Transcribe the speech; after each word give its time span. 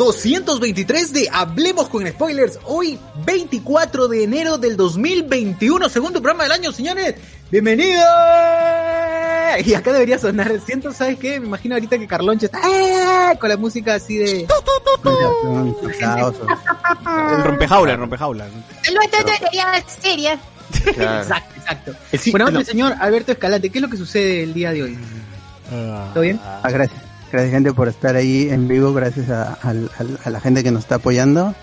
al 0.00 0.06
programa 0.06 0.44
223 0.44 1.12
de 1.12 1.28
Hablemos 1.30 1.88
con 1.88 2.06
Spoilers. 2.06 2.58
Hoy, 2.64 2.98
24 3.26 4.08
de 4.08 4.24
enero 4.24 4.56
del 4.56 4.76
2021, 4.76 5.88
segundo 5.88 6.22
programa 6.22 6.44
del 6.44 6.52
año, 6.52 6.72
señores. 6.72 7.16
¡Bienvenidos! 7.50 8.02
Y 9.64 9.74
acá 9.74 9.92
debería 9.92 10.18
sonar, 10.18 10.58
siento, 10.64 10.92
¿sabes 10.92 11.18
qué? 11.18 11.38
Me 11.38 11.46
imagino 11.46 11.74
ahorita 11.74 11.98
que 11.98 12.06
Carlonche 12.06 12.46
está 12.46 12.60
¡eh! 12.66 13.36
con 13.38 13.48
la 13.50 13.56
música 13.56 13.94
así 13.94 14.16
de... 14.16 14.46
El 17.26 17.44
rompejaula, 17.44 17.92
el 17.92 17.98
rompejaula. 17.98 18.46
Lo 18.46 19.00
seria. 20.00 20.40
Exacto, 20.86 21.56
exacto. 21.56 21.92
bueno, 22.30 22.64
señor 22.64 22.94
Alberto 23.00 23.32
Escalante, 23.32 23.70
¿qué 23.70 23.78
es 23.78 23.82
lo 23.82 23.90
que 23.90 23.96
sucede 23.96 24.44
el 24.44 24.54
día 24.54 24.72
de 24.72 24.82
hoy? 24.84 24.98
¿Todo 26.14 26.22
bien? 26.22 26.40
Ah, 26.42 26.70
gracias. 26.70 27.09
Gracias 27.32 27.52
gente 27.52 27.72
por 27.72 27.86
estar 27.86 28.16
ahí 28.16 28.48
en 28.50 28.66
vivo, 28.66 28.92
gracias 28.92 29.30
a, 29.30 29.72
la 30.26 30.40
gente 30.40 30.64
que 30.64 30.72
nos 30.72 30.82
está 30.82 30.96
apoyando. 30.96 31.54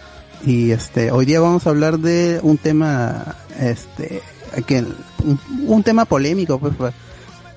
Y 0.45 0.71
este, 0.71 1.11
hoy 1.11 1.25
día 1.25 1.41
vamos 1.41 1.67
a 1.67 1.71
hablar 1.71 1.99
de 1.99 2.39
un 2.41 2.57
tema, 2.57 3.35
este, 3.59 4.21
que, 4.65 4.85
un, 5.65 5.83
tema 5.83 6.05
polémico, 6.05 6.57
pues, 6.57 6.73
pues, 6.77 6.93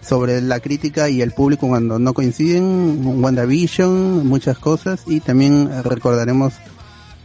sobre 0.01 0.41
la 0.41 0.59
crítica 0.59 1.09
y 1.09 1.23
el 1.23 1.31
público 1.31 1.69
cuando 1.69 2.01
no 2.01 2.13
coinciden, 2.13 3.23
WandaVision, 3.23 4.27
muchas 4.27 4.59
cosas, 4.59 5.03
y 5.07 5.21
también 5.21 5.71
recordaremos 5.85 6.55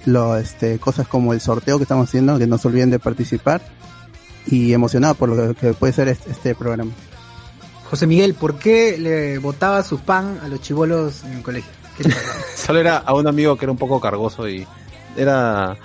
lo, 0.06 0.38
este, 0.38 0.78
cosas 0.78 1.08
como 1.08 1.34
el 1.34 1.42
sorteo 1.42 1.78
que 1.78 1.84
estamos 1.84 2.10
haciendo, 2.10 2.38
que 2.38 2.46
no 2.46 2.60
se 2.60 2.68
olviden 2.68 2.92
de 2.92 3.00
participar, 3.00 3.62
y 4.46 4.72
emocionado 4.74 5.16
por 5.16 5.30
lo 5.30 5.56
que 5.56 5.74
puede 5.74 5.94
ser 5.94 6.10
este, 6.10 6.30
este 6.30 6.54
programa. 6.54 6.92
José 7.90 8.08
Miguel, 8.08 8.34
¿por 8.34 8.58
qué 8.58 8.98
le 8.98 9.38
botaba 9.38 9.84
su 9.84 10.00
pan 10.00 10.40
a 10.44 10.48
los 10.48 10.62
chivolos 10.62 11.24
en 11.24 11.34
el 11.34 11.44
colegio? 11.44 11.72
Solo 12.56 12.80
era 12.80 12.98
a 12.98 13.14
un 13.14 13.28
amigo 13.28 13.56
que 13.58 13.66
era 13.66 13.72
un 13.72 13.78
poco 13.78 14.00
cargoso 14.02 14.50
y 14.50 14.66
era 15.16 15.78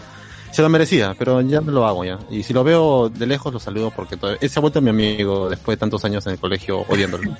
se 0.50 0.62
lo 0.62 0.68
merecía, 0.68 1.14
pero 1.16 1.40
ya 1.42 1.60
no 1.60 1.70
lo 1.70 1.86
hago 1.86 2.04
ya. 2.04 2.18
Y 2.28 2.42
si 2.42 2.52
lo 2.52 2.64
veo 2.64 3.08
de 3.08 3.26
lejos 3.26 3.52
lo 3.52 3.60
saludo 3.60 3.92
porque 3.94 4.16
todo, 4.16 4.36
él 4.40 4.50
se 4.50 4.58
ha 4.58 4.60
vuelto 4.60 4.80
mi 4.80 4.90
amigo 4.90 5.48
después 5.48 5.76
de 5.76 5.80
tantos 5.80 6.04
años 6.04 6.26
en 6.26 6.32
el 6.32 6.38
colegio 6.38 6.84
odiándolo. 6.88 7.36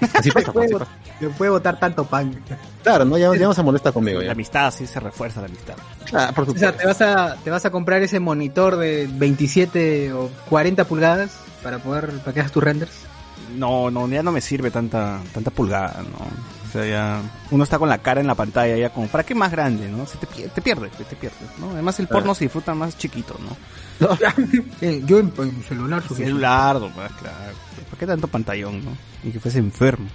Así 0.14 0.30
pasa, 0.30 0.52
puede, 0.52 0.74
Le 1.20 1.28
puede 1.28 1.50
botar 1.50 1.78
tanto 1.78 2.04
pan. 2.04 2.42
Claro, 2.82 3.04
no, 3.04 3.18
ya, 3.18 3.28
no 3.34 3.52
se 3.52 3.62
molesta 3.62 3.92
conmigo. 3.92 4.20
Ya. 4.20 4.26
La 4.26 4.32
amistad 4.32 4.72
sí 4.72 4.86
se 4.86 5.00
refuerza 5.00 5.40
la 5.40 5.48
amistad. 5.48 5.74
Ah, 6.14 6.32
por 6.34 6.48
o 6.48 6.54
sea, 6.56 6.74
te 6.74 6.86
vas 6.86 7.00
a 7.02 7.36
te 7.36 7.50
vas 7.50 7.64
a 7.66 7.70
comprar 7.70 8.02
ese 8.02 8.20
monitor 8.20 8.76
de 8.76 9.06
27 9.10 10.12
o 10.14 10.30
40 10.48 10.84
pulgadas 10.84 11.32
para 11.62 11.78
poder 11.78 12.10
para 12.20 12.32
que 12.32 12.40
hagas 12.40 12.52
tus 12.52 12.62
renders 12.62 13.09
no, 13.56 13.90
no, 13.90 14.08
ya 14.08 14.22
no 14.22 14.32
me 14.32 14.40
sirve 14.40 14.70
tanta, 14.70 15.20
tanta 15.32 15.50
pulgada, 15.50 16.02
¿no? 16.02 16.26
O 16.68 16.72
sea, 16.72 16.86
ya 16.86 17.22
uno 17.50 17.64
está 17.64 17.78
con 17.78 17.88
la 17.88 17.98
cara 17.98 18.20
en 18.20 18.28
la 18.28 18.36
pantalla, 18.36 18.76
ya 18.76 18.90
como, 18.90 19.08
¿para 19.08 19.24
qué 19.24 19.34
más 19.34 19.50
grande, 19.50 19.88
no? 19.88 20.06
Se 20.06 20.18
te, 20.18 20.26
te 20.26 20.62
pierdes, 20.62 20.92
te 20.92 21.16
pierdes, 21.16 21.58
¿no? 21.58 21.70
Además 21.70 21.98
el 21.98 22.06
porno 22.06 22.34
se 22.34 22.44
disfruta 22.44 22.74
más 22.74 22.96
chiquito, 22.96 23.36
¿no? 23.40 23.56
Yo 25.06 25.18
en, 25.18 25.32
celular, 25.68 26.02
celular, 26.02 26.78
pues, 26.78 27.12
claro. 27.12 27.56
¿Para 27.90 27.98
qué 27.98 28.06
tanto 28.06 28.28
pantallón, 28.28 28.84
no? 28.84 28.92
Y 29.24 29.32
que 29.32 29.40
fuese 29.40 29.58
enfermo. 29.58 30.08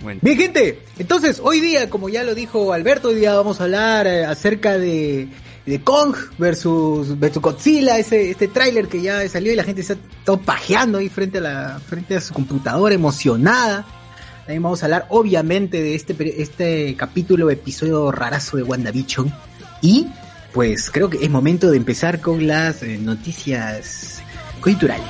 Bueno. 0.00 0.20
Bien, 0.22 0.38
gente, 0.38 0.84
entonces 0.98 1.40
hoy 1.42 1.60
día, 1.60 1.90
como 1.90 2.08
ya 2.08 2.24
lo 2.24 2.34
dijo 2.34 2.72
Alberto, 2.72 3.08
hoy 3.08 3.16
día 3.16 3.34
vamos 3.34 3.60
a 3.60 3.64
hablar 3.64 4.06
eh, 4.06 4.24
acerca 4.24 4.78
de 4.78 5.28
de 5.68 5.80
Kong 5.82 6.14
versus, 6.38 7.18
versus 7.18 7.42
Godzilla, 7.42 7.98
ese, 7.98 8.30
este 8.30 8.48
tráiler 8.48 8.88
que 8.88 9.00
ya 9.02 9.28
salió 9.28 9.52
y 9.52 9.56
la 9.56 9.64
gente 9.64 9.82
está 9.82 9.96
todo 10.24 10.38
pajeando 10.38 10.98
ahí 10.98 11.08
frente 11.08 11.38
a 11.38 11.40
la, 11.40 11.80
frente 11.86 12.16
a 12.16 12.20
su 12.20 12.32
computadora 12.32 12.94
emocionada. 12.94 13.84
También 14.40 14.62
vamos 14.62 14.82
a 14.82 14.86
hablar 14.86 15.06
obviamente 15.10 15.82
de 15.82 15.94
este, 15.94 16.42
este 16.42 16.96
capítulo, 16.96 17.50
episodio 17.50 18.10
rarazo 18.10 18.56
de 18.56 18.62
WandaVision. 18.62 19.32
Y 19.82 20.06
pues 20.52 20.90
creo 20.90 21.10
que 21.10 21.22
es 21.22 21.30
momento 21.30 21.70
de 21.70 21.76
empezar 21.76 22.20
con 22.20 22.46
las 22.46 22.82
eh, 22.82 22.98
noticias 22.98 24.22
culturales. 24.62 25.04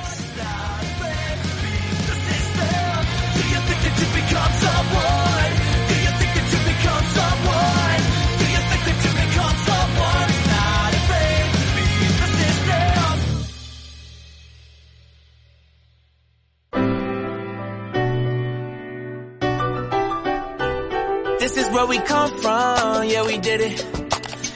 Where 21.79 21.87
we 21.87 21.99
come 21.99 22.29
from, 22.41 23.07
yeah 23.07 23.25
we 23.25 23.37
did 23.37 23.61
it. 23.61 23.77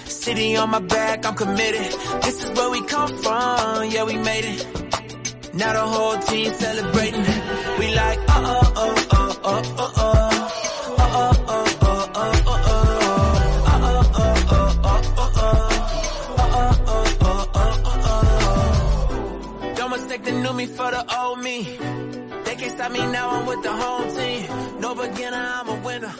City 0.10 0.58
on 0.58 0.70
my 0.72 0.80
back, 0.80 1.26
I'm 1.26 1.36
committed. 1.36 1.92
This 2.22 2.44
is 2.44 2.50
where 2.58 2.70
we 2.70 2.82
come 2.86 3.12
from, 3.24 3.90
yeah 3.92 4.04
we 4.04 4.18
made 4.18 4.46
it. 4.54 5.54
Now 5.54 5.72
the 5.72 5.86
whole 5.94 6.18
team 6.20 6.52
celebrating. 6.54 7.26
We 7.80 7.96
like, 7.96 8.20
uh 8.28 8.42
oh, 8.56 8.74
oh, 8.76 9.08
oh, 9.12 9.40
oh, 9.44 9.74
oh, 9.78 9.94
oh. 9.98 10.20
Knew 20.44 20.54
me 20.54 20.66
for 20.66 20.90
the 20.90 21.04
old 21.20 21.40
me. 21.40 21.64
They 22.46 22.56
can't 22.56 22.72
stop 22.72 22.92
me 22.92 23.00
now. 23.12 23.30
I'm 23.30 23.46
with 23.46 23.62
the 23.62 23.72
home 23.72 24.08
team. 24.16 24.80
No 24.82 24.96
beginner, 24.96 25.46
I'm 25.58 25.70
a 25.70 25.76
winner. 25.86 26.14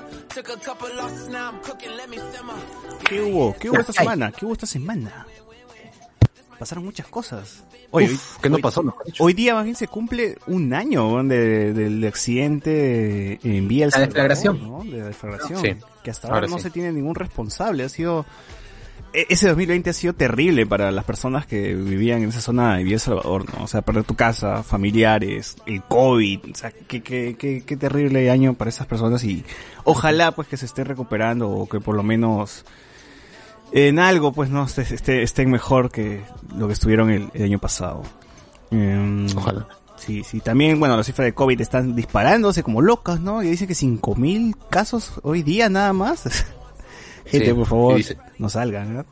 ¿Qué 3.08 3.22
hubo? 3.22 3.56
¿Qué 3.60 3.70
hubo 3.70 3.80
esta 3.80 3.94
semana? 3.94 4.32
¿Qué 4.32 4.46
hubo 4.46 4.54
esta 4.54 4.66
semana? 4.66 5.28
Pasaron 6.58 6.86
muchas 6.86 7.08
cosas. 7.08 7.64
Hoy, 7.92 8.18
¿qué 8.42 8.50
no 8.50 8.58
pasó? 8.58 8.84
Hoy 9.20 9.34
día 9.34 9.54
más 9.54 9.66
bien 9.66 9.76
se 9.76 9.88
cumple 9.88 10.38
un 10.48 10.74
año 10.74 11.24
del 11.24 12.04
accidente 12.08 13.40
en 13.44 13.68
vía 13.68 13.88
La 13.92 14.00
deflagración. 14.00 14.64
¿no? 14.64 14.84
De 14.84 14.98
la 14.98 15.08
deflagración. 15.08 15.62
que 16.04 16.10
hasta 16.10 16.30
ahora, 16.30 16.48
no 16.48 16.58
se 16.58 16.72
tiene 16.72 16.92
ningún 16.92 17.16
responsable. 17.16 17.84
Ha 17.84 17.90
sido 17.90 18.26
ese 19.14 19.48
2020 19.48 19.90
ha 19.92 19.94
sido 19.94 20.14
terrible 20.14 20.66
para 20.66 20.92
las 20.92 21.06
personas 21.06 21.46
que 21.46 21.76
vivían 21.76 22.24
en 22.24 22.30
esa 22.30 22.42
zona 22.42 22.78
de 22.78 22.84
Villa 22.84 23.00
Salvador, 23.00 23.46
¿no? 23.54 23.64
O 23.64 23.68
sea, 23.68 23.84
perder 23.84 24.04
tu 24.04 24.16
casa, 24.16 24.64
familiares, 24.64 25.58
el 25.68 25.84
COVID, 25.84 26.40
o 26.52 26.56
sea, 26.56 26.72
qué, 26.72 27.04
qué, 27.04 27.36
qué, 27.38 27.64
qué 27.66 27.78
terrible 27.78 28.32
año 28.32 28.56
para 28.56 28.70
esas 28.70 28.88
personas 28.88 29.24
y 29.24 29.46
ojalá 29.84 30.32
pues 30.32 30.48
que 30.48 30.58
se 30.58 30.66
estén 30.66 30.86
recuperando 30.86 31.50
o 31.50 31.70
que 31.70 31.80
por 31.80 31.96
lo 31.96 32.02
menos 32.02 32.66
en 33.72 34.00
algo 34.00 34.34
pues 34.34 34.50
no 34.50 34.66
estén 34.66 35.52
mejor 35.52 35.92
que 35.92 36.22
lo 36.58 36.68
que 36.68 36.74
estuvieron 36.74 37.10
el, 37.12 37.30
año 37.36 37.60
pasado. 37.60 38.04
Em, 38.72 39.28
ojalá. 39.36 39.68
Sí, 39.96 40.24
sí, 40.24 40.40
también, 40.42 40.80
bueno, 40.80 40.98
las 40.98 41.06
cifras 41.06 41.26
de 41.28 41.34
COVID 41.34 41.62
están 41.62 41.96
disparándose 41.96 42.62
como 42.64 42.82
locas, 42.82 43.20
¿no? 43.20 43.42
Y 43.42 43.50
dicen 43.50 43.68
que 43.68 43.74
5.000 43.74 44.56
casos 44.70 45.14
hoy 45.22 45.44
día 45.44 45.70
nada 45.70 45.94
más. 45.94 46.46
Gente, 47.26 47.54
por 47.54 47.68
favor, 47.68 48.02
no 48.38 48.50
salgan, 48.50 49.06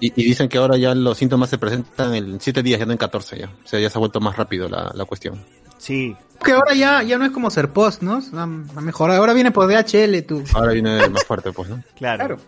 Y, 0.00 0.10
dicen 0.10 0.48
que 0.48 0.58
ahora 0.58 0.76
ya 0.76 0.94
los 0.94 1.18
síntomas 1.18 1.50
se 1.50 1.58
presentan 1.58 2.14
en 2.14 2.40
7 2.40 2.62
días, 2.62 2.80
ya 2.80 2.86
no 2.86 2.92
en 2.92 2.98
14 2.98 3.38
ya. 3.38 3.46
O 3.46 3.66
sea, 3.66 3.80
ya 3.80 3.90
se 3.90 3.98
ha 3.98 4.00
vuelto 4.00 4.20
más 4.20 4.36
rápido 4.36 4.68
la, 4.68 4.92
la 4.94 5.04
cuestión. 5.04 5.40
Sí. 5.84 6.16
Que 6.42 6.52
ahora 6.52 6.74
ya, 6.74 7.02
ya 7.02 7.18
no 7.18 7.24
es 7.24 7.30
como 7.30 7.50
ser 7.50 7.70
post, 7.70 8.02
¿no? 8.02 8.20
Ha 8.36 8.80
mejorado. 8.80 9.20
Ahora 9.20 9.32
viene 9.32 9.50
por 9.50 9.66
DHL, 9.66 10.22
tú. 10.26 10.42
Ahora 10.52 10.72
viene 10.72 11.08
más 11.08 11.24
fuerte, 11.24 11.52
pues, 11.52 11.68
¿no? 11.68 11.82
claro. 11.96 12.38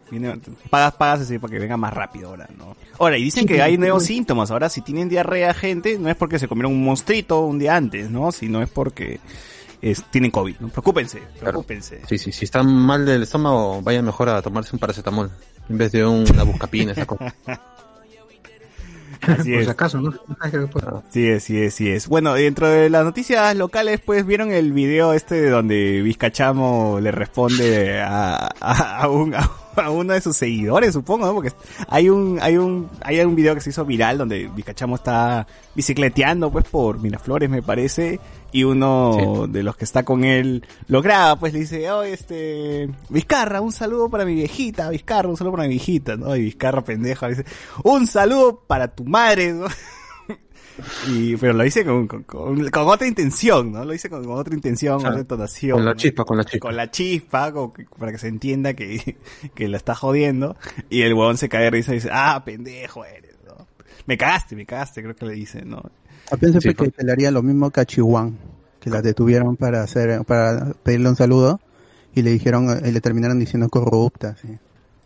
pagas, 0.71 0.95
pagas 0.95 1.21
así 1.21 1.39
para 1.39 1.53
que 1.53 1.59
venga 1.59 1.77
más 1.77 1.95
rápido 1.95 2.31
ahora, 2.31 2.49
¿no? 2.59 2.77
Ahora, 2.99 3.17
y 3.17 3.25
dicen 3.25 3.47
que 3.47 3.63
hay 3.63 3.79
nuevos 3.79 4.05
síntomas. 4.05 4.51
Ahora, 4.51 4.69
si 4.69 4.81
tienen 4.81 5.09
diarrea, 5.09 5.55
gente, 5.55 5.99
no 5.99 6.09
es 6.09 6.17
porque 6.17 6.39
se 6.39 6.49
comieron 6.49 6.73
un 6.73 6.85
monstruito 6.85 7.41
un 7.41 7.59
día 7.59 7.77
antes, 7.77 8.11
¿no? 8.11 8.33
Sino 8.33 8.63
es 8.63 8.69
porque 8.69 9.21
tienen 10.11 10.31
COVID, 10.31 10.57
¿no? 10.61 10.69
Preocúpense, 10.69 11.23
preocúpense. 11.39 12.01
Sí, 12.09 12.19
sí, 12.19 12.33
si 12.33 12.45
están 12.45 12.73
mal 12.75 13.05
del 13.05 13.23
estómago, 13.23 13.83
vayan 13.83 14.05
mejor 14.05 14.29
a 14.29 14.43
tomarse 14.43 14.75
un 14.75 14.79
paracetamol 14.79 15.31
en 15.69 15.79
vez 15.79 15.93
de 15.93 16.07
una 16.07 16.43
buscapina, 16.45 16.93
esa 16.93 17.07
cosa. 17.07 17.35
Así 19.23 19.55
es. 19.55 19.69
acaso, 19.69 20.01
¿no? 20.01 20.13
Sí 21.11 21.27
es, 21.27 21.43
sí 21.43 21.61
es, 21.61 21.75
sí 21.75 21.89
es. 21.89 22.09
Bueno, 22.09 22.35
dentro 22.35 22.69
de 22.69 22.91
las 22.91 23.05
noticias 23.05 23.57
locales, 23.57 24.01
pues 24.05 24.27
vieron 24.27 24.53
el 24.53 24.73
video 24.73 25.13
este 25.13 25.41
de 25.41 25.51
donde 25.51 26.03
Vizcachamo 26.03 26.99
le 27.01 27.11
responde 27.11 28.01
a, 28.01 28.47
a, 28.61 29.09
un, 29.09 29.35
a 29.35 29.91
uno 29.91 30.13
de 30.13 30.21
sus 30.21 30.37
seguidores, 30.37 30.93
supongo, 30.93 31.27
¿no? 31.27 31.35
Porque 31.35 31.53
hay 31.89 32.09
un, 32.09 32.39
hay 32.41 32.57
un, 32.57 32.89
hay 33.03 33.21
un 33.21 33.35
video 33.35 33.55
que 33.55 33.61
se 33.61 33.71
hizo 33.71 33.85
viral 33.85 34.19
donde 34.19 34.49
Vizcachamo 34.55 34.97
está 34.97 35.47
bicicleteando, 35.75 36.51
pues, 36.51 36.67
por 36.67 37.01
Miraflores, 37.01 37.51
me 37.51 37.63
parece, 37.63 38.21
y 38.57 38.65
uno 38.65 39.47
de 39.51 39.63
los 39.63 39.77
que 39.77 39.85
está 39.85 40.03
con 40.03 40.25
él 40.25 40.65
lo 40.89 41.03
graba, 41.03 41.39
pues 41.39 41.53
le 41.53 41.59
dice, 41.61 41.91
oh, 41.91 42.03
este, 42.03 42.89
Vizcarra, 43.11 43.61
un 43.61 43.71
saludo 43.71 44.09
para 44.09 44.25
mi 44.25 44.35
viejita, 44.35 44.89
Vizcarra, 44.89 45.29
un 45.29 45.37
saludo 45.37 45.53
para 45.57 45.65
mi 45.65 45.75
viejita, 45.75 46.17
¿no? 46.17 46.35
Y 46.35 46.41
Vizcarra 46.41 46.83
pendeja 46.83 47.29
dice, 47.29 47.45
un 47.85 48.07
saludo 48.07 48.63
para 48.67 48.89
tu 48.95 49.05
madre, 49.05 49.53
¿no? 49.53 49.67
Y, 51.09 51.37
pero 51.37 51.55
lo 51.55 51.65
hice 51.65 51.85
con, 51.87 52.07
con, 52.07 52.23
con, 52.25 52.69
con 52.69 52.89
otra 52.89 53.07
intención, 53.07 53.73
¿no? 53.73 53.85
Lo 53.85 53.95
hice 53.95 54.11
con, 54.11 54.25
con 54.25 54.39
otra 54.39 54.55
intención, 54.55 54.99
Claro. 54.99 55.15
otra 55.15 55.21
entonación. 55.23 55.77
Con 55.79 55.85
la 55.87 55.97
chispa, 55.97 56.25
con 56.25 56.37
la 56.37 56.45
chispa. 56.45 56.67
Con 56.69 56.77
la 56.77 56.91
chispa, 56.91 57.53
para 57.99 58.13
que 58.13 58.19
se 58.19 58.29
entienda 58.29 58.75
que, 58.75 59.17
que 59.55 59.69
la 59.69 59.77
está 59.79 59.95
jodiendo. 59.95 60.57
Y 60.91 61.03
el 61.03 61.15
huevón 61.15 61.39
se 61.39 61.49
cae 61.49 61.65
de 61.65 61.71
risa 61.71 61.93
y 61.93 61.97
dice, 61.97 62.11
ah, 62.13 62.43
pendejo 62.45 63.05
eres, 63.07 63.37
¿no? 63.47 63.67
Me 64.07 64.19
cagaste, 64.19 64.55
me 64.55 64.67
cagaste, 64.67 65.03
creo 65.03 65.17
que 65.17 65.25
le 65.27 65.33
dice, 65.33 65.63
¿no? 65.65 65.83
Yo 66.31 66.39
pensé 66.39 66.61
Sí, 66.61 66.69
que 66.75 66.91
por- 66.91 67.05
le 67.05 67.13
haría 67.13 67.31
lo 67.31 67.43
mismo 67.43 67.71
que 67.71 67.81
a 67.81 67.85
Chihuahua, 67.85 68.31
que 68.81 68.91
la 68.91 69.03
detuvieron 69.03 69.57
para 69.57 69.83
hacer, 69.83 70.25
para 70.25 70.73
pedirle 70.83 71.09
un 71.09 71.17
saludo 71.17 71.61
y 72.15 72.23
le 72.23 72.31
dijeron, 72.31 72.81
y 72.85 72.91
le 72.91 73.01
terminaron 73.01 73.39
diciendo 73.39 73.69
corrupta, 73.69 74.37
sí. 74.41 74.49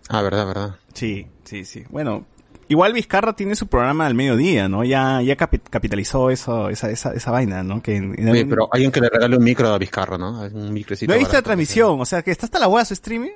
Ah, 0.08 0.22
verdad, 0.22 0.46
verdad. 0.46 0.76
Sí, 0.94 1.26
sí, 1.44 1.64
sí. 1.64 1.84
Bueno, 1.90 2.24
igual 2.68 2.92
Vizcarra 2.92 3.34
tiene 3.34 3.54
su 3.54 3.66
programa 3.68 4.06
al 4.06 4.14
mediodía, 4.14 4.68
¿no? 4.68 4.82
Ya, 4.84 5.22
ya 5.22 5.36
capi- 5.36 5.60
capitalizó 5.68 6.30
eso, 6.30 6.68
esa, 6.68 6.90
esa, 6.90 7.12
esa 7.12 7.30
vaina, 7.30 7.62
¿no? 7.62 7.80
Que 7.82 7.96
en- 7.96 8.18
en 8.18 8.28
Oye, 8.28 8.40
algún- 8.40 8.50
pero 8.50 8.68
alguien 8.72 8.90
que 8.90 9.00
le 9.00 9.08
regale 9.08 9.36
un 9.36 9.44
micro 9.44 9.68
a 9.68 9.78
Vizcarra, 9.78 10.18
¿no? 10.18 10.40
Un 10.42 10.72
micrecito. 10.72 11.10
no 11.10 11.16
he 11.16 11.18
visto 11.18 11.34
la 11.34 11.42
transmisión, 11.42 12.00
o 12.00 12.04
sea, 12.04 12.22
que 12.22 12.30
está 12.32 12.46
hasta 12.46 12.58
la 12.58 12.68
hueá 12.68 12.84
su 12.84 12.94
streaming. 12.94 13.30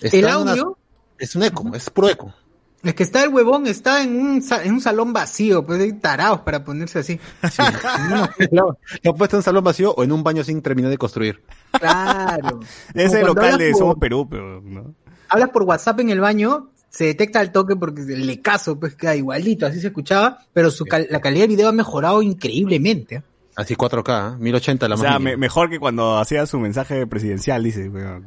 Está 0.00 0.16
El 0.16 0.24
en 0.24 0.36
una- 0.36 0.50
audio, 0.52 0.78
Es 1.16 1.36
un 1.36 1.44
eco, 1.44 1.70
es 1.74 1.88
puro 1.90 2.08
eco. 2.08 2.34
Es 2.84 2.94
que 2.94 3.02
está 3.02 3.24
el 3.24 3.30
huevón, 3.30 3.66
está 3.66 4.02
en 4.02 4.16
un, 4.20 4.42
en 4.62 4.72
un 4.72 4.80
salón 4.80 5.12
vacío, 5.12 5.64
pues 5.64 5.80
hay 5.80 5.92
tarados 5.94 6.40
para 6.40 6.62
ponerse 6.62 6.98
así. 7.00 7.18
Lo, 8.50 8.78
lo 9.02 9.10
ha 9.10 9.14
puesto 9.14 9.36
en 9.36 9.38
un 9.38 9.42
salón 9.42 9.64
vacío 9.64 9.92
o 9.96 10.04
en 10.04 10.12
un 10.12 10.22
baño 10.22 10.44
sin 10.44 10.60
terminar 10.62 10.90
de 10.90 10.98
construir. 10.98 11.42
Claro. 11.72 12.60
Ese 12.94 13.22
local 13.22 13.58
de 13.58 13.70
por- 13.70 13.78
Somos 13.78 13.96
Perú, 13.98 14.28
pero, 14.28 14.60
¿no? 14.60 14.94
Hablas 15.28 15.50
por 15.50 15.62
WhatsApp 15.64 16.00
en 16.00 16.10
el 16.10 16.20
baño, 16.20 16.70
se 16.90 17.04
detecta 17.06 17.40
el 17.40 17.50
toque 17.50 17.74
porque 17.76 18.02
le 18.02 18.40
caso, 18.40 18.78
pues 18.78 18.94
queda 18.94 19.16
igualito, 19.16 19.66
así 19.66 19.80
se 19.80 19.88
escuchaba, 19.88 20.38
pero 20.52 20.70
su 20.70 20.84
cal- 20.84 21.08
la 21.10 21.20
calidad 21.20 21.44
de 21.44 21.48
video 21.48 21.68
ha 21.68 21.72
mejorado 21.72 22.22
increíblemente. 22.22 23.16
¿eh? 23.16 23.22
Así 23.56 23.74
4K, 23.76 24.34
¿eh? 24.34 24.36
1080 24.38 24.88
la 24.88 24.94
O 24.94 24.98
más 24.98 25.06
sea, 25.06 25.18
mínima. 25.18 25.30
me- 25.30 25.36
mejor 25.36 25.70
que 25.70 25.78
cuando 25.80 26.18
hacía 26.18 26.46
su 26.46 26.58
mensaje 26.60 27.06
presidencial, 27.06 27.62
dice, 27.64 27.88
weón. 27.88 28.26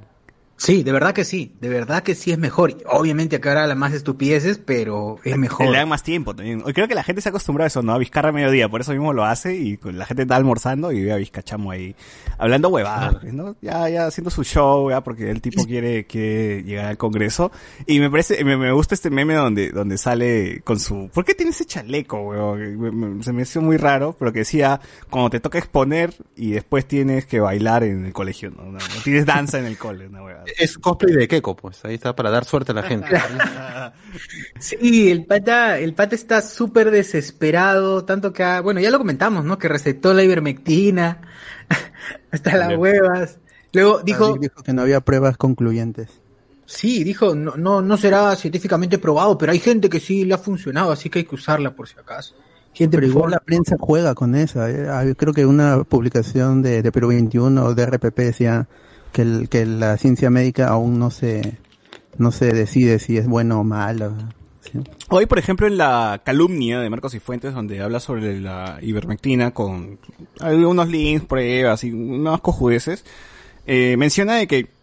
Sí, 0.58 0.82
de 0.82 0.92
verdad 0.92 1.14
que 1.14 1.24
sí, 1.24 1.54
de 1.62 1.70
verdad 1.70 2.02
que 2.02 2.16
sí 2.16 2.32
es 2.32 2.40
mejor. 2.40 2.76
Obviamente 2.88 3.36
acá 3.36 3.50
ahora 3.50 3.68
las 3.68 3.78
más 3.78 3.94
estupideces, 3.94 4.58
pero 4.58 5.18
es 5.24 5.38
mejor. 5.38 5.68
Le 5.68 5.78
dan 5.78 5.88
más 5.88 6.02
tiempo 6.02 6.36
también. 6.36 6.62
Creo 6.62 6.88
que 6.88 6.96
la 6.96 7.04
gente 7.04 7.22
se 7.22 7.30
acostumbra 7.30 7.66
a 7.66 7.68
eso, 7.68 7.84
¿no? 7.84 7.94
A 7.94 7.98
Vizcarra 8.00 8.30
a 8.30 8.32
mediodía, 8.32 8.68
por 8.68 8.82
eso 8.82 8.92
mismo 8.92 9.14
lo 9.14 9.24
hace 9.24 9.56
y 9.56 9.80
la 9.84 10.06
gente 10.08 10.24
está 10.24 10.36
almorzando 10.36 10.92
y 10.92 11.04
ve 11.04 11.14
a 11.14 11.18
Vizcachamo 11.18 11.70
ahí 11.70 11.96
hablando 12.40 12.70
huevadas, 12.70 13.24
¿no? 13.26 13.56
Ya, 13.62 13.88
ya 13.88 14.08
haciendo 14.08 14.32
su 14.32 14.44
show, 14.44 14.90
ya, 14.90 15.02
porque 15.02 15.30
el 15.30 15.42
tipo 15.42 15.64
quiere, 15.64 16.06
quiere 16.06 16.64
llegar 16.64 16.88
al 16.88 16.98
Congreso. 16.98 17.52
Y 17.86 18.00
me 18.00 18.10
parece, 18.10 18.44
me, 18.44 18.58
me 18.58 18.72
gusta 18.72 18.96
este 18.96 19.12
meme 19.12 19.36
donde, 19.36 19.70
donde 19.70 20.00
sale 20.00 20.62
con 20.62 20.80
su, 20.80 21.10
¿por 21.14 21.24
qué 21.24 21.36
tiene 21.36 21.52
ese 21.52 21.66
chaleco, 21.66 22.20
weón? 22.20 23.24
Se 23.24 23.32
me 23.32 23.44
hizo 23.44 23.62
muy 23.62 23.78
raro, 23.78 24.16
pero 24.18 24.34
que 24.34 24.40
decía, 24.40 24.82
cuando 25.12 25.30
te 25.30 25.40
toca 25.40 25.60
exponer 25.60 26.16
y 26.36 26.52
después 26.52 26.88
tienes 26.88 27.28
que 27.28 27.40
bailar 27.40 27.84
en 27.84 28.06
el 28.06 28.14
colegio, 28.14 28.50
¿no? 28.50 28.64
No, 28.64 28.72
no 28.72 29.02
tienes 29.04 29.26
danza 29.28 29.60
en 29.60 29.66
el 29.66 29.78
cole, 29.78 30.08
una 30.08 30.24
huevada. 30.24 30.47
Es 30.58 30.78
cosplay 30.78 31.16
de 31.16 31.28
Keiko, 31.28 31.56
pues. 31.56 31.84
Ahí 31.86 31.96
está 31.96 32.16
para 32.16 32.30
dar 32.30 32.46
suerte 32.46 32.72
a 32.72 32.76
la 32.76 32.84
gente. 32.84 33.08
Sí, 34.60 35.12
el 35.12 35.26
pata, 35.26 35.78
el 35.80 35.94
pata 35.94 36.16
está 36.16 36.42
súper 36.42 36.90
desesperado, 36.92 38.04
tanto 38.06 38.34
que, 38.34 38.44
ha- 38.44 38.62
bueno, 38.62 38.80
ya 38.80 38.90
lo 38.90 38.98
comentamos, 38.98 39.46
¿no? 39.46 39.58
Que 39.58 39.68
recetó 39.68 40.14
la 40.14 40.24
ivermectina, 40.24 41.22
hasta 42.32 42.58
las 42.58 42.78
huevas. 42.78 43.38
Luego 43.74 44.00
dijo, 44.04 44.26
Dijo, 44.34 44.38
dijo 44.40 44.64
que 44.64 44.74
no 44.74 44.82
había 44.82 45.02
pruebas 45.02 45.38
concluyentes. 45.38 46.10
sí, 46.66 47.04
dijo, 47.04 47.36
no, 47.36 47.56
no, 47.58 47.82
no 47.82 47.98
será 47.98 48.36
científicamente 48.36 48.98
probado, 48.98 49.38
pero 49.38 49.52
hay 49.52 49.60
gente 49.60 49.90
que 49.90 50.00
sí 50.00 50.26
le 50.26 50.34
ha 50.34 50.38
funcionado, 50.40 50.92
así 50.92 51.10
que 51.10 51.20
hay 51.20 51.26
que 51.26 51.36
usarla 51.36 51.76
por 51.76 51.88
si 51.88 52.00
acaso. 52.00 52.36
Gente, 52.74 52.98
Pero 52.98 53.08
igual 53.08 53.32
la 53.32 53.40
prensa 53.40 53.76
juega 53.80 54.14
con 54.16 54.36
eso. 54.36 54.66
¿eh? 54.68 55.16
Creo 55.18 55.34
que 55.34 55.46
una 55.46 55.84
publicación 55.84 56.62
de, 56.62 56.82
de 56.84 56.92
Perú 56.92 57.08
21 57.10 57.64
o 57.66 57.74
de 57.76 57.86
RPP 57.86 58.18
decía 58.20 58.68
que, 59.12 59.22
el, 59.22 59.50
que 59.50 59.66
la 59.66 59.98
ciencia 59.98 60.30
médica 60.30 60.68
aún 60.68 61.00
no 61.00 61.12
se, 61.12 61.58
no 62.18 62.32
se 62.32 62.48
decide 62.48 63.00
si 63.00 63.18
es 63.18 63.28
bueno 63.28 63.62
o 63.62 63.64
malo. 63.64 64.14
¿sí? 64.62 64.80
Hoy, 65.10 65.26
por 65.26 65.40
ejemplo, 65.40 65.68
en 65.68 65.78
la 65.78 66.22
calumnia 66.24 66.80
de 66.80 66.90
Marcos 66.90 67.14
y 67.14 67.20
Fuentes, 67.20 67.54
donde 67.54 67.82
habla 67.82 68.00
sobre 68.00 68.40
la 68.40 68.80
ivermectina 68.82 69.52
con 69.52 70.00
algunos 70.40 70.90
links, 70.90 71.26
pruebas 71.26 71.84
y 71.84 71.92
unas 71.92 72.42
cojudeces, 72.42 73.06
eh, 73.66 73.96
menciona 73.98 74.36
de 74.36 74.48
que, 74.48 74.77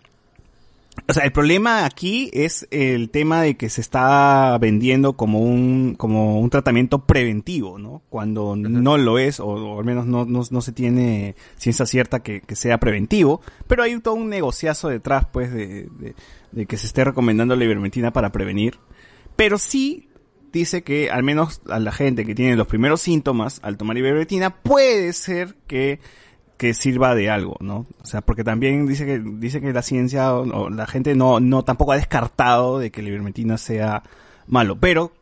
o 1.07 1.13
sea, 1.13 1.25
el 1.25 1.33
problema 1.33 1.85
aquí 1.85 2.31
es 2.33 2.67
el 2.71 3.11
tema 3.11 3.43
de 3.43 3.57
que 3.57 3.69
se 3.69 3.81
está 3.81 4.57
vendiendo 4.59 5.15
como 5.15 5.41
un, 5.41 5.97
como 5.97 6.41
un 6.41 6.49
tratamiento 6.51 7.05
preventivo, 7.05 7.79
¿no? 7.79 8.03
Cuando 8.09 8.57
no 8.57 8.97
lo 8.97 9.19
es, 9.19 9.39
o, 9.39 9.47
o 9.47 9.79
al 9.79 9.85
menos 9.85 10.07
no, 10.07 10.25
no, 10.25 10.43
no 10.49 10.61
se 10.61 10.73
tiene 10.73 11.35
ciencia 11.57 11.85
cierta 11.85 12.21
que, 12.21 12.41
que 12.41 12.57
sea 12.57 12.79
preventivo, 12.79 13.43
pero 13.67 13.83
hay 13.83 13.99
todo 14.01 14.15
un 14.15 14.31
negociazo 14.31 14.89
detrás, 14.89 15.27
pues, 15.31 15.53
de, 15.53 15.89
de, 15.99 16.15
de 16.53 16.67
que 16.67 16.77
se 16.77 16.87
esté 16.87 17.05
recomendando 17.05 17.55
la 17.55 17.65
ivermectina 17.65 18.13
para 18.13 18.33
prevenir. 18.33 18.79
Pero 19.37 19.59
sí 19.59 20.09
dice 20.53 20.85
que 20.85 21.11
al 21.11 21.25
menos 21.25 21.61
a 21.69 21.81
la 21.81 21.93
gente 21.93 22.25
que 22.25 22.35
tiene 22.35 22.57
los 22.57 22.69
primeros 22.69 23.03
síntomas 23.03 23.59
al 23.63 23.77
tomar 23.77 23.99
ivermectina 23.99 24.51
puede 24.63 25.13
ser 25.13 25.57
que 25.67 25.99
que 26.57 26.73
sirva 26.75 27.15
de 27.15 27.31
algo, 27.31 27.57
¿no? 27.61 27.87
O 28.03 28.07
sea, 28.07 28.21
porque 28.21 28.45
también 28.45 28.87
dice 28.87 29.05
que 29.07 29.19
dice 29.19 29.61
que 29.61 29.73
la 29.73 29.83
ciencia 29.83 30.35
o, 30.35 30.43
o 30.43 30.71
la 30.71 30.87
gente 30.87 31.15
no 31.15 31.41
no 31.41 31.65
tampoco 31.65 31.93
ha 31.93 31.97
descartado 31.97 32.79
de 32.79 32.91
que 32.91 33.03
la 33.03 33.09
ivermectina 33.09 33.59
sea 33.59 34.03
malo, 34.47 34.77
pero 34.79 35.13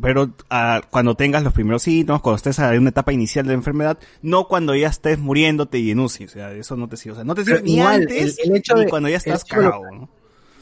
pero 0.00 0.30
ah, 0.48 0.80
cuando 0.90 1.14
tengas 1.14 1.42
los 1.44 1.52
primeros 1.52 1.82
síntomas, 1.82 2.22
cuando 2.22 2.36
estés 2.36 2.58
en 2.58 2.78
una 2.80 2.90
etapa 2.90 3.12
inicial 3.12 3.44
de 3.44 3.50
la 3.52 3.54
enfermedad, 3.58 3.98
no 4.22 4.48
cuando 4.48 4.74
ya 4.74 4.88
estés 4.88 5.18
muriéndote 5.18 5.78
y 5.78 5.90
en 5.90 6.00
UCI, 6.00 6.24
o 6.24 6.28
sea, 6.28 6.52
eso 6.52 6.76
no 6.76 6.88
te 6.88 6.96
sirve, 6.96 7.12
o 7.12 7.16
sea, 7.16 7.24
no 7.24 7.34
te 7.34 7.44
sirve 7.44 7.62
ni 7.62 7.76
igual, 7.76 8.02
antes 8.02 8.38
el- 8.38 8.50
el 8.50 8.56
hecho 8.56 8.74
ni 8.74 8.80
de- 8.84 8.88
cuando 8.90 9.08
ya 9.08 9.16
estás 9.18 9.44
cagado, 9.44 9.82
¿no? 9.92 10.08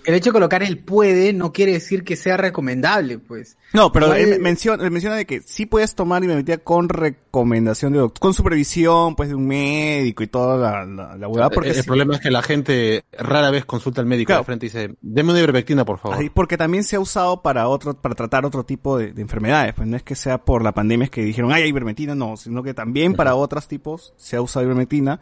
El 0.08 0.14
hecho 0.14 0.30
de 0.30 0.32
colocar 0.32 0.62
el 0.62 0.78
puede 0.78 1.32
no 1.34 1.52
quiere 1.52 1.72
decir 1.72 2.02
que 2.02 2.16
sea 2.16 2.36
recomendable, 2.38 3.18
pues. 3.18 3.56
No, 3.74 3.92
pero 3.92 4.06
Igual- 4.06 4.20
él 4.20 4.40
menciona, 4.40 4.82
él 4.82 4.90
menciona 4.90 5.16
de 5.16 5.26
que 5.26 5.42
sí 5.42 5.66
puedes 5.66 5.94
tomar 5.94 6.24
ivermectina 6.24 6.56
con 6.58 6.88
recomendación 6.88 7.92
de 7.92 7.98
doctor, 7.98 8.18
con 8.20 8.32
supervisión, 8.34 9.14
pues, 9.16 9.28
de 9.28 9.34
un 9.34 9.46
médico 9.46 10.22
y 10.22 10.26
toda 10.26 10.56
la, 10.56 10.84
la, 10.86 11.16
la 11.16 11.28
huevada, 11.28 11.50
porque 11.50 11.68
el, 11.70 11.76
el 11.76 11.82
sí- 11.82 11.86
problema 11.86 12.14
es 12.14 12.20
que 12.20 12.30
la 12.30 12.42
gente 12.42 13.04
rara 13.12 13.50
vez 13.50 13.64
consulta 13.66 14.00
al 14.00 14.06
médico 14.06 14.28
Claro. 14.28 14.40
de 14.40 14.46
frente 14.46 14.66
y 14.66 14.68
dice, 14.70 14.94
deme 15.02 15.30
una 15.30 15.38
ivermectina, 15.40 15.84
por 15.84 15.98
favor. 15.98 16.16
Así, 16.16 16.30
porque 16.30 16.56
también 16.56 16.84
se 16.84 16.96
ha 16.96 17.00
usado 17.00 17.42
para 17.42 17.68
otro, 17.68 17.94
para 17.94 18.14
tratar 18.14 18.46
otro 18.46 18.64
tipo 18.64 18.96
de, 18.96 19.12
de 19.12 19.20
enfermedades, 19.22 19.74
pues 19.74 19.86
no 19.86 19.96
es 19.96 20.02
que 20.02 20.14
sea 20.14 20.38
por 20.38 20.62
la 20.62 20.72
pandemia 20.72 21.04
es 21.04 21.10
que 21.10 21.22
dijeron, 21.22 21.52
ay, 21.52 21.64
hay 21.64 21.68
ivermectina, 21.68 22.14
no, 22.14 22.36
sino 22.38 22.62
que 22.62 22.72
también 22.72 23.14
para 23.14 23.34
otros 23.34 23.68
tipos 23.68 24.14
se 24.16 24.36
ha 24.36 24.40
usado 24.40 24.64
ivermectina. 24.64 25.20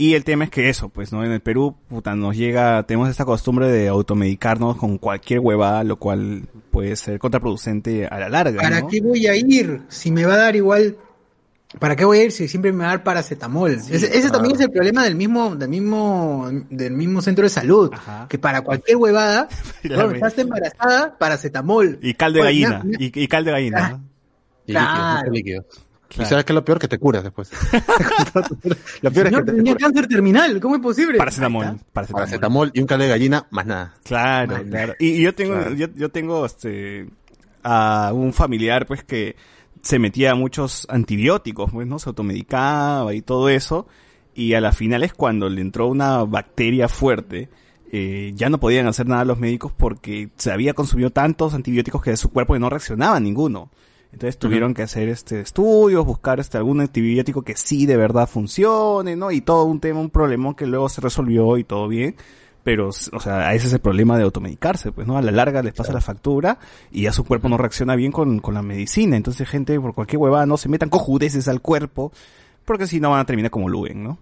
Y 0.00 0.14
el 0.14 0.24
tema 0.24 0.44
es 0.44 0.50
que 0.50 0.70
eso, 0.70 0.88
pues, 0.88 1.12
¿no? 1.12 1.22
En 1.24 1.30
el 1.30 1.40
Perú, 1.40 1.76
puta, 1.88 2.14
nos 2.16 2.34
llega, 2.34 2.82
tenemos 2.84 3.10
esta 3.10 3.26
costumbre 3.26 3.70
de 3.70 3.88
automedicarnos 3.88 4.76
con 4.76 4.96
cualquier 4.96 5.40
huevada, 5.40 5.84
lo 5.84 5.96
cual 5.96 6.44
puede 6.70 6.96
ser 6.96 7.18
contraproducente 7.18 8.06
a 8.06 8.18
la 8.18 8.30
larga, 8.30 8.62
¿Para 8.62 8.80
¿no? 8.80 8.88
qué 8.88 9.02
voy 9.02 9.26
a 9.26 9.36
ir? 9.36 9.82
Si 9.88 10.10
me 10.10 10.24
va 10.24 10.34
a 10.34 10.38
dar 10.38 10.56
igual, 10.56 10.96
¿para 11.78 11.96
qué 11.96 12.06
voy 12.06 12.18
a 12.20 12.24
ir 12.24 12.32
si 12.32 12.48
siempre 12.48 12.72
me 12.72 12.78
va 12.78 12.84
a 12.86 12.88
dar 12.96 13.04
paracetamol? 13.04 13.72
ese 13.72 13.94
ese 13.96 14.08
claro. 14.20 14.32
también 14.32 14.54
es 14.54 14.62
el 14.62 14.70
problema 14.70 15.04
del 15.04 15.16
mismo, 15.16 15.54
del 15.54 15.68
mismo, 15.68 16.48
del 16.70 16.92
mismo 16.94 17.20
centro 17.20 17.42
de 17.44 17.50
salud, 17.50 17.90
Ajá. 17.92 18.26
que 18.26 18.38
para 18.38 18.62
cualquier 18.62 18.96
huevada, 18.96 19.48
me- 19.84 20.14
estás 20.14 20.38
embarazada, 20.38 21.18
paracetamol. 21.18 21.98
Y 22.00 22.14
cal 22.14 22.32
de 22.32 22.38
Pues, 22.40 22.46
gallina, 22.48 22.82
y, 22.98 23.22
y 23.22 23.28
cal 23.28 23.44
de 23.44 23.50
gallina, 23.50 23.90
¿no? 23.90 24.00
Y 24.66 24.72
Claro. 24.72 25.30
líquidos, 25.30 25.34
líquidos. 25.68 25.86
Claro. 26.10 26.26
Y 26.26 26.28
sabes 26.28 26.44
que 26.44 26.52
lo 26.52 26.64
peor 26.64 26.78
que 26.80 26.88
te 26.88 26.98
curas 26.98 27.22
después. 27.22 27.50
lo 29.02 29.12
peor 29.12 29.26
es 29.26 29.32
que 29.32 29.38
Señor, 29.38 29.44
te 29.44 29.52
tenía 29.52 29.76
cáncer 29.76 30.06
terminal, 30.08 30.60
¿cómo 30.60 30.74
es 30.76 30.80
posible? 30.82 31.18
Paracetamol, 31.18 31.78
paracetamol. 31.92 32.20
Paracetamol 32.22 32.70
y 32.74 32.80
un 32.80 32.86
caldo 32.86 33.04
de 33.04 33.10
gallina, 33.10 33.46
más 33.50 33.66
nada. 33.66 33.94
Claro, 34.04 34.62
claro. 34.68 34.94
Y, 34.98 35.08
y 35.10 35.22
yo 35.22 35.34
tengo, 35.34 35.54
Claro. 35.54 35.74
yo, 35.74 35.86
yo 35.94 36.08
tengo 36.10 36.44
este 36.46 37.08
a 37.62 38.10
un 38.14 38.32
familiar 38.32 38.86
pues 38.86 39.04
que 39.04 39.36
se 39.82 39.98
metía 39.98 40.32
a 40.32 40.34
muchos 40.34 40.86
antibióticos, 40.90 41.70
pues, 41.70 41.86
¿no? 41.86 41.98
Se 41.98 42.08
automedicaba 42.08 43.14
y 43.14 43.22
todo 43.22 43.48
eso. 43.48 43.86
Y 44.34 44.54
a 44.54 44.60
la 44.60 44.72
final 44.72 45.02
es 45.02 45.12
cuando 45.14 45.48
le 45.48 45.60
entró 45.60 45.88
una 45.88 46.24
bacteria 46.24 46.88
fuerte. 46.88 47.48
eh, 47.92 48.32
ya 48.34 48.48
no 48.50 48.58
podían 48.60 48.86
hacer 48.86 49.06
nada 49.06 49.24
los 49.24 49.38
médicos 49.38 49.72
porque 49.76 50.30
se 50.36 50.52
había 50.52 50.74
consumido 50.74 51.10
tantos 51.10 51.54
antibióticos 51.54 52.02
que 52.02 52.10
de 52.10 52.16
su 52.16 52.30
cuerpo 52.30 52.56
no 52.58 52.68
reaccionaba 52.70 53.16
a 53.16 53.20
ninguno. 53.20 53.70
Entonces 54.12 54.38
tuvieron 54.38 54.74
que 54.74 54.82
hacer 54.82 55.08
este 55.08 55.40
estudios, 55.40 56.04
buscar 56.04 56.40
este 56.40 56.58
algún 56.58 56.80
antibiótico 56.80 57.42
que 57.42 57.56
sí 57.56 57.86
de 57.86 57.96
verdad 57.96 58.28
funcione, 58.28 59.14
¿no? 59.14 59.30
Y 59.30 59.40
todo 59.40 59.64
un 59.64 59.80
tema, 59.80 60.00
un 60.00 60.10
problemón 60.10 60.54
que 60.54 60.66
luego 60.66 60.88
se 60.88 61.00
resolvió 61.00 61.56
y 61.58 61.64
todo 61.64 61.86
bien. 61.86 62.16
Pero, 62.62 62.88
o 62.88 63.20
sea, 63.20 63.54
ese 63.54 63.68
es 63.68 63.72
el 63.72 63.80
problema 63.80 64.18
de 64.18 64.24
automedicarse, 64.24 64.92
pues, 64.92 65.06
¿no? 65.06 65.16
A 65.16 65.22
la 65.22 65.30
larga 65.30 65.62
les 65.62 65.72
pasa 65.72 65.94
la 65.94 66.02
factura 66.02 66.58
y 66.90 67.02
ya 67.02 67.12
su 67.12 67.24
cuerpo 67.24 67.48
no 67.48 67.56
reacciona 67.56 67.96
bien 67.96 68.12
con, 68.12 68.40
con 68.40 68.52
la 68.52 68.62
medicina. 68.62 69.16
Entonces, 69.16 69.48
gente, 69.48 69.80
por 69.80 69.94
cualquier 69.94 70.18
huevada, 70.18 70.44
no 70.44 70.58
se 70.58 70.68
metan 70.68 70.90
cojudeces 70.90 71.48
al 71.48 71.62
cuerpo, 71.62 72.12
porque 72.66 72.86
si 72.86 73.00
no 73.00 73.10
van 73.10 73.20
a 73.20 73.24
terminar 73.24 73.50
como 73.50 73.70
Luen, 73.70 74.04
¿no? 74.04 74.18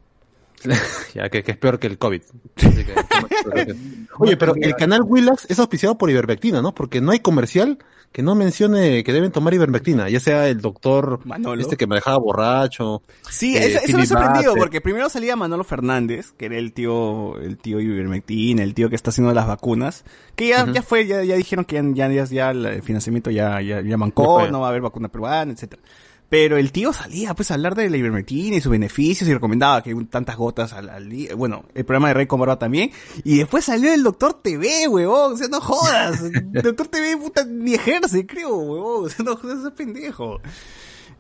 ya, 1.15 1.29
que, 1.29 1.43
que, 1.43 1.53
es 1.53 1.59
peor 1.59 1.79
que 1.79 1.89
el 1.89 1.99
COVID. 1.99 2.23
Que, 2.57 3.75
Oye, 4.19 4.37
pero 4.37 4.55
el 4.55 4.75
canal 4.75 5.03
Willax 5.03 5.47
es 5.49 5.59
auspiciado 5.59 5.97
por 5.97 6.11
ivermectina, 6.11 6.61
¿no? 6.61 6.75
Porque 6.75 7.01
no 7.01 7.13
hay 7.13 7.21
comercial 7.21 7.79
que 8.13 8.23
no 8.23 8.35
mencione 8.35 9.05
que 9.05 9.13
deben 9.13 9.31
tomar 9.31 9.55
ivermectina, 9.55 10.09
ya 10.09 10.21
sea 10.21 10.49
el 10.49 10.61
doctor 10.61 11.21
Manolo. 11.25 11.61
este 11.61 11.77
que 11.77 11.87
me 11.87 11.97
dejaba 11.97 12.19
borracho. 12.19 13.03
Sí, 13.31 13.57
eh, 13.57 13.67
eso, 13.67 13.81
eso 13.85 13.97
me 13.97 14.03
ha 14.03 14.07
sorprendido, 14.07 14.55
porque 14.57 14.81
primero 14.81 15.09
salía 15.09 15.37
Manolo 15.37 15.65
Fernández, 15.65 16.33
que 16.33 16.47
era 16.47 16.57
el 16.57 16.73
tío, 16.73 17.39
el 17.39 17.59
tío 17.59 17.81
ivermectina, 17.81 18.63
el 18.63 18.75
tío 18.75 18.89
que 18.89 18.97
está 18.97 19.11
haciendo 19.11 19.33
las 19.35 19.47
vacunas, 19.47 20.05
que 20.35 20.49
ya, 20.49 20.65
uh 20.65 20.69
-huh. 20.69 20.75
ya 20.75 20.83
fue, 20.83 21.07
ya, 21.07 21.23
ya 21.23 21.37
dijeron 21.37 21.65
que 21.65 21.81
ya, 21.95 22.09
ya, 22.09 22.25
ya 22.25 22.51
el 22.51 22.83
financiamiento 22.83 23.31
ya, 23.31 23.61
ya, 23.61 23.83
ya 23.83 23.97
mancó, 23.97 24.49
no 24.49 24.61
va 24.61 24.67
a 24.67 24.71
haber 24.71 24.83
vacuna 24.83 25.09
peruana, 25.09 25.53
etcétera. 25.53 25.83
Pero 26.29 26.59
el 26.59 26.73
tío 26.73 26.93
salía 26.93 27.33
pues 27.35 27.51
a 27.51 27.55
hablar 27.55 27.75
de 27.75 27.89
la 27.89 27.97
ivermectina 27.97 28.57
y 28.57 28.61
sus 28.61 28.71
beneficios 28.71 29.29
y 29.29 29.33
recomendaba 29.33 29.83
que 29.83 29.95
tantas 30.11 30.37
gotas 30.37 30.75
al, 30.75 30.91
al 30.91 31.09
día. 31.09 31.35
Bueno, 31.35 31.65
el 31.75 31.87
programa 31.87 32.09
de 32.09 32.15
Rey 32.15 32.27
Comorba 32.27 32.59
también. 32.59 32.91
Y 33.25 33.39
después 33.39 33.65
salió 33.65 33.93
el 33.95 34.03
Doctor 34.03 34.35
TV, 34.35 34.89
huevón. 34.89 35.33
O 35.33 35.37
sea, 35.37 35.49
no 35.49 35.61
jodas. 35.61 36.23
Doctor 36.53 36.89
TV, 36.89 37.17
puta, 37.17 37.45
ni 37.45 37.75
ejerce, 37.75 38.27
creo, 38.27 38.57
huevón. 38.57 39.07
O 39.07 39.09
sea, 39.09 39.25
no 39.25 39.37
jodas, 39.37 39.65
es 39.65 39.73
pendejo. 39.73 40.41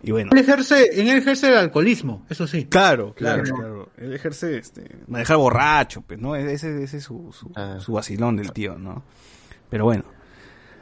Y 0.03 0.11
bueno. 0.11 0.31
Él 0.33 0.39
ejerce, 0.39 1.01
en 1.01 1.09
él 1.09 1.19
ejerce 1.19 1.49
el 1.49 1.57
alcoholismo, 1.57 2.25
eso 2.29 2.47
sí. 2.47 2.67
Claro, 2.67 3.15
claro, 3.15 3.43
claro. 3.43 3.57
claro. 3.57 3.89
Él 3.97 4.13
ejerce, 4.13 4.59
este, 4.59 4.89
manejar 5.09 5.39
borracho, 5.39 6.03
pues, 6.03 6.21
¿no? 6.21 6.37
Ese, 6.37 6.83
ese 6.83 6.99
es 6.99 7.03
su, 7.03 7.33
su, 7.33 7.51
ah. 7.57 7.79
su 7.81 7.93
vacilón 7.93 8.37
del 8.37 8.53
tío, 8.53 8.79
¿no? 8.79 9.03
Pero 9.71 9.85
bueno. 9.85 10.05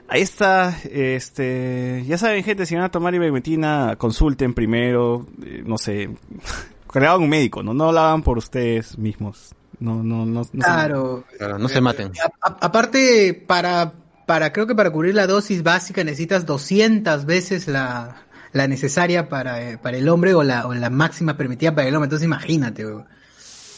Ahí 0.08 0.22
está, 0.22 0.78
este, 0.84 2.04
ya 2.06 2.16
saben 2.16 2.44
gente, 2.44 2.64
si 2.64 2.76
van 2.76 2.84
a 2.84 2.90
tomar 2.90 3.14
ivermectina, 3.14 3.96
consulten 3.98 4.54
primero, 4.54 5.26
eh, 5.44 5.62
no 5.66 5.78
sé, 5.78 6.10
que 6.92 7.00
le 7.00 7.06
hagan 7.06 7.22
un 7.22 7.28
médico, 7.28 7.62
¿no? 7.62 7.74
No 7.74 7.90
lo 7.90 8.00
hagan 8.00 8.22
por 8.22 8.38
ustedes 8.38 8.96
mismos. 8.98 9.54
No, 9.78 10.02
no, 10.02 10.24
no, 10.24 10.42
no 10.52 10.62
claro. 10.62 11.24
Se, 11.30 11.38
claro, 11.38 11.58
no 11.58 11.68
se 11.68 11.80
maten. 11.80 12.12
A, 12.22 12.48
a, 12.48 12.56
aparte, 12.60 13.34
para, 13.46 13.94
para, 14.26 14.52
creo 14.52 14.66
que 14.66 14.74
para 14.74 14.90
cubrir 14.90 15.14
la 15.14 15.26
dosis 15.26 15.62
básica 15.62 16.02
necesitas 16.04 16.46
200 16.46 17.26
veces 17.26 17.68
la, 17.68 18.26
la 18.52 18.68
necesaria 18.68 19.28
para, 19.28 19.70
eh, 19.70 19.78
para 19.78 19.96
el 19.96 20.08
hombre 20.08 20.34
o 20.34 20.42
la, 20.42 20.66
o 20.66 20.74
la 20.74 20.88
máxima 20.88 21.36
permitida 21.36 21.74
para 21.74 21.88
el 21.88 21.94
hombre. 21.94 22.06
Entonces 22.06 22.24
imagínate, 22.26 22.86
wey. 22.86 23.04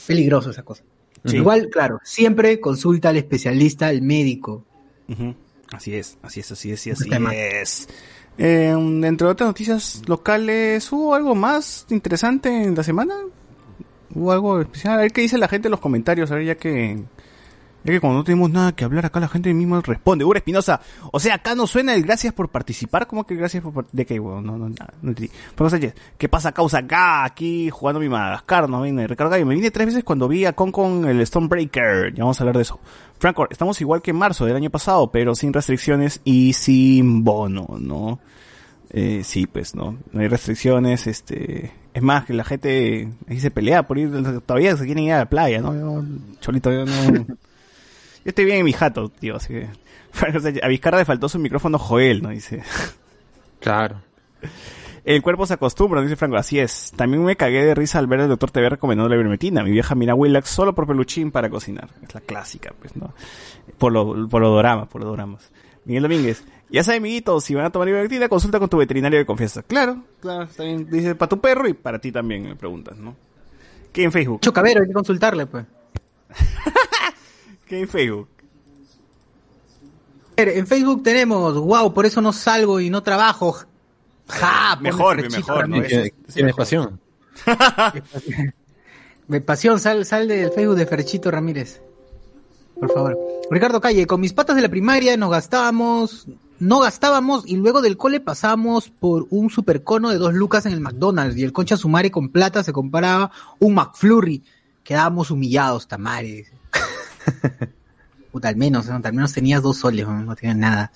peligroso 0.07 0.51
esa 0.51 0.63
cosa. 0.63 0.85
Sí. 1.25 1.39
Igual, 1.39 1.69
claro, 1.69 1.99
siempre 2.05 2.61
consulta 2.61 3.09
al 3.09 3.17
especialista, 3.17 3.89
al 3.89 4.03
médico. 4.03 4.65
Uh 5.09 5.13
-huh. 5.15 5.35
Así 5.73 5.95
es, 5.95 6.19
así 6.23 6.41
es, 6.41 6.53
así 6.53 6.71
es, 6.71 6.89
así, 6.89 7.11
así 7.13 7.35
es. 7.35 7.89
Eh, 8.39 8.71
entre 8.71 9.27
otras 9.27 9.49
noticias 9.49 10.03
locales, 10.07 10.91
¿hubo 10.93 11.15
algo 11.15 11.35
más 11.35 11.87
interesante 11.91 12.49
en 12.49 12.75
la 12.75 12.83
semana? 12.83 13.15
¿Hubo 14.15 14.33
algo 14.33 14.61
especial? 14.61 14.95
A 14.95 15.03
ver 15.03 15.13
qué 15.13 15.23
dice 15.23 15.39
la 15.39 15.49
gente 15.49 15.69
en 15.69 15.73
los 15.73 15.81
comentarios, 15.81 16.31
a 16.31 16.37
ver 16.37 16.47
ya 16.47 16.55
que... 16.57 17.03
Que 17.93 18.01
cuando 18.01 18.19
no 18.19 18.25
tenemos 18.25 18.51
nada 18.51 18.73
que 18.73 18.85
hablar 18.85 19.07
acá 19.07 19.19
la 19.19 19.29
gente 19.29 19.53
misma 19.55 19.81
responde. 19.81 20.23
Ura 20.23 20.41
Espinosa, 20.41 20.79
o 21.11 21.19
sea, 21.19 21.37
acá 21.37 21.55
no 21.55 21.67
suena 21.67 21.95
el 21.95 22.03
gracias 22.03 22.35
por 22.35 22.51
participar, 22.51 23.07
¿cómo 23.07 23.25
que 23.25 23.35
gracias 23.35 23.63
por 23.63 23.89
¿De 23.91 24.05
qué, 24.05 24.21
weón? 24.21 24.45
No, 24.45 24.59
no, 24.59 24.69
no, 24.69 24.75
no 25.01 25.09
entendí. 25.11 25.31
¿qué 26.19 26.29
pasa 26.29 26.53
causa 26.53 26.81
acá? 26.81 27.25
Aquí 27.25 27.71
jugando 27.71 27.99
mi 27.99 28.11
Madagascar, 28.11 28.69
no 28.69 28.83
viene 28.83 29.07
recarga 29.07 29.39
y 29.39 29.45
me 29.47 29.55
vine 29.55 29.71
tres 29.71 29.87
veces 29.87 30.05
cuando 30.05 30.29
vi 30.29 30.45
a 30.45 30.53
Con 30.53 30.71
con 30.71 31.07
el 31.07 31.27
Stonebreaker. 31.27 32.13
Ya 32.13 32.25
vamos 32.25 32.39
a 32.39 32.43
hablar 32.43 32.57
de 32.57 32.63
eso. 32.63 32.79
Franco, 33.19 33.47
estamos 33.51 33.81
igual 33.81 34.03
que 34.03 34.11
en 34.11 34.19
marzo 34.19 34.45
del 34.45 34.57
año 34.57 34.69
pasado, 34.69 35.11
pero 35.11 35.35
sin 35.35 35.55
restricciones 35.55 36.21
y 36.25 36.53
sin 36.53 37.25
bono, 37.25 37.69
¿no? 37.81 38.21
Eh, 38.91 39.23
sí, 39.25 39.47
pues, 39.47 39.75
¿no? 39.75 39.97
No 40.13 40.21
hay 40.21 40.29
restricciones, 40.29 41.07
este... 41.07 41.73
Es 41.95 42.03
más, 42.03 42.27
que 42.27 42.35
la 42.35 42.45
gente 42.45 43.09
ahí 43.29 43.41
se 43.41 43.51
pelea 43.51 43.85
por 43.85 43.99
ir, 43.99 44.11
todavía 44.43 44.77
se 44.77 44.85
quieren 44.85 45.05
ir 45.05 45.13
a 45.15 45.19
la 45.19 45.29
playa, 45.29 45.61
¿no? 45.63 45.75
Yo, 45.75 46.05
cholito, 46.41 46.71
yo 46.71 46.85
no... 46.85 47.27
Yo 48.29 48.33
estoy 48.33 48.45
bien 48.45 48.59
en 48.59 48.67
mi 48.67 48.75
jato, 48.75 49.09
tío, 49.09 49.37
así 49.37 49.55
que... 49.55 49.69
A 50.63 50.69
Vizcarra 50.69 50.99
le 50.99 51.07
faltó 51.07 51.31
su 51.31 51.39
micrófono 51.39 51.79
Joel, 51.79 52.23
¿no? 52.23 52.29
Dice... 52.29 52.63
Claro. 53.59 54.03
El 55.03 55.23
cuerpo 55.23 55.47
se 55.47 55.55
acostumbra, 55.55 56.03
dice 56.03 56.15
Franco, 56.15 56.37
así 56.37 56.59
es. 56.59 56.93
También 56.95 57.25
me 57.25 57.37
cagué 57.37 57.65
de 57.65 57.75
risa 57.75 57.99
al 57.99 58.07
ver 58.07 58.21
al 58.21 58.29
doctor 58.29 58.51
TV 58.51 58.69
recomendando 58.69 59.09
la 59.09 59.15
ivermectina. 59.15 59.65
Mi 59.65 59.71
vieja 59.71 59.95
mira 59.95 60.15
Willax 60.15 60.47
solo 60.51 60.75
por 60.75 60.87
peluchín 60.87 61.31
para 61.31 61.49
cocinar. 61.49 61.89
Es 62.07 62.15
la 62.15 62.21
clásica, 62.21 62.75
pues, 62.79 62.95
¿no? 62.97 63.15
Por 63.79 63.93
lo, 63.93 64.29
por 64.29 64.43
lo 64.43 64.51
dorama, 64.51 64.85
por 64.91 65.03
los 65.03 65.17
dramas. 65.17 65.51
Miguel 65.87 66.03
Domínguez, 66.03 66.45
ya 66.69 66.85
sabe, 66.85 66.99
amiguitos, 66.99 67.45
si 67.45 67.55
van 67.55 67.65
a 67.65 67.71
tomar 67.71 67.89
ivermectina, 67.89 68.29
consulta 68.29 68.59
con 68.59 68.69
tu 68.69 68.77
veterinario 68.77 69.19
de 69.19 69.25
confianza. 69.25 69.63
Claro, 69.63 70.03
claro, 70.21 70.43
está 70.43 70.65
bien. 70.65 70.87
Dice, 70.91 71.15
para 71.15 71.31
tu 71.31 71.41
perro 71.41 71.67
y 71.67 71.73
para 71.73 71.99
ti 71.99 72.13
también, 72.13 72.43
me 72.43 72.57
preguntas, 72.57 72.99
¿no? 72.99 73.17
¿Qué 73.91 74.03
en 74.05 74.13
Facebook? 74.13 74.43
Chocavero, 74.43 74.83
hay 74.83 74.89
que 74.89 74.93
consultarle, 74.93 75.47
pues. 75.47 75.65
¿Qué 77.69 77.81
en 77.81 77.89
Facebook? 77.89 78.29
En 80.37 80.67
Facebook 80.67 81.03
tenemos, 81.03 81.55
wow, 81.59 81.93
por 81.93 82.07
eso 82.07 82.21
no 82.21 82.33
salgo 82.33 82.81
y 82.81 82.91
no 82.91 83.03
trabajo. 83.03 83.57
Ja, 84.29 84.79
mejor, 84.81 85.31
mejor, 85.31 85.69
¿no? 85.69 85.83
Tienes 86.33 86.55
pasión. 86.55 87.01
Me 89.29 89.41
pasión, 89.43 89.79
sal, 89.81 90.07
sal 90.07 90.29
del 90.29 90.51
Facebook 90.51 90.77
de 90.77 90.87
Ferchito 90.87 91.31
Ramírez. 91.31 91.83
Por 92.79 92.91
favor. 92.93 93.19
Ricardo 93.51 93.81
Calle, 93.81 94.07
con 94.07 94.21
mis 94.21 94.33
patas 94.33 94.57
de 94.57 94.63
la 94.63 94.69
primaria 94.69 95.17
nos 95.17 95.31
gastábamos, 95.31 96.29
no 96.59 96.81
gastábamos 96.81 97.47
y 97.47 97.57
luego 97.57 97.83
del 97.83 97.97
cole 97.97 98.21
pasamos 98.21 98.89
por 98.89 99.27
un 99.31 99.51
supercono 99.51 100.11
de 100.11 100.19
dos 100.19 100.33
lucas 100.33 100.65
en 100.65 100.73
el 100.73 100.81
McDonald's 100.81 101.37
y 101.37 101.43
el 101.43 101.53
concha 101.53 101.77
sumare 101.77 102.11
con 102.11 102.31
plata 102.31 102.65
se 102.65 102.73
compraba 102.73 103.31
un 103.59 103.75
McFlurry. 103.75 104.43
Quedábamos 104.85 105.31
humillados, 105.31 105.89
tamares. 105.89 106.53
Puta, 108.33 108.49
al 108.49 108.57
menos, 108.57 108.87
¿no? 108.87 109.01
al 109.03 109.13
menos 109.13 109.33
tenías 109.33 109.63
dos 109.63 109.79
soles, 109.79 110.07
no, 110.07 110.23
no 110.23 110.37
tenías 110.37 110.57
nada. 110.57 110.93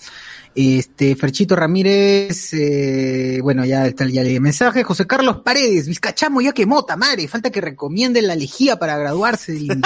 Este, 0.54 1.16
Ferchito 1.16 1.56
Ramírez, 1.56 2.52
eh, 2.52 3.40
bueno, 3.42 3.64
ya 3.64 3.88
ya 3.88 4.04
leí 4.04 4.34
el 4.34 4.40
mensaje. 4.40 4.84
José 4.84 5.06
Carlos 5.06 5.38
Paredes, 5.38 5.88
Vizcachamo 5.88 6.42
ya 6.42 6.52
quemó, 6.52 6.86
madre, 6.96 7.26
falta 7.28 7.50
que 7.50 7.62
recomienden 7.62 8.26
la 8.26 8.36
lejía 8.36 8.78
para 8.78 8.98
graduarse 8.98 9.52
del. 9.52 9.80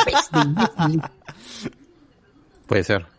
Puede 2.66 2.82
ser. 2.82 3.15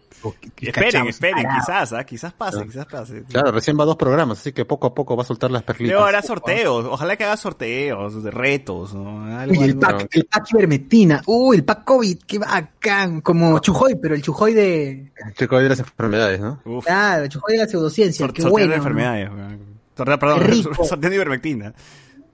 Esperen, 0.61 1.07
esperen, 1.07 1.47
quizás, 1.49 1.91
¿eh? 1.91 2.05
quizás 2.05 2.33
pase, 2.33 2.65
quizás 2.65 2.85
pase. 2.85 3.23
Claro, 3.23 3.51
recién 3.51 3.79
va 3.79 3.85
dos 3.85 3.95
programas, 3.95 4.39
así 4.39 4.51
que 4.51 4.65
poco 4.65 4.87
a 4.87 4.93
poco 4.93 5.15
va 5.15 5.23
a 5.23 5.25
soltar 5.25 5.51
las 5.51 5.63
perlitas. 5.63 5.91
Luego 5.93 6.05
hará 6.05 6.21
sorteos, 6.21 6.85
ojalá 6.85 7.15
que 7.15 7.23
haga 7.23 7.37
sorteos, 7.37 8.23
de 8.23 8.31
retos, 8.31 8.93
¿no? 8.93 9.25
Algo, 9.37 9.51
Uy, 9.51 9.63
el 9.63 9.69
algo. 9.71 9.79
pack, 9.81 10.07
el 10.11 10.25
pack 10.25 10.51
ivermectina, 10.51 11.21
uy, 11.25 11.57
el 11.57 11.63
pack 11.63 11.83
COVID, 11.83 12.17
qué 12.25 12.39
bacán, 12.39 13.21
como 13.21 13.59
Chujoy, 13.59 13.95
pero 14.01 14.15
el 14.15 14.21
Chujoy 14.21 14.53
de... 14.53 15.11
El 15.25 15.33
Chujoy 15.33 15.63
de 15.63 15.69
las 15.69 15.79
enfermedades, 15.79 16.39
¿no? 16.39 16.61
Uf. 16.65 16.85
Claro, 16.85 17.23
el 17.23 17.29
Chujoy 17.29 17.53
de 17.53 17.59
la 17.59 17.67
pseudociencia, 17.67 18.25
Sort 18.25 18.35
qué 18.35 18.43
bueno. 18.43 18.69
de 18.69 18.75
enfermedades, 18.75 19.31
¿no? 19.31 19.57
Sorteo, 19.95 20.19
perdón, 20.19 20.75
sorteo 20.87 21.09
de 21.09 21.15
ivermectina. 21.15 21.73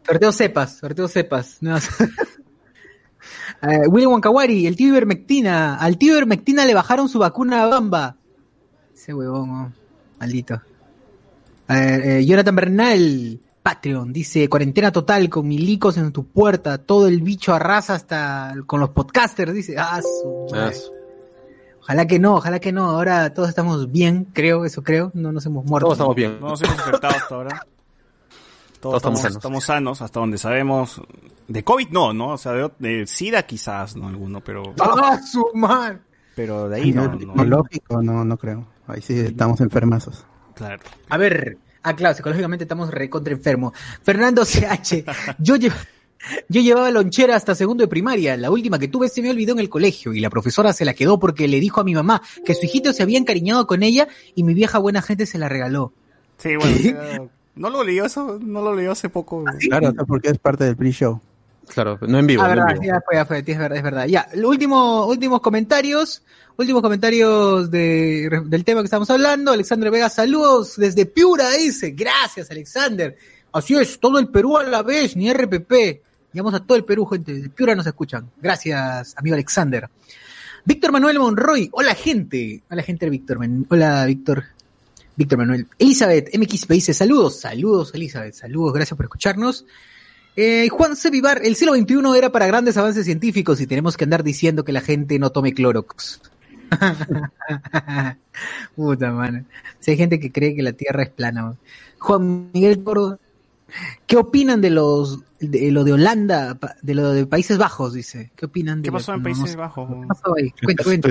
Sorteo 0.05 0.31
cepas, 0.31 0.77
sorteo 0.79 1.07
cepas. 1.07 1.57
No. 1.61 1.77
Uh, 3.63 3.89
William 3.89 4.11
Wankawari, 4.11 4.67
el 4.67 4.75
tío 4.75 4.89
Ivermectina. 4.89 5.77
Al 5.77 5.97
tío 5.97 6.11
Ivermectina 6.13 6.65
le 6.65 6.73
bajaron 6.73 7.07
su 7.07 7.19
vacuna 7.19 7.63
a 7.63 7.67
Bamba. 7.67 8.17
Ese 8.93 9.13
huevón, 9.13 9.49
oh, 9.49 9.71
maldito. 10.19 10.61
Eh, 11.69 12.25
Jonathan 12.27 12.55
Bernal, 12.55 13.39
Patreon, 13.63 14.11
dice, 14.11 14.49
cuarentena 14.49 14.91
total 14.91 15.29
con 15.29 15.47
milicos 15.47 15.97
en 15.97 16.11
tu 16.11 16.25
puerta, 16.25 16.77
todo 16.77 17.07
el 17.07 17.21
bicho 17.21 17.53
arrasa 17.53 17.95
hasta 17.95 18.53
con 18.67 18.81
los 18.81 18.89
podcasters, 18.89 19.53
dice, 19.53 19.75
ah, 19.77 20.01
su. 20.01 20.47
Ojalá 21.79 22.05
que 22.05 22.19
no, 22.19 22.35
ojalá 22.35 22.59
que 22.59 22.71
no, 22.71 22.89
ahora 22.89 23.33
todos 23.33 23.49
estamos 23.49 23.91
bien, 23.91 24.25
creo, 24.33 24.65
eso 24.65 24.83
creo, 24.83 25.11
no 25.13 25.31
nos 25.31 25.45
hemos 25.45 25.65
muerto. 25.65 25.85
Todos 25.85 25.97
estamos 25.97 26.15
bien. 26.15 26.37
No 26.39 26.49
nos 26.49 26.61
hemos 26.61 26.77
infectado 26.77 27.15
hasta 27.15 27.35
ahora. 27.35 27.67
Todos, 28.83 29.01
Todos 29.01 29.15
estamos, 29.15 29.21
sanos. 29.21 29.37
estamos, 29.37 29.63
sanos. 29.63 30.01
hasta 30.01 30.19
donde 30.19 30.37
sabemos. 30.37 31.01
De 31.47 31.63
COVID 31.63 31.87
no, 31.91 32.11
¿no? 32.11 32.31
O 32.31 32.37
sea, 32.37 32.51
de, 32.51 32.69
de 32.79 33.07
SIDA 33.07 33.43
quizás, 33.43 33.95
no 33.95 34.09
alguno, 34.09 34.41
pero... 34.41 34.61
¡Ah, 34.77 35.21
su 35.21 35.41
man! 35.53 36.01
Pero 36.35 36.67
de 36.67 36.81
ahí 36.81 36.91
no. 36.91 37.07
no, 37.07 37.45
Lógico, 37.45 38.01
no, 38.01 38.25
no 38.25 38.37
creo. 38.37 38.67
Ahí 38.87 39.01
sí 39.01 39.17
estamos 39.17 39.61
enfermazos. 39.61 40.25
Claro. 40.53 40.83
A 41.07 41.17
ver, 41.17 41.59
ah, 41.81 41.95
claro, 41.95 42.13
psicológicamente 42.13 42.65
estamos 42.65 42.91
recontra 42.91 43.31
enfermos. 43.31 43.71
Fernando 44.01 44.43
CH, 44.43 45.05
yo 45.39 45.55
llevo... 45.55 45.75
Yo 46.49 46.61
llevaba 46.61 46.91
lonchera 46.91 47.37
hasta 47.37 47.55
segundo 47.55 47.83
de 47.83 47.87
primaria. 47.87 48.35
La 48.35 48.51
última 48.51 48.79
que 48.79 48.89
tuve 48.89 49.07
se 49.07 49.21
me 49.21 49.29
olvidó 49.29 49.53
en 49.53 49.59
el 49.59 49.69
colegio 49.69 50.13
y 50.13 50.19
la 50.19 50.29
profesora 50.29 50.73
se 50.73 50.83
la 50.83 50.93
quedó 50.93 51.19
porque 51.19 51.47
le 51.47 51.61
dijo 51.61 51.79
a 51.79 51.83
mi 51.85 51.93
mamá 51.93 52.21
que 52.45 52.53
su 52.55 52.65
hijito 52.65 52.91
se 52.91 53.03
había 53.03 53.17
encariñado 53.17 53.65
con 53.65 53.81
ella 53.81 54.09
y 54.35 54.43
mi 54.43 54.53
vieja 54.53 54.77
buena 54.77 55.01
gente 55.01 55.25
se 55.25 55.37
la 55.37 55.47
regaló. 55.47 55.93
Sí, 56.37 56.55
bueno. 56.57 57.29
No 57.55 57.69
lo 57.69 57.83
leyó 57.83 58.05
eso, 58.05 58.39
no 58.41 58.61
lo 58.61 58.75
leyó 58.75 58.91
hace 58.91 59.09
poco. 59.09 59.43
¿Ah, 59.47 59.53
sí? 59.59 59.69
Claro, 59.69 59.93
porque 60.07 60.29
es 60.29 60.37
parte 60.37 60.63
del 60.63 60.75
pre-show. 60.75 61.21
Claro, 61.67 61.97
no 62.01 62.19
en 62.19 62.27
vivo. 62.27 62.41
Ah, 62.41 62.47
no 62.47 62.55
verdad, 62.55 62.75
en 62.75 62.79
vivo. 62.79 62.93
ya 62.93 63.01
fue, 63.01 63.15
ya 63.15 63.25
fue, 63.25 63.39
es 63.39 63.57
verdad, 63.57 63.77
es 63.77 63.83
verdad. 63.83 64.05
Ya, 64.07 64.27
último, 64.43 65.05
últimos 65.05 65.41
comentarios, 65.41 66.23
últimos 66.57 66.81
comentarios 66.81 67.69
de, 67.71 68.41
del 68.45 68.65
tema 68.65 68.81
que 68.81 68.85
estamos 68.85 69.09
hablando. 69.09 69.51
Alexander 69.51 69.91
Vega, 69.91 70.09
saludos 70.09 70.75
desde 70.77 71.05
Piura, 71.05 71.51
dice. 71.51 71.91
Gracias, 71.91 72.49
Alexander. 72.51 73.15
Así 73.51 73.75
es, 73.75 73.99
todo 73.99 74.19
el 74.19 74.29
Perú 74.29 74.57
a 74.57 74.63
la 74.63 74.81
vez, 74.81 75.15
ni 75.15 75.31
RPP. 75.31 76.01
Llamamos 76.33 76.59
a 76.59 76.65
todo 76.65 76.75
el 76.75 76.83
Perú, 76.83 77.05
gente. 77.05 77.33
De 77.33 77.49
Piura 77.49 77.75
nos 77.75 77.85
escuchan. 77.85 78.29
Gracias, 78.41 79.13
amigo 79.15 79.35
Alexander. 79.35 79.87
Víctor 80.65 80.91
Manuel 80.91 81.19
Monroy. 81.19 81.69
Hola, 81.73 81.93
gente. 81.93 82.63
Hola, 82.69 82.81
gente 82.81 83.05
de 83.05 83.09
Víctor. 83.11 83.37
Hola, 83.69 84.05
Víctor. 84.05 84.45
Víctor 85.15 85.37
Manuel. 85.37 85.67
Elizabeth 85.79 86.35
MX 86.35 86.69
me 86.69 86.75
dice 86.75 86.93
saludos. 86.93 87.39
Saludos, 87.39 87.93
Elizabeth. 87.93 88.33
Saludos. 88.33 88.73
Gracias 88.73 88.95
por 88.97 89.05
escucharnos. 89.05 89.65
Eh, 90.35 90.67
Juan 90.69 90.95
C. 90.95 91.11
Vivar, 91.11 91.41
el 91.43 91.55
siglo 91.55 91.75
XXI 91.75 92.17
era 92.17 92.31
para 92.31 92.47
grandes 92.47 92.75
avances 92.77 93.05
científicos 93.05 93.61
y 93.61 93.67
tenemos 93.67 93.97
que 93.97 94.03
andar 94.05 94.23
diciendo 94.23 94.63
que 94.63 94.71
la 94.71 94.81
gente 94.81 95.19
no 95.19 95.31
tome 95.31 95.53
Clorox. 95.53 96.21
Puta 98.75 99.11
mano. 99.11 99.45
Si 99.79 99.91
hay 99.91 99.97
gente 99.97 100.19
que 100.19 100.31
cree 100.31 100.55
que 100.55 100.63
la 100.63 100.73
Tierra 100.73 101.03
es 101.03 101.09
plana. 101.09 101.43
man. 101.43 101.57
Juan 101.99 102.49
Miguel 102.53 102.83
Córdoba, 102.83 103.19
¿qué 104.07 104.17
opinan 104.17 104.61
de 104.61 104.69
los 104.71 105.19
de 105.39 105.71
lo 105.71 105.83
de 105.83 105.93
Holanda, 105.93 106.57
de 106.81 106.95
lo 106.95 107.11
de 107.11 107.25
Países 107.27 107.57
Bajos? 107.57 107.93
Dice. 107.93 108.31
¿Qué 108.35 108.45
opinan 108.47 108.81
de 108.81 108.87
¿Qué 108.87 108.91
lo- 108.91 108.97
pasó 108.97 109.13
en 109.13 109.23
Países 109.23 109.55
no. 109.55 109.61
Bajos? 109.61 109.89
¿Qué 109.89 110.07
pasó 110.07 110.35
ahí? 110.35 110.51
Cuenta, 110.63 110.83
cuenta. 110.83 111.09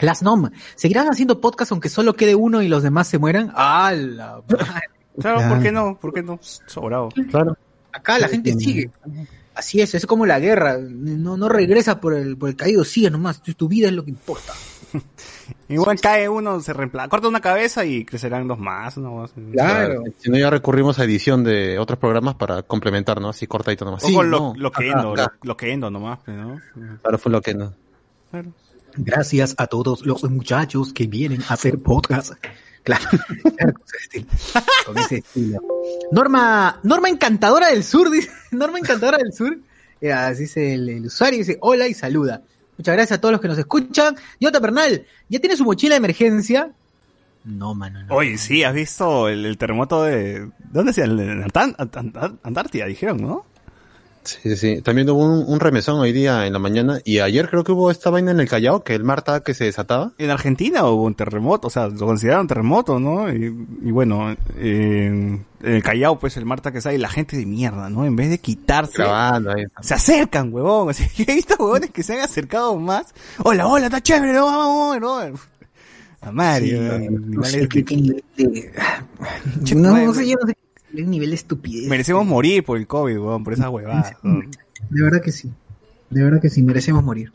Las 0.00 0.22
NOM, 0.22 0.50
¿seguirán 0.74 1.08
haciendo 1.08 1.40
podcast 1.40 1.72
aunque 1.72 1.88
solo 1.88 2.14
quede 2.14 2.34
uno 2.34 2.62
y 2.62 2.68
los 2.68 2.82
demás 2.82 3.08
se 3.08 3.18
mueran? 3.18 3.52
¡Ah, 3.54 3.92
la 3.96 4.40
madre! 4.48 4.82
Claro, 5.20 5.48
¿por 5.48 5.62
qué 5.62 5.72
no? 5.72 5.96
¿Por 5.98 6.12
qué 6.12 6.22
no? 6.22 6.38
Sobrado. 6.66 7.08
Claro. 7.30 7.56
Acá 7.92 8.18
la 8.18 8.28
gente 8.28 8.52
sigue. 8.54 8.90
Así 9.54 9.80
es, 9.80 9.94
es 9.94 10.04
como 10.04 10.26
la 10.26 10.38
guerra. 10.38 10.76
No, 10.78 11.38
no 11.38 11.48
regresa 11.48 11.98
por 11.98 12.12
el, 12.12 12.36
por 12.36 12.50
el 12.50 12.56
caído, 12.56 12.84
sigue 12.84 13.10
nomás. 13.10 13.40
Tu, 13.42 13.54
tu 13.54 13.68
vida 13.68 13.88
es 13.88 13.94
lo 13.94 14.04
que 14.04 14.10
importa. 14.10 14.52
Igual 15.68 15.98
cae 16.00 16.28
uno, 16.28 16.60
se 16.60 16.72
reemplaza, 16.74 17.08
corta 17.08 17.28
una 17.28 17.40
cabeza 17.40 17.84
y 17.86 18.04
crecerán 18.04 18.46
dos 18.46 18.58
más, 18.58 18.98
¿no? 18.98 19.26
Claro. 19.52 20.04
Si 20.18 20.30
no, 20.30 20.36
ya 20.38 20.50
recurrimos 20.50 20.98
a 20.98 21.04
edición 21.04 21.42
de 21.42 21.78
otros 21.78 21.98
programas 21.98 22.34
para 22.34 22.62
complementar, 22.62 23.20
¿no? 23.20 23.30
Así 23.30 23.46
cortadito 23.46 23.84
nomás. 23.86 24.04
O 24.04 24.08
Sí, 24.08 24.12
lo, 24.14 24.24
no. 24.24 24.54
lo 24.56 24.70
que 24.70 24.90
endo, 24.90 25.16
lo, 25.16 25.26
lo 25.42 25.56
que 25.56 25.72
endo 25.72 25.90
nomás, 25.90 26.18
pues, 26.24 26.36
¿no? 26.36 26.60
Claro, 27.02 27.18
fue 27.18 27.32
lo 27.32 27.40
que 27.40 27.54
no. 27.54 27.72
Claro. 28.30 28.50
Gracias 28.96 29.54
a 29.58 29.66
todos 29.66 30.04
los 30.06 30.22
muchachos 30.24 30.92
que 30.92 31.06
vienen 31.06 31.42
a 31.48 31.54
hacer 31.54 31.78
podcast. 31.78 32.32
Claro, 32.82 33.04
claro, 33.56 33.72
con 33.74 33.84
ese 33.86 33.96
estilo. 34.02 34.26
Con 34.86 34.98
ese 34.98 35.16
estilo. 35.18 35.60
Norma, 36.12 36.78
Norma 36.82 37.08
Encantadora 37.08 37.68
del 37.68 37.82
Sur, 37.84 38.10
dice. 38.12 38.30
Norma 38.52 38.78
Encantadora 38.78 39.18
del 39.18 39.32
Sur. 39.32 39.58
Eh, 40.00 40.12
así 40.12 40.42
dice 40.42 40.74
el, 40.74 40.88
el 40.88 41.06
usuario, 41.06 41.38
dice 41.38 41.58
hola 41.60 41.88
y 41.88 41.94
saluda. 41.94 42.42
Muchas 42.78 42.94
gracias 42.94 43.18
a 43.18 43.20
todos 43.20 43.32
los 43.32 43.40
que 43.40 43.48
nos 43.48 43.58
escuchan. 43.58 44.16
Jota 44.40 44.60
Bernal, 44.60 45.06
¿ya 45.28 45.40
tiene 45.40 45.56
su 45.56 45.64
mochila 45.64 45.94
de 45.94 45.98
emergencia? 45.98 46.70
No, 47.44 47.74
mano, 47.74 48.02
no. 48.02 48.14
Oye, 48.14 48.36
sí, 48.38 48.62
has 48.64 48.74
visto 48.74 49.28
el, 49.28 49.46
el 49.46 49.56
terremoto 49.56 50.02
de... 50.02 50.50
¿Dónde 50.72 50.92
sea? 50.92 51.06
Ant- 51.06 52.38
Antártida, 52.42 52.86
dijeron, 52.86 53.18
¿no? 53.22 53.46
Sí, 54.26 54.56
sí. 54.56 54.82
También 54.82 55.08
hubo 55.10 55.24
un, 55.24 55.44
un 55.46 55.60
remesón 55.60 55.98
hoy 56.00 56.12
día 56.12 56.46
en 56.46 56.52
la 56.52 56.58
mañana 56.58 57.00
y 57.04 57.20
ayer 57.20 57.48
creo 57.48 57.64
que 57.64 57.72
hubo 57.72 57.90
esta 57.90 58.10
vaina 58.10 58.30
en 58.32 58.40
el 58.40 58.48
Callao, 58.48 58.82
que 58.82 58.94
el 58.94 59.04
Marta 59.04 59.40
que 59.40 59.54
se 59.54 59.64
desataba. 59.64 60.12
En 60.18 60.30
Argentina 60.30 60.84
hubo 60.84 61.04
un 61.04 61.14
terremoto, 61.14 61.68
o 61.68 61.70
sea, 61.70 61.88
lo 61.88 62.06
consideraron 62.06 62.46
terremoto, 62.46 62.98
¿no? 62.98 63.32
Y, 63.32 63.44
y 63.46 63.90
bueno, 63.90 64.36
en, 64.58 65.46
en 65.62 65.74
el 65.74 65.82
Callao, 65.82 66.18
pues 66.18 66.36
el 66.36 66.44
Marta 66.44 66.72
que 66.72 66.80
sale, 66.80 66.98
la 66.98 67.08
gente 67.08 67.36
de 67.36 67.46
mierda, 67.46 67.88
¿no? 67.88 68.04
En 68.04 68.16
vez 68.16 68.30
de 68.30 68.38
quitarse, 68.38 69.02
Grabando 69.02 69.52
se 69.80 69.94
acercan, 69.94 70.52
huevón. 70.52 70.90
Así, 70.90 71.04
yo 71.16 71.24
he 71.28 71.34
visto 71.34 71.56
huevones 71.58 71.90
que 71.90 72.02
se 72.02 72.14
han 72.14 72.20
acercado 72.20 72.76
más. 72.76 73.14
Hola, 73.42 73.66
hola, 73.66 73.86
está 73.86 74.02
chévere, 74.02 74.32
no, 74.32 74.46
vamos, 74.46 75.00
vamos, 75.00 75.40
A 76.20 76.32
Mario, 76.32 76.82
no 76.82 76.98
No, 79.74 80.04
no 80.06 80.14
sé, 80.14 80.28
yo 80.28 80.36
no 80.40 80.46
sé 80.46 80.65
qué 81.04 81.10
nivel 81.10 81.30
de 81.30 81.36
estupidez. 81.36 81.88
Merecemos 81.88 82.26
morir 82.26 82.64
por 82.64 82.78
el 82.78 82.86
COVID, 82.86 83.14
huevón, 83.16 83.44
por 83.44 83.52
esa 83.52 83.70
huevada. 83.70 84.16
huevón. 84.22 84.50
De 84.90 85.02
verdad 85.02 85.20
que 85.22 85.32
sí. 85.32 85.50
De 86.10 86.22
verdad 86.22 86.40
que 86.40 86.50
sí, 86.50 86.62
merecemos 86.62 87.02
morir. 87.02 87.32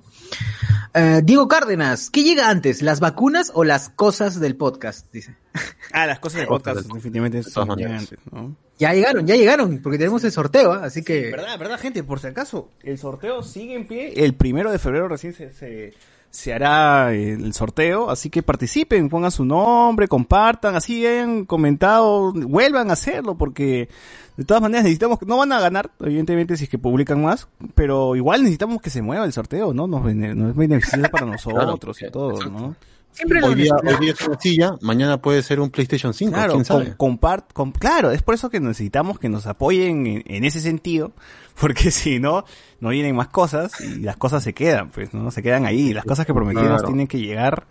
Eh, 0.94 1.22
Diego 1.24 1.48
Cárdenas, 1.48 2.10
¿qué 2.10 2.24
llega 2.24 2.50
antes, 2.50 2.82
las 2.82 3.00
vacunas 3.00 3.52
o 3.54 3.64
las 3.64 3.90
cosas 3.90 4.40
del 4.40 4.56
podcast? 4.56 5.12
Dice. 5.12 5.36
Ah, 5.94 6.06
las 6.06 6.20
cosas 6.20 6.42
de 6.42 6.48
podcast, 6.48 6.88
definitivamente 6.88 7.44
son 7.44 7.68
¿no? 7.68 8.56
Ya 8.80 8.94
llegaron, 8.94 9.28
ya 9.28 9.36
llegaron, 9.36 9.80
porque 9.80 9.98
tenemos 9.98 10.24
el 10.24 10.32
sorteo, 10.32 10.72
¿ah? 10.72 10.86
así 10.86 11.04
que... 11.04 11.30
verdad, 11.30 11.60
verdad, 11.60 11.78
gente, 11.78 12.02
por 12.02 12.22
si 12.22 12.28
acaso, 12.28 12.72
el 12.82 12.98
sorteo 12.98 13.44
sigue 13.44 13.76
en 13.76 13.86
pie. 13.86 14.14
El 14.16 14.34
primero 14.34 14.72
de 14.72 14.80
febrero 14.80 15.10
recién 15.10 15.34
se, 15.34 15.54
se, 15.54 15.94
se 16.32 16.54
hará 16.54 17.14
el 17.14 17.54
sorteo, 17.54 18.10
así 18.10 18.30
que 18.30 18.42
participen, 18.42 19.10
pongan 19.10 19.32
su 19.32 19.44
nombre, 19.44 20.08
compartan, 20.08 20.76
así 20.76 21.06
hayan 21.06 21.46
comentado, 21.46 22.32
vuelvan 22.34 22.90
a 22.90 22.94
hacerlo, 22.94 23.38
porque 23.38 23.90
de 24.38 24.46
todas 24.46 24.64
maneras 24.64 24.86
necesitamos, 24.86 25.20
no 25.28 25.38
van 25.38 25.52
a 25.52 25.60
ganar, 25.60 25.92
evidentemente, 26.00 26.56
si 26.56 26.64
es 26.64 26.70
que 26.70 26.80
publican 26.80 27.22
más, 27.22 27.50
pero 27.76 28.16
igual 28.16 28.44
necesitamos 28.44 28.82
que 28.82 28.90
se 28.90 29.02
mueva 29.02 29.26
el 29.26 29.34
sorteo, 29.34 29.74
¿no? 29.74 29.88
Nos, 29.88 30.04
nos 30.16 30.50
es 30.50 30.56
beneficioso 30.56 31.12
para 31.12 31.26
nosotros 31.32 32.02
y 32.02 32.10
todo, 32.10 32.32
exacto. 32.32 32.60
¿no? 32.60 32.76
Siempre 33.14 33.44
Hoy 33.44 33.56
día, 33.56 33.74
hoy 33.84 33.96
día 34.00 34.14
es 34.14 34.22
una 34.28 34.40
silla, 34.40 34.72
mañana 34.82 35.22
puede 35.22 35.42
ser 35.44 35.60
un 35.60 35.70
PlayStation 35.70 36.14
5, 36.14 36.32
Claro, 36.32 36.54
quién 36.54 36.64
com- 36.66 36.84
sabe. 36.84 36.98
compart- 36.98 37.52
com- 37.54 37.72
claro, 37.74 38.12
es 38.12 38.22
por 38.24 38.36
eso 38.36 38.50
que 38.50 38.60
necesitamos 38.60 39.20
que 39.20 39.28
nos 39.30 39.48
apoyen 39.48 40.08
en, 40.08 40.24
en 40.26 40.44
ese 40.46 40.62
sentido, 40.62 41.12
porque 41.60 41.92
si 41.92 42.20
no, 42.20 42.46
no 42.80 42.90
vienen 42.90 43.16
más 43.16 43.28
cosas 43.28 43.80
y 43.82 44.00
las 44.00 44.16
cosas 44.18 44.44
se 44.44 44.54
quedan, 44.54 44.90
pues, 44.90 45.14
¿no? 45.14 45.30
Se 45.32 45.44
quedan 45.44 45.66
ahí, 45.66 45.94
las 45.94 46.06
cosas 46.06 46.26
que 46.26 46.34
prometimos 46.34 46.68
Claro. 46.70 46.86
tienen 46.88 47.08
que 47.08 47.20
llegar 47.20 47.68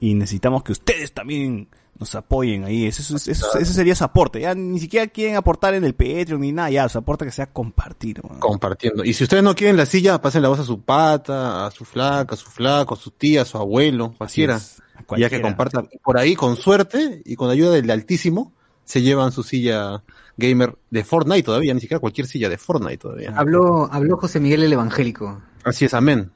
y 0.00 0.14
necesitamos 0.14 0.62
que 0.64 0.72
ustedes 0.72 1.12
también 1.12 1.68
nos 2.02 2.14
apoyen 2.14 2.64
ahí, 2.64 2.86
eso, 2.86 3.16
es- 3.16 3.28
eso, 3.28 3.46
eso 3.58 3.72
sería 3.72 3.94
su 3.94 4.04
aporte, 4.04 4.40
ya 4.40 4.54
ni 4.54 4.78
siquiera 4.78 5.06
quieren 5.06 5.36
aportar 5.36 5.74
en 5.74 5.84
el 5.84 5.94
Patreon 5.94 6.40
ni 6.40 6.52
nada, 6.52 6.70
ya, 6.70 6.88
su 6.88 6.98
aporte 6.98 7.24
que 7.24 7.30
sea 7.30 7.46
compartir. 7.46 8.20
Compartiendo. 8.38 9.04
Y 9.04 9.12
si 9.14 9.24
ustedes 9.24 9.42
no 9.42 9.54
quieren 9.54 9.76
la 9.76 9.86
silla, 9.86 10.20
pasen 10.20 10.42
la 10.42 10.48
voz 10.48 10.58
a 10.60 10.64
su 10.64 10.80
pata, 10.82 11.66
a 11.66 11.70
su 11.70 11.84
flaca, 11.84 12.34
a 12.34 12.38
su 12.38 12.50
flaco, 12.50 12.94
a 12.94 12.96
su 12.96 13.10
tía, 13.10 13.42
a 13.42 13.44
su 13.44 13.56
abuelo, 13.58 14.14
cualquiera. 14.18 14.56
Así 14.56 14.74
es, 14.76 14.80
a 14.80 14.82
Ya 14.92 14.98
que 14.98 15.04
cualquiera. 15.06 15.42
compartan 15.42 15.88
por 16.04 16.18
ahí 16.18 16.34
con 16.36 16.56
suerte 16.56 17.22
y 17.24 17.36
con 17.36 17.50
ayuda 17.50 17.70
del 17.72 17.90
Altísimo, 17.90 18.52
se 18.84 19.00
llevan 19.02 19.32
su 19.32 19.42
silla 19.42 20.02
gamer 20.36 20.76
de 20.90 21.04
Fortnite 21.04 21.42
todavía, 21.44 21.72
ni 21.74 21.80
siquiera 21.80 22.00
cualquier 22.00 22.26
silla 22.26 22.48
de 22.48 22.58
Fortnite 22.58 22.96
todavía. 22.98 23.32
Habló, 23.36 23.88
habló 23.92 24.16
José 24.16 24.40
Miguel 24.40 24.62
el 24.64 24.72
Evangélico. 24.72 25.40
Así 25.64 25.84
es, 25.84 25.94
amén. 25.94 26.30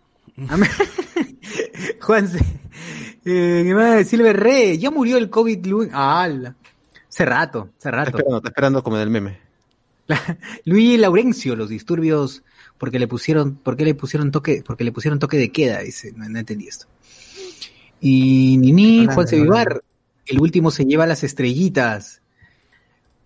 Amén. 0.49 0.71
Juanse. 2.01 2.39
Eh, 3.27 3.63
¿Qué 3.67 3.75
más? 3.75 4.07
Silver 4.07 4.37
Rey, 4.39 4.79
ya 4.79 4.91
murió 4.91 5.17
el 5.19 5.29
COVID. 5.29 5.67
Lu- 5.67 5.89
Ah, 5.93 6.29
hace 7.09 7.25
rato, 7.25 7.71
hace 7.79 7.89
Está 7.89 7.91
rato. 7.91 8.11
esperando, 8.11 8.37
está 8.37 8.49
esperando 8.49 8.83
como 8.83 8.97
en 8.97 9.03
el 9.03 9.11
meme. 9.11 9.39
Luis 10.65 10.99
Laurencio, 11.01 11.57
los 11.57 11.69
disturbios 11.69 12.45
porque 12.79 12.99
le 13.01 13.09
pusieron, 13.09 13.57
porque 13.57 13.85
le 13.85 13.95
pusieron 13.95 14.31
toque, 14.31 14.63
porque 14.65 14.85
le 14.85 14.93
pusieron 14.93 15.19
toque 15.19 15.39
de 15.39 15.51
queda, 15.51 15.81
dice, 15.81 16.13
no, 16.15 16.29
no 16.29 16.39
entendí 16.39 16.69
esto. 16.69 16.87
Y 18.01 18.57
Nini, 18.59 19.07
Juan 19.13 19.27
C. 19.27 19.37
hola. 19.37 19.43
Vivar, 19.45 19.83
el 20.27 20.41
último 20.41 20.71
se 20.71 20.85
lleva 20.85 21.07
las 21.07 21.25
estrellitas. 21.25 22.21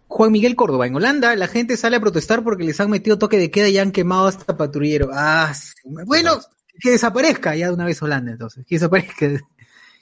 Juan 0.09 0.33
Miguel 0.33 0.57
Córdoba, 0.57 0.87
en 0.87 0.95
Holanda 0.97 1.37
la 1.37 1.47
gente 1.47 1.77
sale 1.77 1.97
a 1.97 2.01
protestar 2.01 2.43
porque 2.43 2.65
les 2.65 2.81
han 2.81 2.91
metido 2.91 3.19
toque 3.19 3.37
de 3.39 3.51
queda 3.51 3.69
y 3.69 3.79
han 3.79 3.93
quemado 3.93 4.27
hasta 4.27 4.57
patrullero. 4.57 5.11
Ah, 5.13 5.53
sí. 5.55 5.73
bueno, 6.07 6.39
que 6.81 6.91
desaparezca 6.93 7.55
ya 7.55 7.67
de 7.69 7.75
una 7.75 7.85
vez 7.85 8.01
Holanda 8.03 8.33
entonces, 8.33 8.65
que 8.67 8.77
desaparezca, 8.77 9.27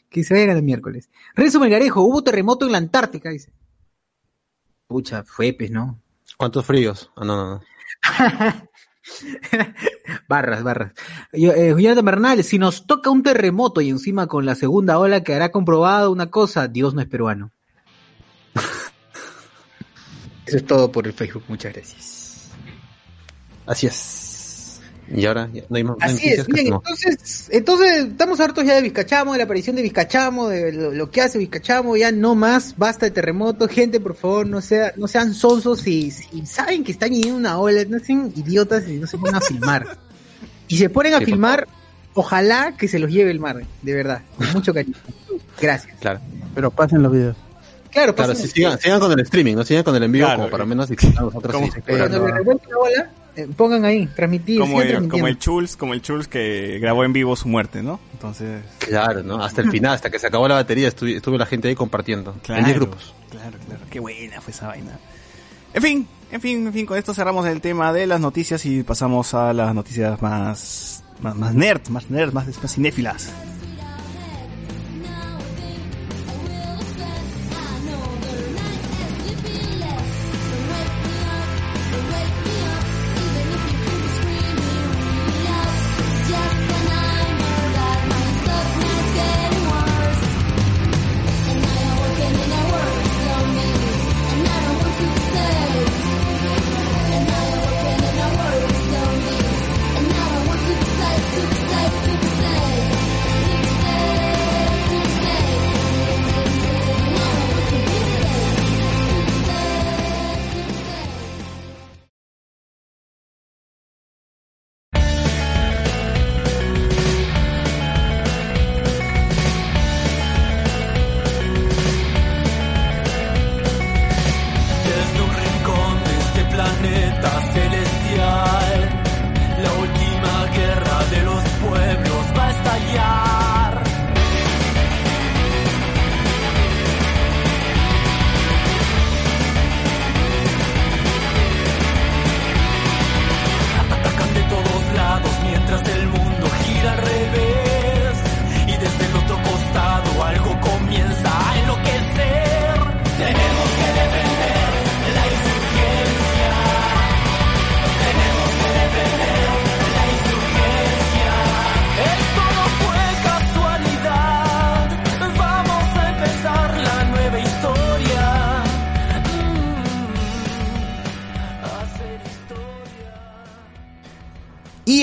que 0.08 0.24
se 0.24 0.34
vayan 0.34 0.56
el 0.56 0.62
miércoles. 0.62 1.10
Renzo 1.34 1.60
Melgarejo, 1.60 2.02
hubo 2.02 2.22
terremoto 2.22 2.66
en 2.66 2.72
la 2.72 2.78
Antártica, 2.78 3.30
dice. 3.30 3.52
Pucha, 4.86 5.22
fue 5.24 5.52
pues, 5.52 5.70
¿no? 5.70 6.00
¿Cuántos 6.36 6.64
fríos? 6.64 7.10
Ah, 7.16 7.24
no, 7.24 7.36
no, 7.36 7.50
no. 7.54 7.62
barras, 10.28 10.62
barras. 10.62 10.92
Yo, 11.32 11.52
eh, 11.52 11.74
Jonathan 11.76 12.04
Bernal, 12.04 12.44
si 12.44 12.58
nos 12.58 12.86
toca 12.86 13.10
un 13.10 13.22
terremoto 13.22 13.80
y 13.80 13.90
encima 13.90 14.26
con 14.26 14.46
la 14.46 14.54
segunda 14.54 14.98
ola 14.98 15.22
quedará 15.22 15.50
comprobado 15.50 16.10
una 16.10 16.30
cosa, 16.30 16.68
Dios 16.68 16.94
no 16.94 17.00
es 17.00 17.06
peruano. 17.06 17.50
Eso 20.46 20.56
es 20.56 20.64
todo 20.64 20.90
por 20.90 21.06
el 21.06 21.12
Facebook, 21.12 21.44
muchas 21.48 21.74
gracias. 21.74 22.50
Así 23.66 23.86
es. 23.86 24.27
Y 25.14 25.24
ahora 25.24 25.48
ya 25.52 25.62
no 25.70 25.76
hay 25.76 25.84
más 25.84 25.96
Así 26.00 26.14
noticias 26.14 26.46
es, 26.48 26.64
no. 26.70 26.76
entonces, 26.84 27.48
entonces 27.50 27.96
estamos 28.08 28.40
hartos 28.40 28.64
ya 28.64 28.74
de 28.74 28.82
Vizcachamo, 28.82 29.32
de 29.32 29.38
la 29.38 29.44
aparición 29.44 29.74
de 29.76 29.82
Vizcachamo, 29.82 30.48
de 30.48 30.72
lo, 30.72 30.90
lo 30.92 31.10
que 31.10 31.22
hace 31.22 31.38
Vizcachamo, 31.38 31.96
ya 31.96 32.12
no 32.12 32.34
más, 32.34 32.74
basta 32.76 33.06
de 33.06 33.10
terremoto, 33.12 33.68
gente, 33.68 34.00
por 34.00 34.14
favor, 34.16 34.46
no 34.46 34.60
sea, 34.60 34.92
no 34.96 35.08
sean 35.08 35.32
sonsos 35.32 35.80
si, 35.80 36.10
si 36.10 36.44
saben 36.44 36.84
que 36.84 36.92
están 36.92 37.14
en 37.14 37.32
una 37.32 37.58
ola, 37.58 37.84
no 37.88 37.98
sean 38.00 38.30
idiotas 38.36 38.86
y 38.88 38.96
no 38.98 39.06
se 39.06 39.16
pongan 39.16 39.36
a 39.36 39.40
filmar. 39.40 39.86
Y 40.68 40.76
se 40.76 40.90
ponen 40.90 41.14
a 41.14 41.18
Sí, 41.20 41.24
filmar, 41.24 41.66
ojalá 42.12 42.74
que 42.76 42.88
se 42.88 42.98
los 42.98 43.10
lleve 43.10 43.30
el 43.30 43.40
mar, 43.40 43.62
de 43.80 43.94
verdad, 43.94 44.20
con 44.36 44.52
mucho 44.52 44.74
cariño. 44.74 44.96
Gracias. 45.60 45.96
Claro, 46.00 46.20
Pero 46.54 46.70
pasen 46.70 47.02
los 47.02 47.10
videos. 47.12 47.36
Claro, 47.90 48.14
claro 48.14 48.34
sí, 48.34 48.46
sigan, 48.46 48.78
sigan 48.78 49.00
con 49.00 49.10
el 49.12 49.20
streaming, 49.20 49.54
no 49.54 49.64
sigan 49.64 49.82
con 49.82 49.96
el 49.96 50.02
envío 50.02 50.26
Claro, 50.26 50.40
como 50.40 50.50
para 50.50 50.66
menos 50.66 50.90
nosotros 50.90 51.52
como- 51.54 51.66
sí, 51.72 51.80
le 51.86 52.06
revuelven 52.08 52.60
la 52.68 52.76
ola, 52.78 53.10
eh, 53.38 53.46
pongan 53.56 53.84
ahí, 53.84 54.08
transmitir, 54.08 54.58
Como 54.58 54.82
el, 54.82 55.08
como 55.08 55.28
el 55.28 55.38
Chuls, 55.38 55.76
como 55.76 55.94
el 55.94 56.02
Chuls 56.02 56.26
que 56.26 56.80
grabó 56.80 57.04
en 57.04 57.12
vivo 57.12 57.36
su 57.36 57.46
muerte, 57.46 57.84
¿no? 57.84 58.00
Entonces, 58.12 58.64
Claro, 58.78 59.22
¿no? 59.22 59.40
Hasta 59.40 59.60
el 59.60 59.70
final, 59.70 59.94
hasta 59.94 60.10
que 60.10 60.18
se 60.18 60.26
acabó 60.26 60.48
la 60.48 60.56
batería, 60.56 60.88
estuve, 60.88 61.14
estuve 61.14 61.38
la 61.38 61.46
gente 61.46 61.68
ahí 61.68 61.76
compartiendo. 61.76 62.34
claro, 62.42 62.58
En 62.58 62.64
10 62.64 62.76
grupos. 62.78 63.14
Claro, 63.30 63.56
claro, 63.64 63.82
qué 63.88 64.00
buena 64.00 64.40
fue 64.40 64.50
esa 64.52 64.66
vaina. 64.66 64.98
En 65.72 65.82
fin, 65.82 66.08
en 66.32 66.40
fin, 66.40 66.66
en 66.66 66.72
fin, 66.72 66.84
con 66.84 66.98
esto 66.98 67.14
cerramos 67.14 67.46
el 67.46 67.60
tema 67.60 67.92
de 67.92 68.08
las 68.08 68.20
noticias 68.20 68.66
y 68.66 68.82
pasamos 68.82 69.32
a 69.34 69.52
las 69.52 69.72
noticias 69.72 70.20
más, 70.20 71.04
más, 71.20 71.36
más 71.36 71.54
nerd, 71.54 71.88
más 71.90 72.10
nerd, 72.10 72.32
más, 72.32 72.46
más 72.60 72.74
cinéfilas. 72.74 73.30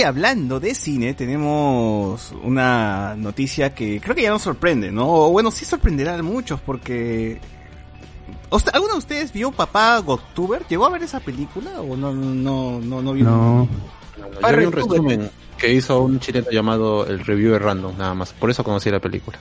Hablando 0.06 0.60
de 0.60 0.74
cine, 0.76 1.14
tenemos 1.14 2.34
una 2.44 3.16
noticia 3.18 3.74
que 3.76 4.00
creo 4.02 4.16
que 4.16 4.22
ya 4.24 4.30
nos 4.30 4.42
sorprende, 4.42 4.92
¿no? 4.92 5.08
O 5.08 5.32
bueno, 5.32 5.52
sí 5.52 5.66
sorprenderá 5.66 6.16
a 6.18 6.24
muchos 6.24 6.60
porque... 6.62 7.40
¿Usted- 8.50 8.72
¿Alguno 8.74 8.94
de 8.94 9.00
ustedes 9.00 9.34
vio 9.34 9.52
Papá 9.52 9.98
Goktuber? 10.00 10.64
¿Llegó 10.70 10.86
a 10.86 10.90
ver 10.90 11.04
esa 11.04 11.20
película 11.20 11.82
o 11.82 11.96
no, 11.98 12.14
no, 12.14 12.80
no, 12.80 13.02
no 13.02 13.14
vio? 13.14 13.26
No. 13.26 13.68
Yo 14.18 14.58
vi 14.58 14.66
un 14.66 14.72
resumen 14.72 15.30
que 15.58 15.74
hizo 15.74 16.00
un 16.02 16.20
chileno 16.20 16.50
llamado 16.52 17.06
el 17.06 17.20
Reviewer 17.20 17.62
Random, 17.62 17.98
nada 17.98 18.14
más. 18.14 18.34
Por 18.34 18.50
eso 18.50 18.64
conocí 18.64 18.90
la 18.90 19.00
película. 19.00 19.38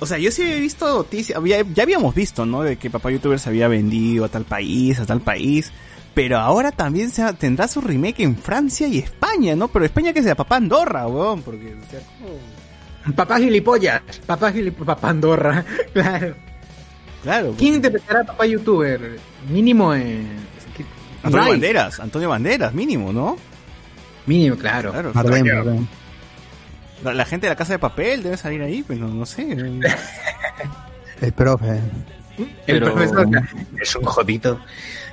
O 0.00 0.06
sea, 0.06 0.18
yo 0.18 0.30
sí 0.30 0.42
he 0.42 0.58
visto 0.58 0.86
noticias, 0.88 1.36
había- 1.36 1.62
ya 1.74 1.82
habíamos 1.82 2.14
visto, 2.14 2.46
¿no? 2.46 2.62
De 2.62 2.76
que 2.76 2.88
Papá 2.90 3.10
Youtuber 3.10 3.38
se 3.38 3.50
había 3.50 3.68
vendido 3.68 4.24
a 4.24 4.28
tal 4.28 4.44
país, 4.44 4.98
a 4.98 5.06
tal 5.06 5.20
país. 5.20 5.70
Pero 6.14 6.38
ahora 6.38 6.72
también 6.72 7.10
se, 7.10 7.32
tendrá 7.34 7.68
su 7.68 7.80
remake 7.80 8.20
en 8.20 8.36
Francia 8.36 8.86
y 8.88 8.98
España, 8.98 9.54
¿no? 9.54 9.68
Pero 9.68 9.84
España 9.84 10.12
que 10.12 10.22
sea 10.22 10.34
Papá 10.34 10.56
Andorra, 10.56 11.06
weón, 11.06 11.42
porque... 11.42 11.74
o 11.74 11.90
sea, 11.90 12.00
¿cómo? 12.18 13.14
Papá 13.14 13.38
gilipollas, 13.38 14.02
papá 14.26 14.52
gilipollas, 14.52 14.86
papá 14.96 15.08
Andorra, 15.08 15.64
claro. 15.92 16.34
Claro. 17.22 17.54
¿Quién 17.56 17.74
interpretará 17.74 18.20
a 18.20 18.24
papá 18.24 18.46
youtuber? 18.46 19.18
Mínimo 19.48 19.94
en... 19.94 20.28
Antonio. 21.22 21.50
Banderas, 21.50 22.00
Antonio 22.00 22.28
Banderas, 22.30 22.72
mínimo, 22.72 23.12
¿no? 23.12 23.36
Mínimo, 24.26 24.56
claro. 24.56 24.90
Claro. 24.92 25.12
La, 27.04 27.14
la 27.14 27.24
gente 27.24 27.46
de 27.46 27.50
la 27.50 27.56
casa 27.56 27.74
de 27.74 27.78
papel 27.78 28.22
debe 28.22 28.36
salir 28.36 28.62
ahí, 28.62 28.82
pues 28.82 28.98
no, 28.98 29.08
no 29.08 29.26
sé. 29.26 29.42
El 31.20 31.32
profe. 31.32 31.78
El 32.38 32.48
Pero- 32.66 32.92
profesor 32.94 33.28
es 33.80 33.96
un 33.96 34.04
jodito. 34.04 34.60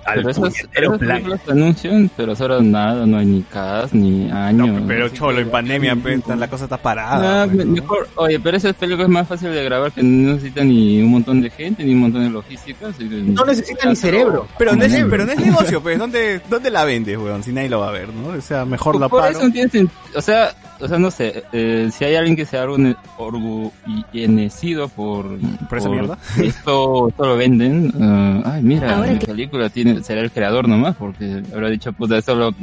Al 0.07 0.15
Pero 0.15 0.29
esas, 0.29 0.53
esas 0.73 0.97
plan. 0.99 1.23
anuncian, 1.49 2.09
pero 2.15 2.33
ahora 2.39 2.61
nada, 2.61 3.05
no 3.05 3.17
hay 3.17 3.25
ni 3.25 3.41
cast, 3.43 3.93
ni 3.93 4.31
año. 4.31 4.67
No, 4.79 4.87
pero 4.87 5.09
cholo, 5.09 5.39
en 5.41 5.49
pandemia, 5.49 5.97
pues, 5.97 6.25
la 6.27 6.47
cosa 6.49 6.63
está 6.63 6.77
parada. 6.77 7.43
Ah, 7.43 7.47
pues, 7.53 7.65
¿no? 7.65 7.73
mejor, 7.73 8.07
oye, 8.15 8.39
pero 8.39 8.55
esas 8.55 8.73
películas 8.75 9.07
es 9.09 9.13
más 9.13 9.27
fácil 9.27 9.51
de 9.51 9.63
grabar 9.65 9.91
que 9.91 10.01
no 10.01 10.31
necesitan 10.33 10.69
ni 10.69 11.01
un 11.01 11.11
montón 11.11 11.41
de 11.41 11.49
gente, 11.49 11.83
ni 11.83 11.93
un 11.93 11.99
montón 11.99 12.23
de 12.23 12.29
logística. 12.29 12.87
así 12.87 13.07
que- 13.09 13.15
No 13.17 13.43
necesita 13.43 13.89
ni 13.89 13.95
cerebro. 13.97 14.47
Pero 14.57 14.75
no, 14.77 14.83
es, 14.83 14.91
Cerebro. 14.93 15.11
pero 15.11 15.25
no 15.25 15.31
es 15.33 15.39
negocio, 15.39 15.81
pues, 15.83 15.99
¿dónde, 15.99 16.39
dónde 16.49 16.71
la 16.71 16.85
vendes, 16.85 17.17
weón? 17.17 17.43
Si 17.43 17.51
nadie 17.51 17.67
lo 17.69 17.81
va 17.81 17.89
a 17.89 17.91
ver, 17.91 18.07
¿no? 18.13 18.29
O 18.29 18.41
sea, 18.41 18.63
mejor 18.63 18.97
la 18.99 19.09
Por 19.09 19.19
paro. 19.19 19.31
eso 19.37 19.45
no 19.45 19.51
tiene 19.51 19.87
o 20.15 20.21
sea, 20.21 20.51
o 20.79 20.87
sea, 20.87 20.97
no 20.99 21.09
sé, 21.11 21.43
eh, 21.51 21.89
si 21.91 22.03
hay 22.05 22.15
alguien 22.15 22.35
que 22.35 22.45
sea 22.45 22.65
orgu- 22.65 22.95
orgullenecido 23.17 24.87
por, 24.89 25.37
¿Por 25.69 25.77
esa 25.77 25.89
mierda? 25.89 26.17
esto, 26.41 27.09
esto 27.09 27.25
lo 27.25 27.37
venden, 27.37 27.91
ah, 28.01 28.41
ay, 28.45 28.61
mira, 28.63 29.01
que- 29.19 29.27
película 29.27 29.69
tiene, 29.69 30.03
será 30.03 30.21
el 30.21 30.31
creador 30.31 30.67
nomás, 30.67 30.95
porque 30.95 31.41
habrá 31.53 31.69
dicho, 31.69 31.91
puta, 31.93 32.17
esto 32.17 32.35
lo, 32.35 32.53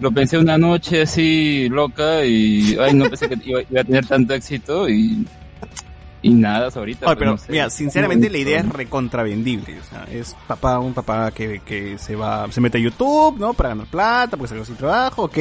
lo 0.00 0.12
pensé 0.12 0.38
una 0.38 0.58
noche 0.58 1.02
así 1.02 1.68
loca 1.68 2.24
y, 2.24 2.76
ay, 2.80 2.94
no 2.94 3.06
pensé 3.06 3.28
que 3.28 3.38
iba, 3.44 3.60
iba 3.70 3.80
a 3.80 3.84
tener 3.84 4.06
tanto 4.06 4.34
éxito 4.34 4.88
y, 4.88 5.26
y 6.22 6.30
nada, 6.30 6.68
ahorita. 6.74 7.00
Ay, 7.06 7.06
pues, 7.06 7.18
pero 7.18 7.30
no 7.32 7.38
sé. 7.38 7.52
mira, 7.52 7.68
sinceramente 7.70 8.30
la 8.30 8.38
idea 8.38 8.60
es 8.60 8.68
recontravendible. 8.68 9.78
O 9.78 9.84
sea, 9.84 10.04
es 10.10 10.34
papá, 10.48 10.78
un 10.78 10.94
papá 10.94 11.30
que, 11.32 11.60
que 11.64 11.98
se 11.98 12.16
va, 12.16 12.50
se 12.50 12.60
mete 12.62 12.78
a 12.78 12.80
YouTube, 12.80 13.38
¿no? 13.38 13.52
Para 13.52 13.68
ganar 13.70 13.86
plata, 13.86 14.36
porque 14.36 14.48
salió 14.48 14.64
sin 14.64 14.74
trabajo, 14.76 15.24
ok. 15.24 15.38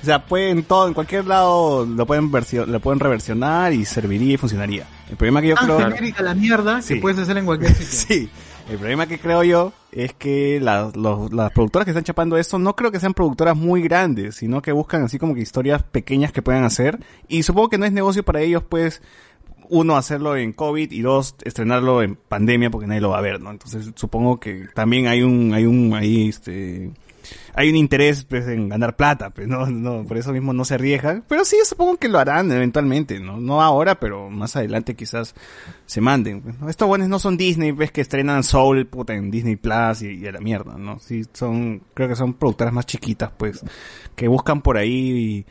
O 0.00 0.04
sea, 0.04 0.24
pueden 0.24 0.62
todo, 0.62 0.88
en 0.88 0.94
cualquier 0.94 1.26
lado 1.26 1.84
lo 1.84 2.06
pueden 2.06 2.30
lo 2.66 2.80
pueden 2.80 3.00
reversionar 3.00 3.72
y 3.72 3.84
serviría 3.84 4.34
y 4.34 4.36
funcionaría. 4.36 4.86
El 5.10 5.16
problema 5.16 5.42
que 5.42 5.48
yo 5.48 5.54
Tan 5.56 5.64
creo... 5.66 5.80
genérica 5.80 6.22
la 6.22 6.34
mierda 6.34 6.80
Sí. 6.82 6.94
que 6.94 7.00
puedes 7.00 7.18
hacer 7.18 7.36
en 7.36 7.44
cualquier 7.46 7.74
sitio. 7.74 7.86
Sí, 8.16 8.30
el 8.70 8.78
problema 8.78 9.06
que 9.06 9.18
creo 9.18 9.42
yo 9.42 9.72
es 9.92 10.14
que 10.14 10.58
las, 10.60 10.96
los- 10.96 11.32
las 11.32 11.50
productoras 11.52 11.84
que 11.84 11.90
están 11.90 12.04
chapando 12.04 12.36
esto 12.38 12.58
no 12.58 12.76
creo 12.76 12.90
que 12.92 13.00
sean 13.00 13.12
productoras 13.12 13.56
muy 13.56 13.82
grandes, 13.82 14.36
sino 14.36 14.62
que 14.62 14.72
buscan 14.72 15.02
así 15.02 15.18
como 15.18 15.34
que 15.34 15.40
historias 15.40 15.82
pequeñas 15.82 16.32
que 16.32 16.40
puedan 16.42 16.64
hacer. 16.64 16.98
Y 17.28 17.42
supongo 17.42 17.68
que 17.68 17.78
no 17.78 17.84
es 17.84 17.92
negocio 17.92 18.22
para 18.24 18.40
ellos, 18.40 18.62
pues, 18.66 19.02
uno, 19.68 19.96
hacerlo 19.96 20.36
en 20.36 20.52
COVID 20.52 20.90
y 20.92 21.00
dos, 21.02 21.34
estrenarlo 21.44 22.02
en 22.02 22.16
pandemia 22.16 22.70
porque 22.70 22.86
nadie 22.88 23.00
lo 23.00 23.10
va 23.10 23.18
a 23.18 23.22
ver, 23.22 23.40
¿no? 23.40 23.50
Entonces 23.50 23.90
supongo 23.96 24.40
que 24.40 24.66
también 24.74 25.06
hay 25.08 25.22
un, 25.22 25.52
hay 25.54 25.64
un, 25.66 25.92
ahí, 25.94 26.28
este, 26.28 26.90
hay 27.54 27.70
un 27.70 27.76
interés, 27.76 28.24
pues, 28.24 28.46
en 28.48 28.68
ganar 28.68 28.96
plata, 28.96 29.30
pues, 29.30 29.48
no, 29.48 29.66
no, 29.66 30.04
por 30.04 30.16
eso 30.18 30.32
mismo 30.32 30.52
no 30.52 30.64
se 30.64 30.74
arriesgan. 30.74 31.24
Pero 31.28 31.44
sí, 31.44 31.56
supongo 31.64 31.96
que 31.96 32.08
lo 32.08 32.18
harán 32.18 32.50
eventualmente, 32.52 33.20
¿no? 33.20 33.38
No 33.40 33.62
ahora, 33.62 33.98
pero 34.00 34.30
más 34.30 34.56
adelante 34.56 34.94
quizás 34.94 35.34
se 35.86 36.00
manden. 36.00 36.42
pues, 36.42 36.58
¿no? 36.58 36.68
Estos 36.68 36.88
buenos 36.88 37.08
no 37.08 37.18
son 37.18 37.36
Disney, 37.36 37.72
ves 37.72 37.92
que 37.92 38.00
estrenan 38.00 38.42
Soul, 38.42 38.86
puta, 38.86 39.14
en 39.14 39.30
Disney 39.30 39.56
Plus 39.56 40.02
y, 40.02 40.16
y 40.16 40.26
a 40.26 40.32
la 40.32 40.40
mierda, 40.40 40.76
¿no? 40.76 40.98
Sí, 40.98 41.22
son, 41.32 41.82
creo 41.94 42.08
que 42.08 42.16
son 42.16 42.34
productoras 42.34 42.72
más 42.72 42.86
chiquitas, 42.86 43.30
pues, 43.36 43.64
que 44.16 44.28
buscan 44.28 44.62
por 44.62 44.76
ahí 44.76 45.46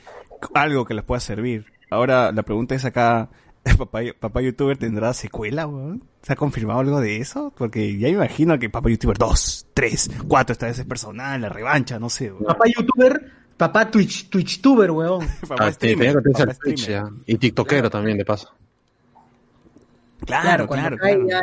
algo 0.54 0.86
que 0.86 0.94
les 0.94 1.04
pueda 1.04 1.20
servir. 1.20 1.66
Ahora, 1.90 2.32
la 2.32 2.44
pregunta 2.44 2.76
es 2.76 2.86
acá, 2.86 3.30
¿Papá, 3.78 4.00
Papá 4.20 4.42
YouTuber 4.42 4.78
tendrá 4.78 5.14
secuela, 5.14 5.68
weón? 5.68 6.04
¿Se 6.22 6.34
ha 6.34 6.36
confirmado 6.36 6.80
algo 6.80 7.00
de 7.02 7.18
eso? 7.18 7.54
Porque 7.58 7.98
ya 7.98 8.08
me 8.08 8.14
imagino 8.16 8.58
que 8.60 8.70
Papá 8.70 8.90
YouTuber 8.90 9.18
2, 9.18 9.68
3, 9.74 10.12
4, 10.28 10.54
esta 10.54 10.66
vez 10.68 10.80
es 10.80 10.86
personal, 10.86 11.42
la 11.42 11.50
revancha, 11.50 12.00
no 12.00 12.10
sé, 12.10 12.32
weón. 12.32 12.46
Papá 12.46 12.66
youtuber, 12.68 13.32
papá 13.58 13.90
Twitch, 13.92 14.30
TwitchTuber, 14.30 14.92
weón. 14.92 15.28
Papá 15.48 15.56
Ah, 15.68 15.72
papá 15.72 15.72
Twitch, 15.74 16.54
streamer. 16.54 16.88
ya. 16.88 17.10
Y 17.26 17.38
TikTokero 17.38 17.90
también, 17.90 18.18
de 18.18 18.26
paso. 18.26 18.50
Claro, 20.26 20.68
claro, 20.68 20.98
claro. 20.98 21.28
ya- 21.28 21.42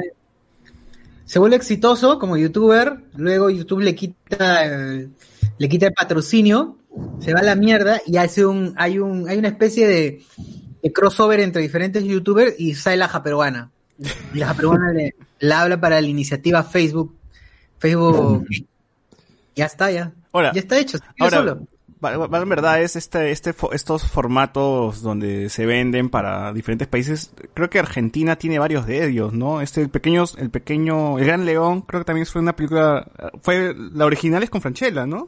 se 1.25 1.39
vuelve 1.41 1.57
exitoso 1.57 2.19
como 2.21 2.37
youtuber, 2.37 2.99
luego 3.17 3.51
YouTube 3.51 3.81
le 3.81 3.95
quita 3.97 4.65
el, 4.65 5.11
le 5.59 5.69
quita 5.69 5.87
el 5.87 5.93
patrocinio, 5.93 6.77
se 7.19 7.33
va 7.35 7.41
a 7.41 7.43
la 7.43 7.57
mierda 7.57 8.01
y 8.07 8.17
hace 8.19 8.47
un, 8.47 8.75
hay 8.77 9.01
un, 9.01 9.29
hay 9.29 9.37
una 9.39 9.49
especie 9.49 9.89
de, 9.89 10.23
de 10.87 10.93
crossover 10.93 11.41
entre 11.41 11.63
diferentes 11.63 12.05
youtubers 12.05 12.55
y 12.59 12.75
sale 12.75 12.97
la 12.99 13.09
japeruana. 13.09 13.71
Y 14.35 14.39
la 14.39 14.49
japeruana 14.49 14.93
le, 14.93 15.15
le 15.39 15.55
habla 15.55 15.81
para 15.81 16.01
la 16.01 16.07
iniciativa 16.07 16.63
Facebook, 16.63 17.15
Facebook 17.79 18.47
Ya 19.55 19.67
está, 19.67 19.91
ya. 19.91 20.13
Ahora, 20.33 20.53
ya 20.53 20.61
está 20.61 20.79
hecho. 20.79 20.99
ahora, 21.19 21.39
solo. 21.39 21.61
en 22.43 22.49
verdad 22.49 22.83
es 22.83 22.95
este, 22.95 23.31
este, 23.31 23.55
estos 23.73 24.07
formatos 24.07 25.01
donde 25.01 25.49
se 25.49 25.65
venden 25.65 26.11
para 26.11 26.53
diferentes 26.53 26.87
países. 26.89 27.31
Creo 27.55 27.71
que 27.71 27.79
Argentina 27.79 28.37
tiene 28.37 28.59
varios 28.59 28.87
de 28.87 29.07
ellos, 29.09 29.33
¿no? 29.33 29.63
Este, 29.63 29.81
el 29.81 29.89
pequeño, 29.89 30.25
el 30.37 30.51
pequeño, 30.51 31.19
el 31.19 31.25
Gran 31.25 31.47
León, 31.47 31.81
creo 31.81 32.03
que 32.03 32.05
también 32.05 32.27
fue 32.27 32.43
una 32.43 32.55
película, 32.55 33.09
fue, 33.43 33.75
la 33.95 34.05
original 34.05 34.43
es 34.43 34.51
con 34.51 34.61
Franchella, 34.61 35.07
¿no? 35.07 35.27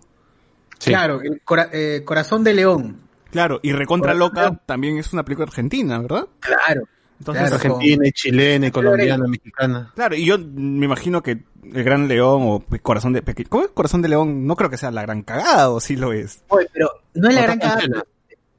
Sí. 0.78 0.90
Claro, 0.90 1.22
el 1.22 1.40
cora- 1.42 1.70
eh, 1.72 2.02
Corazón 2.04 2.44
de 2.44 2.54
León. 2.54 3.07
Claro, 3.30 3.60
y 3.62 3.72
Recontra 3.72 4.14
Loca 4.14 4.60
también 4.66 4.98
es 4.98 5.12
una 5.12 5.24
película 5.24 5.46
argentina, 5.46 5.98
¿verdad? 5.98 6.26
Claro. 6.40 6.84
Entonces, 7.18 7.48
Claro. 7.48 7.56
Argentina, 7.56 8.10
chilena, 8.12 8.70
colombiana, 8.70 9.26
mexicana. 9.26 9.92
Claro, 9.94 10.14
y 10.14 10.24
yo 10.24 10.38
me 10.38 10.86
imagino 10.86 11.22
que 11.22 11.32
el 11.64 11.84
Gran 11.84 12.06
León 12.08 12.42
o 12.44 12.60
pues, 12.60 12.80
Corazón 12.80 13.12
de 13.12 13.22
Peque- 13.22 13.44
¿Cómo 13.44 13.64
es 13.64 13.70
Corazón 13.70 14.02
de 14.02 14.08
León? 14.08 14.46
No 14.46 14.54
creo 14.56 14.70
que 14.70 14.76
sea 14.78 14.90
la 14.92 15.02
gran 15.02 15.22
cagada, 15.22 15.68
o 15.70 15.80
sí 15.80 15.96
lo 15.96 16.12
es. 16.12 16.42
Oye, 16.48 16.68
pero 16.72 16.90
no 17.14 17.28
es 17.28 17.34
la 17.34 17.42
gran 17.42 17.58
cagada, 17.58 18.04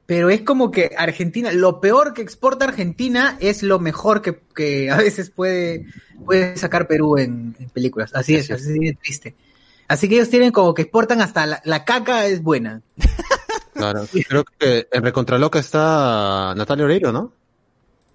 pero 0.06 0.28
es 0.28 0.42
como 0.42 0.70
que 0.70 0.90
Argentina, 0.98 1.52
lo 1.52 1.80
peor 1.80 2.12
que 2.12 2.20
exporta 2.22 2.66
Argentina 2.66 3.36
es 3.40 3.62
lo 3.62 3.78
mejor 3.78 4.20
que, 4.22 4.38
que 4.54 4.90
a 4.90 4.96
veces 4.98 5.30
puede, 5.30 5.86
puede 6.26 6.56
sacar 6.58 6.86
Perú 6.86 7.16
en, 7.16 7.56
en 7.58 7.70
películas. 7.70 8.10
Así 8.14 8.34
es, 8.36 8.50
así 8.50 8.78
de 8.78 8.92
triste. 9.00 9.34
Así 9.88 10.08
que 10.08 10.16
ellos 10.16 10.28
tienen 10.30 10.52
como 10.52 10.74
que 10.74 10.82
exportan 10.82 11.20
hasta 11.22 11.46
la, 11.46 11.62
la 11.64 11.84
caca 11.84 12.26
es 12.26 12.42
buena. 12.42 12.82
Claro. 13.80 14.06
Creo 14.28 14.44
que 14.58 14.88
en 14.92 15.02
Recontraloca 15.02 15.58
está 15.58 16.54
Natalia 16.56 16.84
Oreiro, 16.84 17.12
¿no? 17.12 17.32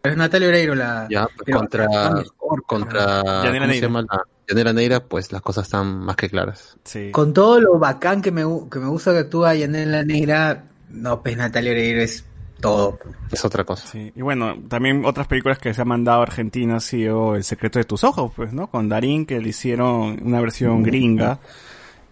Es 0.03 0.15
Natalia 0.15 0.47
Oreiro 0.49 0.75
la... 0.75 1.07
Ya, 1.09 1.25
pues, 1.25 1.37
pero- 1.45 1.57
contra, 1.59 1.87
mejor, 2.11 2.63
contra, 2.65 3.23
Yanira 3.43 3.65
¿cómo 3.65 3.73
se 3.73 3.81
Neira. 3.89 4.07
Yanira 4.47 4.73
Neira, 4.73 4.99
pues 5.03 5.31
las 5.31 5.41
cosas 5.41 5.65
están 5.65 5.99
más 5.99 6.15
que 6.15 6.29
claras. 6.29 6.77
Sí. 6.83 7.09
Con 7.11 7.33
todo 7.33 7.59
lo 7.59 7.79
bacán 7.79 8.21
que 8.21 8.31
me, 8.31 8.43
que 8.69 8.79
me 8.79 8.87
gusta 8.87 9.11
que 9.13 9.19
actúa 9.19 9.55
Yanela 9.55 10.03
Negra, 10.03 10.65
no, 10.91 11.21
pues 11.23 11.35
Natalia 11.35 11.71
Oreiro 11.71 12.01
es 12.01 12.23
todo. 12.61 12.99
Es 13.31 13.43
otra 13.43 13.63
cosa. 13.63 13.87
Sí, 13.87 14.13
y 14.15 14.21
bueno, 14.21 14.55
también 14.69 15.03
otras 15.05 15.25
películas 15.27 15.57
que 15.57 15.73
se 15.73 15.81
han 15.81 15.87
mandado 15.87 16.19
a 16.19 16.23
Argentina 16.23 16.75
ha 16.77 16.79
sido 16.79 17.35
El 17.35 17.43
secreto 17.43 17.79
de 17.79 17.85
tus 17.85 18.03
ojos, 18.03 18.31
pues, 18.35 18.53
¿no? 18.53 18.67
Con 18.67 18.87
Darín, 18.87 19.25
que 19.25 19.39
le 19.41 19.49
hicieron 19.49 20.19
una 20.21 20.39
versión 20.39 20.83
gringa. 20.83 21.39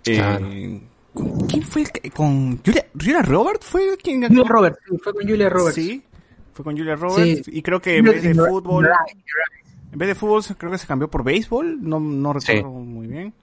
Eh, 0.06 0.16
Claro. 0.18 0.48
¿Con 1.14 1.48
¿Quién 1.48 1.62
fue? 1.64 1.82
el 1.84 1.92
que- 1.92 2.10
¿Con 2.12 2.60
Julia, 2.64 2.86
Julia 2.94 3.22
Roberts 3.22 3.66
fue 3.66 3.98
quien 3.98 4.24
Julia 4.28 4.44
Roberts, 4.44 4.80
sí, 4.88 4.98
fue 5.04 5.14
con 5.14 5.28
Julia 5.28 5.50
Roberts. 5.50 5.76
Sí, 5.76 6.04
fue 6.54 6.66
con 6.66 6.78
Julia 6.78 6.96
Roberts. 6.96 7.46
Sí. 7.46 7.52
Y 7.54 7.62
creo 7.62 7.82
que 7.82 7.98
en 7.98 8.06
vez 8.06 8.22
de 8.24 8.34
fútbol, 8.36 8.90
en 9.92 9.98
vez 10.00 10.08
de 10.08 10.16
fútbol, 10.16 10.44
creo 10.58 10.72
que 10.72 10.78
se 10.78 10.88
cambió 10.88 11.10
por 11.10 11.24
béisbol. 11.24 11.78
No, 11.88 12.00
no 12.00 12.40
Sí. 12.40 12.54
recuerdo 12.54 12.70
muy 12.80 13.08
bien. 13.08 13.34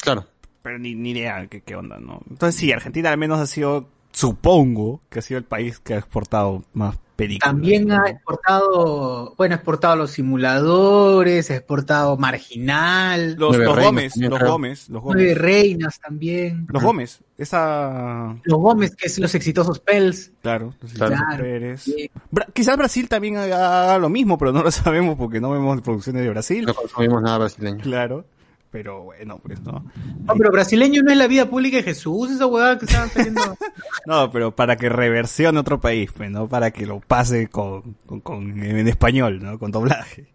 Claro. 0.00 0.24
Pero 0.62 0.78
ni, 0.78 0.94
ni 0.94 1.10
idea 1.10 1.46
qué, 1.46 1.60
qué 1.62 1.74
onda, 1.76 1.98
¿no? 1.98 2.20
Entonces 2.28 2.58
sí, 2.60 2.72
Argentina 2.72 3.10
al 3.10 3.18
menos 3.18 3.38
ha 3.40 3.46
sido, 3.46 3.88
supongo, 4.12 5.00
que 5.08 5.20
ha 5.20 5.22
sido 5.22 5.38
el 5.38 5.44
país 5.44 5.78
que 5.78 5.94
ha 5.94 5.98
exportado 5.98 6.62
más 6.74 6.98
películas. 7.18 7.50
También 7.52 7.90
ha 7.90 8.08
exportado, 8.08 9.34
bueno, 9.36 9.54
ha 9.54 9.56
exportado 9.56 9.96
los 9.96 10.12
simuladores, 10.12 11.50
ha 11.50 11.56
exportado 11.56 12.16
Marginal, 12.16 13.34
Los, 13.34 13.56
los 13.56 13.74
Reinas 13.76 13.84
Gómez, 13.84 14.12
también, 14.12 14.30
los 14.30 14.38
creo. 14.38 14.52
Gómez, 14.52 14.88
los 14.88 15.02
Nueve 15.04 15.22
Gómez. 15.24 15.38
Reinas 15.38 16.00
también, 16.00 16.66
Los 16.70 16.82
Gómez, 16.82 17.20
esa... 17.36 18.36
los 18.44 18.58
Gómez, 18.60 18.94
que 18.94 19.06
es 19.08 19.18
los 19.18 19.34
exitosos 19.34 19.80
Pels. 19.80 20.30
Claro, 20.42 20.74
los 20.80 20.92
Claro. 20.92 21.16
Pérez. 21.42 21.86
Bra- 22.30 22.46
quizás 22.52 22.76
Brasil 22.76 23.08
también 23.08 23.36
haga 23.36 23.98
lo 23.98 24.08
mismo, 24.08 24.38
pero 24.38 24.52
no 24.52 24.62
lo 24.62 24.70
sabemos 24.70 25.16
porque 25.18 25.40
no 25.40 25.50
vemos 25.50 25.80
producciones 25.82 26.22
de 26.22 26.30
Brasil. 26.30 26.64
No 26.66 26.74
consumimos 26.74 27.20
nada 27.22 27.38
brasileño. 27.38 27.82
Claro. 27.82 28.24
Pero 28.70 29.02
bueno, 29.04 29.38
pues 29.42 29.60
no. 29.62 29.84
No, 30.26 30.34
pero 30.36 30.50
brasileño 30.50 31.02
no 31.02 31.10
es 31.10 31.16
la 31.16 31.26
vida 31.26 31.48
pública 31.48 31.78
de 31.78 31.82
Jesús, 31.84 32.30
esa 32.30 32.46
huevada 32.46 32.78
que 32.78 32.84
estaban 32.84 33.08
saliendo. 33.10 33.40
No, 34.06 34.30
pero 34.30 34.54
para 34.54 34.76
que 34.76 34.88
reversione 34.88 35.58
otro 35.58 35.80
país, 35.80 36.10
pues, 36.12 36.30
¿no? 36.30 36.46
Para 36.48 36.70
que 36.70 36.86
lo 36.86 37.00
pase 37.00 37.48
con, 37.48 37.94
con, 38.06 38.20
con- 38.20 38.62
en 38.62 38.88
español, 38.88 39.40
¿no? 39.42 39.58
Con 39.58 39.70
doblaje. 39.70 40.26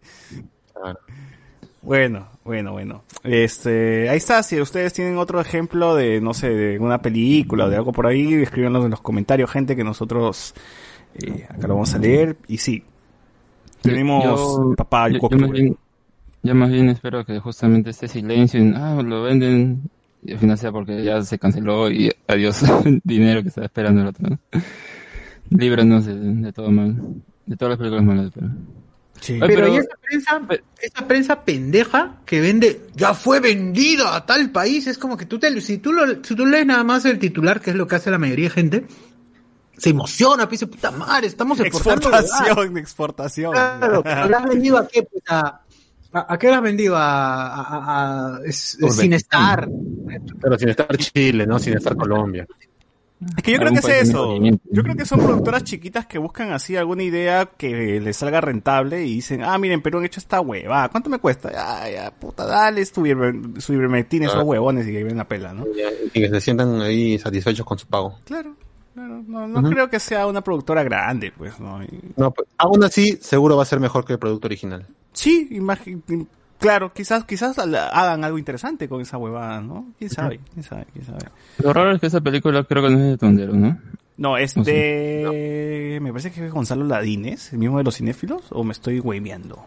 Claro. 0.74 1.00
Bueno, 1.82 2.28
bueno, 2.44 2.72
bueno. 2.72 3.04
Este, 3.24 4.10
ahí 4.10 4.18
está, 4.18 4.42
si 4.44 4.60
ustedes 4.62 4.94
tienen 4.94 5.18
otro 5.18 5.40
ejemplo 5.42 5.96
de, 5.96 6.22
no 6.22 6.34
sé, 6.34 6.50
de 6.50 6.80
una 6.80 7.02
película 7.02 7.66
o 7.66 7.70
de 7.70 7.76
algo 7.76 7.92
por 7.92 8.08
ahí, 8.08 8.34
escríbanlo 8.36 8.84
en 8.86 8.92
los 8.92 9.02
comentarios, 9.02 9.50
gente, 9.52 9.76
que 9.76 9.84
nosotros 9.84 10.54
eh, 11.16 11.46
acá 11.50 11.68
lo 11.68 11.76
vamos 11.76 11.94
a 11.94 11.98
leer. 12.00 12.38
Y 12.48 12.58
sí, 12.58 12.84
tenemos 13.82 14.24
Yo- 14.24 14.74
papá 14.78 15.10
y 15.10 15.14
yo, 15.14 15.20
yo 15.30 15.38
más 15.38 15.50
güey. 15.50 15.62
bien, 15.62 15.78
yo 16.44 16.54
más 16.56 16.70
bien 16.72 16.90
espero 16.90 17.26
que 17.26 17.40
justamente 17.40 17.90
este 17.90 18.08
silencio, 18.08 18.62
y, 18.64 18.74
ah, 18.76 19.02
lo 19.04 19.24
venden, 19.24 19.90
y 20.24 20.34
al 20.34 20.40
final 20.40 20.58
sea 20.58 20.72
porque 20.72 21.04
ya 21.04 21.22
se 21.24 21.40
canceló 21.40 21.90
y 21.90 22.12
adiós 22.28 22.64
dinero 23.04 23.42
que 23.42 23.48
estaba 23.50 23.66
esperando 23.66 24.02
el 24.02 24.08
otro. 24.08 24.30
¿no? 24.30 24.40
Líbranos 25.50 26.06
de, 26.06 26.16
de 26.16 26.54
todo 26.54 26.72
mal, 26.72 26.96
de 27.46 27.58
todas 27.58 27.72
las 27.72 27.78
películas 27.78 28.04
malas. 28.06 28.32
Pero... 28.34 28.48
Sí. 29.22 29.34
Ay, 29.34 29.40
Pero, 29.42 29.56
pero- 29.56 29.74
y 29.74 29.78
esa 29.78 29.96
prensa, 30.02 30.42
esa 30.82 31.08
prensa 31.08 31.42
pendeja 31.46 32.18
que 32.26 32.42
vende, 32.42 32.82
ya 32.96 33.14
fue 33.14 33.40
vendida 33.40 34.16
a 34.16 34.26
tal 34.26 34.50
país, 34.52 34.88
es 34.88 34.98
como 34.98 35.16
que 35.16 35.26
tú 35.26 35.40
te, 35.40 35.62
si 35.62 35.78
tú 35.78 35.94
lo, 35.94 36.24
si 36.24 36.36
tú 36.36 36.46
lees 36.46 36.66
nada 36.66 36.84
más 36.84 37.06
el 37.06 37.20
titular, 37.20 37.62
que 37.62 37.70
es 37.70 37.76
lo 37.76 37.88
que 37.88 37.96
hace 37.96 38.12
la 38.12 38.18
mayoría 38.18 38.46
de 38.46 38.50
gente, 38.56 38.86
se 39.78 39.90
emociona, 39.92 40.48
piensa, 40.50 40.68
puta 40.68 40.92
madre, 40.92 41.28
estamos 41.28 41.60
exportando. 41.60 42.08
huevadas". 42.08 42.26
Exportación, 42.32 42.78
exportación. 42.78 43.52
Claro, 43.54 44.04
¿lo 44.30 44.38
has 44.38 44.46
vendido 44.50 44.78
a 44.78 44.88
qué? 44.88 45.04
Pues 45.04 45.24
a, 45.30 45.62
a, 46.14 46.34
a 46.34 46.38
qué 46.40 46.50
has 46.50 46.62
vendido? 46.62 46.96
A, 46.96 47.48
a, 47.48 47.62
a- 47.62 48.36
a- 48.38 48.40
es- 48.46 48.78
Por 48.80 48.92
sin 48.92 49.14
estar. 49.14 49.68
Pero 50.42 50.58
sin 50.60 50.70
estar 50.70 50.96
Chile, 50.98 51.46
¿no? 51.48 51.60
Sin 51.60 51.76
estar 51.76 51.96
Colombia. 51.96 52.46
Es 53.38 53.42
que 53.44 53.54
yo 53.54 53.58
creo 53.60 53.72
que 53.72 53.80
es 53.80 54.10
eso. 54.10 54.38
Yo 54.70 54.84
creo 54.84 54.96
que 54.98 55.06
son 55.06 55.20
productoras 55.20 55.64
chiquitas 55.64 56.06
que 56.06 56.18
buscan 56.18 56.52
así 56.52 56.76
alguna 56.76 57.04
idea 57.04 57.46
que 57.46 58.02
les 58.02 58.18
salga 58.18 58.42
rentable 58.42 59.06
y 59.06 59.16
dicen, 59.16 59.44
ah, 59.44 59.58
miren, 59.58 59.82
Perú 59.82 60.00
han 60.00 60.06
hecho 60.06 60.20
esta 60.20 60.42
hueva. 60.42 60.90
¿Cuánto 60.90 61.10
me 61.10 61.20
cuesta? 61.20 61.50
Ah, 61.56 61.90
ya, 61.90 62.12
puta, 62.12 62.46
dale 62.46 62.84
su 62.86 63.06
ivermectina, 63.06 64.26
esos 64.26 64.40
Ah. 64.40 64.44
huevones 64.44 64.86
y 64.88 64.92
que 64.92 65.06
ven 65.06 65.16
la 65.16 65.26
pela, 65.26 65.54
¿no? 65.54 65.66
Y 66.14 66.20
que 66.20 66.28
se 66.30 66.42
sientan 66.42 66.82
ahí 66.82 67.18
satisfechos 67.18 67.66
con 67.66 67.80
su 67.80 67.88
pago. 67.88 68.20
Claro, 68.26 68.56
claro. 68.94 69.24
No, 69.28 69.48
no 69.48 69.60
Ujú. 69.60 69.70
creo 69.72 69.90
que 69.90 70.00
sea 70.00 70.28
una 70.28 70.42
productora 70.42 70.84
grande, 70.84 71.32
pues, 71.38 71.60
¿no? 71.60 71.84
Y- 71.84 71.90
No, 72.18 72.32
pues, 72.32 72.48
aún 72.58 72.84
así, 72.84 73.18
seguro 73.22 73.58
va 73.58 73.64
a 73.64 73.66
ser 73.68 73.80
mejor 73.80 74.06
que 74.06 74.14
el 74.14 74.20
producto 74.20 74.48
original. 74.48 74.86
sí, 75.14 75.50
claro, 76.60 76.94
quizás, 76.94 77.26
quizás 77.26 77.58
hagan 77.60 78.24
algo 78.24 78.38
interesante 78.38 78.88
con 78.88 79.02
esa 79.02 79.18
huevada, 79.18 79.60
¿no? 79.62 79.88
¿Quién 79.98 80.10
sabe? 80.10 80.40
¿Quién 80.54 80.64
sabe? 80.64 80.86
¿Quién 80.94 81.06
sabe? 81.06 81.26
Lo 81.60 81.74
raro 81.74 81.92
es 81.92 82.00
que 82.00 82.08
esa 82.08 82.22
película 82.22 82.64
creo 82.64 82.84
que 82.84 82.90
no 82.90 83.00
es 83.00 83.06
de 83.12 83.18
Tondero, 83.18 83.54
¿no? 83.54 83.78
No, 84.16 84.38
es 84.38 84.54
de... 84.56 86.00
Me 86.02 86.12
parece 86.12 86.32
que 86.32 86.46
es 86.46 86.52
Gonzalo 86.54 86.86
Ladines, 86.86 87.52
el 87.52 87.60
mismo 87.60 87.80
de 87.80 87.84
los 87.84 87.96
cinéfilos, 87.98 88.44
o 88.52 88.64
me 88.64 88.72
estoy 88.72 89.00
hueveando. 89.00 89.66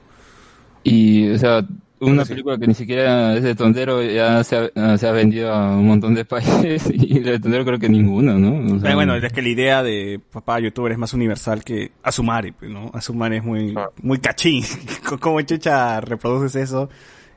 Y, 0.84 1.28
o 1.30 1.38
sea, 1.38 1.66
una 2.00 2.24
Sí. 2.24 2.30
película 2.30 2.58
que 2.58 2.66
ni 2.66 2.74
siquiera 2.74 3.34
es 3.36 3.42
de 3.42 3.54
Tondero 3.54 4.02
ya 4.02 4.44
se 4.44 4.56
ha, 4.56 4.70
ah, 4.76 4.98
se 4.98 5.06
ha 5.08 5.12
vendido 5.12 5.52
a 5.52 5.76
un 5.76 5.86
montón 5.86 6.14
de 6.14 6.24
países 6.26 6.84
y 6.92 7.20
de 7.20 7.38
Tondero 7.40 7.64
creo 7.64 7.78
que 7.78 7.88
ninguna, 7.88 8.34
¿no? 8.34 8.56
O 8.66 8.68
sea, 8.70 8.80
Pero 8.82 8.94
bueno, 8.96 9.14
es 9.16 9.32
que 9.32 9.42
la 9.42 9.48
idea 9.48 9.82
de 9.82 10.20
papá 10.32 10.60
youtuber 10.60 10.92
es 10.92 10.98
más 10.98 11.14
universal 11.14 11.64
que 11.64 11.92
Asumare, 12.02 12.52
pues, 12.52 12.70
¿no? 12.70 12.90
Asumare 12.94 13.38
es 13.38 13.44
muy, 13.44 13.72
Claro. 13.72 13.92
muy 14.02 14.18
cachín. 14.18 14.62
¿Cómo 15.20 15.40
chucha 15.42 16.00
reproduces 16.00 16.54
eso? 16.56 16.88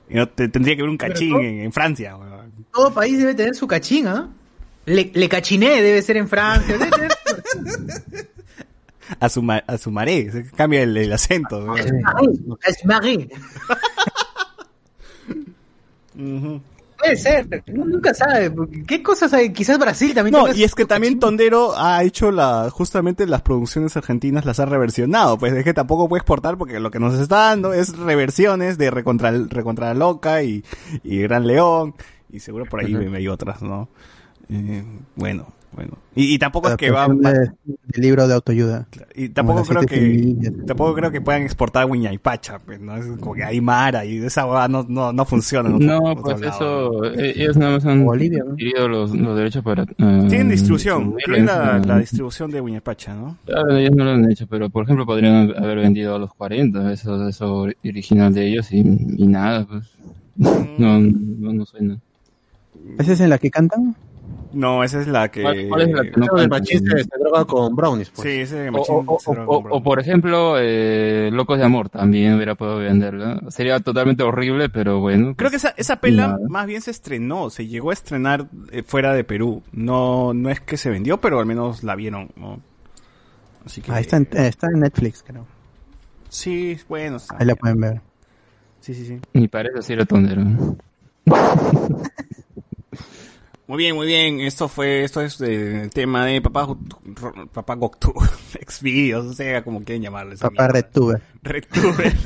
No 0.10 0.28
te, 0.28 0.50
tendría 0.50 0.76
que 0.76 0.82
ver 0.82 0.90
un 0.90 0.98
cachín 0.98 1.36
en, 1.40 1.60
en 1.62 1.72
Francia, 1.72 2.18
weón. 2.18 2.52
Todo 2.74 2.94
país 2.94 3.18
debe 3.20 3.36
tener 3.36 3.54
su 3.56 3.68
cachín, 3.68 4.08
¿ah? 4.08 4.28
Le, 4.86 5.12
le 5.14 5.30
cachiné 5.30 5.82
debe 5.84 6.02
ser 6.02 6.18
en 6.18 6.28
Francia. 6.28 6.78
debe 6.80 6.90
tener 6.90 7.12
su- 7.12 8.26
Asuma, 9.20 9.64
Asumare, 9.66 10.32
se 10.32 10.46
cambia 10.52 10.84
el, 10.84 10.96
el 10.96 11.12
acento. 11.12 11.64
weón. 11.66 11.78
Es 11.80 11.92
Puede 16.98 17.16
ser, 17.16 17.64
uno 17.74 17.86
nunca 17.86 18.14
sabe. 18.14 18.52
¿Qué 18.86 19.02
cosas 19.02 19.32
hay? 19.34 19.54
Quizás 19.54 19.80
Brasil 19.80 20.14
también. 20.14 20.34
No, 20.34 20.54
y 20.54 20.64
es 20.64 20.76
que 20.76 20.86
también. 20.86 21.18
Tondero 21.18 21.74
ha 21.78 22.04
hecho 22.04 22.30
la, 22.30 22.70
justamente 22.70 23.26
las 23.26 23.42
producciones 23.42 23.96
argentinas 23.96 24.44
las 24.44 24.60
ha 24.60 24.66
reversionado, 24.66 25.38
pues 25.38 25.54
es 25.54 25.64
que 25.64 25.74
tampoco 25.74 26.10
puede 26.10 26.20
exportar 26.20 26.58
porque 26.58 26.80
lo 26.82 26.92
que 26.92 27.00
nos 27.00 27.18
está 27.18 27.38
dando 27.48 27.72
es 27.72 27.98
reversiones 27.98 28.78
de 28.78 28.92
Recontra, 28.92 29.32
Recontra 29.32 29.94
Loca 29.94 30.44
y, 30.44 30.64
y 31.04 31.20
Gran 31.22 31.48
León, 31.48 31.96
y 32.32 32.42
seguro 32.42 32.66
por 32.66 32.82
ahí 32.82 32.94
Ujú. 32.94 33.16
hay 33.16 33.28
otras, 33.30 33.62
¿no? 33.62 33.88
Eh, 34.50 34.84
bueno, 35.16 35.48
bueno. 35.74 35.98
Y, 36.16 36.34
y 36.34 36.40
tampoco 36.40 36.68
es 36.70 36.76
que 36.76 36.92
va, 36.92 37.08
de, 37.08 37.52
de 37.64 38.02
libro 38.02 38.28
de 38.28 38.34
autoayuda. 38.34 38.88
y 39.16 39.30
tampoco 39.30 39.64
creo 39.64 39.82
que, 39.84 39.96
semillas. 39.96 40.54
tampoco 40.66 40.94
creo 40.96 41.12
que 41.12 41.22
puedan 41.22 41.44
exportar 41.44 41.86
Wiñaypacha, 41.86 42.60
pues, 42.60 42.80
¿no? 42.82 42.98
Es 42.98 43.06
como 43.20 43.36
que 43.36 43.44
hay 43.44 43.62
Mara 43.62 44.04
y 44.04 44.18
esa 44.18 44.46
hueá 44.46 44.68
no, 44.68 44.86
no, 44.90 45.14
no 45.14 45.26
funciona. 45.26 45.70
en 45.70 45.76
otro- 45.76 45.88
No, 45.88 45.98
otro 46.12 46.24
pues 46.24 46.42
lado, 46.42 47.04
eso, 47.06 47.20
eh, 47.22 47.34
ellos 47.38 47.56
nada 47.58 47.74
más 47.74 47.86
han 47.86 48.04
Bolivia, 48.04 48.44
¿no? 48.44 48.52
adquirido 48.54 48.88
los, 48.88 49.16
los 49.16 49.38
derechos 49.38 49.64
para... 49.64 49.84
ah, 50.00 50.26
Tienen 50.28 50.50
distribución, 50.50 51.16
tienen 51.24 51.46
la, 51.46 51.80
la 51.80 52.00
distribución 52.00 52.52
de 52.52 52.60
Wiñaypacha, 52.62 53.14
¿no? 53.16 53.38
Claro, 53.46 53.78
ellos 53.78 53.96
no 53.96 54.04
lo 54.06 54.12
han 54.12 54.30
hecho, 54.32 54.48
pero 54.48 54.70
por 54.70 54.84
ejemplo 54.84 55.06
podrían 55.06 55.54
haber 55.56 55.78
vendido 55.78 56.16
a 56.16 56.20
los 56.20 56.34
40, 56.34 56.92
eso, 56.92 57.28
eso 57.30 57.68
original 57.86 58.34
de 58.34 58.48
ellos 58.48 58.72
y, 58.74 58.80
y 58.80 59.28
nada, 59.28 59.66
pues 59.66 59.90
no, 60.36 61.00
no, 61.00 61.54
no 61.54 61.66
suena. 61.66 61.98
¿Esa 62.98 63.14
es 63.14 63.20
en 63.20 63.30
la 63.30 63.38
que 63.38 63.52
cantan? 63.52 63.96
No, 64.52 64.84
esa 64.84 65.00
es 65.00 65.08
la 65.08 65.30
que... 65.30 65.44
¿Cuál, 65.44 65.68
cuál 65.70 65.82
es 65.82 65.90
la 65.92 66.02
que 66.04 66.12
no 66.12 66.26
machín 66.50 66.80
se, 66.80 67.04
droga 67.20 67.46
con 67.46 67.76
brownies, 67.76 68.10
pues. 68.10 68.28
Sí, 68.28 68.40
ese 68.42 68.70
O, 68.70 68.72
machín 68.72 68.96
o- 69.06 69.20
se 69.20 69.32
droga 69.32 69.48
o- 69.48 69.62
con 69.64 69.72
o- 69.72 69.76
o, 69.76 69.84
por 69.84 70.00
ejemplo, 70.00 70.56
eh, 70.58 71.30
Locos 71.32 71.60
de 71.60 71.66
Amor 71.66 71.90
también 71.90 72.34
hubiera 72.34 72.56
podido 72.56 72.78
venderla. 72.78 73.42
Sería 73.50 73.80
totalmente 73.80 74.24
horrible, 74.24 74.70
pero 74.70 75.00
bueno. 75.02 75.36
Creo 75.36 75.52
que 75.52 75.58
esa, 75.58 75.74
esa 75.78 75.98
pela 75.98 76.30
Nada. 76.30 76.40
más 76.50 76.66
bien 76.66 76.82
se 76.82 76.90
estrenó, 76.92 77.50
se 77.52 77.68
llegó 77.68 77.92
a 77.92 77.94
estrenar 77.94 78.48
eh, 78.72 78.82
fuera 78.82 79.14
de 79.14 79.24
Perú. 79.24 79.62
No, 79.72 80.34
no 80.34 80.50
es 80.50 80.60
que 80.62 80.78
se 80.78 80.90
vendió, 80.90 81.22
pero 81.22 81.40
al 81.40 81.46
menos 81.46 81.84
la 81.84 81.96
vieron, 81.96 82.32
¿no? 82.36 82.60
Así 83.66 83.82
que... 83.82 83.92
Ah, 83.92 84.00
está 84.00 84.18
en, 84.18 84.24
eh, 84.32 84.48
está 84.48 84.68
en 84.74 84.80
Netflix, 84.80 85.24
creo. 85.26 85.46
Sí, 86.30 86.76
bueno. 86.88 87.18
está 87.18 87.36
Ahí 87.38 87.46
la 87.46 87.56
pueden 87.56 87.80
ver. 87.82 88.02
Sí, 88.80 88.94
sí, 88.96 89.06
sí. 89.06 89.20
Ni 89.34 89.48
parece 89.48 89.82
ser 89.84 90.06
tondero. 90.08 90.44
Muy 93.70 93.78
bien, 93.78 93.96
muy 93.96 94.08
bien. 94.08 94.40
Esto 94.40 94.68
fue, 94.68 95.04
esto 95.04 95.22
es 95.22 95.40
eh, 95.42 95.84
el 95.84 95.90
tema 95.92 96.26
de 96.26 96.42
Papá, 96.42 96.76
Papá 97.54 97.76
Goktu, 97.76 98.12
Xvideos, 98.68 99.28
o 99.28 99.34
sea, 99.34 99.64
como 99.64 99.84
quieren 99.84 100.02
llamarle. 100.02 100.34
esa 100.34 100.50
Papá. 100.50 100.70
RedTuber. 100.70 101.22
RedTuber. 101.44 102.18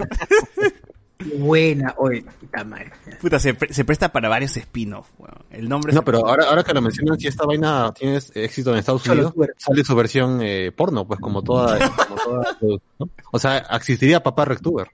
Qué 1.18 1.38
Buena, 1.38 1.96
oye, 1.98 2.24
puta 2.40 2.64
madre. 2.64 2.94
Puta, 3.20 3.40
se, 3.40 3.54
pre- 3.56 3.74
se 3.74 3.84
presta 3.84 4.10
para 4.10 4.30
varios 4.30 4.56
spin-off. 4.56 5.10
weón. 5.18 5.36
el 5.52 5.68
nombre 5.68 5.92
No, 5.92 6.02
pero 6.06 6.26
ahora, 6.26 6.46
ahora 6.46 6.64
que 6.64 6.74
lo 6.74 6.82
mencionan, 6.82 7.20
si 7.20 7.28
esta 7.28 7.46
vaina 7.46 7.92
tiene 7.94 8.22
éxito 8.36 8.72
en 8.72 8.78
Estados 8.78 9.06
Unidos, 9.06 9.34
sale 9.58 9.84
su 9.84 9.96
versión 9.98 10.40
eh, 10.42 10.72
porno, 10.72 11.06
pues 11.06 11.20
como 11.20 11.42
toda, 11.42 11.78
como 12.08 12.16
toda 12.16 12.58
¿no? 13.00 13.10
O 13.34 13.38
sea, 13.40 13.58
existiría 13.58 14.24
Papá 14.24 14.46
Rectuber. 14.46 14.88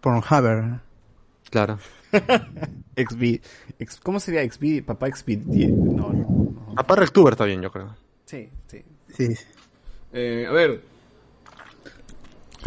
Pornhubber. 0.00 0.80
Claro. 1.50 1.78
XV, 2.96 3.40
X- 3.78 4.00
¿Cómo 4.02 4.20
sería 4.20 4.42
XV? 4.44 4.84
Papá 4.84 5.08
XV. 5.08 5.38
No, 5.68 6.12
no, 6.12 6.54
no. 6.66 6.74
Papá 6.74 6.96
Rectuber 6.96 7.32
está 7.34 7.44
bien, 7.44 7.62
yo 7.62 7.70
creo. 7.70 7.94
Sí, 8.26 8.48
sí. 8.66 8.82
Sí. 9.16 9.28
Eh, 10.12 10.46
a 10.48 10.52
ver. 10.52 10.82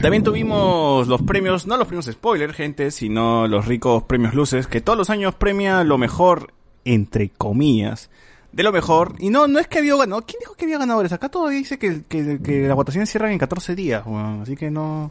También 0.01 0.23
tuvimos 0.23 1.07
los 1.07 1.21
premios, 1.23 1.65
no 1.65 1.75
los 1.75 1.87
premios 1.87 2.05
spoiler, 2.05 2.53
gente, 2.53 2.91
sino 2.91 3.47
los 3.47 3.65
ricos 3.65 4.03
premios 4.03 4.35
luces, 4.35 4.67
que 4.67 4.79
todos 4.79 4.97
los 4.97 5.09
años 5.09 5.33
premia 5.33 5.83
lo 5.83 5.97
mejor, 5.97 6.53
entre 6.85 7.29
comillas, 7.29 8.11
de 8.51 8.61
lo 8.61 8.71
mejor. 8.71 9.15
Y 9.17 9.31
no, 9.31 9.47
no 9.47 9.57
es 9.57 9.67
que 9.67 9.79
había 9.79 9.95
ganado. 9.95 10.21
¿Quién 10.21 10.39
dijo 10.39 10.53
que 10.53 10.65
había 10.65 10.77
ganadores? 10.77 11.11
Acá 11.13 11.29
todavía 11.29 11.57
dice 11.57 11.79
que, 11.79 12.03
que, 12.07 12.39
que 12.43 12.67
las 12.67 12.75
votaciones 12.75 13.09
cierran 13.09 13.31
en 13.31 13.39
14 13.39 13.73
días. 13.75 14.03
Así 14.41 14.55
que 14.55 14.69
no. 14.69 15.09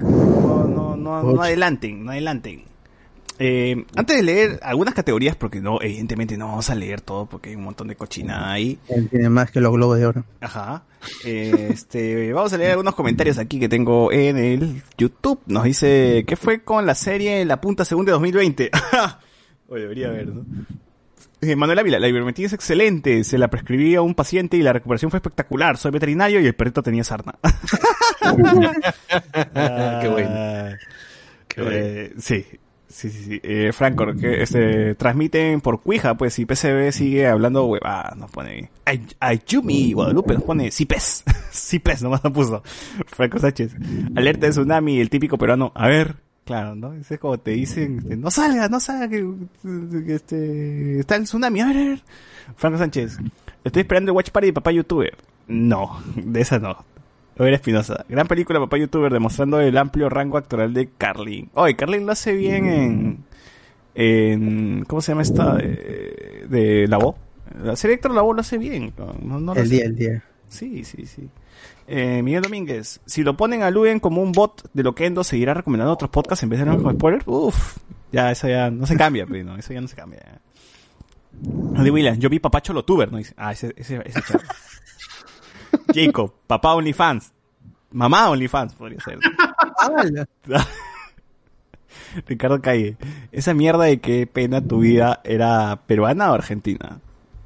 No, 0.00 0.64
no, 0.64 0.96
no, 0.96 1.22
no 1.22 1.42
adelanten, 1.42 2.04
no 2.04 2.12
adelanten. 2.12 2.64
Eh, 3.38 3.84
antes 3.94 4.16
de 4.16 4.22
leer 4.22 4.58
algunas 4.62 4.94
categorías, 4.94 5.36
porque 5.36 5.60
no, 5.60 5.80
evidentemente 5.80 6.36
no 6.36 6.48
vamos 6.48 6.70
a 6.70 6.74
leer 6.74 7.00
todo 7.00 7.26
porque 7.26 7.50
hay 7.50 7.56
un 7.56 7.62
montón 7.62 7.86
de 7.88 7.94
cochinada 7.96 8.52
ahí. 8.52 8.78
Él 8.88 9.08
tiene 9.08 9.28
más 9.28 9.50
que 9.50 9.60
los 9.60 9.72
globos 9.72 9.98
de 9.98 10.06
oro. 10.06 10.24
Ajá. 10.40 10.82
Eh, 11.24 11.68
este, 11.70 12.32
vamos 12.32 12.52
a 12.52 12.58
leer 12.58 12.72
algunos 12.72 12.94
comentarios 12.94 13.38
aquí 13.38 13.60
que 13.60 13.68
tengo 13.68 14.10
en 14.12 14.36
el 14.38 14.82
YouTube. 14.96 15.40
Nos 15.46 15.64
dice, 15.64 16.24
¿qué 16.26 16.36
fue 16.36 16.62
con 16.62 16.84
la 16.86 16.94
serie 16.94 17.44
La 17.44 17.60
Punta 17.60 17.84
Segunda 17.84 18.10
de 18.10 18.14
2020? 18.14 18.70
Oye, 19.68 19.82
debería 19.82 20.08
haber, 20.08 20.28
¿no? 20.28 20.44
Eh, 21.40 21.54
Manuel 21.54 21.78
Ávila, 21.78 22.00
la 22.00 22.08
ivermectina 22.08 22.46
es 22.46 22.52
excelente. 22.52 23.22
Se 23.22 23.38
la 23.38 23.48
prescribí 23.48 23.94
a 23.94 24.02
un 24.02 24.16
paciente 24.16 24.56
y 24.56 24.62
la 24.62 24.72
recuperación 24.72 25.12
fue 25.12 25.18
espectacular. 25.18 25.76
Soy 25.76 25.92
veterinario 25.92 26.40
y 26.40 26.46
el 26.46 26.54
perrito 26.54 26.82
tenía 26.82 27.04
sarna. 27.04 27.36
Qué 28.20 28.28
bueno. 28.42 28.72
Ah, 29.54 30.00
Qué 30.02 30.08
bueno. 30.08 31.76
eh, 31.76 32.12
sí. 32.18 32.44
Sí, 32.88 33.10
sí, 33.10 33.22
sí. 33.24 33.40
Eh, 33.42 33.70
Franco, 33.72 34.06
que 34.14 34.42
este, 34.42 34.94
transmiten 34.94 35.60
por 35.60 35.80
Cuija, 35.80 36.16
pues, 36.16 36.38
y 36.38 36.46
PCB 36.46 36.90
sigue 36.90 37.26
hablando 37.26 37.66
huevadas, 37.66 38.16
nos 38.16 38.30
pone. 38.30 38.70
Ay, 38.86 39.06
Ayumi 39.20 39.92
Guadalupe 39.92 40.34
nos 40.34 40.42
pone 40.42 40.70
Cipes. 40.70 41.22
Cipes 41.52 42.02
nomás 42.02 42.24
nos 42.24 42.32
puso. 42.32 42.62
Franco 43.06 43.38
Sánchez. 43.38 43.76
Alerta 44.16 44.46
de 44.46 44.52
tsunami, 44.52 45.00
el 45.00 45.10
típico 45.10 45.36
peruano. 45.36 45.70
A 45.74 45.86
ver, 45.88 46.16
claro, 46.46 46.74
¿no? 46.74 46.94
Ese 46.94 47.14
es 47.14 47.20
como 47.20 47.38
te 47.38 47.50
dicen, 47.50 47.98
este, 47.98 48.16
no 48.16 48.30
salga, 48.30 48.68
no 48.68 48.80
salga, 48.80 49.08
que, 49.08 49.22
que, 50.06 50.14
este, 50.14 51.00
está 51.00 51.16
el 51.16 51.24
tsunami, 51.24 51.60
a 51.60 51.66
ver, 51.66 51.76
a 51.76 51.84
ver. 51.84 52.02
Franco 52.56 52.78
Sánchez. 52.78 53.18
Estoy 53.64 53.82
esperando 53.82 54.12
el 54.12 54.16
Watch 54.16 54.30
Party 54.30 54.46
de 54.46 54.52
papá 54.54 54.72
youtuber. 54.72 55.14
No, 55.46 56.02
de 56.16 56.40
esa 56.40 56.58
no. 56.58 56.84
Over 57.38 57.54
Espinosa. 57.54 58.04
Gran 58.08 58.26
película, 58.26 58.58
papá 58.58 58.76
youtuber, 58.78 59.12
demostrando 59.12 59.60
el 59.60 59.76
amplio 59.78 60.08
rango 60.08 60.38
actoral 60.38 60.72
de 60.74 60.88
Carlin. 60.98 61.50
Oye, 61.54 61.76
Carlin 61.76 62.04
lo 62.06 62.12
hace 62.12 62.32
bien 62.32 62.66
en. 62.66 63.24
en 63.94 64.84
¿Cómo 64.86 65.00
se 65.00 65.12
llama 65.12 65.22
esta? 65.22 65.54
De, 65.54 66.46
de 66.48 66.86
La 66.88 66.98
Voz. 66.98 67.16
La 67.62 67.76
serie 67.76 67.94
Héctor 67.96 68.12
La 68.14 68.22
Voz 68.22 68.34
lo 68.36 68.40
hace 68.40 68.58
bien. 68.58 68.92
No, 68.98 69.38
no 69.38 69.38
lo 69.40 69.52
El 69.54 69.66
hace- 69.66 69.74
día, 69.74 69.84
el 69.84 69.96
día. 69.96 70.24
Sí, 70.48 70.82
sí, 70.84 71.04
sí. 71.06 71.28
Eh, 71.86 72.22
Miguel 72.22 72.42
Domínguez. 72.42 73.00
Si 73.06 73.22
lo 73.22 73.36
ponen 73.36 73.62
a 73.62 73.70
Luen 73.70 74.00
como 74.00 74.22
un 74.22 74.32
bot 74.32 74.68
de 74.72 74.82
Loquendo, 74.82 75.22
¿seguirá 75.24 75.54
recomendando 75.54 75.92
otros 75.92 76.10
podcasts 76.10 76.42
en 76.42 76.48
vez 76.50 76.58
de 76.60 76.66
no 76.66 76.82
con 76.82 76.94
spoilers? 76.94 77.24
Uf. 77.26 77.76
Ya, 78.12 78.30
eso 78.30 78.48
ya 78.48 78.70
no 78.70 78.86
se 78.86 78.96
cambia, 78.96 79.26
pues, 79.26 79.44
no, 79.44 79.56
eso 79.56 79.72
ya 79.74 79.80
no 79.82 79.88
se 79.88 79.94
cambia. 79.96 80.20
De 81.32 81.90
William, 81.90 82.18
yo 82.18 82.28
vi 82.30 82.38
papá 82.38 82.60
Cholotuber, 82.62 83.12
¿no? 83.12 83.18
Dice, 83.18 83.34
ah, 83.36 83.52
ese, 83.52 83.74
ese, 83.76 84.00
ese. 84.04 84.20
Jacob, 85.94 86.32
papá 86.46 86.74
OnlyFans. 86.74 87.32
Mamá 87.90 88.28
OnlyFans, 88.30 88.74
podría 88.74 89.00
ser. 89.00 89.18
Ricardo 92.26 92.60
Calle, 92.60 92.96
esa 93.32 93.54
mierda 93.54 93.84
de 93.84 94.00
qué 94.00 94.26
pena 94.26 94.60
tu 94.60 94.80
vida 94.80 95.20
era 95.24 95.82
peruana 95.86 96.30
o 96.30 96.34
argentina. 96.34 97.00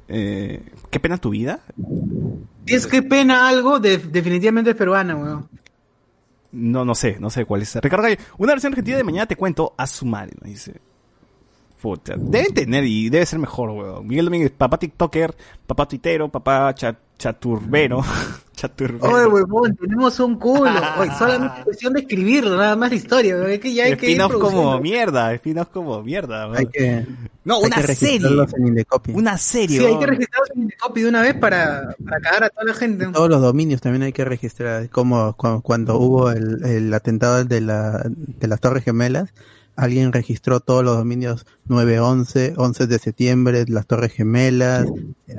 Eh, 0.07 0.61
¿Qué 0.89 0.99
pena 0.99 1.17
tu 1.17 1.29
vida? 1.31 1.59
Es 2.65 2.87
que 2.87 3.01
pena 3.01 3.47
algo, 3.47 3.79
de- 3.79 3.97
definitivamente 3.97 4.71
es 4.71 4.75
peruana, 4.75 5.15
weón. 5.15 5.49
No, 6.51 6.85
no 6.85 6.93
sé, 6.93 7.17
no 7.19 7.29
sé 7.29 7.45
cuál 7.45 7.61
es. 7.63 7.75
Ricardo 7.75 8.03
Calle, 8.03 8.19
una 8.37 8.53
versión 8.53 8.73
argentina 8.73 8.97
de 8.97 9.03
mañana 9.03 9.25
te 9.25 9.35
cuento 9.35 9.73
a 9.77 9.87
su 9.87 10.05
madre, 10.05 10.33
me 10.41 10.49
dice. 10.49 10.79
Puta, 11.81 12.15
deben 12.17 12.53
tener 12.53 12.85
y 12.85 13.09
debe 13.09 13.25
ser 13.25 13.39
mejor, 13.39 13.71
weón. 13.71 14.07
Miguel 14.07 14.25
Domínguez, 14.25 14.51
papá 14.51 14.77
TikToker, 14.77 15.35
papá 15.67 15.87
tuitero, 15.87 16.29
papá 16.29 16.73
cha- 16.75 16.97
chaturbero. 17.23 18.03
chaturbero. 18.55 19.13
Oye, 19.15 19.25
huevón, 19.27 19.75
tenemos 19.77 20.19
un 20.19 20.35
culo. 20.37 20.69
Oye, 20.99 21.11
solamente 21.17 21.59
es 21.59 21.63
cuestión 21.63 21.93
de 21.93 22.01
escribirlo, 22.01 22.57
nada 22.57 22.75
más 22.75 22.89
la 22.89 22.95
historia. 22.97 23.47
Es 23.47 23.59
que 23.59 23.73
ya 23.73 23.85
hay 23.85 23.95
que 23.95 24.11
ir 24.11 24.21
como 24.21 24.77
mierda, 24.79 25.33
spin-off 25.35 25.69
como 25.69 26.03
mierda. 26.03 26.51
Hay 26.53 26.65
que, 26.67 27.05
No, 27.45 27.57
hay 27.59 27.63
una 27.67 27.75
que 27.81 27.95
serie. 27.95 28.27
en 28.57 28.67
Indecopy. 28.67 29.13
Una 29.13 29.37
serie. 29.37 29.79
Sí, 29.79 29.85
hay 29.85 29.97
que 29.97 30.05
registrarlos 30.05 30.49
en 30.57 30.69
copy 30.81 31.01
de 31.03 31.09
una 31.09 31.21
vez 31.21 31.33
para, 31.35 31.95
para 32.03 32.19
cagar 32.19 32.43
a 32.43 32.49
toda 32.49 32.65
la 32.65 32.73
gente. 32.73 33.05
Todos 33.07 33.29
los 33.29 33.41
dominios 33.41 33.79
también 33.79 34.03
hay 34.03 34.11
que 34.13 34.25
registrar. 34.25 34.89
Como 34.89 35.33
cu- 35.37 35.61
cuando 35.61 35.97
hubo 35.97 36.29
el, 36.29 36.63
el 36.65 36.93
atentado 36.93 37.45
de, 37.45 37.61
la, 37.61 38.03
de 38.05 38.47
las 38.47 38.59
Torres 38.59 38.83
Gemelas, 38.83 39.33
alguien 39.75 40.11
registró 40.13 40.59
todos 40.59 40.83
los 40.83 40.97
dominios 40.97 41.45
911, 41.67 42.53
11 42.57 42.87
de 42.87 42.99
septiembre, 42.99 43.65
las 43.67 43.85
Torres 43.87 44.13
Gemelas, 44.13 44.87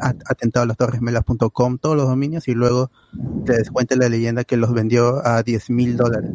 at- 0.01 0.17
atentado 0.29 0.65
a 0.65 0.67
las 0.67 0.77
torres 0.77 0.97
gemelas.com, 1.01 1.79
todos 1.79 1.97
los 1.97 2.09
dominios 2.09 2.49
y 2.49 2.55
luego 2.55 2.91
te 3.45 3.53
descuenta 3.57 3.97
la 3.97 4.09
leyenda 4.09 4.45
que 4.45 4.57
los 4.57 4.73
vendió 4.73 5.27
a 5.27 5.43
10 5.43 5.71
mil 5.71 5.97
dólares. 5.97 6.31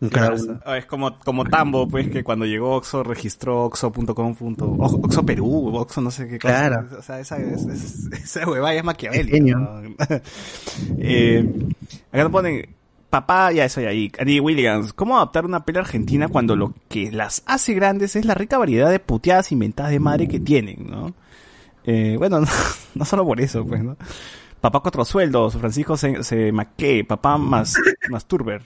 Uno. 0.00 0.60
Ah, 0.64 0.78
Es 0.78 0.86
como, 0.86 1.18
como 1.18 1.44
Tambo, 1.44 1.88
pues, 1.88 2.08
que 2.08 2.22
cuando 2.22 2.46
llegó 2.46 2.76
Oxo 2.76 3.02
registró 3.02 3.64
Oxo.com. 3.64 4.36
Oxo 4.78 5.26
Perú, 5.26 5.74
Oxo 5.76 6.00
no 6.00 6.12
sé 6.12 6.28
qué 6.28 6.38
cosa. 6.38 6.54
Claro. 6.68 6.86
O 6.96 7.02
sea, 7.02 7.18
esa, 7.18 7.36
es- 7.38 7.66
es- 7.66 8.06
esa 8.12 8.48
huevada 8.48 8.74
ya 8.74 8.78
es 8.78 8.84
maquiavélica. 8.84 9.56
¿no? 9.58 9.80
eh, 10.98 11.52
acá 12.12 12.22
nos 12.22 12.30
ponen, 12.32 12.68
papá, 13.10 13.52
ya 13.52 13.64
eso 13.64 13.80
ya 13.80 13.88
ahí. 13.88 14.12
Andy 14.18 14.40
Williams, 14.40 14.92
¿cómo 14.92 15.16
adaptar 15.16 15.44
una 15.46 15.64
peli 15.64 15.78
argentina 15.78 16.28
cuando 16.28 16.56
lo 16.56 16.74
que 16.88 17.10
las 17.10 17.42
hace 17.46 17.74
grandes 17.74 18.16
es 18.16 18.24
la 18.24 18.34
rica 18.34 18.58
variedad 18.58 18.90
de 18.90 18.98
puteadas 18.98 19.52
inventadas 19.52 19.92
de 19.92 20.00
madre 20.00 20.28
que 20.28 20.40
tienen, 20.40 20.86
¿no? 20.90 21.14
Eh, 21.84 22.16
bueno, 22.18 22.40
no, 22.40 22.46
no 22.94 23.04
solo 23.04 23.24
por 23.24 23.40
eso, 23.40 23.64
pues, 23.66 23.82
¿no? 23.82 23.96
Papá 24.60 24.80
Cuatro 24.80 25.04
Sueldos, 25.04 25.56
Francisco 25.56 25.96
se, 25.96 26.22
se 26.24 26.50
Maqué, 26.52 27.04
Papá 27.04 27.38
más, 27.38 27.76
Masturber, 28.10 28.62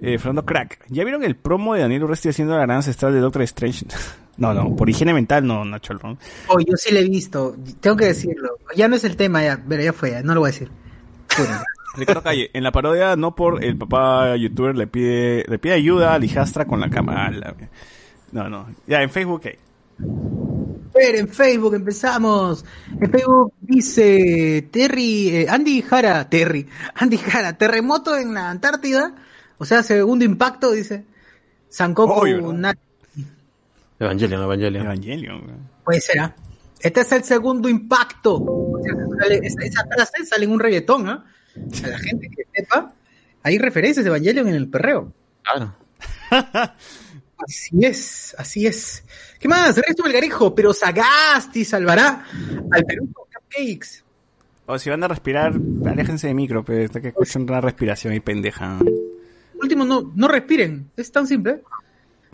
eh, 0.00 0.18
Fernando 0.18 0.44
Crack. 0.44 0.84
¿Ya 0.88 1.04
vieron 1.04 1.22
el 1.22 1.36
promo 1.36 1.74
de 1.74 1.80
Daniel 1.80 2.04
Urresti 2.04 2.28
haciendo 2.28 2.56
la 2.56 2.62
gran 2.62 2.78
ancestral 2.78 3.12
de 3.12 3.20
Doctor 3.20 3.42
Strange? 3.42 3.86
no, 4.36 4.52
no, 4.52 4.74
por 4.74 4.90
higiene 4.90 5.14
mental 5.14 5.46
no, 5.46 5.64
Nacho 5.64 5.92
Alron. 5.92 6.18
Oh, 6.48 6.58
yo 6.58 6.76
sí 6.76 6.92
lo 6.92 6.98
he 6.98 7.08
visto. 7.08 7.56
Tengo 7.80 7.96
que 7.96 8.06
decirlo. 8.06 8.58
Ya 8.74 8.88
no 8.88 8.96
es 8.96 9.04
el 9.04 9.16
tema, 9.16 9.42
ya. 9.42 9.62
Pero 9.68 9.82
ya 9.82 9.92
fue. 9.92 10.22
No 10.22 10.34
lo 10.34 10.40
voy 10.40 10.48
a 10.48 10.52
decir. 10.52 10.70
Ricardo 11.98 12.22
Calle, 12.22 12.50
en 12.52 12.62
la 12.62 12.72
parodia 12.72 13.16
no 13.16 13.34
por 13.34 13.62
el 13.64 13.76
papá 13.76 14.36
youtuber 14.36 14.76
le 14.76 14.86
pide, 14.86 15.44
le 15.48 15.58
pide 15.58 15.74
ayuda 15.74 16.14
a 16.14 16.18
Lijastra 16.18 16.64
con 16.66 16.80
la 16.80 16.88
cámara. 16.90 17.30
No, 18.32 18.48
no. 18.48 18.68
Ya, 18.86 19.02
en 19.02 19.10
Facebook, 19.10 19.40
¿qué? 19.42 19.58
Pero 20.92 21.18
en 21.18 21.28
Facebook 21.28 21.74
empezamos. 21.74 22.64
En 23.00 23.10
Facebook 23.10 23.52
dice 23.60 24.68
Terry, 24.70 25.28
eh, 25.36 25.46
Andy 25.48 25.82
Jara, 25.82 26.28
Terry, 26.28 26.66
Andy 26.94 27.18
Jara, 27.18 27.56
terremoto 27.58 28.16
en 28.16 28.34
la 28.34 28.50
Antártida. 28.50 29.14
O 29.58 29.64
sea, 29.64 29.82
segundo 29.82 30.24
impacto, 30.24 30.70
dice. 30.72 31.04
Sankoku. 31.68 32.52
Na- 32.52 32.74
Evangelion, 34.00 34.42
Evangelion. 34.42 34.84
Evangelion. 34.86 35.42
puede 35.84 36.00
ser, 36.00 36.20
¿ah? 36.20 36.34
Este 36.80 37.00
es 37.00 37.10
el 37.12 37.24
segundo 37.24 37.68
impacto. 37.68 38.36
O 38.36 38.78
sea, 38.82 38.94
sale- 39.20 39.40
esa, 39.42 39.64
esa 39.64 39.84
frase 39.92 40.24
sale 40.24 40.44
en 40.44 40.52
un 40.52 40.60
reggaetón, 40.60 41.08
¿ah? 41.08 41.24
A 41.84 41.86
la 41.88 41.98
gente 41.98 42.28
que 42.28 42.44
sepa, 42.54 42.92
hay 43.42 43.58
referencias 43.58 44.04
de 44.04 44.08
Evangelion 44.08 44.48
en 44.48 44.54
el 44.54 44.68
perreo. 44.68 45.12
Claro. 45.42 45.74
Así 47.46 47.78
es, 47.82 48.34
así 48.36 48.66
es. 48.66 49.04
¿Qué 49.38 49.46
más? 49.46 49.76
Resto 49.76 50.02
Melgarejo, 50.02 50.54
pero 50.54 50.74
Sagasti 50.74 51.64
salvará 51.64 52.26
al 52.72 52.84
Perú 52.84 53.08
con 53.12 53.26
cupcakes. 53.26 54.02
O 54.66 54.78
si 54.78 54.90
van 54.90 55.04
a 55.04 55.08
respirar, 55.08 55.52
aléjense 55.86 56.26
de 56.26 56.34
micro, 56.34 56.64
pero 56.64 56.84
hasta 56.84 57.00
que 57.00 57.08
escuchen 57.08 57.42
una 57.42 57.60
respiración 57.60 58.12
y 58.12 58.20
pendeja. 58.20 58.78
Último, 59.62 59.84
no, 59.84 60.12
no 60.14 60.28
respiren. 60.28 60.90
Es 60.96 61.12
tan 61.12 61.26
simple. 61.26 61.62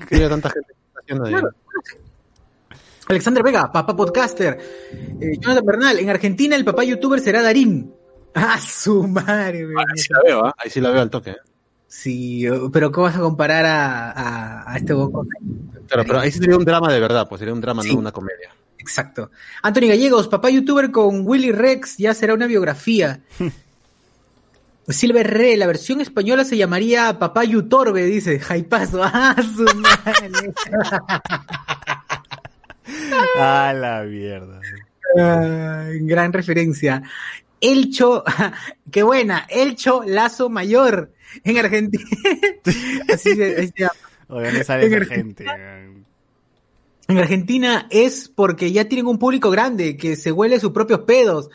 Tiene 0.08 0.28
tanta 0.28 0.50
gente 0.50 0.72
está 0.72 1.00
haciendo 1.00 1.24
Claro. 1.26 1.50
Alexander 3.06 3.42
Vega, 3.42 3.70
papá 3.70 3.94
podcaster. 3.94 4.58
Eh, 5.20 5.38
Jonathan 5.38 5.66
Bernal, 5.66 5.98
en 5.98 6.08
Argentina 6.08 6.56
el 6.56 6.64
papá 6.64 6.82
youtuber 6.84 7.20
será 7.20 7.42
Darín. 7.42 7.92
Ah, 8.36 8.58
su 8.60 9.06
madre, 9.06 9.64
güey. 9.64 9.76
Ahí 9.78 9.98
sí 9.98 10.08
la 10.12 10.20
veo, 10.24 10.44
¿ah? 10.44 10.54
Ahí 10.58 10.70
sí 10.70 10.80
la 10.80 10.90
veo 10.90 11.02
al 11.02 11.10
toque. 11.10 11.30
¿eh? 11.30 11.36
Sí, 11.86 12.44
pero 12.72 12.90
¿cómo 12.90 13.06
vas 13.06 13.14
a 13.16 13.20
comparar 13.20 13.64
a, 13.64 14.10
a, 14.10 14.72
a 14.72 14.76
este 14.76 14.92
boco? 14.92 15.26
Claro, 15.86 16.02
pero 16.04 16.18
ahí 16.20 16.32
sí 16.32 16.38
sería 16.40 16.56
un 16.56 16.64
drama 16.64 16.92
de 16.92 16.98
verdad, 16.98 17.28
pues 17.28 17.38
sería 17.38 17.54
un 17.54 17.60
drama, 17.60 17.82
Sí. 17.82 17.92
no 17.92 17.98
una 18.00 18.10
comedia. 18.10 18.50
Exacto. 18.78 19.30
Anthony 19.62 19.86
Gallegos, 19.88 20.26
papá 20.28 20.50
youtuber 20.50 20.90
con 20.90 21.26
Willy 21.26 21.52
Rex, 21.52 21.96
ya 21.96 22.12
será 22.14 22.34
una 22.34 22.46
biografía. 22.46 23.20
Silver 24.88 25.26
Re, 25.32 25.56
la 25.56 25.66
versión 25.66 26.00
española 26.02 26.44
se 26.44 26.56
llamaría 26.58 27.18
Papá 27.18 27.44
Yutorbe, 27.44 28.04
dice. 28.04 28.38
Jaipazo. 28.40 29.00
Ah, 29.02 29.34
su 29.56 29.64
madre. 29.76 30.52
A 33.38 33.72
la 33.72 34.02
mierda. 34.02 34.60
Gran 36.02 36.32
referencia. 36.32 37.02
Elcho, 37.72 38.24
qué 38.90 39.02
buena, 39.02 39.46
Elcho 39.48 40.02
Lazo 40.06 40.48
Mayor, 40.48 41.12
en 41.42 41.58
Argentina. 41.58 42.04
Así 43.12 43.34
se- 43.34 43.56
así 43.56 43.68
se 43.68 43.80
llama. 43.80 43.92
O 44.28 44.38
de 44.40 44.46
dónde 44.46 44.64
sale 44.64 44.86
En 44.86 44.94
Argentina. 44.94 45.52
gente. 45.52 46.04
En 47.08 47.18
Argentina 47.18 47.86
es 47.90 48.30
porque 48.34 48.72
ya 48.72 48.86
tienen 48.86 49.06
un 49.06 49.18
público 49.18 49.50
grande 49.50 49.96
que 49.96 50.16
se 50.16 50.32
huele 50.32 50.58
sus 50.58 50.72
propios 50.72 51.00
pedos. 51.00 51.50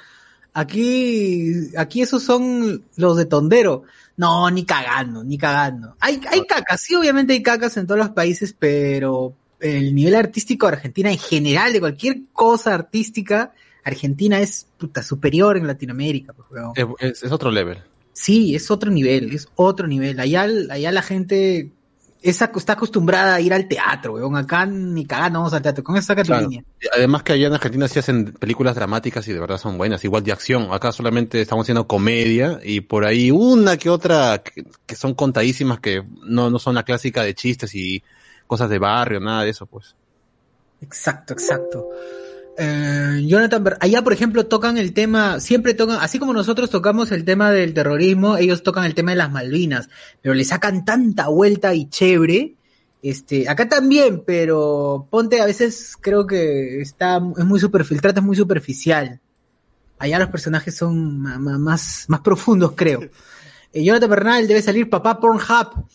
Aquí, 0.54 1.54
aquí 1.78 2.02
esos 2.02 2.24
son 2.24 2.84
los 2.96 3.18
de 3.18 3.26
tondero. 3.26 3.84
No, 4.18 4.50
ni 4.52 4.66
cagando, 4.66 5.24
ni 5.24 5.38
cagando. 5.38 5.96
Hay, 6.00 6.20
hay 6.30 6.46
cacas, 6.46 6.82
sí, 6.82 6.96
obviamente 6.96 7.34
hay 7.34 7.42
cacas 7.42 7.78
en 7.78 7.88
todos 7.88 8.00
los 8.00 8.10
países, 8.10 8.54
pero 8.58 9.34
el 9.60 9.96
nivel 9.96 10.16
artístico 10.16 10.68
de 10.68 10.74
Argentina 10.74 11.12
en 11.12 11.18
general, 11.18 11.72
de 11.74 11.80
cualquier 11.80 12.18
cosa 12.34 12.74
artística, 12.76 13.54
Argentina 13.84 14.40
es 14.40 14.68
puta 14.78 15.04
superior 15.04 15.58
en 15.58 15.68
Latinoamérica. 15.68 16.34
pues. 16.34 16.48
Es, 17.24 17.32
otro 17.32 17.52
level. 17.52 17.80
Sí, 18.14 18.56
es 18.56 18.70
otro 18.70 18.92
nivel, 18.92 19.34
es 19.34 19.48
otro 19.56 19.88
nivel. 19.88 20.20
Allá, 20.20 20.48
allá 20.70 20.92
la 20.92 21.02
gente 21.02 21.72
es 22.22 22.42
está 22.42 22.74
acostumbrada 22.74 23.36
a 23.36 23.42
ir 23.42 23.54
al 23.54 23.68
teatro, 23.68 24.14
weón. 24.14 24.36
Acá 24.36 24.66
ni 24.66 25.06
cagando 25.06 25.40
vamos 25.40 25.54
al 25.54 25.62
teatro. 25.62 25.84
Con 25.84 25.96
eso 25.96 26.08
saca 26.08 26.24
Claro. 26.24 26.44
línea. 26.50 26.64
Además 26.94 27.24
que 27.24 27.34
allá 27.34 27.48
en 27.48 27.54
Argentina 27.54 27.88
sí 27.88 28.00
hacen 28.00 28.34
películas 28.34 28.76
dramáticas 28.76 29.26
y 29.28 29.34
de 29.34 29.40
verdad 29.40 29.58
son 29.58 29.78
buenas, 29.78 30.04
igual 30.04 30.24
de 30.24 30.34
acción. 30.34 30.68
Acá 30.72 30.92
solamente 30.92 31.42
estamos 31.42 31.64
haciendo 31.64 31.88
comedia 31.88 32.60
y 32.62 32.82
por 32.82 33.06
ahí 33.06 33.32
una 33.32 33.78
que 33.78 33.90
otra 33.90 34.44
que, 34.44 34.66
que 34.86 34.96
son 34.96 35.14
contadísimas 35.14 35.80
que 35.80 36.04
no, 36.24 36.50
no 36.50 36.60
son 36.60 36.76
la 36.76 36.84
clásica 36.84 37.24
de 37.24 37.34
chistes 37.34 37.74
y 37.74 38.04
cosas 38.48 38.70
de 38.70 38.80
barrio, 38.80 39.22
nada 39.22 39.44
de 39.44 39.52
eso, 39.52 39.66
pues. 39.66 39.96
Exacto, 40.82 41.34
exacto. 41.34 41.90
Eh, 42.62 43.24
Jonathan, 43.26 43.64
Ber- 43.64 43.78
allá 43.80 44.02
por 44.04 44.12
ejemplo 44.12 44.46
tocan 44.48 44.78
el 44.78 44.92
tema, 44.94 45.40
siempre 45.40 45.74
tocan, 45.74 46.00
así 46.02 46.20
como 46.20 46.34
nosotros 46.34 46.70
tocamos 46.70 47.10
el 47.14 47.24
tema 47.24 47.52
del 47.52 47.74
terrorismo, 47.74 48.36
ellos 48.36 48.64
tocan 48.64 48.84
el 48.84 48.94
tema 48.96 49.12
de 49.12 49.18
las 49.18 49.32
Malvinas, 49.32 49.88
pero 50.22 50.36
le 50.36 50.44
sacan 50.44 50.84
tanta 50.84 51.30
vuelta 51.30 51.74
y 51.74 51.88
chévere. 51.90 52.56
Este, 53.02 53.48
acá 53.48 53.70
también, 53.70 54.24
pero 54.26 55.08
ponte 55.10 55.40
a 55.42 55.46
veces 55.46 55.96
creo 56.02 56.28
que 56.28 56.82
está, 56.82 57.22
es 57.38 57.46
muy 57.46 57.62
superficial, 57.62 58.02
trata 58.02 58.20
es 58.20 58.26
muy 58.26 58.36
superficial. 58.36 59.22
Allá 59.98 60.20
los 60.20 60.30
personajes 60.30 60.76
son 60.76 61.20
más, 61.22 62.06
más 62.10 62.20
profundos, 62.22 62.74
creo. 62.76 63.02
Eh, 63.72 63.84
Jonathan 63.84 64.10
Bernal 64.10 64.48
debe 64.48 64.64
salir 64.64 64.90
papá 64.90 65.20
Pornhub. 65.20 65.86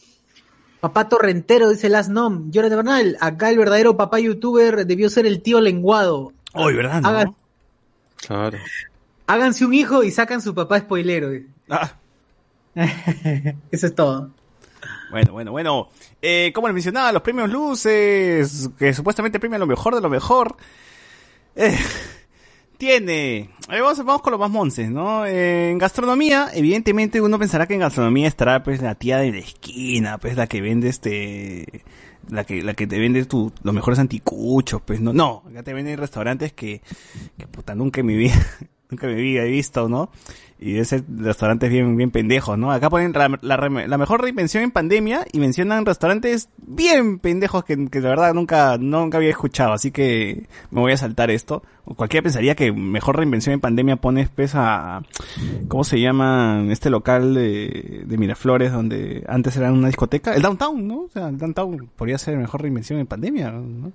Papá 0.78 1.08
torrentero, 1.08 1.68
dice 1.70 1.88
Last 1.88 2.08
Nom. 2.08 2.48
Jonathan 2.52 2.76
Bernal, 2.78 3.16
acá 3.20 3.50
el 3.50 3.58
verdadero 3.58 3.96
papá 3.96 4.20
youtuber 4.20 4.86
debió 4.86 5.10
ser 5.10 5.26
el 5.26 5.42
tío 5.42 5.60
lenguado. 5.60 6.32
Uy, 6.54 6.74
¿verdad? 6.74 7.00
no? 7.02 7.08
Hagan- 7.08 7.34
Claro. 8.26 8.58
Háganse 9.26 9.64
un 9.64 9.74
hijo 9.74 10.02
y 10.02 10.10
sacan 10.10 10.40
su 10.42 10.54
papá 10.54 10.78
spoilero. 10.80 11.30
Ah, 11.68 11.92
Eso 13.70 13.86
es 13.86 13.94
todo. 13.94 14.30
bueno, 15.10 15.32
bueno, 15.32 15.50
bueno. 15.52 15.88
Eh, 16.22 16.52
como 16.54 16.68
les 16.68 16.74
mencionaba, 16.74 17.12
los 17.12 17.22
premios 17.22 17.50
Luces, 17.50 18.70
que 18.78 18.92
supuestamente 18.94 19.38
premian 19.40 19.60
lo 19.60 19.66
mejor 19.66 19.94
de 19.94 20.00
lo 20.00 20.08
mejor. 20.10 20.56
Eh, 21.56 21.78
tiene. 22.78 23.50
A 23.68 23.72
ver, 23.72 23.82
vamos, 23.82 23.98
vamos 24.04 24.22
con 24.22 24.30
los 24.32 24.40
más 24.40 24.50
monces, 24.50 24.90
¿no? 24.90 25.24
Eh, 25.26 25.70
en 25.70 25.78
gastronomía, 25.78 26.48
evidentemente 26.52 27.20
uno 27.20 27.38
pensará 27.38 27.66
que 27.66 27.74
en 27.74 27.80
gastronomía 27.80 28.28
estará 28.28 28.62
pues 28.62 28.82
la 28.82 28.94
tía 28.94 29.18
de 29.18 29.32
la 29.32 29.38
esquina, 29.38 30.18
pues 30.18 30.36
la 30.36 30.46
que 30.46 30.60
vende 30.60 30.88
este. 30.88 31.84
La 32.30 32.44
que, 32.44 32.62
la 32.62 32.74
que 32.74 32.86
te 32.86 32.98
vende 32.98 33.24
tu, 33.24 33.52
los 33.62 33.74
mejores 33.74 33.98
anticuchos, 33.98 34.80
pues 34.82 35.00
no, 35.00 35.12
no, 35.12 35.42
acá 35.48 35.62
te 35.62 35.74
venden 35.74 35.98
restaurantes 35.98 36.52
que, 36.52 36.82
que 37.38 37.46
puta, 37.46 37.74
nunca 37.74 38.00
en 38.00 38.06
mi 38.06 38.16
vida, 38.16 38.34
nunca 38.90 39.06
vida 39.06 39.44
he 39.44 39.50
visto, 39.50 39.88
¿no? 39.88 40.10
Y 40.58 40.82
ser 40.84 41.04
restaurantes 41.08 41.68
bien, 41.68 41.96
bien 41.96 42.10
pendejos, 42.10 42.56
¿no? 42.56 42.72
Acá 42.72 42.88
ponen 42.88 43.12
la, 43.12 43.38
la 43.42 43.56
la 43.86 43.98
mejor 43.98 44.22
reinvención 44.22 44.62
en 44.62 44.70
pandemia 44.70 45.26
y 45.32 45.40
mencionan 45.40 45.84
restaurantes 45.84 46.48
bien 46.56 47.18
pendejos 47.18 47.64
que, 47.64 47.76
que 47.88 48.00
de 48.00 48.08
verdad 48.08 48.32
nunca, 48.32 48.78
nunca 48.78 49.18
había 49.18 49.30
escuchado, 49.30 49.72
así 49.72 49.90
que 49.90 50.46
me 50.70 50.80
voy 50.80 50.92
a 50.92 50.96
saltar 50.96 51.30
esto. 51.30 51.62
O 51.84 51.94
cualquiera 51.94 52.22
pensaría 52.22 52.54
que 52.54 52.72
mejor 52.72 53.16
reinvención 53.16 53.52
en 53.52 53.60
pandemia 53.60 53.96
pones 53.96 54.30
pues 54.30 54.52
a, 54.54 55.02
¿cómo 55.68 55.84
se 55.84 56.00
llama 56.00 56.64
este 56.70 56.88
local 56.88 57.34
de, 57.34 58.04
de 58.06 58.16
Miraflores 58.16 58.72
donde 58.72 59.24
antes 59.28 59.56
era 59.56 59.70
una 59.70 59.88
discoteca? 59.88 60.34
El 60.34 60.42
Downtown, 60.42 60.86
¿no? 60.86 61.00
O 61.02 61.08
sea, 61.10 61.28
el 61.28 61.36
Downtown 61.36 61.90
podría 61.96 62.16
ser 62.16 62.38
mejor 62.38 62.62
reinvención 62.62 63.00
en 63.00 63.06
pandemia, 63.06 63.50
¿no? 63.50 63.92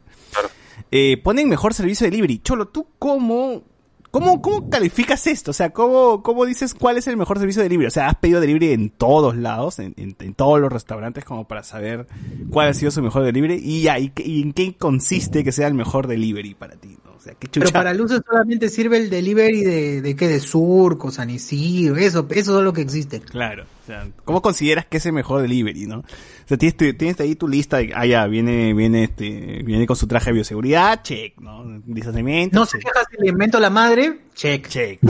Eh, 0.92 1.18
ponen 1.24 1.50
mejor 1.50 1.74
servicio 1.74 2.06
de 2.06 2.12
delivery. 2.12 2.40
Cholo, 2.40 2.68
¿tú 2.68 2.88
cómo, 2.98 3.64
cómo, 4.12 4.42
cómo 4.42 4.70
calificas 4.70 5.26
esto? 5.28 5.52
O 5.52 5.54
sea, 5.54 5.70
¿cómo, 5.72 6.22
¿cómo 6.24 6.46
dices 6.46 6.74
cuál 6.74 6.98
es 6.98 7.08
el 7.08 7.18
mejor 7.18 7.38
servicio 7.40 7.62
de 7.62 7.66
delivery? 7.70 7.88
O 7.88 7.92
sea, 7.92 8.08
¿has 8.08 8.16
pedido 8.16 8.42
delivery 8.42 8.74
en 8.74 8.90
todos 8.90 9.36
lados, 9.36 9.80
en, 9.80 9.94
en- 9.98 10.34
todos 10.34 10.60
los 10.60 10.72
restaurantes, 10.72 11.26
como 11.26 11.48
para 11.48 11.64
saber 11.64 12.08
cuál 12.52 12.70
ha 12.70 12.74
sido 12.74 12.92
su 12.92 13.02
mejor 13.02 13.24
delivery? 13.24 13.56
Y, 13.64 13.88
y, 13.90 14.12
y 14.24 14.42
en 14.42 14.54
qué 14.54 14.76
consiste 14.76 15.44
que 15.44 15.52
sea 15.52 15.68
el 15.68 15.74
mejor 15.74 16.08
delivery 16.08 16.54
para 16.56 16.76
ti. 16.76 16.98
O 17.20 17.22
sea, 17.22 17.34
qué 17.38 17.48
chucha. 17.50 17.66
Pero 17.66 17.74
para 17.74 17.94
luces 17.94 18.22
solamente 18.26 18.70
sirve 18.70 18.96
el 18.98 19.10
delivery 19.10 19.62
de, 19.62 20.02
de 20.02 20.16
qué, 20.16 20.30
de 20.30 20.40
Surco, 20.40 21.12
San 21.12 21.30
Isidro, 21.30 21.98
eso, 21.98 22.26
eso 22.30 22.58
es 22.60 22.64
lo 22.64 22.72
que 22.72 22.80
existe. 22.80 23.20
Claro. 23.20 23.66
O 23.84 23.86
sea, 23.86 24.08
¿cómo 24.24 24.42
consideras 24.42 24.86
que 24.86 24.98
es 24.98 25.06
el 25.06 25.12
mejor 25.14 25.42
delivery, 25.42 25.86
no? 25.86 25.98
O 26.00 26.04
sea, 26.46 26.58
tienes, 26.58 26.78
tu- 26.78 26.94
tienes 26.94 27.20
ahí 27.20 27.36
tu 27.36 27.48
lista 27.50 27.78
de, 27.78 27.92
ah, 27.94 28.06
ya, 28.06 28.26
viene, 28.28 28.74
viene 28.74 29.04
este, 29.04 29.62
viene 29.66 29.86
con 29.86 29.98
su 29.98 30.08
traje 30.08 30.28
de 30.30 30.36
bioseguridad, 30.36 31.02
check, 31.04 31.38
¿no? 31.42 31.66
Distanciamiento, 31.86 32.58
No 32.58 32.66
se 32.66 32.80
queja 32.80 33.02
si 33.12 33.22
le 33.22 33.30
invento 33.30 33.60
la 33.60 33.70
madre, 33.70 34.22
check. 34.34 34.68
Check. 34.68 35.00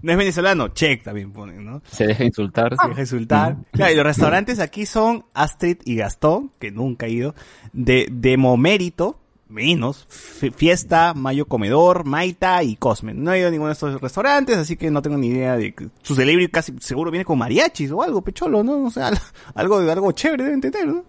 No 0.00 0.12
es 0.12 0.18
venezolano, 0.18 0.68
check 0.68 1.02
también 1.02 1.32
ponen, 1.32 1.64
¿no? 1.64 1.82
Se 1.90 2.06
deja 2.06 2.22
insultar. 2.24 2.76
Se 2.80 2.88
deja 2.88 3.00
insultar. 3.00 3.56
Claro, 3.72 3.92
y 3.92 3.96
los 3.96 4.04
restaurantes 4.06 4.60
aquí 4.60 4.86
son 4.86 5.24
Astrid 5.34 5.78
y 5.84 5.96
Gastón, 5.96 6.52
que 6.60 6.70
nunca 6.70 7.06
he 7.06 7.10
ido, 7.10 7.34
de 7.72 8.06
Demomérito, 8.12 9.18
menos, 9.48 10.06
F- 10.10 10.50
Fiesta, 10.50 11.14
Mayo 11.14 11.46
Comedor, 11.46 12.04
Maita 12.04 12.62
y 12.62 12.76
Cosme. 12.76 13.14
No 13.14 13.32
he 13.32 13.38
ido 13.38 13.48
a 13.48 13.50
ninguno 13.50 13.68
de 13.68 13.72
estos 13.74 14.00
restaurantes, 14.00 14.56
así 14.56 14.76
que 14.76 14.90
no 14.90 15.00
tengo 15.02 15.16
ni 15.16 15.28
idea 15.28 15.56
de 15.56 15.74
que 15.74 15.88
su 16.02 16.14
delivery 16.14 16.48
casi 16.48 16.74
seguro 16.80 17.10
viene 17.10 17.24
con 17.24 17.38
mariachis 17.38 17.90
o 17.92 18.02
algo, 18.02 18.22
pecholo, 18.22 18.62
¿no? 18.62 18.84
O 18.84 18.90
sea, 18.90 19.10
algo, 19.54 19.78
algo 19.78 20.12
chévere 20.12 20.44
deben 20.44 20.60
tener, 20.60 20.86
¿no? 20.86 21.04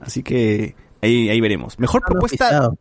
Así 0.00 0.22
que 0.22 0.74
ahí, 1.02 1.28
ahí 1.28 1.40
veremos. 1.40 1.78
Mejor 1.78 2.02
propuesta, 2.06 2.48
Pisado, 2.48 2.78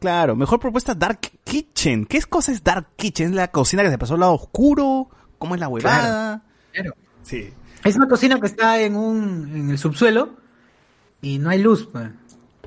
claro, 0.00 0.36
mejor 0.36 0.60
propuesta 0.60 0.94
Dark 0.94 1.20
Kitchen. 1.44 2.04
¿Qué 2.04 2.20
cosa 2.22 2.52
es 2.52 2.62
Dark 2.64 2.88
Kitchen? 2.96 3.28
¿Es 3.30 3.34
la 3.34 3.50
cocina 3.50 3.82
que 3.82 3.90
se 3.90 3.98
pasó 3.98 4.14
al 4.14 4.20
lado 4.20 4.34
oscuro? 4.34 5.08
¿Cómo 5.38 5.54
es 5.54 5.60
la 5.60 5.68
huevada? 5.68 6.42
Claro. 6.72 6.94
Sí. 7.22 7.50
Es 7.84 7.94
una 7.96 8.08
cocina 8.08 8.40
que 8.40 8.46
está 8.46 8.80
en 8.80 8.96
un, 8.96 9.56
en 9.56 9.70
el 9.70 9.78
subsuelo 9.78 10.34
y 11.22 11.38
no 11.38 11.48
hay 11.50 11.60
luz, 11.62 11.88
pues. 11.90 12.08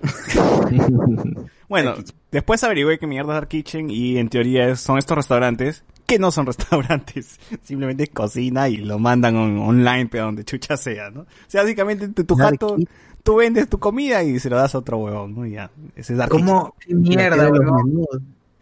Bueno, 1.70 1.96
después 2.32 2.62
averigüé 2.66 3.00
que 3.00 3.08
mierda 3.08 3.32
es 3.32 3.36
Dark 3.36 3.48
Kitchen 3.48 3.90
y 3.90 4.18
en 4.18 4.28
teoría 4.28 4.76
son 4.76 4.98
estos 4.98 5.16
restaurantes 5.16 5.86
que 6.06 6.20
no 6.20 6.30
son 6.30 6.46
restaurantes, 6.48 7.40
simplemente 7.64 8.08
cocina 8.08 8.68
y 8.68 8.76
lo 8.78 9.00
mandan 9.00 9.38
on- 9.38 9.58
online, 9.60 10.08
pero 10.12 10.26
donde 10.26 10.44
chucha 10.44 10.76
sea, 10.76 11.10
¿no? 11.12 11.22
O 11.22 11.26
sea, 11.48 11.62
básicamente 11.62 12.10
tu, 12.10 12.26
tu 12.26 12.36
jato, 12.36 12.76
Kitchen. 12.76 12.90
tú 13.24 13.36
vendes 13.38 13.70
tu 13.70 13.80
comida 13.80 14.22
y 14.22 14.38
se 14.40 14.50
lo 14.50 14.58
das 14.58 14.76
a 14.76 14.80
otro 14.80 14.98
huevón, 14.98 15.34
¿no? 15.34 15.46
Y 15.46 15.52
ya, 15.52 15.72
ese 15.96 16.12
es 16.14 16.20
Dark 16.20 16.32
¿Cómo? 16.32 16.76
Qué 16.80 16.94
La 16.94 17.00
mierda. 17.00 17.50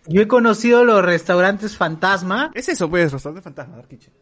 Yo 0.07 0.21
he 0.21 0.27
conocido 0.27 0.83
los 0.85 1.03
restaurantes 1.03 1.75
fantasma, 1.75 2.51
Es 2.53 2.69
eso, 2.69 2.89
pues, 2.91 3.11
restaurante 3.11 3.41
fantasma, 3.43 3.75
Dark 3.77 3.87
Kitchen. 3.87 4.13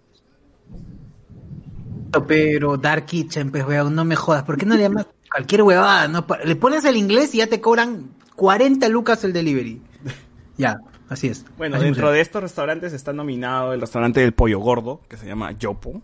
pero 2.25 2.77
Dark 2.77 3.05
Kitchen, 3.05 3.51
pues 3.51 3.65
weón, 3.65 3.93
no 3.93 4.05
me 4.05 4.15
jodas. 4.15 4.43
¿Por 4.43 4.57
qué 4.57 4.65
no 4.65 4.75
le 4.75 4.83
llamas 4.83 5.07
cualquier 5.37 5.61
huevada? 5.63 6.07
No? 6.07 6.25
Le 6.43 6.55
pones 6.55 6.83
el 6.85 6.97
inglés 6.97 7.33
y 7.35 7.37
ya 7.39 7.47
te 7.47 7.61
cobran 7.61 8.09
40 8.35 8.89
lucas 8.89 9.23
el 9.23 9.33
delivery. 9.33 9.81
Ya, 10.59 10.79
así 11.07 11.27
es. 11.27 11.45
Bueno, 11.55 11.75
Así 11.75 11.85
dentro 11.85 12.09
de 12.09 12.19
estos 12.19 12.41
restaurantes 12.41 12.91
está 12.91 13.13
nominado 13.13 13.73
el 13.73 13.79
restaurante 13.81 14.21
del 14.21 14.33
Pollo 14.33 14.57
Gordo, 14.57 15.01
que 15.07 15.15
se 15.15 15.27
llama 15.27 15.51
Yopo. 15.51 16.01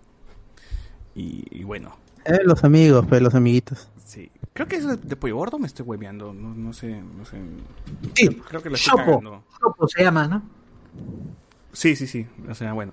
Y, 1.15 1.43
y 1.49 1.63
bueno, 1.63 1.97
Eh, 2.25 2.37
los 2.43 2.63
amigos, 2.63 3.03
pues, 3.09 3.19
los 3.23 3.33
amiguitos. 3.33 3.89
sí. 4.05 4.29
Creo 4.53 4.67
que 4.67 4.75
es 4.75 4.85
de, 5.01 5.15
Pollo 5.15 5.37
Gordo, 5.37 5.57
me 5.57 5.65
estoy 5.65 5.83
hueveando. 5.87 6.31
No, 6.35 6.53
no 6.53 6.71
sé, 6.71 7.01
no 7.01 7.25
sé. 7.25 7.41
Sí, 8.13 8.27
Creo 8.47 8.61
que 8.61 8.69
lo 8.69 8.75
estoy 8.75 8.95
cagando. 8.95 9.43
Chopo 9.59 9.87
se 9.87 10.03
llama, 10.03 10.27
¿no? 10.27 10.43
Sí, 11.71 11.95
sí, 11.95 12.05
sí. 12.05 12.27
O 12.47 12.53
sea, 12.53 12.73
bueno. 12.73 12.91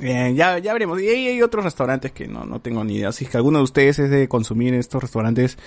Eh, 0.00 0.32
ya, 0.36 0.58
ya 0.58 0.72
veremos. 0.72 1.00
Y 1.00 1.08
ahí 1.08 1.26
hay 1.28 1.42
otros 1.42 1.64
restaurantes 1.64 2.12
que 2.12 2.28
no, 2.28 2.44
no 2.44 2.60
tengo 2.60 2.84
ni 2.84 2.96
idea. 2.96 3.10
Si 3.12 3.24
es 3.24 3.30
que 3.30 3.36
alguno 3.36 3.58
de 3.58 3.64
ustedes 3.64 3.98
es 3.98 4.10
de 4.10 4.28
consumir 4.28 4.74
estos 4.74 5.02
restaurantes, 5.02 5.58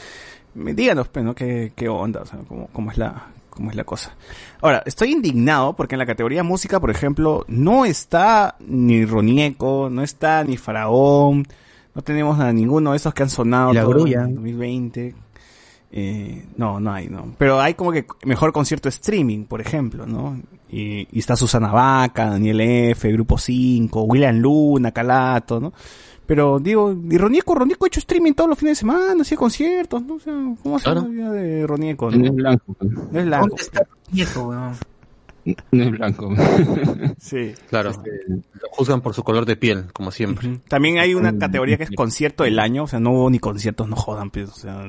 me- 0.54 0.74
díganos, 0.74 1.08
pues, 1.10 1.26
¿no? 1.26 1.36
¿Qué, 1.36 1.74
qué 1.76 1.90
onda? 1.90 2.22
O 2.22 2.26
sea, 2.26 2.40
cómo, 2.48 2.68
cómo 2.72 2.92
es 2.92 2.98
la, 2.98 3.28
cómo 3.50 3.70
es 3.70 3.76
la 3.76 3.84
cosa. 3.84 4.16
Ahora, 4.62 4.84
estoy 4.86 5.12
indignado 5.12 5.76
porque 5.76 5.96
en 5.96 6.00
la 6.00 6.06
categoría 6.06 6.44
música, 6.44 6.80
por 6.80 6.92
ejemplo, 6.92 7.44
no 7.50 7.84
está 7.86 8.56
ni 8.66 9.04
Ronieco, 9.06 9.90
no 9.92 10.02
está 10.04 10.44
ni 10.46 10.56
Faraón, 10.58 11.46
no 11.94 12.02
tenemos 12.02 12.40
a 12.40 12.54
ninguno 12.54 12.92
de 12.92 12.98
esos 12.98 13.14
que 13.14 13.24
han 13.24 13.30
sonado 13.30 13.72
en 13.72 13.86
2020. 14.24 15.16
Eh, 15.92 16.46
no, 16.58 16.80
no 16.80 16.94
hay, 16.94 17.08
no. 17.10 17.36
Pero 17.38 17.60
hay 17.60 17.74
como 17.74 17.92
que 17.92 18.06
mejor 18.26 18.54
concierto 18.54 18.88
streaming, 18.90 19.44
por 19.46 19.60
ejemplo, 19.62 20.06
¿no? 20.06 20.40
Y, 20.70 21.08
y 21.12 21.20
está 21.20 21.36
Susana 21.36 21.72
Vaca, 21.72 22.30
Daniel 22.30 22.62
F, 22.62 23.12
Grupo 23.12 23.38
5, 23.38 24.04
William 24.04 24.38
Luna, 24.38 24.92
Calato, 24.92 25.60
¿no? 25.60 25.74
Pero 26.26 26.60
digo, 26.60 26.96
y 27.10 27.18
Ronieco, 27.18 27.56
Ronieco 27.56 27.84
ha 27.84 27.88
hecho 27.88 28.00
streaming 28.00 28.32
todos 28.34 28.50
los 28.52 28.58
fines 28.58 28.78
de 28.78 28.80
semana, 28.80 29.22
hacía 29.22 29.38
conciertos, 29.38 30.02
¿no? 30.04 30.14
O 30.16 30.20
sea, 30.20 30.34
¿cómo 30.64 30.78
hace 30.78 30.86
Claro. 30.86 31.02
la 31.02 31.08
vida 31.10 31.32
de 31.34 31.68
Ronieco? 31.68 32.10
No 32.10 32.16
es 32.26 32.32
No, 32.32 32.34
blanco. 32.34 32.74
pues. 32.80 32.92
no 33.12 33.20
es 33.20 33.26
blanco. 33.26 33.48
¿Dónde 33.50 33.62
está 33.64 34.42
weón? 34.42 34.76
No 35.72 35.84
es 35.84 35.92
blanco. 35.92 36.30
Sí. 37.20 37.52
Claro. 37.70 37.92
Lo 37.92 38.70
juzgan 38.72 39.02
por 39.02 39.14
su 39.14 39.24
color 39.24 39.46
de 39.46 39.58
piel, 39.58 39.86
como 39.92 40.12
siempre. 40.12 40.62
También 40.70 41.00
hay 41.00 41.14
una 41.16 41.32
Mm, 41.34 41.40
categoría 41.40 41.78
que 41.78 41.84
es 41.84 41.92
concierto 41.92 42.44
del 42.46 42.60
año, 42.60 42.84
o 42.84 42.88
sea, 42.88 43.00
no 43.02 43.12
hubo 43.12 43.30
ni 43.30 43.40
conciertos, 43.40 43.90
no 43.90 43.96
jodan, 43.98 44.30
pues, 44.32 44.50
o 44.50 44.54
sea, 44.56 44.86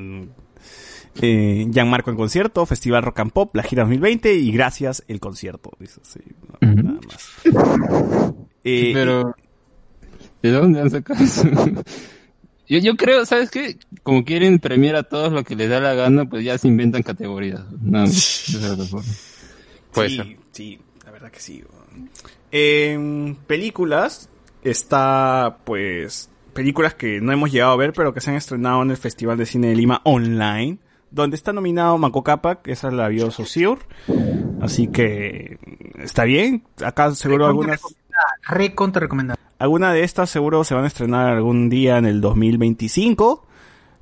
eh, 1.21 1.67
Gianmarco 1.69 2.11
en 2.11 2.17
concierto, 2.17 2.65
Festival 2.65 3.03
Rock 3.03 3.19
and 3.19 3.31
Pop, 3.31 3.55
la 3.55 3.63
gira 3.63 3.83
2020 3.83 4.33
y 4.35 4.51
gracias 4.51 5.03
el 5.07 5.19
concierto, 5.19 5.71
dice, 5.79 5.99
sí, 6.03 6.19
no, 6.61 6.73
nada 6.73 6.99
más. 7.07 8.33
Eh, 8.65 8.91
Pero, 8.93 9.35
¿de 10.41 10.51
dónde 10.51 10.79
han 10.79 10.89
sacado 10.89 11.21
eso? 11.21 11.43
Yo, 12.65 12.79
yo 12.79 12.95
creo, 12.95 13.25
¿sabes 13.25 13.51
qué? 13.51 13.77
Como 14.03 14.23
quieren 14.23 14.57
premiar 14.57 14.95
a 14.95 15.03
todos 15.03 15.33
lo 15.33 15.43
que 15.43 15.55
les 15.55 15.69
da 15.69 15.81
la 15.81 15.95
gana, 15.95 16.25
pues 16.25 16.45
ya 16.45 16.57
se 16.57 16.69
inventan 16.69 17.03
categorías. 17.03 17.61
No. 17.81 18.05
Puede 19.91 20.09
sí, 20.09 20.15
ser. 20.15 20.37
sí, 20.53 20.79
la 21.05 21.11
verdad 21.11 21.29
que 21.29 21.39
sí. 21.41 21.61
En 22.51 23.37
películas 23.47 24.29
está, 24.63 25.57
pues, 25.65 26.29
películas 26.53 26.93
que 26.93 27.19
no 27.19 27.33
hemos 27.33 27.51
llegado 27.51 27.73
a 27.73 27.77
ver, 27.77 27.91
pero 27.93 28.13
que 28.13 28.21
se 28.21 28.31
han 28.31 28.37
estrenado 28.37 28.81
en 28.81 28.91
el 28.91 28.97
Festival 28.97 29.37
de 29.37 29.45
Cine 29.45 29.67
de 29.67 29.75
Lima 29.75 30.01
online, 30.05 30.77
donde 31.13 31.35
está 31.35 31.53
nominado 31.53 31.97
Manco 31.97 32.23
Cápac, 32.23 32.67
esa 32.67 32.91
la 32.91 33.07
vio 33.07 33.31
Saussure, 33.31 33.81
así 34.61 34.87
que 34.87 35.57
está 35.99 36.23
bien. 36.25 36.63
Acá 36.83 37.13
seguro 37.15 37.45
algunas, 37.45 37.79
Re 38.47 38.75
contra 38.75 38.99
recomendado. 39.01 39.39
alguna 39.59 39.93
de 39.93 40.03
estas 40.03 40.29
seguro 40.29 40.63
se 40.63 40.73
van 40.75 40.83
a 40.83 40.87
estrenar 40.87 41.29
algún 41.29 41.69
día 41.69 41.97
en 41.97 42.05
el 42.05 42.19
2025. 42.21 43.45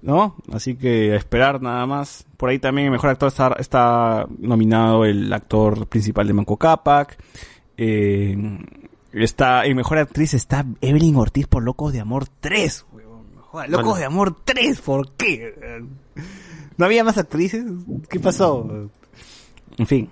¿no? 0.03 0.35
Así 0.51 0.75
que 0.75 1.13
a 1.13 1.15
esperar 1.15 1.61
nada 1.61 1.85
más. 1.85 2.25
Por 2.37 2.49
ahí 2.49 2.57
también 2.57 2.85
el 2.87 2.91
mejor 2.91 3.11
actor 3.11 3.27
está, 3.27 3.55
está 3.59 4.25
nominado 4.39 5.05
el 5.05 5.31
actor 5.31 5.85
principal 5.87 6.25
de 6.25 6.33
Manco 6.33 6.57
Cápac. 6.57 7.17
Eh, 7.77 8.35
está, 9.13 9.65
en 9.65 9.75
mejor 9.75 9.99
actriz 9.99 10.33
está 10.33 10.65
Evelyn 10.81 11.15
Ortiz 11.17 11.45
por 11.45 11.61
Locos 11.63 11.93
de 11.93 11.99
Amor 11.99 12.25
3. 12.39 12.85
huevón. 12.91 13.21
Joder, 13.41 13.69
Locos 13.69 13.85
Bueno. 13.85 13.99
de 13.99 14.05
Amor 14.05 14.35
3, 14.43 14.81
¿por 14.81 15.11
qué? 15.11 15.53
¿No 16.81 16.87
había 16.87 17.03
más 17.03 17.19
actrices? 17.19 17.63
¿Qué 18.09 18.19
pasó? 18.19 18.89
En 19.77 19.85
fin. 19.85 20.09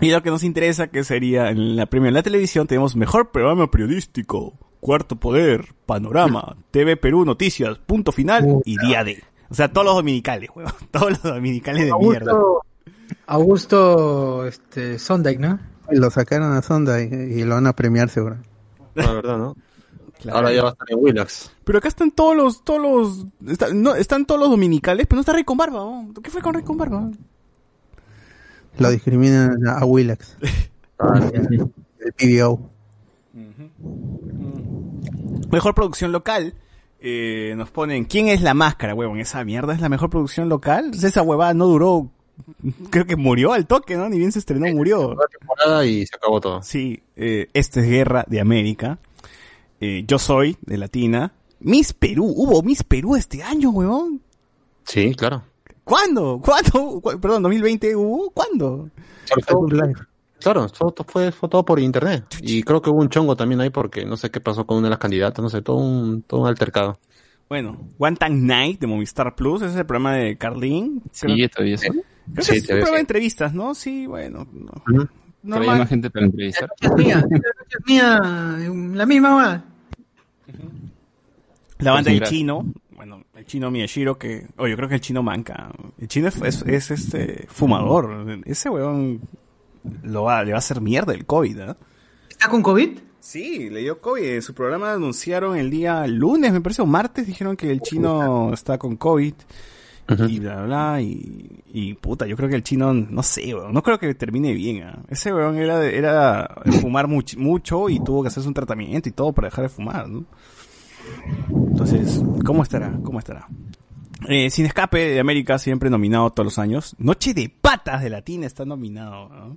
Y 0.00 0.10
lo 0.10 0.20
que 0.20 0.30
nos 0.30 0.42
interesa, 0.42 0.88
que 0.88 1.04
sería 1.04 1.50
en 1.50 1.76
la 1.76 1.86
premia 1.86 2.06
de 2.06 2.14
la 2.14 2.24
televisión, 2.24 2.66
tenemos 2.66 2.96
mejor 2.96 3.30
programa 3.30 3.70
periodístico, 3.70 4.54
Cuarto 4.80 5.14
Poder, 5.14 5.74
Panorama, 5.86 6.56
TV 6.72 6.96
Perú 6.96 7.24
Noticias, 7.24 7.78
Punto 7.78 8.10
Final 8.10 8.62
y 8.64 8.76
Día 8.84 9.04
D. 9.04 9.22
O 9.48 9.54
sea, 9.54 9.72
todos 9.72 9.84
los 9.84 9.94
dominicales, 9.94 10.50
huevón. 10.52 10.72
Todos 10.90 11.10
los 11.10 11.22
dominicales 11.22 11.86
de 11.86 11.92
mierda. 11.96 12.32
Augusto, 13.28 14.44
este, 14.44 14.98
Sondheim, 14.98 15.40
¿no? 15.40 15.60
Lo 15.88 16.10
sacaron 16.10 16.52
a 16.52 16.62
Sonda 16.62 17.00
y, 17.00 17.04
y 17.04 17.44
lo 17.44 17.54
van 17.54 17.68
a 17.68 17.74
premiar 17.74 18.08
seguro. 18.08 18.38
La 18.94 19.12
verdad, 19.12 19.38
¿no? 19.38 19.54
Ahora 20.30 20.52
ya 20.52 20.62
va 20.62 20.68
a 20.70 20.72
estar 20.72 20.90
en 20.90 20.98
Willax. 21.00 21.50
Pero 21.64 21.78
acá 21.78 21.88
están 21.88 22.10
todos 22.10 22.34
los, 22.36 22.64
todos 22.64 22.80
los, 22.80 23.26
está- 23.52 23.72
no, 23.72 23.94
están 23.94 24.24
todos 24.26 24.40
los 24.40 24.50
dominicales, 24.50 25.06
pero 25.06 25.16
no 25.16 25.20
está 25.20 25.32
Rey 25.32 25.44
con 25.44 25.56
Barba. 25.56 25.78
¿no? 25.80 26.12
¿Qué 26.22 26.30
fue 26.30 26.40
con 26.42 26.54
Rey 26.54 26.64
con 26.64 26.76
Barba? 26.76 27.10
Lo 28.78 28.90
discriminan 28.90 29.66
a, 29.66 29.78
a 29.78 29.84
Willax, 29.84 30.36
Ah, 30.98 31.20
el 31.34 32.12
PBO. 32.14 32.70
Mejor 35.50 35.74
producción 35.74 36.12
local. 36.12 36.54
Eh, 37.00 37.54
nos 37.56 37.70
ponen, 37.70 38.04
¿quién 38.06 38.28
es 38.28 38.40
la 38.42 38.54
máscara, 38.54 38.94
huevón? 38.94 39.20
¿Esa 39.20 39.44
mierda 39.44 39.74
es 39.74 39.80
la 39.80 39.88
mejor 39.88 40.10
producción 40.10 40.48
local? 40.48 40.90
Esa 40.94 41.22
huevada 41.22 41.52
no 41.54 41.66
duró, 41.66 42.10
creo 42.90 43.04
que 43.06 43.16
murió 43.16 43.52
al 43.52 43.66
toque, 43.66 43.96
¿no? 43.96 44.08
Ni 44.08 44.18
bien 44.18 44.32
se 44.32 44.38
estrenó, 44.38 44.66
murió. 44.74 45.10
Una 45.10 45.26
temporada 45.26 45.84
y 45.84 46.06
se 46.06 46.16
acabó 46.16 46.40
todo. 46.40 46.62
Sí, 46.62 47.02
eh, 47.14 47.48
Esta 47.52 47.80
es 47.80 47.86
Guerra 47.88 48.24
de 48.26 48.40
América. 48.40 48.98
Eh, 49.80 50.04
Yo 50.06 50.18
Soy, 50.18 50.56
de 50.62 50.76
Latina. 50.78 51.32
Miss 51.60 51.92
Perú, 51.92 52.24
hubo 52.26 52.62
Miss 52.62 52.82
Perú 52.82 53.16
este 53.16 53.42
año, 53.42 53.70
huevón. 53.70 54.20
Sí, 54.84 55.14
claro. 55.14 55.42
¿Cuándo? 55.84 56.40
¿Cuándo? 56.44 57.00
¿Cu- 57.00 57.20
Perdón, 57.20 57.42
2020 57.42 57.94
hubo. 57.96 58.30
¿Cuándo? 58.30 58.90
Claro, 60.38 60.68
todo, 60.68 60.94
fue, 61.08 61.32
fue 61.32 61.48
todo 61.48 61.64
por 61.64 61.80
internet. 61.80 62.24
Y 62.42 62.62
creo 62.62 62.82
que 62.82 62.90
hubo 62.90 63.00
un 63.00 63.08
chongo 63.08 63.36
también 63.36 63.60
ahí 63.60 63.70
porque 63.70 64.04
no 64.04 64.16
sé 64.16 64.30
qué 64.30 64.40
pasó 64.40 64.66
con 64.66 64.78
una 64.78 64.86
de 64.88 64.90
las 64.90 64.98
candidatas, 64.98 65.42
no 65.42 65.48
sé, 65.48 65.62
todo 65.62 65.76
un, 65.76 66.22
todo 66.22 66.42
un 66.42 66.46
altercado. 66.48 66.98
Bueno, 67.48 67.78
One 67.98 68.16
Tank 68.16 68.32
Night 68.34 68.80
de 68.80 68.86
Movistar 68.86 69.34
Plus, 69.34 69.62
ese 69.62 69.72
es 69.72 69.76
el 69.78 69.86
programa 69.86 70.14
de 70.14 70.36
Carlín. 70.36 71.02
Sí, 71.12 71.26
todavía 71.48 71.76
eso. 71.76 71.88
creo 71.92 72.02
que 72.34 72.42
sí, 72.42 72.56
es 72.56 72.62
un 72.62 72.66
programa 72.68 72.94
de 72.96 73.00
entrevistas, 73.00 73.54
¿no? 73.54 73.74
Sí, 73.74 74.06
bueno. 74.06 74.46
no. 74.52 75.08
Normal. 75.42 75.78
más 75.78 75.88
gente 75.88 76.10
para 76.10 76.26
entrevistar. 76.26 76.70
Es 76.80 76.92
mía, 76.92 77.24
es 77.30 77.86
mía, 77.86 78.20
la 78.94 79.06
misma 79.06 79.34
va. 79.34 79.64
La 81.78 81.92
banda 81.92 82.10
del 82.10 82.22
chino, 82.22 82.66
bueno, 82.94 83.24
el 83.34 83.44
chino 83.44 83.70
Miyashiro 83.70 84.18
que, 84.18 84.46
oye, 84.56 84.70
yo 84.70 84.76
creo 84.76 84.88
que 84.88 84.94
el 84.96 85.00
chino 85.00 85.22
manca. 85.22 85.70
El 86.00 86.08
chino 86.08 86.28
es, 86.28 86.40
es, 86.42 86.62
es, 86.62 86.90
este 86.90 87.46
fumador. 87.48 88.42
Ese 88.46 88.70
weón 88.70 89.20
lo 90.02 90.24
va, 90.24 90.42
le 90.42 90.52
va 90.52 90.56
a 90.56 90.58
hacer 90.58 90.80
mierda 90.80 91.12
el 91.12 91.26
COVID, 91.26 91.60
¿ah? 91.60 91.76
¿Está 92.28 92.48
con 92.48 92.62
COVID? 92.62 92.98
Sí, 93.20 93.70
le 93.70 93.80
dio 93.80 94.00
COVID. 94.00 94.24
En 94.24 94.42
su 94.42 94.54
programa 94.54 94.92
anunciaron 94.92 95.56
el 95.56 95.70
día 95.70 96.06
lunes, 96.06 96.52
me 96.52 96.60
parece, 96.60 96.82
o 96.82 96.86
martes, 96.86 97.26
dijeron 97.26 97.56
que 97.56 97.70
el 97.70 97.80
chino 97.80 98.52
está 98.52 98.78
con 98.78 98.96
COVID. 98.96 99.34
Y 100.08 100.38
bla, 100.38 100.62
bla, 100.62 101.00
y, 101.02 101.62
y 101.72 101.94
puta, 101.94 102.26
yo 102.26 102.36
creo 102.36 102.48
que 102.48 102.54
el 102.54 102.62
chino, 102.62 102.94
no 102.94 103.22
sé, 103.24 103.52
weón, 103.54 103.72
no 103.74 103.82
creo 103.82 103.98
que 103.98 104.14
termine 104.14 104.52
bien. 104.54 104.82
¿ah? 104.84 104.98
Ese 105.08 105.32
weón 105.34 105.56
era, 105.56 105.84
era 105.84 106.48
fumar 106.80 107.08
much- 107.08 107.36
mucho 107.36 107.88
y 107.88 107.98
tuvo 107.98 108.22
que 108.22 108.28
hacerse 108.28 108.46
un 108.48 108.54
tratamiento 108.54 109.08
y 109.08 109.12
todo 109.12 109.32
para 109.32 109.48
dejar 109.48 109.64
de 109.64 109.68
fumar, 109.68 110.08
¿no? 110.08 110.24
Entonces, 111.48 112.22
¿cómo 112.44 112.62
estará? 112.62 112.92
¿Cómo 113.02 113.18
estará? 113.18 113.48
Eh, 114.28 114.48
Sin 114.50 114.66
Escape 114.66 114.98
de 115.10 115.20
América, 115.20 115.58
siempre 115.58 115.90
nominado 115.90 116.30
todos 116.30 116.44
los 116.46 116.58
años. 116.58 116.94
Noche 116.98 117.34
de 117.34 117.48
Patas 117.60 118.02
de 118.02 118.10
Latina 118.10 118.46
está 118.46 118.64
nominado. 118.64 119.28
¿no? 119.28 119.56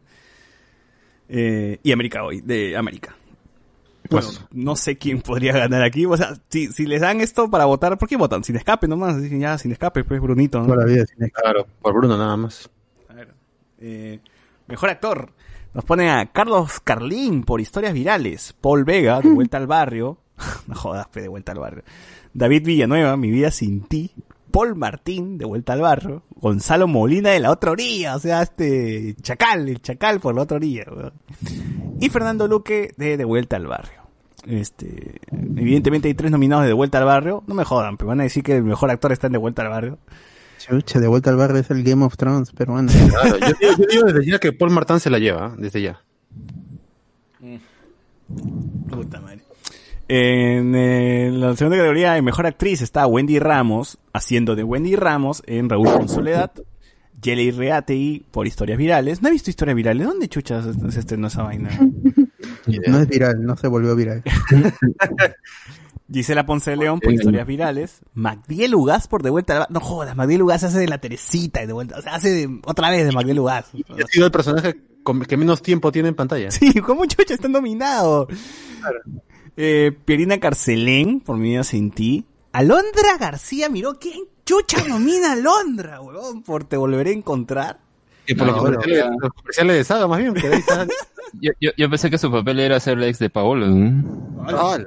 Eh, 1.29 1.79
y 1.83 1.91
América 1.91 2.23
hoy, 2.23 2.41
de 2.41 2.75
América. 2.75 3.15
Bueno, 4.09 4.27
Pues- 4.27 4.41
no 4.51 4.75
sé 4.75 4.97
quién 4.97 5.21
podría 5.21 5.53
ganar 5.53 5.83
aquí. 5.83 6.05
O 6.05 6.17
sea, 6.17 6.33
si, 6.49 6.67
si 6.67 6.85
les 6.85 7.01
dan 7.01 7.21
esto 7.21 7.49
para 7.49 7.65
votar, 7.65 7.97
¿por 7.97 8.07
qué 8.09 8.17
votan? 8.17 8.43
Sin 8.43 8.55
escape 8.55 8.87
nomás. 8.87 9.21
Dicen 9.21 9.39
ya, 9.39 9.57
sin 9.57 9.71
escape, 9.71 10.03
pues 10.03 10.19
Brunito. 10.21 10.59
¿no? 10.59 10.65
Toda 10.65 10.77
la 10.77 10.85
vida 10.85 11.05
sin 11.05 11.23
escape. 11.23 11.43
Claro, 11.43 11.67
por 11.81 11.93
Bruno 11.93 12.17
nada 12.17 12.35
más. 12.37 12.69
A 13.07 13.13
ver, 13.13 13.33
eh, 13.79 14.19
mejor 14.67 14.89
actor. 14.89 15.31
Nos 15.73 15.85
ponen 15.85 16.09
a 16.09 16.31
Carlos 16.31 16.79
Carlín 16.83 17.43
por 17.43 17.61
historias 17.61 17.93
virales. 17.93 18.55
Paul 18.59 18.83
Vega, 18.83 19.21
de 19.21 19.29
vuelta 19.29 19.57
al 19.57 19.67
barrio. 19.67 20.17
no 20.67 20.75
jodas, 20.75 21.07
pe, 21.07 21.21
de 21.21 21.27
vuelta 21.27 21.51
al 21.51 21.59
barrio. 21.59 21.83
David 22.33 22.65
Villanueva, 22.65 23.15
mi 23.17 23.29
vida 23.29 23.51
sin 23.51 23.81
ti. 23.81 24.11
Paul 24.51 24.75
Martín, 24.75 25.37
de 25.37 25.45
vuelta 25.45 25.73
al 25.73 25.81
barrio, 25.81 26.23
Gonzalo 26.37 26.87
Molina 26.87 27.29
de 27.29 27.39
la 27.39 27.51
otra 27.51 27.69
orilla, 27.69 28.15
o 28.15 28.19
sea, 28.19 28.41
este 28.41 29.15
Chacal, 29.21 29.69
el 29.69 29.79
Chacal 29.79 30.19
por 30.19 30.33
la 30.33 30.41
otra 30.41 30.57
orilla, 30.57 30.85
weón. 30.91 31.13
Y 31.99 32.09
Fernando 32.09 32.47
Luque 32.47 32.91
de 32.97 33.15
De 33.15 33.25
vuelta 33.25 33.57
al 33.57 33.67
barrio. 33.67 33.98
Este, 34.45 35.19
evidentemente 35.31 36.07
hay 36.07 36.13
tres 36.13 36.31
nominados 36.31 36.63
de 36.63 36.69
De 36.69 36.73
vuelta 36.73 36.97
al 36.97 37.05
barrio, 37.05 37.43
no 37.47 37.55
me 37.55 37.65
jodan, 37.65 37.97
pero 37.97 38.07
van 38.07 38.21
a 38.21 38.23
decir 38.23 38.43
que 38.43 38.55
el 38.55 38.63
mejor 38.63 38.89
actor 38.89 39.11
está 39.11 39.27
en 39.27 39.33
De 39.33 39.39
vuelta 39.39 39.61
al 39.61 39.69
barrio. 39.69 39.97
Chucha, 40.59 40.99
de 40.99 41.07
vuelta 41.07 41.29
al 41.29 41.37
barrio 41.37 41.61
es 41.61 41.71
el 41.71 41.83
Game 41.83 42.03
of 42.03 42.17
Thrones 42.17 42.51
peruano. 42.51 42.91
Claro, 43.09 43.37
yo, 43.39 43.47
digo, 43.59 43.77
yo 43.77 43.85
digo 43.89 44.03
desde 44.07 44.25
ya 44.25 44.39
que 44.39 44.51
Paul 44.51 44.71
Martin 44.71 44.99
se 44.99 45.09
la 45.09 45.19
lleva, 45.19 45.47
¿eh? 45.47 45.55
desde 45.57 45.81
ya. 45.81 46.01
Puta 48.89 49.21
madre. 49.21 49.39
En, 50.07 50.75
eh, 50.75 51.29
la 51.31 51.55
segunda 51.55 51.77
categoría 51.77 52.13
de 52.13 52.21
mejor 52.21 52.45
actriz 52.47 52.81
está 52.81 53.07
Wendy 53.07 53.39
Ramos, 53.39 53.99
haciendo 54.11 54.55
de 54.55 54.63
Wendy 54.63 54.95
Ramos 54.95 55.43
en 55.45 55.69
Raúl 55.69 55.91
con 55.91 56.09
Soledad. 56.09 56.51
Jelly 57.21 57.51
Reatei 57.51 58.25
por 58.31 58.47
historias 58.47 58.77
virales. 58.77 59.21
No 59.21 59.27
he 59.27 59.31
visto 59.31 59.49
historias 59.49 59.75
virales. 59.75 60.07
¿Dónde 60.07 60.29
chuchas 60.29 60.65
se 60.89 60.99
estrenó 60.99 61.27
esa 61.27 61.43
vaina? 61.43 61.69
No 62.87 62.99
es 62.99 63.07
viral, 63.07 63.43
no 63.45 63.55
se 63.57 63.67
volvió 63.67 63.95
viral. 63.95 64.23
Gisela 66.11 66.45
Ponce 66.45 66.71
de 66.71 66.77
León 66.77 66.99
por 66.99 67.13
historias 67.13 67.45
virales. 67.45 68.01
Magdiel 68.15 68.73
Ugas 68.73 69.07
por 69.07 69.21
De 69.21 69.29
Vuelta 69.29 69.53
al 69.53 69.59
Bar- 69.59 69.71
No 69.71 69.79
jodas, 69.79 70.15
Magdiel 70.15 70.41
Ugas 70.41 70.63
hace 70.63 70.79
de 70.79 70.87
la 70.87 70.97
Teresita 70.97 71.61
y 71.63 71.67
de 71.67 71.73
vuelta. 71.73 71.99
O 71.99 72.01
sea, 72.01 72.15
hace 72.15 72.29
de- 72.31 72.59
otra 72.65 72.89
vez 72.89 73.05
de 73.05 73.11
Magdiel 73.11 73.39
Ugas. 73.39 73.65
Ha 73.89 74.07
sido 74.07 74.25
el 74.25 74.31
personaje 74.31 74.81
con- 75.03 75.21
que 75.21 75.37
menos 75.37 75.61
tiempo 75.61 75.91
tiene 75.91 76.09
en 76.09 76.15
pantalla. 76.15 76.49
Sí, 76.51 76.73
¿cómo 76.81 77.05
chucha 77.05 77.35
está 77.35 77.47
nominado? 77.47 78.27
Eh, 79.55 79.91
Pierina 80.05 80.39
Carcelén, 80.39 81.19
por 81.21 81.37
mi 81.37 81.49
vida 81.49 81.63
sin 81.63 81.91
ti. 81.91 82.25
Alondra 82.53 83.17
García 83.19 83.69
miró 83.69 83.99
quién 83.99 84.21
chucha 84.45 84.83
nomina 84.87 85.29
a 85.29 85.33
Alondra, 85.33 86.01
huevón, 86.01 86.41
por 86.41 86.63
Te 86.63 86.75
Volveré 86.75 87.11
a 87.11 87.13
Encontrar. 87.13 87.79
Y 88.25 88.33
por 88.33 88.47
No, 88.47 88.53
los, 88.53 88.61
comerciales, 88.63 89.05
los 89.21 89.33
comerciales 89.33 89.75
de 89.77 89.83
Saga, 89.83 90.07
más 90.07 90.19
bien. 90.19 90.33
Que 90.33 90.47
ahí 90.47 90.53
está- 90.59 90.87
Yo, 91.41 91.51
yo, 91.59 91.71
yo 91.77 91.89
pensé 91.89 92.09
que 92.09 92.17
su 92.17 92.31
papel 92.31 92.59
era 92.59 92.79
ser 92.79 92.97
la 92.97 93.07
ex 93.07 93.19
de 93.19 93.29
Paolo, 93.29 93.67
¿no? 93.67 94.03
Ah, 94.47 94.77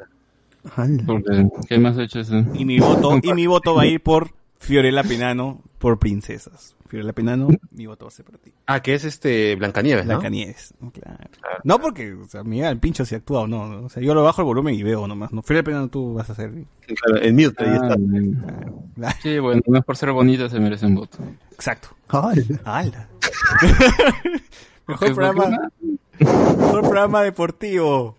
Porque, 1.07 1.49
¿qué 1.69 1.79
más 1.79 1.99
ha 1.99 2.03
hecho 2.05 2.21
eso? 2.21 2.37
Y 2.55 2.65
mi 2.65 2.79
voto, 2.79 3.19
y 3.23 3.33
mi 3.33 3.47
voto 3.47 3.75
va 3.75 3.83
a 3.83 3.87
ir 3.87 4.03
por 4.03 4.31
Fiorella 4.59 5.03
Penano 5.03 5.61
por 5.79 5.99
Princesas. 5.99 6.77
Fiorella 6.89 7.13
Penano, 7.15 7.49
mi 7.71 7.87
voto 7.87 8.05
va 8.05 8.09
a 8.09 8.13
ser 8.13 8.25
para 8.27 8.37
ti. 8.39 8.53
Ah, 8.67 8.81
que 8.81 8.95
es 8.95 9.05
este 9.05 9.57
Blancanieves, 9.57 10.05
¿no? 10.05 10.11
Blancanieves, 10.11 10.75
claro. 10.93 11.19
No 11.65 11.79
porque, 11.81 12.13
o 12.13 12.27
sea, 12.29 12.45
mira 12.45 12.69
el 12.69 12.79
pincho 12.79 13.05
si 13.07 13.15
actúa 13.15 13.41
o 13.41 13.47
no. 13.49 13.67
¿no? 13.67 13.87
O 13.87 13.89
sea, 13.89 14.03
yo 14.03 14.15
lo 14.15 14.23
bajo 14.23 14.43
el 14.43 14.47
volumen 14.47 14.75
y 14.75 14.83
veo 14.83 15.09
nomás. 15.09 15.33
No, 15.33 15.43
Fiorella 15.43 15.65
Penano 15.65 15.89
tú 15.89 16.15
vas 16.15 16.29
a 16.29 16.35
hacer. 16.35 16.53
Claro, 16.87 17.23
en 17.23 17.35
mute, 17.35 17.65
ahí 17.65 17.71
Ah, 17.71 17.75
está. 17.83 17.95
bien. 17.97 18.45
Sí, 19.23 19.39
bueno, 19.39 19.63
no 19.67 19.79
es 19.79 19.85
por 19.85 19.97
ser 19.97 20.13
bonita 20.13 20.49
se 20.51 20.61
merece 20.61 20.85
un 20.87 20.97
voto. 20.97 21.19
Exacto. 21.53 21.89
Hola. 22.11 22.43
¡Hala! 22.65 23.09
Mejor 24.87 25.15
¿Por 25.15 25.35
qué 25.35 25.57
mejor 26.19 26.81
programa 26.83 27.23
deportivo. 27.23 28.17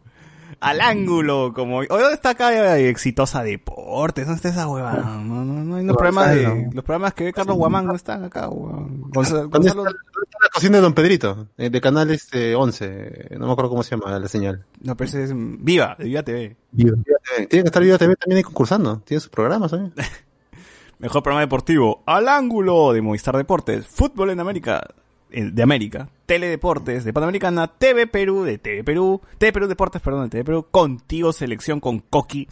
Al 0.60 0.80
ángulo, 0.80 1.52
como 1.54 1.80
hoy 1.80 1.88
¿dónde 1.90 2.14
está 2.14 2.30
acá 2.30 2.78
eh, 2.78 2.88
exitosa 2.88 3.44
deportes, 3.44 4.26
¿dónde 4.26 4.38
está 4.38 4.48
esa 4.48 4.68
hueva? 4.70 4.94
No, 4.94 5.44
no, 5.44 5.44
no 5.44 5.76
hay 5.76 5.84
los 5.86 5.98
programas 5.98 6.30
de, 6.36 6.70
los 6.72 6.84
programas 6.86 7.14
que 7.14 7.26
ve 7.26 7.34
Carlos 7.34 7.58
Guamán 7.58 7.86
no 7.86 7.94
están 7.96 8.24
acá, 8.24 8.48
huevón. 8.48 9.02
Gonzalo, 9.12 9.50
¿Dónde 9.50 9.58
Gonzalo- 9.58 9.82
está, 9.88 10.00
dónde 10.14 10.26
está 10.26 10.38
la 10.42 10.50
cocina 10.54 10.78
de 10.78 10.82
Don 10.84 10.94
Pedrito? 10.94 11.48
Eh, 11.58 11.70
de 11.70 11.82
canal 11.82 12.12
este 12.12 12.56
11. 12.56 13.36
No 13.40 13.48
me 13.48 13.52
acuerdo 13.52 13.72
cómo 13.72 13.84
se 13.84 13.98
llama 13.98 14.18
la 14.18 14.28
señal. 14.30 14.64
no, 14.82 14.96
pero 14.96 15.10
ese 15.10 15.24
es 15.26 15.32
Viva, 15.36 15.98
de 16.00 16.06
Viva 16.06 16.24
TV. 16.24 16.56
Viva 16.72 16.96
TV. 17.04 17.48
Tiene 17.48 17.64
que 17.64 17.68
estar 17.68 17.84
Viva 17.84 17.98
TV 17.98 18.16
también 18.16 18.38
ahí 18.38 18.44
concursando. 18.44 19.02
Tiene 19.04 19.20
sus 19.20 19.30
programas 19.32 19.72
también. 19.72 19.94
Mejor 21.00 21.22
programa 21.24 21.42
deportivo, 21.42 22.04
Al 22.06 22.30
ángulo 22.30 22.94
de 22.94 23.02
Movistar 23.02 23.36
Deportes, 23.36 23.86
Fútbol 23.86 24.30
en 24.30 24.40
América, 24.40 24.88
de 25.34 25.64
América, 25.64 26.10
Teledeportes 26.26 27.04
de 27.04 27.12
Panamericana, 27.12 27.68
TV 27.68 28.08
Perú 28.08 28.44
de 28.44 28.58
TV 28.58 28.84
Perú, 28.84 29.22
TV 29.38 29.52
Perú 29.52 29.68
Deportes, 29.68 30.02
perdón, 30.02 30.24
de 30.24 30.30
TV 30.30 30.44
Perú, 30.46 30.68
Contigo 30.70 31.34
Selección 31.34 31.80
con 31.80 32.00
Coqui, 32.00 32.48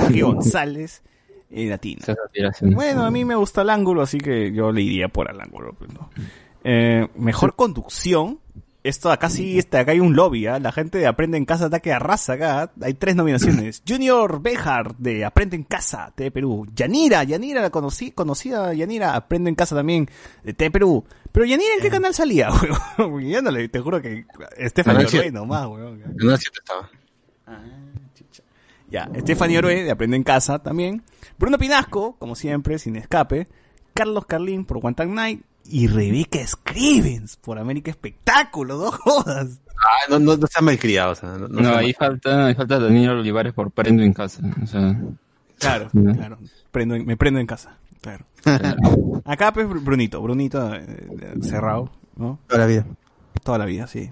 Coqui 0.00 0.20
González, 0.22 1.02
y 1.50 1.68
Latina. 1.68 1.98
Esas 2.02 2.16
aspiraciones. 2.24 2.76
Bueno, 2.76 3.04
a 3.04 3.10
mí 3.10 3.24
me 3.24 3.34
gusta 3.34 3.62
el 3.62 3.70
ángulo, 3.70 4.02
así 4.02 4.18
que 4.18 4.52
yo 4.52 4.70
le 4.72 4.82
iría 4.82 5.08
por 5.08 5.28
al 5.28 5.40
ángulo. 5.40 5.74
pues, 5.74 5.92
¿no? 5.92 6.10
Eh, 6.64 7.08
mejor 7.16 7.56
conducción. 7.56 8.38
Esto 8.82 9.12
acá 9.12 9.28
sí, 9.28 9.58
este, 9.58 9.76
acá 9.76 9.92
hay 9.92 10.00
un 10.00 10.16
lobby, 10.16 10.46
¿ah? 10.46 10.58
La 10.58 10.72
gente 10.72 10.96
de 10.96 11.06
Aprende 11.06 11.36
en 11.36 11.44
Casa 11.44 11.66
Ataque 11.66 11.92
a 11.92 11.98
Raza 11.98 12.32
acá. 12.34 12.72
Hay 12.80 12.94
tres 12.94 13.14
nominaciones. 13.14 13.82
Junior 13.88 14.40
Bejar 14.40 14.96
de 14.96 15.24
Aprende 15.26 15.56
en 15.56 15.64
Casa, 15.64 16.12
TV 16.14 16.30
Perú. 16.30 16.66
Yanira, 16.74 17.22
Yanira 17.24 17.60
la 17.60 17.68
conocí, 17.68 18.10
conocida 18.12 18.72
Yanira, 18.72 19.14
Aprende 19.14 19.50
en 19.50 19.54
Casa 19.54 19.76
también, 19.76 20.08
de 20.42 20.54
TV 20.54 20.70
Perú. 20.70 21.04
Pero 21.30 21.44
Yanira, 21.44 21.74
¿en 21.74 21.82
qué 21.82 21.90
canal 21.90 22.14
salía, 22.14 22.48
weón? 22.98 23.28
Ya 23.28 23.42
no 23.42 23.50
le, 23.50 23.68
te 23.68 23.80
juro 23.80 24.00
que 24.00 24.24
Estefania 24.56 25.04
Canal 25.04 25.20
Orue 25.20 25.32
nomás, 25.32 25.66
weón. 25.66 26.02
7 26.18 26.40
estaba. 26.58 26.90
Ya, 28.88 29.08
Stephanie 29.18 29.58
Orue, 29.58 29.84
de 29.84 29.90
Aprende 29.90 30.16
en 30.16 30.24
Casa 30.24 30.58
también. 30.58 31.02
Bruno 31.38 31.58
Pinasco, 31.58 32.16
como 32.18 32.34
siempre, 32.34 32.78
sin 32.78 32.96
escape. 32.96 33.46
Carlos 33.94 34.24
Carlín 34.26 34.64
por 34.64 34.80
Quantum 34.80 35.14
Night. 35.14 35.42
Y 35.70 35.86
Rebeca 35.86 36.44
Scrivens 36.46 37.36
por 37.36 37.58
América 37.58 37.90
Espectáculo, 37.90 38.76
dos 38.76 38.96
jodas. 38.96 39.60
Ah, 39.68 40.10
no, 40.10 40.18
no, 40.18 40.36
no 40.36 40.46
sean 40.46 40.64
malcriados. 40.64 41.18
O 41.18 41.20
sea, 41.20 41.38
no, 41.38 41.48
No, 41.48 41.74
ahí 41.76 41.92
falta, 41.94 42.46
ahí 42.46 42.54
falta 42.54 42.78
Daniel 42.78 43.10
Olivares 43.18 43.52
por 43.54 43.70
Prendo 43.70 44.02
en 44.02 44.12
casa. 44.12 44.42
O 44.62 44.66
sea, 44.66 45.00
Claro, 45.58 45.88
¿no? 45.92 46.14
claro. 46.14 46.38
Prendo 46.70 46.94
en- 46.96 47.06
me 47.06 47.16
prendo 47.16 47.38
en 47.40 47.46
casa. 47.46 47.76
Claro. 48.00 48.24
Acá, 49.24 49.52
pues, 49.52 49.68
Brunito. 49.68 50.20
Brunito, 50.22 50.74
eh, 50.74 51.34
cerrado, 51.42 51.90
¿no? 52.16 52.38
Toda 52.46 52.60
la 52.60 52.66
vida. 52.66 52.86
Toda 53.44 53.58
la 53.58 53.64
vida, 53.66 53.86
sí. 53.86 54.10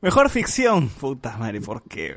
Mejor 0.00 0.30
ficción. 0.30 0.88
Puta 0.88 1.36
madre, 1.38 1.60
¿por 1.60 1.82
qué? 1.82 2.14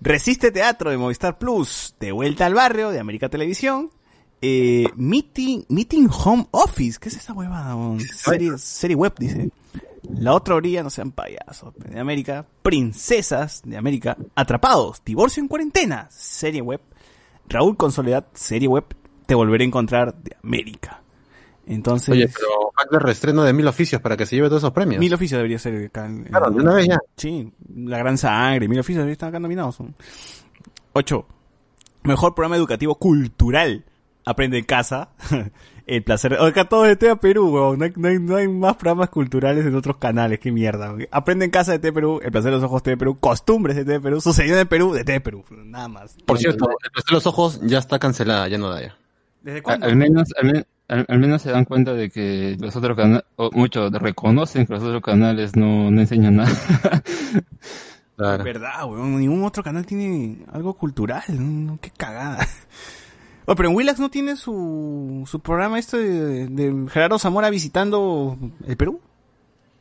Resiste 0.00 0.50
Teatro 0.52 0.90
de 0.90 0.96
Movistar 0.98 1.38
Plus. 1.38 1.94
De 1.98 2.12
Vuelta 2.12 2.46
al 2.46 2.54
Barrio 2.54 2.90
de 2.90 3.00
América 3.00 3.28
Televisión. 3.28 3.90
Eh, 4.42 4.86
meeting, 4.96 5.64
meeting 5.68 6.08
Home 6.24 6.46
Office. 6.50 6.98
¿Qué 6.98 7.08
es 7.08 7.16
esa 7.16 7.32
huevada? 7.32 7.76
Serie, 8.14 8.56
serie 8.58 8.96
web, 8.96 9.12
dice. 9.18 9.50
La 10.08 10.34
otra 10.34 10.54
orilla, 10.54 10.82
no 10.82 10.90
sean 10.90 11.12
payasos. 11.12 11.74
De 11.76 11.98
América. 12.00 12.46
Princesas 12.62 13.62
de 13.64 13.76
América. 13.76 14.16
Atrapados. 14.34 15.02
Divorcio 15.04 15.42
en 15.42 15.48
cuarentena. 15.48 16.08
Serie 16.10 16.62
web. 16.62 16.80
Raúl 17.48 17.76
con 17.76 17.92
Soledad. 17.92 18.26
Serie 18.32 18.68
web. 18.68 18.84
Te 19.26 19.34
volveré 19.34 19.64
a 19.64 19.66
encontrar 19.68 20.14
de 20.14 20.36
América. 20.42 21.02
Entonces. 21.66 22.08
Oye, 22.08 22.28
pero 22.28 22.72
el 22.90 23.00
reestreno 23.00 23.44
de 23.44 23.52
Mil 23.52 23.66
Oficios 23.68 24.00
para 24.00 24.16
que 24.16 24.26
se 24.26 24.34
lleve 24.34 24.48
todos 24.48 24.62
esos 24.62 24.72
premios. 24.72 24.98
Mil 24.98 25.14
oficios 25.14 25.38
debería 25.38 25.58
ser 25.58 25.86
acá. 25.86 26.10
Claro, 26.28 26.50
de 26.50 26.60
una 26.60 26.74
vez 26.74 26.88
ya. 26.88 26.98
Sí, 27.16 27.52
La 27.76 27.98
Gran 27.98 28.18
Sangre, 28.18 28.66
Mil 28.66 28.80
oficios 28.80 28.98
deberían 28.98 29.12
estar 29.12 29.28
acá 29.28 29.38
nominados. 29.38 29.78
Ocho. 30.94 31.26
Mejor 32.02 32.34
programa 32.34 32.56
educativo 32.56 32.96
cultural. 32.96 33.84
Aprende 34.24 34.58
en 34.58 34.64
casa. 34.64 35.10
El 35.86 36.04
placer. 36.04 36.34
Acá 36.34 36.66
todo 36.68 36.84
es 36.84 36.90
de 36.90 36.96
TV 36.96 37.16
Perú, 37.16 37.48
weón. 37.50 37.78
No 37.80 37.84
hay, 37.84 37.92
no, 37.96 38.08
hay, 38.08 38.18
no 38.20 38.36
hay 38.36 38.46
más 38.48 38.76
programas 38.76 39.08
culturales 39.10 39.66
en 39.66 39.74
otros 39.74 39.96
canales. 39.96 40.38
Qué 40.38 40.52
mierda. 40.52 40.92
weón. 40.92 41.08
Aprende 41.10 41.46
en 41.46 41.50
casa 41.50 41.72
de 41.72 41.80
TV 41.80 41.92
Perú. 41.94 42.20
El 42.22 42.30
placer 42.30 42.50
de 42.52 42.56
los 42.58 42.64
ojos 42.64 42.82
TV 42.84 42.96
Perú. 42.96 43.16
Costumbres 43.18 43.74
de 43.76 43.84
TV 43.84 43.98
Perú. 44.00 44.20
Sucedió 44.20 44.56
en 44.58 44.68
Perú 44.68 44.92
de 44.92 45.02
TV 45.04 45.20
Perú. 45.20 45.44
Nada 45.50 45.88
más. 45.88 46.16
Por 46.26 46.38
cierto, 46.38 46.68
el 46.70 46.90
placer 46.92 47.08
de 47.08 47.14
los 47.14 47.26
ojos 47.26 47.60
ya 47.64 47.78
está 47.78 47.98
cancelada, 47.98 48.46
ya 48.46 48.58
no 48.58 48.68
da 48.70 48.82
ya. 48.82 48.96
¿Desde 49.42 49.62
cuándo? 49.62 49.86
al 49.86 49.96
menos, 49.96 50.28
al, 50.40 50.52
men- 50.52 50.66
al- 50.86 51.06
al 51.08 51.18
menos 51.18 51.42
se 51.42 51.50
dan 51.50 51.64
cuenta 51.64 51.92
de 51.94 52.10
que 52.10 52.56
los 52.60 52.76
otros 52.76 52.96
canales, 52.96 53.24
muchos 53.52 53.90
reconocen 53.90 54.66
que 54.66 54.74
los 54.74 54.82
otros 54.84 55.02
canales 55.02 55.56
no, 55.56 55.90
no 55.90 56.00
enseñan 56.00 56.36
nada. 56.36 56.52
Claro. 58.16 58.44
Verdad, 58.44 58.84
weón. 58.86 59.18
Ningún 59.18 59.44
otro 59.44 59.62
canal 59.62 59.86
tiene 59.86 60.44
algo 60.52 60.74
cultural. 60.74 61.22
No, 61.30 61.78
qué 61.80 61.90
cagada. 61.96 62.46
Oh, 63.52 63.56
pero 63.56 63.68
en 63.68 63.74
Willax 63.74 63.98
no 63.98 64.10
tiene 64.10 64.36
su, 64.36 65.24
su 65.28 65.40
programa 65.40 65.76
este 65.80 65.96
de, 65.96 66.46
de 66.46 66.88
Gerardo 66.88 67.18
Zamora 67.18 67.50
visitando 67.50 68.38
el 68.64 68.76
Perú. 68.76 69.00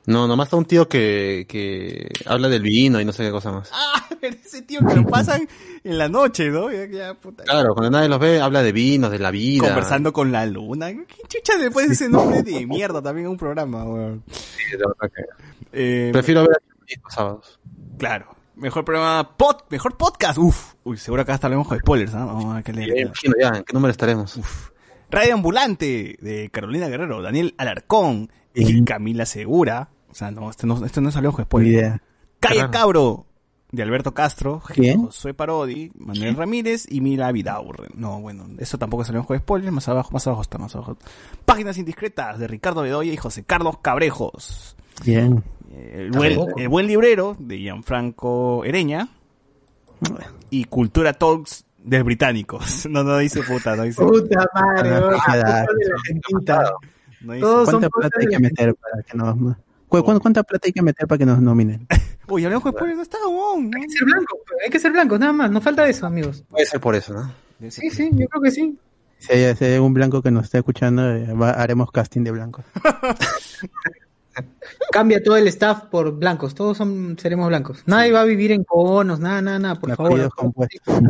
No, 0.07 0.27
nomás 0.27 0.47
está 0.47 0.57
un 0.57 0.65
tío 0.65 0.89
que, 0.89 1.45
que 1.47 2.09
habla 2.25 2.49
del 2.49 2.63
vino 2.63 2.99
y 2.99 3.05
no 3.05 3.13
sé 3.13 3.23
qué 3.25 3.29
cosa 3.29 3.51
más. 3.51 3.69
Ah, 3.71 4.07
pero 4.19 4.35
ese 4.43 4.63
tío 4.63 4.79
que 4.87 4.95
lo 4.95 5.05
pasan 5.05 5.47
en 5.83 5.97
la 5.99 6.09
noche, 6.09 6.49
¿no? 6.49 6.71
Ya, 6.71 6.87
ya, 6.87 7.13
puta. 7.13 7.43
Claro, 7.43 7.75
cuando 7.75 7.91
nadie 7.91 8.09
los 8.09 8.19
ve, 8.19 8.41
habla 8.41 8.63
de 8.63 8.71
vinos, 8.71 9.11
de 9.11 9.19
la 9.19 9.29
vida. 9.29 9.67
Conversando 9.67 10.11
con 10.13 10.31
la 10.31 10.47
luna. 10.47 10.87
¿Qué 10.91 11.05
chucha 11.27 11.55
le 11.59 11.69
pones 11.69 11.91
ese 11.91 12.09
nombre 12.09 12.41
de 12.41 12.65
mierda 12.65 13.03
también 13.03 13.27
a 13.27 13.29
un 13.29 13.37
programa, 13.37 13.83
weón? 13.83 14.23
Sí, 14.31 14.71
de 14.71 14.77
verdad 14.77 15.15
que- 15.15 15.69
Eh, 15.73 16.09
Prefiero 16.11 16.41
ver 16.41 16.57
los 17.03 17.13
sábados. 17.13 17.59
Claro. 17.99 18.35
Mejor 18.59 18.83
programa, 18.83 19.37
pod, 19.37 19.55
mejor 19.69 19.95
podcast. 19.95 20.37
Uf. 20.37 20.73
Uy, 20.83 20.97
seguro 20.97 21.25
que 21.25 21.31
hasta 21.31 21.47
hablemos 21.47 21.67
con 21.67 21.79
spoilers, 21.79 22.13
¿no? 22.13 22.27
Vamos 22.27 22.45
a 22.45 22.53
ver 22.55 22.63
qué 22.63 22.73
ya, 22.73 23.47
¿en 23.57 23.63
qué 23.63 23.73
número 23.73 23.91
estaremos? 23.91 24.37
Radio 25.09 25.33
Ambulante 25.33 26.17
de 26.21 26.49
Carolina 26.51 26.87
Guerrero, 26.89 27.21
Daniel 27.21 27.55
Alarcón 27.57 28.29
y 28.53 28.83
Camila 28.83 29.25
Segura. 29.25 29.89
O 30.11 30.13
sea, 30.13 30.31
no, 30.31 30.49
este 30.49 30.67
no, 30.67 30.85
este 30.85 30.99
no 31.01 31.09
salió 31.11 31.31
con 31.31 31.43
Ni 31.43 31.45
spoiler. 31.45 31.71
idea. 31.73 32.01
Calle 32.39 32.55
Claro. 32.55 32.71
Cabro 32.71 33.25
de 33.71 33.83
Alberto 33.83 34.13
Castro, 34.13 34.61
¿Quién? 34.73 35.05
Josué 35.05 35.33
Parodi, 35.33 35.91
Manuel 35.95 36.35
Ramírez 36.35 36.85
y 36.89 37.01
Mila 37.01 37.31
Vidaurre. 37.31 37.87
No, 37.93 38.19
bueno, 38.19 38.45
eso 38.57 38.77
tampoco 38.77 39.05
salió 39.05 39.21
en 39.21 39.25
juego 39.25 39.39
de 39.39 39.43
spoilers, 39.45 39.71
más 39.71 39.87
abajo, 39.87 40.09
más 40.11 40.25
abajo 40.27 40.41
está, 40.41 40.57
más 40.57 40.75
abajo. 40.75 40.97
Páginas 41.45 41.77
indiscretas 41.77 42.39
de 42.39 42.47
Ricardo 42.47 42.81
Bedoya 42.81 43.13
y 43.13 43.17
José 43.17 43.43
Carlos 43.45 43.77
Cabrejos. 43.81 44.75
Bien. 45.05 45.43
El 45.71 46.11
buen, 46.11 46.37
el 46.57 46.69
buen 46.69 46.87
librero 46.87 47.35
de 47.39 47.57
Gianfranco 47.59 48.63
Ereña 48.65 49.07
y 50.49 50.63
Cultura 50.65 51.13
Talks 51.13 51.65
del 51.83 52.03
Británicos. 52.03 52.85
No, 52.89 53.03
no 53.03 53.17
dice 53.17 53.41
puta, 53.43 53.75
no 53.75 53.83
dice. 53.83 54.01
Puta 54.03 54.45
madre, 54.53 54.89
de 54.89 54.99
no 57.21 57.33
dice- 57.33 57.41
Todos 57.41 57.69
son 57.69 57.81
¿Cuánta 57.81 57.89
plata 57.89 58.17
hay 58.19 58.25
de 58.25 58.31
que 58.31 58.39
meter 58.39 58.75
para 58.75 59.03
que 59.03 59.17
nos... 59.17 59.35
cu- 59.87 60.03
cu- 60.03 60.19
¿Cuánta 60.19 60.43
plata 60.43 60.67
hay 60.67 60.73
que 60.73 60.81
meter 60.81 61.07
para 61.07 61.17
que 61.19 61.25
nos 61.25 61.39
nominen? 61.41 61.85
Uy, 62.29 62.45
hablamos 62.45 62.63
de 62.63 62.71
spoilers, 62.71 62.97
no 62.97 63.03
está, 63.03 63.17
¿no? 63.23 63.55
Hay 63.75 63.81
que 63.81 63.89
ser 63.89 64.05
blancos, 64.05 64.39
pues, 64.47 64.59
hay 64.63 64.69
que 64.71 64.79
ser 64.79 64.91
blancos, 64.91 65.19
nada 65.19 65.33
más, 65.33 65.51
no 65.51 65.61
falta 65.61 65.87
eso, 65.89 66.05
amigos. 66.05 66.43
Puede 66.49 66.65
ser 66.65 66.79
por 66.79 66.95
eso, 66.95 67.13
¿no? 67.13 67.31
Sí, 67.69 67.89
sí, 67.89 68.09
yo 68.13 68.27
creo 68.27 68.41
que 68.41 68.51
sí. 68.51 68.77
Si 69.17 69.33
hay, 69.33 69.55
si 69.55 69.65
hay 69.65 69.77
un 69.79 69.93
blanco 69.93 70.21
que 70.21 70.31
nos 70.31 70.45
esté 70.45 70.59
escuchando, 70.59 71.09
eh, 71.13 71.33
va- 71.33 71.51
haremos 71.51 71.91
casting 71.91 72.21
de 72.23 72.31
blanco. 72.31 72.63
Cambia 74.91 75.21
todo 75.23 75.37
el 75.37 75.47
staff 75.47 75.83
por 75.85 76.11
blancos, 76.17 76.53
todos 76.55 76.77
son, 76.77 77.17
seremos 77.19 77.47
blancos. 77.47 77.83
Nadie 77.85 78.11
va 78.11 78.21
a 78.21 78.25
vivir 78.25 78.51
en 78.51 78.63
conos, 78.63 79.19
nada, 79.19 79.41
nada, 79.41 79.59
nada, 79.59 79.75
por 79.75 79.91
Apellidos 79.91 80.31
favor. 80.35 80.53
compuestos. 80.53 81.01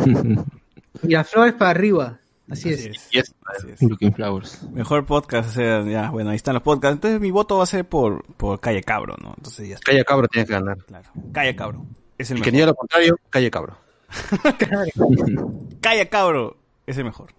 Mira, 1.01 1.23
flores 1.25 1.53
para 1.53 1.71
arriba, 1.71 2.19
así 2.49 2.69
es. 2.69 2.85
Y 3.11 3.19
es- 3.19 3.33
Así 3.57 3.67
es. 3.71 3.81
Looking 3.81 4.13
Flowers. 4.13 4.61
Mejor 4.71 5.07
podcast, 5.07 5.49
o 5.49 5.51
sea, 5.53 5.83
ya, 5.83 6.11
bueno, 6.11 6.29
ahí 6.29 6.35
están 6.35 6.53
los 6.53 6.61
podcasts. 6.61 6.93
Entonces 6.97 7.19
mi 7.19 7.31
voto 7.31 7.57
va 7.57 7.63
a 7.63 7.65
ser 7.65 7.83
por, 7.89 8.23
por 8.35 8.59
Calle 8.59 8.83
Cabro, 8.83 9.15
¿no? 9.19 9.33
Entonces 9.35 9.67
ya 9.69 9.73
está, 9.73 9.91
Calle 9.91 10.05
Cabro 10.05 10.27
tiene 10.27 10.45
que 10.45 10.53
ganar. 10.53 10.77
claro. 10.85 11.09
Calle 11.31 11.55
Cabro. 11.55 11.83
Es 12.19 12.29
el 12.29 12.37
Y 12.37 12.41
que 12.41 12.51
mejor. 12.51 12.53
diga 12.53 12.65
lo 12.67 12.75
contrario, 12.75 13.19
Calle 13.31 13.49
Cabro. 13.49 13.75
Calle 15.81 16.09
Cabro 16.09 16.57
es 16.85 16.97
el 16.97 17.05
mejor. 17.05 17.29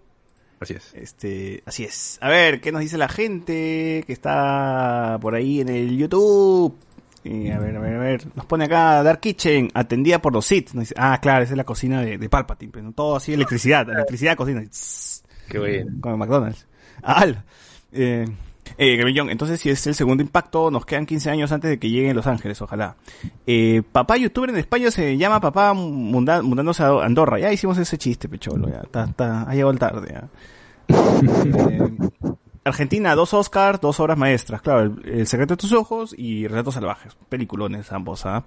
Así 0.61 0.75
es. 0.75 0.93
Este, 0.93 1.63
así 1.65 1.83
es. 1.83 2.19
A 2.21 2.29
ver, 2.29 2.61
¿qué 2.61 2.71
nos 2.71 2.81
dice 2.81 2.95
la 2.97 3.09
gente 3.09 4.03
que 4.05 4.13
está 4.13 5.17
por 5.19 5.33
ahí 5.33 5.59
en 5.59 5.69
el 5.69 5.97
YouTube? 5.97 6.77
Y 7.23 7.49
a 7.49 7.57
ver, 7.57 7.75
a 7.75 7.79
ver, 7.79 7.95
a 7.95 7.99
ver. 7.99 8.27
Nos 8.35 8.45
pone 8.45 8.65
acá 8.65 9.01
Dark 9.01 9.19
Kitchen, 9.19 9.69
atendida 9.73 10.21
por 10.21 10.33
los 10.33 10.45
Sith. 10.45 10.73
Nos 10.73 10.83
dice, 10.83 10.95
ah, 10.97 11.19
claro, 11.19 11.43
esa 11.43 11.53
es 11.53 11.57
la 11.57 11.63
cocina 11.63 12.01
de, 12.03 12.19
de 12.19 12.29
Palpatine. 12.29 12.71
Pero 12.71 12.85
no 12.85 12.91
todo 12.91 13.15
así, 13.15 13.33
electricidad, 13.33 13.89
electricidad, 13.89 14.35
cocina. 14.37 14.61
Tss, 14.63 15.23
Qué 15.49 15.57
bueno. 15.57 15.91
Como 15.99 16.17
McDonald's. 16.17 16.67
Ah. 17.01 17.25
Eh, 17.91 18.27
eh, 18.77 18.95
Gavillón, 18.97 19.29
entonces 19.29 19.59
si 19.59 19.69
es 19.69 19.85
el 19.87 19.95
segundo 19.95 20.23
impacto, 20.23 20.71
nos 20.71 20.85
quedan 20.85 21.05
15 21.05 21.29
años 21.29 21.51
antes 21.51 21.69
de 21.69 21.79
que 21.79 21.89
llegue 21.89 22.09
a 22.11 22.13
Los 22.13 22.27
Ángeles, 22.27 22.61
ojalá. 22.61 22.95
Eh, 23.45 23.81
papá 23.91 24.17
youtuber 24.17 24.49
en 24.49 24.57
España 24.57 24.89
se 24.91 25.17
llama 25.17 25.39
papá 25.39 25.73
munda- 25.73 26.41
mundándose 26.41 26.83
a 26.83 27.03
Andorra. 27.03 27.39
Ya 27.39 27.51
hicimos 27.51 27.77
ese 27.77 27.97
chiste, 27.97 28.27
pecholo, 28.29 28.69
ya. 28.69 28.81
Está, 28.83 29.03
está, 29.05 29.43
ha 29.43 29.53
llegado 29.53 29.71
el 29.71 29.79
tarde, 29.79 30.07
ya. 30.13 30.29
Eh, 30.89 31.89
Argentina, 32.63 33.15
dos 33.15 33.33
Oscars, 33.33 33.81
dos 33.81 33.99
obras 33.99 34.17
maestras. 34.17 34.61
Claro, 34.61 34.81
el, 35.03 35.19
El 35.19 35.27
secreto 35.27 35.53
de 35.55 35.57
tus 35.57 35.73
ojos 35.73 36.13
y 36.17 36.47
Relatos 36.47 36.75
salvajes. 36.75 37.15
Peliculones 37.29 37.91
ambos, 37.91 38.25
¿ah? 38.25 38.43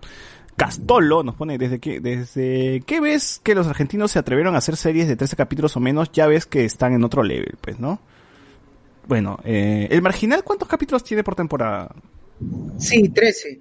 Castolo 0.56 1.24
nos 1.24 1.34
pone, 1.34 1.58
desde 1.58 1.80
que, 1.80 1.98
desde 1.98 2.80
que 2.86 3.00
ves 3.00 3.40
que 3.42 3.56
los 3.56 3.66
argentinos 3.66 4.12
se 4.12 4.20
atrevieron 4.20 4.54
a 4.54 4.58
hacer 4.58 4.76
series 4.76 5.08
de 5.08 5.16
13 5.16 5.34
capítulos 5.34 5.76
o 5.76 5.80
menos, 5.80 6.12
ya 6.12 6.28
ves 6.28 6.46
que 6.46 6.64
están 6.64 6.92
en 6.92 7.02
otro 7.02 7.24
level, 7.24 7.56
pues, 7.60 7.80
¿no? 7.80 7.98
Bueno, 9.06 9.38
eh, 9.44 9.88
el 9.90 10.02
marginal, 10.02 10.42
¿cuántos 10.42 10.68
capítulos 10.68 11.04
tiene 11.04 11.22
por 11.22 11.34
temporada? 11.34 11.94
Sí, 12.78 13.08
13. 13.08 13.60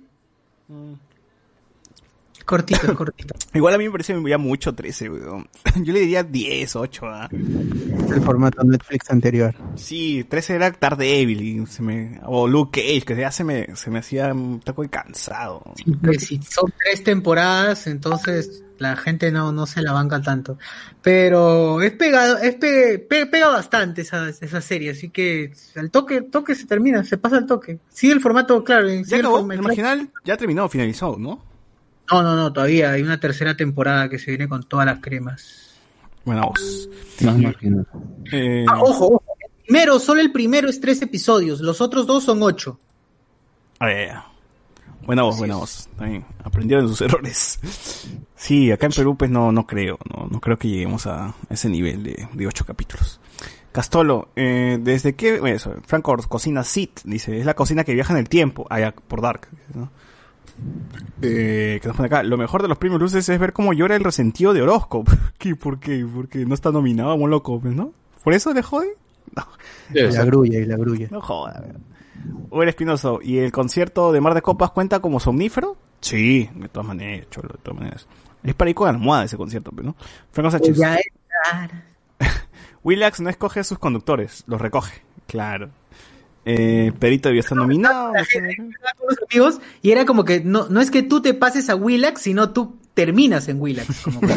Cortito, 2.45 2.95
cortito. 2.95 3.33
Igual 3.53 3.73
a 3.73 3.77
mí 3.77 3.85
me 3.85 3.91
parece 3.91 4.15
ya 4.27 4.37
mucho 4.37 4.73
13, 4.73 5.09
weón. 5.09 5.47
Yo 5.83 5.93
le 5.93 6.01
diría 6.01 6.23
10, 6.23 6.75
8, 6.75 7.05
¿ah? 7.05 7.29
El 7.31 8.21
formato 8.21 8.63
Netflix 8.63 9.09
anterior. 9.11 9.55
Sí, 9.75 10.25
13 10.27 10.55
era 10.55 10.71
Daredevil 10.71 11.41
y 11.41 11.65
se 11.67 11.81
me, 11.81 12.19
o 12.25 12.47
Luke 12.47 12.81
Cage, 12.81 13.01
que 13.05 13.15
ya 13.15 13.31
se 13.31 13.43
me, 13.43 13.75
se 13.75 13.89
me 13.89 13.99
hacía 13.99 14.33
un 14.33 14.59
taco 14.59 14.81
de 14.81 14.89
cansado. 14.89 15.63
Que 16.03 16.19
si 16.19 16.41
son 16.41 16.73
tres 16.83 17.03
temporadas, 17.03 17.87
entonces 17.87 18.63
la 18.77 18.95
gente 18.97 19.31
no, 19.31 19.51
no 19.53 19.65
se 19.65 19.81
la 19.81 19.93
banca 19.93 20.21
tanto. 20.21 20.57
Pero 21.01 21.81
es 21.81 21.91
pegado, 21.93 22.37
es 22.39 22.55
pe- 22.55 22.99
pe- 22.99 23.25
pega 23.27 23.47
bastante 23.47 24.01
esa, 24.01 24.27
esa 24.29 24.61
serie, 24.61 24.91
así 24.91 25.09
que 25.09 25.51
al 25.75 25.89
toque, 25.91 26.21
toque 26.21 26.55
se 26.55 26.65
termina, 26.65 27.03
se 27.03 27.17
pasa 27.17 27.37
el 27.37 27.45
toque. 27.45 27.79
Sigue 27.89 28.13
el 28.13 28.21
formato, 28.21 28.63
claro. 28.63 28.89
en- 28.89 29.03
Ya 29.05 29.17
acabó, 29.17 29.39
el 29.51 29.61
marginal 29.61 30.09
ya 30.25 30.35
terminó, 30.37 30.67
finalizó, 30.67 31.15
¿no? 31.17 31.52
No, 32.11 32.21
no, 32.21 32.35
no, 32.35 32.51
todavía 32.53 32.91
hay 32.91 33.01
una 33.01 33.19
tercera 33.19 33.55
temporada 33.55 34.09
que 34.09 34.19
se 34.19 34.31
viene 34.31 34.47
con 34.47 34.63
todas 34.63 34.85
las 34.85 34.99
cremas. 34.99 35.75
Bueno, 36.25 36.47
vos. 36.49 36.89
Más 37.21 37.37
marginal. 37.37 37.87
Eh, 38.31 38.65
Ah, 38.67 38.79
ojo, 38.81 39.07
ojo. 39.07 39.23
El 39.39 39.65
primero, 39.65 39.99
solo 39.99 40.21
el 40.21 40.31
primero 40.31 40.69
es 40.69 40.79
tres 40.81 41.01
episodios, 41.01 41.61
los 41.61 41.79
otros 41.81 42.05
dos 42.05 42.23
son 42.25 42.41
ocho. 42.43 42.79
a 43.79 43.85
ver, 43.87 44.11
buena 45.05 45.23
voz, 45.23 45.37
buena 45.37 45.55
voz. 45.55 45.89
Bien, 45.99 46.25
Aprendieron 46.43 46.87
sus 46.89 46.99
errores. 47.01 47.59
Sí, 48.35 48.71
acá 48.71 48.85
en 48.87 48.91
Perú 48.91 49.17
pues 49.17 49.31
no, 49.31 49.51
no 49.53 49.65
creo, 49.65 49.97
no, 50.13 50.27
no 50.27 50.41
creo 50.41 50.57
que 50.57 50.67
lleguemos 50.67 51.07
a 51.07 51.33
ese 51.49 51.69
nivel 51.69 52.03
de, 52.03 52.27
de 52.33 52.47
ocho 52.47 52.65
capítulos. 52.65 53.21
Castolo, 53.71 54.29
eh, 54.35 54.77
desde 54.79 55.15
que, 55.15 55.39
bueno, 55.39 55.55
eso, 55.55 55.73
Franco 55.87 56.15
cocina 56.29 56.63
Sit, 56.63 56.99
dice, 57.05 57.39
es 57.39 57.45
la 57.45 57.55
cocina 57.55 57.83
que 57.83 57.93
viaja 57.95 58.13
en 58.13 58.19
el 58.19 58.29
tiempo, 58.29 58.67
allá 58.69 58.93
por 58.93 59.21
Dark, 59.21 59.47
¿no? 59.73 59.89
Eh, 61.21 61.79
que 61.81 61.87
nos 61.87 61.95
pone 61.97 62.07
acá, 62.07 62.23
lo 62.23 62.37
mejor 62.37 62.61
de 62.61 62.67
los 62.67 62.77
premios 62.77 62.99
luces 63.01 63.27
es 63.27 63.39
ver 63.39 63.53
cómo 63.53 63.73
llora 63.73 63.95
el 63.95 64.03
resentido 64.03 64.53
de 64.53 64.61
Orozco. 64.61 65.03
¿Qué? 65.37 65.55
¿Por 65.55 65.79
qué? 65.79 66.05
Porque 66.13 66.45
no 66.45 66.53
está 66.53 66.71
nominado 66.71 67.11
a 67.11 67.27
loco, 67.27 67.59
pues, 67.59 67.73
¿no? 67.75 67.91
¿Por 68.23 68.33
eso 68.33 68.53
le 68.53 68.61
jode? 68.63 68.95
No, 69.35 69.43
Y 69.93 70.01
la 70.11 70.25
grulla 70.25 70.59
y 70.59 70.65
la 70.65 70.77
grulla. 70.77 71.07
no 71.09 71.19
joda. 71.21 71.63
Uber 72.51 72.67
Espinoso, 72.67 73.19
¿y 73.23 73.39
el 73.39 73.51
concierto 73.51 74.11
de 74.11 74.21
Mar 74.21 74.33
de 74.35 74.41
Copas 74.43 74.69
cuenta 74.71 74.99
como 74.99 75.19
somnífero? 75.19 75.75
Sí, 76.01 76.49
de 76.53 76.69
todas 76.69 76.87
maneras, 76.87 77.27
cholo, 77.31 77.49
de 77.49 77.57
todas 77.63 77.79
maneras. 77.79 78.07
Es 78.43 78.53
para 78.53 78.69
ir 78.69 78.75
con 78.75 78.87
almohada 78.89 79.23
ese 79.23 79.37
concierto, 79.37 79.71
¿no? 79.81 79.95
Franco 80.31 80.51
Sánchez. 80.51 80.77
Ya 80.77 80.95
es- 80.95 81.07
Willax 82.83 83.21
no 83.21 83.29
escoge 83.29 83.61
a 83.61 83.63
sus 83.63 83.79
conductores, 83.79 84.43
los 84.45 84.61
recoge. 84.61 85.01
Claro. 85.25 85.69
Eh, 86.45 86.91
Perito 86.99 87.29
debió 87.29 87.39
estar 87.41 87.57
nominado. 87.57 88.13
la 88.13 88.25
gente 88.25 88.51
estaba 88.51 88.93
con 88.97 89.07
los 89.07 89.17
amigos 89.29 89.61
y 89.81 89.91
era 89.91 90.05
como 90.05 90.25
que 90.25 90.41
no, 90.41 90.67
no 90.69 90.81
es 90.81 90.91
que 90.91 91.03
tú 91.03 91.21
te 91.21 91.33
pases 91.33 91.69
a 91.69 91.75
Willax, 91.75 92.21
sino 92.21 92.51
tú 92.51 92.77
terminas 92.93 93.47
en 93.47 93.61
Willax. 93.61 94.01
Como 94.01 94.19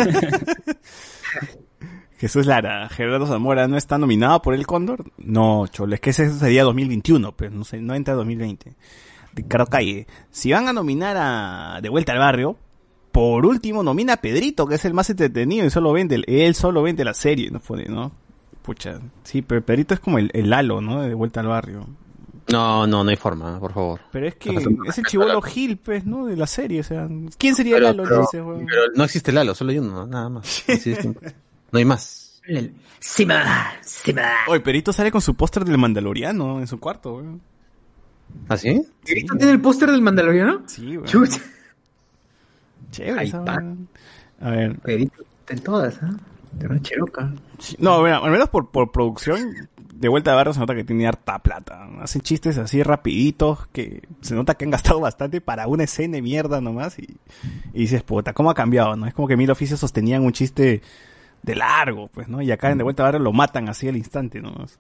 Jesús 2.19 2.47
Lara, 2.47 2.89
Gerardo 2.89 3.27
Zamora 3.27 3.69
no 3.69 3.77
está 3.77 3.99
nominado 3.99 4.41
por 4.41 4.55
el 4.55 4.67
Cóndor. 4.67 5.05
No, 5.19 5.67
cholo, 5.67 5.95
es 5.95 6.01
que 6.01 6.11
ese 6.11 6.31
sería 6.31 6.65
2021, 6.65 7.37
pero 7.37 7.51
no 7.51 7.65
sé, 7.65 7.81
no 7.81 7.95
entra 7.95 8.15
2020. 8.15 8.75
Ricardo 9.35 9.67
Calle, 9.67 10.07
si 10.31 10.51
van 10.51 10.67
a 10.67 10.73
nominar 10.73 11.17
a 11.19 11.81
De 11.83 11.91
Vuelta 11.91 12.13
al 12.13 12.19
Barrio, 12.19 12.57
por 13.13 13.45
último 13.45 13.83
nomina 13.83 14.15
a 14.15 14.21
Pedrito, 14.23 14.67
que 14.67 14.77
es 14.77 14.85
el 14.87 14.95
más 14.95 15.11
entretenido 15.11 15.67
y 15.67 15.71
solo 15.71 15.93
vende, 15.93 16.23
él 16.27 16.55
solo 16.55 16.83
vende 16.83 17.05
la 17.05 17.13
serie, 17.13 17.51
no 17.51 17.61
pone, 17.61 17.85
¿no? 17.85 18.13
Pucha, 18.67 18.99
sí, 19.23 19.43
pero 19.43 19.65
Pedrito 19.65 19.95
es 19.95 20.01
como 20.01 20.19
el, 20.19 20.29
el 20.35 20.51
Lalo, 20.51 20.81
¿no? 20.81 21.01
De 21.03 21.15
Vuelta 21.15 21.41
al 21.41 21.47
Barrio. 21.47 21.87
No, 22.53 22.87
no, 22.87 23.03
no 23.05 23.11
hay 23.11 23.17
forma, 23.17 23.59
por 23.61 23.73
favor. 23.73 24.01
Pero 24.13 24.27
es 24.27 24.35
que 24.35 24.51
es 24.51 24.99
el 24.99 25.05
chivolo. 25.05 25.41
Gil, 25.43 25.77
pues, 25.79 26.05
¿no? 26.05 26.27
De 26.27 26.37
la 26.37 26.47
serie, 26.49 26.81
o 26.81 26.85
sea, 26.85 27.09
¿quién 27.39 27.55
sería 27.55 27.77
Pero- 27.77 27.87
Lalo? 27.89 28.03
pero- 28.03 28.21
Dice, 28.23 28.43
weón? 28.43 28.67
Pero 28.67 28.83
no 28.95 29.05
existe 29.05 29.31
Lalo, 29.33 29.55
solo 29.55 29.71
hay 29.71 29.79
uno, 29.79 30.07
nada 30.07 30.29
más. 30.29 30.65
Así 30.69 30.91
es 30.93 30.99
simple. 30.99 31.33
No 31.71 31.79
hay 31.79 31.85
más. 31.85 32.43
Sí, 33.01 33.25
ma, 33.27 33.73
sí, 33.81 34.13
ma. 34.13 34.23
Oye, 34.49 34.61
Pedrito 34.61 34.93
sale 34.93 35.11
con 35.13 35.21
su 35.21 35.35
póster 35.35 35.65
del 35.65 35.79
Mandaloriano 35.79 36.61
en 36.61 36.67
su 36.67 36.79
cuarto, 36.81 37.15
weón. 37.15 37.41
¿Así? 38.49 38.83
¿Pedrito 39.05 39.37
tiene 39.37 39.53
el 39.53 39.61
póster 39.61 39.91
del 39.91 40.03
Mandaloriano? 40.03 40.63
Sí, 40.67 40.97
weón. 40.97 41.05
Chucha. 41.09 41.41
Chévere, 42.91 43.25
esa. 43.25 43.45
A 44.41 44.51
ver. 44.51 44.79
Pedrito 44.81 45.23
está 45.41 45.55
en 45.55 45.61
todas, 45.63 46.03
¿ah? 46.03 46.17
No, 47.79 48.03
mira, 48.03 48.19
al 48.19 48.31
menos 48.31 48.49
por, 48.49 48.71
por 48.71 48.91
producción, 48.93 49.69
de 49.95 50.09
vuelta 50.09 50.31
de 50.31 50.37
barrio 50.37 50.53
se 50.53 50.61
nota 50.61 50.75
que 50.75 50.85
tiene 50.85 51.07
harta 51.07 51.39
plata. 51.39 51.89
Hacen 52.01 52.23
chistes 52.23 52.59
así 52.59 52.83
rapiditos 52.83 53.67
que 53.69 54.03
se 54.21 54.35
nota 54.35 54.55
que 54.55 54.65
han 54.65 54.71
gastado 54.71 55.01
bastante 55.01 55.41
para 55.41 55.67
una 55.67 55.85
escena 55.85 56.17
de 56.17 56.23
mierda 56.23 56.61
nomás 56.61 56.99
y, 56.99 57.17
y 57.73 57.81
dices, 57.81 58.03
puta, 58.03 58.33
¿cómo 58.33 58.51
ha 58.51 58.55
cambiado? 58.55 58.97
no 58.97 59.07
Es 59.07 59.15
como 59.15 59.29
que 59.29 59.37
mil 59.37 59.51
oficios 59.51 59.81
sostenían 59.81 60.23
un 60.23 60.33
chiste 60.33 60.83
de 61.43 61.55
largo, 61.55 62.09
pues, 62.09 62.29
¿no? 62.29 62.43
Y 62.43 62.51
acá 62.51 62.71
en 62.71 62.79
de 62.79 62.85
vuelta 62.85 63.03
de 63.03 63.07
barrio 63.07 63.21
lo 63.21 63.33
matan 63.33 63.69
así 63.69 63.89
al 63.89 63.97
instante 63.97 64.41
nomás. 64.41 64.79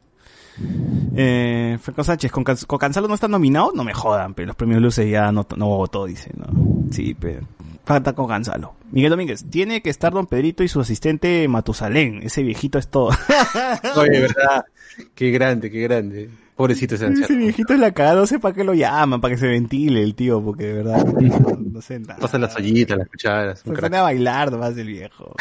Eh, 1.14 1.78
Franco 1.80 2.02
Sánchez, 2.02 2.32
¿con, 2.32 2.44
con 2.44 2.78
Cancelo 2.78 3.08
no 3.08 3.14
está 3.14 3.28
nominado? 3.28 3.72
No 3.74 3.84
me 3.84 3.94
jodan, 3.94 4.34
pero 4.34 4.48
los 4.48 4.56
premios 4.56 4.80
luces 4.80 5.08
ya 5.10 5.30
no, 5.32 5.46
no 5.56 5.66
votó, 5.66 6.06
dice, 6.06 6.30
¿no? 6.34 6.46
Sí, 6.90 7.14
pero 7.18 7.46
falta 7.86 8.14
con 8.14 8.26
Gonzalo. 8.26 8.74
Miguel 8.90 9.10
Domínguez, 9.10 9.44
tiene 9.48 9.80
que 9.80 9.90
estar 9.90 10.12
Don 10.12 10.26
Pedrito 10.26 10.64
y 10.64 10.68
su 10.68 10.80
asistente 10.80 11.46
Matusalén, 11.48 12.20
ese 12.22 12.42
viejito 12.42 12.78
es 12.78 12.88
todo. 12.88 13.10
Oye, 13.96 14.20
verdad. 14.20 14.66
Qué 15.14 15.30
grande, 15.30 15.70
qué 15.70 15.80
grande. 15.82 16.28
Pobrecito 16.56 16.94
ese 16.96 17.04
Ese 17.06 17.22
anciano. 17.22 17.42
viejito 17.42 17.74
es 17.74 17.80
la 17.80 17.92
cagada, 17.92 18.20
no 18.20 18.26
sé 18.26 18.38
para 18.38 18.54
qué 18.54 18.64
lo 18.64 18.74
llaman, 18.74 19.20
para 19.20 19.34
que 19.34 19.40
se 19.40 19.46
ventile 19.46 20.02
el 20.02 20.14
tío, 20.14 20.42
porque 20.42 20.64
de 20.64 20.72
verdad 20.72 21.04
no, 21.20 21.58
no 21.60 21.80
sé 21.80 22.00
nada. 22.00 22.18
Pasa 22.18 22.38
las 22.38 22.56
ollitas, 22.56 22.98
las 22.98 23.08
cucharas. 23.08 23.60
Se 23.60 23.72
pone 23.72 23.96
a 23.96 24.02
bailar 24.02 24.50
nomás 24.50 24.76
el 24.76 24.88
viejo. 24.88 25.34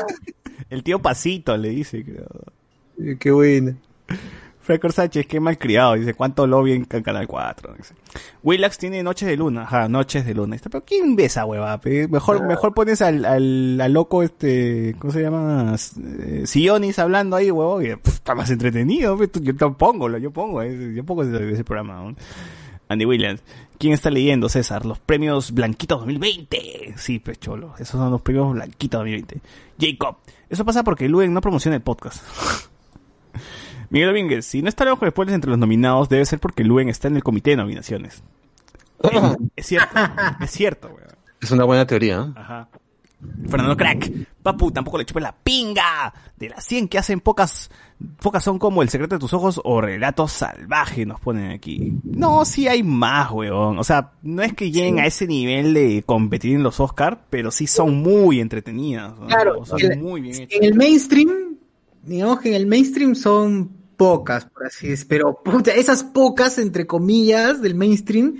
el 0.70 0.82
tío 0.82 1.02
Pasito 1.02 1.56
le 1.56 1.68
dice, 1.70 2.02
creo. 2.02 3.16
Qué 3.18 3.30
bueno. 3.30 3.76
Franco 4.64 4.90
Sánchez, 4.90 5.26
qué 5.26 5.38
malcriado. 5.40 5.94
Dice, 5.94 6.14
¿cuánto 6.14 6.46
lobby 6.46 6.72
en 6.72 6.84
Can- 6.86 7.02
Canal 7.02 7.26
4? 7.26 7.74
Dice. 7.76 7.94
Willax 8.42 8.78
tiene 8.78 9.02
Noches 9.02 9.28
de 9.28 9.36
Luna. 9.36 9.62
Ajá, 9.62 9.88
Noches 9.88 10.24
de 10.24 10.34
Luna. 10.34 10.56
Dice, 10.56 10.70
Pero 10.70 10.84
¿quién 10.84 11.14
ve 11.16 11.26
esa 11.26 11.44
hueva? 11.44 11.78
Mejor, 12.08 12.44
mejor 12.46 12.72
pones 12.74 13.02
al, 13.02 13.24
al, 13.26 13.78
al 13.80 13.92
loco 13.92 14.22
este, 14.22 14.96
¿cómo 14.98 15.12
se 15.12 15.20
llama? 15.22 15.76
Eh, 16.20 16.42
Sionis 16.46 16.98
hablando 16.98 17.36
ahí, 17.36 17.50
huevo. 17.50 17.82
Y, 17.82 17.94
pff, 17.94 18.14
está 18.14 18.34
más 18.34 18.50
entretenido. 18.50 19.16
Yo 19.42 19.76
pongo, 19.76 20.08
lo- 20.08 20.18
yo 20.18 20.30
pongo, 20.30 20.62
ese- 20.62 20.94
yo 20.94 21.04
pongo 21.04 21.22
ese, 21.22 21.52
ese 21.52 21.62
programa. 21.64 22.02
¿no? 22.02 22.16
Andy 22.88 23.04
Williams. 23.06 23.42
¿Quién 23.78 23.92
está 23.92 24.08
leyendo, 24.10 24.48
César? 24.48 24.86
Los 24.86 24.98
premios 24.98 25.52
Blanquitos 25.52 25.98
2020. 26.00 26.94
Sí, 26.96 27.18
pues 27.18 27.38
cholo. 27.38 27.74
Esos 27.78 28.00
son 28.00 28.10
los 28.10 28.22
premios 28.22 28.52
Blanquitos 28.52 29.00
2020. 29.00 29.40
Jacob. 29.78 30.16
Eso 30.48 30.64
pasa 30.64 30.84
porque 30.84 31.08
Luen 31.08 31.32
no 31.34 31.40
promociona 31.40 31.76
el 31.76 31.82
podcast. 31.82 32.22
Miguel 33.94 34.08
Domínguez, 34.08 34.44
si 34.44 34.60
no 34.60 34.68
está 34.68 34.84
lejos 34.84 35.00
después 35.00 35.28
entre 35.30 35.48
los 35.50 35.58
nominados, 35.58 36.08
debe 36.08 36.26
ser 36.26 36.38
porque 36.40 36.64
Luen 36.64 36.88
está 36.88 37.08
en 37.08 37.16
el 37.16 37.22
comité 37.22 37.50
de 37.50 37.56
nominaciones. 37.56 38.22
Es 39.56 39.66
cierto, 39.66 39.88
es 40.40 40.50
cierto, 40.50 40.88
weón. 40.88 41.08
Es 41.40 41.50
una 41.50 41.64
buena 41.64 41.86
teoría. 41.86 42.26
¿eh? 42.28 42.32
Ajá. 42.36 42.68
Fernando 43.48 43.76
Crack, 43.76 44.10
papu, 44.42 44.70
tampoco 44.70 44.98
le 44.98 45.04
chupe 45.06 45.20
la 45.20 45.32
pinga. 45.34 46.12
De 46.36 46.48
las 46.50 46.64
100 46.64 46.88
que 46.88 46.98
hacen 46.98 47.20
pocas, 47.20 47.70
pocas 48.20 48.42
son 48.44 48.58
como 48.58 48.82
El 48.82 48.88
secreto 48.90 49.14
de 49.14 49.18
tus 49.20 49.32
ojos 49.32 49.60
o 49.64 49.80
Relatos 49.80 50.32
salvajes, 50.32 51.06
nos 51.06 51.20
ponen 51.20 51.52
aquí. 51.52 51.92
No, 52.02 52.44
sí 52.44 52.66
hay 52.68 52.82
más, 52.82 53.30
weón. 53.30 53.78
O 53.78 53.84
sea, 53.84 54.12
no 54.22 54.42
es 54.42 54.52
que 54.54 54.70
lleguen 54.70 54.98
a 54.98 55.06
ese 55.06 55.26
nivel 55.26 55.72
de 55.72 56.02
competir 56.04 56.56
en 56.56 56.62
los 56.62 56.80
Oscars, 56.80 57.18
pero 57.30 57.50
sí 57.50 57.66
son 57.66 58.02
muy 58.02 58.40
entretenidas. 58.40 59.16
¿no? 59.18 59.26
Claro, 59.28 59.64
son 59.64 59.80
el- 59.80 59.98
muy 60.00 60.20
bien 60.20 60.34
hechas. 60.42 60.58
En 60.58 60.64
el 60.64 60.74
mainstream, 60.74 61.56
digamos 62.02 62.40
que 62.40 62.48
en 62.50 62.54
el 62.56 62.66
mainstream 62.66 63.14
son 63.14 63.70
pocas, 63.96 64.44
por 64.46 64.66
así 64.66 64.88
decirlo, 64.88 65.08
pero 65.08 65.42
puta, 65.42 65.72
esas 65.72 66.02
pocas, 66.02 66.58
entre 66.58 66.86
comillas, 66.86 67.60
del 67.62 67.74
mainstream, 67.74 68.36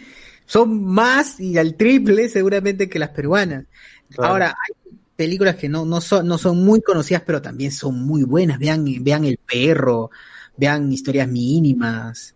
son 0.46 0.84
más 0.84 1.40
y 1.40 1.56
al 1.58 1.74
triple 1.74 2.28
seguramente 2.28 2.88
que 2.88 2.98
las 2.98 3.10
peruanas. 3.10 3.64
Claro. 4.10 4.32
Ahora, 4.32 4.48
hay 4.48 4.96
películas 5.16 5.56
que 5.56 5.68
no, 5.68 5.84
no, 5.84 6.00
son, 6.00 6.26
no 6.26 6.38
son 6.38 6.64
muy 6.64 6.82
conocidas, 6.82 7.22
pero 7.24 7.40
también 7.40 7.72
son 7.72 8.04
muy 8.04 8.24
buenas. 8.24 8.58
Vean, 8.58 8.84
vean 9.00 9.24
El 9.24 9.38
Perro, 9.38 10.10
vean 10.56 10.92
Historias 10.92 11.28
Mínimas. 11.28 12.34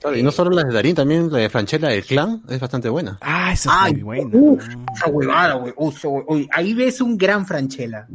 Claro, 0.00 0.16
y 0.16 0.22
no 0.22 0.30
solo 0.30 0.50
la 0.50 0.62
de 0.62 0.72
Darín, 0.72 0.94
también 0.94 1.30
la 1.32 1.38
de 1.38 1.50
Franchella 1.50 1.88
del 1.88 2.04
Clan 2.04 2.42
es 2.48 2.60
bastante 2.60 2.88
buena. 2.88 3.18
Ah, 3.20 3.52
esa 3.52 3.70
es 3.70 3.76
Ay, 3.80 3.92
muy 3.94 4.02
buena. 4.02 4.30
uf, 4.32 4.64
esa 4.94 5.10
huevada, 5.10 5.64
uf, 5.76 6.04
ahí 6.52 6.74
ves 6.74 7.00
un 7.00 7.18
gran 7.18 7.44
Franchella. 7.44 8.06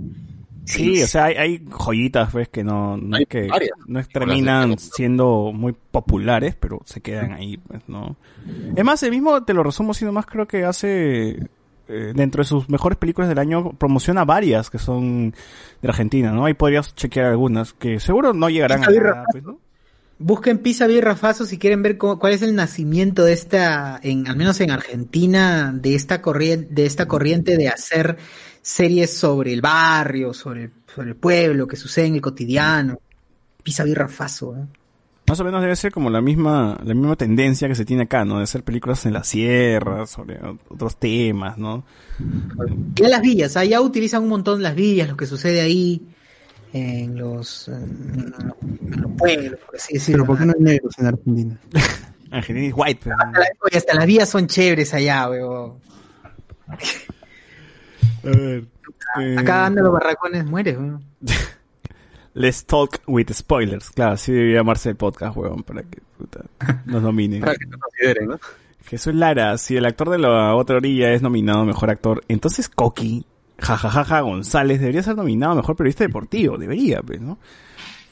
Sí, 0.65 1.03
o 1.03 1.07
sea, 1.07 1.25
hay, 1.25 1.35
hay 1.35 1.65
joyitas, 1.69 2.31
pues, 2.31 2.47
que 2.49 2.63
no, 2.63 2.95
no 2.97 3.17
es 3.17 3.27
que 3.27 3.49
no 3.87 3.99
es- 3.99 4.07
terminan 4.09 4.77
siendo 4.79 5.51
muy 5.53 5.73
populares, 5.91 6.55
pero 6.59 6.81
se 6.85 7.01
quedan 7.01 7.33
ahí, 7.33 7.57
pues, 7.57 7.81
¿no? 7.87 8.15
Es 8.75 8.83
más, 8.85 9.03
el 9.03 9.11
mismo, 9.11 9.43
te 9.43 9.53
lo 9.53 9.63
resumo 9.63 9.91
así 9.91 10.05
nomás, 10.05 10.25
creo 10.25 10.47
que 10.47 10.63
hace, 10.63 11.31
eh, 11.89 12.13
dentro 12.15 12.43
de 12.43 12.47
sus 12.47 12.69
mejores 12.69 12.97
películas 12.97 13.27
del 13.29 13.39
año, 13.39 13.71
promociona 13.73 14.23
varias 14.23 14.69
que 14.69 14.79
son 14.79 15.31
de 15.81 15.87
Argentina, 15.89 16.31
¿no? 16.31 16.45
Ahí 16.45 16.53
podrías 16.53 16.95
chequear 16.95 17.25
algunas, 17.25 17.73
que 17.73 17.99
seguro 17.99 18.33
no 18.33 18.49
llegarán 18.49 18.83
a 18.83 18.85
nada, 19.11 19.25
pues, 19.31 19.43
¿no? 19.43 19.59
Busquen 20.19 20.59
Pisa 20.59 20.87
Birra 20.87 21.15
Faso 21.17 21.43
si 21.45 21.57
quieren 21.57 21.81
ver 21.81 21.97
cómo- 21.97 22.19
cuál 22.19 22.31
es 22.33 22.41
el 22.41 22.55
nacimiento 22.55 23.25
de 23.25 23.33
esta, 23.33 23.99
en, 24.01 24.27
al 24.27 24.37
menos 24.37 24.61
en 24.61 24.71
Argentina, 24.71 25.73
de 25.75 25.95
esta 25.95 26.21
corriente, 26.21 26.67
de 26.73 26.85
esta 26.85 27.07
corriente 27.07 27.57
de 27.57 27.67
hacer 27.67 28.17
series 28.63 29.15
sobre 29.15 29.53
el 29.53 29.61
barrio, 29.61 30.33
sobre, 30.33 30.71
sobre 30.95 31.09
el 31.09 31.15
pueblo, 31.15 31.67
que 31.67 31.75
sucede 31.75 32.07
en 32.07 32.15
el 32.15 32.21
cotidiano. 32.21 32.97
Pisa 33.61 33.83
Birra 33.83 34.07
Faso, 34.07 34.55
¿eh? 34.57 34.65
Más 35.27 35.39
o 35.39 35.43
menos 35.45 35.61
debe 35.61 35.75
ser 35.77 35.91
como 35.93 36.09
la 36.09 36.19
misma, 36.19 36.77
la 36.83 36.93
misma 36.93 37.15
tendencia 37.15 37.67
que 37.69 37.75
se 37.75 37.85
tiene 37.85 38.03
acá, 38.03 38.25
¿no? 38.25 38.39
De 38.39 38.43
hacer 38.43 38.63
películas 38.63 39.05
en 39.05 39.13
la 39.13 39.23
sierra, 39.23 40.05
sobre 40.05 40.37
otros 40.67 40.97
temas, 40.97 41.57
¿no? 41.57 41.85
Y 42.97 43.05
a 43.05 43.07
las 43.09 43.21
villas, 43.21 43.55
allá 43.55 43.79
utilizan 43.79 44.23
un 44.23 44.29
montón 44.29 44.61
las 44.61 44.75
villas, 44.75 45.07
lo 45.07 45.15
que 45.15 45.25
sucede 45.25 45.61
ahí, 45.61 46.01
en 46.73 47.17
los, 47.17 47.69
en, 47.69 48.33
en 48.81 49.01
los 49.01 49.11
pueblos, 49.17 49.59
por 49.65 49.75
así 49.77 49.93
decirlo. 49.93 50.23
Pero 50.25 50.27
¿por 50.27 50.37
qué 50.39 50.45
no 50.45 50.53
hay 50.57 50.63
negros 50.73 50.99
en 50.99 51.05
Argentina? 51.05 51.59
Argentina 52.31 52.67
es 52.67 52.73
white, 52.75 52.99
pero... 53.05 53.15
Hasta, 53.17 53.39
la- 53.39 53.45
oye, 53.61 53.77
hasta 53.77 53.93
las 53.95 54.05
vías 54.05 54.27
son 54.29 54.47
chéveres 54.47 54.93
allá, 54.93 55.29
weón. 55.29 55.73
A 58.23 58.27
ver, 58.27 58.65
eh, 59.19 59.35
Acá 59.37 59.65
anda 59.65 59.81
los 59.81 59.93
barracones, 59.93 60.45
mueres, 60.45 60.77
weón. 60.77 61.03
Let's 62.35 62.65
talk 62.65 62.99
with 63.05 63.31
spoilers. 63.31 63.91
Claro, 63.91 64.13
así 64.13 64.31
debería 64.31 64.57
llamarse 64.57 64.89
el 64.89 64.95
podcast, 64.95 65.37
huevón, 65.37 65.63
para 65.63 65.83
que 65.83 66.01
puta, 66.17 66.41
nos 66.85 67.03
nominen. 67.03 67.41
Para 67.41 67.55
que 67.55 67.65
lo 67.65 67.77
consideren, 67.77 68.27
¿no? 68.27 68.39
Jesús 68.85 69.13
Lara, 69.13 69.57
si 69.57 69.77
el 69.77 69.85
actor 69.85 70.09
de 70.09 70.17
la 70.17 70.55
otra 70.55 70.77
orilla 70.77 71.11
es 71.11 71.21
nominado 71.21 71.63
mejor 71.63 71.89
actor, 71.89 72.23
entonces 72.27 72.69
Coqui, 72.69 73.25
jajajaja, 73.59 74.21
González 74.21 74.79
debería 74.79 75.03
ser 75.03 75.15
nominado 75.15 75.55
mejor 75.55 75.75
periodista 75.75 76.03
deportivo. 76.03 76.57
Debería, 76.57 77.01
pues, 77.01 77.21
¿no? 77.21 77.37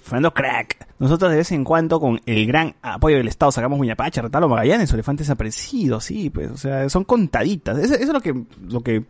Fernando 0.03 0.34
Crack. 0.34 0.88
Nosotros 0.99 1.32
de 1.32 1.38
vez 1.38 1.51
en 1.51 1.64
cuando 1.64 1.99
con 1.99 2.22
el 2.26 2.45
gran 2.45 2.76
apoyo 2.82 3.18
del 3.18 3.28
Estado 3.28 3.51
sacamos 3.51 3.78
Muñapacha, 3.78 4.22
Retalo 4.22 4.47
Magallanes, 4.47 4.91
Elefantes 4.93 5.28
Desaparecidos, 5.28 6.03
sí, 6.05 6.30
pues, 6.30 6.51
o 6.51 6.57
sea, 6.57 6.88
son 6.89 7.03
contaditas. 7.05 7.78
Eso, 7.78 7.95
eso 7.95 8.03
es 8.03 8.09
lo 8.09 8.22
que, 8.22 8.43
lo 8.70 8.82
que, 8.82 9.03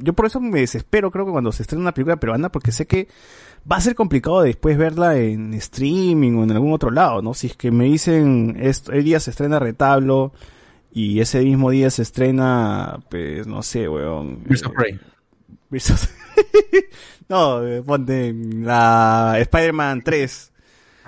yo 0.00 0.12
por 0.12 0.26
eso 0.26 0.40
me 0.40 0.60
desespero, 0.60 1.10
creo 1.10 1.26
que 1.26 1.32
cuando 1.32 1.52
se 1.52 1.62
estrena 1.62 1.82
una 1.82 1.94
película 1.94 2.16
peruana, 2.16 2.50
porque 2.50 2.72
sé 2.72 2.86
que 2.86 3.08
va 3.70 3.76
a 3.76 3.80
ser 3.80 3.94
complicado 3.94 4.42
después 4.42 4.78
verla 4.78 5.18
en 5.18 5.54
streaming 5.54 6.32
o 6.32 6.44
en 6.44 6.52
algún 6.52 6.72
otro 6.72 6.90
lado, 6.90 7.22
¿no? 7.22 7.34
Si 7.34 7.48
es 7.48 7.56
que 7.56 7.70
me 7.70 7.84
dicen, 7.84 8.56
esto, 8.60 8.92
el 8.92 9.04
día 9.04 9.20
se 9.20 9.30
estrena 9.30 9.58
Retablo 9.58 10.32
y 10.92 11.20
ese 11.20 11.42
mismo 11.42 11.70
día 11.70 11.90
se 11.90 12.02
estrena, 12.02 13.00
pues, 13.10 13.46
no 13.46 13.62
sé, 13.62 13.88
weón. 13.88 14.44
Birds 14.44 14.64
of 14.64 14.72
eh, 14.72 14.74
Prey. 14.76 14.98
No, 17.28 17.62
eh, 17.66 17.82
ponte 17.82 18.32
la 18.32 19.36
Spider-Man 19.38 20.02
3. 20.02 20.52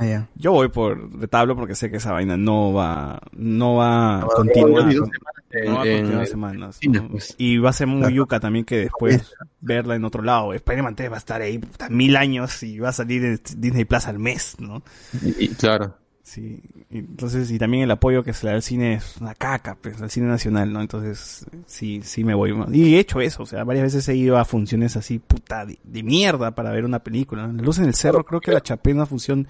Ah. 0.00 0.26
Yo 0.34 0.52
voy 0.52 0.68
por 0.68 1.20
retablo 1.20 1.54
porque 1.54 1.74
sé 1.74 1.90
que 1.90 1.98
esa 1.98 2.12
vaina 2.12 2.36
no 2.36 2.72
va, 2.72 3.20
no 3.32 3.76
va 3.76 4.20
a 4.20 4.26
continuar. 4.26 4.94
no, 4.94 5.74
va 5.74 5.82
a 5.82 5.84
continuar 5.84 6.26
semanas. 6.26 6.80
pues. 7.10 7.34
Y 7.36 7.58
va 7.58 7.70
a 7.70 7.74
ser 7.74 7.86
muy 7.86 8.14
yuca 8.14 8.40
también 8.40 8.64
que 8.64 8.78
después 8.78 9.34
verla 9.60 9.96
en 9.96 10.04
otro 10.06 10.22
lado. 10.22 10.54
Spider-Man 10.54 10.96
3 10.96 11.10
va 11.10 11.16
a 11.16 11.18
estar 11.18 11.42
ahí 11.42 11.58
puta, 11.58 11.90
mil 11.90 12.16
años 12.16 12.62
y 12.62 12.78
va 12.78 12.88
a 12.88 12.92
salir 12.92 13.24
en 13.24 13.40
Disney 13.58 13.84
Plus 13.84 14.06
al 14.06 14.18
mes, 14.18 14.56
¿no? 14.58 14.82
Y, 15.22 15.44
y 15.44 15.48
claro. 15.48 15.94
Sí, 16.22 16.62
entonces, 16.90 17.50
y 17.50 17.58
también 17.58 17.82
el 17.82 17.90
apoyo 17.90 18.22
que 18.22 18.32
se 18.32 18.46
le 18.46 18.50
da 18.50 18.56
al 18.56 18.62
cine 18.62 18.94
es 18.94 19.16
una 19.16 19.34
caca, 19.34 19.76
pues, 19.80 20.00
al 20.00 20.10
cine 20.10 20.28
nacional, 20.28 20.72
¿no? 20.72 20.80
Entonces, 20.80 21.44
sí, 21.66 22.02
sí 22.04 22.22
me 22.22 22.34
voy. 22.34 22.54
Y 22.72 22.94
he 22.94 23.00
hecho 23.00 23.20
eso, 23.20 23.42
o 23.42 23.46
sea, 23.46 23.64
varias 23.64 23.86
veces 23.86 24.08
he 24.08 24.14
ido 24.14 24.38
a 24.38 24.44
funciones 24.44 24.96
así, 24.96 25.18
puta, 25.18 25.66
de, 25.66 25.80
de 25.82 26.02
mierda 26.04 26.54
para 26.54 26.70
ver 26.70 26.84
una 26.84 27.00
película. 27.00 27.48
La 27.48 27.62
Luz 27.62 27.78
en 27.78 27.86
el 27.86 27.96
Cerro, 27.96 28.24
creo 28.24 28.40
que 28.40 28.52
la 28.52 28.60
chapé 28.60 28.90
en 28.90 28.98
una 28.98 29.06
función 29.06 29.48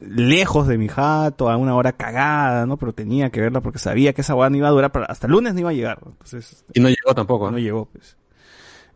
lejos 0.00 0.66
de 0.66 0.78
mi 0.78 0.88
jato, 0.88 1.50
a 1.50 1.56
una 1.56 1.74
hora 1.74 1.92
cagada, 1.92 2.66
¿no? 2.66 2.76
Pero 2.76 2.92
tenía 2.92 3.30
que 3.30 3.40
verla 3.40 3.60
porque 3.60 3.78
sabía 3.78 4.12
que 4.12 4.20
esa 4.20 4.34
hueá 4.34 4.50
no 4.50 4.56
iba 4.56 4.68
a 4.68 4.72
durar, 4.72 4.92
para, 4.92 5.06
hasta 5.06 5.26
el 5.26 5.32
lunes 5.32 5.54
no 5.54 5.60
iba 5.60 5.70
a 5.70 5.74
llegar. 5.74 5.98
Entonces, 6.04 6.64
Y 6.72 6.80
no 6.80 6.88
llegó 6.88 7.14
tampoco, 7.14 7.46
no 7.46 7.52
¿no? 7.52 7.58
llegó, 7.58 7.86
pues. 7.86 8.16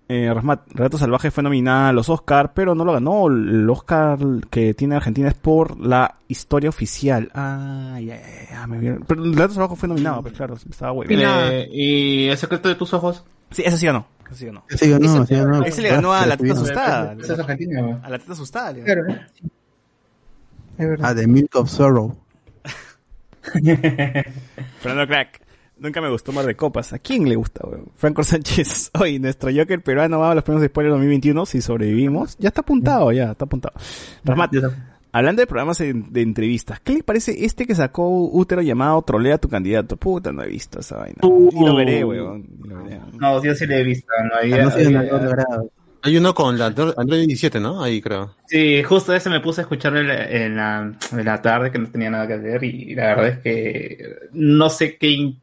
Eh, 0.09 0.31
Rasmat, 0.35 0.69
Relato 0.75 0.99
Salvaje 0.99 1.31
fue 1.31 1.43
nominada 1.43 1.89
a 1.89 1.93
los 1.93 2.09
Oscar, 2.09 2.53
pero 2.55 2.75
no 2.75 2.85
lo 2.85 2.93
ganó. 2.93 3.29
El 3.29 3.69
Oscar 3.71 4.19
que 4.51 4.75
tiene 4.75 4.97
Argentina 4.97 5.29
es 5.29 5.35
por 5.35 5.79
la 5.81 6.17
historia 6.29 6.69
oficial. 6.69 7.31
Ah, 7.35 7.99
ya, 8.01 8.17
ya, 8.17 8.51
ya, 8.51 8.67
me 8.67 8.79
vieron. 8.79 9.05
Pero 9.07 9.25
el 9.25 9.33
Relato 9.33 9.55
Salvaje 9.55 9.77
fue 9.77 9.89
nominado, 9.89 10.21
pues 10.23 10.35
claro, 10.35 10.55
estaba 10.55 10.93
bueno. 10.93 11.11
Eh, 11.15 11.69
¿Y 11.73 12.29
el 12.29 12.37
secreto 12.37 12.69
de 12.69 12.75
tus 12.75 12.93
ojos? 12.93 13.25
Sí, 13.53 13.63
ese 13.65 13.79
sí 13.79 13.87
ganó. 13.87 14.07
Ese 14.27 14.35
sí 14.35 14.47
ganó. 14.47 14.65
Sí, 14.69 14.91
ganó, 14.91 15.27
sí, 15.27 15.35
ganó. 15.35 15.65
Ese 15.65 15.83
le 15.83 15.89
ganó 15.91 16.13
a 16.13 16.27
la 16.27 16.37
teta 16.37 16.53
asustada. 16.55 17.17
Esa 17.21 17.33
es 17.35 17.39
Argentina, 17.39 17.81
güey. 17.83 17.97
A 18.03 18.11
la 18.11 18.19
teta 18.19 18.33
asustada. 18.33 18.73
le 18.73 18.83
ganó. 18.83 19.15
Es 20.79 20.89
verdad. 20.89 21.11
Ah, 21.11 21.14
The 21.14 21.27
Milk 21.27 21.55
of 21.57 21.68
Sorrow. 21.70 22.16
Fernando 24.81 25.07
Crack. 25.07 25.41
Nunca 25.79 26.01
me 26.01 26.09
gustó 26.11 26.31
Mar 26.33 26.47
de 26.47 26.55
Copas. 26.55 26.93
¿A 26.93 26.99
quién 27.01 27.29
le 27.29 27.35
gusta, 27.35 27.66
weón? 27.66 27.87
Franco 27.97 28.23
Sánchez. 28.23 28.91
Hoy, 29.01 29.18
nuestro 29.18 29.51
Joker 29.55 29.83
peruano 29.83 30.20
va 30.20 30.31
a 30.31 30.35
los 30.35 30.45
premios 30.45 30.62
de 30.62 30.68
spoiler 30.68 30.93
2021 30.93 31.45
si 31.47 31.61
sobrevivimos. 31.61 32.37
Ya 32.39 32.49
está 32.49 32.61
apuntado, 32.61 33.11
ya, 33.11 33.33
está 33.33 33.47
apuntado. 33.47 33.75
Rasmat, 34.25 34.53
hablando 35.11 35.41
de 35.43 35.47
programas 35.49 35.79
de, 35.79 35.93
de 35.95 36.23
entrevistas, 36.23 36.79
¿qué 36.81 36.95
le 36.95 37.03
parece 37.03 37.45
este 37.45 37.66
que 37.66 37.75
sacó 37.75 38.09
útero 38.31 38.62
llamado 38.62 39.03
Trolea 39.03 39.35
a 39.35 39.39
tu 39.39 39.49
candidato? 39.49 39.97
Puta, 39.97 40.31
no 40.31 40.43
he 40.45 40.49
visto 40.49 40.79
esa 40.79 40.99
vaina. 40.99 41.18
Uh. 41.23 41.51
Ni 41.53 41.66
lo 41.66 41.75
veré, 41.75 42.05
weón. 42.05 42.47
Ni 42.62 42.68
lo 42.68 42.85
veré. 42.85 43.01
No, 43.18 43.43
yo 43.43 43.53
sí 43.57 43.66
le 43.66 43.81
he 43.81 43.83
visto. 43.83 44.07
No, 44.31 44.37
había, 44.41 44.64
No 44.64 44.70
había- 44.70 45.03
no 45.03 45.18
logrado. 45.18 45.70
Hay 46.03 46.17
uno 46.17 46.35
con 46.35 46.59
la 46.59 46.67
Android 46.67 46.93
Android 46.97 47.27
17, 47.27 47.59
¿no? 47.61 47.83
Ahí 47.83 48.01
creo. 48.01 48.35
Sí, 48.47 48.83
justo 48.83 49.15
ese 49.15 49.31
me 49.31 49.41
puse 49.41 49.63
a 49.63 49.65
escuchar 49.65 49.97
en 49.97 50.09
la, 50.09 50.25
en 50.29 50.57
la, 50.57 50.99
en 51.13 51.25
la 51.25 51.41
tarde 51.41 51.71
que 51.71 51.79
no 51.79 51.91
tenía 51.91 52.11
nada 52.11 52.27
que 52.27 52.35
hacer 52.35 52.63
y 52.65 52.95
la 52.95 53.07
verdad 53.15 53.29
es 53.29 53.39
que 53.39 54.15
no 54.33 54.69
sé 54.69 54.99
qué, 54.99 55.09
in- 55.11 55.41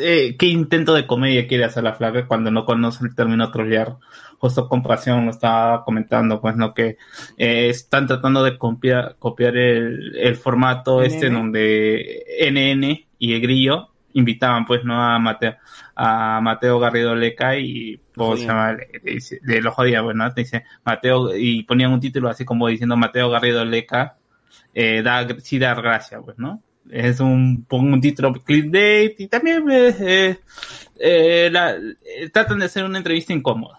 eh, 0.00 0.36
qué 0.38 0.46
intento 0.46 0.94
de 0.94 1.06
comedia 1.06 1.48
quiere 1.48 1.64
hacer 1.64 1.84
la 1.84 1.94
flaca 1.94 2.26
cuando 2.28 2.50
no 2.50 2.64
conoce 2.64 3.04
el 3.04 3.14
término 3.14 3.50
trollear. 3.50 3.98
Justo 4.38 4.68
compasión 4.68 5.26
lo 5.26 5.30
estaba 5.32 5.84
comentando, 5.84 6.40
pues 6.40 6.56
no 6.56 6.74
que 6.74 6.96
eh, 7.38 7.68
están 7.70 8.06
tratando 8.06 8.42
de 8.44 8.58
copiar, 8.58 9.16
copiar 9.18 9.56
el, 9.56 10.16
el 10.16 10.36
formato 10.36 11.02
este 11.02 11.28
en 11.28 11.34
donde 11.34 12.24
NN 12.40 13.06
y 13.18 13.34
el 13.34 13.40
grillo 13.42 13.90
invitaban 14.14 14.64
pues 14.66 14.84
no 14.84 15.02
a 15.02 15.18
Mateo 15.18 15.54
a 15.94 16.40
Mateo 16.42 16.78
Garrido 16.78 17.14
Leca 17.14 17.56
y 17.58 18.00
¿cómo 18.16 18.36
se 18.36 18.46
llama? 18.46 18.76
Le- 19.42 19.60
lo 19.60 19.72
jodía 19.72 20.02
pues 20.02 20.16
no 20.16 20.32
te 20.32 20.42
dice 20.42 20.64
Mateo 20.84 21.36
y 21.36 21.62
ponían 21.64 21.92
un 21.92 22.00
título 22.00 22.28
así 22.28 22.44
como 22.44 22.68
diciendo 22.68 22.96
Mateo 22.96 23.30
Garrido 23.30 23.64
Leca 23.64 24.16
eh, 24.74 25.02
da 25.02 25.26
sí 25.40 25.58
da 25.58 25.74
gracia 25.74 26.20
pues 26.20 26.38
no 26.38 26.62
es 26.90 27.20
un 27.20 27.64
pon 27.68 27.92
un 27.92 28.00
título 28.00 28.32
clickbait 28.32 29.18
y 29.20 29.28
también 29.28 29.70
eh, 29.70 29.94
eh, 30.00 30.38
eh, 30.98 31.48
la- 31.52 31.72
eh, 31.76 32.28
tratan 32.32 32.58
de 32.58 32.64
hacer 32.66 32.84
una 32.84 32.98
entrevista 32.98 33.32
incómoda 33.32 33.78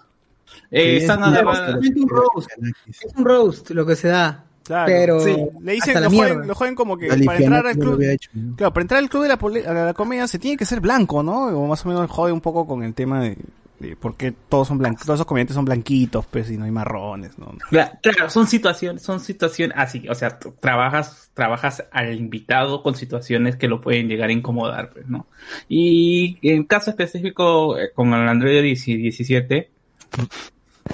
eh, 0.72 0.98
Sí, 1.00 1.06
están 1.06 1.22
es 1.22 1.28
una 1.28 1.40
agarrando- 1.40 1.82
Es 1.84 1.96
un 1.96 2.10
roast, 2.10 2.52
es 2.90 3.14
un 3.16 3.26
roast 3.26 3.70
lo 3.72 3.86
que 3.86 3.96
se 3.96 4.08
da. 4.08 4.46
Claro. 4.64 4.86
Pero 4.88 5.20
Sí, 5.20 5.36
le 5.62 5.74
dicen, 5.74 5.96
lo 6.02 6.10
joden, 6.10 6.12
mierda. 6.12 6.46
lo 6.46 6.56
joden 6.56 6.76
como 6.76 6.98
que 6.98 7.08
La 7.10 7.26
para 7.26 7.40
entrar 7.40 7.68
al 7.68 7.78
club. 7.78 8.02
hecho, 8.02 8.30
¿no? 8.34 8.56
Claro, 8.56 8.74
para 8.74 8.82
entrar 8.82 9.00
al 9.04 9.10
club 9.10 9.24
de 9.24 9.30
la, 9.30 9.72
a 9.72 9.86
la 9.88 9.94
comedia 9.94 10.26
se 10.28 10.40
tiene 10.40 10.56
que 10.58 10.66
ser 10.66 10.80
blanco, 10.80 11.22
¿no? 11.22 11.48
O 11.48 11.68
más 11.68 11.86
o 11.86 11.90
menos 11.90 12.10
jode 12.10 12.32
un 12.32 12.42
poco 12.42 12.66
con 12.66 12.82
el 12.84 12.94
tema 12.94 13.22
de, 13.22 13.38
de 13.80 13.96
por 13.98 14.16
qué 14.16 14.32
todos 14.32 14.70
son 14.70 14.78
blancos, 14.78 15.06
todos 15.06 15.18
esos 15.18 15.28
comediantes 15.28 15.56
son 15.56 15.66
blanquitos, 15.66 16.26
pues, 16.28 16.50
y 16.50 16.58
no 16.58 16.64
hay 16.64 16.72
marrones, 16.72 17.38
¿no? 17.38 17.48
Cla- 17.72 18.00
Claro, 18.02 18.30
son 18.30 18.48
situaciones, 18.48 19.02
son 19.02 19.20
situaciones 19.20 19.76
así, 19.78 20.08
o 20.08 20.16
sea, 20.16 20.40
trabajas, 20.62 21.30
trabajas 21.34 21.84
al 21.92 22.14
invitado 22.16 22.82
con 22.84 22.96
situaciones 22.96 23.58
que 23.58 23.68
lo 23.68 23.82
pueden 23.82 24.08
llegar 24.08 24.30
a 24.30 24.34
incomodar, 24.34 24.92
pues, 24.94 25.08
¿no? 25.10 25.28
Y 25.68 26.38
en 26.42 26.64
caso 26.64 26.90
específico 26.92 27.78
eh, 27.78 27.92
con 27.94 28.14
el 28.14 28.30
Android 28.30 28.62
10 28.62 28.86
17, 28.86 29.70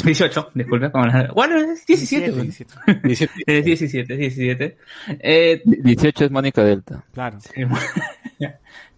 18, 0.03 0.51
disculpe, 0.53 0.85
el, 0.85 1.31
bueno, 1.33 1.57
es 1.57 1.85
17, 1.85 2.31
pues. 2.31 2.43
17. 2.43 2.73
es 3.47 3.65
17, 3.65 4.17
17, 4.17 4.77
eh, 5.19 5.61
18 5.65 6.25
es 6.25 6.31
Mónica 6.31 6.63
Delta. 6.63 7.03
Claro. 7.13 7.39
Sí, 7.41 7.61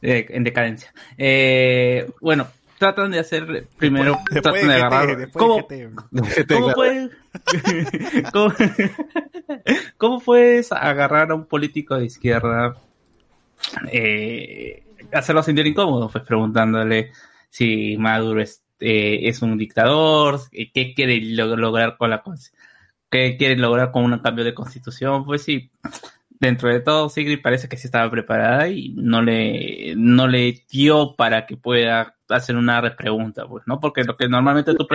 eh, 0.02 0.26
en 0.30 0.44
decadencia. 0.44 0.94
Eh, 1.18 2.10
bueno, 2.20 2.48
tratan 2.78 3.12
de 3.12 3.20
hacer 3.20 3.68
primero, 3.78 4.18
Después 4.30 4.42
tratan 4.42 4.68
de 4.68 4.74
de 4.74 4.80
GT, 4.80 4.84
agarrar. 4.86 5.18
después 5.18 5.44
¿Cómo, 5.44 5.68
GT. 5.68 6.54
¿Cómo 6.54 6.66
Claro. 6.66 6.74
puedes, 6.76 7.12
cómo, 8.34 8.54
cómo 9.98 10.20
puedes 10.20 10.72
agarrar 10.72 11.32
a 11.32 11.36
un 11.36 11.46
político 11.46 11.96
de 11.98 12.06
izquierda, 12.06 12.76
eh, 13.92 14.84
hacerlo 15.14 15.42
sentir 15.44 15.66
incómodo? 15.68 16.10
Pues 16.10 16.24
preguntándole 16.26 17.12
si 17.50 17.98
Maduro 17.98 18.42
es, 18.42 18.62
eh, 18.82 19.22
es 19.30 19.42
un 19.42 19.58
dictador, 19.58 20.40
eh, 20.52 20.72
qué 20.74 20.94
quiere 20.94 21.22
lo- 21.22 21.56
lograr 21.56 21.98
con 21.98 22.10
la 22.10 22.24
qué 23.10 23.38
quiere 23.38 23.56
lograr 23.58 23.92
con 23.92 24.06
un 24.06 24.20
cambio 24.20 24.44
de 24.46 24.54
constitución. 24.54 25.26
Pues 25.26 25.44
sí, 25.44 25.72
dentro 26.30 26.70
de 26.70 26.80
todo, 26.82 27.10
Sigrid 27.10 27.42
parece 27.42 27.70
que 27.70 27.78
sí 27.78 27.88
estaba 27.88 28.10
preparada 28.12 28.68
y 28.70 28.90
no 28.96 29.22
le, 29.22 29.94
no 29.98 30.28
le 30.28 30.64
dio 30.70 31.16
para 31.16 31.46
que 31.46 31.58
pueda 31.58 32.16
hacer 32.30 32.56
una 32.56 32.82
repregunta, 32.82 33.48
pues, 33.48 33.64
¿no? 33.68 33.80
Porque 33.80 34.04
lo 34.04 34.18
que 34.18 34.28
normalmente 34.30 34.74
tú 34.76 34.88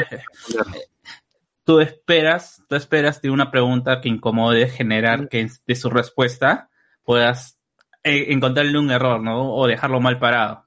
tú 1.65 1.81
esperas, 1.81 2.63
tú 2.69 2.77
esperas 2.77 3.21
de 3.23 3.31
una 3.31 3.51
pregunta 3.51 4.01
que 4.01 4.09
incomode, 4.09 4.69
generar 4.69 5.29
que 5.29 5.49
de 5.67 5.75
su 5.75 5.91
respuesta 5.91 6.71
puedas 7.05 7.59
eh, 8.05 8.27
encontrarle 8.29 8.79
un 8.79 8.91
error, 8.91 9.21
¿no? 9.21 9.53
O 9.55 9.67
dejarlo 9.67 10.01
mal 10.01 10.19
parado. 10.19 10.66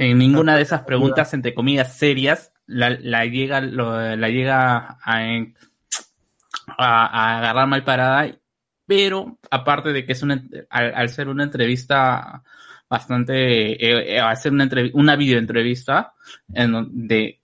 En 0.00 0.18
ninguna 0.18 0.56
de 0.56 0.62
esas 0.62 0.82
preguntas, 0.86 1.32
entre 1.34 1.54
comillas, 1.54 1.96
serias, 1.96 2.52
la, 2.66 2.90
la 3.00 3.24
llega, 3.26 3.60
lo- 3.60 4.16
la 4.16 4.28
llega 4.28 4.98
a, 5.04 5.18
a, 6.78 7.06
a 7.06 7.38
agarrar 7.38 7.66
mal 7.66 7.84
parada, 7.84 8.30
pero 8.86 9.38
aparte 9.50 9.92
de 9.92 10.04
que 10.04 10.12
es 10.12 10.22
una, 10.22 10.42
al, 10.70 10.94
al 10.94 11.08
ser 11.08 11.28
una 11.28 11.44
entrevista 11.44 12.42
bastante, 12.88 13.72
eh, 13.74 14.16
eh, 14.16 14.20
al 14.20 14.36
ser 14.36 14.52
una, 14.52 14.68
una 14.94 15.16
videoentrevista 15.16 16.14
en 16.52 16.72
donde 16.72 17.40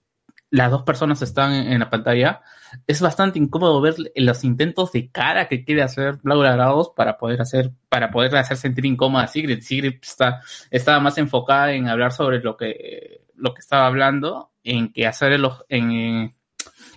las 0.49 0.71
dos 0.71 0.83
personas 0.83 1.21
están 1.21 1.53
en, 1.53 1.73
en 1.73 1.79
la 1.79 1.89
pantalla, 1.89 2.41
es 2.85 3.01
bastante 3.01 3.39
incómodo 3.39 3.81
ver 3.81 3.95
los 4.15 4.43
intentos 4.43 4.91
de 4.91 5.09
cara 5.09 5.47
que 5.47 5.63
quiere 5.63 5.83
hacer 5.83 6.19
Laura 6.23 6.53
Grados 6.53 6.91
para 6.95 7.17
poder 7.17 7.41
hacer, 7.41 7.71
para 7.89 8.11
poder 8.11 8.35
hacer 8.35 8.57
sentir 8.57 8.85
incómoda 8.85 9.25
a 9.25 9.27
Sigrid. 9.27 9.61
Sigrid 9.61 9.95
está, 10.01 10.41
estaba 10.71 10.99
más 10.99 11.17
enfocada 11.17 11.71
en 11.73 11.87
hablar 11.87 12.11
sobre 12.11 12.39
lo 12.39 12.57
que, 12.57 13.21
lo 13.35 13.53
que 13.53 13.59
estaba 13.59 13.87
hablando, 13.87 14.51
en 14.63 14.91
que 14.91 15.07
hacer 15.07 15.33
el, 15.33 15.47
en 15.69 15.91
eh, 15.91 16.35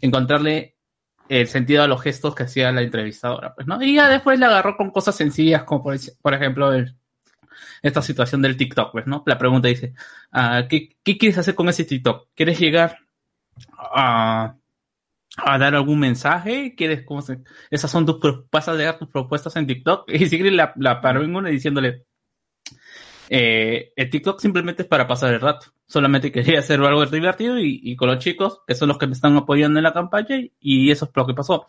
encontrarle 0.01 0.77
el 1.29 1.47
sentido 1.47 1.85
a 1.85 1.87
los 1.87 2.03
gestos 2.03 2.35
que 2.35 2.43
hacía 2.43 2.73
la 2.73 2.83
entrevistadora, 2.83 3.55
pues, 3.55 3.67
¿no? 3.67 3.81
Y 3.81 3.95
ya 3.95 4.09
después 4.09 4.39
la 4.39 4.49
agarró 4.49 4.77
con 4.77 4.91
cosas 4.91 5.15
sencillas, 5.15 5.63
como 5.63 5.85
por, 5.85 6.35
ejemplo 6.35 6.73
esta 7.83 8.03
situación 8.03 8.43
del 8.43 8.57
TikTok, 8.57 8.91
pues, 8.91 9.07
¿no? 9.07 9.23
La 9.27 9.39
pregunta 9.39 9.69
dice, 9.69 9.95
ah, 10.33 10.65
¿qué, 10.69 10.97
¿qué 11.05 11.17
quieres 11.17 11.39
hacer 11.39 11.55
con 11.55 11.69
ese 11.69 11.85
TikTok? 11.85 12.29
¿Quieres 12.35 12.59
llegar 12.59 12.99
a, 13.79 14.57
a 15.37 15.59
dar 15.59 15.75
algún 15.75 16.01
mensaje? 16.01 16.75
¿Quieres, 16.77 17.05
cómo 17.07 17.23
se, 17.23 17.39
esas 17.71 17.91
son 17.91 18.07
tus, 18.07 18.19
pro- 18.19 18.47
vas 18.51 18.69
a 18.69 18.75
dar 18.77 18.99
tus 18.99 19.09
propuestas 19.09 19.57
en 19.57 19.67
TikTok? 19.67 20.09
Y 20.13 20.27
Sigrid 20.27 20.53
la, 20.53 20.73
la 20.77 21.01
paró 21.01 21.23
en 21.23 21.35
una 21.37 21.49
diciéndole, 21.51 22.05
eh, 23.29 23.93
el 23.97 24.11
TikTok 24.11 24.41
simplemente 24.41 24.83
es 24.83 24.89
para 24.89 25.07
pasar 25.07 25.33
el 25.35 25.41
rato. 25.41 25.67
Solamente 25.87 26.33
quería 26.33 26.61
hacer 26.61 26.81
algo 26.81 27.05
divertido 27.07 27.59
y, 27.59 27.81
y 27.83 27.97
con 27.97 28.09
los 28.09 28.19
chicos, 28.19 28.61
que 28.67 28.75
son 28.75 28.89
los 28.89 28.99
que 28.99 29.07
me 29.07 29.13
están 29.13 29.37
apoyando 29.37 29.79
en 29.79 29.85
la 29.85 29.93
campaña, 29.93 30.37
y, 30.37 30.53
y 30.61 30.91
eso 30.91 31.07
es 31.07 31.11
lo 31.15 31.27
que 31.27 31.35
pasó. 31.35 31.67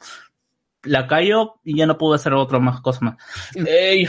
La 0.84 1.08
cayó 1.08 1.56
y 1.64 1.78
ya 1.78 1.86
no 1.86 1.98
pudo 1.98 2.16
hacer 2.16 2.34
otra 2.34 2.60
más 2.60 2.82
cosa 2.82 3.00
más. 3.06 3.18
Eh, 3.68 4.08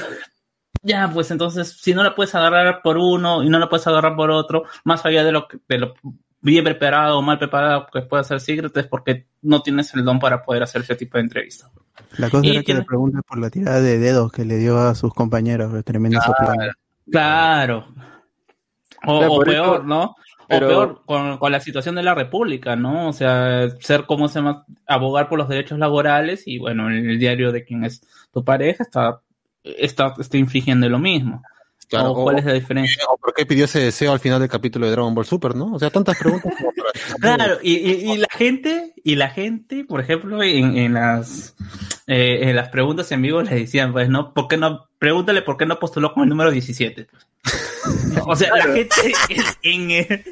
ya, 0.82 1.10
pues 1.12 1.30
entonces, 1.30 1.70
si 1.80 1.94
no 1.94 2.02
la 2.02 2.14
puedes 2.14 2.34
agarrar 2.34 2.80
por 2.82 2.98
uno 2.98 3.42
y 3.44 3.48
no 3.50 3.58
la 3.58 3.68
puedes 3.68 3.86
agarrar 3.86 4.16
por 4.16 4.30
otro, 4.30 4.64
más 4.84 5.04
allá 5.06 5.24
de 5.24 5.32
lo, 5.32 5.48
que- 5.48 5.58
de 5.68 5.78
lo 5.78 5.94
bien 6.42 6.64
preparado 6.64 7.18
o 7.18 7.22
mal 7.22 7.38
preparado 7.38 7.86
que 7.92 8.02
puede 8.02 8.20
hacer 8.20 8.40
Secret, 8.40 8.76
es 8.76 8.86
porque 8.86 9.26
no 9.42 9.62
tienes 9.62 9.94
el 9.94 10.04
don 10.04 10.18
para 10.18 10.42
poder 10.42 10.62
hacer 10.64 10.82
ese 10.82 10.96
tipo 10.96 11.16
de 11.16 11.22
entrevistas. 11.24 11.70
La 12.18 12.28
cosa 12.28 12.44
Y 12.46 12.50
era 12.50 12.60
que 12.60 12.66
tiene- 12.66 12.80
le 12.80 12.86
pregunta 12.86 13.20
por 13.22 13.38
la 13.38 13.48
tirada 13.48 13.80
de 13.80 13.98
dedos 13.98 14.30
que 14.32 14.44
le 14.44 14.56
dio 14.58 14.78
a 14.78 14.94
sus 14.94 15.14
compañeros, 15.14 15.82
tremendo 15.84 16.20
soplón. 16.20 16.56
Claro. 17.10 17.86
O, 19.06 19.18
o 19.38 19.40
peor, 19.42 19.76
eso- 19.76 19.82
¿no? 19.84 20.14
pero- 20.48 20.66
O 20.66 20.68
peor 20.68 21.02
con, 21.06 21.38
con 21.38 21.52
la 21.52 21.60
situación 21.60 21.94
de 21.94 22.02
la 22.02 22.14
República, 22.14 22.76
¿no? 22.76 23.08
O 23.08 23.12
sea, 23.12 23.70
ser 23.80 24.04
como 24.06 24.28
se 24.28 24.40
llama, 24.40 24.64
abogar 24.86 25.28
por 25.28 25.38
los 25.38 25.48
derechos 25.48 25.78
laborales 25.78 26.42
y 26.46 26.58
bueno, 26.58 26.90
en 26.90 27.08
el 27.08 27.18
diario 27.18 27.52
de 27.52 27.64
quien 27.64 27.84
es 27.84 28.02
tu 28.32 28.44
pareja 28.44 28.82
está, 28.82 29.20
está, 29.64 30.14
está 30.18 30.36
infringiendo 30.36 30.88
lo 30.88 30.98
mismo. 30.98 31.42
Claro, 31.98 32.12
o, 32.12 32.22
¿Cuál 32.24 32.38
es 32.38 32.44
la 32.44 32.52
diferencia? 32.54 33.02
¿O 33.10 33.16
por 33.16 33.32
qué 33.34 33.46
pidió 33.46 33.64
ese 33.66 33.80
deseo 33.80 34.12
al 34.12 34.20
final 34.20 34.40
del 34.40 34.48
capítulo 34.48 34.86
de 34.86 34.92
Dragon 34.92 35.14
Ball 35.14 35.24
Super, 35.24 35.54
no? 35.54 35.72
O 35.74 35.78
sea, 35.78 35.90
tantas 35.90 36.18
preguntas 36.18 36.52
como 36.56 36.72
para... 36.72 36.92
Claro, 37.36 37.58
y, 37.62 37.74
y, 37.74 38.12
y 38.12 38.16
la 38.18 38.28
gente, 38.30 38.92
y 39.04 39.14
la 39.16 39.30
gente, 39.30 39.84
por 39.84 40.00
ejemplo, 40.00 40.42
en, 40.42 40.76
en 40.76 40.94
las 40.94 41.54
eh, 42.06 42.48
en 42.48 42.56
las 42.56 42.68
preguntas 42.68 43.10
en 43.12 43.22
vivo 43.22 43.42
les 43.42 43.54
decían, 43.54 43.92
pues, 43.92 44.08
¿no? 44.08 44.34
¿Por 44.34 44.48
qué 44.48 44.56
no? 44.56 44.86
Pregúntale 44.98 45.42
por 45.42 45.56
qué 45.56 45.66
no 45.66 45.78
postuló 45.78 46.12
con 46.12 46.24
el 46.24 46.28
número 46.28 46.50
17. 46.50 47.06
O 48.26 48.36
sea, 48.36 48.54
la 48.56 48.64
gente 48.72 48.94
en, 49.28 49.42
en 49.62 49.90
el, 49.90 50.24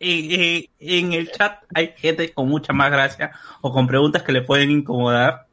en, 0.00 0.30
en- 0.40 0.64
en 0.78 1.12
el 1.12 1.30
chat 1.32 1.62
hay 1.74 1.92
gente 1.96 2.32
con 2.32 2.48
mucha 2.48 2.72
más 2.72 2.90
gracia 2.92 3.32
o 3.60 3.72
con 3.72 3.86
preguntas 3.88 4.22
que 4.22 4.32
le 4.32 4.42
pueden 4.42 4.70
incomodar. 4.70 5.47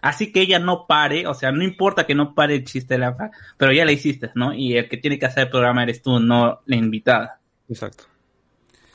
Así 0.00 0.32
que 0.32 0.40
ella 0.40 0.58
no 0.58 0.86
pare, 0.86 1.26
o 1.26 1.34
sea, 1.34 1.52
no 1.52 1.64
importa 1.64 2.06
que 2.06 2.14
no 2.14 2.34
pare 2.34 2.54
el 2.56 2.64
chiste 2.64 2.94
de 2.94 2.98
la 2.98 3.14
fa, 3.14 3.30
pero 3.56 3.72
ya 3.72 3.84
la 3.84 3.92
hiciste, 3.92 4.30
¿no? 4.34 4.54
Y 4.54 4.76
el 4.76 4.88
que 4.88 4.96
tiene 4.96 5.18
que 5.18 5.26
hacer 5.26 5.44
el 5.44 5.50
programa 5.50 5.82
eres 5.82 6.02
tú, 6.02 6.20
no 6.20 6.60
la 6.66 6.76
invitada. 6.76 7.40
Exacto. 7.68 8.04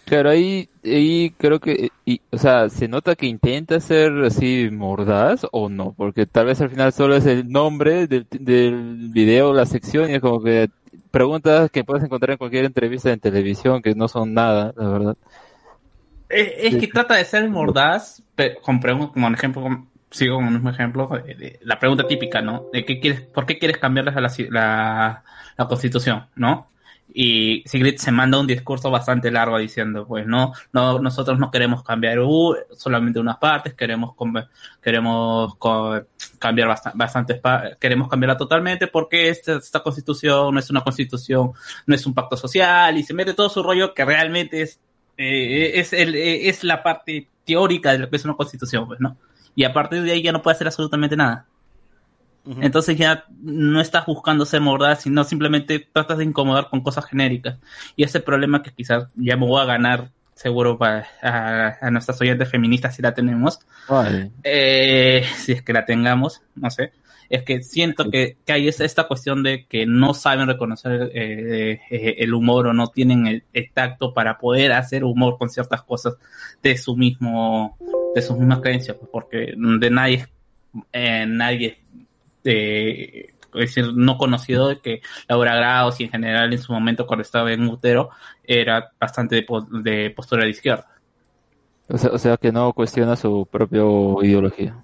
Claro, 0.06 0.30
ahí, 0.30 0.68
ahí 0.84 1.34
creo 1.38 1.60
que, 1.60 1.90
y, 2.06 2.20
o 2.30 2.38
sea, 2.38 2.70
se 2.70 2.90
nota 2.90 3.16
que 3.16 3.26
intenta 3.26 3.80
ser 3.80 4.12
así 4.26 4.70
mordaz 4.70 5.48
o 5.52 5.70
no, 5.70 5.94
porque 5.96 6.26
tal 6.26 6.48
vez 6.48 6.60
al 6.60 6.70
final 6.70 6.92
solo 6.92 7.16
es 7.16 7.26
el 7.26 7.50
nombre 7.50 8.08
del, 8.08 8.28
del 8.30 9.10
video, 9.12 9.54
la 9.54 9.66
sección, 9.66 10.12
y 10.12 10.16
es 10.16 10.22
como 10.22 10.44
que 10.44 10.70
preguntas 11.10 11.72
que 11.72 11.84
puedes 11.84 12.04
encontrar 12.04 12.32
en 12.32 12.38
cualquier 12.38 12.66
entrevista 12.66 13.12
en 13.12 13.20
televisión 13.20 13.82
que 13.82 13.96
no 13.96 14.08
son 14.08 14.34
nada, 14.34 14.74
la 14.76 14.90
verdad. 14.90 15.18
Es, 16.28 16.76
que 16.76 16.88
trata 16.88 17.16
de 17.16 17.26
ser 17.26 17.48
mordaz, 17.50 18.24
pero 18.36 18.60
con 18.62 18.80
preguntas, 18.80 19.14
como 19.14 19.28
un 19.28 19.36
ejemplo, 19.36 19.88
sigo 20.14 20.38
con 20.38 20.46
el 20.48 20.54
mismo 20.54 20.70
ejemplo, 20.70 21.10
la 21.62 21.80
pregunta 21.80 22.08
típica, 22.08 22.42
¿no? 22.42 22.68
De 22.72 22.86
qué 22.86 23.00
quieres, 23.02 23.22
¿Por 23.22 23.46
qué 23.46 23.60
quieres 23.60 23.78
cambiarles 23.80 24.16
a 24.16 24.22
la, 24.22 24.32
la, 24.50 25.24
la 25.58 25.68
constitución, 25.68 26.28
¿no? 26.36 26.70
y 27.16 27.62
Sigrid 27.68 27.98
se 27.98 28.12
manda 28.12 28.40
un 28.40 28.48
discurso 28.48 28.90
bastante 28.90 29.30
largo 29.30 29.60
diciendo, 29.60 30.08
pues 30.08 30.26
no, 30.26 30.54
no 30.72 30.98
nosotros 31.00 31.38
no 31.38 31.52
queremos 31.52 31.84
cambiar 31.84 32.18
solamente 32.76 33.20
unas 33.20 33.38
partes, 33.38 33.76
queremos 33.76 34.16
queremos 34.82 35.56
cambiar 36.40 36.70
bast- 36.70 37.78
queremos 37.80 38.08
cambiarla 38.08 38.38
totalmente 38.38 38.88
porque 38.88 39.30
esta, 39.30 39.58
esta 39.58 39.82
constitución 39.82 40.54
no 40.54 40.60
es 40.60 40.70
una 40.72 40.82
constitución, 40.82 41.52
no 41.86 41.96
es 41.96 42.06
un 42.08 42.14
pacto 42.14 42.36
social 42.38 42.98
y 42.98 43.04
se 43.04 43.14
mete 43.14 43.34
todo 43.34 43.50
su 43.50 43.62
rollo 43.62 43.94
que 43.94 44.06
realmente 44.06 44.62
es 44.62 44.80
eh, 45.18 45.72
es 45.80 45.94
el, 45.94 46.16
eh, 46.16 46.50
es 46.50 46.64
la 46.64 46.82
parte 46.82 47.30
teórica 47.46 47.92
de 47.92 48.00
lo 48.00 48.10
que 48.10 48.16
es 48.16 48.26
una 48.26 48.36
constitución, 48.36 48.88
pues, 48.88 49.00
¿no? 49.00 49.18
Y 49.56 49.64
a 49.64 49.74
partir 49.74 50.02
de 50.04 50.12
ahí 50.12 50.22
ya 50.24 50.32
no 50.32 50.42
puede 50.42 50.56
hacer 50.56 50.68
absolutamente 50.68 51.16
nada. 51.16 51.46
Entonces 52.60 52.98
ya 52.98 53.24
no 53.42 53.80
estás 53.80 54.06
buscando 54.06 54.46
ser 54.46 54.60
mordaz, 54.60 55.04
sino 55.04 55.24
simplemente 55.24 55.80
tratas 55.80 56.18
de 56.18 56.26
incomodar 56.26 56.70
con 56.70 56.82
cosas 56.82 57.06
genéricas. 57.06 57.58
Y 57.96 58.04
ese 58.04 58.20
problema 58.20 58.62
que 58.62 58.72
quizás 58.72 59.06
ya 59.16 59.38
me 59.38 59.46
voy 59.46 59.62
a 59.62 59.66
ganar 59.66 60.10
seguro 60.34 60.78
para 60.78 61.08
a, 61.22 61.78
a 61.80 61.92
nuestras 61.92 62.20
oyentes 62.20 62.50
feministas 62.50 62.96
si 62.96 63.02
la 63.02 63.14
tenemos, 63.14 63.60
Vale. 63.88 64.32
eh, 64.44 65.24
si 65.38 65.54
es 65.54 65.62
que 65.62 65.72
la 65.72 65.86
tengamos, 65.86 66.42
no 66.56 66.70
sé, 66.70 66.92
es 67.30 67.44
que 67.44 67.64
siento 67.64 68.10
que, 68.10 68.38
que 68.46 68.54
hay 68.54 68.68
esta 68.68 69.08
cuestión 69.08 69.42
de 69.44 69.66
que 69.66 69.86
no 69.86 70.14
saben 70.14 70.48
reconocer 70.48 71.12
eh, 71.14 71.80
eh, 71.90 72.16
el 72.20 72.34
humor 72.34 72.68
o 72.68 72.74
no 72.74 72.88
tienen 72.88 73.28
el, 73.28 73.44
el 73.54 73.72
tacto 73.72 74.14
para 74.14 74.38
poder 74.38 74.74
hacer 74.74 75.04
humor 75.04 75.38
con 75.38 75.50
ciertas 75.50 75.82
cosas 75.84 76.16
de 76.62 76.78
su 76.78 76.96
mismo, 76.96 77.78
de 78.14 78.22
sus 78.22 78.38
mismas 78.38 78.60
creencias, 78.60 78.98
pues, 78.98 79.10
porque 79.12 79.54
de 79.56 79.90
nadie, 79.90 80.28
eh, 80.92 81.26
nadie, 81.28 81.80
eh, 82.44 83.34
es 83.54 83.76
decir, 83.76 83.94
no 83.94 84.18
conocido 84.18 84.70
de 84.70 84.80
que 84.80 85.02
Laura 85.28 85.56
Grados 85.56 86.00
y 86.00 86.06
en 86.06 86.12
general 86.12 86.52
en 86.52 86.60
su 86.60 86.74
momento 86.74 87.06
cuando 87.06 87.22
estaba 87.22 87.52
en 87.52 87.68
Utero 87.68 88.10
era 88.44 88.92
bastante 89.00 89.46
de 89.84 90.10
postura 90.12 90.44
de 90.44 90.50
izquierda. 90.50 90.88
O 91.88 91.98
sea, 91.98 92.12
o 92.12 92.18
sea 92.18 92.38
que 92.38 92.52
no 92.52 92.74
cuestiona 92.74 93.16
su 93.16 93.48
propia 93.50 93.82
ideología. 94.22 94.76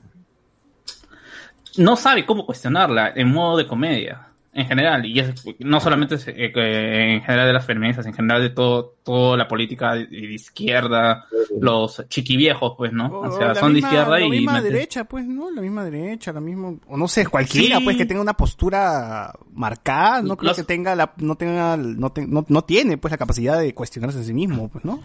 no 1.78 1.96
sabe 1.96 2.26
cómo 2.26 2.46
cuestionarla 2.46 3.14
en 3.16 3.32
modo 3.32 3.58
de 3.58 3.68
comedia 3.68 4.29
en 4.60 4.68
general 4.68 5.06
y 5.06 5.20
es, 5.20 5.34
no 5.60 5.80
solamente 5.80 6.16
eh, 6.28 7.14
en 7.16 7.22
general 7.22 7.48
de 7.48 7.54
las 7.54 7.66
feministas 7.66 8.06
en 8.06 8.14
general 8.14 8.42
de 8.42 8.50
todo 8.50 8.96
toda 9.04 9.38
la 9.38 9.48
política 9.48 9.94
de, 9.96 10.06
de 10.08 10.34
izquierda 10.34 11.26
los 11.60 12.04
chiquiviejos 12.10 12.74
pues 12.78 12.92
no 12.94 13.08
o 13.22 13.38
sea 13.38 13.48
la 13.50 13.56
son 13.56 13.74
de 13.74 13.80
misma- 13.82 13.88
izquierda 13.90 14.20
la 14.20 14.26
y 14.26 14.30
misma 14.30 14.60
meten- 14.60 14.64
derecha, 14.64 15.04
pues, 15.06 15.26
¿no? 15.26 15.50
La 15.52 15.62
misma 15.62 15.84
derecha, 15.84 16.32
la 16.32 16.40
misma, 16.42 16.74
o 16.88 16.98
no 16.98 17.08
sé, 17.08 17.26
cualquiera, 17.26 17.78
Sí. 17.80 17.84
pues, 17.84 17.98
que 17.98 18.06
tenga 18.06 18.22
una 18.22 18.34
postura 18.36 19.34
marcada, 19.54 20.22
no 20.22 20.38
creo 20.38 20.50
Los- 20.50 20.58
que 20.58 20.64
tenga 20.64 20.96
la, 20.96 21.14
no 21.18 21.36
tenga, 21.36 21.76
no, 21.78 22.12
te- 22.12 22.28
no, 22.28 22.46
no 22.48 22.62
tiene, 22.64 22.98
pues, 22.98 23.12
la 23.12 23.18
capacidad 23.18 23.60
de 23.60 23.74
cuestionarse 23.74 24.20
a 24.20 24.24
sí 24.24 24.34
mismo, 24.34 24.70
pues, 24.70 24.86
¿no? 24.86 25.02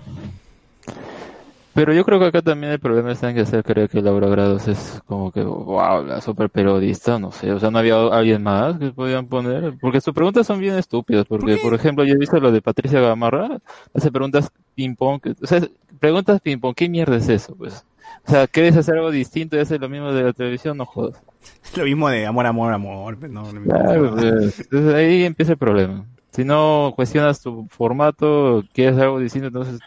Pero 1.75 1.93
yo 1.93 2.05
creo 2.05 2.21
que 2.21 2.27
acá 2.27 2.41
también 2.41 2.73
el 2.73 2.79
problema 2.79 3.11
está 3.11 3.31
en 3.31 3.35
que 3.35 3.43
hacer 3.43 3.65
creer 3.65 3.89
que 3.89 4.01
Laura 4.01 4.29
Grados 4.29 4.69
es 4.69 5.03
como 5.07 5.33
que, 5.33 5.43
wow, 5.43 6.05
la 6.05 6.21
super 6.21 6.49
periodista, 6.49 7.19
no 7.19 7.33
sé, 7.33 7.51
o 7.51 7.59
sea, 7.59 7.71
no 7.73 7.79
había 7.79 7.97
alguien 7.97 8.45
más 8.45 8.79
que 8.79 8.93
podían 8.93 9.27
poner, 9.27 9.75
porque 9.81 10.01
sus 10.01 10.15
preguntas 10.15 10.47
son 10.47 10.61
bien 10.61 10.77
estúpidas, 10.77 11.27
porque, 11.27 11.57
por 11.57 11.75
ejemplo, 11.75 12.05
yo 12.05 12.15
he 12.15 12.19
visto 12.19 12.39
lo 12.39 12.53
de 12.53 12.63
Patricia 12.63 13.01
Gamarra, 13.01 13.59
hace 13.93 14.13
preguntas 14.13 14.53
ping-pong, 14.77 15.21
o 15.43 15.47
sea, 15.47 15.67
preguntas 15.99 16.41
ping-pong, 16.41 16.75
¿qué 16.77 16.89
mierda 16.89 17.17
es 17.17 17.29
eso, 17.29 17.57
pues? 17.57 17.85
O 18.27 18.31
sea, 18.31 18.47
¿quieres 18.47 18.77
hacer 18.77 18.95
algo 18.95 19.11
distinto 19.11 19.57
y 19.57 19.61
hacer 19.61 19.81
lo 19.81 19.89
mismo 19.89 20.13
de 20.13 20.23
la 20.23 20.33
televisión? 20.33 20.77
No 20.77 20.87
jodas. 20.87 21.21
Lo 21.77 21.85
mismo 21.85 22.09
de 22.09 22.25
amor, 22.25 22.47
amor, 22.47 22.73
amor, 22.73 23.19
pues, 23.19 23.31
no, 23.31 23.43
mismo. 23.53 23.65
Claro, 23.65 24.13
pues, 24.15 24.61
entonces 24.61 24.95
ahí 24.95 25.25
empieza 25.25 25.53
el 25.53 25.59
problema. 25.59 26.07
Si 26.31 26.43
no 26.45 26.93
cuestionas 26.97 27.43
tu 27.43 27.67
formato, 27.69 28.63
quieres 28.73 28.99
algo 28.99 29.19
distinto, 29.19 29.49
entonces... 29.49 29.81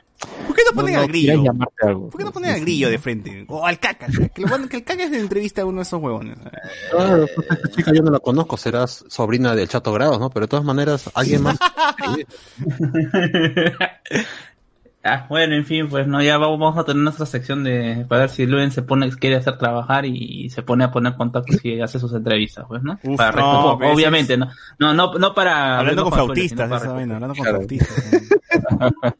¿Por 0.47 0.55
qué 0.55 0.61
no 0.69 0.75
ponen 0.75 0.95
al 0.95 1.07
grillo? 1.07 1.43
algo. 1.81 2.09
¿Por 2.09 2.17
qué 2.19 2.25
no 2.25 2.31
ponen 2.31 2.51
al 2.51 2.61
grillo 2.61 2.89
de 2.89 2.97
frente? 2.97 3.45
O 3.47 3.65
al 3.65 3.79
caca, 3.79 4.07
que, 4.33 4.41
lo 4.41 4.47
ponen- 4.47 4.67
que 4.67 4.77
el 4.77 4.83
caca 4.83 5.03
es 5.03 5.11
de 5.11 5.19
entrevista 5.19 5.61
a 5.61 5.65
uno 5.65 5.77
de 5.77 5.83
esos 5.83 6.01
huevones. 6.01 6.37
Claro, 6.91 7.25
pues, 7.35 7.47
esta 7.51 7.69
chica 7.69 7.91
yo 7.93 8.01
no 8.01 8.11
la 8.11 8.19
conozco, 8.19 8.57
serás 8.57 9.05
sobrina 9.09 9.53
del 9.55 9.67
Chato 9.67 9.93
Grados, 9.93 10.19
¿no? 10.19 10.29
Pero 10.29 10.45
de 10.45 10.49
todas 10.49 10.65
maneras, 10.65 11.09
alguien 11.13 11.43
más. 11.43 11.57
Ah, 15.03 15.25
bueno 15.29 15.55
en 15.55 15.63
fin 15.63 15.87
pues 15.87 16.05
no 16.05 16.21
ya 16.21 16.37
vamos 16.37 16.77
a 16.77 16.83
tener 16.83 17.01
nuestra 17.01 17.25
sección 17.25 17.63
de 17.63 18.05
para 18.09 18.21
ver 18.21 18.29
si 18.29 18.45
Luen 18.45 18.71
se 18.71 18.81
pone 18.81 19.09
quiere 19.11 19.37
hacer 19.37 19.57
trabajar 19.57 20.05
y 20.05 20.49
se 20.49 20.63
pone 20.63 20.83
a 20.83 20.91
poner 20.91 21.15
contactos 21.15 21.63
y 21.63 21.79
hace 21.79 21.97
sus 21.97 22.11
entrevistas 22.13 22.65
pues 22.67 22.83
no 22.83 22.99
Uf, 23.03 23.15
para 23.15 23.39
no, 23.39 23.77
pues, 23.77 23.93
obviamente 23.95 24.35
no 24.35 24.49
no 24.79 24.93
no 24.93 25.13
no 25.13 25.33
para 25.33 25.79
Hablando 25.79 26.03
con 26.03 26.11
flautistas, 26.13 26.69
esa 26.69 26.91
vaina, 26.91 27.15
hablando 27.15 27.35
con 27.35 27.45
flautistas. 27.45 28.03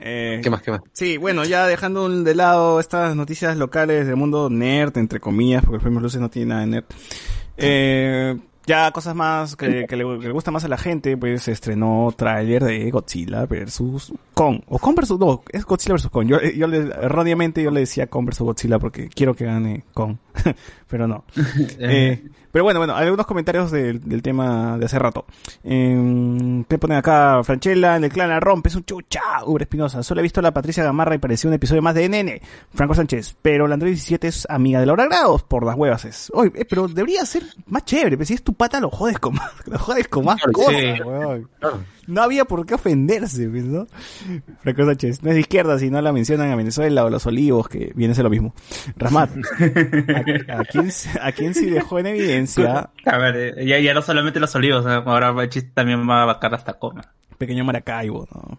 Eh, 0.00 0.40
¿Qué 0.42 0.50
más, 0.50 0.62
qué 0.62 0.70
más? 0.70 0.80
Sí, 0.92 1.16
bueno, 1.16 1.44
ya 1.44 1.66
dejando 1.66 2.08
de 2.08 2.34
lado 2.34 2.80
estas 2.80 3.16
noticias 3.16 3.56
locales 3.56 4.06
del 4.06 4.16
mundo 4.16 4.48
nerd, 4.50 4.96
entre 4.98 5.20
comillas, 5.20 5.62
porque 5.62 5.76
el 5.76 5.82
Premios 5.82 6.02
Luces 6.02 6.20
no 6.20 6.30
tiene 6.30 6.48
nada 6.50 6.60
de 6.62 6.66
nerd. 6.66 6.84
Eh, 7.56 8.36
ya 8.66 8.90
cosas 8.90 9.14
más 9.14 9.54
que, 9.54 9.86
que 9.86 9.96
le, 9.96 10.18
que 10.18 10.26
le 10.26 10.32
gusta 10.32 10.50
más 10.50 10.64
a 10.64 10.68
la 10.68 10.76
gente, 10.76 11.16
pues 11.16 11.44
se 11.44 11.52
estrenó 11.52 12.12
tráiler 12.16 12.64
de 12.64 12.90
Godzilla 12.90 13.46
versus 13.46 14.12
Kong. 14.34 14.60
O 14.66 14.78
Kong 14.78 14.96
versus, 14.96 15.20
no, 15.20 15.42
es 15.52 15.64
Godzilla 15.64 15.94
versus 15.94 16.10
Kong. 16.10 16.26
Yo, 16.26 16.40
yo 16.40 16.66
le, 16.66 16.78
erróneamente 16.78 17.62
yo 17.62 17.70
le 17.70 17.80
decía 17.80 18.08
Kong 18.08 18.26
versus 18.26 18.44
Godzilla 18.44 18.80
porque 18.80 19.08
quiero 19.08 19.34
que 19.34 19.44
gane 19.44 19.84
Kong. 19.94 20.16
pero 20.88 21.06
no. 21.06 21.24
Eh, 21.78 22.22
pero 22.50 22.64
bueno, 22.64 22.80
bueno, 22.80 22.96
algunos 22.96 23.26
comentarios 23.26 23.70
del, 23.70 24.00
del 24.08 24.22
tema 24.22 24.78
de 24.78 24.86
hace 24.86 24.98
rato. 24.98 25.26
Eh, 25.62 26.64
te 26.66 26.78
ponen 26.78 26.96
acá, 26.96 27.42
Franchella, 27.44 27.96
en 27.96 28.04
el 28.04 28.10
clan 28.10 28.30
la 28.30 28.40
rompe, 28.40 28.70
es 28.70 28.76
un 28.76 28.84
chucha. 28.84 29.20
Uber 29.44 29.62
Espinosa, 29.62 30.02
solo 30.02 30.20
he 30.20 30.22
visto 30.22 30.40
a 30.40 30.42
la 30.42 30.54
Patricia 30.54 30.82
Gamarra 30.82 31.14
y 31.14 31.18
parecía 31.18 31.48
un 31.48 31.54
episodio 31.54 31.82
más 31.82 31.94
de 31.94 32.08
NN. 32.08 32.40
Franco 32.72 32.94
Sánchez, 32.94 33.36
pero 33.42 33.66
la 33.66 33.74
Android 33.74 33.92
17 33.92 34.28
es 34.28 34.46
amiga 34.48 34.80
de 34.80 34.86
Laura 34.86 35.04
Grados, 35.04 35.42
por 35.42 35.66
las 35.66 35.76
huevas 35.76 36.06
es. 36.06 36.30
Oye, 36.34 36.50
eh, 36.54 36.64
pero 36.64 36.88
debería 36.88 37.26
ser 37.26 37.42
más 37.66 37.84
chévere, 37.84 38.16
pero 38.16 38.26
si 38.26 38.34
es 38.34 38.42
tu 38.42 38.54
pata 38.54 38.80
lo 38.80 38.90
jodes 38.90 39.18
con 39.18 39.34
más, 39.34 39.52
lo 39.66 39.78
jodes 39.78 40.08
con 40.08 40.24
más 40.24 40.40
cosas. 40.52 41.00
No 42.06 42.22
había 42.22 42.44
por 42.44 42.64
qué 42.66 42.74
ofenderse, 42.74 43.48
pues, 43.48 43.64
¿no? 43.64 43.86
Franco 44.60 44.84
Sánchez, 44.84 45.22
no 45.22 45.30
es 45.30 45.34
de 45.34 45.40
izquierda 45.40 45.78
si 45.78 45.90
no 45.90 46.00
la 46.00 46.12
mencionan 46.12 46.50
a 46.50 46.56
Venezuela 46.56 47.04
o 47.04 47.10
los 47.10 47.26
olivos, 47.26 47.68
que 47.68 47.92
viene 47.94 48.12
a 48.12 48.14
ser 48.14 48.24
lo 48.24 48.30
mismo. 48.30 48.54
Rasmat, 48.96 49.30
¿a, 50.48 50.60
a 50.60 50.64
quién, 50.64 50.90
a 51.20 51.32
quién 51.32 51.54
sí 51.54 51.70
dejó 51.70 51.98
en 51.98 52.06
evidencia 52.06 52.90
a 53.04 53.18
ver 53.18 53.36
eh, 53.36 53.66
ya, 53.66 53.78
ya 53.78 53.94
no 53.94 54.02
solamente 54.02 54.40
los 54.40 54.54
olivos 54.54 54.84
¿no? 54.84 54.90
ahora 54.90 55.30
Bachis 55.32 55.72
también 55.72 56.08
va 56.08 56.22
a 56.22 56.26
vacar 56.26 56.54
hasta 56.54 56.74
coma 56.74 57.02
pequeño 57.38 57.64
Maracaibo, 57.64 58.26
¿no? 58.32 58.58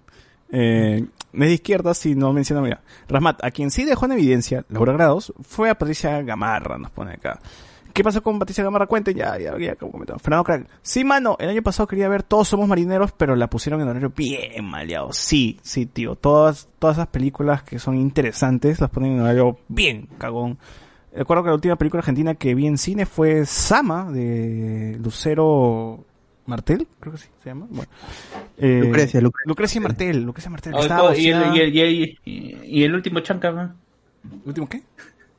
Eh, 0.52 1.04
no 1.34 1.44
es 1.44 1.50
de 1.50 1.56
izquierda 1.56 1.94
si 1.94 2.16
no 2.16 2.32
menciona, 2.32 2.62
mira. 2.62 2.82
Rasmat, 3.10 3.44
a 3.44 3.52
quien 3.52 3.72
sí 3.72 3.86
dejó 3.86 4.06
en 4.06 4.14
evidencia, 4.14 4.66
Laura 4.70 4.94
Grados, 4.94 5.34
fue 5.42 5.70
a 5.70 5.78
Patricia 5.78 6.22
Gamarra, 6.22 6.78
nos 6.78 6.92
pone 6.92 7.14
acá. 7.14 7.40
¿Qué 7.98 8.04
pasó 8.04 8.22
con 8.22 8.38
Patricia 8.40 8.64
Gamarra? 8.64 8.86
Cuente, 8.88 9.14
ya, 9.14 9.38
ya, 9.40 9.58
ya, 9.58 9.76
como 9.76 9.92
comentaba. 9.92 10.20
Fernando 10.20 10.44
Crack. 10.44 10.68
Sí, 10.82 11.04
mano, 11.04 11.36
el 11.40 11.50
año 11.50 11.64
pasado 11.64 11.88
quería 11.88 12.08
ver 12.08 12.24
Todos 12.24 12.48
Somos 12.48 12.68
Marineros, 12.68 13.12
pero 13.12 13.36
la 13.36 13.50
pusieron 13.50 13.82
en 13.82 13.88
horario 13.88 14.14
bien 14.16 14.64
maleado. 14.66 15.12
Sí, 15.14 15.60
sí, 15.64 15.86
tío. 15.88 16.16
Todas, 16.16 16.70
todas 16.80 16.98
esas 16.98 17.08
películas 17.08 17.64
que 17.64 17.80
son 17.80 17.98
interesantes 17.98 18.80
las 18.80 18.90
ponen 18.92 19.14
en 19.14 19.22
horario 19.22 19.58
bien 19.68 20.08
cagón. 20.18 20.58
Recuerdo 21.14 21.44
que 21.44 21.50
la 21.50 21.56
última 21.56 21.76
película 21.76 22.00
argentina 22.02 22.36
que 22.36 22.54
vi 22.54 22.68
en 22.68 22.78
cine 22.78 23.06
fue 23.08 23.46
Sama, 23.48 24.12
de 24.12 24.98
Lucero 25.02 26.06
Martel, 26.46 26.88
creo 27.00 27.14
que 27.14 27.20
sí 27.20 27.28
se 27.44 27.50
llama. 27.50 27.66
Bueno. 27.70 27.90
Eh, 28.60 28.82
Lucrecia, 28.86 29.20
Lucrecia. 29.22 29.48
Lucrecia 29.50 29.82
Martel, 29.82 30.22
Lucrecia 30.24 30.52
Martel. 30.52 30.74
que 30.74 30.78
Oh, 30.80 30.82
estaba 30.84 31.10
oh, 31.10 31.14
y, 31.16 31.28
el, 31.30 31.38
boceada- 31.40 31.56
y, 31.56 31.60
el, 31.60 31.76
y, 31.76 31.82
el, 31.82 32.20
y- 32.26 32.80
y 32.80 32.84
el 32.84 32.94
último 32.94 33.20
chanca 33.22 33.52
¿no? 33.52 33.74
¿Último 34.46 34.70
qué? 34.70 34.84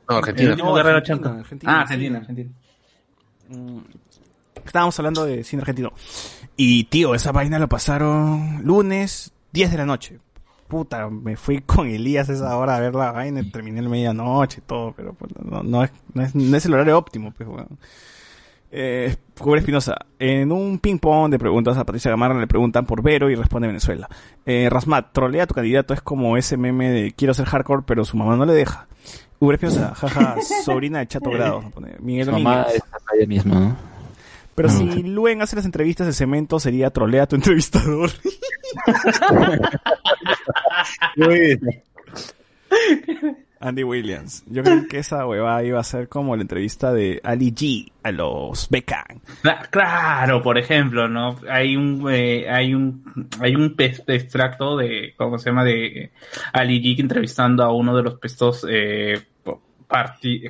No, 0.09 0.15
el 0.17 0.19
Argentina. 0.19 0.55
No, 0.55 0.73
guerrero 0.73 0.97
Argentina, 0.97 1.39
Argentina, 1.39 1.73
ah. 1.73 1.81
Argentina 1.81 2.17
Argentina 2.17 2.51
Mm, 3.49 3.79
Estábamos 4.65 4.99
hablando 4.99 5.25
de 5.25 5.43
cine 5.43 5.61
argentino. 5.61 5.91
Y 6.55 6.83
tío, 6.85 7.15
esa 7.15 7.31
vaina 7.31 7.57
lo 7.57 7.67
pasaron 7.67 8.61
lunes, 8.63 9.33
10 9.51 9.71
de 9.71 9.77
la 9.77 9.85
noche. 9.85 10.19
Puta, 10.67 11.09
me 11.09 11.35
fui 11.35 11.61
con 11.61 11.87
Elías 11.87 12.29
a 12.29 12.33
esa 12.33 12.55
hora 12.55 12.75
a 12.75 12.79
ver 12.79 12.93
la 12.93 13.11
vaina, 13.11 13.39
y 13.41 13.49
terminé 13.49 13.79
en 13.79 13.89
medianoche 13.89 14.59
y 14.59 14.67
todo, 14.67 14.93
pero 14.95 15.13
pues, 15.13 15.31
no, 15.43 15.63
no, 15.63 15.83
es, 15.83 15.91
no, 16.13 16.21
es, 16.21 16.35
no 16.35 16.55
es 16.55 16.65
el 16.65 16.73
horario 16.75 16.97
óptimo, 16.97 17.31
pues. 17.31 17.49
Eh, 18.71 19.15
Cubre 19.39 19.61
Espinosa, 19.61 19.95
en 20.19 20.51
un 20.51 20.77
ping-pong 20.77 21.31
de 21.31 21.39
preguntas 21.39 21.75
a 21.75 21.85
Patricia 21.85 22.11
Gamarra 22.11 22.39
le 22.39 22.45
preguntan 22.45 22.85
por 22.85 23.01
Vero 23.01 23.31
y 23.31 23.35
responde 23.35 23.67
Venezuela. 23.67 24.07
Eh, 24.45 24.67
Rasmat, 24.69 25.11
trolea 25.11 25.45
a 25.45 25.47
tu 25.47 25.55
candidato 25.55 25.95
es 25.95 26.01
como 26.01 26.37
ese 26.37 26.55
meme 26.55 26.91
de 26.91 27.13
quiero 27.13 27.33
ser 27.33 27.45
hardcore 27.45 27.81
pero 27.87 28.05
su 28.05 28.15
mamá 28.15 28.35
no 28.35 28.45
le 28.45 28.53
deja. 28.53 28.87
Uber 29.39 29.55
Espinosa, 29.55 29.93
jaja, 29.95 30.35
sobrina 30.63 30.99
de 30.99 31.07
Chato 31.07 31.29
Grado. 31.31 31.63
Miguel 31.99 32.25
Su 32.25 32.31
mamá 32.33 32.63
Domínguez. 32.63 32.75
es 32.75 32.83
ella 33.17 33.27
misma, 33.27 33.55
¿no? 33.59 33.75
Pero 34.55 34.67
Ah, 34.67 34.71
si 34.71 35.03
Luen 35.03 35.41
hace 35.41 35.55
las 35.55 35.63
entrevistas 35.65 36.05
de 36.07 36.13
cemento, 36.13 36.59
sería 36.59 36.89
trolea 36.89 37.23
a 37.23 37.27
tu 37.27 37.35
entrevistador. 37.37 38.09
Andy 43.59 43.83
Williams. 43.83 44.43
Yo 44.47 44.63
creo 44.63 44.87
que 44.87 44.99
esa 44.99 45.25
huevada 45.27 45.63
iba 45.63 45.79
a 45.79 45.83
ser 45.83 46.07
como 46.07 46.35
la 46.35 46.41
entrevista 46.41 46.93
de 46.93 47.19
Ali 47.23 47.51
G 47.53 47.91
a 48.03 48.11
los 48.11 48.67
Beckham. 48.69 49.19
Cla- 49.43 49.67
Claro, 49.69 50.41
por 50.41 50.57
ejemplo, 50.57 51.07
¿no? 51.07 51.35
Hay 51.49 51.75
un, 51.75 52.05
eh, 52.11 52.49
hay 52.49 52.73
un, 52.73 53.27
hay 53.41 53.55
un 53.55 53.75
extracto 53.77 54.77
de, 54.77 55.13
¿cómo 55.17 55.37
se 55.37 55.49
llama? 55.49 55.63
De 55.65 56.11
Ali 56.53 56.81
G 56.81 56.99
entrevistando 57.01 57.63
a 57.63 57.73
uno 57.73 57.95
de 57.95 58.03
los 58.03 58.17
estos 58.23 58.65
eh, 58.69 59.21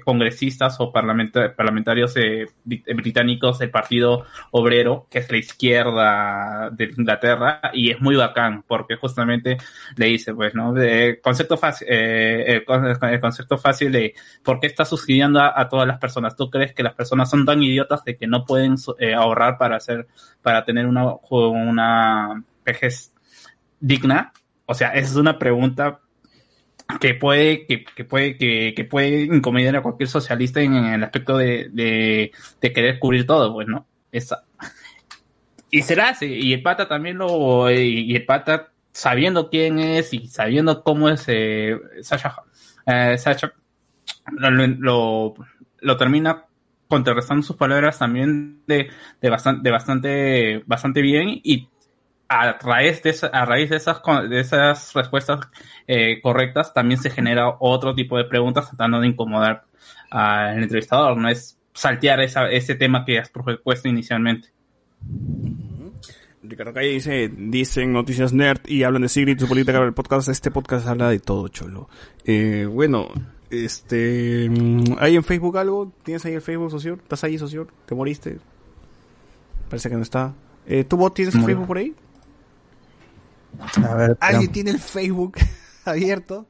congresistas 0.04 0.76
o 0.80 0.92
parlamenta- 0.92 1.56
parlamentarios 1.56 2.16
eh, 2.18 2.46
bri- 2.66 2.84
británicos 2.96 3.60
del 3.60 3.72
Partido 3.72 4.26
Obrero, 4.52 5.08
que 5.10 5.20
es 5.20 5.32
la 5.32 5.38
izquierda 5.38 6.70
de 6.72 6.86
Inglaterra, 6.98 7.62
y 7.74 7.90
es 7.92 8.02
muy 8.02 8.16
bacán, 8.16 8.64
porque 8.68 8.98
justamente 8.98 9.58
le 9.96 10.06
dice, 10.08 10.34
pues, 10.34 10.54
¿no? 10.54 10.74
De, 10.74 11.20
concepto 11.24 11.58
fácil, 11.58 11.88
eh, 11.90 12.44
el, 12.48 12.66
con- 12.66 12.86
el 12.86 13.20
concepto 13.20 13.58
fácil 13.58 13.92
de 13.92 14.14
por 14.44 14.60
qué 14.60 14.68
está 14.68 14.84
subsidiando 14.86 15.40
a, 15.42 15.68
todas 15.70 15.88
las 15.88 16.00
personas. 16.00 16.36
¿Tú 16.36 16.50
crees 16.50 16.74
que 16.74 16.84
las 16.84 16.94
personas 16.94 17.30
son 17.30 17.46
tan 17.46 17.64
idiotas 17.64 18.04
de 18.04 18.18
que 18.18 18.28
no 18.28 18.46
pueden 18.46 18.76
eh, 19.00 19.14
ahorrar 19.14 19.58
para 19.58 19.78
hacer, 19.78 20.08
para 20.42 20.66
tener 20.66 20.86
una, 20.86 21.14
una 21.32 22.44
vejez 22.66 23.14
digna? 23.80 24.34
O 24.66 24.74
sea, 24.74 24.90
esa 24.90 25.10
es 25.10 25.16
una 25.16 25.40
pregunta 25.40 26.02
que 27.00 27.14
puede, 27.14 27.66
que, 27.66 27.84
que 27.84 28.04
puede, 28.04 28.38
que, 28.38 28.74
que 28.76 28.84
puede 28.84 29.24
incomodar 29.24 29.76
a 29.76 29.82
cualquier 29.82 30.10
socialista 30.10 30.62
en, 30.62 30.74
el 30.74 31.04
aspecto 31.04 31.38
de, 31.38 31.70
de, 31.72 32.74
querer 32.74 33.00
cubrir 33.00 33.26
todo, 33.26 33.54
pues, 33.54 33.68
¿no? 33.68 33.86
Esa. 34.12 34.44
Y 35.72 35.84
se 35.84 35.96
la 35.96 36.10
hace, 36.10 36.26
y 36.26 36.52
el 36.52 36.64
pata 36.64 36.88
también 36.88 37.20
lo, 37.20 37.70
y 37.70 38.16
el 38.16 38.26
pata 38.26 38.72
sabiendo 38.92 39.52
quién 39.52 39.78
es 39.78 40.12
y 40.16 40.26
sabiendo 40.26 40.84
cómo 40.84 41.10
es 41.10 41.26
eh, 41.28 41.78
Sasha, 42.02 42.38
eh, 42.88 43.16
Sasha 43.20 43.54
lo, 44.32 44.50
lo, 44.50 45.36
lo 45.82 45.98
termina 45.98 46.46
contrarrestando 46.88 47.44
sus 47.44 47.56
palabras 47.56 48.00
también 48.00 48.64
de, 48.66 48.90
de 49.22 49.30
bastante, 49.30 49.62
de 49.62 49.72
bastante, 49.72 50.64
bastante 50.66 51.02
bien 51.02 51.40
y 51.44 51.70
a 52.30 52.54
raíz 52.54 53.02
de, 53.04 53.10
esa- 53.10 53.28
a 53.28 53.44
raíz 53.46 53.70
de 53.70 53.78
esas, 53.78 54.02
de 54.30 54.40
esas 54.40 54.94
respuestas 54.94 55.40
eh, 55.88 56.22
correctas 56.22 56.74
también 56.74 57.00
se 57.02 57.10
genera 57.10 57.56
otro 57.60 57.94
tipo 57.96 58.18
de 58.18 58.26
preguntas 58.26 58.68
tratando 58.70 59.00
de 59.02 59.08
incomodar 59.08 59.64
al 60.12 60.62
entrevistador, 60.62 61.18
no 61.18 61.28
es 61.30 61.58
saltear 61.74 62.20
esa, 62.22 62.50
ese 62.50 62.76
tema 62.76 63.04
que 63.06 63.20
has 63.20 63.30
propuesto 63.30 63.88
inicialmente. 63.88 64.50
Ricardo 66.42 66.74
Calle 66.74 66.90
dice, 66.90 67.30
dicen 67.36 67.92
noticias 67.94 68.32
nerd 68.34 68.62
y 68.66 68.84
hablan 68.84 69.02
de 69.04 69.10
Sigrid, 69.10 69.40
su 69.40 69.48
política 69.48 69.80
el 69.80 69.94
podcast. 69.94 70.30
Este 70.30 70.52
podcast 70.52 70.88
habla 70.88 71.10
de 71.10 71.20
todo, 71.20 71.48
cholo. 71.50 71.90
Eh, 72.26 72.66
bueno, 72.70 73.08
este, 73.50 74.48
mm, 74.50 74.96
¿hay 75.00 75.16
en 75.16 75.24
Facebook 75.24 75.58
algo? 75.58 75.92
¿Tienes 76.04 76.26
ahí 76.26 76.34
el 76.34 76.42
Facebook, 76.42 76.72
socio? 76.72 76.94
¿Estás 76.94 77.24
ahí, 77.24 77.38
socio? 77.38 77.68
¿Te 77.86 77.94
moriste? 77.94 78.38
Parece 79.70 79.90
que 79.90 79.96
no 79.96 80.02
está. 80.02 80.34
Eh, 80.66 80.86
¿Tú 80.86 80.98
vos 80.98 81.14
tienes 81.14 81.36
el. 81.36 81.46
Facebook 81.46 81.68
por 81.68 81.78
ahí? 81.78 81.94
A 83.84 83.96
ver, 83.96 84.18
¿Alguien 84.20 84.52
tiene 84.52 84.72
el 84.72 84.80
Facebook 84.80 85.38
abierto? 85.86 86.48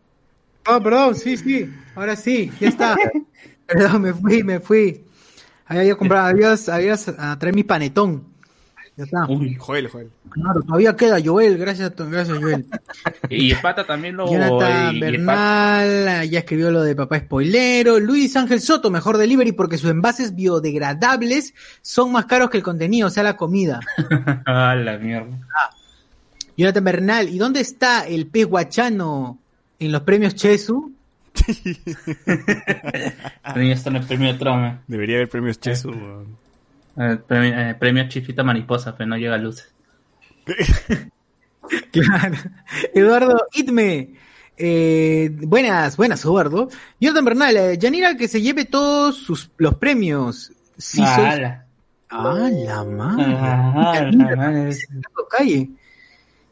Oh, 0.68 0.82
perdón, 0.82 1.16
sí, 1.16 1.38
sí. 1.38 1.70
Ahora 1.96 2.16
sí, 2.16 2.52
ya 2.60 2.68
está. 2.70 2.96
perdón, 3.66 4.02
me 4.04 4.14
fui, 4.14 4.44
me 4.44 4.60
fui. 4.60 5.04
Había 5.66 5.84
yo 5.86 5.98
comprado, 5.98 6.28
habías, 6.28 6.68
habías 6.70 7.08
a 7.08 7.38
traer 7.40 7.56
mi 7.56 7.64
panetón. 7.64 8.28
Ya 8.98 9.06
está. 9.06 9.26
Uy, 9.28 9.56
Joel, 9.56 9.88
Joel. 9.88 10.10
Claro, 10.30 10.62
todavía 10.62 10.96
queda 10.96 11.18
Joel, 11.24 11.58
gracias, 11.58 11.94
a- 11.98 12.04
gracias 12.04 12.38
Joel. 12.38 12.66
Y 13.30 13.52
el 13.52 13.62
pata 13.62 13.86
también 13.88 14.18
lo... 14.18 14.30
Jonathan 14.30 14.96
y- 14.96 15.00
Bernal, 15.00 16.30
ya 16.30 16.40
escribió 16.40 16.70
lo 16.70 16.82
de 16.84 16.96
papá 16.96 17.20
spoilero. 17.20 17.98
Luis 18.00 18.36
Ángel 18.36 18.60
Soto, 18.60 18.92
mejor 18.92 19.18
delivery 19.18 19.54
porque 19.54 19.78
sus 19.78 19.90
envases 19.90 20.36
biodegradables 20.36 21.54
son 21.82 22.12
más 22.12 22.26
caros 22.26 22.50
que 22.50 22.58
el 22.58 22.64
contenido, 22.64 23.08
o 23.08 23.12
sea, 23.12 23.24
la 23.24 23.38
comida. 23.38 23.80
Ah, 24.46 24.76
la 24.76 24.98
mierda. 24.98 25.38
Jonathan 26.60 26.84
Bernal, 26.84 27.30
¿y 27.30 27.38
dónde 27.38 27.62
está 27.62 28.06
el 28.08 28.28
pez 28.28 28.46
guachano 28.46 29.40
en 29.80 29.92
los 29.92 30.02
premios 30.02 30.36
Chesu? 30.36 30.92
También 33.44 33.72
está 33.72 33.90
en 33.90 33.96
el 33.98 34.06
premio 34.06 34.38
Troma. 34.38 34.82
Debería 34.88 35.16
haber 35.18 35.30
premios 35.30 35.60
Chesu. 35.60 35.92
Eh, 36.98 37.18
premio, 37.28 37.58
eh, 37.60 37.76
premio 37.80 38.08
Chifita 38.10 38.44
Mariposa, 38.44 38.96
pero 38.96 39.08
no 39.10 39.18
llega 39.18 39.36
a 39.36 39.38
luces. 39.38 39.72
Claro. 41.92 42.36
Eduardo 42.96 43.46
Itme. 43.54 44.10
Eh, 44.58 45.30
buenas, 45.42 45.98
buenas, 45.98 46.24
Eduardo. 46.26 46.68
Jonathan 47.00 47.26
Bernal, 47.26 47.58
eh, 47.58 47.78
Yanira 47.78 48.18
que 48.18 48.28
se 48.28 48.42
lleve 48.42 48.66
todos 48.66 49.18
sus, 49.18 49.52
los 49.58 49.76
premios. 49.76 50.52
Sí, 50.80 51.00
Ah, 51.06 51.16
sois- 51.16 51.40
la- 51.42 51.66
Ah, 52.10 52.50
la 52.52 52.84
madre. 52.86 53.24
ah, 53.38 54.10
la 54.12 54.36
madre. 54.36 54.78
calle. 55.30 55.70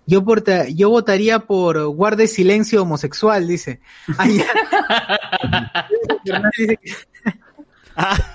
Yo, 0.09 0.23
porta- 0.23 0.67
yo 0.69 0.89
votaría 0.89 1.39
por 1.39 1.85
guarde 1.89 2.27
silencio 2.27 2.81
homosexual, 2.81 3.45
dice. 3.47 3.81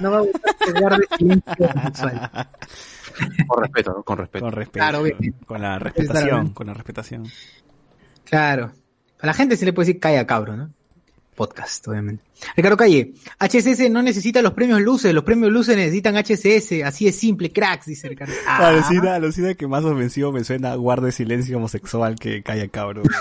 No 0.00 0.10
va 0.10 0.18
a 0.18 0.20
votar 0.22 0.56
por 0.58 0.80
guarde 0.80 1.06
silencio 1.16 1.54
homosexual. 1.74 2.30
Con 3.46 3.62
respeto, 3.62 3.92
¿no? 3.96 4.02
Con 4.02 4.18
respeto. 4.18 4.44
Con 4.44 4.52
respeto. 4.52 4.78
Claro, 4.84 5.02
bien. 5.02 5.34
con 5.46 5.62
la 5.62 5.78
respetación, 5.78 6.48
con 6.50 6.66
la 6.66 6.74
respetación. 6.74 7.26
Claro. 8.24 8.72
A 9.20 9.26
la 9.26 9.34
gente 9.34 9.56
se 9.56 9.64
le 9.64 9.72
puede 9.72 9.86
decir 9.86 10.00
calla 10.00 10.26
cabro, 10.26 10.56
¿no? 10.56 10.70
Podcast, 11.34 11.88
obviamente. 11.88 12.22
Ricardo 12.56 12.76
Calle, 12.76 13.14
HSS 13.40 13.88
no 13.90 14.02
necesita 14.02 14.42
los 14.42 14.52
premios 14.52 14.80
luces, 14.82 15.14
los 15.14 15.24
premios 15.24 15.50
luces 15.50 15.76
necesitan 15.76 16.14
HSS, 16.16 16.82
así 16.84 17.08
es 17.08 17.16
simple, 17.18 17.50
cracks, 17.52 17.86
dice 17.86 18.08
Ricardo. 18.08 18.34
Ah, 18.46 18.68
Alucina, 18.68 19.14
alucina 19.14 19.54
que 19.54 19.66
más 19.66 19.84
ofensivo 19.84 20.30
me 20.32 20.44
suena 20.44 20.74
guarde 20.74 21.10
silencio 21.10 21.56
homosexual 21.56 22.16
que 22.16 22.42
calla 22.42 22.68
cabrón. 22.68 23.04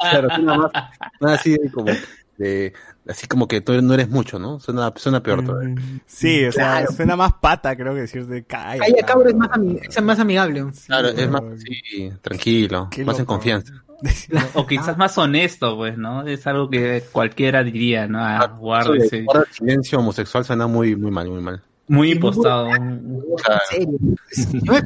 Claro, 0.00 0.28
suena 0.34 0.54
más, 0.58 0.70
suena 1.18 1.34
así 1.34 1.52
de 1.52 1.70
como, 1.70 1.90
de, 2.36 2.72
así 3.08 3.26
como 3.26 3.48
que 3.48 3.60
tú 3.62 3.80
no 3.80 3.94
eres 3.94 4.08
mucho, 4.10 4.38
¿no? 4.38 4.60
Suena, 4.60 4.92
suena 4.96 5.22
peor 5.22 5.42
todavía. 5.44 5.76
Sí, 6.06 6.44
o 6.44 6.52
sea, 6.52 6.78
Claro. 6.80 6.92
suena 6.92 7.16
más 7.16 7.32
pata, 7.34 7.74
creo 7.74 7.94
que 7.94 8.02
decirte 8.02 8.44
calla. 8.44 8.80
calla 8.84 9.06
cabro 9.06 9.28
es 9.30 9.36
más, 9.36 9.50
es 9.82 10.02
más 10.02 10.18
amigable. 10.18 10.64
Claro, 10.86 11.08
es 11.08 11.30
más 11.30 11.42
así, 11.54 12.12
tranquilo, 12.20 12.88
Qué 12.90 13.04
más 13.04 13.18
en 13.18 13.24
confianza. 13.24 13.72
O 14.54 14.66
quizás 14.66 14.96
más 14.96 15.16
honesto, 15.18 15.76
pues, 15.76 15.96
¿no? 15.98 16.26
Es 16.26 16.46
algo 16.46 16.68
que 16.70 17.02
cualquiera 17.12 17.62
diría, 17.64 18.06
¿no? 18.06 18.18
Ah, 18.20 18.46
de 18.46 18.58
guárdese. 18.58 19.22
guarda 19.22 19.46
silencio 19.50 19.98
homosexual 19.98 20.44
suena 20.44 20.66
muy, 20.66 20.94
muy 20.96 21.10
mal, 21.10 21.28
muy 21.28 21.40
mal. 21.40 21.62
Muy 21.86 22.12
impostado. 22.12 22.68
En 22.74 23.12
serio. 23.70 23.98
Yo 24.62 24.72
me 24.72 24.80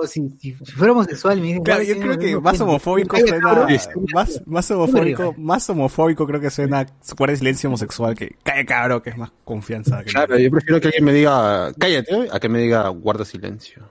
o 0.00 0.06
si, 0.06 0.30
si 0.40 0.52
fuera 0.54 0.92
homosexual, 0.92 1.38
me 1.40 1.46
dicen, 1.48 1.62
Claro, 1.62 1.84
"Guarda, 1.84 1.94
yo 1.94 2.00
creo 2.00 2.18
que 2.18 2.40
más 2.40 2.60
homofóbico 2.60 3.16
suena, 3.18 3.38
cabro". 3.40 3.66
más, 4.14 4.42
más 4.46 4.70
homofóbico, 4.70 5.34
más 5.36 5.68
homofóbico 5.68 6.26
creo 6.26 6.40
que 6.40 6.50
suena 6.50 6.86
guarde 7.18 7.36
silencio 7.36 7.68
homosexual 7.68 8.14
que 8.14 8.34
calla 8.42 8.64
cabrón, 8.64 9.00
que 9.02 9.10
es 9.10 9.16
más 9.18 9.30
confianza. 9.44 10.02
que- 10.02 10.10
Claro, 10.10 10.38
yo 10.38 10.50
prefiero 10.50 10.80
que 10.80 10.88
alguien 10.88 11.04
me 11.04 11.12
diga, 11.12 11.70
cállate, 11.78 12.28
a 12.32 12.40
que 12.40 12.48
me 12.48 12.60
diga, 12.60 12.88
guarda 12.88 13.26
silencio. 13.26 13.82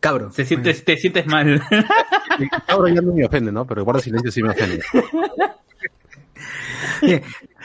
Cabro. 0.00 0.30
Se 0.30 0.44
siente, 0.44 0.72
te 0.74 0.96
sientes 0.96 1.26
mal. 1.26 1.60
Ahora 2.68 2.94
ya 2.94 3.00
no 3.00 3.12
me 3.12 3.24
ofende, 3.24 3.50
¿no? 3.50 3.66
Pero 3.66 3.84
guarda 3.84 4.00
silencio 4.00 4.30
sí 4.30 4.42
me 4.42 4.50
ofende. 4.50 4.82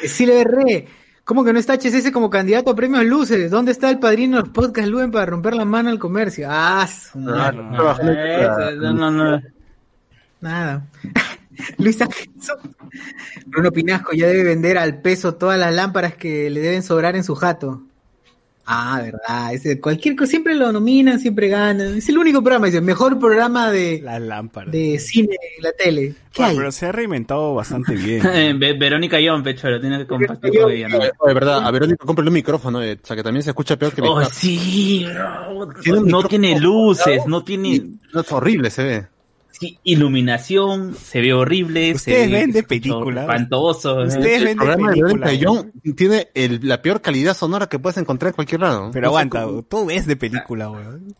Sí 0.05 0.25
le 0.25 0.43
re. 0.43 0.87
¿Cómo 1.23 1.43
que 1.45 1.53
no 1.53 1.59
está 1.59 1.75
HSS 1.75 2.11
como 2.11 2.29
candidato 2.29 2.71
a 2.71 2.75
premios 2.75 3.05
luces? 3.05 3.49
¿Dónde 3.49 3.71
está 3.71 3.89
el 3.89 3.99
padrino 3.99 4.37
de 4.37 4.43
los 4.43 4.49
podcast 4.49 4.87
Luen 4.89 5.11
para 5.11 5.25
romper 5.25 5.55
la 5.55 5.63
mano 5.63 5.89
al 5.89 5.99
comercio? 5.99 6.47
Ah. 6.49 6.85
Ah, 7.15 7.51
no, 7.53 8.93
no, 8.93 9.11
no. 9.11 9.41
Nada. 10.41 10.85
Luis 11.77 12.01
Ángel 12.01 12.29
Soto. 12.41 12.69
Bruno 13.45 13.71
Pinasco 13.71 14.11
ya 14.13 14.27
debe 14.27 14.43
vender 14.43 14.77
al 14.77 15.01
peso 15.01 15.35
todas 15.35 15.57
las 15.57 15.73
lámparas 15.73 16.15
que 16.15 16.49
le 16.49 16.59
deben 16.59 16.83
sobrar 16.83 17.15
en 17.15 17.23
su 17.23 17.35
jato. 17.35 17.83
Ah, 18.65 19.01
verdad. 19.03 19.53
Ese, 19.53 19.79
cualquier 19.81 20.15
cosa, 20.15 20.29
siempre 20.31 20.55
lo 20.55 20.71
nominan, 20.71 21.19
siempre 21.19 21.49
ganan. 21.49 21.97
Es 21.97 22.07
el 22.07 22.17
único 22.17 22.41
programa, 22.41 22.67
dice, 22.67 22.79
mejor 22.79 23.19
programa 23.19 23.69
de, 23.71 23.99
Las 24.01 24.21
lámparas. 24.21 24.71
de 24.71 24.97
cine 24.99 25.35
en 25.57 25.63
la 25.63 25.71
tele. 25.73 26.15
¿Qué 26.31 26.41
Bueno, 26.41 26.51
hay? 26.51 26.57
pero 26.57 26.71
se 26.71 26.85
ha 26.85 26.91
reinventado 26.93 27.53
bastante 27.55 27.93
bien. 27.95 28.21
Eh, 28.33 28.53
Ve- 28.57 28.73
Verónica 28.77 29.19
Ion, 29.19 29.43
pecho, 29.43 29.69
lo 29.69 29.81
tiene 29.81 29.97
que 29.99 30.07
compartir 30.07 30.51
con 30.61 30.71
ella, 30.71 30.87
¿no? 30.87 30.99
De 30.99 31.33
verdad, 31.33 31.65
a 31.65 31.71
Verónica 31.71 32.05
cómprale 32.05 32.29
un 32.29 32.33
micrófono, 32.35 32.81
eh, 32.81 32.97
o 33.03 33.05
sea, 33.05 33.15
que 33.17 33.23
también 33.23 33.43
se 33.43 33.49
escucha 33.49 33.75
peor 33.77 33.93
que 33.93 34.01
mi 34.01 34.07
Oh, 34.07 34.15
casa. 34.15 34.31
sí, 34.33 35.05
no, 35.13 35.67
Tiene 35.81 35.97
un 35.99 36.05
no 36.07 36.17
micrófono 36.17 36.29
tiene 36.29 36.59
luces, 36.59 37.25
no 37.27 37.43
tiene 37.43 37.81
No, 38.13 38.21
es 38.21 38.31
horrible, 38.31 38.69
se 38.69 38.83
ve. 38.83 39.07
Sí, 39.59 39.79
iluminación, 39.83 40.95
se 40.95 41.21
ve 41.21 41.33
horrible, 41.33 41.93
Ustedes 41.93 42.17
se 42.25 42.27
ve 42.27 42.39
ven 42.39 42.51
de 42.51 42.63
películas. 42.63 43.23
espantoso. 43.23 44.01
Ustedes 44.03 44.25
El 44.41 44.43
ven 44.45 44.57
de 44.57 44.65
programa 44.65 44.87
de 44.91 45.01
película. 45.01 45.25
Verónica 45.27 45.49
weón. 45.51 45.71
Young 45.83 45.95
tiene 45.95 46.27
el- 46.33 46.59
la 46.67 46.81
peor 46.81 47.01
calidad 47.01 47.35
sonora 47.35 47.67
que 47.67 47.79
puedes 47.79 47.97
encontrar 47.97 48.29
en 48.31 48.35
cualquier 48.35 48.61
lado. 48.61 48.89
Pero 48.91 49.03
No 49.03 49.07
aguanta, 49.17 49.47
tú 49.69 49.85
ves 49.85 50.05
de 50.07 50.15
película, 50.17 50.69
weón. 50.69 51.15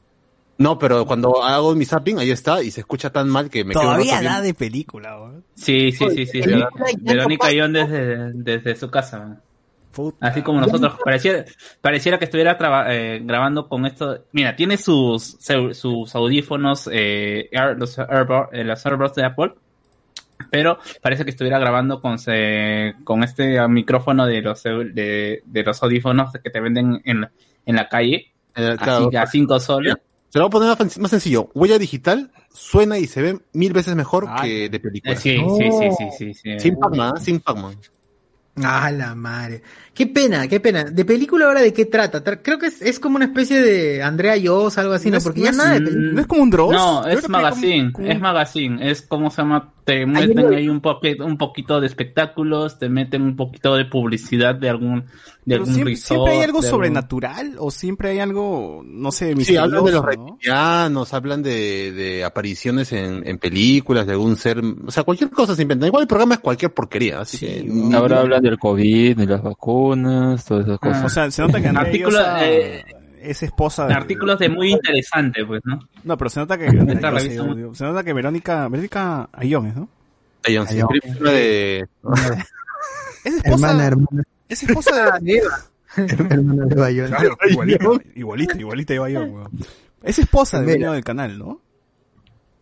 No, 0.58 0.78
pero 0.78 1.06
cuando 1.08 1.44
hago 1.44 1.74
mi 1.76 1.84
zapping, 1.84 2.20
ahí 2.20 2.30
está, 2.30 2.62
y 2.62 2.70
se 2.70 2.82
escucha 2.82 3.10
tan 3.12 3.28
mal 3.28 3.50
que 3.50 3.64
me 3.66 3.74
quedo 3.74 3.82
Todavía 3.84 4.16
rato 4.22 4.26
da 4.26 4.42
de 4.42 4.54
película, 4.54 5.20
weón. 5.20 5.44
Sí, 5.56 5.92
sí, 5.92 6.06
sí, 6.16 6.26
sí. 6.28 6.42
Verónica 7.02 7.48
no 7.48 7.54
Ion 7.54 7.74
desde, 7.74 8.32
desde 8.34 8.76
su 8.76 8.90
casa. 8.92 9.20
man. 9.20 9.42
Puta. 9.94 10.28
Así 10.28 10.42
como 10.42 10.60
nosotros, 10.60 10.96
pareciera, 11.06 11.46
pareciera 11.82 12.18
que 12.18 12.26
estuviera 12.26 12.58
traba- 12.58 12.94
eh, 12.94 13.22
grabando 13.24 13.68
con 13.70 13.86
esto. 13.86 14.26
Mira, 14.32 14.56
tiene 14.56 14.78
sus, 14.78 15.38
sus 15.74 16.16
audífonos, 16.16 16.90
eh, 16.92 17.48
Air- 17.52 17.78
los, 17.78 17.98
Airbo- 18.00 18.50
eh, 18.52 18.64
los 18.64 18.84
AirPods 18.86 19.16
de 19.16 19.26
Apple, 19.26 19.54
pero 20.50 20.78
parece 21.02 21.24
que 21.24 21.30
estuviera 21.32 21.60
grabando 21.60 22.02
con, 22.02 22.18
se- 22.20 22.96
con 23.04 23.24
este 23.24 23.66
micrófono 23.68 24.26
de 24.26 24.42
los, 24.42 24.64
de, 24.64 25.42
de 25.46 25.64
los 25.64 25.82
audífonos 25.84 26.34
que 26.44 26.50
te 26.50 26.60
venden 26.60 27.02
en, 27.06 27.22
la- 27.22 27.32
en 27.66 27.76
la 27.76 27.88
calle, 27.88 28.34
Eh, 28.56 28.76
claro, 28.78 29.08
así 29.08 29.16
a 29.16 29.26
5 29.28 29.60
soles. 29.60 29.96
se 30.30 30.40
lo 30.40 30.50
voy 30.50 30.70
a 30.70 30.76
poner 30.76 31.00
más, 31.00 31.12
sencillo. 31.12 31.50
Huella 31.54 31.78
digital 31.78 32.32
suena 32.52 32.98
y 33.00 33.06
se 33.08 33.22
ve 33.22 33.40
mil 33.54 33.74
veces 33.74 33.96
mejor 33.96 34.28
que 34.42 34.70
de 34.70 34.80
película. 34.80 35.16
sí, 35.16 35.38
sí, 35.38 35.72
sí, 35.72 35.90
sí, 35.98 36.06
sí, 36.18 36.34
sí. 36.34 36.60
Sin 36.60 36.80
Pac-Man, 36.80 37.20
sin 37.22 37.40
Pac-Man. 37.40 37.76
Ah, 38.62 38.92
la 38.92 39.16
madre. 39.16 39.62
Qué 39.94 40.08
pena, 40.08 40.48
qué 40.48 40.60
pena. 40.60 40.86
¿De 40.86 41.06
película 41.06 41.46
ahora 41.46 41.62
de 41.62 41.72
qué 41.72 41.86
trata? 41.86 42.24
Tra- 42.24 42.40
Creo 42.44 42.58
que 42.58 42.66
es, 42.66 42.82
es 42.82 43.00
como 43.00 43.16
una 43.18 43.26
especie 43.26 43.62
de 43.62 44.02
Andrea 44.02 44.36
Yoss, 44.38 44.78
algo 44.80 44.94
así, 44.94 45.12
¿no? 45.12 45.18
es- 45.18 45.24
Porque 45.24 45.42
no 45.42 45.46
ya 45.46 45.52
es- 45.52 45.58
nada 45.58 45.74
de. 45.80 45.92
¿No 45.92 46.20
es 46.22 46.26
como 46.28 46.42
un 46.42 46.50
Dross? 46.50 46.72
No, 46.74 47.06
es 47.06 47.30
magazine, 47.30 47.92
como- 47.92 48.08
es 48.08 48.20
magazine, 48.20 48.90
es 48.92 49.02
como 49.04 49.30
se 49.30 49.44
llama, 49.44 49.72
te 49.86 50.06
meten 50.08 50.48
ahí 50.54 50.68
un 50.70 50.80
poquito, 50.82 51.26
un 51.26 51.38
poquito 51.38 51.80
de 51.80 51.88
espectáculos, 51.88 52.80
te 52.80 52.90
meten 52.90 53.22
un 53.22 53.36
poquito 53.36 53.76
de 53.76 53.86
publicidad 53.86 54.56
de 54.56 54.70
algún, 54.70 55.02
de 55.02 55.06
Pero 55.46 55.60
algún 55.64 55.74
siempre, 55.74 55.94
resort, 55.94 56.08
siempre 56.08 56.34
hay 56.34 56.42
algo 56.44 56.58
algún- 56.60 56.70
sobrenatural 56.72 57.56
o 57.60 57.70
siempre 57.70 58.10
hay 58.12 58.20
algo, 58.20 58.82
no 58.86 59.12
sé, 59.12 59.30
Sí, 59.32 59.36
misterioso, 59.36 59.66
hablan 59.66 59.86
de 59.86 59.92
los 59.92 60.02
¿no? 60.02 60.08
reptilianos, 60.10 61.14
hablan 61.14 61.44
de, 61.44 61.92
de 61.92 62.24
apariciones 62.24 62.94
en, 62.94 63.28
en 63.28 63.38
películas, 63.38 64.08
de 64.08 64.14
algún 64.14 64.38
ser, 64.38 64.60
o 64.88 64.90
sea, 64.90 65.04
cualquier 65.04 65.30
cosa 65.30 65.56
se 65.56 65.62
inventa. 65.62 65.86
Igual 65.86 66.04
el 66.04 66.08
programa 66.08 66.36
es 66.36 66.40
cualquier 66.40 66.74
porquería, 66.74 67.20
así 67.20 67.38
Sí, 67.38 67.46
que... 67.46 67.96
Ahora 67.96 68.22
hablan 68.22 68.42
del 68.42 68.58
COVID, 68.58 69.18
de 69.18 69.26
las 69.28 69.44
vacunas, 69.44 69.83
todas 69.92 70.66
esas 70.66 70.80
cosas. 70.80 71.06
O 71.06 71.10
sea, 71.10 71.32
se 71.32 71.42
nota 71.42 71.62
que 71.62 71.68
Andrea 71.68 72.48
eh, 72.48 72.84
es 73.22 73.44
esposa 73.44 73.88
de... 73.88 73.94
artículos 73.94 74.40
de 74.40 74.50
muy 74.50 74.72
interesante, 74.72 75.46
pues, 75.46 75.62
¿no? 75.66 75.80
No, 76.04 76.18
pero 76.18 76.30
se 76.30 76.40
nota 76.40 76.58
que... 76.58 76.68
Andrea 76.68 77.20
se 77.20 77.84
nota 77.86 78.04
que 78.04 78.14
Verónica... 78.14 78.68
Verónica 78.68 79.30
Ayones, 79.34 79.76
¿no? 79.76 79.90
Ayón, 80.46 80.68
sí, 80.68 80.80
de... 81.22 81.88
Es 83.24 83.36
esposa... 83.36 83.68
Hermana, 83.70 83.86
hermana, 83.86 84.24
Es 84.50 84.64
esposa 84.64 85.20
de... 85.22 85.42
hermana 86.30 86.66
de 86.66 86.76
Bayona. 86.76 87.16
Claro, 87.18 87.38
igualito, 87.50 88.02
igualito, 88.16 88.58
igualito 88.60 88.94
de 88.94 89.00
Bayón, 89.00 89.30
weón. 89.34 89.52
Es 90.02 90.20
esposa 90.20 90.58
del 90.60 90.68
dueño 90.68 90.92
del 90.94 91.04
canal, 91.04 91.40
¿no? 91.40 91.62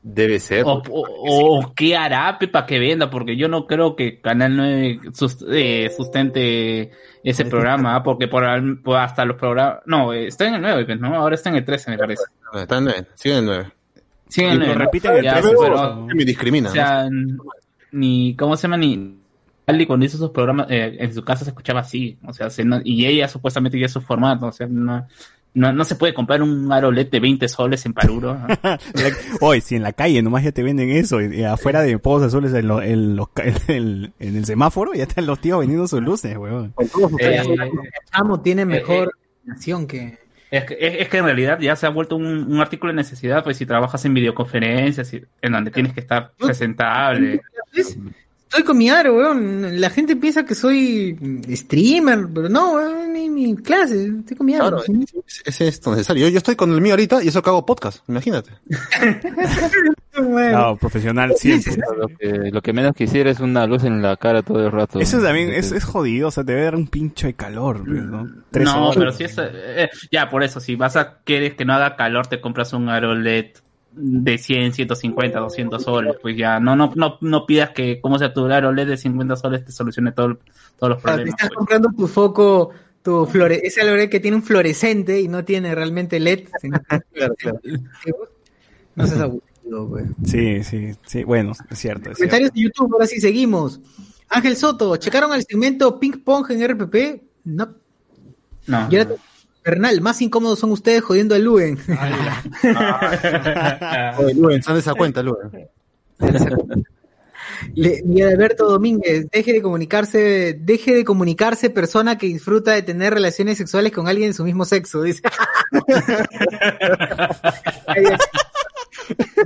Debe 0.03 0.39
ser. 0.39 0.63
O, 0.65 0.81
o- 0.89 1.59
o 1.59 1.73
qué 1.75 1.95
hará 1.95 2.37
para 2.51 2.65
que 2.65 2.79
venda, 2.79 3.09
porque 3.09 3.37
yo 3.37 3.47
no 3.47 3.65
creo 3.67 3.95
que 3.95 4.19
Canal 4.19 4.55
9 4.57 4.99
sus- 5.13 5.45
eh, 5.51 5.91
sustente 5.95 6.91
ese 7.23 7.45
programa, 7.45 7.95
¿ah? 7.95 8.03
porque 8.03 8.27
por, 8.27 8.43
al- 8.43 8.77
por 8.79 8.97
hasta 8.97 9.23
los 9.25 9.37
programas, 9.37 9.79
no, 9.85 10.13
está 10.13 10.47
en 10.47 10.55
el 10.55 10.61
9, 10.61 10.85
pues, 10.85 10.99
¿no? 10.99 11.15
Ahora 11.15 11.35
está 11.35 11.49
en 11.49 11.55
el 11.57 11.65
13, 11.65 11.91
me 11.91 11.97
parece. 11.97 12.23
Está 12.53 12.77
en 12.77 12.83
nueve, 12.85 13.05
sigue 13.15 13.35
en 13.35 13.39
el 13.41 13.45
9. 13.45 13.71
Sí, 14.27 14.41
en 14.43 14.47
Y 14.47 14.51
el 14.51 14.59
lo 14.59 14.65
9. 14.67 14.79
repiten 14.85 15.15
el 15.17 15.23
Ya, 15.23 15.33
13, 15.41 15.55
pero- 15.61 16.07
me 16.13 16.25
discrimina. 16.25 16.69
O 16.69 16.73
sea, 16.73 17.07
ni, 17.91 18.35
¿cómo 18.35 18.55
se 18.55 18.63
llama? 18.63 18.77
Ni, 18.77 19.17
Ali 19.67 19.85
cuando 19.85 20.05
hizo 20.05 20.17
sus 20.17 20.31
programas, 20.31 20.67
eh, 20.69 20.97
en 20.99 21.13
su 21.13 21.23
casa 21.23 21.43
se 21.45 21.51
escuchaba 21.51 21.81
así, 21.81 22.17
o 22.25 22.33
sea, 22.33 22.49
se 22.49 22.63
no- 22.65 22.81
y 22.83 23.05
ella 23.05 23.27
supuestamente 23.27 23.79
ya 23.79 23.87
su 23.87 24.01
formato, 24.01 24.47
o 24.47 24.51
sea, 24.51 24.67
no, 24.69 25.07
no, 25.53 25.73
no 25.73 25.83
se 25.83 25.95
puede 25.95 26.13
comprar 26.13 26.41
un 26.41 26.71
aro 26.71 26.91
LED 26.91 27.09
de 27.09 27.19
20 27.19 27.47
soles 27.49 27.85
en 27.85 27.93
Paruro. 27.93 28.37
Hoy, 29.41 29.61
si 29.61 29.75
en 29.75 29.83
la 29.83 29.91
calle 29.93 30.21
nomás 30.21 30.43
ya 30.43 30.51
te 30.51 30.63
venden 30.63 30.89
eso, 30.89 31.21
y, 31.21 31.39
y 31.39 31.43
afuera 31.43 31.81
de 31.81 31.97
Pozos 31.99 32.27
Azules 32.27 32.53
en, 32.53 32.67
lo- 32.67 32.81
en 32.81 33.15
los 33.15 33.29
ca- 33.29 33.43
en 33.67 33.75
el, 33.75 34.13
en 34.19 34.35
el 34.37 34.45
semáforo, 34.45 34.93
ya 34.93 35.03
están 35.03 35.25
los 35.25 35.39
tíos 35.41 35.59
vendiendo 35.59 35.87
sus 35.87 36.01
luces, 36.01 36.37
weón. 36.37 36.73
Eh, 37.19 37.41
Chamo 38.11 38.41
tiene 38.41 38.61
eh, 38.63 38.65
mejor 38.65 39.11
nación 39.43 39.87
que... 39.87 40.17
es, 40.51 40.63
que, 40.65 40.77
es, 40.79 40.95
es 41.01 41.09
que 41.09 41.17
en 41.17 41.25
realidad 41.25 41.59
ya 41.59 41.75
se 41.75 41.85
ha 41.85 41.89
vuelto 41.89 42.15
un, 42.15 42.25
un 42.25 42.59
artículo 42.59 42.93
de 42.93 42.97
necesidad, 42.97 43.43
pues 43.43 43.57
si 43.57 43.65
trabajas 43.65 44.03
en 44.05 44.13
videoconferencias, 44.13 45.11
en 45.13 45.51
donde 45.51 45.71
tienes 45.71 45.93
que 45.93 45.99
estar 45.99 46.31
presentable. 46.37 47.41
Estoy 48.51 48.65
con 48.65 48.77
mi 48.77 48.89
aro, 48.89 49.15
weón. 49.15 49.79
La 49.79 49.89
gente 49.89 50.17
piensa 50.17 50.43
que 50.43 50.55
soy 50.55 51.17
streamer, 51.51 52.27
pero 52.35 52.49
no, 52.49 52.73
weón, 52.73 53.13
ni 53.13 53.29
mi 53.29 53.55
clase. 53.55 54.11
Estoy 54.19 54.35
con 54.35 54.45
mi 54.45 54.55
aro. 54.55 54.83
Claro, 54.83 54.83
es, 55.25 55.41
es 55.45 55.61
esto 55.61 55.91
necesario. 55.91 56.27
Yo, 56.27 56.31
yo 56.33 56.37
estoy 56.39 56.57
con 56.57 56.69
el 56.73 56.81
mío 56.81 56.91
ahorita 56.91 57.23
y 57.23 57.29
eso 57.29 57.41
que 57.41 57.49
hago 57.49 57.65
podcast, 57.65 58.03
imagínate. 58.09 58.51
Bueno. 60.13 60.57
No, 60.57 60.75
profesional 60.75 61.33
siempre. 61.37 61.77
Lo 61.97 62.07
que, 62.09 62.51
lo 62.51 62.61
que 62.61 62.73
menos 62.73 62.93
quisiera 62.93 63.31
es 63.31 63.39
una 63.39 63.65
luz 63.65 63.85
en 63.85 64.01
la 64.01 64.17
cara 64.17 64.43
todo 64.43 64.65
el 64.65 64.69
rato. 64.69 64.99
Eso 64.99 65.21
también 65.21 65.51
es, 65.51 65.71
es 65.71 65.85
jodido, 65.85 66.27
o 66.27 66.31
sea, 66.31 66.43
te 66.43 66.51
debe 66.51 66.65
dar 66.65 66.75
un 66.75 66.87
pincho 66.87 67.27
de 67.27 67.33
calor, 67.33 67.87
¿no? 67.87 68.29
Tres 68.51 68.65
no, 68.65 68.89
horas. 68.89 68.97
pero 68.97 69.11
si 69.13 69.23
es... 69.23 69.35
eh, 69.39 69.89
ya, 70.11 70.29
por 70.29 70.43
eso, 70.43 70.59
si 70.59 70.75
vas 70.75 70.97
a 70.97 71.19
querer 71.23 71.55
que 71.55 71.63
no 71.63 71.73
haga 71.73 71.95
calor, 71.95 72.27
te 72.27 72.41
compras 72.41 72.73
un 72.73 72.89
aro 72.89 73.15
LED 73.15 73.51
de 73.93 74.37
100, 74.37 74.73
150, 74.73 75.39
200 75.39 75.83
soles, 75.83 76.15
pues 76.21 76.37
ya, 76.37 76.59
no, 76.59 76.75
no, 76.75 76.91
no, 76.95 77.17
no 77.21 77.45
pidas 77.45 77.71
que, 77.71 77.99
como 77.99 78.17
sea 78.17 78.33
tu 78.33 78.45
aro 78.45 78.71
LED 78.71 78.87
de 78.87 78.97
50 78.97 79.35
soles 79.35 79.65
te 79.65 79.71
solucione 79.71 80.11
todo, 80.13 80.37
todos 80.79 80.93
los 80.93 81.01
sea, 81.01 81.11
te 81.11 81.17
problemas. 81.17 81.29
estás 81.29 81.49
pues. 81.49 81.57
comprando 81.57 81.89
tu 81.97 82.07
foco, 82.07 82.71
tu 83.01 83.25
flore, 83.25 83.59
ese 83.63 83.83
LED 83.83 84.09
que 84.09 84.19
tiene 84.19 84.37
un 84.37 84.43
fluorescente 84.43 85.19
y 85.19 85.27
no 85.27 85.43
tiene 85.43 85.75
realmente 85.75 86.19
LED. 86.19 86.47
sino- 86.61 86.79
No 88.95 89.07
seas 89.07 89.19
aburrido, 89.21 89.85
weón. 89.85 90.15
Sí, 90.25 90.63
sí, 90.63 90.91
sí, 91.05 91.23
bueno, 91.23 91.51
es 91.51 91.57
cierto. 91.79 92.11
Es 92.11 92.17
cierto. 92.17 92.35
Comentarios 92.37 92.53
de 92.53 92.61
YouTube, 92.61 92.93
ahora 92.93 93.07
sí 93.07 93.19
seguimos. 93.19 93.79
Ángel 94.29 94.55
Soto, 94.55 94.95
¿checaron 94.97 95.33
el 95.33 95.43
segmento 95.43 95.99
Ping 95.99 96.23
Pong 96.23 96.49
en 96.51 96.61
RPP? 96.69 97.21
No. 97.45 97.73
No. 98.67 98.87
Y 98.89 98.97
ahora, 98.97 99.11
Bernal, 99.63 100.01
más 100.01 100.21
incómodos 100.21 100.59
son 100.59 100.71
ustedes 100.71 101.03
jodiendo 101.03 101.35
a 101.35 101.39
Luen. 101.39 101.77
Oye, 104.17 104.33
Luen, 104.33 104.63
sal 104.63 104.73
de 104.75 104.79
esa 104.81 104.95
cuenta, 104.95 105.21
Luen. 105.21 105.51
Le- 107.75 108.01
Miguel 108.03 108.29
Alberto 108.29 108.67
Domínguez, 108.67 109.27
deje 109.31 109.53
de 109.53 109.61
comunicarse, 109.61 110.57
deje 110.59 110.95
de 110.95 111.05
comunicarse 111.05 111.69
persona 111.69 112.17
que 112.17 112.25
disfruta 112.25 112.71
de 112.71 112.81
tener 112.81 113.13
relaciones 113.13 113.59
sexuales 113.59 113.91
con 113.91 114.07
alguien 114.07 114.29
de 114.29 114.33
su 114.33 114.43
mismo 114.43 114.65
sexo, 114.65 115.03
dice. 115.03 115.21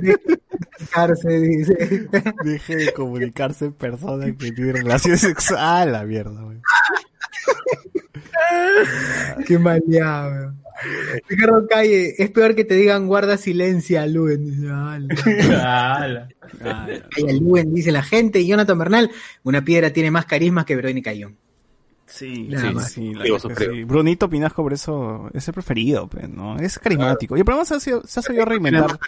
de 0.00 0.18
comunicarse, 0.18 1.40
dice. 1.40 2.08
Deje 2.44 2.76
de 2.76 2.92
comunicarse 2.92 3.70
persona 3.70 4.26
que 4.36 4.52
tiene 4.52 4.72
relaciones 4.72 5.20
sexuales. 5.20 5.92
la 5.92 6.04
mierda, 6.04 6.40
güey. 6.42 6.58
Qué 9.46 9.58
maleado. 9.58 10.54
Ricardo 11.28 11.66
Calle, 11.66 12.14
es 12.18 12.30
peor 12.30 12.54
que 12.54 12.64
te 12.64 12.74
digan 12.74 13.06
guarda 13.06 13.38
silencio, 13.38 14.04
Luen. 14.06 14.44
Dice, 14.44 14.66
Luen, 17.40 17.74
dice 17.74 17.92
la 17.92 18.02
gente. 18.02 18.40
Y 18.40 18.48
Jonathan 18.48 18.78
Bernal, 18.78 19.10
una 19.42 19.62
piedra 19.62 19.90
tiene 19.90 20.10
más 20.10 20.26
carisma 20.26 20.64
que 20.64 20.76
Verónica 20.76 21.12
Ion. 21.12 21.36
Sí, 22.06 22.46
Nada 22.50 22.68
sí, 22.84 23.10
más. 23.14 23.28
la. 23.28 23.84
Brunito 23.84 24.28
Pinasco 24.30 24.62
por 24.62 24.72
eso 24.72 25.28
es 25.34 25.48
el 25.48 25.54
preferido, 25.54 26.06
pues, 26.08 26.28
¿no? 26.28 26.56
Es 26.56 26.78
carismático. 26.78 27.36
Y 27.36 27.40
el 27.40 27.44
programa 27.44 27.64
se 27.64 27.74
ha, 27.74 27.80
sido- 27.80 28.02
se 28.06 28.20
ha 28.20 28.22
sabido 28.22 28.44
reinventar. 28.44 28.98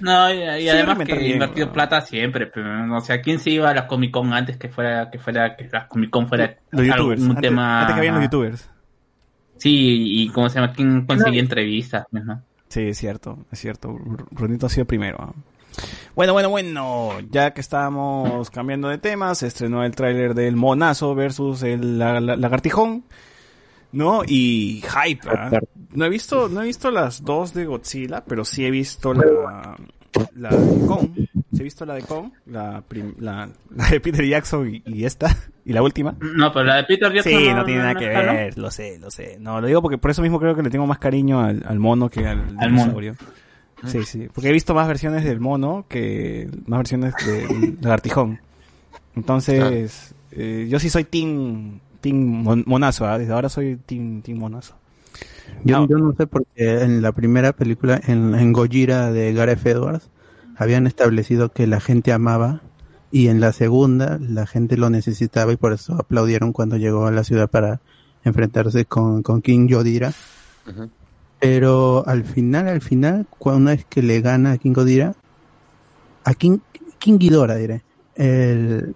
No, 0.00 0.30
y, 0.34 0.38
y 0.38 0.68
además 0.68 0.98
que 1.06 1.16
bien, 1.16 1.34
invertido 1.34 1.68
¿no? 1.68 1.72
plata 1.72 2.00
siempre, 2.00 2.48
pero, 2.48 2.96
o 2.96 3.00
sea, 3.00 3.22
¿quién 3.22 3.38
se 3.38 3.50
iba 3.50 3.70
a 3.70 3.74
la 3.74 3.86
Comic 3.86 4.10
Con 4.10 4.32
antes 4.34 4.56
que 4.56 4.68
fuera, 4.68 5.08
que 5.10 5.18
fuera, 5.20 5.56
que 5.56 5.68
la 5.72 5.86
Comic 5.86 6.10
Con 6.10 6.28
fuera 6.28 6.56
Los 6.72 6.84
youtubers. 6.84 7.20
algún 7.22 7.36
Antes, 7.36 7.48
tema? 7.50 7.80
antes 7.82 7.94
que 7.94 7.98
habían 8.00 8.14
los 8.16 8.24
youtubers. 8.24 8.68
Sí, 9.62 10.22
y 10.24 10.28
cómo 10.30 10.48
se 10.48 10.56
llama, 10.60 10.72
quién 10.72 11.06
conseguía 11.06 11.40
entrevistas, 11.40 12.04
pues, 12.10 12.24
¿no? 12.24 12.42
Sí, 12.68 12.80
es 12.80 12.98
cierto, 12.98 13.38
es 13.52 13.60
cierto. 13.60 13.96
Brunito 14.32 14.66
ha 14.66 14.68
sido 14.68 14.86
primero. 14.86 15.18
¿ah? 15.20 15.32
Bueno, 16.16 16.32
bueno, 16.32 16.50
bueno. 16.50 17.10
Ya 17.30 17.52
que 17.54 17.60
estábamos 17.60 18.50
cambiando 18.50 18.88
de 18.88 18.98
temas, 18.98 19.38
se 19.38 19.46
estrenó 19.46 19.84
el 19.84 19.94
tráiler 19.94 20.34
del 20.34 20.56
Monazo 20.56 21.14
versus 21.14 21.62
el 21.62 21.98
la- 21.98 22.20
la- 22.20 22.34
Lagartijón. 22.36 23.04
¿No? 23.92 24.22
Y 24.26 24.82
hype. 24.82 25.28
¿ah? 25.28 25.50
No 25.94 26.06
he 26.06 26.08
visto, 26.08 26.48
no 26.48 26.62
he 26.62 26.66
visto 26.66 26.90
las 26.90 27.22
dos 27.24 27.54
de 27.54 27.66
Godzilla, 27.66 28.24
pero 28.24 28.44
sí 28.44 28.64
he 28.64 28.70
visto 28.70 29.14
la, 29.14 29.76
la 30.34 30.48
Kong. 30.88 31.10
Sí 31.52 31.60
he 31.60 31.64
visto 31.64 31.84
la 31.84 31.94
de 31.94 32.02
Kong, 32.02 32.30
la, 32.46 32.82
prim- 32.86 33.14
la, 33.18 33.48
la 33.76 33.88
de 33.88 34.00
Peter 34.00 34.24
Jackson 34.26 34.74
y, 34.74 34.82
y 34.86 35.04
esta, 35.04 35.36
y 35.64 35.72
la 35.72 35.82
última. 35.82 36.14
No, 36.20 36.52
pero 36.52 36.64
la 36.64 36.76
de 36.76 36.84
Peter 36.84 37.12
Jackson 37.12 37.32
Sí, 37.32 37.52
no, 37.54 37.64
tiene 37.64 37.80
nada 37.82 37.94
que 37.94 38.06
está, 38.06 38.22
¿no? 38.22 38.32
ver, 38.32 38.56
lo 38.58 38.70
sé, 38.70 38.98
lo 38.98 39.10
sé. 39.10 39.36
No, 39.38 39.60
lo 39.60 39.66
digo 39.66 39.82
porque 39.82 39.98
por 39.98 40.10
eso 40.10 40.22
mismo 40.22 40.40
creo 40.40 40.54
que 40.56 40.62
le 40.62 40.70
tengo 40.70 40.86
más 40.86 40.98
cariño 40.98 41.40
al, 41.40 41.62
al 41.66 41.78
mono 41.78 42.08
que 42.08 42.26
al, 42.26 42.38
Al 42.40 42.70
mono. 42.70 42.70
dinosaurio. 42.70 43.14
Sí, 43.84 44.04
sí, 44.04 44.28
porque 44.32 44.48
he 44.48 44.52
visto 44.52 44.74
más 44.74 44.86
versiones 44.86 45.24
del 45.24 45.40
mono 45.40 45.84
que 45.88 46.48
más 46.66 46.78
versiones 46.78 47.14
del 47.26 47.76
lagartijón. 47.80 48.38
Entonces, 49.16 50.14
eh, 50.30 50.66
yo 50.70 50.78
sí 50.78 50.88
soy 50.88 51.04
team, 51.04 51.80
team 52.00 52.16
mon- 52.16 52.64
monazo, 52.66 53.06
¿ah? 53.06 53.18
desde 53.18 53.32
ahora 53.32 53.48
soy 53.48 53.76
team, 53.84 54.22
team 54.22 54.38
monazo. 54.38 54.74
Yo, 55.64 55.86
yo 55.88 55.98
no 55.98 56.14
sé 56.14 56.26
porque 56.26 56.82
en 56.82 57.02
la 57.02 57.12
primera 57.12 57.52
película, 57.52 58.00
en, 58.06 58.34
en 58.34 58.52
Gojira 58.52 59.10
de 59.12 59.32
Gareth 59.34 59.66
Edwards, 59.66 60.08
habían 60.62 60.86
establecido 60.86 61.50
que 61.50 61.66
la 61.66 61.80
gente 61.80 62.12
amaba 62.12 62.60
y 63.10 63.28
en 63.28 63.40
la 63.40 63.52
segunda 63.52 64.18
la 64.20 64.46
gente 64.46 64.76
lo 64.76 64.88
necesitaba 64.90 65.52
y 65.52 65.56
por 65.56 65.72
eso 65.72 65.94
aplaudieron 65.94 66.52
cuando 66.52 66.76
llegó 66.76 67.06
a 67.06 67.10
la 67.10 67.24
ciudad 67.24 67.50
para 67.50 67.80
enfrentarse 68.24 68.84
con, 68.86 69.22
con 69.22 69.42
King 69.42 69.66
Yodira. 69.68 70.12
Pero 71.40 72.04
al 72.06 72.24
final, 72.24 72.68
al 72.68 72.80
final, 72.80 73.26
cuando 73.38 73.60
una 73.62 73.70
vez 73.72 73.84
que 73.88 74.00
le 74.02 74.20
gana 74.20 74.52
a 74.52 74.58
King 74.58 74.72
Ghidorah, 74.74 75.14
a 76.24 76.34
King, 76.34 76.58
King 76.98 77.18
Ghidorah 77.18 77.56
diré, 77.56 77.82
el, 78.14 78.94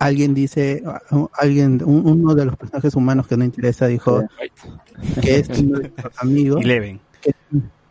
alguien 0.00 0.34
dice, 0.34 0.82
alguien, 1.38 1.80
un- 1.84 2.04
uno 2.04 2.34
de 2.34 2.46
los 2.46 2.56
personajes 2.56 2.94
humanos 2.96 3.28
que 3.28 3.36
no 3.36 3.44
interesa 3.44 3.86
dijo 3.86 4.24
que 5.20 5.36
es 5.38 5.62
nuestro 5.62 6.10
amigo, 6.18 6.58
Eleven. 6.58 7.00
que, 7.22 7.30
que 7.30 7.36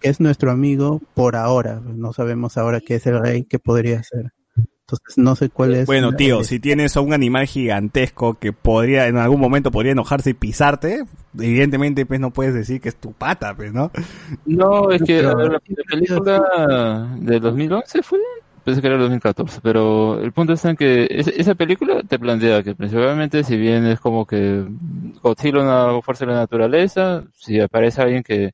es 0.02 0.20
nuestro 0.20 0.52
amigo 0.52 1.02
por 1.14 1.36
ahora, 1.36 1.80
no 1.84 2.14
sabemos 2.14 2.58
ahora 2.58 2.80
qué 2.82 2.96
es 2.96 3.08
el 3.08 3.20
rey, 3.20 3.44
qué 3.44 3.60
podría 3.60 4.02
ser. 4.04 4.32
Entonces 4.58 5.18
no 5.18 5.36
sé 5.38 5.50
cuál 5.50 5.74
es. 5.76 5.86
Bueno, 5.86 6.14
tío, 6.14 6.44
si 6.44 6.60
tienes 6.60 6.98
a 6.98 7.02
un 7.02 7.14
animal 7.14 7.46
gigantesco 7.48 8.34
que 8.34 8.52
podría, 8.52 9.08
en 9.08 9.16
algún 9.18 9.40
momento 9.40 9.72
podría 9.72 9.94
enojarse 9.94 10.32
y 10.32 10.34
pisarte, 10.34 11.06
evidentemente 11.40 12.06
pues 12.06 12.20
no 12.20 12.32
puedes 12.32 12.54
decir 12.54 12.82
que 12.82 12.90
es 12.90 12.98
tu 12.98 13.14
pata, 13.14 13.56
pues, 13.56 13.72
¿no? 13.74 13.90
No, 14.46 14.92
es 14.92 15.02
que 15.04 15.18
Pero- 15.18 15.30
a 15.32 15.36
ver, 15.36 15.48
la, 15.48 15.54
la 15.54 15.84
película 15.90 17.16
de 17.20 17.40
2011 17.40 18.04
fue, 18.04 18.20
pensé 18.66 18.82
que 18.82 18.88
era 18.88 18.98
el 18.98 19.02
2014, 19.04 19.60
pero 19.64 20.20
el 20.20 20.34
punto 20.34 20.52
está 20.54 20.72
en 20.72 20.76
que 20.76 21.08
es- 21.10 21.28
esa 21.30 21.56
película 21.56 22.04
te 22.04 22.20
plantea 22.20 22.62
que 22.62 22.76
principalmente 22.76 23.46
si 23.46 23.56
bien 23.56 23.86
es 23.86 24.00
como 24.02 24.26
que 24.26 24.66
Godzilla 25.24 25.62
una 25.62 26.02
fuerza 26.02 26.26
de 26.26 26.34
la 26.34 26.40
naturaleza, 26.40 27.24
si 27.38 27.62
aparece 27.62 28.02
alguien 28.02 28.24
que 28.24 28.52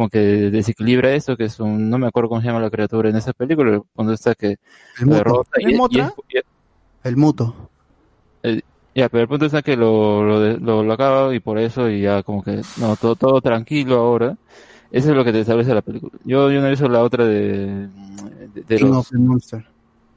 como 0.00 0.08
que 0.08 0.18
desequilibra 0.18 1.12
eso, 1.12 1.36
que 1.36 1.44
es 1.44 1.60
un, 1.60 1.90
no 1.90 1.98
me 1.98 2.06
acuerdo 2.06 2.30
cómo 2.30 2.40
se 2.40 2.46
llama 2.46 2.60
la 2.60 2.70
criatura 2.70 3.10
en 3.10 3.16
esa 3.16 3.34
película, 3.34 3.74
el 3.74 3.82
punto 3.92 4.14
está 4.14 4.34
que 4.34 4.56
el 4.98 5.06
muto, 5.06 5.44
¿Es 5.56 5.66
y- 5.66 5.96
y 5.98 6.00
el 7.04 7.16
muto. 7.18 7.68
ya, 8.94 9.10
pero 9.10 9.20
el 9.20 9.28
punto 9.28 9.44
está 9.44 9.60
que 9.60 9.76
lo, 9.76 10.24
lo, 10.24 10.56
lo, 10.56 10.82
lo 10.82 10.92
acaba 10.94 11.34
y 11.34 11.40
por 11.40 11.58
eso 11.58 11.90
y 11.90 12.00
ya 12.00 12.22
como 12.22 12.42
que, 12.42 12.62
no, 12.78 12.96
todo, 12.96 13.14
todo 13.14 13.42
tranquilo 13.42 13.96
ahora. 13.96 14.36
Eso 14.90 15.10
es 15.10 15.16
lo 15.16 15.22
que 15.22 15.32
te 15.32 15.40
establece 15.40 15.74
la 15.74 15.82
película. 15.82 16.12
Yo, 16.24 16.50
yo 16.50 16.60
no 16.62 16.66
he 16.66 16.70
visto 16.70 16.88
la 16.88 17.02
otra 17.02 17.26
de, 17.26 17.66
de, 18.48 18.62
de 18.66 18.76
King 18.78 18.86
los- 18.86 18.96
of 19.00 19.08
the 19.10 19.18
Monster. 19.18 19.66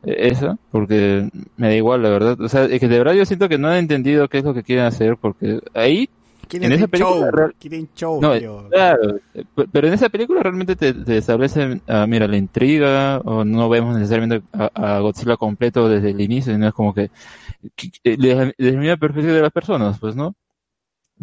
eh, 0.06 0.30
esa, 0.30 0.56
porque 0.72 1.30
me 1.58 1.68
da 1.68 1.76
igual, 1.76 2.04
la 2.04 2.10
verdad. 2.10 2.40
O 2.40 2.48
sea, 2.48 2.64
es 2.66 2.80
que 2.80 2.88
de 2.88 3.00
verdad 3.00 3.16
yo 3.16 3.26
siento 3.26 3.50
que 3.50 3.58
no 3.58 3.68
han 3.68 3.80
entendido 3.80 4.30
qué 4.30 4.38
es 4.38 4.46
lo 4.46 4.54
que 4.54 4.64
quieren 4.64 4.86
hacer, 4.86 5.18
porque 5.18 5.60
ahí, 5.74 6.08
Quieren 6.48 6.72
En 6.72 6.78
esa 6.78 6.88
película 6.88 7.32
show, 7.32 7.52
quieren 7.60 7.90
show, 7.96 8.22
no, 8.22 8.34
claro, 8.70 9.20
pe- 9.56 9.68
pero 9.72 9.88
en 9.88 9.94
esa 9.94 10.10
película 10.10 10.42
realmente 10.44 10.76
te, 10.76 10.94
te 10.94 11.18
establecen, 11.18 11.82
ah, 11.88 12.06
mira, 12.08 12.28
la 12.28 12.38
intriga, 12.38 13.20
o 13.20 13.44
no 13.44 13.70
vemos 13.70 13.96
necesariamente 13.96 14.46
a, 14.54 14.70
a 14.96 15.00
Godzilla 15.00 15.38
completo 15.38 15.88
desde 15.90 16.12
el 16.12 16.22
inicio, 16.22 16.58
no 16.58 16.68
es 16.68 16.74
como 16.74 16.94
que, 16.94 17.10
que- 17.76 17.90
que- 17.92 18.18
desde, 18.18 18.54
desde 18.58 18.82
la 18.88 18.98
perspectiva 18.98 19.34
de 19.36 19.42
las 19.42 19.52
personas, 19.52 20.00
pues, 20.00 20.16
¿no? 20.16 20.36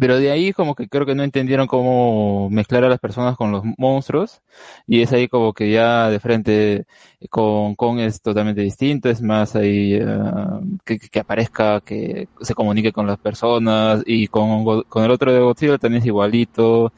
Pero 0.01 0.17
de 0.17 0.31
ahí 0.31 0.51
como 0.51 0.73
que 0.73 0.87
creo 0.89 1.05
que 1.05 1.13
no 1.13 1.21
entendieron 1.21 1.67
cómo 1.67 2.49
mezclar 2.49 2.83
a 2.83 2.89
las 2.89 2.97
personas 2.99 3.37
con 3.37 3.51
los 3.51 3.63
monstruos. 3.77 4.41
Y 4.87 5.03
es 5.03 5.13
ahí 5.13 5.27
como 5.27 5.53
que 5.53 5.69
ya 5.71 6.09
de 6.09 6.19
frente 6.19 6.85
con 7.29 7.75
Kong 7.75 7.99
es 7.99 8.19
totalmente 8.19 8.61
distinto, 8.61 9.09
es 9.09 9.21
más 9.21 9.55
ahí 9.55 9.99
ah, 10.01 10.59
que, 10.85 10.97
que 10.97 11.19
aparezca, 11.19 11.81
que 11.81 12.27
se 12.41 12.55
comunique 12.55 12.91
con 12.91 13.05
las 13.05 13.19
personas. 13.19 14.01
Y 14.07 14.27
con, 14.27 14.81
con 14.85 15.03
el 15.03 15.11
otro 15.11 15.31
de 15.31 15.39
Godzilla 15.39 15.77
también 15.77 16.01
es 16.01 16.07
igualito 16.07 16.91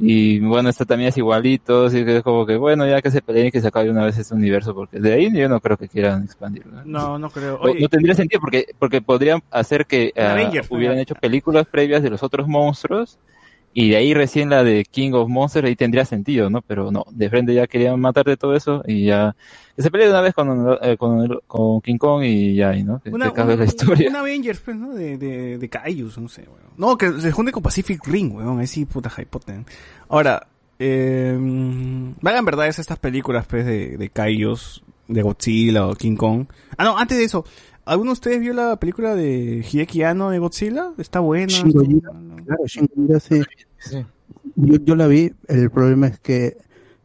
y 0.00 0.40
bueno, 0.40 0.70
este 0.70 0.86
también 0.86 1.10
es 1.10 1.18
igualito, 1.18 1.86
así 1.86 2.04
que 2.06 2.16
es 2.16 2.22
como 2.22 2.46
que 2.46 2.56
bueno, 2.56 2.86
ya 2.86 3.02
que 3.02 3.10
se 3.10 3.20
peleen 3.20 3.48
y 3.48 3.50
que 3.50 3.60
se 3.60 3.68
acabe 3.68 3.90
una 3.90 4.04
vez 4.04 4.16
este 4.16 4.34
universo 4.34 4.74
porque 4.74 4.98
de 4.98 5.12
ahí 5.12 5.30
yo 5.30 5.48
no 5.48 5.60
creo 5.60 5.76
que 5.76 5.88
quieran 5.88 6.24
expandirlo. 6.24 6.82
No, 6.86 7.18
no 7.18 7.28
creo. 7.28 7.58
No, 7.58 7.70
Oye, 7.70 7.80
no 7.80 7.88
tendría 7.88 8.14
sentido 8.14 8.40
porque 8.40 8.66
porque 8.78 9.02
podrían 9.02 9.42
hacer 9.50 9.84
que 9.84 10.12
Un 10.16 10.22
ah, 10.22 10.32
Avengers, 10.32 10.70
hubieran 10.70 10.96
¿no? 10.96 11.02
hecho 11.02 11.14
películas 11.14 11.66
previas 11.66 12.02
de 12.02 12.08
los 12.08 12.22
otros 12.22 12.48
monstruos 12.48 13.18
y 13.72 13.90
de 13.90 13.96
ahí 13.96 14.14
recién 14.14 14.50
la 14.50 14.64
de 14.64 14.84
King 14.84 15.12
of 15.12 15.28
Monsters 15.28 15.66
ahí 15.68 15.76
tendría 15.76 16.04
sentido, 16.04 16.50
¿no? 16.50 16.60
Pero 16.62 16.90
no, 16.90 17.04
de 17.10 17.30
frente 17.30 17.54
ya 17.54 17.66
querían 17.66 18.00
matar 18.00 18.24
de 18.24 18.36
todo 18.36 18.54
eso 18.56 18.82
y 18.86 19.06
ya 19.06 19.36
se 19.78 19.90
peleen 19.90 20.10
una 20.10 20.20
vez 20.20 20.34
con, 20.34 20.76
eh, 20.82 20.96
con, 20.96 21.20
el- 21.20 21.40
con 21.46 21.80
King 21.80 21.96
Kong 21.98 22.24
y 22.24 22.54
ya, 22.56 22.74
y 22.76 22.82
¿no? 22.82 23.00
Una, 23.12 23.30
la 23.56 23.64
historia. 23.64 24.10
una 24.10 24.20
Avengers, 24.20 24.60
pues, 24.60 24.76
¿no? 24.76 24.92
De, 24.92 25.16
de, 25.16 25.58
de 25.58 25.68
no 26.18 26.28
sé, 26.28 26.42
weón. 26.42 26.70
No, 26.76 26.98
que 26.98 27.12
se 27.20 27.30
junte 27.32 27.52
con 27.52 27.62
Pacific 27.62 28.04
Ring, 28.06 28.34
weón. 28.34 28.58
Ahí 28.58 28.66
sí, 28.66 28.84
puta 28.84 29.10
hypoten. 29.16 29.64
Ahora, 30.08 30.46
eh, 30.78 31.36
valgan 32.20 32.44
verdades 32.44 32.78
estas 32.78 32.98
películas, 32.98 33.46
pues, 33.46 33.64
de, 33.66 33.96
de 33.96 34.08
de 35.08 35.22
Godzilla 35.22 35.86
o 35.86 35.94
King 35.94 36.16
Kong. 36.16 36.46
Ah, 36.76 36.84
no, 36.84 36.98
antes 36.98 37.18
de 37.18 37.24
eso, 37.24 37.44
¿alguno 37.90 38.10
de 38.10 38.14
ustedes 38.14 38.40
vio 38.40 38.52
la 38.52 38.76
película 38.76 39.14
de 39.14 39.64
Hideki 39.70 40.02
Anno 40.02 40.30
de 40.30 40.38
Godzilla? 40.38 40.92
Está 40.98 41.20
buena. 41.20 41.52
Claro, 42.46 42.66
Shin 42.66 42.88
Gojira 42.94 43.20
sí. 43.20 43.42
Sí. 43.78 44.04
Yo, 44.56 44.76
yo 44.76 44.94
la 44.96 45.06
vi, 45.06 45.32
el 45.48 45.70
problema 45.70 46.06
es 46.06 46.18
que 46.20 46.56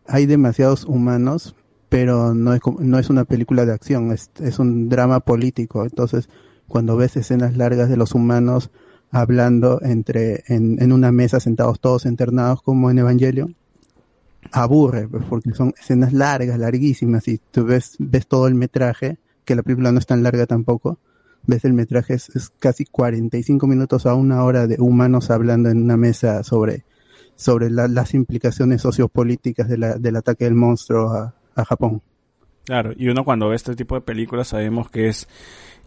hay 0.08 0.26
demasiados 0.26 0.86
humanos, 0.86 1.56
pero 1.90 2.34
no 2.34 2.54
es, 2.54 2.60
como- 2.62 2.80
no 2.82 3.00
es 3.00 3.10
una 3.10 3.24
película 3.26 3.66
de 3.66 3.74
acción, 3.74 4.12
es, 4.12 4.30
es 4.40 4.60
un 4.60 4.90
drama 4.90 5.20
político. 5.22 5.84
Entonces, 5.84 6.30
cuando 6.68 6.96
ves 6.98 7.16
escenas 7.18 7.56
largas 7.58 7.90
de 7.90 7.98
los 7.98 8.14
humanos 8.14 8.70
hablando 9.12 9.80
entre 9.82 10.44
en, 10.48 10.82
en 10.82 10.92
una 10.92 11.12
mesa 11.12 11.40
sentados 11.40 11.80
todos 11.80 12.06
internados 12.06 12.62
como 12.62 12.92
en 12.92 13.00
Evangelion, 13.00 13.56
aburre, 14.52 15.08
pues, 15.08 15.24
porque 15.30 15.54
son 15.54 15.74
escenas 15.80 16.14
largas, 16.14 16.60
larguísimas, 16.60 17.28
y 17.28 17.40
tú 17.52 17.66
ves, 17.66 17.96
ves 18.00 18.28
todo 18.28 18.48
el 18.48 18.56
metraje, 18.56 19.18
que 19.46 19.56
la 19.56 19.64
película 19.64 19.92
no 19.92 20.00
es 20.00 20.06
tan 20.06 20.24
larga 20.24 20.46
tampoco, 20.46 21.00
ves 21.48 21.64
el 21.66 21.74
metraje, 21.74 22.16
es, 22.16 22.30
es 22.36 22.50
casi 22.60 22.86
45 22.86 23.68
minutos 23.68 24.06
a 24.06 24.16
una 24.16 24.44
hora 24.44 24.68
de 24.68 24.78
humanos 24.80 25.30
hablando 25.32 25.70
en 25.70 25.84
una 25.84 25.96
mesa 25.98 26.44
sobre, 26.44 26.84
sobre 27.36 27.70
la- 27.70 27.88
las 27.88 28.14
implicaciones 28.14 28.82
sociopolíticas 28.82 29.68
de 29.70 29.78
la- 29.78 29.98
del 29.98 30.16
ataque 30.16 30.46
del 30.46 30.56
monstruo 30.56 31.12
a, 31.12 31.36
a 31.56 31.66
Japón. 31.66 32.02
Claro, 32.66 32.94
y 32.98 33.08
uno 33.10 33.24
cuando 33.24 33.50
ve 33.50 33.56
este 33.56 33.76
tipo 33.76 33.94
de 33.96 34.02
películas 34.02 34.48
sabemos 34.48 34.90
que 34.90 35.08
es 35.08 35.28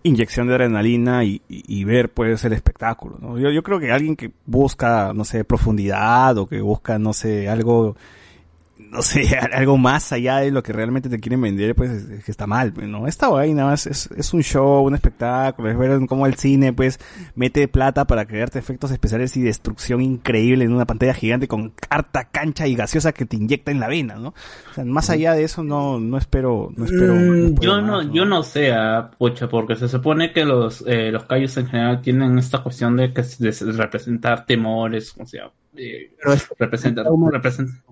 inyección 0.05 0.47
de 0.47 0.55
adrenalina 0.55 1.25
y, 1.25 1.43
y- 1.49 1.83
ver 1.85 2.11
pues 2.13 2.45
el 2.45 2.53
espectáculo. 2.53 3.19
Yo, 3.37 3.51
yo 3.51 3.63
creo 3.65 3.81
que 3.81 3.91
alguien 3.91 4.15
que 4.15 4.31
busca, 4.47 5.13
no 5.13 5.25
sé, 5.25 5.43
profundidad 5.45 6.39
o 6.39 6.47
que 6.47 6.61
busca, 6.61 7.01
no 7.01 7.13
sé, 7.13 7.49
algo, 7.49 7.97
no 8.79 9.03
sé, 9.03 9.23
algo 9.53 9.77
más 9.77 10.13
allá 10.13 10.39
de 10.39 10.51
lo 10.51 10.63
que 10.63 10.73
realmente 10.73 11.09
te 11.09 11.19
quieren 11.19 11.41
vender, 11.41 11.75
pues 11.75 11.91
es, 11.91 12.25
que 12.25 12.31
está 12.31 12.47
mal, 12.47 12.73
pues, 12.73 12.89
¿no? 12.89 13.07
Esta 13.07 13.29
vaina 13.29 13.65
más 13.65 13.87
es, 13.87 14.09
es 14.17 14.33
un 14.33 14.43
show, 14.43 14.85
un 14.87 14.95
espectáculo, 14.95 15.71
es 15.71 15.79
ver 15.79 15.99
cómo 16.07 16.27
el 16.27 16.35
cine 16.35 16.73
pues 16.73 16.99
mete 17.35 17.69
plata 17.69 18.07
para 18.07 18.27
crearte 18.27 18.59
efectos 18.59 18.91
especiales 18.91 19.37
y 19.37 19.43
destrucción 19.43 20.01
increíble 20.01 20.65
en 20.65 20.73
una 20.73 20.87
pantalla 20.87 21.15
gigante 21.15 21.49
con 21.49 21.73
harta 21.91 22.25
cancha 22.25 22.67
y 22.67 22.75
gaseosa 22.77 23.13
que 23.13 23.27
te 23.27 23.37
inyecta 23.37 23.71
en 23.71 23.81
la 23.81 23.89
vena, 23.89 24.17
¿no? 24.17 24.29
O 24.29 24.75
sea, 24.75 24.85
más 24.85 25.11
allá 25.11 25.35
de 25.35 25.45
eso 25.45 25.63
no, 25.63 25.99
no 26.01 26.17
espero, 26.17 26.73
no 26.77 26.85
espero. 26.85 27.15
Mm, 27.15 27.55
no 27.55 27.61
yo 27.61 27.81
no, 27.81 27.97
más, 27.99 28.13
yo 28.13 28.25
no 28.25 28.43
sé, 28.43 28.73
ah, 28.73 29.11
pucha, 29.19 29.49
porque 29.49 29.77
se 29.77 29.89
supone 29.89 30.33
que 30.33 30.45
los 30.45 30.85
eh, 30.87 31.11
los 31.11 31.25
callos 31.25 31.57
en 31.57 31.67
general 31.67 32.01
tienen 32.01 32.39
esta 32.39 32.63
cuestión 32.63 32.97
de 32.97 33.13
que 33.13 33.23
de 33.23 33.73
representar 33.73 34.47
temores, 34.47 35.15
o 35.19 35.27
sea, 35.27 35.51
eh, 35.77 36.15
representar, 36.59 37.07
represent- 37.07 37.83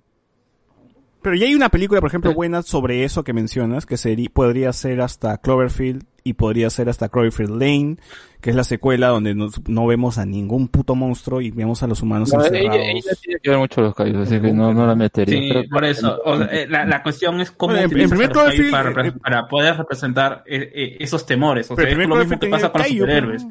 Pero 1.26 1.34
ya 1.38 1.46
hay 1.46 1.56
una 1.56 1.70
película, 1.70 2.00
por 2.00 2.06
ejemplo, 2.08 2.32
buena 2.34 2.62
sobre 2.62 3.02
eso 3.02 3.24
que 3.24 3.32
mencionas, 3.32 3.84
que 3.84 3.96
sería, 3.96 4.28
podría 4.32 4.72
ser 4.72 5.00
hasta 5.00 5.36
Cloverfield 5.38 6.04
y 6.22 6.34
podría 6.34 6.70
ser 6.70 6.88
hasta 6.88 7.08
Cloverfield 7.08 7.50
Lane, 7.50 7.96
que 8.40 8.50
es 8.50 8.54
la 8.56 8.62
secuela 8.62 9.08
donde 9.08 9.34
no, 9.34 9.48
no 9.66 9.86
vemos 9.88 10.18
a 10.18 10.24
ningún 10.24 10.68
puto 10.68 10.94
monstruo 10.94 11.40
y 11.40 11.50
vemos 11.50 11.82
a 11.82 11.88
los 11.88 12.00
humanos 12.00 12.32
No, 12.32 12.44
ella, 12.44 12.56
encerrados. 12.58 12.78
ella 12.86 13.12
tiene 13.20 13.40
que 13.42 13.50
ver 13.50 13.58
mucho 13.58 13.80
los 13.80 13.92
callos, 13.96 14.24
así 14.28 14.40
que 14.40 14.52
no, 14.52 14.72
no 14.72 14.86
la 14.86 14.94
metería. 14.94 15.36
Sí, 15.36 15.48
Pero- 15.52 15.68
por 15.68 15.84
eso. 15.84 16.16
O 16.24 16.36
sea, 16.36 16.46
eh, 16.46 16.68
la, 16.68 16.84
la 16.86 17.02
cuestión 17.02 17.40
es 17.40 17.50
cómo 17.50 17.72
Bueno, 17.72 17.78
en- 17.80 17.90
en 17.90 18.06
utilizas 18.06 18.10
primer 18.18 18.30
Cloverfield, 18.30 18.70
para, 18.70 19.08
eh, 19.08 19.12
para 19.20 19.48
poder 19.48 19.76
representar 19.78 20.44
eh, 20.46 20.70
eh, 20.72 20.96
esos 21.00 21.26
temores. 21.26 21.68
O 21.72 21.74
sea, 21.74 21.84
el 21.88 22.00
es 22.00 22.08
lo 22.08 22.14
mismo 22.14 22.38
que 22.38 22.46
pasa 22.46 22.70
con 22.70 22.82
los 22.82 22.88
superhéroes. 22.88 23.46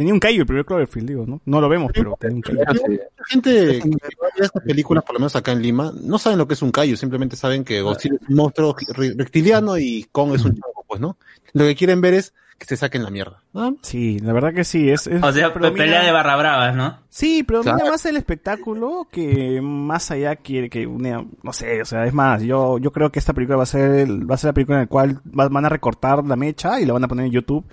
¿No? 0.00 0.04
Tenía 0.04 0.14
un 0.14 0.20
Kaiju 0.20 0.40
el 0.40 0.46
primer 0.46 0.64
Cloverfield, 0.64 1.08
digo, 1.08 1.26
¿no? 1.26 1.40
No 1.44 1.60
lo 1.60 1.68
vemos, 1.68 1.90
pero 1.94 2.16
tenía 2.18 2.36
un 2.36 2.42
sí. 2.44 2.52
La 2.54 3.24
gente 3.28 3.80
que 3.80 3.88
ve 3.88 3.96
estas 4.40 4.62
películas, 4.62 5.04
por 5.04 5.14
lo 5.14 5.20
menos 5.20 5.36
acá 5.36 5.52
en 5.52 5.60
Lima, 5.62 5.92
no 6.02 6.18
saben 6.18 6.38
lo 6.38 6.48
que 6.48 6.54
es 6.54 6.62
un 6.62 6.70
kaiju, 6.72 6.96
simplemente 6.96 7.36
saben 7.36 7.64
que 7.64 7.82
Godzilla 7.82 8.16
es 8.20 8.28
un 8.28 8.36
monstruo 8.36 8.74
re- 8.94 9.14
reptiliano 9.16 9.76
y 9.78 10.06
Kong 10.10 10.34
es 10.34 10.44
un 10.44 10.52
chango, 10.52 10.84
pues, 10.88 11.00
¿no? 11.00 11.16
Lo 11.52 11.64
que 11.64 11.74
quieren 11.76 12.00
ver 12.00 12.14
es 12.14 12.32
que 12.58 12.66
se 12.66 12.76
saquen 12.76 13.02
la 13.02 13.08
mierda. 13.10 13.42
Más. 13.54 13.72
Sí, 13.80 14.18
la 14.18 14.34
verdad 14.34 14.52
que 14.52 14.64
sí. 14.64 14.90
Es, 14.90 15.06
es- 15.06 15.22
O 15.22 15.32
sea, 15.32 15.52
predomina- 15.54 15.76
pelea 15.84 16.04
de 16.04 16.12
barra 16.12 16.36
bravas, 16.36 16.76
¿no? 16.76 16.98
Sí, 17.08 17.42
pero 17.42 17.62
Claro. 17.62 17.86
más 17.90 18.04
el 18.04 18.16
espectáculo 18.18 19.08
que 19.10 19.60
más 19.62 20.10
allá 20.10 20.36
quiere 20.36 20.68
que 20.68 20.86
una, 20.86 21.24
no 21.42 21.52
sé, 21.54 21.80
o 21.80 21.84
sea, 21.86 22.04
es 22.04 22.12
más, 22.12 22.42
yo, 22.42 22.76
yo 22.78 22.92
creo 22.92 23.10
que 23.10 23.18
esta 23.18 23.32
película 23.32 23.56
va 23.56 23.62
a 23.62 23.66
ser, 23.66 23.90
el- 23.92 24.30
va 24.30 24.34
a 24.34 24.38
ser 24.38 24.48
la 24.48 24.52
película 24.54 24.76
en 24.78 24.82
la 24.82 24.86
cual 24.88 25.20
va- 25.38 25.48
van 25.48 25.64
a 25.64 25.68
recortar 25.70 26.22
la 26.26 26.36
mecha 26.36 26.78
y 26.80 26.84
la 26.86 26.92
van 26.92 27.04
a 27.04 27.08
poner 27.08 27.24
en 27.26 27.32
YouTube 27.32 27.64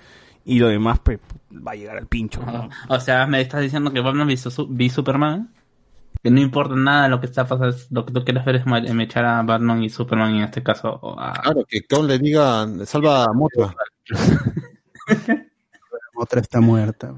y 0.46 0.60
lo 0.60 0.70
demás 0.70 1.00
pues 1.04 1.20
va 1.52 1.72
a 1.72 1.76
llegar 1.76 1.98
al 1.98 2.08
pincho. 2.08 2.42
¿no? 2.46 2.70
O 2.90 3.00
sea, 3.00 3.26
me 3.28 3.42
estás 3.42 3.62
diciendo 3.62 3.92
que 3.92 4.00
Batman 4.02 4.28
vi, 4.28 4.38
su- 4.38 4.68
vi 4.68 4.90
Superman. 4.90 5.54
Que 6.24 6.32
no 6.32 6.40
importa 6.42 6.76
nada 6.76 7.08
lo 7.08 7.20
que 7.20 7.28
está 7.28 7.46
pasando, 7.48 7.76
lo 7.92 8.06
que 8.06 8.12
tú 8.12 8.24
quieres 8.26 8.44
ver 8.44 8.56
es 8.56 8.66
ma- 8.66 8.80
echar 8.80 9.24
a 9.24 9.42
Batman 9.44 9.84
y 9.84 9.90
Superman 9.90 10.36
en 10.36 10.44
este 10.44 10.64
caso. 10.64 11.00
a- 11.20 11.34
Claro, 11.44 11.64
que 11.68 11.82
Kong 11.84 12.06
le 12.08 12.18
diga, 12.18 12.66
salva 12.86 13.24
a 13.26 13.34
Motra. 13.34 13.74
Otra 16.16 16.42
está 16.42 16.60
muerta. 16.60 17.14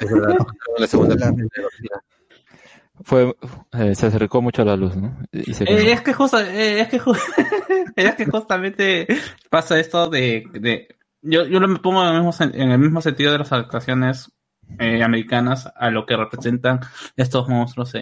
Es 0.00 0.10
verdad, 0.10 0.36
la 0.78 0.86
segunda 0.86 1.14
Fue, 3.04 3.36
eh, 3.72 3.94
se 3.94 4.06
acercó 4.06 4.42
mucho 4.42 4.62
a 4.62 4.64
la 4.64 4.76
luz, 4.76 4.96
¿no? 4.96 5.16
Y 5.30 5.54
se 5.54 5.64
Eh, 5.64 5.92
es 5.92 6.00
que 6.00 6.12
justo, 6.12 6.40
eh, 6.40 6.80
es 6.80 6.88
que 6.88 7.00
ju- 7.00 7.16
es 7.96 8.14
que 8.16 8.26
justamente 8.26 9.06
pasa 9.48 9.78
esto 9.78 10.08
de, 10.10 10.44
de 10.52 10.88
yo, 11.22 11.46
yo 11.46 11.60
lo 11.60 11.68
me 11.68 11.78
pongo 11.78 12.02
en 12.06 12.14
el 12.16 12.22
mismo, 12.22 12.46
en 12.54 12.70
el 12.72 12.78
mismo 12.78 13.00
sentido 13.00 13.32
de 13.32 13.38
las 13.38 13.52
adaptaciones 13.52 14.32
eh, 14.78 15.02
americanas 15.02 15.70
a 15.74 15.90
lo 15.90 16.04
que 16.06 16.16
representan 16.16 16.80
estos 17.16 17.48
monstruos 17.48 17.94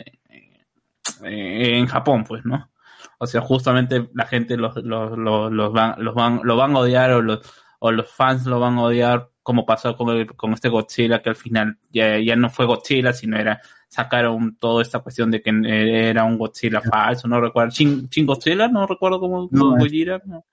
en 1.23 1.87
Japón, 1.87 2.25
pues, 2.25 2.45
¿no? 2.45 2.71
O 3.19 3.27
sea, 3.27 3.41
justamente 3.41 4.09
la 4.15 4.27
gente 4.27 4.57
los, 4.57 4.77
los, 4.77 5.17
los, 5.17 5.53
los 5.53 5.73
van, 5.73 5.95
los 5.99 6.15
van, 6.15 6.41
lo 6.43 6.57
van 6.57 6.75
a 6.77 6.81
odiar 6.81 7.13
o 7.13 7.23
los, 7.23 7.41
o 7.79 7.93
los 7.93 8.11
fans 8.11 8.47
lo 8.47 8.61
van 8.61 8.77
a 8.79 8.83
odiar 8.83 9.31
como 9.43 9.65
pasó 9.65 9.97
con, 9.97 10.09
el, 10.11 10.27
con 10.35 10.53
este 10.53 10.69
Godzilla 10.69 11.23
que 11.23 11.29
al 11.31 11.37
final 11.37 11.79
ya, 11.91 12.19
ya 12.19 12.35
no 12.35 12.51
fue 12.51 12.67
Godzilla, 12.67 13.13
sino 13.13 13.39
era 13.39 13.61
sacaron 13.89 14.57
toda 14.57 14.83
esta 14.83 14.99
cuestión 14.99 15.31
de 15.31 15.41
que 15.41 15.53
era 16.11 16.25
un 16.25 16.37
Godzilla 16.37 16.81
falso, 16.81 17.29
no 17.29 17.41
recuerdo, 17.41 17.71
Shin, 17.71 18.09
Shin 18.11 18.27
Godzilla, 18.27 18.67
no 18.69 18.87
recuerdo 18.87 19.21
cómo, 19.21 19.49
No, 19.53 19.61
cómo 19.61 19.77
es- 19.77 19.85
Gojira, 19.85 20.21
no. 20.27 20.45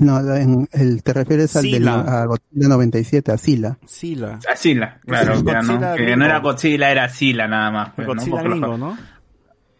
No, 0.00 0.34
en 0.34 0.68
el, 0.72 1.02
te 1.02 1.12
refieres 1.12 1.54
al 1.56 1.70
de 1.70 1.88
a 1.88 2.24
Godzilla 2.24 2.68
97, 2.68 3.32
a 3.32 3.38
Sila. 3.38 3.78
Sila. 3.86 4.38
A 4.50 4.56
Sila, 4.56 5.00
claro, 5.06 5.34
es 5.34 5.42
que, 5.42 5.52
¿no? 5.52 5.58
Godzilla 5.60 5.94
que 5.94 6.16
no 6.16 6.24
era 6.24 6.38
Godzilla, 6.40 6.90
era 6.90 7.08
Sila 7.08 7.46
nada 7.46 7.70
más. 7.70 7.92
pues, 7.94 8.06
¿no? 8.08 8.14
Godzilla 8.14 8.42
lo- 8.42 8.50
gringo, 8.50 8.78
¿no? 8.78 8.98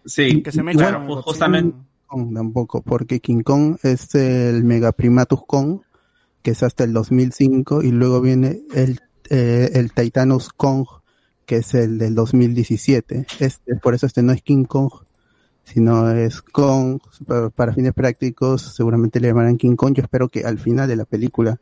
Sí, 0.04 0.42
Que 0.42 0.52
se 0.52 0.62
me 0.62 0.72
claro, 0.72 1.00
ju- 1.06 1.22
justamente. 1.22 1.76
Kong 2.06 2.34
tampoco, 2.34 2.82
porque 2.82 3.20
King 3.20 3.42
Kong 3.42 3.76
es 3.82 4.14
el 4.14 4.64
Megaprimatus 4.64 5.40
Kong, 5.46 5.80
que 6.42 6.52
es 6.52 6.62
hasta 6.62 6.84
el 6.84 6.92
2005, 6.92 7.82
y 7.82 7.90
luego 7.92 8.20
viene 8.20 8.62
el, 8.74 9.00
eh, 9.28 9.70
el 9.74 9.92
Titanus 9.92 10.48
Kong, 10.50 10.86
que 11.46 11.56
es 11.58 11.74
el 11.74 11.98
del 11.98 12.14
2017. 12.14 13.26
Este, 13.38 13.76
por 13.76 13.94
eso 13.94 14.06
este 14.06 14.22
no 14.22 14.32
es 14.32 14.42
King 14.42 14.64
Kong, 14.64 14.90
sino 15.72 16.10
es 16.10 16.42
Kong, 16.42 17.00
para, 17.54 17.72
fines 17.72 17.92
prácticos, 17.94 18.74
seguramente 18.74 19.20
le 19.20 19.28
llamarán 19.28 19.56
King 19.56 19.76
Kong. 19.76 19.94
Yo 19.94 20.02
espero 20.02 20.28
que 20.28 20.44
al 20.44 20.58
final 20.58 20.88
de 20.88 20.96
la 20.96 21.04
película 21.04 21.58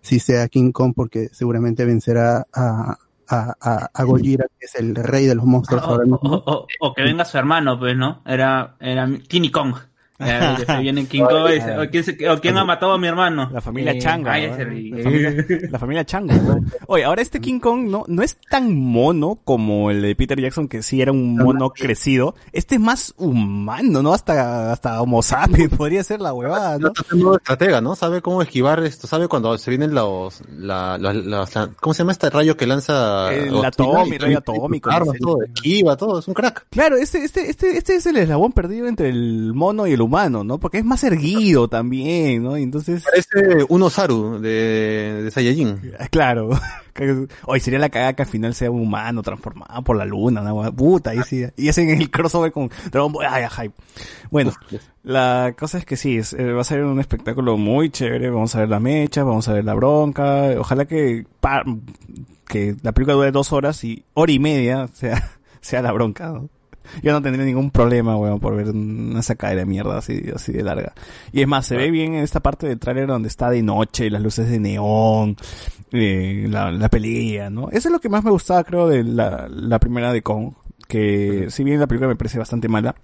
sí 0.00 0.18
sea 0.20 0.48
King 0.48 0.72
Kong, 0.72 0.92
porque 0.94 1.28
seguramente 1.32 1.84
vencerá 1.84 2.46
a, 2.52 2.96
a, 3.28 3.54
a, 3.60 3.90
a 3.92 4.04
Gojira, 4.04 4.46
que 4.58 4.66
es 4.66 4.74
el 4.76 4.94
rey 4.94 5.26
de 5.26 5.34
los 5.34 5.44
monstruos 5.44 5.82
O, 5.82 5.86
ahora 5.86 6.04
o- 6.04 6.06
mismo. 6.06 6.20
o- 6.22 6.66
o 6.80 6.94
que 6.94 7.02
venga 7.02 7.24
su 7.24 7.36
hermano, 7.38 7.78
pues, 7.78 7.96
¿no? 7.96 8.22
Era, 8.24 8.76
era 8.80 9.08
King 9.28 9.50
Kong. 9.50 9.74
Eh, 10.30 10.54
que 10.58 10.64
se 10.66 10.78
viene 10.78 11.06
King 11.06 11.22
Kong 11.24 11.48
y 11.50 11.52
dice, 11.54 11.78
o 11.78 11.90
quién, 11.90 12.04
se- 12.04 12.28
o 12.28 12.40
quién 12.40 12.56
ha 12.58 12.64
matado 12.64 12.92
a 12.92 12.98
mi 12.98 13.06
hermano. 13.08 13.48
La 13.52 13.60
familia 13.60 13.92
Eh, 13.92 13.98
Changa. 13.98 14.36
¿no? 14.38 14.46
La 14.48 14.54
familia, 14.56 15.46
la 15.70 15.78
familia 15.78 16.04
Changa. 16.04 16.34
¿no? 16.36 16.60
Oye, 16.86 17.04
ahora 17.04 17.22
este 17.22 17.40
King 17.40 17.58
Kong 17.60 17.88
no, 17.88 18.04
no 18.06 18.22
es 18.22 18.36
tan 18.50 18.74
mono 18.78 19.38
como 19.44 19.90
el 19.90 20.02
de 20.02 20.14
Peter 20.14 20.40
Jackson, 20.40 20.68
que 20.68 20.82
sí 20.82 21.00
era 21.00 21.10
un 21.12 21.36
mono 21.36 21.70
crecido. 21.70 22.34
Este 22.52 22.74
es 22.74 22.80
más 22.80 23.14
humano, 23.16 24.02
¿no? 24.02 24.12
Hasta, 24.12 24.72
hasta 24.72 25.00
Homo 25.00 25.22
sapiens 25.22 25.70
podría 25.76 26.02
ser 26.04 26.20
la 26.20 26.32
huevada, 26.34 26.78
¿no? 26.78 26.92
Nuevo 27.12 27.36
estratega, 27.36 27.80
¿no? 27.80 27.96
Sabe 27.96 28.20
cómo 28.22 28.42
esquivar 28.42 28.82
esto, 28.84 29.06
sabe 29.06 29.28
cuando 29.28 29.56
se 29.58 29.70
vienen 29.70 29.94
los, 29.94 30.42
la, 30.50 30.98
la- 30.98 31.12
las- 31.14 31.54
la- 31.54 31.70
¿cómo 31.80 31.94
se 31.94 32.00
llama 32.02 32.12
este 32.12 32.28
rayo 32.30 32.56
que 32.56 32.66
lanza? 32.66 33.32
El 33.32 33.64
atómico, 33.64 34.24
rayo 34.26 34.40
todo, 34.42 34.56
atómico, 34.56 34.90
armas, 34.90 35.16
todo, 35.18 35.38
esquiva, 35.44 35.96
todo, 35.96 36.18
es 36.18 36.28
un 36.28 36.34
crack. 36.34 36.66
Claro, 36.70 36.96
este, 36.96 37.24
este, 37.24 37.48
este, 37.50 37.76
este 37.78 37.96
es 37.96 38.06
el 38.06 38.16
eslabón 38.16 38.52
perdido 38.52 38.86
entre 38.86 39.08
el 39.08 39.52
mono 39.54 39.86
y 39.86 39.92
el 39.92 40.00
humano, 40.00 40.09
¿no? 40.44 40.58
Porque 40.58 40.78
es 40.78 40.84
más 40.84 41.02
erguido 41.04 41.68
también, 41.68 42.42
¿no? 42.42 42.58
Y 42.58 42.62
entonces, 42.62 43.04
Parece 43.04 43.64
un 43.68 43.82
Osaru 43.82 44.40
de, 44.40 45.22
de 45.24 45.30
Saiyajin. 45.30 45.92
ah, 45.98 46.08
claro. 46.08 46.50
Hoy 47.46 47.60
sería 47.60 47.78
la 47.78 47.88
cagada 47.88 48.12
que 48.14 48.22
al 48.22 48.28
final 48.28 48.54
sea 48.54 48.70
un 48.70 48.82
humano 48.82 49.22
transformado 49.22 49.82
por 49.82 49.96
la 49.96 50.04
luna, 50.04 50.42
una 50.42 50.52
hueá- 50.52 50.72
puta, 50.74 51.14
y, 51.14 51.22
sí, 51.22 51.44
y 51.56 51.68
hacen 51.68 51.88
el 51.88 52.10
crossover 52.10 52.52
con 52.52 52.70
Dragon 52.90 53.10
Ball, 53.12 53.26
ay, 53.30 53.44
ay, 53.56 53.70
Bueno, 54.30 54.52
la 55.02 55.54
cosa 55.58 55.78
es 55.78 55.86
que 55.86 55.96
sí, 55.96 56.18
es- 56.18 56.34
eh, 56.34 56.52
va 56.52 56.60
a 56.60 56.64
ser 56.64 56.84
un 56.84 57.00
espectáculo 57.00 57.56
muy 57.56 57.88
chévere, 57.90 58.28
vamos 58.28 58.54
a 58.54 58.60
ver 58.60 58.68
la 58.68 58.80
mecha, 58.80 59.22
vamos 59.24 59.48
a 59.48 59.54
ver 59.54 59.64
la 59.64 59.74
bronca, 59.74 60.48
ojalá 60.58 60.84
que, 60.84 61.24
pa- 61.40 61.64
que 62.46 62.74
la 62.82 62.92
película 62.92 63.14
dure 63.14 63.30
dos 63.30 63.52
horas 63.52 63.82
y 63.84 64.04
hora 64.14 64.32
y 64.32 64.38
media 64.38 64.88
sea, 64.92 65.30
sea 65.62 65.80
la 65.82 65.92
bronca, 65.92 66.28
¿no? 66.28 66.48
Yo 67.02 67.12
no 67.12 67.22
tendría 67.22 67.44
ningún 67.44 67.70
problema, 67.70 68.16
weón, 68.16 68.40
por 68.40 68.56
ver 68.56 68.70
una 68.70 69.22
sacada 69.22 69.54
de 69.54 69.66
mierda 69.66 69.98
así, 69.98 70.22
así 70.34 70.52
de 70.52 70.62
larga. 70.62 70.92
Y 71.32 71.42
es 71.42 71.48
más, 71.48 71.66
se 71.66 71.76
ve 71.76 71.90
bien 71.90 72.14
en 72.14 72.22
esta 72.22 72.40
parte 72.40 72.66
del 72.66 72.78
tráiler 72.78 73.06
donde 73.06 73.28
está 73.28 73.50
de 73.50 73.62
noche, 73.62 74.10
las 74.10 74.22
luces 74.22 74.50
de 74.50 74.58
neón, 74.58 75.36
eh, 75.92 76.46
la, 76.48 76.70
la 76.70 76.88
pelea, 76.88 77.50
¿no? 77.50 77.70
Eso 77.70 77.88
es 77.88 77.92
lo 77.92 78.00
que 78.00 78.08
más 78.08 78.24
me 78.24 78.30
gustaba, 78.30 78.64
creo, 78.64 78.88
de 78.88 79.04
la, 79.04 79.48
la 79.48 79.78
primera 79.78 80.12
de 80.12 80.22
Kong. 80.22 80.52
Que 80.88 81.46
si 81.50 81.62
bien 81.62 81.78
la 81.78 81.86
película 81.86 82.08
me 82.08 82.16
parece 82.16 82.38
bastante 82.38 82.66
mala, 82.66 82.96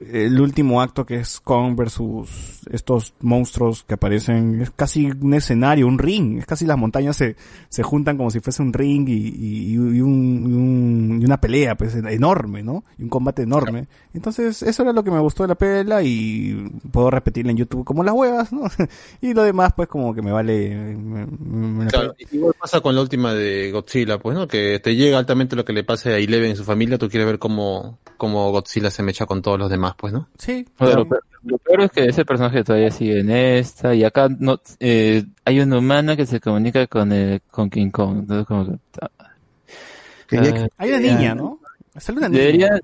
el 0.00 0.40
último 0.40 0.80
acto 0.80 1.04
que 1.04 1.16
es 1.16 1.40
Kong 1.40 1.74
versus 1.76 2.60
estos 2.70 3.14
monstruos 3.20 3.82
que 3.84 3.94
aparecen 3.94 4.60
es 4.60 4.70
casi 4.70 5.06
un 5.10 5.34
escenario, 5.34 5.86
un 5.86 5.98
ring, 5.98 6.38
es 6.38 6.46
casi 6.46 6.66
las 6.66 6.78
montañas 6.78 7.16
se, 7.16 7.34
se 7.68 7.82
juntan 7.82 8.16
como 8.16 8.30
si 8.30 8.40
fuese 8.40 8.62
un 8.62 8.72
ring 8.72 9.08
y, 9.08 9.12
y, 9.12 9.72
y 9.72 9.76
un, 9.78 9.94
y 9.96 10.00
un- 10.02 11.18
y 11.20 11.24
una 11.24 11.40
pelea 11.40 11.76
pues 11.76 11.94
enorme, 11.96 12.62
¿no? 12.62 12.84
Y 12.98 13.02
un 13.02 13.08
combate 13.08 13.42
enorme. 13.42 13.88
Entonces 14.14 14.62
eso 14.62 14.82
era 14.82 14.92
lo 14.92 15.02
que 15.02 15.10
me 15.10 15.18
gustó 15.20 15.42
de 15.44 15.48
la 15.48 15.54
pela 15.56 16.02
y 16.02 16.70
puedo 16.92 17.10
repetirla 17.10 17.50
en 17.50 17.56
YouTube 17.58 17.84
como 17.84 18.04
las 18.04 18.14
huevas, 18.14 18.52
¿no? 18.52 18.62
y 19.20 19.34
lo 19.34 19.42
demás 19.42 19.72
pues 19.74 19.88
como 19.88 20.14
que 20.14 20.22
me 20.22 20.30
vale... 20.30 20.76
me- 20.76 21.26
me- 21.26 21.68
me 21.78 21.84
la 21.86 21.90
Claro, 21.90 22.14
igual 22.30 22.54
pasa 22.60 22.80
con 22.80 22.94
la 22.94 23.00
última 23.00 23.34
de 23.34 23.70
Godzilla, 23.72 24.18
pues, 24.18 24.36
¿no? 24.36 24.46
Que 24.46 24.78
te 24.80 24.94
llega 24.94 25.18
altamente 25.18 25.56
lo 25.56 25.64
que 25.64 25.72
le 25.72 25.82
pase 25.84 26.10
a 26.12 26.18
Eleven 26.18 26.52
y 26.52 26.56
su 26.56 26.64
familia, 26.64 26.98
tú 26.98 27.08
quieres 27.08 27.26
ver 27.26 27.38
cómo, 27.38 27.98
cómo 28.16 28.50
Godzilla 28.52 28.90
se 28.90 29.02
mecha 29.02 29.26
con 29.26 29.42
todos 29.42 29.58
los 29.58 29.70
demás, 29.70 29.87
pues, 29.96 30.12
¿no? 30.12 30.28
Sí. 30.38 30.66
Bueno, 30.78 30.96
lo, 30.96 31.08
peor, 31.08 31.24
lo 31.44 31.58
peor 31.58 31.80
es 31.82 31.90
que 31.90 32.04
ese 32.06 32.24
personaje 32.24 32.64
todavía 32.64 32.90
sigue 32.90 33.20
en 33.20 33.30
esta 33.30 33.94
y 33.94 34.04
acá 34.04 34.28
no 34.28 34.60
eh, 34.80 35.24
hay 35.44 35.60
una 35.60 35.78
humana 35.78 36.16
que 36.16 36.26
se 36.26 36.40
comunica 36.40 36.86
con 36.86 37.12
el, 37.12 37.42
con 37.50 37.70
King 37.70 37.90
Kong. 37.90 38.20
Entonces 38.20 38.46
como 38.46 38.66
que, 38.66 38.78
ah, 39.00 39.10
ah, 39.18 40.68
Hay 40.76 40.88
una 40.88 41.00
niña, 41.00 41.34
¿no? 41.34 41.60
Sale 41.96 42.18
una 42.18 42.28
niña. 42.28 42.40
debería, 42.40 42.80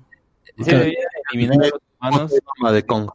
se 0.57 0.71
debería 0.71 1.05
eliminar 1.31 1.57
a 1.99 2.09
los 2.09 2.31
humanos. 2.57 2.73
De 2.73 2.83
Kong. 2.83 3.09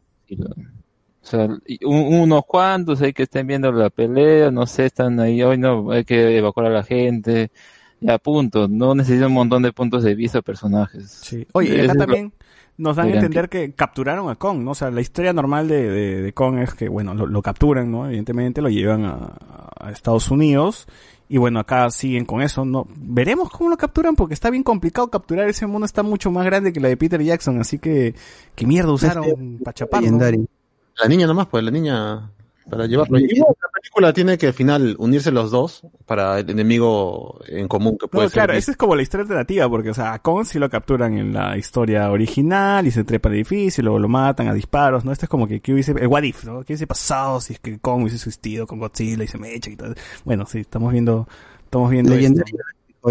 O 1.23 1.25
sea, 1.25 1.47
unos 1.83 2.45
cuantos 2.45 3.01
ahí 3.01 3.13
que 3.13 3.23
estén 3.23 3.45
viendo 3.45 3.71
la 3.71 3.89
pelea, 3.89 4.49
no 4.49 4.65
sé, 4.65 4.87
están 4.87 5.19
ahí, 5.19 5.43
hoy 5.43 5.57
no, 5.57 5.91
hay 5.91 6.03
que 6.03 6.37
evacuar 6.37 6.65
a 6.65 6.69
la 6.69 6.83
gente, 6.83 7.51
ya 7.99 8.17
punto, 8.17 8.67
no 8.67 8.95
necesita 8.95 9.27
un 9.27 9.33
montón 9.33 9.61
de 9.61 9.71
puntos 9.71 10.03
de 10.03 10.15
vista 10.15 10.41
personajes. 10.41 11.11
Sí. 11.11 11.47
Oye, 11.53 11.75
y 11.75 11.79
acá 11.81 11.91
es 11.91 11.97
también 11.97 12.33
nos 12.81 12.95
dan 12.95 13.09
a 13.09 13.13
entender 13.13 13.47
que 13.47 13.73
capturaron 13.73 14.29
a 14.29 14.35
Kong, 14.35 14.59
¿no? 14.59 14.71
O 14.71 14.75
sea, 14.75 14.89
la 14.89 15.01
historia 15.01 15.33
normal 15.33 15.67
de, 15.67 15.89
de, 15.89 16.21
de 16.21 16.33
Kong 16.33 16.57
es 16.59 16.73
que, 16.73 16.89
bueno, 16.89 17.13
lo, 17.13 17.27
lo 17.27 17.41
capturan, 17.41 17.91
¿no? 17.91 18.07
Evidentemente 18.07 18.61
lo 18.61 18.69
llevan 18.69 19.05
a, 19.05 19.37
a 19.79 19.91
Estados 19.91 20.31
Unidos 20.31 20.87
y 21.29 21.37
bueno, 21.37 21.59
acá 21.59 21.89
siguen 21.91 22.25
con 22.25 22.41
eso, 22.41 22.65
¿no? 22.65 22.87
Veremos 22.97 23.49
cómo 23.49 23.69
lo 23.69 23.77
capturan 23.77 24.15
porque 24.15 24.33
está 24.33 24.49
bien 24.49 24.63
complicado 24.63 25.09
capturar 25.09 25.47
ese 25.47 25.67
mundo, 25.67 25.85
está 25.85 26.03
mucho 26.03 26.31
más 26.31 26.43
grande 26.43 26.73
que 26.73 26.79
la 26.79 26.89
de 26.89 26.97
Peter 26.97 27.21
Jackson, 27.21 27.59
así 27.61 27.79
que, 27.79 28.15
¿qué 28.55 28.65
mierda 28.65 28.91
usaron 28.91 29.59
para 29.63 29.73
chaparlo? 29.73 30.07
Legendario. 30.07 30.45
La 31.01 31.07
niña 31.07 31.27
nomás, 31.27 31.47
pues, 31.47 31.63
la 31.63 31.71
niña 31.71 32.31
para 32.71 32.87
llevarlo. 32.87 33.19
Y 33.19 33.27
la 33.37 33.45
película 33.73 34.13
tiene 34.13 34.37
que 34.37 34.47
al 34.47 34.53
final 34.53 34.95
unirse 34.97 35.29
los 35.31 35.51
dos 35.51 35.83
para 36.05 36.39
el 36.39 36.49
enemigo 36.49 37.39
en 37.47 37.67
común 37.67 37.97
que 37.99 38.07
puede 38.07 38.25
No, 38.25 38.29
ser. 38.29 38.33
claro, 38.33 38.53
esa 38.53 38.71
es 38.71 38.77
como 38.77 38.95
la 38.95 39.01
historia 39.03 39.23
alternativa, 39.23 39.69
porque, 39.69 39.89
o 39.91 39.93
sea, 39.93 40.13
a 40.13 40.19
Kong 40.19 40.45
sí 40.45 40.57
lo 40.57 40.69
capturan 40.69 41.17
en 41.17 41.33
la 41.33 41.57
historia 41.57 42.09
original 42.09 42.87
y 42.87 42.91
se 42.91 43.03
trepa 43.03 43.29
al 43.29 43.35
edificio 43.35 43.81
y 43.81 43.83
luego 43.83 43.99
lo 43.99 44.07
matan 44.07 44.47
a 44.47 44.53
disparos, 44.53 45.03
¿no? 45.05 45.11
Este 45.11 45.25
es 45.25 45.29
como 45.29 45.47
que, 45.47 45.59
¿qué 45.59 45.73
hubiese, 45.73 45.91
el 45.91 46.07
what 46.07 46.23
if, 46.23 46.43
¿no? 46.45 46.61
¿Qué 46.63 46.73
hubiese 46.73 46.87
pasado 46.87 47.41
si 47.41 47.53
es 47.53 47.59
que 47.59 47.77
Kong 47.79 48.01
hubiese 48.03 48.15
existido 48.15 48.65
con 48.65 48.79
Godzilla 48.79 49.23
y 49.23 49.27
se 49.27 49.37
me 49.37 49.53
echa 49.53 49.69
y 49.69 49.75
todo? 49.75 49.93
Bueno, 50.23 50.45
sí, 50.47 50.59
estamos 50.59 50.91
viendo, 50.93 51.27
estamos 51.65 51.91
viendo 51.91 52.13
esto. 52.15 52.41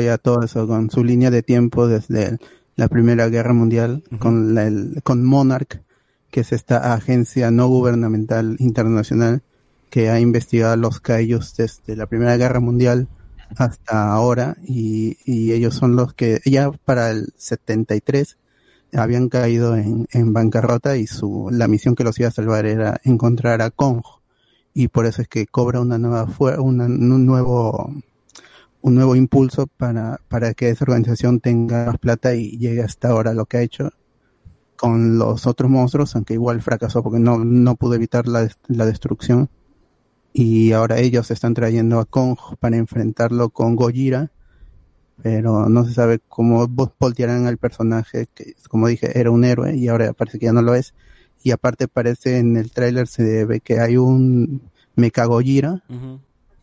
Ya 0.01 0.19
todo 0.19 0.43
eso 0.43 0.66
con 0.66 0.91
su 0.91 1.05
línea 1.05 1.31
de 1.31 1.43
tiempo 1.43 1.87
desde 1.87 2.39
la 2.77 2.89
Primera 2.89 3.28
Guerra 3.28 3.53
Mundial 3.53 4.05
con 4.20 4.55
la- 4.55 4.66
el, 4.66 5.01
con 5.03 5.24
Monarch, 5.24 5.82
que 6.31 6.41
es 6.41 6.53
esta 6.53 6.95
agencia 6.95 7.51
no 7.51 7.66
gubernamental 7.66 8.55
internacional 8.61 9.43
que 9.91 10.09
ha 10.11 10.21
investigado 10.21 10.77
los 10.77 11.01
caillos 11.01 11.57
desde 11.57 11.97
la 11.97 12.07
Primera 12.07 12.37
Guerra 12.37 12.61
Mundial 12.61 13.09
hasta 13.57 14.12
ahora 14.12 14.57
y, 14.65 15.19
ellos 15.27 15.75
son 15.75 15.97
los 15.97 16.15
que 16.15 16.41
ya 16.45 16.71
para 16.71 17.11
el 17.11 17.33
73 17.37 18.39
habían 18.93 19.29
caído 19.29 19.77
en, 19.77 20.07
en 20.12 20.33
bancarrota 20.33 20.97
y 20.97 21.07
su 21.07 21.49
la 21.51 21.69
misión 21.69 21.95
que 21.95 22.05
los 22.05 22.19
iba 22.21 22.29
a 22.29 22.33
salvar 22.33 22.67
era 22.67 23.01
encontrar 23.05 23.62
a 23.62 23.71
Kong 23.71 24.03
y 24.73 24.89
por 24.89 25.07
eso 25.07 25.23
es 25.23 25.29
que 25.29 25.47
cobra 25.47 25.81
una 25.81 25.99
nueva 25.99 26.29
una, 26.59 26.85
un 26.85 27.27
nuevo 27.27 27.93
un 28.83 28.95
nuevo 28.95 29.17
impulso 29.17 29.67
para, 29.67 30.21
para 30.29 30.55
que 30.55 30.71
esa 30.71 30.85
organización 30.85 31.41
tenga 31.41 31.87
más 31.87 31.99
plata 31.99 32.35
y 32.35 32.59
llegue 32.59 32.83
hasta 32.83 33.09
ahora 33.09 33.35
lo 33.35 33.47
que 33.47 33.59
ha 33.59 33.62
hecho 33.62 33.91
con 34.77 35.19
los 35.19 35.47
otros 35.47 35.71
monstruos, 35.71 36.17
aunque 36.17 36.35
igual 36.35 36.62
fracasó 36.62 37.03
porque 37.03 37.19
no, 37.19 37.45
no 37.45 37.77
pudo 37.77 37.95
evitar 37.95 38.27
la, 38.27 38.49
la 38.69 38.87
destrucción. 38.87 39.51
Y 40.32 40.73
ahora 40.73 40.98
ellos 40.98 41.31
están 41.31 41.55
trayendo 41.55 41.98
a 41.98 42.05
Kong 42.05 42.36
para 42.61 42.77
enfrentarlo 42.77 43.51
con 43.51 43.74
Gojira, 43.77 44.31
pero 45.23 45.69
no 45.69 45.85
se 45.85 45.93
sabe 45.93 46.20
cómo 46.28 46.66
vo- 46.69 46.93
voltearán 46.98 47.47
al 47.47 47.59
personaje 47.59 48.27
que, 48.35 48.55
como 48.69 48.86
dije, 48.89 49.19
era 49.19 49.31
un 49.31 49.44
héroe 49.44 49.77
y 49.77 49.89
ahora 49.89 50.12
parece 50.12 50.39
que 50.39 50.47
ya 50.47 50.52
no 50.52 50.62
lo 50.62 50.74
es. 50.74 50.94
Y 51.43 51.51
aparte 51.51 51.89
parece 51.89 52.39
en 52.39 52.57
el 52.57 52.70
tráiler 52.70 53.07
se 53.07 53.44
ve 53.44 53.61
que 53.61 53.81
hay 53.81 53.97
un 53.97 54.62
Mecha 54.97 55.24
Gojira 55.24 55.82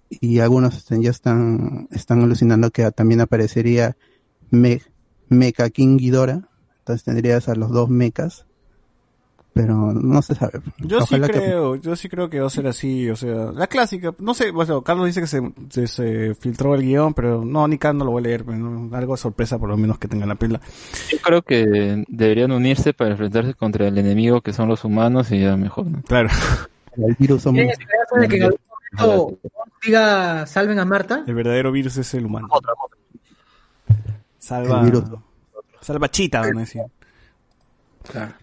y 0.10 0.40
algunos 0.40 0.86
ya 0.88 1.10
están, 1.12 1.88
están 1.92 2.22
alucinando 2.24 2.72
que 2.72 2.90
también 2.92 3.22
aparecería 3.22 3.96
Me, 4.50 4.82
Mecha 5.30 5.70
King 5.70 5.98
Ghidorah. 5.98 6.48
Entonces 6.80 7.04
tendrías 7.04 7.50
a 7.50 7.56
los 7.56 7.70
dos 7.72 7.90
mechas. 7.90 8.46
Pero 9.58 9.94
no 9.94 10.22
se 10.22 10.36
sabe. 10.36 10.62
Yo 10.80 11.00
Ojalá 11.00 11.28
sí 11.28 11.34
que- 11.34 11.40
creo, 11.40 11.76
yo 11.76 11.96
sí 11.96 12.08
creo 12.10 12.30
que 12.30 12.40
va 12.40 12.48
a 12.48 12.50
ser 12.50 12.68
así, 12.68 13.10
o 13.10 13.16
sea, 13.16 13.52
la 13.54 13.68
clásica, 13.68 14.14
no 14.20 14.34
sé, 14.34 14.52
bueno, 14.52 14.82
Carlos 14.82 15.06
dice 15.08 15.22
que 15.22 15.28
se, 15.28 15.42
se, 15.70 15.88
se 15.88 16.36
filtró 16.36 16.76
el 16.76 16.82
guion, 16.84 17.14
pero 17.14 17.44
no, 17.44 17.68
ni 17.68 17.78
Carlos 17.78 18.00
no 18.00 18.06
lo 18.06 18.12
voy 18.12 18.22
a 18.22 18.24
leer, 18.24 18.46
pero 18.46 18.58
no, 18.58 18.96
algo 18.96 19.14
de 19.14 19.18
sorpresa 19.18 19.58
por 19.60 19.70
lo 19.70 19.78
menos 19.78 19.98
que 20.00 20.08
tenga 20.08 20.26
la 20.26 20.36
pila. 20.36 20.62
Yo 21.12 21.18
creo 21.20 21.42
que 21.42 22.04
deberían 22.08 22.52
unirse 22.52 22.94
para 22.94 23.12
enfrentarse 23.12 23.54
contra 23.54 23.88
el 23.88 23.98
enemigo 23.98 24.42
que 24.42 24.54
son 24.54 24.68
los 24.70 24.84
humanos 24.86 25.32
y 25.32 25.42
ya 25.42 25.58
mejor, 25.58 25.88
¿no? 25.88 26.02
Claro. 26.04 26.30
El 26.98 27.16
virus 27.20 27.44
somos- 27.44 27.60
¿Tienes 27.60 27.78
esperanza 27.80 28.16
de 28.20 28.28
que 28.28 28.36
en 28.38 28.44
algún 28.44 28.60
momento 28.98 29.40
diga 29.86 30.48
salven 30.48 30.80
a 30.80 30.86
Marta? 30.86 31.24
El 31.28 31.36
verdadero 31.36 31.72
virus 31.72 31.96
es 31.98 32.12
el 32.16 32.26
humano. 32.26 32.48
Salva, 34.40 34.80
El 34.80 34.86
virus. 34.86 35.04
salva 35.82 36.10
chita, 36.10 36.42
a 36.42 36.48
decir. 36.48 36.82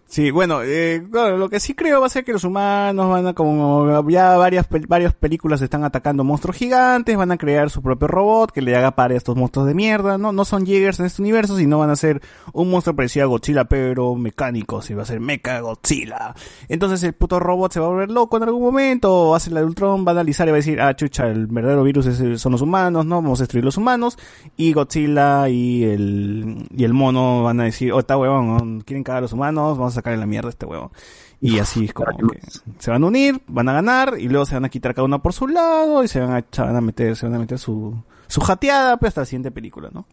Sí, 0.06 0.30
bueno, 0.30 0.60
eh, 0.62 1.02
lo 1.12 1.48
que 1.48 1.58
sí 1.58 1.74
creo 1.74 2.00
va 2.00 2.06
a 2.06 2.10
ser 2.10 2.24
que 2.24 2.32
los 2.32 2.44
humanos 2.44 3.10
van 3.10 3.26
a, 3.26 3.32
como 3.32 4.08
ya 4.08 4.36
varias, 4.36 4.68
varias 4.86 5.12
películas 5.12 5.60
están 5.60 5.82
atacando 5.82 6.22
monstruos 6.22 6.56
gigantes, 6.56 7.16
van 7.16 7.32
a 7.32 7.36
crear 7.36 7.68
su 7.68 7.82
propio 7.82 8.06
robot 8.06 8.52
que 8.52 8.62
le 8.62 8.76
haga 8.76 8.92
par 8.92 9.10
a 9.10 9.16
estos 9.16 9.34
monstruos 9.34 9.66
de 9.66 9.74
mierda, 9.74 10.16
¿no? 10.16 10.30
No 10.30 10.44
son 10.44 10.66
Jaegers 10.66 11.00
en 11.00 11.06
este 11.06 11.20
universo, 11.20 11.56
sino 11.56 11.78
van 11.80 11.90
a 11.90 11.96
ser 11.96 12.22
un 12.52 12.70
monstruo 12.70 12.94
parecido 12.94 13.24
a 13.24 13.28
Godzilla, 13.28 13.64
pero 13.64 14.14
mecánico, 14.14 14.82
si 14.82 14.94
va 14.94 15.02
a 15.02 15.06
ser 15.06 15.18
Mecha 15.18 15.58
Godzilla. 15.58 16.34
Entonces 16.68 17.02
el 17.02 17.14
puto 17.14 17.40
robot 17.40 17.72
se 17.72 17.80
va 17.80 17.86
a 17.86 17.88
volver 17.88 18.10
loco 18.12 18.36
en 18.36 18.44
algún 18.44 18.62
momento, 18.62 19.30
va 19.30 19.38
a 19.38 19.50
la 19.50 19.64
Ultron, 19.64 20.04
va 20.06 20.12
a 20.12 20.14
analizar 20.14 20.46
y 20.46 20.52
va 20.52 20.56
a 20.56 20.60
decir, 20.60 20.80
ah, 20.80 20.94
chucha, 20.94 21.26
el 21.26 21.48
verdadero 21.48 21.82
virus 21.82 22.06
es- 22.06 22.40
son 22.40 22.52
los 22.52 22.62
humanos, 22.62 23.04
¿no? 23.04 23.16
Vamos 23.20 23.40
a 23.40 23.44
destruir 23.44 23.64
los 23.64 23.78
humanos. 23.78 24.16
Y 24.56 24.74
Godzilla 24.74 25.48
y 25.48 25.82
el, 25.82 26.68
y 26.70 26.84
el 26.84 26.92
mono 26.92 27.42
van 27.42 27.58
a 27.58 27.64
decir, 27.64 27.90
oh, 27.92 27.98
está 27.98 28.16
huevón, 28.16 28.82
quieren 28.82 29.02
cagar 29.02 29.18
a 29.18 29.22
los 29.22 29.32
humanos, 29.32 29.76
vamos 29.76 29.93
a 29.93 29.93
sacarle 29.94 30.18
la 30.18 30.26
mierda 30.26 30.48
a 30.48 30.50
este 30.50 30.66
huevón. 30.66 30.90
Y 31.40 31.58
así 31.58 31.86
es 31.86 31.92
como 31.92 32.16
que 32.16 32.40
se 32.78 32.90
van 32.90 33.04
a 33.04 33.06
unir, 33.06 33.40
van 33.46 33.68
a 33.68 33.72
ganar, 33.72 34.16
y 34.18 34.28
luego 34.28 34.46
se 34.46 34.54
van 34.54 34.64
a 34.64 34.68
quitar 34.68 34.94
cada 34.94 35.04
uno 35.04 35.22
por 35.22 35.32
su 35.32 35.46
lado, 35.46 36.02
y 36.04 36.08
se 36.08 36.20
van 36.20 36.32
a, 36.32 36.44
se 36.50 36.62
van 36.62 36.76
a 36.76 36.80
meter, 36.80 37.16
se 37.16 37.26
van 37.26 37.34
a 37.34 37.38
meter 37.38 37.58
su, 37.58 37.94
su 38.26 38.40
jateada, 38.40 38.96
pues 38.96 39.10
hasta 39.10 39.22
la 39.22 39.26
siguiente 39.26 39.50
película, 39.50 39.90
¿no? 39.92 40.06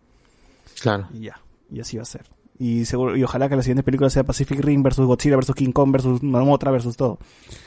Claro. 0.81 1.07
Y 1.13 1.21
ya, 1.21 1.39
y 1.71 1.79
así 1.79 1.97
va 1.97 2.03
a 2.03 2.05
ser. 2.05 2.25
Y 2.59 2.85
seguro, 2.85 3.17
y 3.17 3.23
ojalá 3.23 3.49
que 3.49 3.55
la 3.55 3.63
siguiente 3.63 3.81
película 3.81 4.09
sea 4.09 4.23
Pacific 4.23 4.59
Rim 4.59 4.83
versus 4.83 5.07
Godzilla 5.07 5.35
versus 5.35 5.55
King 5.55 5.71
Kong 5.71 5.91
versus 5.91 6.21
Motra 6.21 6.69
versus 6.69 6.95
todo. 6.95 7.17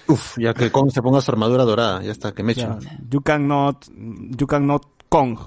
Uf, 0.07 0.39
ya 0.39 0.55
que 0.55 0.70
Kong 0.70 0.91
se 0.93 1.03
ponga 1.03 1.20
su 1.20 1.32
armadura 1.32 1.65
dorada, 1.65 2.01
ya 2.03 2.12
está, 2.12 2.32
que 2.32 2.45
me 2.45 2.53
echen. 2.53 2.78
You 3.11 3.20
cannot, 3.20 3.86
you 3.89 4.47
cannot 4.47 4.86
Kong. 5.09 5.39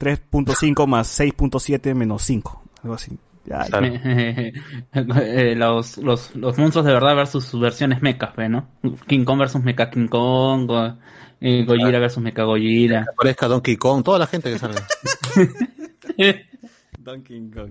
3.5 0.00 0.86
más 0.86 1.20
6.7 1.20 1.94
menos 1.94 2.22
5. 2.22 2.62
Algo 2.82 2.94
así. 2.94 3.18
Ya, 3.46 3.64
Claro. 3.64 3.86
Eh, 4.94 5.54
los, 5.56 5.98
los, 5.98 6.34
los 6.36 6.58
monstruos 6.58 6.86
de 6.86 6.92
verdad 6.92 7.16
versus 7.16 7.44
sus 7.44 7.60
versiones 7.60 8.02
mechas, 8.02 8.30
¿no? 8.48 8.68
King 9.06 9.24
Kong 9.24 9.38
versus 9.38 9.62
Mecha 9.62 9.88
King 9.90 10.08
Kong, 10.08 10.66
Go- 10.66 10.96
eh, 11.40 11.64
Gojira 11.64 11.98
versus 11.98 12.22
Mecha 12.22 12.44
Gojira. 12.44 13.06
Aparezca 13.12 13.48
Donkey 13.48 13.76
Kong, 13.76 14.02
toda 14.04 14.18
la 14.18 14.26
gente 14.26 14.52
que 14.52 14.58
salga. 14.58 14.86
Donkey 16.98 17.50
Kong. 17.50 17.70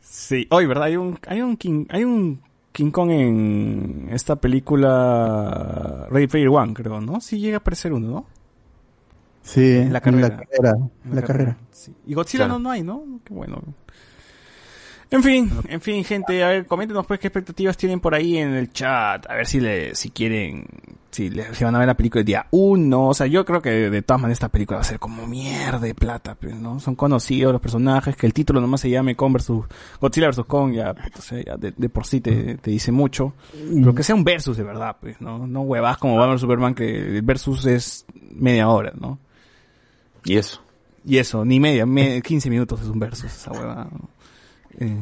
Sí, 0.00 0.46
hoy, 0.50 0.66
¿verdad? 0.66 0.84
Hay 0.84 0.96
un, 0.96 1.18
hay 1.28 1.40
un 1.40 1.56
King, 1.56 1.86
hay 1.90 2.04
un 2.04 2.40
King 2.72 2.90
Kong 2.90 3.10
en 3.10 4.08
esta 4.12 4.36
película 4.36 6.06
Ready 6.10 6.26
Player 6.26 6.48
One, 6.48 6.74
creo, 6.74 7.00
¿no? 7.00 7.20
Sí 7.20 7.38
llega 7.38 7.56
a 7.56 7.60
aparecer 7.60 7.92
uno, 7.92 8.08
¿no? 8.08 8.26
Sí, 9.42 9.76
En 9.76 9.92
la 9.92 10.00
carrera. 10.00 10.26
En 10.26 10.32
la 10.32 10.38
carrera. 10.46 10.72
En 11.04 11.14
la 11.14 11.22
carrera. 11.22 11.56
Sí. 11.70 11.94
Y 12.06 12.14
Godzilla 12.14 12.46
Claro. 12.46 12.58
no, 12.58 12.64
no 12.64 12.70
hay, 12.70 12.82
¿no? 12.82 13.04
Qué 13.24 13.32
bueno. 13.32 13.62
En 15.10 15.22
fin, 15.22 15.48
en 15.68 15.80
fin, 15.80 16.02
gente, 16.04 16.42
a 16.42 16.48
ver, 16.48 16.66
coméntenos 16.66 17.06
pues 17.06 17.20
qué 17.20 17.28
expectativas 17.28 17.76
tienen 17.76 18.00
por 18.00 18.14
ahí 18.14 18.38
en 18.38 18.54
el 18.54 18.72
chat, 18.72 19.24
a 19.30 19.34
ver 19.34 19.46
si 19.46 19.60
le, 19.60 19.94
si 19.94 20.10
quieren, 20.10 20.66
si, 21.12 21.30
le, 21.30 21.54
si 21.54 21.62
van 21.62 21.76
a 21.76 21.78
ver 21.78 21.86
la 21.86 21.94
película 21.96 22.20
el 22.22 22.26
día 22.26 22.46
uno, 22.50 23.06
o 23.10 23.14
sea, 23.14 23.28
yo 23.28 23.44
creo 23.44 23.62
que 23.62 23.70
de 23.70 24.02
todas 24.02 24.20
maneras 24.20 24.36
esta 24.38 24.48
película 24.48 24.78
va 24.78 24.80
a 24.80 24.84
ser 24.84 24.98
como 24.98 25.24
mierda 25.28 25.78
de 25.78 25.94
plata, 25.94 26.34
pues, 26.34 26.56
¿no? 26.56 26.80
Son 26.80 26.96
conocidos 26.96 27.52
los 27.52 27.62
personajes, 27.62 28.16
que 28.16 28.26
el 28.26 28.32
título 28.34 28.60
nomás 28.60 28.80
se 28.80 28.90
llame 28.90 29.14
Kong 29.14 29.34
versus, 29.34 29.64
Godzilla 30.00 30.26
versus 30.26 30.46
Kong, 30.46 30.72
ya, 30.74 30.92
sea, 31.20 31.40
ya 31.40 31.56
de, 31.56 31.72
de 31.76 31.88
por 31.88 32.04
sí 32.04 32.20
te, 32.20 32.56
te 32.56 32.72
dice 32.72 32.90
mucho, 32.90 33.32
pero 33.52 33.94
que 33.94 34.02
sea 34.02 34.16
un 34.16 34.24
versus 34.24 34.56
de 34.56 34.64
verdad, 34.64 34.96
pues, 35.00 35.20
¿no? 35.20 35.46
No 35.46 35.60
huevas 35.60 35.98
como 35.98 36.16
Batman 36.16 36.40
Superman, 36.40 36.74
que 36.74 36.84
el 37.16 37.22
versus 37.22 37.64
es 37.66 38.06
media 38.32 38.68
hora, 38.68 38.92
¿no? 38.98 39.20
Y 40.24 40.36
eso. 40.36 40.62
Y 41.04 41.18
eso, 41.18 41.44
ni 41.44 41.60
media, 41.60 41.86
me- 41.86 42.20
15 42.20 42.50
minutos 42.50 42.80
es 42.82 42.88
un 42.88 42.98
versus 42.98 43.26
esa 43.32 43.52
hueva. 43.52 43.88
Eh, 44.78 44.96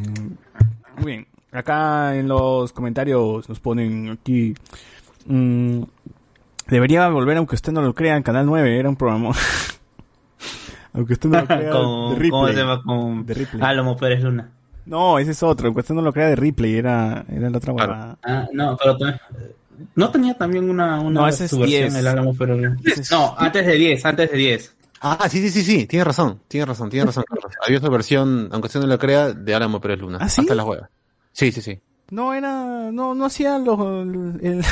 muy 0.99 1.05
bien, 1.13 1.27
acá 1.53 2.17
en 2.17 2.29
los 2.29 2.73
comentarios 2.73 3.49
nos 3.49 3.61
ponen 3.61 4.11
aquí. 4.11 4.55
mm, 5.27 5.83
debería 6.69 7.09
volver, 7.09 7.37
aunque 7.37 7.55
usted 7.57 7.73
no 7.73 7.83
lo 7.83 7.95
crea, 7.95 8.17
en 8.17 8.23
Canal 8.23 8.47
9, 8.47 8.79
era 8.79 8.89
un 8.89 8.97
programa. 8.97 9.31
aunque 10.93 11.13
usted 11.15 11.29
no 11.29 11.41
lo 11.41 11.47
crea, 11.47 11.71
con, 11.71 12.19
de 12.19 12.31
¿Cómo 12.31 12.49
se 12.49 12.55
llama? 12.55 12.83
Con 12.83 13.27
De 13.27 13.35
Ripley. 13.35 13.63
Álamo 13.63 13.97
Pérez 13.97 14.23
Luna. 14.23 14.51
No, 14.87 15.19
ese 15.19 15.31
es 15.33 15.43
otro, 15.43 15.67
aunque 15.67 15.81
usted 15.81 15.95
no 15.95 16.03
lo 16.03 16.13
crea, 16.13 16.29
de 16.29 16.37
Ripley, 16.37 16.77
era, 16.77 17.25
era 17.29 17.49
la 17.51 17.59
otra 17.59 17.73
Claro. 17.75 17.93
huevada. 17.93 18.19
Ah, 18.23 18.47
no, 18.53 18.77
pero 18.77 18.97
¿No 19.97 20.11
tenía 20.11 20.35
también 20.35 20.71
una, 20.71 21.01
una 21.01 21.21
No, 21.23 21.29
ese 21.29 21.47
es 21.47 21.51
su 21.51 21.59
versión, 21.59 21.83
10. 21.85 21.95
el 21.97 22.07
Álamo 22.07 22.35
Pérez 22.37 22.57
Luna? 22.59 22.77
No, 23.11 23.35
antes 23.37 23.67
de 23.67 23.75
10, 23.75 24.05
antes 24.05 24.31
de 24.31 24.37
10. 24.37 24.77
Ah, 25.07 25.29
sí, 25.29 25.39
sí, 25.43 25.51
sí, 25.51 25.63
sí, 25.63 25.87
tiene 25.87 26.03
razón, 26.03 26.41
tiene 26.49 26.65
razón, 26.65 26.89
tiene 26.89 27.05
razón, 27.05 27.25
Carlos. 27.29 27.53
Había 27.63 27.77
otra 27.77 27.91
versión, 27.91 28.49
aunque 28.53 28.69
usted 28.69 28.81
no 28.81 28.87
lo 28.87 28.99
crea, 28.99 29.35
de 29.35 29.55
Álamo 29.55 29.79
Pérez 29.79 29.99
Luna. 30.01 30.17
¿Ah, 30.19 30.31
sí? 30.31 30.41
Hasta 30.41 30.55
las 30.55 30.65
huevas. 30.65 30.89
Sí, 31.33 31.53
sí, 31.53 31.61
sí. 31.61 31.79
No, 32.11 32.33
era, 32.33 32.91
no, 32.91 33.15
no 33.15 33.27
hacía 33.27 33.59
los, 33.59 33.79
el, 33.79 34.65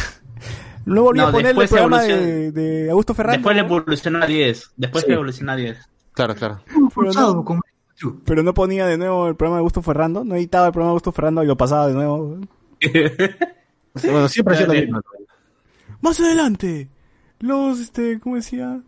no 0.86 1.02
volví 1.02 1.18
No, 1.18 1.26
a 1.28 1.32
poner 1.32 1.54
el 1.58 1.68
programa 1.68 2.02
de, 2.02 2.50
de 2.50 2.90
Augusto 2.90 3.12
Ferrando. 3.12 3.36
Después 3.36 3.56
le 3.56 3.62
evolucionó 3.62 4.22
a 4.22 4.26
10. 4.26 4.72
Después 4.76 5.04
Sí. 5.04 5.10
le 5.10 5.14
evolucionó 5.16 5.52
a 5.52 5.56
10. 5.56 5.78
Claro, 6.12 6.34
claro. 6.34 6.60
Pero 8.24 8.42
no 8.42 8.54
ponía 8.54 8.86
de 8.86 8.96
nuevo 8.96 9.28
el 9.28 9.36
programa 9.36 9.56
de 9.56 9.60
Augusto 9.60 9.82
Ferrando, 9.82 10.24
no 10.24 10.34
editaba 10.34 10.66
el 10.68 10.72
programa 10.72 10.88
de 10.88 10.92
Augusto 10.92 11.12
Ferrando 11.12 11.42
y 11.42 11.46
lo 11.46 11.56
pasaba 11.58 11.88
de 11.88 11.94
nuevo. 11.94 12.38
Bueno, 14.02 14.28
siempre 14.28 14.54
hacía 14.54 14.66
lo 14.66 14.72
mismo. 14.72 15.00
Más 16.00 16.18
adelante, 16.20 16.88
los, 17.38 17.78
este, 17.78 18.18
¿cómo 18.18 18.36
decía? 18.36 18.80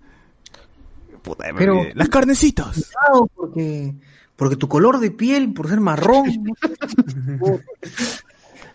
Puta, 1.24 1.46
Pero- 1.56 1.82
las 1.94 2.08
carnecitas. 2.08 2.92
Claro, 2.92 3.28
porque, 3.34 3.94
porque 4.36 4.54
tu 4.56 4.68
color 4.68 5.00
de 5.00 5.10
piel, 5.10 5.52
por 5.52 5.68
ser 5.68 5.80
marrón, 5.80 6.24
¿no? 6.44 6.54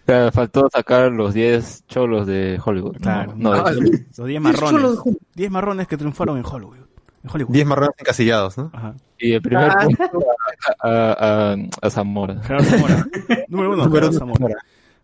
Claro, 0.05 0.31
faltó 0.31 0.67
sacar 0.73 1.11
los 1.11 1.35
10 1.35 1.85
cholos 1.88 2.26
de 2.26 2.59
Hollywood. 2.65 2.97
Claro. 2.99 3.34
No, 3.35 3.53
Ah, 3.53 3.71
de- 3.71 3.81
Los 3.81 3.91
10 3.91 4.01
Eso 4.11 4.26
solo 4.26 4.39
marrones. 4.39 4.91
dejó- 4.91 5.17
10 5.35 5.51
marrones 5.51 5.88
que 5.88 5.97
triunfaron 5.97 6.38
en 6.39 6.45
Hollywood. 6.45 6.77
En 7.23 7.30
Hollywood. 7.31 7.53
Diez 7.53 7.67
marrones 7.67 7.91
encasillados, 7.99 8.57
¿no? 8.57 8.71
Ajá. 8.73 8.95
y 9.19 9.34
el 9.34 9.41
primer 9.41 9.69
Ah. 9.69 9.84
punto 9.84 10.26
a, 10.81 10.89
a, 10.89 11.51
a, 11.51 11.55
a 11.81 11.89
Zamora. 11.91 12.41
Gerardo 12.41 12.69
Zamora. 12.69 13.05
Número 13.49 13.73
uno, 13.73 13.84
Número 13.85 14.09
Gerardo 14.09 14.26
uno, 14.26 14.35
Zamora. 14.35 14.55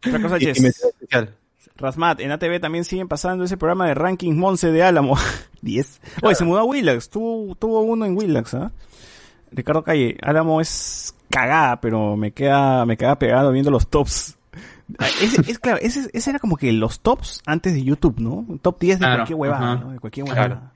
Y, 0.03 0.09
Sánchez. 0.09 0.61
y 0.63 0.65
especial. 0.67 1.35
Rasmat, 1.77 2.19
en 2.21 2.31
ATV 2.31 2.59
también 2.59 2.83
siguen 2.85 3.07
pasando 3.07 3.43
ese 3.43 3.57
programa 3.57 3.87
de 3.87 3.93
ranking 3.93 4.33
Monse 4.33 4.71
de 4.71 4.83
Álamo. 4.83 5.17
10. 5.61 6.01
Oye, 6.23 6.35
se 6.35 6.45
mudó 6.45 6.59
a 6.59 6.63
Willax, 6.63 7.09
tuvo, 7.09 7.55
tuvo 7.55 7.81
uno 7.81 8.05
en 8.05 8.15
Willax, 8.17 8.53
¿ah? 8.53 8.71
Ricardo 9.51 9.83
Calle, 9.83 10.17
Álamo 10.21 10.61
es 10.61 11.15
cagada, 11.29 11.79
pero 11.81 12.15
me 12.17 12.31
queda, 12.31 12.85
me 12.85 12.97
queda 12.97 13.17
pegado 13.17 13.51
viendo 13.51 13.71
los 13.71 13.87
tops. 13.87 14.37
Ah, 14.99 15.07
Ese, 15.21 15.41
es 15.49 15.57
claro, 15.59 15.79
ese, 15.81 16.09
ese 16.13 16.29
era 16.29 16.39
como 16.39 16.57
que 16.57 16.71
los 16.71 16.99
tops 16.99 17.41
antes 17.45 17.73
de 17.73 17.83
YouTube, 17.83 18.19
¿no? 18.19 18.45
Top 18.61 18.79
10 18.79 18.99
de 18.99 19.05
Claro, 19.05 19.15
cualquier 19.19 19.39
huevada, 19.39 19.71
ajá. 19.73 19.83
¿no? 19.83 19.91
De 19.91 19.99
cualquier 19.99 20.25
huevada. 20.27 20.45
Claro. 20.47 20.71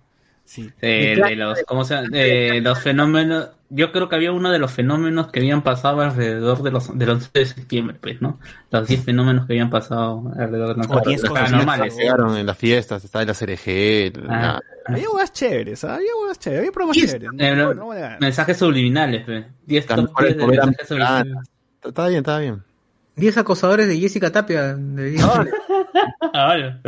Sí. 0.50 0.68
Eh, 0.82 1.16
de 1.24 1.36
los, 1.36 1.60
¿cómo 1.68 1.84
se? 1.86 1.94
De 2.10 2.60
los 2.62 2.80
fenómenos. 2.80 3.50
Yo 3.70 3.92
creo 3.92 4.10
que 4.10 4.16
había 4.16 4.32
uno 4.32 4.50
de 4.52 4.58
los 4.58 4.72
fenómenos 4.72 5.32
que 5.32 5.42
habían 5.42 5.62
pasado 5.62 6.02
alrededor 6.02 6.64
de 6.64 6.72
los, 6.72 6.98
del 6.98 7.08
11 7.12 7.30
de 7.32 7.46
septiembre, 7.46 7.98
pues, 8.02 8.20
¿no? 8.20 8.40
Los 8.72 8.88
10 8.88 9.04
fenómenos 9.06 9.46
que 9.46 9.54
habían 9.54 9.70
pasado 9.70 10.24
alrededor 10.40 10.70
de 10.70 10.76
los 10.78 10.88
O 10.90 11.02
10 11.08 11.22
Las 11.22 11.30
cosas 11.30 11.46
paranormales. 11.52 11.96
Llegaron 11.96 12.36
en 12.36 12.48
las 12.48 12.58
fiestas, 12.58 13.04
estaba 13.06 13.24
la 13.26 13.36
CRG, 13.36 14.12
la- 14.26 14.56
Ah. 14.56 14.60
Había 14.88 15.08
huevas 15.12 15.32
chéveres, 15.34 15.84
¿ah? 15.84 15.96
había 15.98 16.10
huevas 16.20 16.40
chéveres, 16.40 16.72
había 16.76 16.94
Sí, 16.96 17.02
chéveres. 17.06 17.30
Eh, 17.38 17.56
no, 17.56 17.74
no 17.76 17.94
negar. 17.94 18.20
mensajes 18.20 18.58
subliminales, 18.58 19.24
pues. 19.28 19.46
10 19.68 19.88
las 19.88 19.96
top 19.98 20.06
mejores 20.08 20.28
10 20.30 20.38
de 20.38 20.44
novelas 20.46 20.66
mensajes 20.66 20.88
subliminales. 20.88 21.34
Estaba 21.84 22.08
bien, 22.08 22.18
estaba 22.22 22.40
bien. 22.40 22.64
10 23.18 23.38
acosadores 23.38 23.88
de 23.88 24.00
Jessica 24.00 24.32
Tapia. 24.32 24.74
De... 24.76 25.16
Ahora. 26.34 26.82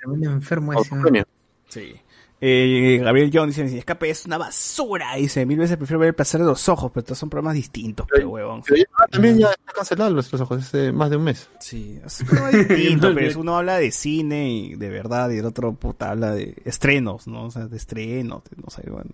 Tremendo 0.00 0.30
enfermo 0.32 0.74
ese. 0.74 0.94
¿no? 0.94 1.24
Sí. 1.68 1.94
Eh, 2.38 3.00
Gabriel 3.02 3.30
John 3.32 3.48
dice, 3.48 3.66
si 3.68 3.78
escape 3.78 4.10
es 4.10 4.26
una 4.26 4.36
basura. 4.36 5.14
Dice, 5.16 5.46
mil 5.46 5.58
veces 5.58 5.76
prefiero 5.78 6.00
ver 6.00 6.08
el 6.08 6.14
placer 6.14 6.40
de 6.40 6.46
los 6.46 6.68
ojos, 6.68 6.90
pero 6.92 7.00
estos 7.00 7.16
son 7.18 7.30
programas 7.30 7.54
distintos, 7.54 8.06
pero 8.10 8.28
huevón. 8.28 8.62
Pero 8.66 8.76
ya- 8.76 9.06
también 9.10 9.38
ya 9.38 9.50
está 9.52 9.72
cancelado 9.72 10.10
los 10.10 10.32
ojos 10.34 10.62
hace 10.62 10.92
más 10.92 11.08
de 11.08 11.16
un 11.16 11.24
mes. 11.24 11.48
Sí, 11.60 11.98
es 12.04 12.20
un 12.20 12.26
programa 12.26 12.50
distinto, 12.58 13.14
pero 13.14 13.40
uno 13.40 13.56
habla 13.56 13.78
de 13.78 13.90
cine 13.90 14.50
y 14.50 14.74
de 14.74 14.88
verdad, 14.90 15.30
y 15.30 15.38
el 15.38 15.46
otro 15.46 15.72
puta 15.72 16.10
habla 16.10 16.32
de 16.32 16.54
estrenos, 16.66 17.26
¿no? 17.26 17.44
O 17.44 17.50
sea, 17.50 17.66
de 17.68 17.76
estrenos, 17.76 18.42
de- 18.44 18.56
no 18.62 18.68
sé, 18.70 18.82
bueno. 18.90 19.10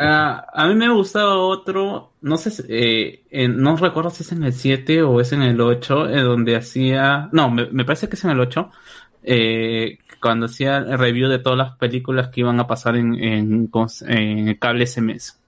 Ah, 0.00 0.46
a 0.52 0.66
mí 0.68 0.74
me 0.74 0.92
gustaba 0.92 1.36
otro, 1.36 2.12
no 2.22 2.36
sé, 2.38 2.50
si- 2.50 2.62
eh, 2.68 3.22
en- 3.30 3.58
no 3.60 3.76
recuerdo 3.76 4.10
si 4.10 4.22
es 4.22 4.32
en 4.32 4.42
el 4.42 4.52
7 4.54 5.02
o 5.02 5.20
es 5.20 5.32
en 5.32 5.42
el 5.42 5.60
8, 5.60 6.08
en 6.08 6.24
donde 6.24 6.56
hacía, 6.56 7.28
no, 7.32 7.50
me, 7.50 7.70
me 7.70 7.84
parece 7.84 8.08
que 8.08 8.16
es 8.16 8.24
en 8.24 8.30
el 8.30 8.40
8, 8.40 8.70
eh, 9.22 9.98
cuando 10.22 10.46
hacía 10.46 10.78
el 10.78 10.98
review 10.98 11.28
de 11.28 11.38
todas 11.40 11.58
las 11.58 11.76
películas 11.76 12.28
que 12.28 12.40
iban 12.40 12.58
a 12.60 12.66
pasar 12.66 12.96
en, 12.96 13.14
en, 13.22 14.54
cable 14.58 14.84
ese 14.84 15.02
mes. 15.02 15.38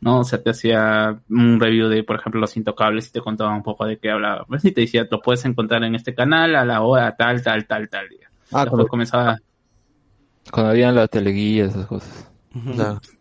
¿no? 0.00 0.20
O 0.20 0.24
sea, 0.24 0.42
te 0.42 0.50
hacía 0.50 1.18
un 1.30 1.60
review 1.60 1.88
de, 1.88 2.02
por 2.02 2.16
ejemplo, 2.16 2.40
Los 2.40 2.56
Intocables 2.56 3.08
y 3.08 3.12
te 3.12 3.20
contaba 3.20 3.54
un 3.54 3.62
poco 3.62 3.86
de 3.86 3.98
qué 3.98 4.10
hablaba. 4.10 4.44
Pues, 4.46 4.64
y 4.64 4.72
te 4.72 4.80
decía, 4.82 5.06
lo 5.10 5.20
puedes 5.20 5.44
encontrar 5.44 5.84
en 5.84 5.94
este 5.94 6.14
canal 6.14 6.56
a 6.56 6.64
la 6.64 6.82
hora 6.82 7.14
tal, 7.16 7.42
tal, 7.42 7.66
tal, 7.66 7.88
tal. 7.88 8.06
Ah, 8.06 8.08
Después 8.64 8.68
cuando- 8.68 8.88
comenzaba, 8.88 9.38
Cuando 10.50 10.70
habían 10.70 10.94
la 10.94 11.06
teleguía, 11.08 11.66
esas 11.66 11.86
cosas. 11.86 12.30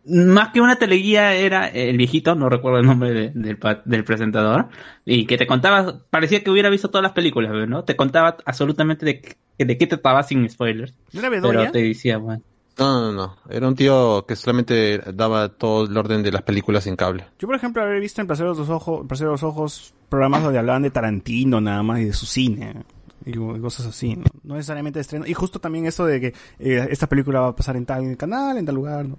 Más 0.05 0.49
que 0.49 0.61
una 0.61 0.75
teleguía 0.77 1.33
era 1.33 1.67
el 1.67 1.97
viejito, 1.97 2.35
no 2.35 2.49
recuerdo 2.49 2.79
el 2.79 2.85
nombre 2.85 3.11
de- 3.11 3.29
del, 3.31 3.57
del 3.85 4.03
presentador, 4.03 4.67
y 5.05 5.25
que 5.25 5.37
te 5.37 5.47
contaba, 5.47 6.01
parecía 6.09 6.43
que 6.43 6.49
hubiera 6.51 6.69
visto 6.69 6.89
todas 6.89 7.03
las 7.03 7.11
películas, 7.13 7.51
¿no? 7.67 7.83
Te 7.83 7.95
contaba 7.95 8.37
absolutamente 8.45 9.05
de, 9.05 9.21
qué- 9.21 9.65
de 9.65 9.77
qué 9.77 9.87
trataba 9.87 10.23
sin 10.23 10.49
spoilers. 10.49 10.93
¿No 11.13 11.19
era 11.19 11.29
Pero 11.29 11.71
te 11.71 11.81
decía, 11.83 12.17
bueno. 12.17 12.41
no, 12.77 13.01
no, 13.01 13.11
no. 13.13 13.37
Era 13.49 13.67
un 13.67 13.75
tío 13.75 14.25
que 14.27 14.35
solamente 14.35 14.99
daba 15.13 15.49
todo 15.49 15.85
el 15.85 15.95
orden 15.97 16.23
de 16.23 16.31
las 16.31 16.41
películas 16.43 16.87
en 16.87 16.95
cable. 16.95 17.25
Yo, 17.39 17.47
por 17.47 17.55
ejemplo, 17.55 17.81
había 17.81 17.99
visto 17.99 18.21
en 18.21 18.27
Placer 18.27 18.45
de 18.47 18.55
los 18.55 18.69
Ojos, 18.69 19.05
Placer 19.07 19.27
de 19.27 19.31
los 19.33 19.43
Ojos 19.43 19.93
programas 20.09 20.43
donde 20.43 20.59
hablaban 20.59 20.83
de 20.83 20.91
Tarantino 20.91 21.59
nada 21.61 21.81
más 21.83 21.99
y 22.01 22.05
de 22.05 22.13
su 22.13 22.25
cine. 22.25 22.83
Y 23.25 23.33
cosas 23.59 23.87
así, 23.87 24.15
¿no? 24.15 24.23
No 24.43 24.55
necesariamente 24.55 24.99
de 24.99 25.01
estreno. 25.01 25.25
Y 25.25 25.33
justo 25.33 25.59
también 25.59 25.85
eso 25.87 26.05
de 26.05 26.21
que 26.21 26.27
eh, 26.59 26.87
esta 26.91 27.07
película 27.07 27.39
va 27.39 27.47
a 27.47 27.55
pasar 27.55 27.75
en 27.75 27.85
tal 27.85 28.15
canal, 28.17 28.57
en 28.57 28.65
tal 28.65 28.75
lugar, 28.75 29.07
¿no? 29.07 29.17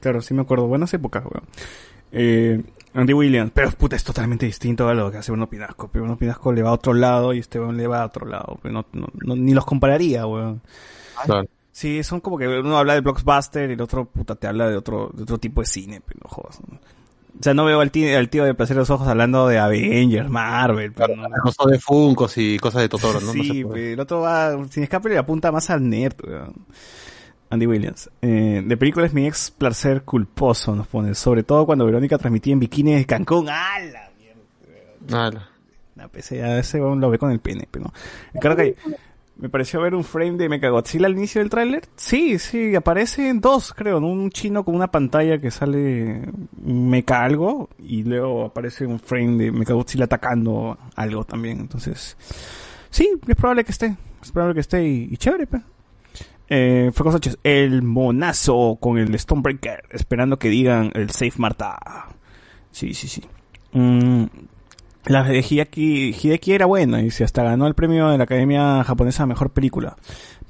Claro, 0.00 0.20
sí 0.20 0.34
me 0.34 0.42
acuerdo. 0.42 0.66
Buenas 0.66 0.92
épocas, 0.94 1.24
weón. 1.24 1.44
Eh, 2.12 2.62
Andy 2.94 3.12
Williams. 3.14 3.52
Pero, 3.54 3.70
puta, 3.72 3.96
es 3.96 4.04
totalmente 4.04 4.46
distinto 4.46 4.88
a 4.88 4.94
lo 4.94 5.10
que 5.10 5.18
hace 5.18 5.32
Bruno 5.32 5.48
Pinasco. 5.48 5.88
Pero 5.92 6.04
Bruno 6.04 6.18
Pinasco 6.18 6.52
le 6.52 6.62
va 6.62 6.70
a 6.70 6.74
otro 6.74 6.92
lado 6.94 7.32
y 7.32 7.38
este 7.38 7.58
weón 7.60 7.76
le 7.76 7.86
va 7.86 8.02
a 8.02 8.06
otro 8.06 8.26
lado. 8.26 8.58
Pero 8.62 8.72
no, 8.74 8.86
no- 8.92 9.08
no- 9.24 9.36
ni 9.36 9.54
los 9.54 9.64
compararía, 9.64 10.26
weón. 10.26 10.60
Claro. 11.24 11.48
Sí, 11.72 12.02
son 12.02 12.20
como 12.20 12.36
que 12.36 12.48
uno 12.48 12.76
habla 12.76 12.94
de 12.94 13.00
blockbuster 13.00 13.70
y 13.70 13.74
el 13.74 13.80
otro 13.80 14.04
puta 14.04 14.34
te 14.34 14.46
habla 14.46 14.68
de 14.68 14.76
otro, 14.76 15.10
de 15.14 15.22
otro 15.22 15.38
tipo 15.38 15.60
de 15.60 15.66
cine, 15.66 16.02
pero 16.04 16.20
no 16.24 16.28
jodas. 16.28 16.60
¿no? 16.68 16.78
O 17.38 17.42
sea, 17.42 17.54
no 17.54 17.64
veo 17.64 17.80
al 17.80 17.90
tío, 17.90 18.18
al 18.18 18.28
tío 18.28 18.44
de 18.44 18.54
Placer 18.54 18.76
de 18.76 18.80
los 18.80 18.90
Ojos 18.90 19.08
hablando 19.08 19.46
de 19.48 19.58
Avengers, 19.58 20.28
Marvel, 20.28 20.92
pero 20.92 21.16
no- 21.16 21.28
Cosas 21.42 21.66
de 21.70 21.78
Funkos 21.78 22.36
y 22.38 22.58
cosas 22.58 22.82
de 22.82 22.88
Totoro, 22.88 23.20
¿no? 23.20 23.26
No 23.26 23.32
Sí, 23.32 23.64
pero 23.64 23.76
el 23.94 24.00
otro 24.00 24.20
va, 24.20 24.56
sin 24.70 24.82
escape 24.82 25.08
le 25.08 25.18
apunta 25.18 25.50
más 25.52 25.70
al 25.70 25.88
nerd, 25.88 26.14
weón. 26.26 26.54
Andy 27.52 27.66
Williams. 27.66 28.08
Eh, 28.22 28.62
de 28.64 28.76
película 28.76 29.06
es 29.06 29.12
mi 29.12 29.26
ex 29.26 29.50
placer 29.50 30.02
culposo, 30.02 30.74
nos 30.76 30.86
pone. 30.86 31.14
Sobre 31.14 31.42
todo 31.42 31.66
cuando 31.66 31.84
Verónica 31.84 32.16
transmitía 32.16 32.52
en 32.52 32.60
bikini 32.60 32.94
de 32.94 33.04
Cancún. 33.06 33.48
¡Hala! 33.48 34.10
Nada. 35.08 35.48
La 35.96 36.08
PC, 36.08 36.42
a 36.42 36.58
ese 36.58 36.78
lo 36.78 37.10
ve 37.10 37.18
con 37.18 37.30
el 37.32 37.40
pene, 37.40 37.66
pero 37.70 37.86
no. 37.86 38.40
Claro 38.40 38.54
que 38.56 38.76
me 39.40 39.48
pareció 39.48 39.80
ver 39.80 39.94
un 39.94 40.04
frame 40.04 40.32
de 40.32 40.48
Mechagodzilla 40.50 41.06
al 41.06 41.16
inicio 41.16 41.40
del 41.40 41.48
tráiler. 41.48 41.88
Sí, 41.96 42.38
sí, 42.38 42.74
aparecen 42.74 43.40
dos, 43.40 43.72
creo, 43.72 43.98
¿no? 43.98 44.08
Un 44.08 44.30
chino 44.30 44.64
con 44.64 44.74
una 44.74 44.90
pantalla 44.90 45.40
que 45.40 45.50
sale 45.50 46.28
mecha 46.62 47.24
algo 47.24 47.70
y 47.78 48.02
luego 48.02 48.44
aparece 48.44 48.86
un 48.86 49.00
frame 49.00 49.44
de 49.44 49.52
Mechagodzilla 49.52 50.04
atacando 50.04 50.76
algo 50.94 51.24
también. 51.24 51.58
Entonces, 51.60 52.18
sí, 52.90 53.08
es 53.26 53.36
probable 53.36 53.64
que 53.64 53.72
esté. 53.72 53.96
Es 54.22 54.30
probable 54.30 54.54
que 54.54 54.60
esté 54.60 54.86
y, 54.86 55.16
chévere, 55.16 55.46
pe. 55.46 55.60
Eh, 56.50 56.90
Sánchez, 56.94 57.38
el 57.44 57.82
monazo 57.82 58.76
con 58.80 58.98
el 58.98 59.18
Stonebreaker, 59.18 59.84
esperando 59.90 60.38
que 60.38 60.48
digan 60.48 60.90
el 60.94 61.10
Safe 61.10 61.34
Marta. 61.38 61.78
Sí, 62.72 62.92
sí, 62.92 63.08
sí. 63.08 63.22
Mm, 63.72 64.24
la 65.06 65.22
de 65.24 65.38
Hideki, 65.38 66.14
Hideki 66.20 66.52
era 66.52 66.66
buena, 66.66 66.98
dice, 66.98 67.24
hasta 67.24 67.42
ganó 67.42 67.66
el 67.66 67.74
premio 67.74 68.08
de 68.08 68.18
la 68.18 68.24
Academia 68.24 68.84
Japonesa 68.84 69.22
a 69.22 69.26
Mejor 69.26 69.50
Película. 69.50 69.96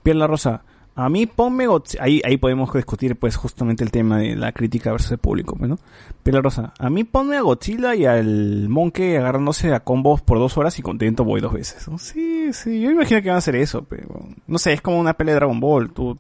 Piel 0.02 0.18
la 0.18 0.26
Rosa, 0.26 0.62
a 0.96 1.08
mí 1.08 1.26
ponme 1.26 1.66
Godzilla, 1.66 2.02
ahí, 2.02 2.20
ahí 2.24 2.36
podemos 2.36 2.72
discutir 2.72 3.16
pues 3.16 3.36
justamente 3.36 3.84
el 3.84 3.90
tema 3.90 4.18
de 4.18 4.34
la 4.34 4.52
crítica 4.52 4.90
versus 4.90 5.12
el 5.12 5.18
público, 5.18 5.56
pues, 5.56 5.70
¿no? 5.70 5.78
Piel 6.22 6.36
la 6.36 6.42
Rosa, 6.42 6.72
a 6.78 6.90
mí 6.90 7.04
ponme 7.04 7.36
a 7.36 7.42
Godzilla 7.42 7.94
y 7.94 8.06
al 8.06 8.68
Monkey 8.68 9.16
agarrándose 9.16 9.72
a 9.72 9.80
combos 9.80 10.20
por 10.20 10.38
dos 10.38 10.58
horas 10.58 10.78
y 10.78 10.82
contento 10.82 11.24
voy 11.24 11.40
dos 11.40 11.52
veces. 11.52 11.86
Sí, 11.98 12.52
sí, 12.52 12.80
yo 12.80 12.90
imagino 12.90 13.22
que 13.22 13.28
van 13.28 13.36
a 13.36 13.38
hacer 13.38 13.56
eso, 13.56 13.84
pero 13.84 14.08
no 14.46 14.58
sé, 14.58 14.72
es 14.72 14.80
como 14.80 14.98
una 14.98 15.14
pelea 15.14 15.34
de 15.34 15.40
Dragon 15.40 15.60
Ball, 15.60 15.92
tú, 15.92 16.18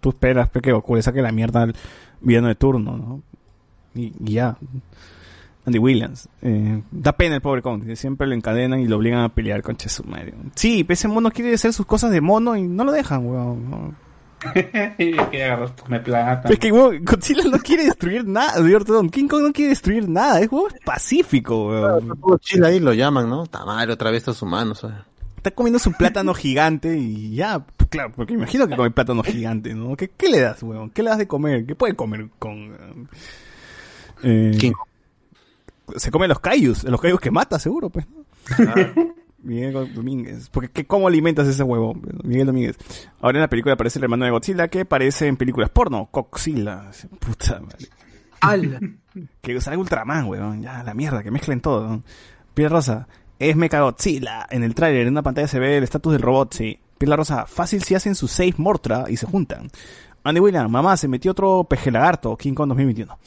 tú 0.00 0.08
esperas 0.08 0.48
pe, 0.48 0.60
que 0.60 0.72
Goku 0.72 0.96
le 0.96 1.02
saque 1.02 1.22
la 1.22 1.32
mierda 1.32 1.62
al 1.62 1.74
villano 2.20 2.48
de 2.48 2.54
turno, 2.54 2.96
¿no? 2.96 3.22
Y, 3.94 4.12
y 4.24 4.32
ya. 4.32 4.56
Andy 5.68 5.78
Williams. 5.78 6.28
Eh, 6.42 6.82
da 6.90 7.12
pena 7.12 7.36
el 7.36 7.40
pobre 7.40 7.62
Kong, 7.62 7.84
que 7.86 7.96
siempre 7.96 8.26
lo 8.26 8.34
encadenan 8.34 8.80
y 8.80 8.86
lo 8.88 8.96
obligan 8.96 9.20
a 9.20 9.28
pelear 9.28 9.62
con 9.62 9.78
su 9.78 10.04
madre. 10.04 10.34
Sí, 10.54 10.84
pero 10.84 10.94
ese 10.94 11.08
mono 11.08 11.30
quiere 11.30 11.54
hacer 11.54 11.72
sus 11.72 11.86
cosas 11.86 12.10
de 12.10 12.20
mono 12.20 12.56
y 12.56 12.62
no 12.62 12.84
lo 12.84 12.92
dejan, 12.92 13.26
weón. 13.26 13.70
no. 13.70 13.94
que 14.98 16.00
plata. 16.04 16.48
Es 16.48 16.58
que 16.58 16.70
weón, 16.70 17.04
Godzilla 17.04 17.42
no 17.50 17.58
quiere 17.58 17.84
destruir 17.84 18.24
nada, 18.24 18.54
perdón, 18.62 19.10
King 19.10 19.26
Kong 19.26 19.42
no 19.42 19.52
quiere 19.52 19.70
destruir 19.70 20.08
nada, 20.08 20.40
es 20.40 20.50
weón, 20.50 20.72
pacífico, 20.84 21.68
weón. 21.68 22.18
Chile 22.40 22.66
ahí 22.68 22.80
lo 22.80 22.92
llaman, 22.92 23.28
¿no? 23.28 23.46
Tamar, 23.46 23.90
otra 23.90 24.10
vez 24.10 24.18
estos 24.18 24.40
humanos. 24.42 24.80
¿sabes? 24.80 24.96
Está 25.36 25.50
comiendo 25.50 25.78
su 25.78 25.92
plátano 25.92 26.34
gigante 26.34 26.96
y 26.98 27.34
ya, 27.34 27.64
claro, 27.90 28.12
porque 28.14 28.34
imagino 28.34 28.66
que 28.68 28.76
come 28.76 28.90
plátano 28.90 29.22
gigante, 29.22 29.74
¿no? 29.74 29.96
¿Qué, 29.96 30.08
qué 30.16 30.28
le 30.28 30.40
das, 30.40 30.62
weón? 30.62 30.90
¿Qué 30.90 31.02
le 31.02 31.10
das 31.10 31.18
de 31.18 31.26
comer? 31.28 31.66
¿Qué 31.66 31.74
puede 31.74 31.94
comer 31.94 32.28
con... 32.38 33.08
eh, 34.22 34.56
King 34.58 34.72
se 35.96 36.10
come 36.10 36.28
los 36.28 36.40
cayus, 36.40 36.84
los 36.84 37.00
cayus 37.00 37.20
que 37.20 37.30
mata, 37.30 37.58
seguro, 37.58 37.90
pues. 37.90 38.06
¿no? 38.08 38.24
Miguel 39.42 39.94
Domínguez. 39.94 40.50
Porque 40.50 40.70
¿qué, 40.70 40.86
¿cómo 40.86 41.08
alimentas 41.08 41.46
ese 41.46 41.62
huevo? 41.62 41.96
Miguel 42.24 42.46
Domínguez. 42.46 42.76
Ahora 43.20 43.38
en 43.38 43.42
la 43.42 43.48
película 43.48 43.74
aparece 43.74 43.98
el 43.98 44.04
hermano 44.04 44.24
de 44.24 44.30
Godzilla 44.30 44.68
que 44.68 44.80
aparece 44.80 45.26
en 45.26 45.36
películas 45.36 45.70
porno. 45.70 46.08
Coxilla. 46.10 46.90
Puta 47.18 47.60
madre. 47.60 47.88
Que 49.40 49.60
salga 49.60 49.80
Ultraman, 49.80 50.26
weón. 50.26 50.62
Ya, 50.62 50.82
la 50.82 50.94
mierda, 50.94 51.22
que 51.22 51.30
mezclen 51.30 51.60
todo. 51.60 51.88
¿no? 51.88 52.02
Piel 52.54 52.70
Rosa. 52.70 53.08
Es 53.38 53.56
Mecha 53.56 53.80
Godzilla. 53.80 54.46
En 54.50 54.64
el 54.64 54.74
tráiler, 54.74 55.02
en 55.02 55.12
una 55.12 55.22
pantalla 55.22 55.48
se 55.48 55.60
ve 55.60 55.78
el 55.78 55.84
estatus 55.84 56.12
del 56.12 56.22
robot, 56.22 56.54
sí. 56.54 56.80
Piel 56.98 57.16
Rosa. 57.16 57.46
Fácil 57.46 57.82
si 57.82 57.94
hacen 57.94 58.14
su 58.14 58.26
save 58.28 58.54
Mortra 58.58 59.04
y 59.08 59.16
se 59.16 59.26
juntan. 59.26 59.70
Andy 60.24 60.40
William. 60.40 60.70
Mamá, 60.70 60.96
se 60.96 61.08
metió 61.08 61.30
otro 61.30 61.64
peje 61.64 61.90
lagarto. 61.90 62.36
King 62.36 62.54
Kong 62.54 62.68
2021. 62.68 63.18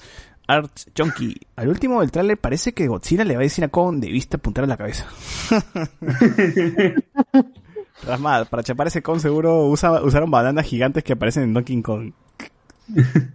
Art 0.58 0.72
Junkie. 0.98 1.36
Al 1.56 1.68
último 1.70 2.02
del 2.02 2.12
tráiler 2.12 2.38
parece 2.38 2.74
que 2.74 2.88
Godzilla 2.88 3.24
le 3.24 3.36
va 3.36 3.42
a 3.42 3.44
decir 3.44 3.64
a 3.64 3.68
Kong 3.70 4.00
debiste 4.00 4.38
apuntar 4.38 4.64
a 4.64 4.68
la 4.68 4.78
cabeza. 4.78 5.06
Rasmad, 8.06 8.48
para 8.48 8.64
chapar 8.64 8.88
ese 8.88 9.02
Kong 9.04 9.20
seguro 9.20 9.68
usa- 9.68 10.02
usaron 10.04 10.32
bananas 10.32 10.66
gigantes 10.66 11.04
que 11.04 11.14
aparecen 11.14 11.44
en 11.44 11.54
Donkey 11.54 11.82
Kong. 11.82 12.12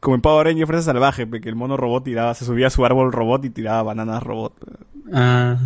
Como 0.00 0.14
en 0.16 0.20
Power 0.22 0.46
Rangers 0.46 0.66
Fuerza 0.66 0.84
Salvaje, 0.92 1.28
que 1.28 1.48
el 1.48 1.56
mono 1.56 1.76
robot 1.76 2.04
tiraba, 2.04 2.34
se 2.34 2.44
subía 2.44 2.68
a 2.68 2.70
su 2.70 2.84
árbol 2.84 3.12
robot 3.12 3.44
y 3.44 3.50
tiraba 3.50 3.82
bananas 3.82 4.22
robot. 4.22 4.52
Ah, 5.12 5.56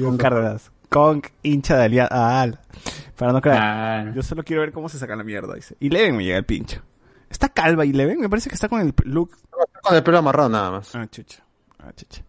Con 0.00 0.16
Cárdenas. 0.16 0.70
Kong 0.88 1.22
hincha 1.42 1.76
de 1.76 1.84
alianza. 1.84 2.14
Ah, 2.42 2.46
para 3.16 3.32
no 3.32 3.40
creer. 3.40 3.58
ah, 3.60 4.12
Yo 4.14 4.22
solo 4.22 4.42
quiero 4.44 4.62
ver 4.62 4.72
cómo 4.72 4.88
se 4.88 4.98
saca 4.98 5.16
la 5.16 5.24
mierda, 5.24 5.54
dice. 5.54 5.76
Y 5.80 5.90
Leven 5.90 6.16
me 6.16 6.24
llega 6.24 6.38
el 6.38 6.44
pincho. 6.44 6.80
¿Está 7.30 7.48
calva 7.48 7.84
y 7.84 7.92
Leven? 7.92 8.20
Me 8.20 8.28
parece 8.28 8.48
que 8.48 8.54
está 8.54 8.68
con 8.68 8.80
el 8.80 8.94
look 9.04 9.36
Con 9.82 9.96
el 9.96 10.02
pelo 10.02 10.18
amarrado 10.18 10.48
nada 10.48 10.70
más. 10.70 10.94
Ah, 10.94 11.06
chucha. 11.10 11.42
Ah, 11.78 11.92
chucha. 11.94 12.22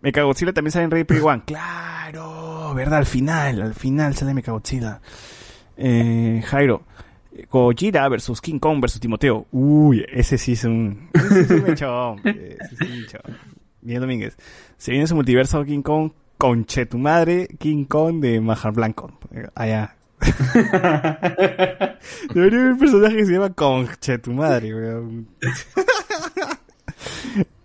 Mechagodzilla 0.00 0.52
también 0.52 0.72
sale 0.72 0.84
en 0.84 0.90
Ready 0.90 1.04
Player 1.04 1.24
One. 1.24 1.42
Claro, 1.46 2.74
verdad, 2.74 2.98
al 2.98 3.06
final, 3.06 3.62
al 3.62 3.74
final 3.74 4.14
sale 4.16 4.34
Mechagodzilla. 4.34 5.00
Eh, 5.76 6.42
Jairo. 6.44 6.82
Gojira 7.50 8.08
versus 8.08 8.40
King 8.40 8.58
Kong 8.58 8.80
versus 8.80 9.00
Timoteo. 9.00 9.46
Uy, 9.52 10.04
ese 10.12 10.36
sí 10.36 10.52
es 10.52 10.64
un... 10.64 11.08
Ese 11.14 11.28
sí 11.28 11.40
es 11.40 11.50
un 11.50 11.62
mechón, 11.62 12.20
ese 12.24 12.76
sí 12.76 12.76
es 12.80 12.90
un 12.90 13.00
mechón. 13.00 13.38
Miguel 13.80 14.00
Domínguez. 14.00 14.36
Se 14.76 14.90
viene 14.90 15.06
su 15.06 15.14
multiverso 15.14 15.64
King 15.64 15.82
Kong 15.82 16.12
conche 16.36 16.86
tu 16.86 16.98
madre, 16.98 17.48
King 17.58 17.84
Kong 17.84 18.20
de 18.20 18.40
Majar 18.40 18.72
Blanco. 18.72 19.12
Allá. 19.54 19.96
Debería 22.34 22.60
haber 22.60 22.72
un 22.72 22.78
personaje 22.78 23.16
que 23.16 23.26
se 23.26 23.32
llama 23.32 23.52
Conche 23.52 24.18
tu 24.18 24.32
madre, 24.32 24.74
weón. 24.74 25.28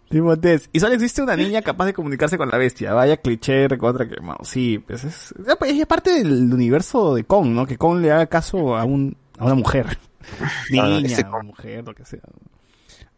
Timotés. 0.09 0.69
Y 0.71 0.79
solo 0.79 0.93
existe 0.93 1.21
una 1.21 1.35
niña 1.35 1.61
capaz 1.61 1.85
de 1.85 1.93
comunicarse 1.93 2.37
con 2.37 2.49
la 2.49 2.57
bestia. 2.57 2.93
Vaya 2.93 3.17
cliché 3.17 3.67
contra 3.77 4.07
quemado. 4.07 4.39
Sí, 4.43 4.79
pues 4.79 5.03
es, 5.03 5.33
es 5.37 5.85
parte 5.85 6.11
del 6.11 6.53
universo 6.53 7.13
de 7.13 7.25
Kong, 7.25 7.47
¿no? 7.47 7.65
Que 7.65 7.77
Kong 7.77 8.01
le 8.01 8.11
haga 8.11 8.27
caso 8.27 8.77
a 8.77 8.85
un, 8.85 9.17
a 9.37 9.45
una 9.45 9.55
mujer. 9.55 9.97
Niña, 10.71 10.99
ese 10.99 11.25
o 11.25 11.43
mujer, 11.43 11.83
lo 11.85 11.93
que 11.93 12.05
sea. 12.05 12.21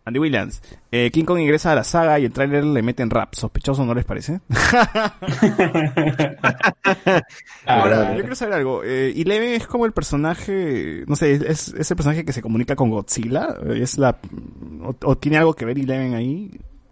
Andy 0.10 0.20
Williams. 0.20 0.62
Eh, 0.92 1.10
King 1.12 1.24
Kong 1.24 1.40
ingresa 1.40 1.72
a 1.72 1.76
la 1.76 1.84
saga 1.84 2.20
y 2.20 2.26
el 2.26 2.32
tráiler 2.32 2.64
le 2.66 2.82
meten 2.82 3.10
rap. 3.10 3.34
Sospechoso, 3.34 3.86
¿no 3.86 3.96
les 3.96 4.06
parece? 4.06 4.42
Ahora, 7.66 8.14
yo 8.16 8.22
quiero 8.22 8.36
saber 8.36 8.56
algo. 8.56 8.84
Eh, 8.84 9.14
Eleven 9.16 9.54
es 9.54 9.68
como 9.68 9.86
el 9.86 9.94
personaje, 9.94 11.04
no 11.08 11.16
sé, 11.16 11.34
es, 11.34 11.70
es 11.70 11.90
el 11.92 11.98
personaje 11.98 12.26
que 12.26 12.34
se 12.34 12.42
comunica 12.42 12.76
con 12.76 12.90
Godzilla. 12.90 13.56
Es 13.76 13.98
la, 13.98 14.20
o, 14.84 14.96
o 15.04 15.18
tiene 15.18 15.38
algo 15.38 15.54
que 15.54 15.66
ver 15.66 15.80
Eleven 15.80 16.14
ahí. 16.16 16.52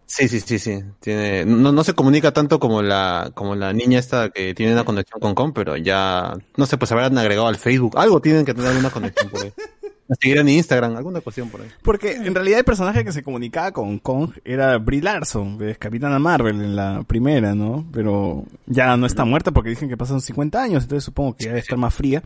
Sí, 0.10 0.30
sí, 0.30 0.40
sí, 0.40 0.58
sí. 0.58 0.80
Tiene, 1.02 1.44
no, 1.46 1.74
no 1.74 1.84
se 1.84 1.94
comunica 1.94 2.32
tanto 2.32 2.60
como 2.62 2.82
la, 2.82 3.32
como 3.36 3.56
la 3.56 3.74
niña 3.74 4.00
esta 4.00 4.30
que 4.30 4.54
tiene 4.54 4.72
una 4.72 4.86
conexión 4.86 5.20
con 5.20 5.36
Kong, 5.36 5.52
pero 5.54 5.76
ya, 5.76 6.34
no 6.56 6.66
sé, 6.66 6.78
pues 6.78 6.92
habrán 6.94 7.18
agregado 7.18 7.48
al 7.48 7.58
Facebook. 7.58 7.98
Algo 7.98 8.22
tienen 8.22 8.46
que 8.46 8.54
tener 8.54 8.70
alguna 8.70 8.90
conexión 8.90 9.30
por 9.30 9.42
ahí. 9.44 9.54
A 10.10 10.16
seguir 10.16 10.38
en 10.38 10.48
Instagram, 10.48 10.96
alguna 10.96 11.20
cuestión 11.20 11.50
por 11.50 11.62
ahí. 11.62 11.68
Porque 11.82 12.14
en 12.14 12.34
realidad 12.34 12.60
el 12.60 12.66
personaje 12.66 13.04
que 13.04 13.12
se 13.12 13.24
comunicaba 13.24 13.72
con 13.74 14.00
Kong 14.00 14.32
era 14.46 14.78
Brie 14.78 15.02
Larson, 15.02 15.58
que 15.58 15.72
es 15.72 15.78
Capitana 15.78 16.18
Marvel 16.18 16.62
en 16.62 16.76
la 16.76 17.04
primera, 17.04 17.54
¿no? 17.54 17.86
Pero 17.92 18.46
ya 18.66 18.96
no 18.96 19.06
está 19.06 19.26
muerta 19.26 19.52
porque 19.52 19.70
dicen 19.70 19.90
que 19.90 19.98
pasan 19.98 20.22
50 20.22 20.62
años, 20.62 20.84
entonces 20.84 21.04
supongo 21.04 21.36
que 21.36 21.48
debe 21.48 21.60
estar 21.60 21.78
más 21.78 21.94
fría 21.94 22.24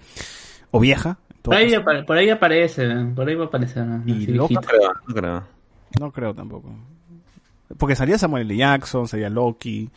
o 0.70 0.80
vieja. 0.80 1.18
Por 1.42 1.56
ahí, 1.56 1.72
por 1.72 1.80
aparece, 1.80 2.06
por 2.06 2.18
ahí 2.18 3.36
va 3.36 3.46
a 3.46 3.48
aparecer. 3.48 3.88
Y 4.06 4.12
así 4.12 4.28
loca, 4.28 4.48
viejita. 4.50 4.62
Creo, 4.62 4.94
no 5.08 5.16
creo. 5.16 5.44
No 6.00 6.12
creo 6.12 6.34
tampoco. 6.36 6.76
Porque 7.78 7.96
salía 7.96 8.18
Samuel 8.18 8.44
L. 8.44 8.58
Jackson, 8.58 9.08
salía 9.08 9.30
Loki. 9.30 9.90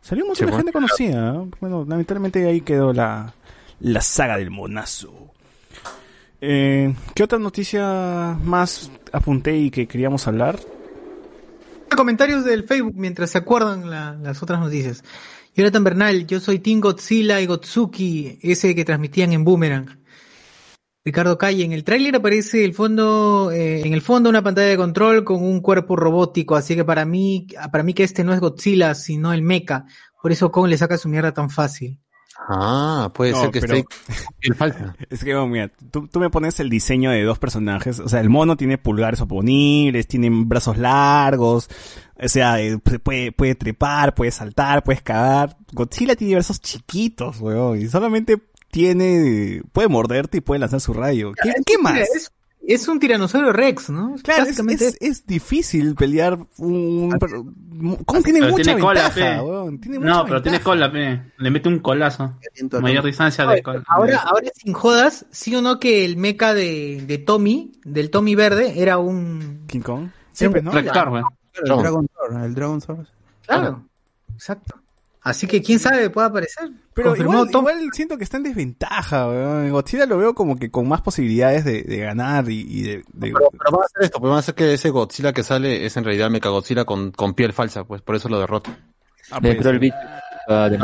Salió 0.00 0.24
un 0.24 0.28
montón 0.28 0.48
Sí, 0.48 0.54
gente 0.54 0.72
conocida. 0.72 1.32
¿no? 1.32 1.50
Bueno, 1.60 1.84
lamentablemente 1.86 2.46
ahí 2.46 2.60
quedó 2.60 2.92
la, 2.92 3.34
la 3.80 4.00
saga 4.00 4.38
del 4.38 4.50
monazo. 4.50 5.34
Eh, 6.48 6.94
¿Qué 7.12 7.24
otra 7.24 7.40
noticia 7.40 8.38
más 8.44 8.88
apunté 9.10 9.56
y 9.56 9.68
que 9.68 9.88
queríamos 9.88 10.28
hablar? 10.28 10.60
Comentarios 11.96 12.44
del 12.44 12.62
Facebook 12.62 12.94
mientras 12.94 13.30
se 13.30 13.38
acuerdan 13.38 13.90
la- 13.90 14.14
las 14.22 14.40
otras 14.44 14.60
noticias. 14.60 15.02
Jonathan 15.56 15.82
Bernal, 15.82 16.26
yo 16.28 16.38
soy 16.38 16.60
Team 16.60 16.78
Godzilla 16.80 17.40
y 17.40 17.46
Gotsuki, 17.46 18.38
ese 18.42 18.76
que 18.76 18.84
transmitían 18.84 19.32
en 19.32 19.42
Boomerang. 19.42 19.98
Ricardo 21.04 21.36
Calle, 21.36 21.64
en 21.64 21.72
el 21.72 21.82
tráiler 21.82 22.14
aparece 22.14 22.64
el 22.64 22.74
fondo, 22.74 23.50
eh, 23.50 23.80
en 23.84 23.92
el 23.92 24.00
fondo 24.00 24.30
una 24.30 24.42
pantalla 24.42 24.68
de 24.68 24.76
control 24.76 25.24
con 25.24 25.42
un 25.42 25.60
cuerpo 25.60 25.96
robótico, 25.96 26.54
así 26.54 26.76
que 26.76 26.84
para 26.84 27.04
mí, 27.04 27.48
para 27.72 27.82
mí 27.82 27.92
que 27.92 28.04
este 28.04 28.22
no 28.22 28.32
es 28.32 28.38
Godzilla, 28.38 28.94
sino 28.94 29.32
el 29.32 29.42
mecha. 29.42 29.84
Por 30.22 30.30
eso 30.30 30.52
Kong 30.52 30.68
le 30.68 30.78
saca 30.78 30.96
su 30.96 31.08
mierda 31.08 31.32
tan 31.32 31.50
fácil. 31.50 31.98
Ah, 32.48 33.10
puede 33.14 33.32
No, 33.32 33.40
ser 33.42 33.50
que 33.50 33.60
pero- 33.60 33.74
esté. 33.74 33.86
Es 35.10 35.24
que, 35.24 35.34
oh, 35.34 35.46
mira, 35.46 35.70
tú, 35.90 36.06
tú 36.06 36.20
me 36.20 36.30
pones 36.30 36.60
el 36.60 36.70
diseño 36.70 37.10
de 37.10 37.22
dos 37.24 37.38
personajes. 37.38 37.98
O 38.00 38.08
sea, 38.08 38.20
el 38.20 38.28
mono 38.30 38.56
tiene 38.56 38.78
pulgares 38.78 39.20
oponibles, 39.20 40.06
tiene 40.06 40.30
brazos 40.30 40.78
largos. 40.78 41.68
O 42.22 42.28
sea, 42.28 42.60
eh, 42.60 42.78
se 42.84 42.98
puede, 42.98 43.32
puede 43.32 43.54
trepar, 43.56 44.14
puede 44.14 44.30
saltar, 44.30 44.84
puede 44.84 44.98
escalar. 44.98 45.56
Godzilla 45.72 46.14
tiene 46.16 46.34
brazos 46.34 46.60
chiquitos, 46.60 47.40
weón. 47.40 47.80
Y 47.80 47.88
solamente 47.88 48.38
tiene, 48.70 49.62
puede 49.72 49.88
morderte 49.88 50.38
y 50.38 50.40
puede 50.40 50.60
lanzar 50.60 50.80
su 50.80 50.92
rayo. 50.92 51.32
¿Qué, 51.42 51.52
qué 51.64 51.78
más? 51.78 51.98
Es, 51.98 52.32
es 52.66 52.88
un 52.88 52.98
tiranosaurio 52.98 53.52
Rex, 53.52 53.90
¿no? 53.90 54.16
Claro, 54.22 54.42
es, 54.42 54.48
Básicamente 54.48 54.86
es, 54.88 54.96
es 55.00 55.26
difícil 55.26 55.94
pelear 55.94 56.38
un... 56.58 57.16
pero- 57.20 57.44
¿Cómo 58.06 58.22
tiene 58.22 58.40
Pero 58.40 58.52
mucha 58.52 58.62
tiene 58.64 58.80
cola, 58.80 59.02
ventaja, 59.02 59.14
pe. 59.38 59.40
weón? 59.42 59.80
Tiene 59.80 59.98
mucha 59.98 60.10
No, 60.10 60.24
pero 60.24 60.40
tiene 60.42 60.58
ventaja. 60.58 60.70
cola, 60.70 60.92
pe. 60.92 61.22
Le 61.36 61.50
mete 61.50 61.68
un 61.68 61.78
colazo. 61.80 62.38
Mayor 62.80 63.04
distancia 63.04 63.46
de 63.46 63.62
cola. 63.62 63.82
Ahora, 63.86 64.18
ahora 64.20 64.48
sin 64.54 64.72
jodas, 64.72 65.26
sí 65.30 65.54
o 65.54 65.60
no 65.62 65.78
que 65.78 66.04
el 66.04 66.16
mecha 66.16 66.54
de, 66.54 67.04
de 67.06 67.18
Tommy, 67.18 67.72
del 67.84 68.10
Tommy 68.10 68.34
verde, 68.34 68.80
era 68.80 68.96
un... 68.98 69.64
King 69.66 69.80
Kong. 69.80 70.08
Siempre, 70.32 70.62
¿no? 70.62 70.70
Rector. 70.72 71.22
El 71.54 71.64
Dragon 71.64 72.06
Sword, 72.14 72.44
el 72.44 72.54
Dragon 72.54 72.80
Sword. 72.80 73.06
Claro, 73.46 73.84
exacto. 74.34 74.80
Así 75.28 75.48
que 75.48 75.60
quién 75.60 75.80
sabe, 75.80 76.08
puede 76.08 76.28
aparecer. 76.28 76.70
Pero 76.94 77.08
Confirmado 77.08 77.38
igual, 77.46 77.50
Tom- 77.50 77.68
igual 77.68 77.90
siento 77.92 78.16
que 78.16 78.22
está 78.22 78.36
en 78.36 78.44
desventaja, 78.44 79.26
weón. 79.26 79.70
Godzilla 79.70 80.06
lo 80.06 80.18
veo 80.18 80.34
como 80.36 80.56
que 80.56 80.70
con 80.70 80.86
más 80.86 81.00
posibilidades 81.00 81.64
de, 81.64 81.82
de 81.82 81.96
ganar 81.98 82.48
y, 82.48 82.60
y 82.60 82.82
de... 82.82 82.96
de- 83.12 83.32
Pero, 83.32 83.50
pero 83.50 83.70
van 83.72 83.80
a 83.82 83.84
hacer 83.86 84.02
esto, 84.04 84.20
pues 84.20 84.28
van 84.30 84.36
a 84.36 84.38
hacer 84.38 84.54
que 84.54 84.74
ese 84.74 84.90
Godzilla 84.90 85.32
que 85.32 85.42
sale 85.42 85.84
es 85.84 85.96
en 85.96 86.04
realidad 86.04 86.30
Mechagodzilla 86.30 86.84
con, 86.84 87.10
con 87.10 87.34
piel 87.34 87.52
falsa, 87.52 87.82
pues 87.82 88.02
por 88.02 88.14
eso 88.14 88.28
lo 88.28 88.38
derrota. 88.38 88.78
Ah, 89.32 89.36
Le 89.36 89.40
pues, 89.40 89.54
entró 89.56 89.70
el 89.72 89.78
bicho. 89.80 89.96
ah, 90.48 90.68
de- 90.70 90.78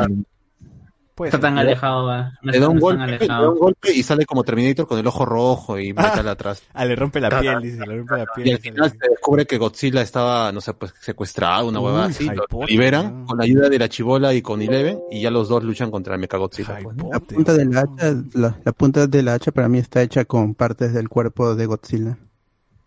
puede 1.23 1.29
Está 1.31 1.39
ser. 1.39 1.43
tan 1.43 1.59
alejado, 1.59 2.07
va. 2.07 2.33
No 2.43 2.51
Le 2.53 2.59
da 2.59 2.69
un 2.69 2.75
tan 2.75 2.81
golpe, 2.81 2.99
le 3.07 3.07
da 3.13 3.17
alejado. 3.19 3.53
un 3.53 3.59
golpe 3.59 3.93
y 3.95 4.03
sale 4.03 4.27
como 4.27 4.43
Terminator 4.43 4.87
con 4.89 4.99
el 4.99 5.07
ojo 5.07 5.25
rojo 5.25 5.79
y 5.79 5.93
metal 5.93 6.29
atrás. 6.29 6.63
Ah, 6.75 6.85
le 6.85 6.97
rompe 6.97 7.21
la 7.21 7.29
piel, 7.41 7.61
dice, 7.63 7.87
le 7.87 7.99
rompe 7.99 8.17
la 8.17 8.27
piel. 8.27 8.49
Y 8.49 8.53
al 8.53 8.59
final 8.59 8.91
se 8.91 9.09
descubre 9.09 9.47
que 9.47 9.59
Godzilla 9.59 10.03
estaba, 10.03 10.51
no 10.53 10.61
sé, 10.61 10.75
pues 10.75 10.93
secuestrado, 11.01 11.69
una 11.69 11.81
huevada 11.81 12.07
así. 12.07 12.29
Lo 12.29 12.67
liberan 12.67 13.25
con 13.27 13.39
la 13.39 13.45
ayuda 13.45 13.69
de 13.69 13.79
la 13.79 13.89
chibola 13.89 14.35
y 14.35 14.43
con 14.43 14.61
Eleven 14.63 15.01
y 15.11 15.21
ya 15.21 15.31
los 15.31 15.49
dos 15.49 15.63
luchan 15.63 15.91
contra 15.91 16.17
el 16.17 16.21
pues, 16.83 16.97
¿no? 16.97 17.11
La 17.13 17.21
punta 17.21 17.53
de 17.53 17.65
la 17.67 17.81
hacha, 17.81 18.15
la, 18.35 18.57
la 18.65 18.73
punta 18.73 19.07
de 19.07 19.23
la 19.23 19.35
hacha 19.35 19.53
para 19.53 19.69
mí 19.69 19.79
está 19.79 20.03
hecha 20.03 20.25
con 20.25 20.55
partes 20.55 20.93
del 20.93 21.09
cuerpo 21.09 21.55
de 21.55 21.67
Godzilla. 21.67 22.17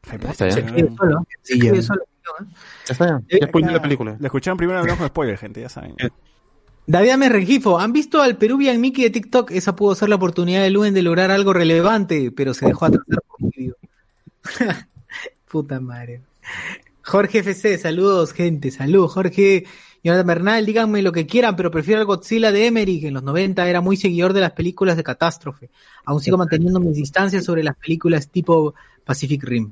Está, 0.03 0.49
ya. 0.49 0.49
Está, 2.87 3.05
ya. 3.07 3.21
Eh, 3.29 3.39
Ya 3.39 3.71
la 3.71 3.81
película. 3.81 4.15
Lo 4.19 4.25
escucharon 4.25 4.57
primero 4.57 4.79
en 4.79 4.95
con 4.97 5.07
spoiler, 5.07 5.37
gente, 5.37 5.61
ya 5.61 5.69
saben. 5.69 5.95
David 6.87 7.09
Ames 7.09 7.31
Rengifo, 7.31 7.79
¿han 7.79 7.93
visto 7.93 8.21
al 8.21 8.37
Peruvian 8.37 8.79
Mickey 8.79 9.05
de 9.05 9.09
TikTok? 9.09 9.51
Esa 9.51 9.75
pudo 9.75 9.95
ser 9.95 10.09
la 10.09 10.15
oportunidad 10.15 10.61
de 10.61 10.69
Luen 10.69 10.93
de 10.93 11.01
lograr 11.01 11.31
algo 11.31 11.51
relevante, 11.51 12.31
pero 12.31 12.53
se 12.53 12.67
dejó 12.67 12.85
atrasar 12.85 13.23
por 13.27 13.49
vídeo. 13.51 13.75
Puta 15.49 15.79
madre. 15.79 16.21
Jorge 17.01 17.39
FC, 17.39 17.79
saludos, 17.79 18.33
gente, 18.33 18.69
saludos, 18.69 19.13
Jorge. 19.13 19.65
Jonathan 20.03 20.27
Bernal, 20.27 20.65
díganme 20.67 21.01
lo 21.01 21.11
que 21.11 21.25
quieran, 21.25 21.55
pero 21.55 21.71
prefiero 21.71 21.99
al 21.99 22.05
Godzilla 22.05 22.51
de 22.51 22.67
Emmerich. 22.67 23.05
En 23.05 23.15
los 23.15 23.23
90 23.23 23.67
era 23.67 23.81
muy 23.81 23.97
seguidor 23.97 24.33
de 24.33 24.41
las 24.41 24.51
películas 24.51 24.95
de 24.95 25.03
catástrofe. 25.03 25.71
Aún 26.05 26.21
sigo 26.21 26.37
manteniendo 26.37 26.79
mis 26.79 26.95
distancias 26.95 27.43
sobre 27.43 27.63
las 27.63 27.75
películas 27.75 28.29
tipo 28.29 28.75
Pacific 29.03 29.43
Rim. 29.43 29.71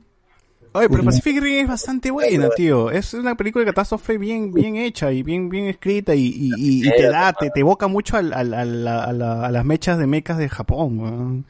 Oye, 0.74 0.90
pero 0.90 1.04
Pacific 1.04 1.41
Rim 1.41 1.64
es 1.64 1.68
bastante 1.68 2.10
buena, 2.12 2.50
tío. 2.56 2.90
Es 2.91 3.14
una 3.14 3.36
película 3.36 3.64
de 3.64 3.72
catástrofe 3.72 4.18
bien, 4.18 4.52
bien 4.52 4.76
hecha 4.76 5.12
y 5.12 5.22
bien, 5.24 5.48
bien 5.50 5.66
escrita 5.66 6.16
y, 6.16 6.26
y, 6.28 6.52
y- 6.58 6.88
y 6.88 6.90
te 6.90 7.10
da, 7.10 7.32
te, 7.34 7.50
te 7.52 7.60
evoca 7.60 7.88
mucho 7.88 8.18
al, 8.18 8.34
al- 8.34 8.54
al- 8.54 8.88
a, 8.88 9.14
la- 9.14 9.45
a 9.45 9.52
las 9.52 9.66
mechas 9.66 9.98
de 10.00 10.08
mechas 10.08 10.38
de 10.38 10.50
Japón, 10.50 11.00
weón. 11.00 11.45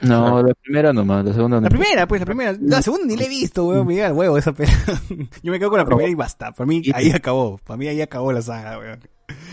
No, 0.00 0.42
la 0.42 0.52
primera 0.54 0.92
nomás, 0.92 1.24
la 1.24 1.32
segunda 1.32 1.56
no. 1.56 1.62
La 1.62 1.68
primera, 1.70 2.06
pues, 2.06 2.20
la 2.20 2.26
primera. 2.26 2.54
La 2.60 2.82
segunda 2.82 3.06
ni 3.06 3.16
la 3.16 3.24
he 3.24 3.28
visto, 3.28 3.64
weón. 3.66 3.86
Me 3.86 3.94
llega 3.94 4.08
el 4.08 4.12
huevo 4.12 4.36
esa 4.36 4.52
peli. 4.52 4.70
Yo 5.42 5.52
me 5.52 5.58
quedo 5.58 5.70
con 5.70 5.78
la 5.78 5.86
primera 5.86 6.08
y 6.08 6.14
basta. 6.14 6.52
Para 6.52 6.66
mí 6.66 6.82
ahí 6.94 7.10
acabó. 7.10 7.58
Para 7.64 7.76
mí 7.78 7.86
ahí 7.88 8.02
acabó 8.02 8.32
la 8.32 8.42
saga, 8.42 8.78
weón. 8.78 8.98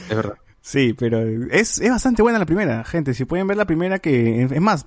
Es 0.09 0.15
verdad. 0.15 0.33
Sí, 0.63 0.93
pero 0.97 1.19
es, 1.51 1.79
es 1.79 1.89
bastante 1.89 2.21
buena 2.21 2.37
la 2.37 2.45
primera, 2.45 2.83
gente. 2.83 3.13
Si 3.13 3.25
pueden 3.25 3.47
ver 3.47 3.57
la 3.57 3.65
primera 3.65 3.97
que... 3.99 4.43
Es 4.43 4.61
más, 4.61 4.85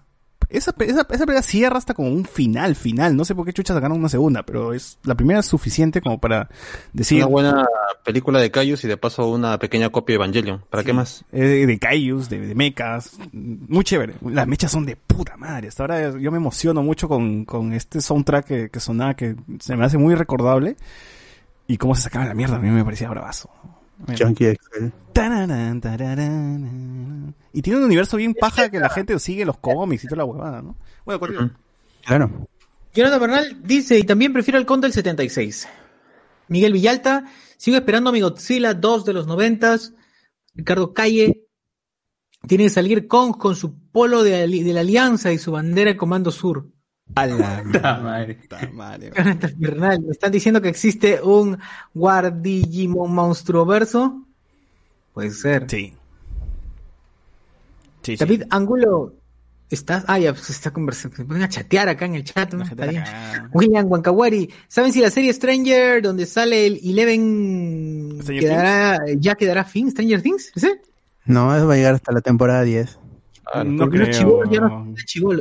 esa, 0.49 0.75
esa, 0.79 1.07
esa 1.11 1.27
pelea 1.27 1.43
cierra 1.43 1.79
hasta 1.79 1.95
como 1.95 2.09
un 2.09 2.25
final, 2.25 2.75
final. 2.77 3.17
No 3.17 3.25
sé 3.25 3.35
por 3.35 3.47
qué 3.47 3.53
chucha 3.53 3.75
sacaron 3.75 3.99
una 3.99 4.09
segunda, 4.09 4.43
pero 4.43 4.73
es 4.73 4.99
la 5.05 5.15
primera 5.15 5.41
es 5.41 5.47
suficiente 5.47 6.01
como 6.01 6.19
para 6.19 6.49
decir... 6.93 7.19
Una 7.19 7.27
buena 7.27 7.67
película 8.05 8.41
de 8.41 8.51
Cayus 8.51 8.85
y 8.85 8.89
de 8.89 8.97
paso 8.97 9.29
una 9.29 9.59
pequeña 9.59 9.91
copia 9.91 10.15
de 10.15 10.17
Evangelion. 10.17 10.65
¿Para 10.71 10.85
qué 10.85 10.93
más? 10.93 11.25
eh, 11.33 11.67
de 11.67 11.79
Kaijus, 11.79 12.29
de, 12.29 12.41
de 12.41 12.55
mechas, 12.55 13.19
muy 13.33 13.85
chévere. 13.85 14.15
Las 14.23 14.47
mechas 14.47 14.71
son 14.71 14.87
de 14.87 14.97
puta 14.97 15.37
madre. 15.37 15.69
Hasta 15.69 15.83
ahora 15.83 16.19
yo 16.19 16.31
me 16.31 16.39
emociono 16.39 16.83
mucho 16.83 17.09
con, 17.09 17.45
con 17.45 17.73
este 17.73 18.01
soundtrack 18.01 18.47
que, 18.47 18.71
que 18.71 18.81
sonaba, 18.81 19.15
que 19.15 19.37
se 19.61 19.77
me 19.77 19.85
hace 19.85 19.99
muy 19.99 20.15
recordable. 20.15 20.77
Y 21.67 21.79
cómo 21.79 21.95
se 21.95 22.03
sacaba 22.03 22.27
la 22.27 22.35
mierda, 22.35 22.57
a 22.57 22.59
mí 22.59 22.69
me 22.69 22.85
parecía 22.85 23.09
bravazo. 23.09 23.49
Junkie 24.19 24.49
Excel. 24.49 24.93
Tararán, 25.13 25.81
tararán. 25.81 27.35
Y 27.53 27.63
tiene 27.63 27.79
un 27.79 27.85
universo 27.85 28.17
bien 28.17 28.35
paja 28.35 28.69
que 28.69 28.81
la 28.81 28.89
gente 28.89 29.19
sigue 29.19 29.45
los 29.45 29.59
cómics 29.59 30.05
y 30.05 30.09
toda 30.09 30.19
la 30.19 30.25
huevada, 30.25 30.63
¿no? 30.63 30.77
Bueno, 31.05 31.21
continúa. 31.21 31.51
Claro. 32.05 32.49
Jonathan 32.93 33.21
Bernal 33.21 33.61
dice, 33.63 33.99
y 33.99 34.05
también 34.05 34.33
prefiero 34.33 34.59
el 34.59 34.67
Conde 34.67 34.87
del 34.87 34.93
76. 34.93 35.69
Miguel 36.49 36.73
Villalta, 36.73 37.25
sigo 37.57 37.77
esperando 37.77 38.11
a 38.11 38.13
mi 38.13 38.21
Godzilla 38.21 38.75
2 38.75 39.05
de 39.05 39.13
los 39.13 39.27
90. 39.27 39.79
Ricardo 40.55 40.93
Calle, 40.93 41.45
tiene 42.47 42.65
que 42.65 42.71
salir 42.71 43.09
Kong 43.09 43.37
con 43.37 43.57
su 43.57 43.79
polo 43.91 44.23
de, 44.23 44.47
de 44.47 44.73
la 44.73 44.81
Alianza 44.81 45.33
y 45.33 45.39
su 45.39 45.53
bandera 45.53 45.93
de 45.93 45.97
Comando 45.97 46.31
Sur. 46.31 46.69
A 47.17 47.27
la 47.27 47.37
madre. 48.03 48.39
madre. 48.73 49.13
Jonathan 49.17 49.55
Bernal, 49.57 50.01
me 50.03 50.11
están 50.13 50.33
diciendo 50.33 50.61
que 50.61 50.69
existe 50.69 51.21
un 51.23 51.59
Guardigimon 51.95 53.13
monstruoverso. 53.15 54.23
Puede 55.13 55.31
ser. 55.31 55.67
Sí. 55.71 55.95
Sí, 58.03 58.17
sí. 58.17 58.17
David 58.17 58.43
Angulo, 58.51 59.15
¿Estás? 59.71 60.05
Ah, 60.07 60.19
ya, 60.19 60.33
pues 60.33 60.51
está 60.51 60.71
conversando. 60.73 61.17
Se 61.17 61.25
ponen 61.25 61.43
a 61.43 61.49
chatear 61.49 61.89
acá 61.89 62.05
en 62.05 62.15
el 62.17 62.25
chat. 62.25 62.53
¿no? 62.53 62.63
Está 62.65 62.87
bien. 62.87 63.03
William 63.53 63.87
Wankawari. 63.91 64.49
¿Saben 64.69 64.93
si 64.93 65.01
la 65.01 65.11
serie 65.11 65.33
Stranger, 65.33 66.03
donde 66.03 66.27
sale 66.27 66.67
el 66.67 66.81
Eleven, 66.85 68.19
¿Stranger 68.21 68.41
quedará, 68.45 68.99
ya 69.17 69.35
quedará 69.35 69.65
fin? 69.65 69.91
¿Stranger 69.91 70.21
Things? 70.23 70.53
¿Sí? 70.55 70.71
No, 71.25 71.55
eso 71.57 71.67
va 71.67 71.75
a 71.75 71.77
llegar 71.77 71.95
hasta 71.95 72.13
la 72.13 72.21
temporada 72.21 72.63
10. 72.63 72.99
No 73.65 73.85
Porque 73.85 73.99
los 73.99 74.09
creo. 74.09 74.21
chibolos 74.21 74.51
ya 74.51 74.61
no. 74.61 74.95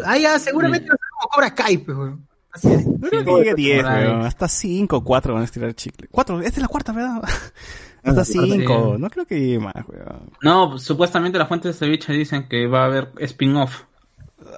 Ah, 0.06 0.18
ya, 0.18 0.40
seguramente 0.40 0.88
ser 0.88 0.98
como 0.98 1.03
Cobra 1.34 1.54
Kai, 1.56 1.78
pues, 1.78 1.98
weón. 1.98 2.28
Así 2.52 2.72
es. 2.72 2.86
No 2.86 3.10
creo 3.10 3.26
que 3.26 3.32
llegue 3.32 3.56
10, 3.56 3.84
weón. 3.86 4.22
Hasta 4.26 4.48
5 4.48 4.98
o 4.98 5.04
4 5.04 5.34
van 5.34 5.42
a 5.42 5.46
estirar 5.46 5.70
el 5.70 5.76
chicle. 5.76 6.08
4, 6.12 6.42
esta 6.42 6.50
es 6.58 6.62
la 6.62 6.68
cuarta, 6.68 6.92
¿verdad? 6.92 7.22
Hasta 8.04 8.26
5. 8.26 8.98
No 9.00 9.10
creo 9.10 9.26
que 9.26 9.40
llegue 9.40 9.60
más, 9.60 9.74
weón. 9.88 10.30
No, 10.42 10.78
supuestamente 10.78 11.38
las 11.40 11.48
fuentes 11.48 11.74
de 11.80 11.86
ceviche 11.86 12.14
dicen 12.14 12.48
que 12.48 12.68
va 12.68 12.82
a 12.84 12.86
haber 12.86 13.12
spin-off. 13.20 13.84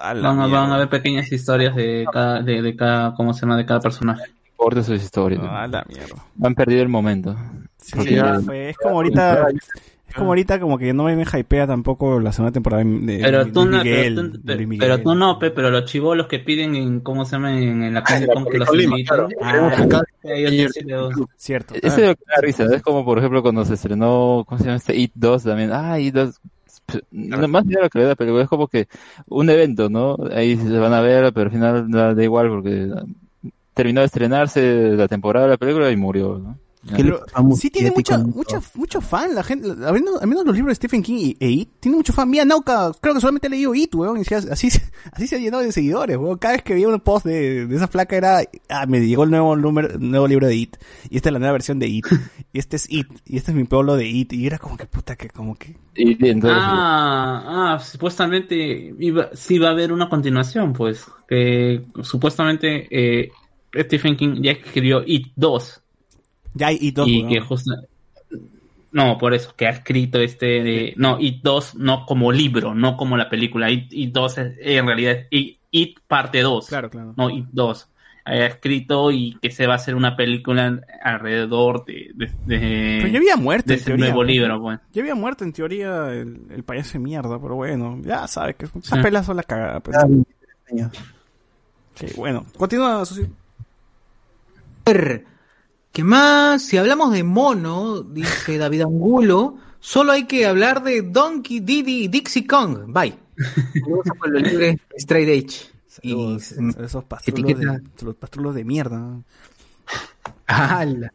Van, 0.01 0.25
a- 0.25 0.47
van 0.47 0.71
a 0.71 0.75
haber 0.75 0.89
pequeñas 0.89 1.31
historias 1.31 1.75
de 1.75 2.05
cada, 2.11 2.41
de, 2.41 2.61
de 2.61 2.75
cada, 2.75 3.13
¿cómo 3.15 3.33
se 3.33 3.41
llama? 3.41 3.55
De 3.57 3.65
cada 3.65 3.79
personaje. 3.79 4.23
Importa 4.51 4.83
sus 4.83 5.01
historias. 5.01 5.41
A 5.43 5.67
la 5.67 5.85
mierda. 5.87 6.15
Han 6.43 6.55
perdido 6.55 6.81
el 6.81 6.89
momento. 6.89 7.35
Sí, 7.77 8.15
ya- 8.15 8.39
fue. 8.39 8.69
Es 8.71 8.77
como 8.77 8.95
ahorita. 8.95 9.47
Es 10.15 10.19
como 10.19 10.31
ahorita 10.31 10.61
como 10.61 10.77
que 10.77 10.93
no 10.93 11.03
me 11.03 11.21
hypea 11.21 11.67
tampoco 11.67 12.21
la 12.21 12.31
segunda 12.31 12.53
temporada 12.53 12.85
de, 12.85 13.19
Pero 13.21 13.43
de 13.43 13.51
tú, 13.51 13.65
Luis 13.65 13.83
Miguel, 13.83 14.15
pero, 14.15 14.31
tú, 14.31 14.63
Luis 14.63 14.79
pero 14.79 15.01
tú 15.01 15.13
no, 15.13 15.37
pe, 15.37 15.51
pero 15.51 15.69
los 15.69 15.83
chivolos 15.91 16.27
que 16.27 16.39
piden 16.39 16.73
en, 16.73 17.01
¿cómo 17.01 17.25
se 17.25 17.33
llama? 17.33 17.51
En, 17.59 17.83
en 17.83 17.93
la 17.93 18.01
calle 18.01 18.25
con 18.27 18.45
que 18.45 18.57
los 18.57 18.73
invitan. 18.73 19.27
Ah, 19.41 19.75
Cierto. 21.35 21.73
Ese 21.75 21.87
es 21.87 22.07
lo 22.07 22.15
que 22.15 22.23
da 22.33 22.41
risa, 22.41 22.63
es 22.73 22.81
como 22.81 23.03
por 23.03 23.17
ejemplo 23.17 23.41
cuando 23.41 23.65
se 23.65 23.73
estrenó, 23.73 24.45
¿cómo 24.47 24.57
se 24.57 24.63
llama 24.63 24.77
este? 24.77 24.95
It 24.95 25.11
2 25.15 25.43
también. 25.43 25.71
Ah, 25.73 25.99
It 25.99 26.13
2. 26.13 26.41
No, 27.11 27.47
más 27.49 27.65
lo 27.65 27.89
que 27.89 27.99
le 27.99 28.05
da, 28.05 28.15
pero 28.15 28.39
es 28.39 28.47
como 28.47 28.69
que 28.69 28.87
un 29.27 29.49
evento, 29.49 29.89
¿no? 29.89 30.15
Ahí 30.31 30.55
se 30.55 30.77
van 30.77 30.93
a 30.93 31.01
ver, 31.01 31.33
pero 31.33 31.47
al 31.47 31.51
final 31.51 31.91
da, 31.91 32.13
da 32.13 32.23
igual 32.23 32.47
porque 32.47 32.89
terminó 33.73 33.99
de 33.99 34.05
estrenarse 34.05 34.93
la 34.95 35.09
temporada 35.09 35.47
de 35.47 35.51
la 35.51 35.57
película 35.57 35.91
y 35.91 35.97
murió, 35.97 36.39
¿no? 36.39 36.57
¿Qué 36.87 37.03
le 37.03 37.11
Pero 37.11 37.19
pasa 37.25 37.31
a 37.39 37.41
Muschietti 37.41 37.79
sí 37.79 37.83
tiene 37.83 37.95
mucha, 37.95 38.17
con- 38.17 38.29
mucha, 38.31 38.61
mucho 38.75 39.01
fan, 39.01 39.33
la 39.33 39.43
gente, 39.43 39.67
al 39.69 39.93
menos, 39.93 40.21
al 40.21 40.27
menos 40.27 40.45
los 40.45 40.55
libros 40.55 40.69
de 40.71 40.75
Stephen 40.75 41.01
King 41.01 41.15
y 41.17 41.37
e 41.39 41.49
It, 41.49 41.69
tiene 41.79 41.97
mucho 41.97 42.13
fan. 42.13 42.29
Mira, 42.29 42.45
Nauka, 42.45 42.91
creo 43.01 43.15
que 43.15 43.21
solamente 43.21 43.47
he 43.47 43.49
leído 43.49 43.73
It, 43.73 43.95
weón, 43.95 44.17
y 44.17 44.21
así, 44.21 44.35
así, 44.35 44.69
se- 44.71 44.91
así 45.11 45.25
se 45.27 45.35
ha 45.35 45.39
llenado 45.39 45.63
de 45.63 45.71
seguidores, 45.71 46.15
weón. 46.17 46.37
Cada 46.37 46.53
vez 46.55 46.63
que 46.63 46.73
veía 46.75 46.87
un 46.87 46.99
post 46.99 47.25
de, 47.25 47.65
de 47.65 47.75
esa 47.75 47.87
flaca 47.87 48.15
era, 48.15 48.41
ah, 48.69 48.85
me 48.85 48.99
llegó 49.05 49.23
el 49.23 49.31
nuevo 49.31 49.55
número, 49.55 49.97
nuevo 49.97 50.27
libro 50.27 50.45
de 50.47 50.55
It, 50.55 50.75
y 51.09 51.17
esta 51.17 51.29
es 51.29 51.33
la 51.33 51.39
nueva 51.39 51.53
versión 51.53 51.79
de 51.79 51.87
It, 51.87 52.05
y 52.53 52.59
este 52.59 52.75
es 52.75 52.87
It, 52.91 53.07
y 53.25 53.37
este 53.37 53.51
es 53.51 53.57
mi 53.57 53.63
pueblo 53.63 53.95
de 53.95 54.07
It, 54.07 54.33
y 54.33 54.45
era 54.45 54.59
como 54.59 54.77
que 54.77 54.85
puta 54.85 55.15
que, 55.15 55.29
como 55.29 55.55
que, 55.55 55.75
Y 55.95 56.11
entonces, 56.27 56.59
Ah, 56.61 57.73
ah, 57.73 57.79
supuestamente 57.79 58.93
iba, 58.99 59.29
sí 59.33 59.57
va 59.57 59.69
a 59.69 59.71
haber 59.71 59.91
una 59.91 60.07
continuación, 60.09 60.73
pues. 60.73 61.05
Que 61.27 61.81
supuestamente 62.03 62.87
eh, 62.91 63.31
Stephen 63.75 64.15
King 64.15 64.41
ya 64.41 64.51
escribió 64.51 65.01
It 65.05 65.27
2. 65.35 65.81
Ya 66.55 66.67
hay 66.67 66.77
It 66.81 66.95
2, 66.95 67.07
y 67.07 67.17
weón. 67.19 67.29
que 67.29 67.39
justo. 67.41 67.71
No, 68.91 69.17
por 69.17 69.33
eso, 69.33 69.53
que 69.55 69.67
ha 69.67 69.71
escrito 69.71 70.19
este. 70.19 70.45
de- 70.63 70.93
no, 70.97 71.17
It 71.19 71.41
2 71.43 71.75
no 71.75 72.05
como 72.05 72.31
libro, 72.31 72.73
no 72.73 72.95
como 72.97 73.17
la 73.17 73.29
película. 73.29 73.69
It, 73.69 73.91
It 73.91 74.11
2 74.13 74.37
es, 74.37 74.53
en 74.59 74.85
realidad 74.87 75.11
es 75.13 75.27
It, 75.31 75.57
It 75.71 75.99
parte 76.07 76.41
2. 76.41 76.67
Claro, 76.67 76.89
claro. 76.89 77.13
No, 77.17 77.29
It 77.29 77.45
2. 77.51 77.89
Ha 78.27 78.37
escrito 78.37 79.11
y 79.11 79.37
que 79.39 79.51
se 79.51 79.67
va 79.67 79.73
a 79.73 79.75
hacer 79.75 79.93
una 79.93 80.15
película 80.15 80.81
alrededor 81.03 81.85
de. 81.85 82.09
de, 82.15 82.25
de- 82.45 82.97
Pero 83.01 83.07
ya 83.09 83.17
había 83.19 83.35
muerto, 83.35 83.67
de 83.67 83.73
en 83.73 83.79
ese 83.81 83.85
teoría, 83.87 84.05
nuevo 84.05 84.23
libro, 84.23 84.61
pues. 84.61 84.79
Ya 84.93 85.01
había 85.01 85.13
muerto 85.13 85.43
en 85.43 85.53
teoría 85.53 86.07
el, 86.11 86.39
el 86.49 86.63
payaso 86.63 86.93
de 86.93 86.99
mierda, 86.99 87.37
pero 87.39 87.55
bueno, 87.55 87.99
ya 88.01 88.25
sabes 88.27 88.55
que 88.55 88.65
esas 88.65 88.83
Sí. 88.83 88.95
pelas 89.03 89.25
son 89.27 89.35
la 89.35 89.43
cagada, 89.43 89.79
pero, 89.81 89.99
Ah, 89.99 90.05
23 90.07 90.55
años. 90.71 90.91
sí, 91.95 92.07
bueno, 92.15 92.45
continúa, 92.57 93.05
Susi. 93.05 93.27
¿Qué 95.95 96.03
más? 96.03 96.61
Si 96.61 96.75
hablamos 96.75 97.13
de 97.13 97.23
mono, 97.23 98.01
dice 98.01 98.57
David 98.57 98.81
Angulo, 98.81 99.55
solo 99.79 100.11
hay 100.11 100.25
que 100.25 100.45
hablar 100.45 100.83
de 100.83 101.03
Donkey, 101.03 101.61
Diddy 101.61 102.03
y 102.03 102.07
Dixie 102.09 102.45
Kong. 102.45 102.79
Bye. 102.87 103.17
Saludos 103.81 104.07
a 104.11 104.13
Pueblo 104.15 104.39
Libre, 104.39 104.77
Straight 104.97 105.29
Edge. 105.29 105.71
Y, 106.01 106.35
esos 106.35 107.05
pastrulos 107.05 107.57
de, 107.57 107.81
los 108.01 108.15
pastrulos 108.17 108.55
de 108.55 108.65
mierda. 108.65 109.21
¡Hala! 110.47 111.13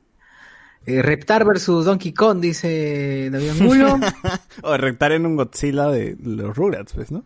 Eh, 0.86 1.02
Reptar 1.02 1.44
versus 1.44 1.84
Donkey 1.84 2.14
Kong, 2.14 2.40
dice 2.40 3.28
David 3.30 3.50
Angulo. 3.50 4.00
O 4.62 4.74
rectar 4.78 5.12
en 5.12 5.26
un 5.26 5.36
Godzilla 5.36 5.88
de 5.88 6.16
los 6.22 6.56
Rugrats, 6.56 6.94
pues, 6.94 7.12
¿no? 7.12 7.22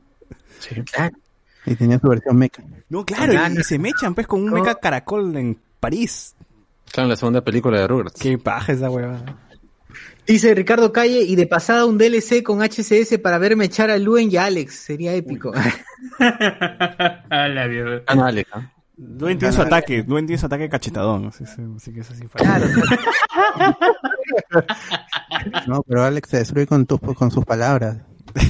Claro. 0.93 1.17
Y 1.67 1.77
tenía 1.77 2.01
su 2.01 2.09
versión 2.09 2.37
mecha. 2.37 2.65
No, 2.89 3.05
claro, 3.05 3.33
y, 3.33 3.61
y 3.61 3.63
se 3.63 3.79
mechan, 3.79 4.13
pues, 4.13 4.27
con 4.27 4.43
un 4.43 4.51
mecha 4.51 4.75
caracol 4.75 5.37
en 5.37 5.57
París. 5.79 6.35
Claro, 6.95 7.07
en 7.07 7.11
la 7.11 7.17
segunda 7.17 7.41
película 7.43 7.81
de 7.81 7.89
Rugrats. 7.89 8.21
Qué 8.21 8.39
paja 8.39 8.73
esa 8.73 8.89
hueva. 8.89 9.21
Dice 10.27 10.55
Ricardo 10.55 10.93
Calle, 10.93 11.23
y 11.23 11.37
de 11.37 11.47
pasada 11.47 11.85
un 11.85 11.99
DLC 11.99 12.43
con 12.43 12.61
HCS 12.63 13.19
para 13.23 13.37
verme 13.39 13.67
echar 13.67 13.91
a 13.91 13.99
Luen 13.99 14.31
y 14.31 14.37
a 14.37 14.47
Alex. 14.47 14.75
Sería 14.75 15.13
épico. 15.13 15.53
A 16.21 17.49
la 17.49 17.67
mierda. 17.67 18.03
Ah, 18.07 18.15
no, 18.15 18.25
Alex. 18.25 18.49
Luen 18.97 19.39
tiene 19.39 19.53
su 19.53 19.61
ataque, 19.61 20.05
Luen 20.07 20.27
tiene 20.27 20.39
su 20.39 20.47
ataque 20.47 20.69
cachetadón. 20.69 21.27
Así, 21.27 21.45
así- 21.45 21.63
así 21.77 21.93
que 21.93 22.01
es 22.01 22.11
así. 22.11 22.27
claro. 22.29 22.67
No, 25.67 25.83
pero 25.83 26.05
Alex 26.05 26.29
se 26.31 26.39
destruye 26.39 26.67
con, 26.67 26.87
tus 26.87 27.01
con 27.01 27.31
sus 27.31 27.45
palabras. 27.45 27.99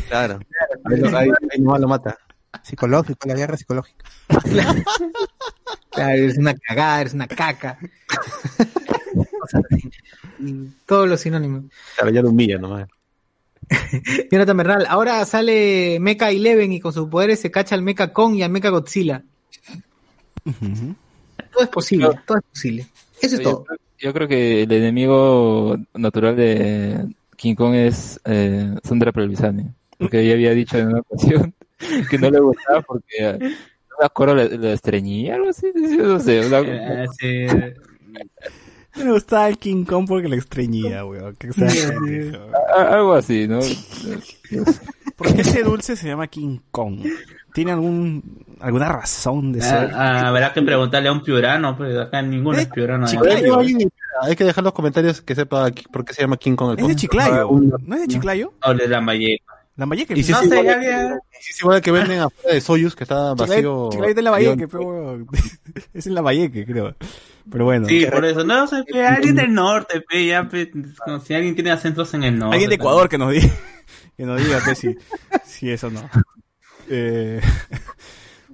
Claro. 0.08 0.38
Ahí, 0.84 0.98
lo- 1.00 1.16
ahí, 1.18 1.28
ahí 1.50 1.60
nomás 1.60 1.80
lo 1.80 1.88
mata. 1.88 2.16
Psicológico, 2.62 3.28
la 3.28 3.34
guerra 3.34 3.56
psicológica. 3.56 4.04
Claro, 5.90 6.12
eres 6.12 6.38
una 6.38 6.54
cagada, 6.54 7.00
eres 7.02 7.14
una 7.14 7.28
caca. 7.28 7.78
Y 10.38 10.68
todos 10.86 11.08
los 11.08 11.20
sinónimos. 11.20 11.64
Claro, 11.96 12.10
ya 12.10 12.22
lo 12.22 12.30
humilla 12.30 12.58
nomás. 12.58 12.88
Jonathan 14.30 14.56
Bernal, 14.56 14.86
ahora 14.88 15.24
sale 15.24 15.98
Mecha 16.00 16.30
Eleven 16.30 16.72
y 16.72 16.80
con 16.80 16.92
sus 16.92 17.08
poderes 17.08 17.40
se 17.40 17.50
cacha 17.50 17.74
al 17.74 17.82
Mecha 17.82 18.12
Kong 18.12 18.34
y 18.34 18.42
al 18.42 18.50
Mecha 18.50 18.70
Godzilla. 18.70 19.22
Todo 20.44 21.62
es 21.62 21.68
posible, 21.68 22.08
todo 22.26 22.38
es 22.38 22.44
posible. 22.44 22.86
Eso 23.20 23.36
es 23.36 23.40
yo, 23.40 23.50
todo. 23.50 23.66
yo 23.98 24.12
creo 24.12 24.28
que 24.28 24.62
el 24.64 24.72
enemigo 24.72 25.78
natural 25.94 26.36
de 26.36 27.06
King 27.36 27.54
Kong 27.54 27.74
es 27.74 28.20
eh, 28.24 28.74
Sandra 28.82 29.12
Pelvisani. 29.12 29.66
Porque 29.96 30.20
ella 30.20 30.34
había 30.34 30.50
dicho 30.50 30.76
en 30.76 30.88
una 30.88 31.00
ocasión 31.00 31.54
que 32.10 32.18
no 32.18 32.30
le 32.30 32.40
gustaba 32.40 32.82
porque 32.82 33.04
eh, 33.18 33.38
no 33.40 33.96
me 34.00 34.06
acuerdo 34.06 34.34
la, 34.34 34.44
la 34.44 34.72
estreñía, 34.72 35.34
algo 35.36 35.50
así, 35.50 35.72
no 35.74 36.18
sé, 36.20 36.46
una- 36.46 37.06
sí. 37.18 37.46
Me 38.96 39.10
gustaba 39.10 39.48
el 39.48 39.58
King 39.58 39.84
Kong 39.84 40.06
porque 40.06 40.28
le 40.28 40.36
estreñía, 40.36 41.04
weón. 41.04 41.34
Que 41.34 41.52
sea 41.52 41.94
algo 42.76 43.14
así, 43.14 43.48
¿no? 43.48 43.58
¿Por 45.16 45.34
qué 45.34 45.40
ese 45.40 45.62
dulce 45.64 45.96
se 45.96 46.06
llama 46.06 46.28
King 46.28 46.58
Kong? 46.70 47.00
¿Tiene 47.52 47.72
algún, 47.72 48.44
alguna 48.60 48.88
razón 48.90 49.52
de 49.52 49.62
ser? 49.62 49.90
Ah, 49.92 50.20
ah, 50.22 50.28
habrá 50.28 50.52
que 50.52 50.62
preguntarle 50.62 51.08
a 51.08 51.12
un 51.12 51.22
piurano, 51.22 51.76
pero 51.76 52.02
acá 52.02 52.22
ninguno 52.22 52.58
es 52.58 52.66
piurano. 52.66 53.06
Hay, 54.22 54.36
que 54.36 54.44
dejar 54.44 54.62
los 54.62 54.72
comentarios 54.72 55.20
que 55.20 55.34
sepa 55.34 55.70
por 55.92 56.04
qué 56.04 56.14
se 56.14 56.22
llama 56.22 56.36
King 56.36 56.54
Kong 56.54 56.78
el 56.78 56.84
es 56.84 56.88
de. 56.88 56.96
Chiclayo. 56.96 57.50
Ah, 57.50 57.78
¿No 57.84 57.94
es 57.96 58.02
de 58.02 58.08
Chiclayo? 58.08 58.52
O 58.64 58.74
de 58.74 58.88
Lambayeque. 59.76 60.14
Lambayeque. 60.14 60.20
Y 60.20 60.22
si 60.22 60.32
No 60.32 60.40
es 60.40 60.48
sé, 60.48 60.60
igual, 60.60 60.74
alguien- 60.74 61.20
si 61.40 61.50
es 61.50 61.60
igual 61.60 61.80
que 61.82 61.90
venden 61.90 62.20
afuera 62.20 62.54
de 62.54 62.60
Soyuz, 62.60 62.94
que 62.96 63.04
está 63.04 63.34
vacío. 63.34 63.88
Chiclayo 63.90 64.08
está 64.10 64.20
en 64.20 64.24
Lambayeque, 64.24 64.68
pero. 64.68 65.18
Es 65.94 66.06
en 66.06 66.14
Lambayeque, 66.14 66.64
creo. 66.66 66.94
Pero 67.50 67.64
bueno. 67.64 67.86
Sí, 67.88 68.06
por 68.06 68.24
eso. 68.24 68.44
No 68.44 68.66
sé, 68.66 68.84
pe, 68.84 69.04
alguien 69.04 69.34
del 69.34 69.52
norte, 69.52 70.00
pe, 70.00 70.26
ya, 70.26 70.48
pe, 70.48 70.70
no, 71.06 71.20
si 71.20 71.34
alguien 71.34 71.54
tiene 71.54 71.70
acentos 71.72 72.14
en 72.14 72.22
el 72.24 72.38
norte. 72.38 72.54
Alguien 72.54 72.70
de 72.70 72.76
Ecuador 72.76 73.08
que 73.08 73.18
nos 73.18 73.32
diga, 73.32 73.48
que 74.16 74.24
nos 74.24 74.42
diga 74.42 74.60
pues, 74.64 74.78
si, 74.78 74.96
si 75.44 75.70
eso 75.70 75.90
no. 75.90 76.00
Eh, 76.88 77.40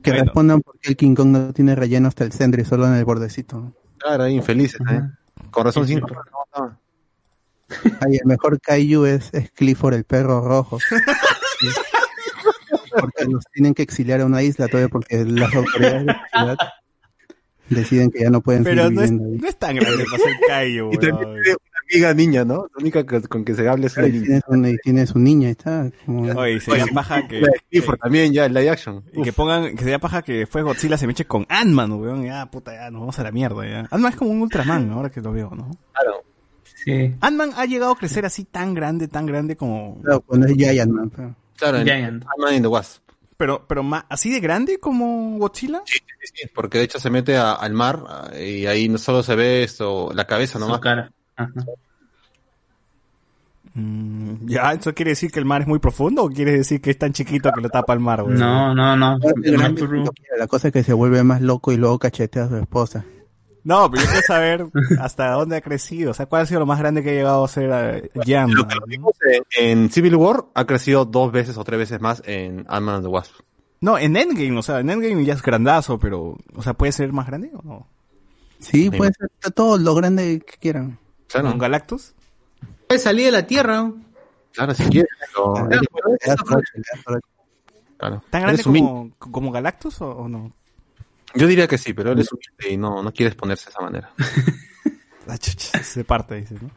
Que 0.03 0.11
Bueno. 0.13 0.25
respondan 0.25 0.61
por 0.63 0.79
qué 0.79 0.91
el 0.91 0.97
King 0.97 1.15
Kong 1.15 1.29
no 1.29 1.53
tiene 1.53 1.75
relleno 1.75 2.09
hasta 2.09 2.25
el 2.25 2.33
centro 2.33 2.61
y 2.61 2.65
solo 2.65 2.87
en 2.87 2.95
el 2.95 3.05
bordecito. 3.05 3.75
Claro, 3.99 4.25
ahí 4.25 4.35
infelices, 4.35 4.81
¿eh? 4.91 5.03
Con 5.51 5.65
razón, 5.67 5.87
Sí, 5.87 5.95
sí. 5.97 6.01
Ay, 8.01 8.17
el 8.17 8.27
mejor 8.27 8.61
Kaiju 8.61 9.05
es, 9.07 9.31
es 9.33 9.51
Clifford 9.53 9.95
el 9.95 10.05
perro 10.05 10.41
rojo. 10.47 10.79
Sí. 11.61 11.69
Porque 12.99 13.25
los 13.27 13.45
tienen 13.53 13.75
que 13.75 13.83
exiliar 13.83 14.21
a 14.23 14.27
una 14.27 14.43
isla 14.43 14.67
todavía 14.67 14.89
porque 14.89 15.25
las 15.25 15.55
autoridades 15.55 16.07
de 16.07 16.07
la 16.07 16.27
ciudad 16.33 16.57
deciden 17.69 18.11
que 18.11 18.21
ya 18.21 18.31
no 18.31 18.41
pueden 18.41 18.65
pero 18.65 18.83
seguir 18.85 18.97
no 18.97 19.03
es, 19.03 19.11
viviendo 19.11 19.35
ahí. 19.35 19.41
no 19.43 19.49
es 19.49 19.57
tan 19.59 19.77
grande 19.77 20.05
para 20.11 20.23
ser 20.25 20.33
Cayo, 20.49 20.89
Y 20.93 20.97
también 20.97 21.17
weón. 21.29 21.43
tiene 21.43 21.57
una 21.57 21.81
amiga 21.93 22.15
niña, 22.15 22.45
¿no? 22.45 22.55
La 22.75 22.81
única 22.81 23.07
que- 23.07 23.21
con 23.23 23.45
que 23.45 23.55
se 23.55 23.69
hable 23.69 23.87
es 23.89 23.97
una 23.97 24.09
Y 24.09 24.13
niña. 24.13 24.25
tiene, 24.25 24.41
su, 24.41 24.67
y 24.75 24.79
tiene 24.79 25.07
su 25.07 25.19
niña, 25.19 25.49
y 25.49 25.51
está. 25.53 25.91
Como, 26.07 26.23
Oye, 26.41 26.61
sería 26.61 26.85
Oye, 26.85 26.93
paja 26.95 27.29
que, 27.29 27.41
La 27.43 27.49
de 27.49 27.61
Clifford 27.71 27.99
también, 28.01 28.33
ya, 28.33 28.47
el 28.47 28.55
live 28.55 28.71
action. 28.71 29.05
y 29.13 29.23
que 29.23 29.33
pongan, 29.33 29.77
que 29.77 29.83
sería 29.85 29.99
paja 30.01 30.23
que 30.23 30.33
después 30.33 30.65
Godzilla 30.65 30.97
se 30.99 31.07
meche 31.07 31.27
con 31.27 31.45
Ant-Man, 31.49 31.93
weón. 31.93 32.25
Ya, 32.25 32.51
puta, 32.51 32.73
ya, 32.75 32.91
nos 32.91 33.01
vamos 33.03 33.19
a 33.19 33.23
la 33.23 33.31
mierda, 33.33 33.65
ya. 33.69 33.81
Ant-Man 33.91 34.13
es 34.13 34.19
como 34.19 34.31
un 34.31 34.41
Ultraman, 34.43 34.91
ahora 34.91 35.11
que 35.11 35.21
lo 35.21 35.31
veo, 35.33 35.51
¿no? 35.55 35.71
Claro. 35.93 36.25
Sí. 36.85 37.15
Ant-Man 37.21 37.51
ha 37.57 37.67
llegado 37.67 37.93
a 37.93 37.97
crecer 37.97 38.25
así 38.25 38.45
tan 38.45 38.75
grande, 38.75 39.07
tan 39.09 39.27
grande 39.27 39.57
como... 39.57 40.01
Claro, 40.03 40.21
cuando 40.23 40.47
es 40.47 40.55
Giant 40.55 40.91
Man. 40.93 41.11
pero- 41.11 41.35
Claro, 41.57 41.79
Giant. 41.83 42.25
Ant-Man 42.25 42.55
and 42.55 42.63
the 42.63 42.69
Wasp. 42.69 43.03
Pero, 43.37 43.65
pero 43.67 43.83
ma- 43.83 44.07
así 44.09 44.31
de 44.31 44.41
grande 44.41 44.79
como 44.79 45.39
Godzilla. 45.39 45.83
Sí, 45.87 45.99
sí, 46.35 46.47
porque 46.55 46.79
de 46.79 46.85
hecho 46.85 46.99
se 46.99 47.11
mete 47.11 47.37
a- 47.37 47.53
al 47.53 47.73
mar 47.75 48.03
ah, 48.09 48.31
y 48.39 48.67
ahí 48.67 48.89
no 48.89 48.99
solo 48.99 49.23
se 49.23 49.35
ve 49.35 49.63
esto, 49.63 50.11
la 50.15 50.27
cabeza 50.27 50.55
Su 50.59 50.61
nomás. 50.65 50.81
cara. 50.81 51.11
Ajá. 51.37 51.53
Mm, 53.75 54.47
ya, 54.49 54.73
¿eso 54.73 54.93
quiere 54.95 55.11
decir 55.13 55.31
que 55.31 55.39
el 55.39 55.45
mar 55.45 55.63
es 55.63 55.69
muy 55.69 55.79
profundo 55.79 56.25
o 56.25 56.29
quiere 56.29 56.53
decir 56.53 56.81
que 56.81 56.91
es 56.91 56.99
tan 56.99 57.13
chiquito 57.13 57.53
que 57.53 57.61
lo 57.61 57.69
tapa 57.69 57.93
el 57.93 58.01
mar, 58.01 58.23
güey? 58.23 58.37
No, 58.37 58.75
no, 58.75 58.97
no. 58.97 59.17
La 60.39 60.47
cosa 60.49 60.69
es 60.69 60.73
que 60.73 60.83
se 60.83 60.93
vuelve 60.93 61.23
más 61.23 61.41
loco 61.41 61.71
y 61.73 61.77
luego 61.77 61.99
cachetea 61.99 62.45
a 62.45 62.49
su 62.49 62.57
esposa. 62.57 63.05
No, 63.65 63.91
pero 63.91 64.03
yo 64.03 64.09
quiero 64.11 64.27
saber 64.27 64.67
hasta 65.01 65.31
dónde 65.33 65.57
ha 65.57 65.61
crecido. 65.61 66.13
O 66.13 66.15
sea, 66.15 66.27
¿cuál 66.27 66.43
ha 66.43 66.47
sido 66.47 66.61
lo 66.61 66.67
más 66.67 66.79
grande 66.79 67.03
que 67.03 67.11
ha 67.11 67.15
llegado 67.15 67.45
a 67.45 67.49
ser 67.49 67.71
eh, 67.73 68.11
Jan? 68.27 68.51
Lo 68.55 68.67
que 68.67 68.75
lo 68.77 68.87
vimos 68.87 69.13
en, 69.31 69.43
en 69.83 69.91
Civil 69.91 70.17
War 70.17 70.45
ha 70.55 70.65
crecido 70.67 71.05
dos 71.05 71.31
veces 71.33 71.57
o 71.59 71.65
tres 71.65 71.79
veces 71.79 72.01
más 72.01 72.23
en 72.27 72.65
Ant-Man 72.69 72.97
and 72.97 73.05
the 73.05 73.09
Wasp. 73.09 73.35
No, 73.83 73.97
en 73.99 74.17
Endgame, 74.17 74.59
o 74.59 74.63
sea, 74.63 74.81
en 74.81 74.91
Endgame 74.91 75.25
ya 75.25 75.35
es 75.35 75.43
grandazo, 75.43 75.99
pero, 75.99 76.37
o 76.55 76.63
sea, 76.63 76.75
¿puede 76.75 76.93
ser 76.93 77.13
más 77.13 77.27
grande 77.27 77.51
o 77.55 77.63
no? 77.63 77.87
Sí, 78.59 78.91
puede 78.91 79.13
ser 79.15 79.53
todo 79.55 79.79
lo 79.79 79.95
grande 79.95 80.43
que 80.47 80.59
quieran. 80.59 80.99
¿Con 81.33 81.59
Galactus? 81.59 82.15
Puede 82.89 83.01
salir 83.01 83.27
de 83.27 83.33
la 83.33 83.47
Tierra. 83.47 83.91
Claro, 84.53 84.75
si 84.75 84.83
quieres. 84.85 85.09
pero- 85.35 85.55
Claro. 87.97 88.23
¿Tan 88.31 88.43
grande 88.43 88.63
como, 88.63 89.11
como 89.19 89.51
Galactus 89.53 90.01
o, 90.01 90.11
o 90.11 90.29
no? 90.29 90.53
Yo 91.35 91.47
diría 91.47 91.67
que 91.69 91.79
sí, 91.79 91.93
pero 91.93 92.13
él 92.13 92.19
es 92.19 92.29
humilde 92.33 92.75
y 92.75 92.77
no, 92.77 93.03
no 93.03 93.13
quiere 93.13 93.29
exponerse 93.29 93.67
de 93.67 93.71
esa 93.71 93.83
manera. 93.83 94.11
La 95.27 95.39
chucha, 95.39 95.83
se 95.83 96.03
parte, 96.03 96.35
dices, 96.35 96.61
¿no? 96.61 96.71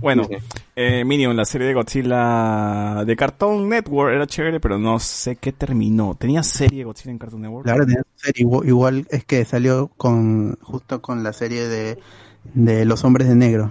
Bueno, 0.00 0.28
eh, 0.74 1.04
Minion, 1.04 1.34
la 1.34 1.44
serie 1.44 1.68
de 1.68 1.74
Godzilla 1.74 3.04
de 3.06 3.16
Cartoon 3.16 3.68
Network 3.68 4.14
era 4.14 4.26
chévere, 4.26 4.60
pero 4.60 4.78
no 4.78 4.98
sé 4.98 5.36
qué 5.36 5.52
terminó. 5.52 6.14
¿Tenía 6.14 6.42
serie 6.42 6.80
de 6.80 6.84
Godzilla 6.84 7.12
en 7.12 7.18
Cartoon 7.18 7.42
Network? 7.42 7.64
Claro, 7.64 7.86
tenía 7.86 8.02
serie. 8.16 8.42
Igual, 8.42 8.68
igual 8.68 9.06
es 9.10 9.24
que 9.24 9.44
salió 9.44 9.88
con 9.96 10.56
justo 10.60 11.00
con 11.00 11.22
la 11.22 11.32
serie 11.32 11.68
de, 11.68 11.98
de 12.52 12.84
Los 12.84 13.04
Hombres 13.04 13.28
de 13.28 13.36
Negro. 13.36 13.70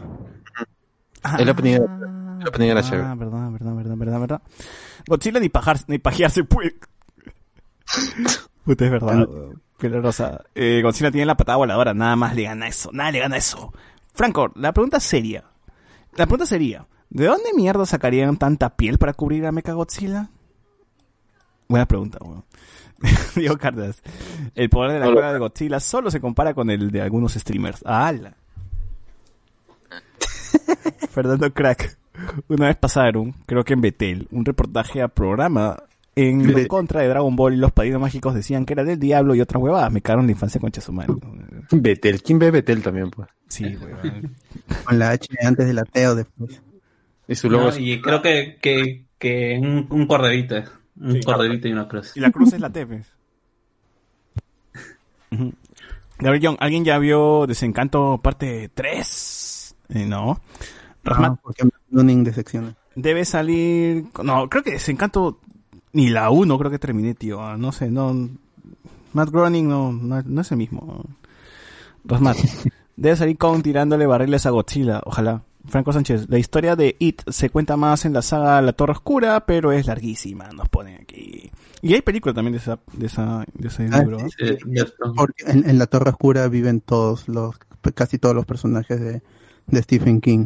el 1.37 1.49
opening, 1.49 1.73
el 2.41 2.47
opening 2.47 2.69
era 2.69 2.81
chévere. 2.81 3.03
Ah, 3.03 3.15
verdad, 3.15 3.51
verdad, 3.51 3.75
verdad, 3.75 3.95
verdad, 3.97 4.19
verdad. 4.19 4.41
Godzilla 5.07 5.39
ni, 5.39 5.49
pajar, 5.49 5.77
ni 5.87 5.99
pajearse 5.99 6.43
puede. 6.43 6.75
Puta, 8.65 8.85
es 8.85 8.91
verdad. 8.91 9.27
Piel 9.77 10.01
rosa. 10.01 10.43
Eh, 10.55 10.81
Godzilla 10.81 11.11
tiene 11.11 11.25
la 11.25 11.35
patada 11.35 11.57
voladora, 11.57 11.93
nada 11.93 12.15
más 12.15 12.35
le 12.35 12.43
gana 12.43 12.67
eso, 12.67 12.91
nada 12.93 13.11
le 13.11 13.19
gana 13.19 13.37
eso. 13.37 13.73
Franco, 14.13 14.51
la 14.55 14.73
pregunta 14.73 14.99
seria. 14.99 15.43
La 16.13 16.25
pregunta 16.25 16.45
sería, 16.45 16.87
¿de 17.09 17.25
dónde 17.25 17.53
mierda 17.53 17.85
sacarían 17.85 18.37
tanta 18.37 18.75
piel 18.75 18.97
para 18.97 19.13
cubrir 19.13 19.45
a 19.45 19.51
Mecha 19.51 19.73
Godzilla? 19.73 20.29
Buena 21.67 21.85
pregunta, 21.85 22.19
weón. 22.21 22.45
Diego 23.35 23.57
Cardas. 23.57 24.01
El 24.55 24.69
poder 24.69 24.93
de 24.93 24.99
la 24.99 25.11
cueva 25.11 25.33
de 25.33 25.39
Godzilla 25.39 25.79
solo 25.81 26.09
se 26.09 26.21
compara 26.21 26.53
con 26.53 26.69
el 26.69 26.91
de 26.91 27.01
algunos 27.01 27.33
streamers. 27.33 27.83
¡Hala! 27.85 28.35
Fernando 31.11 31.53
Crack. 31.53 31.97
Una 32.47 32.67
vez 32.67 32.77
pasaron, 32.77 33.33
creo 33.45 33.65
que 33.65 33.73
en 33.73 33.81
Betel, 33.81 34.27
un 34.31 34.45
reportaje 34.45 35.01
a 35.01 35.09
programa 35.09 35.75
en 36.15 36.67
contra 36.67 37.01
de 37.01 37.07
Dragon 37.09 37.35
Ball 37.35 37.53
y 37.53 37.57
los 37.57 37.71
padrinos 37.71 37.99
mágicos 38.01 38.33
decían 38.33 38.65
que 38.65 38.73
era 38.73 38.83
del 38.83 38.99
diablo 38.99 39.35
y 39.35 39.41
otras 39.41 39.61
huevadas. 39.61 39.91
Me 39.91 40.01
cagaron 40.01 40.25
la 40.25 40.31
infancia 40.31 40.61
con 40.61 40.71
Chasumari. 40.71 41.13
Betel, 41.71 42.21
¿quién 42.23 42.39
ve 42.39 42.51
Betel 42.51 42.81
también, 42.81 43.09
pues? 43.11 43.27
Sí, 43.47 43.63
weón. 43.75 44.35
Con 44.85 44.97
la 44.99 45.11
H 45.11 45.27
antes 45.45 45.67
del 45.67 45.77
ateo 45.79 46.15
después. 46.15 46.61
Y 47.27 47.35
su 47.35 47.49
logo 47.49 47.65
No, 47.65 47.69
es- 47.69 47.79
y 47.79 48.01
creo 48.01 48.21
que, 48.21 48.57
que, 48.61 49.05
que 49.19 49.59
un, 49.61 49.87
un 49.89 50.07
corderito. 50.07 50.55
Un 50.99 51.11
Sí. 51.13 51.21
corderito 51.23 51.67
y 51.67 51.73
una 51.73 51.87
cruz. 51.87 52.15
Y 52.15 52.21
la 52.21 52.31
cruz 52.31 52.53
es 52.53 52.59
la 52.61 52.69
T, 52.71 52.85
pues. 52.87 53.05
Gabriel 56.19 56.41
Young, 56.41 56.57
¿alguien 56.59 56.85
ya 56.85 56.97
vio 56.97 57.45
Desencanto 57.47 58.19
parte 58.23 58.69
3? 58.73 59.75
Eh, 59.89 60.05
no. 60.05 60.39
Rasmat, 61.03 61.31
No, 61.31 61.39
porque 61.43 61.63
Luning 61.91 62.23
de 62.23 62.33
secciones. 62.33 62.75
debe 62.95 63.25
salir. 63.25 64.05
No, 64.23 64.49
creo 64.49 64.63
que 64.63 64.71
Desencanto. 64.71 65.39
Ni 65.95 66.09
la 66.09 66.29
1 66.29 66.57
creo 66.59 66.69
que 66.71 66.79
terminé, 66.79 67.13
tío. 67.15 67.41
Ah, 67.41 67.55
No 67.57 67.71
sé, 67.71 67.89
no. 67.89 68.29
Matt 69.13 69.29
Groening 69.29 69.67
no, 69.67 69.93
no, 69.93 70.21
no 70.23 70.41
es 70.41 70.51
el 70.51 70.57
mismo. 70.57 71.05
Rasmat. 72.03 72.37
Debe 72.97 73.15
salir 73.15 73.37
con 73.37 73.61
tirándole 73.61 74.05
barriles 74.05 74.45
a 74.45 74.49
Godzilla, 74.51 75.01
ojalá. 75.05 75.41
Franco 75.67 75.91
Sánchez, 75.91 76.29
la 76.29 76.37
historia 76.37 76.75
de 76.75 76.95
It 76.99 77.21
se 77.27 77.49
cuenta 77.49 77.75
más 77.75 78.05
en 78.05 78.13
la 78.13 78.21
saga 78.21 78.61
La 78.61 78.73
Torre 78.73 78.91
Oscura, 78.91 79.45
pero 79.47 79.71
es 79.71 79.87
larguísima, 79.87 80.49
nos 80.49 80.69
ponen 80.69 81.01
aquí. 81.01 81.49
Y 81.81 81.93
hay 81.93 82.01
película 82.01 82.33
también 82.35 82.51
de 82.53 82.59
esa, 82.59 82.77
de 82.93 83.05
esa, 83.07 83.43
de 83.53 83.67
ese 83.69 83.89
Ah, 83.91 83.99
libro. 83.99 84.19
sí, 84.19 84.27
sí, 84.37 84.83
porque 85.15 85.43
en, 85.47 85.67
en 85.67 85.79
la 85.79 85.87
Torre 85.87 86.11
Oscura 86.11 86.47
viven 86.49 86.81
todos 86.81 87.27
los, 87.27 87.55
casi 87.95 88.19
todos 88.19 88.35
los 88.35 88.45
personajes 88.45 88.99
de, 88.99 89.21
de 89.67 89.81
Stephen 89.81 90.21
King. 90.21 90.45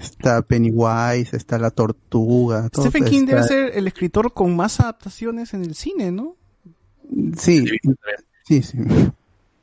Está 0.00 0.42
Pennywise, 0.42 1.36
está 1.36 1.58
la 1.58 1.70
Tortuga. 1.70 2.68
todo 2.68 2.86
Stephen 2.86 3.04
King 3.08 3.20
está- 3.24 3.34
debe 3.36 3.46
ser 3.48 3.78
el 3.78 3.86
escritor 3.86 4.32
con 4.32 4.54
más 4.56 4.80
adaptaciones 4.80 5.54
en 5.54 5.62
el 5.64 5.74
cine, 5.74 6.10
¿no? 6.10 6.36
Sí, 7.36 7.64
sí, 8.44 8.62
sí. 8.62 8.78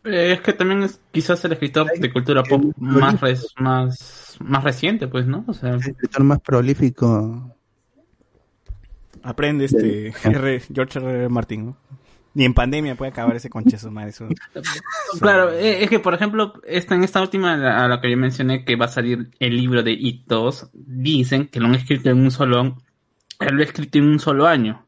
Eh, 0.03 0.31
Es 0.33 0.41
que 0.41 0.53
también 0.53 0.83
es 0.83 0.99
quizás 1.11 1.43
el 1.45 1.51
escritor 1.53 1.87
de 1.97 2.11
cultura 2.13 2.43
pop 2.43 2.63
más, 2.77 3.19
res- 3.21 3.53
más, 3.59 4.37
más 4.39 4.63
reciente, 4.63 5.07
pues, 5.07 5.27
¿no? 5.27 5.43
O 5.47 5.53
sea, 5.53 5.71
El 5.71 5.79
escritor 5.81 6.23
más 6.23 6.39
prolífico. 6.39 7.51
Aprende 9.23 9.65
este 9.65 10.07
R, 10.23 10.59
George 10.73 10.99
R. 10.99 11.09
R. 11.11 11.29
Martin, 11.29 11.65
¿no? 11.67 11.77
Ni 12.33 12.45
en 12.45 12.53
pandemia 12.53 12.95
puede 12.95 13.11
acabar 13.11 13.35
ese 13.35 13.49
conchazo, 13.49 13.91
madre. 13.91 14.11
Eso. 14.11 14.27
Claro, 15.19 15.51
eh, 15.51 15.83
es 15.83 15.89
que 15.89 15.99
por 15.99 16.13
ejemplo, 16.13 16.53
esta, 16.65 16.95
en 16.95 17.03
esta 17.03 17.21
última 17.21 17.53
a 17.83 17.87
la 17.87 17.99
que 17.99 18.09
yo 18.09 18.17
mencioné 18.17 18.63
que 18.63 18.75
va 18.77 18.85
a 18.85 18.89
salir 18.89 19.29
el 19.39 19.57
libro 19.57 19.83
de 19.83 19.91
It 19.91 20.23
2, 20.27 20.69
dicen 20.73 21.47
que 21.47 21.59
lo 21.59 21.65
han 21.67 21.75
escrito 21.75 22.09
en 22.09 22.19
un 22.19 22.31
solo, 22.31 22.77
lo 23.39 23.63
escrito 23.63 23.97
en 23.97 24.05
un 24.05 24.19
solo 24.19 24.47
año 24.47 24.85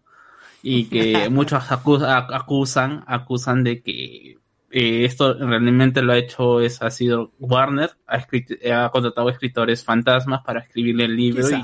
y 0.61 0.85
que 0.85 1.29
muchos 1.29 1.61
acu- 1.69 2.01
a- 2.05 2.33
acusan, 2.37 3.03
acusan 3.07 3.63
de 3.65 3.81
que 3.81 4.37
eh, 4.71 5.03
esto 5.05 5.33
realmente 5.33 6.01
lo 6.01 6.13
ha 6.13 6.17
hecho 6.17 6.61
es 6.61 6.81
ha 6.81 6.89
sido 6.89 7.31
Warner, 7.39 7.91
ha, 8.07 8.15
escrito, 8.17 8.55
ha 8.73 8.89
contratado 8.89 9.29
escritores 9.29 9.83
fantasmas 9.83 10.41
para 10.43 10.61
escribirle 10.61 11.03
el 11.05 11.15
libro 11.17 11.41
y 11.59 11.61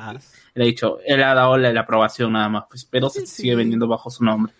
él 0.56 0.61
ha 0.61 0.65
dicho, 0.65 0.97
él 1.06 1.23
ha 1.23 1.34
dado 1.34 1.57
la, 1.57 1.72
la 1.72 1.81
aprobación 1.81 2.34
nada 2.34 2.49
más, 2.49 2.65
pues, 2.69 2.84
pero 2.85 3.10
se 3.10 3.26
sigue 3.26 3.56
vendiendo 3.56 3.88
bajo 3.88 4.10
su 4.10 4.23
nombre. 4.26 4.51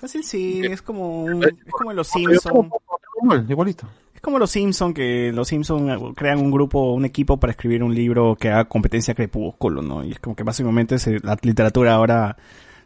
Fácil 0.00 0.24
sí, 0.24 0.62
es 0.64 0.82
como 0.82 1.24
un- 1.24 1.44
es 1.44 1.54
como 1.72 1.90
en 1.90 1.96
los 1.96 2.08
Simpsons. 2.08 2.70
Igualito. 3.48 3.86
Es 4.14 4.20
como 4.20 4.38
los 4.38 4.50
Simpsons, 4.50 4.94
que 4.94 5.30
los 5.32 5.48
Simpsons 5.48 6.14
crean 6.16 6.38
un 6.38 6.50
grupo, 6.50 6.92
un 6.92 7.04
equipo 7.04 7.38
para 7.38 7.50
escribir 7.52 7.82
un 7.82 7.94
libro 7.94 8.36
que 8.36 8.48
haga 8.50 8.64
competencia 8.66 9.14
Crepúsculo, 9.14 9.82
¿no? 9.82 10.04
Y 10.04 10.12
es 10.12 10.18
como 10.18 10.34
que 10.36 10.42
básicamente 10.42 10.98
se- 10.98 11.20
la 11.20 11.36
literatura 11.42 11.94
ahora 11.94 12.36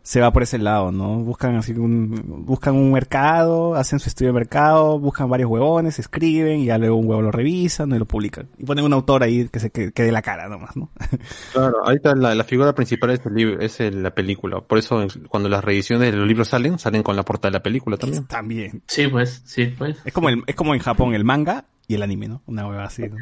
se 0.07 0.21
va 0.21 0.31
por 0.35 0.43
ese 0.43 0.59
lado, 0.59 0.93
¿no? 0.93 1.17
Buscan 1.21 1.57
así 1.57 1.73
un, 1.73 2.45
buscan 2.47 2.75
un 2.77 2.93
mercado, 2.93 3.75
hacen 3.75 3.99
su 3.99 4.11
estudio 4.11 4.33
de 4.33 4.39
mercado, 4.39 4.99
buscan 4.99 5.31
varios 5.31 5.51
huevones, 5.51 5.99
escriben 5.99 6.61
y 6.61 6.67
ya 6.67 6.77
luego 6.77 6.97
un 6.97 7.09
huevo 7.09 7.23
lo 7.23 7.33
revisan 7.33 7.91
y 7.93 7.99
lo 7.99 8.05
publican. 8.05 8.49
Y 8.59 8.65
ponen 8.65 8.85
un 8.85 8.93
autor 8.93 9.23
ahí 9.23 9.49
que 9.49 9.59
se 9.61 9.71
que, 9.71 9.93
que 9.93 10.03
dé 10.03 10.13
la 10.13 10.21
cara 10.21 10.47
nomás, 10.49 10.77
¿no? 10.77 10.91
Claro, 11.55 11.85
ahorita 11.85 12.15
la, 12.17 12.35
la 12.35 12.45
figura 12.45 12.75
principal 12.75 13.11
es, 13.11 13.25
el 13.25 13.35
libro, 13.35 13.61
es 13.61 13.81
el- 13.81 14.03
la 14.03 14.15
película. 14.15 14.61
Por 14.61 14.77
eso 14.79 15.07
cuando 15.29 15.49
las 15.49 15.65
reediciones 15.65 16.13
de 16.13 16.19
los 16.19 16.29
libros 16.29 16.49
salen, 16.49 16.79
salen 16.79 17.03
con 17.03 17.17
la 17.17 17.23
portada 17.25 17.51
de 17.51 17.59
la 17.59 17.63
película 17.63 17.97
también. 17.97 18.27
También. 18.27 18.83
Sí, 18.87 19.09
pues, 19.09 19.41
sí, 19.47 19.67
pues. 19.67 19.97
Es 20.05 20.13
como 20.13 20.29
el, 20.29 20.43
es 20.47 20.55
como 20.55 20.75
en 20.75 20.81
Japón 20.81 21.15
el 21.15 21.25
manga 21.25 21.65
y 21.89 21.95
el 21.95 22.03
anime, 22.03 22.29
¿no? 22.29 22.43
Una 22.47 22.69
hueva 22.69 22.85
así, 22.85 23.03
¿no? 23.09 23.17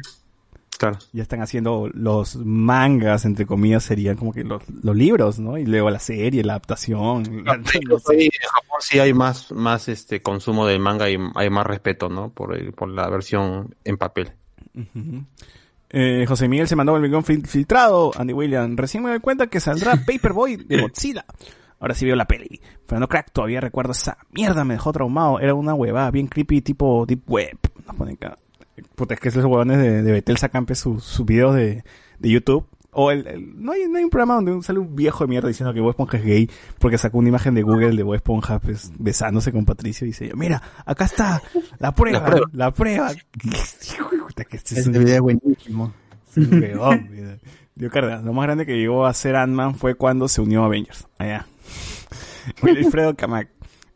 Claro. 0.89 0.99
Ya 1.13 1.21
están 1.23 1.41
haciendo 1.41 1.89
los 1.93 2.35
mangas, 2.37 3.25
entre 3.25 3.45
comillas, 3.45 3.83
serían 3.83 4.15
como 4.17 4.33
que 4.33 4.43
los, 4.43 4.61
los 4.83 4.95
libros, 4.95 5.39
¿no? 5.39 5.57
Y 5.57 5.65
luego 5.65 5.89
la 5.89 5.99
serie, 5.99 6.43
la 6.43 6.53
adaptación. 6.53 7.43
la- 7.45 7.57
no 7.57 7.65
sé. 7.65 7.79
Sí, 7.79 8.23
en 8.25 8.49
Japón 8.51 8.77
sí 8.79 8.99
hay 8.99 9.13
más, 9.13 9.51
más 9.51 9.87
este 9.89 10.21
consumo 10.21 10.65
de 10.65 10.77
manga 10.79 11.09
y 11.09 11.17
hay 11.35 11.49
más 11.49 11.65
respeto, 11.65 12.09
¿no? 12.09 12.29
Por, 12.29 12.55
el- 12.57 12.73
por 12.73 12.89
la 12.89 13.09
versión 13.09 13.75
en 13.83 13.97
papel. 13.97 14.31
Eh, 15.95 16.25
José 16.27 16.47
Miguel 16.47 16.67
se 16.67 16.75
mandó 16.75 16.95
el 16.97 17.07
guion 17.07 17.23
fil- 17.23 17.45
filtrado. 17.45 18.11
Andy 18.17 18.33
William, 18.33 18.75
recién 18.75 19.03
me 19.03 19.09
doy 19.11 19.19
cuenta 19.19 19.47
que 19.47 19.59
saldrá 19.59 19.95
Paperboy 20.07 20.55
de 20.57 20.81
Godzilla. 20.81 21.25
Ahora 21.79 21.93
sí 21.95 22.05
veo 22.05 22.15
la 22.15 22.25
peli. 22.25 22.61
Pero 22.87 22.99
no 22.99 23.07
crack, 23.07 23.31
todavía 23.31 23.59
recuerdo 23.61 23.91
esa 23.91 24.17
mierda, 24.31 24.63
me 24.63 24.73
dejó 24.75 24.91
traumado. 24.93 25.39
Era 25.39 25.53
una 25.53 25.73
huevada 25.73 26.09
bien 26.11 26.27
creepy 26.27 26.61
tipo 26.61 27.05
Deep 27.05 27.29
Web. 27.29 27.59
Nos 27.85 27.95
ponen 27.95 28.15
acá. 28.15 28.37
Puta, 28.95 29.13
es 29.13 29.19
que 29.19 29.29
esos 29.29 29.43
huevones 29.45 29.77
de, 29.77 30.01
de 30.03 30.11
Betel 30.11 30.37
sacan 30.37 30.65
pues, 30.65 30.79
sus 30.79 31.03
sus 31.03 31.25
videos 31.25 31.55
de, 31.55 31.83
de 32.19 32.29
YouTube. 32.29 32.65
O 32.95 33.09
el, 33.09 33.25
el- 33.27 33.63
no, 33.63 33.71
hay, 33.71 33.87
no 33.87 33.97
hay 33.97 34.03
un 34.03 34.09
programa 34.11 34.35
donde 34.35 34.61
sale 34.63 34.77
un 34.79 34.95
viejo 34.95 35.23
de 35.23 35.27
mierda 35.27 35.47
diciendo 35.47 35.73
que 35.73 35.79
Bob 35.79 35.89
Esponja 35.91 36.17
es 36.17 36.23
gay 36.25 36.49
porque 36.77 36.97
sacó 36.99 37.17
una 37.17 37.29
imagen 37.29 37.55
de 37.55 37.63
Google 37.63 37.95
de 37.95 38.03
Bob 38.03 38.13
Esponja 38.15 38.59
pues, 38.59 38.91
besándose 38.99 39.51
con 39.51 39.65
Patricio 39.65 40.05
y 40.05 40.09
dice, 40.11 40.31
mira, 40.35 40.61
acá 40.85 41.05
está 41.05 41.41
la 41.79 41.93
prueba, 41.95 42.19
La 42.19 42.25
prueba. 42.25 42.47
la 42.53 42.71
prueba. 42.71 43.11
Puta, 44.27 44.43
que 44.45 44.57
este 44.57 44.79
es 44.79 44.85
un- 44.87 44.93
video 44.93 45.15
es 45.15 45.21
buenísimo. 45.21 45.91
Sí, 46.31 46.41
weón, 46.41 47.07
mira. 47.11 47.37
Dio 47.75 47.89
carga. 47.89 48.21
Lo 48.21 48.33
más 48.33 48.43
grande 48.45 48.65
que 48.67 48.77
llegó 48.77 49.05
a 49.07 49.13
ser 49.15 49.35
Ant-Man 49.35 49.73
fue 49.75 49.95
cuando 49.95 50.27
se 50.27 50.41
unió 50.41 50.61
a 50.61 50.65
Avengers. 50.67 51.07
Allá. 51.17 51.47
Wilfredo 52.61 53.15
Camac. 53.15 53.49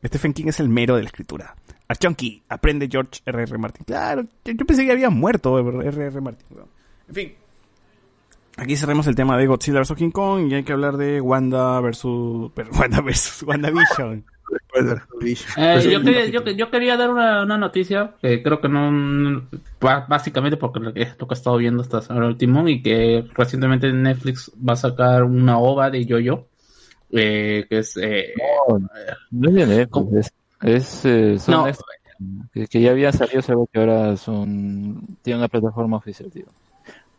Stephen 0.04 0.34
King 0.34 0.46
es 0.48 0.60
el 0.60 0.70
mero 0.70 0.96
de 0.96 1.04
la 1.04 1.08
escritura. 1.08 1.56
Archonky, 1.88 2.44
aprende 2.50 2.88
George 2.92 3.22
R.R. 3.26 3.44
R. 3.50 3.58
Martin. 3.58 3.86
Claro, 3.86 4.24
yo, 4.44 4.54
yo 4.54 4.66
pensé 4.66 4.86
que 4.86 4.92
había 4.92 5.10
muerto 5.10 5.58
R.R. 5.60 6.06
R. 6.08 6.22
Martin. 6.22 6.46
En 7.10 7.16
fin. 7.16 7.34
Aquí 8.58 8.76
cerremos 8.76 9.06
el 9.08 9.16
tema 9.16 9.38
de 9.38 9.46
Godzilla 9.46 9.80
vs. 9.80 9.94
King 9.96 10.10
Kong 10.12 10.52
y 10.52 10.56
hay 10.56 10.64
que 10.64 10.74
hablar 10.74 10.98
de 10.98 11.22
Wanda 11.22 11.80
versus... 11.80 12.52
pero 12.56 12.72
Wanda 12.72 13.02
versus 13.02 13.44
WandaVision. 13.44 14.26
Eh, 15.58 15.90
yo, 15.92 16.02
quería, 16.02 16.26
yo, 16.28 16.42
yo 16.46 16.72
quería 16.72 16.96
dar 16.98 17.10
una, 17.10 17.44
una 17.44 17.58
noticia 17.58 18.16
que 18.22 18.42
creo 18.42 18.62
que 18.62 18.70
no, 18.70 18.92
no- 18.92 19.48
básicamente 19.80 20.58
porque 20.58 20.80
lo 20.80 20.94
que, 20.94 21.02
es 21.04 21.16
lo 21.20 21.28
que 21.28 21.34
he 21.34 21.38
estado 21.38 21.58
viendo 21.58 21.82
hasta 21.82 21.98
ahora 22.14 22.28
último 22.28 22.68
y 22.68 22.82
que 22.82 23.26
recientemente 23.36 23.92
Netflix 23.92 24.52
va 24.68 24.74
a 24.74 24.78
sacar 24.78 25.24
una 25.24 25.58
ova 25.60 25.90
de 25.90 26.06
Yoyo 26.06 26.48
eh, 27.12 27.66
que 27.70 27.80
es 27.80 27.98
eh, 27.98 28.34
No 29.32 29.50
es 29.50 29.56
de 29.56 29.66
Netflix, 29.68 30.34
es, 30.62 31.06
eh, 31.06 31.38
son 31.40 31.56
No. 31.56 31.66
que, 32.54 32.68
que 32.68 32.82
ya 32.82 32.92
habían 32.92 33.14
salido, 33.14 33.42
solo 33.42 33.68
que 33.72 33.80
ahora 33.80 34.18
son 34.18 35.02
tienen 35.22 35.40
una 35.40 35.48
plataforma 35.50 35.98
oficial, 35.98 36.32
tío. 36.32 36.46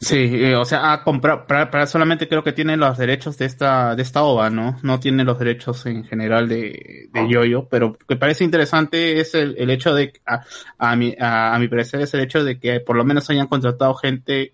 Sí, 0.01 0.17
eh, 0.17 0.55
o 0.55 0.65
sea, 0.65 0.93
ha 0.93 1.03
comprado, 1.03 1.45
para, 1.49 1.73
para 1.73 1.87
solamente 1.89 2.29
creo 2.29 2.45
que 2.45 2.53
tiene 2.53 2.77
los 2.77 2.97
derechos 2.99 3.37
de 3.37 3.47
esta, 3.47 3.97
de 3.97 4.03
esta 4.03 4.23
ova, 4.23 4.49
¿no? 4.49 4.77
No 4.85 5.01
tiene 5.01 5.25
los 5.25 5.41
derechos 5.41 5.87
en 5.87 6.05
general 6.05 6.49
de, 6.49 7.09
de 7.13 7.29
Yoyo, 7.29 7.67
pero 7.69 7.89
lo 7.99 8.07
que 8.07 8.15
parece 8.15 8.45
interesante 8.45 9.19
es 9.21 9.35
el, 9.35 9.57
el 9.59 9.71
hecho 9.71 9.93
de, 9.95 10.13
a, 10.25 10.45
a 10.79 10.95
mi, 10.95 11.17
a, 11.19 11.53
a 11.55 11.59
mi 11.59 11.67
parecer 11.67 12.01
es 12.01 12.15
el 12.15 12.21
hecho 12.21 12.45
de 12.45 12.61
que 12.61 12.79
por 12.79 12.95
lo 12.95 13.05
menos 13.05 13.29
hayan 13.31 13.49
contratado 13.49 13.93
gente, 13.95 14.53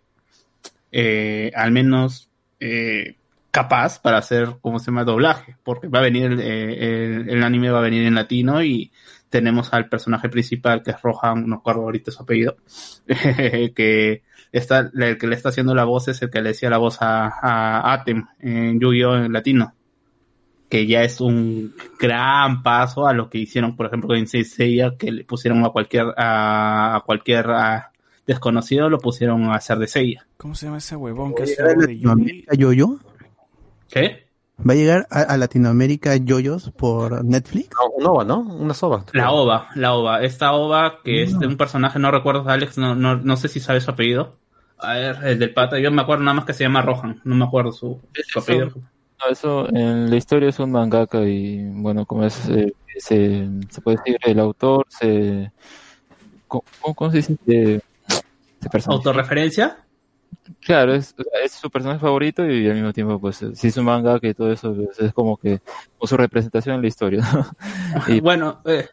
eh, 0.92 1.50
al 1.54 1.72
menos, 1.72 2.30
eh, 2.60 3.16
capaz 3.54 4.00
para 4.00 4.18
hacer, 4.18 4.56
¿cómo 4.60 4.80
se 4.80 4.86
llama? 4.86 5.04
Doblaje, 5.04 5.56
porque 5.62 5.86
va 5.86 6.00
a 6.00 6.02
venir, 6.02 6.24
el, 6.24 6.40
eh, 6.40 7.04
el, 7.04 7.30
el 7.30 7.44
anime 7.44 7.70
va 7.70 7.78
a 7.78 7.82
venir 7.82 8.04
en 8.04 8.16
latino 8.16 8.64
y 8.64 8.90
tenemos 9.30 9.72
al 9.72 9.88
personaje 9.88 10.28
principal 10.28 10.82
que 10.82 10.90
es 10.90 11.00
Rohan, 11.00 11.46
no 11.46 11.56
recuerdo 11.58 11.82
ahorita 11.82 12.10
su 12.10 12.24
apellido, 12.24 12.56
que 13.06 14.22
está, 14.50 14.90
el 14.92 15.18
que 15.18 15.28
le 15.28 15.36
está 15.36 15.50
haciendo 15.50 15.72
la 15.72 15.84
voz 15.84 16.08
es 16.08 16.20
el 16.22 16.30
que 16.30 16.42
le 16.42 16.48
decía 16.48 16.68
la 16.68 16.78
voz 16.78 17.00
a, 17.00 17.26
a 17.28 17.92
Atem 17.92 18.26
en 18.40 18.80
Yu-Gi-Oh! 18.80 19.16
en 19.18 19.32
latino. 19.32 19.72
Que 20.68 20.88
ya 20.88 21.04
es 21.04 21.20
un 21.20 21.76
gran 22.00 22.64
paso 22.64 23.06
a 23.06 23.12
lo 23.12 23.30
que 23.30 23.38
hicieron, 23.38 23.76
por 23.76 23.86
ejemplo, 23.86 24.16
en 24.16 24.26
Seiya, 24.26 24.96
que 24.98 25.12
le 25.12 25.24
pusieron 25.24 25.64
a 25.64 25.68
cualquier, 25.68 26.06
a, 26.16 26.96
a 26.96 27.00
cualquier 27.02 27.48
a 27.52 27.92
desconocido, 28.26 28.90
lo 28.90 28.98
pusieron 28.98 29.44
a 29.44 29.54
hacer 29.54 29.78
de 29.78 29.86
Seiya. 29.86 30.26
¿Cómo 30.38 30.56
se 30.56 30.66
llama 30.66 30.78
ese 30.78 30.96
huevón 30.96 31.36
que 31.36 31.44
hace 31.44 31.62
¿Va 31.62 31.68
a 31.68 31.74
llegar 31.74 31.76
voz 31.76 31.84
a 31.84 31.86
de 31.86 31.94
Yuri? 31.94 32.02
Latinoamérica 32.02 32.54
Yoyo? 32.56 32.98
¿Qué? 33.94 34.26
¿Va 34.58 34.72
a 34.72 34.76
llegar 34.76 35.06
a, 35.08 35.20
a 35.20 35.36
Latinoamérica 35.36 36.16
Yoyos 36.16 36.72
por 36.72 37.24
Netflix? 37.24 37.70
No, 37.80 37.90
un 37.90 38.06
OVA, 38.06 38.24
¿no? 38.24 38.40
Una 38.40 38.74
soba. 38.74 39.04
La 39.12 39.30
OVA, 39.30 39.68
la 39.76 39.94
OVA. 39.94 40.22
Esta 40.24 40.52
OVA 40.52 40.98
que 41.04 41.22
es 41.22 41.38
de 41.38 41.46
un 41.46 41.56
personaje, 41.56 42.00
no 42.00 42.10
recuerdo, 42.10 42.48
Alex, 42.48 42.76
no, 42.76 42.96
no, 42.96 43.14
no 43.14 43.36
sé 43.36 43.46
si 43.46 43.60
sabe 43.60 43.80
su 43.80 43.92
apellido. 43.92 44.36
A 44.78 44.94
ver, 44.94 45.18
el 45.22 45.38
del 45.38 45.54
pata, 45.54 45.78
yo 45.78 45.92
me 45.92 46.02
acuerdo 46.02 46.24
nada 46.24 46.34
más 46.34 46.44
que 46.44 46.54
se 46.54 46.64
llama 46.64 46.82
Rohan, 46.82 47.20
no 47.22 47.36
me 47.36 47.44
acuerdo 47.44 47.70
su, 47.70 48.00
su 48.26 48.38
apellido. 48.40 48.72
No, 48.74 49.30
eso 49.30 49.68
en 49.68 50.10
la 50.10 50.16
historia 50.16 50.48
es 50.48 50.58
un 50.58 50.72
mangaka 50.72 51.22
y 51.22 51.64
bueno, 51.70 52.04
como 52.04 52.24
es, 52.24 52.48
eh, 52.48 52.74
se, 52.98 53.48
se 53.70 53.80
puede 53.80 53.98
decir, 53.98 54.18
el 54.24 54.40
autor 54.40 54.86
se... 54.88 55.52
¿Cómo, 56.48 56.64
cómo 56.96 57.10
se 57.12 57.18
dice? 57.18 57.36
Se, 57.46 57.80
se 58.60 58.70
personifica. 58.70 59.10
¿Autorreferencia? 59.10 59.83
Claro, 60.60 60.94
es, 60.94 61.14
su 61.50 61.70
personaje 61.70 62.00
favorito 62.00 62.44
y 62.48 62.66
al 62.68 62.74
mismo 62.74 62.92
tiempo, 62.92 63.20
pues, 63.20 63.42
eh, 63.42 63.54
si 63.54 63.68
es 63.68 63.76
un 63.76 63.84
mangaka 63.84 64.26
y 64.26 64.34
todo 64.34 64.50
eso, 64.52 64.74
pues, 64.74 64.98
es 64.98 65.12
como 65.12 65.36
que 65.36 65.60
su 66.02 66.16
representación 66.16 66.76
en 66.76 66.82
la 66.82 66.88
historia. 66.88 67.22
Bueno, 68.22 68.60
eh, 68.64 68.86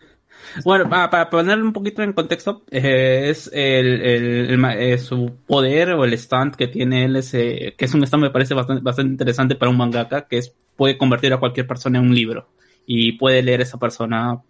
bueno, 0.65 0.89
para, 0.89 1.09
para 1.09 1.29
ponerle 1.29 1.63
un 1.63 1.73
poquito 1.73 2.01
en 2.01 2.13
contexto, 2.13 2.63
eh, 2.71 3.29
es 3.29 3.49
el, 3.53 4.01
el, 4.01 4.65
eh, 4.77 4.97
su 4.97 5.33
poder 5.47 5.91
o 5.91 6.03
el 6.03 6.13
stand 6.13 6.55
que 6.55 6.67
tiene 6.67 7.05
él, 7.05 7.15
es, 7.15 7.31
que 7.31 7.75
es 7.77 7.93
un 7.93 8.03
stand 8.03 8.23
me 8.23 8.29
parece 8.31 8.53
bastante, 8.53 8.83
bastante 8.83 9.11
interesante 9.11 9.55
para 9.55 9.71
un 9.71 9.77
mangaka, 9.77 10.27
que 10.27 10.37
es 10.37 10.53
puede 10.75 10.97
convertir 10.97 11.33
a 11.33 11.37
cualquier 11.37 11.67
persona 11.67 11.99
en 11.99 12.05
un 12.05 12.15
libro 12.15 12.49
y 12.85 13.13
puede 13.13 13.43
leer 13.43 13.61
esa 13.61 13.77
persona 13.77 14.41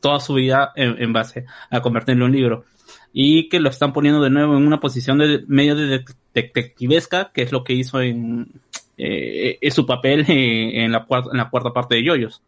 toda 0.00 0.20
su 0.20 0.34
vida 0.34 0.72
en, 0.74 1.00
en 1.00 1.12
base 1.12 1.44
a 1.70 1.80
convertirlo 1.80 2.24
en 2.24 2.30
un 2.30 2.36
libro 2.36 2.64
y 3.12 3.48
que 3.48 3.60
lo 3.60 3.68
están 3.70 3.92
poniendo 3.92 4.20
de 4.22 4.30
nuevo 4.30 4.56
en 4.56 4.66
una 4.66 4.80
posición 4.80 5.18
de 5.18 5.44
medio 5.48 5.74
de 5.74 6.00
detec- 6.04 6.16
detectivesca, 6.34 7.30
que 7.32 7.42
es 7.42 7.52
lo 7.52 7.64
que 7.64 7.72
hizo 7.72 8.00
en, 8.00 8.52
eh, 8.96 9.58
en 9.60 9.70
su 9.72 9.86
papel 9.86 10.24
eh, 10.28 10.84
en, 10.84 10.92
la 10.92 11.04
cuarta, 11.04 11.30
en 11.32 11.38
la 11.38 11.50
cuarta 11.50 11.72
parte 11.72 11.94
de 11.96 12.04
Yoyos. 12.04 12.42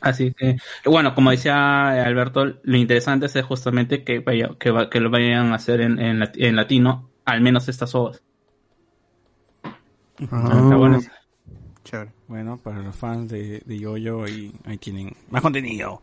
Así 0.00 0.32
que, 0.34 0.56
bueno, 0.84 1.14
como 1.14 1.30
decía 1.30 2.02
Alberto, 2.04 2.44
lo 2.62 2.76
interesante 2.76 3.26
es 3.26 3.44
justamente 3.44 4.04
que, 4.04 4.20
vaya, 4.20 4.50
que, 4.58 4.70
va- 4.70 4.88
que 4.90 5.00
lo 5.00 5.10
vayan 5.10 5.52
a 5.52 5.56
hacer 5.56 5.80
en, 5.80 5.98
en, 5.98 6.18
lati- 6.20 6.44
en 6.44 6.54
latino, 6.54 7.08
al 7.24 7.40
menos 7.40 7.68
estas 7.68 7.94
obras. 7.94 8.22
Ah, 10.30 10.60
Está 10.62 10.76
bueno. 10.76 11.00
Chévere. 11.84 12.10
Bueno, 12.28 12.58
para 12.62 12.80
los 12.80 12.94
fans 12.94 13.30
de, 13.30 13.60
de 13.64 13.78
Yoyo, 13.78 14.24
ahí, 14.24 14.52
ahí 14.64 14.76
tienen 14.78 15.16
más 15.30 15.42
contenido. 15.42 16.02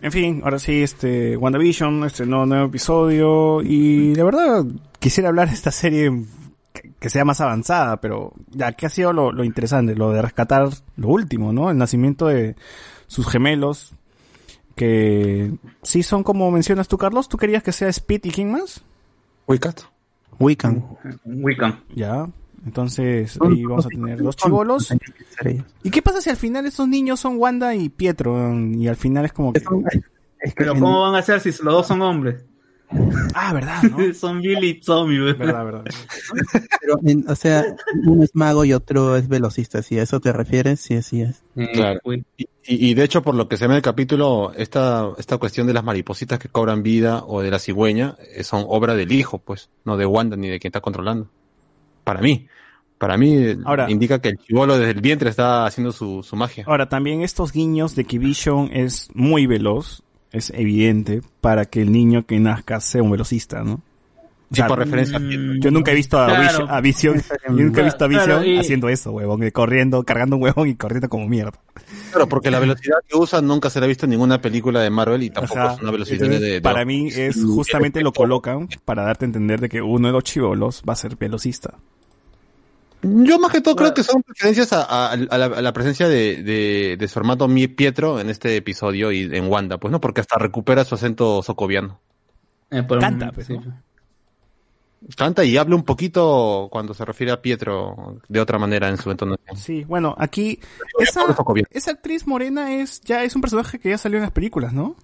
En 0.00 0.12
fin, 0.12 0.40
ahora 0.44 0.58
sí, 0.58 0.82
este, 0.82 1.36
WandaVision, 1.36 2.04
este 2.04 2.24
nuevo, 2.24 2.46
nuevo 2.46 2.66
episodio, 2.66 3.62
y 3.62 4.14
la 4.14 4.24
verdad, 4.24 4.64
quisiera 5.00 5.28
hablar 5.28 5.48
de 5.48 5.54
esta 5.54 5.72
serie 5.72 6.24
que, 6.72 6.92
que 7.00 7.10
sea 7.10 7.24
más 7.24 7.40
avanzada, 7.40 8.00
pero 8.00 8.32
ya, 8.50 8.72
¿qué 8.72 8.86
ha 8.86 8.90
sido 8.90 9.12
lo, 9.12 9.32
lo 9.32 9.42
interesante? 9.42 9.96
Lo 9.96 10.12
de 10.12 10.22
rescatar 10.22 10.68
lo 10.96 11.08
último, 11.08 11.52
¿no? 11.52 11.70
El 11.70 11.78
nacimiento 11.78 12.26
de 12.26 12.54
sus 13.08 13.28
gemelos, 13.28 13.92
que 14.76 15.52
sí 15.82 16.04
son 16.04 16.22
como 16.22 16.50
mencionas 16.52 16.86
tú, 16.86 16.96
Carlos, 16.96 17.28
¿tú 17.28 17.36
querías 17.36 17.64
que 17.64 17.72
sea 17.72 17.88
Speed 17.88 18.20
y 18.24 18.30
quién 18.30 18.52
más? 18.52 18.82
Wicat. 19.48 19.80
Wiccan. 20.38 20.84
Wiccan. 21.24 21.82
Ya, 21.94 22.28
entonces 22.66 23.38
ahí 23.40 23.64
vamos 23.64 23.86
a 23.86 23.88
tener 23.88 24.22
dos 24.22 24.36
chivolos. 24.36 24.92
¿Y 25.82 25.90
qué 25.90 26.02
pasa 26.02 26.20
si 26.20 26.30
al 26.30 26.36
final 26.36 26.66
estos 26.66 26.88
niños 26.88 27.20
son 27.20 27.36
Wanda 27.38 27.74
y 27.74 27.88
Pietro? 27.88 28.54
Y 28.54 28.88
al 28.88 28.96
final 28.96 29.24
es 29.24 29.32
como 29.32 29.52
que... 29.52 29.60
Es 30.40 30.54
que 30.54 30.58
Pero 30.58 30.72
en- 30.74 30.80
¿cómo 30.80 31.02
van 31.02 31.14
a 31.16 31.22
ser 31.22 31.40
si 31.40 31.48
los 31.50 31.74
dos 31.74 31.86
son 31.86 32.00
hombres? 32.02 32.44
Ah, 33.34 33.52
¿verdad? 33.52 33.82
¿no? 33.82 33.98
son 34.14 34.40
Billy 34.40 34.68
y 34.68 34.80
Tommy, 34.80 35.18
¿verdad? 35.18 35.64
verdad, 35.64 35.64
verdad. 35.64 35.84
pero 36.80 36.98
en- 37.04 37.28
o 37.28 37.34
sea, 37.34 37.64
uno 38.06 38.22
es 38.24 38.30
mago 38.34 38.64
y 38.64 38.72
otro 38.72 39.16
es 39.16 39.28
velocista. 39.28 39.82
Si 39.82 39.98
a 39.98 40.02
eso 40.04 40.20
te 40.20 40.32
refieres, 40.32 40.80
sí, 40.80 41.00
sí 41.02 41.22
es. 41.22 41.42
Claro. 41.74 42.00
uy. 42.04 42.24
Y, 42.36 42.44
y- 42.64 42.90
y 42.90 42.94
de 42.94 43.04
hecho, 43.04 43.22
por 43.22 43.34
lo 43.34 43.48
que 43.48 43.56
se 43.56 43.66
ve 43.66 43.74
en 43.74 43.76
el 43.76 43.82
capítulo, 43.82 44.52
esta, 44.56 45.08
esta 45.18 45.36
cuestión 45.38 45.66
de 45.66 45.74
las 45.74 45.84
maripositas 45.84 46.38
que 46.38 46.48
cobran 46.48 46.82
vida 46.82 47.24
o 47.26 47.42
de 47.42 47.50
la 47.50 47.58
cigüeña 47.58 48.16
eh, 48.34 48.42
son 48.44 48.64
obra 48.68 48.94
del 48.94 49.12
hijo, 49.12 49.38
pues, 49.38 49.68
no 49.84 49.96
de 49.96 50.06
Wanda 50.06 50.36
ni 50.36 50.48
de 50.48 50.58
quien 50.58 50.70
está 50.70 50.80
controlando. 50.80 51.28
Para 52.08 52.20
mí. 52.20 52.46
Para 52.98 53.16
mí 53.16 53.34
eh, 53.36 53.58
Ahora- 53.64 53.88
indica 53.90 54.20
que 54.20 54.30
el 54.30 54.38
chivolo 54.38 54.76
desde 54.76 54.90
el 54.92 55.00
vientre 55.00 55.30
está 55.30 55.66
haciendo 55.66 55.92
su, 55.92 56.22
su 56.24 56.34
magia. 56.34 56.64
Ahora, 56.66 56.88
también 56.88 57.22
estos 57.22 57.52
guiños 57.52 57.94
de 57.94 58.04
que 58.04 58.18
Vision 58.18 58.70
es 58.72 59.08
muy 59.14 59.46
veloz, 59.46 60.02
es 60.32 60.50
evidente, 60.50 61.20
para 61.40 61.64
que 61.66 61.80
el 61.80 61.92
niño 61.92 62.26
que 62.26 62.40
nazca 62.40 62.80
sea 62.80 63.02
un 63.02 63.10
velocista, 63.12 63.62
¿no? 63.62 63.74
O 64.50 64.54
Sí, 64.54 64.56
sea, 64.56 64.66
por 64.66 64.78
referencia 64.78 65.18
a 65.18 65.20
mm, 65.20 65.60
yo 65.60 65.70
nunca 65.70 65.92
he 65.92 65.94
visto 65.94 66.18
a, 66.18 66.26
Claro. 66.26 66.42
Vision, 66.42 66.70
a 66.70 66.80
Vision- 66.80 67.22
yo 67.48 67.64
nunca 67.64 67.80
he 67.82 67.84
visto 67.84 68.04
a 68.04 68.08
Vision 68.08 68.24
Claro, 68.26 68.44
y- 68.46 68.58
haciendo 68.58 68.88
eso, 68.88 69.12
huevón, 69.12 69.48
corriendo, 69.50 70.02
cargando 70.04 70.36
un 70.36 70.42
huevón 70.42 70.68
y 70.68 70.74
corriendo 70.74 71.08
como 71.10 71.28
mierda. 71.28 71.52
Claro, 72.10 72.28
porque 72.30 72.50
la 72.50 72.58
velocidad 72.58 72.96
que 73.06 73.14
usa 73.16 73.42
nunca 73.42 73.68
se 73.70 73.78
la 73.78 73.84
ha 73.84 73.88
visto 73.88 74.06
en 74.06 74.10
ninguna 74.10 74.40
película 74.40 74.80
de 74.80 74.88
Marvel 74.90 75.22
y 75.22 75.30
tampoco 75.30 75.60
Ajá. 75.60 75.74
es 75.74 75.82
una 75.82 75.90
velocidad 75.92 76.22
Entonces, 76.22 76.40
de, 76.40 76.50
de- 76.54 76.60
para 76.62 76.84
mí 76.86 77.08
es 77.14 77.36
justamente 77.44 78.00
lo 78.00 78.12
colocan 78.12 78.68
para 78.86 79.02
darte 79.04 79.24
a 79.24 79.26
entender 79.26 79.60
de 79.60 79.68
que 79.68 79.82
uno 79.82 80.08
de 80.08 80.12
los 80.14 80.24
chivolos 80.24 80.82
va 80.88 80.94
a 80.94 80.96
ser 80.96 81.14
velocista. 81.16 81.74
Yo 83.02 83.38
más 83.38 83.52
que 83.52 83.60
todo 83.60 83.76
creo 83.76 83.94
que 83.94 84.02
son 84.02 84.22
referencias 84.26 84.72
a, 84.72 84.82
a- 84.82 85.12
a 85.12 85.16
la, 85.38 85.46
a 85.46 85.62
la 85.62 85.72
presencia 85.72 86.08
de, 86.08 86.42
de, 86.42 86.96
de 86.98 87.08
su 87.08 87.18
hermano 87.18 87.46
Mi- 87.46 87.68
Pietro 87.68 88.18
en 88.18 88.28
este 88.28 88.56
episodio 88.56 89.12
y 89.12 89.22
en 89.36 89.46
Wanda, 89.48 89.78
pues 89.78 89.92
no, 89.92 90.00
porque 90.00 90.20
hasta 90.20 90.36
recupera 90.38 90.84
su 90.84 90.96
acento 90.96 91.42
socoviano. 91.42 92.00
Eh, 92.70 92.82
por 92.82 92.96
un- 92.98 93.02
Canta, 93.02 93.30
pues, 93.32 93.46
sí. 93.46 93.54
¿no? 93.54 93.82
Canta 95.16 95.44
y 95.44 95.56
habla 95.56 95.76
un 95.76 95.84
poquito 95.84 96.68
cuando 96.72 96.92
se 96.92 97.04
refiere 97.04 97.30
a 97.32 97.40
Pietro 97.40 98.20
de 98.28 98.40
otra 98.40 98.58
manera 98.58 98.88
en 98.88 98.96
su 98.96 99.10
entonación. 99.12 99.56
Sí, 99.56 99.84
bueno, 99.84 100.16
aquí 100.18 100.58
esa, 100.98 101.20
esa 101.70 101.92
actriz 101.92 102.26
morena 102.26 102.74
es 102.74 103.00
ya 103.02 103.22
es 103.22 103.36
un 103.36 103.40
personaje 103.40 103.78
que 103.78 103.90
ya 103.90 103.98
salió 103.98 104.18
en 104.18 104.22
las 104.22 104.32
películas, 104.32 104.72
¿no? 104.72 104.96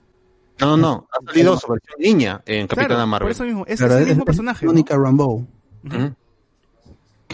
No, 0.60 0.76
no, 0.76 0.76
no, 0.76 1.08
ha 1.12 1.24
salido 1.32 1.56
su 1.58 1.70
versión 1.72 1.94
niña 2.00 2.42
en 2.44 2.66
Capitana 2.66 2.88
Claro, 2.88 3.06
Marvel. 3.06 3.24
por 3.26 3.30
eso 3.30 3.44
mismo, 3.44 3.64
es, 3.68 3.78
Claro, 3.78 3.94
es 3.94 4.00
el 4.00 4.06
mismo 4.08 4.22
es 4.22 4.26
personaje. 4.26 4.66
¿no? 4.66 4.72
Mónica 4.72 4.96
Rambeau. 4.96 5.46
Ujú. 5.84 5.90
Que 5.90 6.12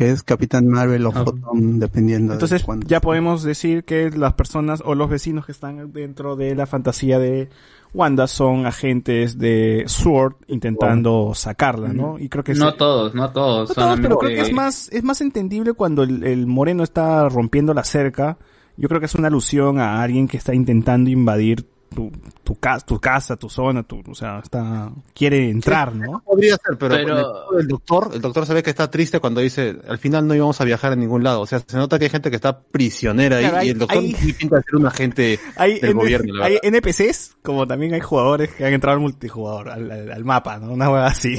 que 0.01 0.10
es 0.10 0.22
Capitán 0.22 0.66
Marvel 0.66 1.05
o 1.05 1.12
Photon, 1.12 1.78
dependiendo 1.78 2.32
Entonces 2.32 2.64
de 2.66 2.78
ya 2.86 3.02
podemos 3.02 3.43
decir 3.43 3.85
que 3.85 4.10
las 4.10 4.32
personas 4.32 4.82
o 4.82 4.94
los 4.94 5.10
vecinos 5.10 5.44
que 5.44 5.52
están 5.52 5.93
dentro 5.93 6.36
de 6.36 6.55
la 6.55 6.64
fantasía 6.66 7.18
de 7.18 7.51
Wanda 7.93 8.27
son 8.27 8.64
agentes 8.64 9.36
de 9.36 9.85
Sword 9.89 10.36
intentando 10.47 11.32
sacarla, 11.35 11.93
¿no? 11.93 12.18
Y 12.18 12.31
creo 12.31 12.43
que 12.43 12.55
No 12.55 12.70
sí- 12.70 12.77
todos, 12.78 13.14
no 13.14 13.31
todos. 13.31 13.68
No 13.68 13.74
todos, 13.74 14.01
pero 14.01 14.16
creo 14.16 14.31
que 14.31 14.40
es 14.40 14.52
más, 14.55 14.89
es 14.90 15.05
más 15.05 15.20
entendible 15.20 15.74
cuando 15.74 16.02
el, 16.02 16.24
el 16.24 16.47
moreno 16.47 16.82
está 16.82 17.28
rompiendo 17.28 17.74
la 17.74 17.85
cerca. 17.85 18.39
Yo 18.78 18.89
creo 18.89 19.01
que 19.01 19.06
es 19.06 19.14
una 19.16 19.28
alusión 19.28 19.81
a 19.81 20.01
alguien 20.02 20.28
que 20.28 20.39
está 20.39 20.55
intentando 20.55 21.10
invadir 21.10 21.66
tu, 21.95 22.11
tu, 22.45 22.55
casa, 22.57 22.87
tu 22.87 22.99
casa, 23.01 23.37
tu 23.37 23.49
zona, 23.49 23.83
tu, 23.83 24.03
o 24.09 24.15
sea, 24.15 24.39
está, 24.39 24.91
quiere 25.15 25.51
entrar, 25.51 25.95
¿no? 25.95 26.23
Podría 26.25 26.57
ser, 26.57 26.79
pero, 26.79 26.95
Pero- 26.95 27.59
el 27.59 27.69
doctor, 27.69 28.11
el 28.15 28.21
doctor 28.21 28.47
se 28.47 28.55
ve 28.55 28.62
que 28.62 28.71
está 28.71 28.91
triste 28.91 29.21
cuando 29.21 29.41
dice, 29.41 29.77
al 29.89 29.99
final 29.99 30.27
no 30.27 30.35
íbamos 30.35 30.61
a 30.61 30.65
viajar 30.65 30.93
a 30.93 30.97
ningún 30.97 31.23
lado. 31.25 31.41
O 31.41 31.47
sea, 31.47 31.59
se 31.59 31.77
nota 31.77 31.99
que 31.99 32.05
hay 32.07 32.11
gente 32.11 32.31
que 32.31 32.37
está 32.37 32.61
prisionera 32.61 33.37
ahí 33.39 33.45
hay- 33.45 33.67
y 33.67 33.71
el 33.71 33.79
doctor 33.79 33.99
hay- 33.99 34.15
pinta 34.39 34.62
ser 34.62 34.77
un 34.77 34.87
agente 34.87 35.39
Hay, 35.57 35.81
del 35.81 35.91
N- 35.91 36.01
gobierno, 36.01 36.35
la 36.35 36.47
hay 36.47 36.53
verdad. 36.55 36.69
NPCs, 36.69 37.37
como 37.43 37.67
también 37.67 37.93
hay 37.95 38.01
jugadores 38.01 38.51
que 38.55 38.65
han 38.65 38.73
entrado 38.73 38.95
al 38.97 39.03
multijugador, 39.03 39.69
al, 39.71 39.91
al- 39.91 40.12
al 40.12 40.25
mapa, 40.25 40.59
¿no? 40.59 40.73
Una 40.73 40.91
hueá 40.91 41.07
así. 41.07 41.37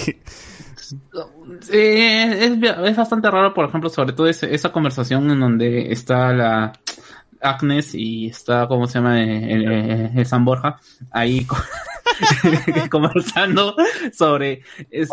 Eh, 1.71 2.45
es, 2.45 2.51
es 2.89 2.97
bastante 2.97 3.29
raro, 3.31 3.53
por 3.53 3.65
ejemplo, 3.67 3.89
sobre 3.89 4.13
todo 4.13 4.27
ese- 4.27 4.53
esa 4.53 4.71
conversación 4.71 5.29
en 5.31 5.39
donde 5.39 5.91
está 5.91 6.33
la 6.33 6.73
Agnes 7.41 7.93
y 7.95 8.27
está, 8.27 8.67
¿cómo 8.67 8.87
se 8.87 8.99
llama? 8.99 9.21
Eh, 9.21 9.53
El, 9.53 9.71
el- 9.71 10.11
el 10.19 10.25
San 10.25 10.45
Borja, 10.45 10.77
ahí 11.11 11.45
co- 11.45 11.57
conversando 12.89 13.75
sobre... 14.13 14.61
es- 14.89 15.09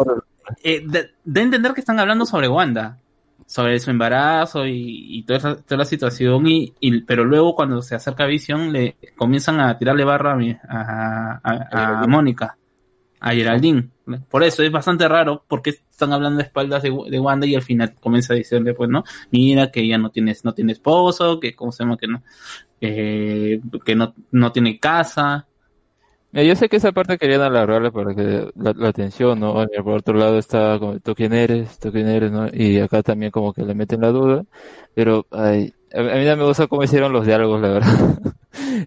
eh, 0.62 0.82
de, 0.86 1.10
de 1.24 1.40
entender 1.40 1.74
que 1.74 1.80
están 1.80 1.98
hablando 2.00 2.24
sobre 2.24 2.48
Wanda, 2.48 2.98
sobre 3.46 3.78
su 3.80 3.90
embarazo 3.90 4.66
y, 4.66 5.18
y 5.18 5.22
toda, 5.24 5.38
esa- 5.38 5.56
toda 5.62 5.78
la 5.78 5.84
situación, 5.84 6.46
y, 6.46 6.72
y- 6.80 7.02
pero 7.02 7.24
luego 7.24 7.54
cuando 7.54 7.82
se 7.82 7.94
acerca 7.94 8.26
Vision 8.26 8.72
le 8.72 8.96
comienzan 9.16 9.60
a 9.60 9.76
tirarle 9.78 10.04
barra 10.04 10.32
a, 10.68 11.40
a, 11.42 11.68
a- 11.70 12.00
a 12.02 12.06
Mónica 12.06 12.56
a 13.20 13.32
Geraldine. 13.32 13.88
Por 14.30 14.42
eso 14.42 14.62
es 14.62 14.72
bastante 14.72 15.06
raro 15.08 15.44
porque 15.46 15.70
están 15.70 16.12
hablando 16.12 16.38
de 16.38 16.44
espaldas 16.44 16.82
de, 16.82 16.90
de 16.90 17.20
Wanda 17.20 17.46
y 17.46 17.54
al 17.54 17.62
final 17.62 17.94
comienza 18.00 18.32
a 18.32 18.36
decirle, 18.36 18.74
pues, 18.74 18.88
¿no? 18.88 19.04
Mira 19.30 19.70
que 19.70 19.80
ella 19.80 19.98
no 19.98 20.10
tiene, 20.10 20.34
no 20.42 20.54
tiene 20.54 20.72
esposo, 20.72 21.38
que, 21.40 21.54
¿cómo 21.54 21.72
se 21.72 21.84
llama? 21.84 21.96
Que 21.96 22.06
no, 22.06 22.22
eh, 22.80 23.60
que 23.84 23.94
no, 23.94 24.14
no 24.30 24.52
tiene 24.52 24.78
casa. 24.78 25.46
Mira, 26.32 26.44
yo 26.44 26.56
sé 26.56 26.68
que 26.68 26.76
esa 26.76 26.92
parte 26.92 27.18
querían 27.18 27.40
alargarle 27.40 27.90
para 27.90 28.14
que 28.14 28.50
la, 28.54 28.88
atención, 28.88 29.40
¿no? 29.40 29.66
Por 29.82 29.98
otro 29.98 30.14
lado 30.14 30.38
está 30.38 30.78
como, 30.78 31.00
¿tú 31.00 31.14
quién 31.14 31.32
eres? 31.32 31.78
¿Tú 31.78 31.90
quién 31.90 32.08
eres? 32.08 32.30
¿no? 32.30 32.48
Y 32.52 32.78
acá 32.80 33.02
también 33.02 33.30
como 33.30 33.52
que 33.52 33.62
le 33.62 33.74
meten 33.74 34.00
la 34.00 34.08
duda, 34.08 34.44
pero 34.94 35.26
ay, 35.30 35.74
a, 35.94 36.00
a 36.00 36.16
mí 36.16 36.24
no 36.24 36.36
me 36.36 36.44
gusta 36.44 36.66
cómo 36.66 36.84
hicieron 36.84 37.12
los 37.12 37.26
diálogos, 37.26 37.60
la 37.60 37.68
verdad. 37.68 38.18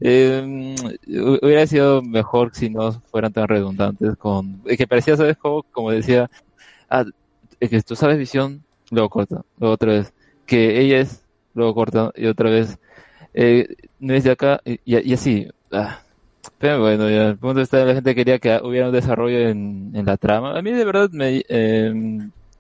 Eh, 0.02 0.76
hu- 1.07 1.39
hubiera 1.41 1.68
sido 1.68 2.02
mejor 2.02 2.52
si 2.56 2.69
no 2.69 2.91
fueran 3.11 3.34
tan 3.34 3.48
redundantes 3.48 4.15
con, 4.18 4.61
es 4.65 4.77
que 4.77 4.88
parecía, 4.88 5.18
¿sabes? 5.18 5.38
Como, 5.38 5.64
como 5.72 5.91
decía, 5.91 6.30
ah, 6.89 7.06
que 7.60 7.81
tú 7.84 7.95
sabes 7.95 8.18
visión, 8.18 8.64
luego 8.91 9.10
corta, 9.10 9.41
luego 9.57 9.76
otra 9.76 9.93
vez, 9.93 10.14
que 10.45 10.81
ella 10.81 10.99
es, 11.02 11.26
luego 11.53 11.73
corta, 11.76 12.11
y 12.15 12.26
otra 12.27 12.49
vez, 12.49 12.77
eh, 13.34 13.68
no 13.99 14.14
es 14.14 14.23
de 14.26 14.31
acá, 14.31 14.61
y, 14.65 15.14
así, 15.14 15.48
ah. 15.72 16.02
Pero 16.60 16.80
bueno, 16.81 17.10
ya, 17.10 17.27
el 17.30 17.38
punto 17.38 17.61
está, 17.61 17.85
la 17.85 17.93
gente 17.95 18.15
quería 18.15 18.39
que 18.39 18.60
hubiera 18.64 18.88
un 18.88 18.93
desarrollo 18.93 19.39
en, 19.49 19.91
en 19.95 20.06
la 20.06 20.18
trama. 20.18 20.57
A 20.57 20.61
mí 20.61 20.72
de 20.72 20.85
verdad 20.85 21.10
me, 21.11 21.43
eh, 21.49 21.91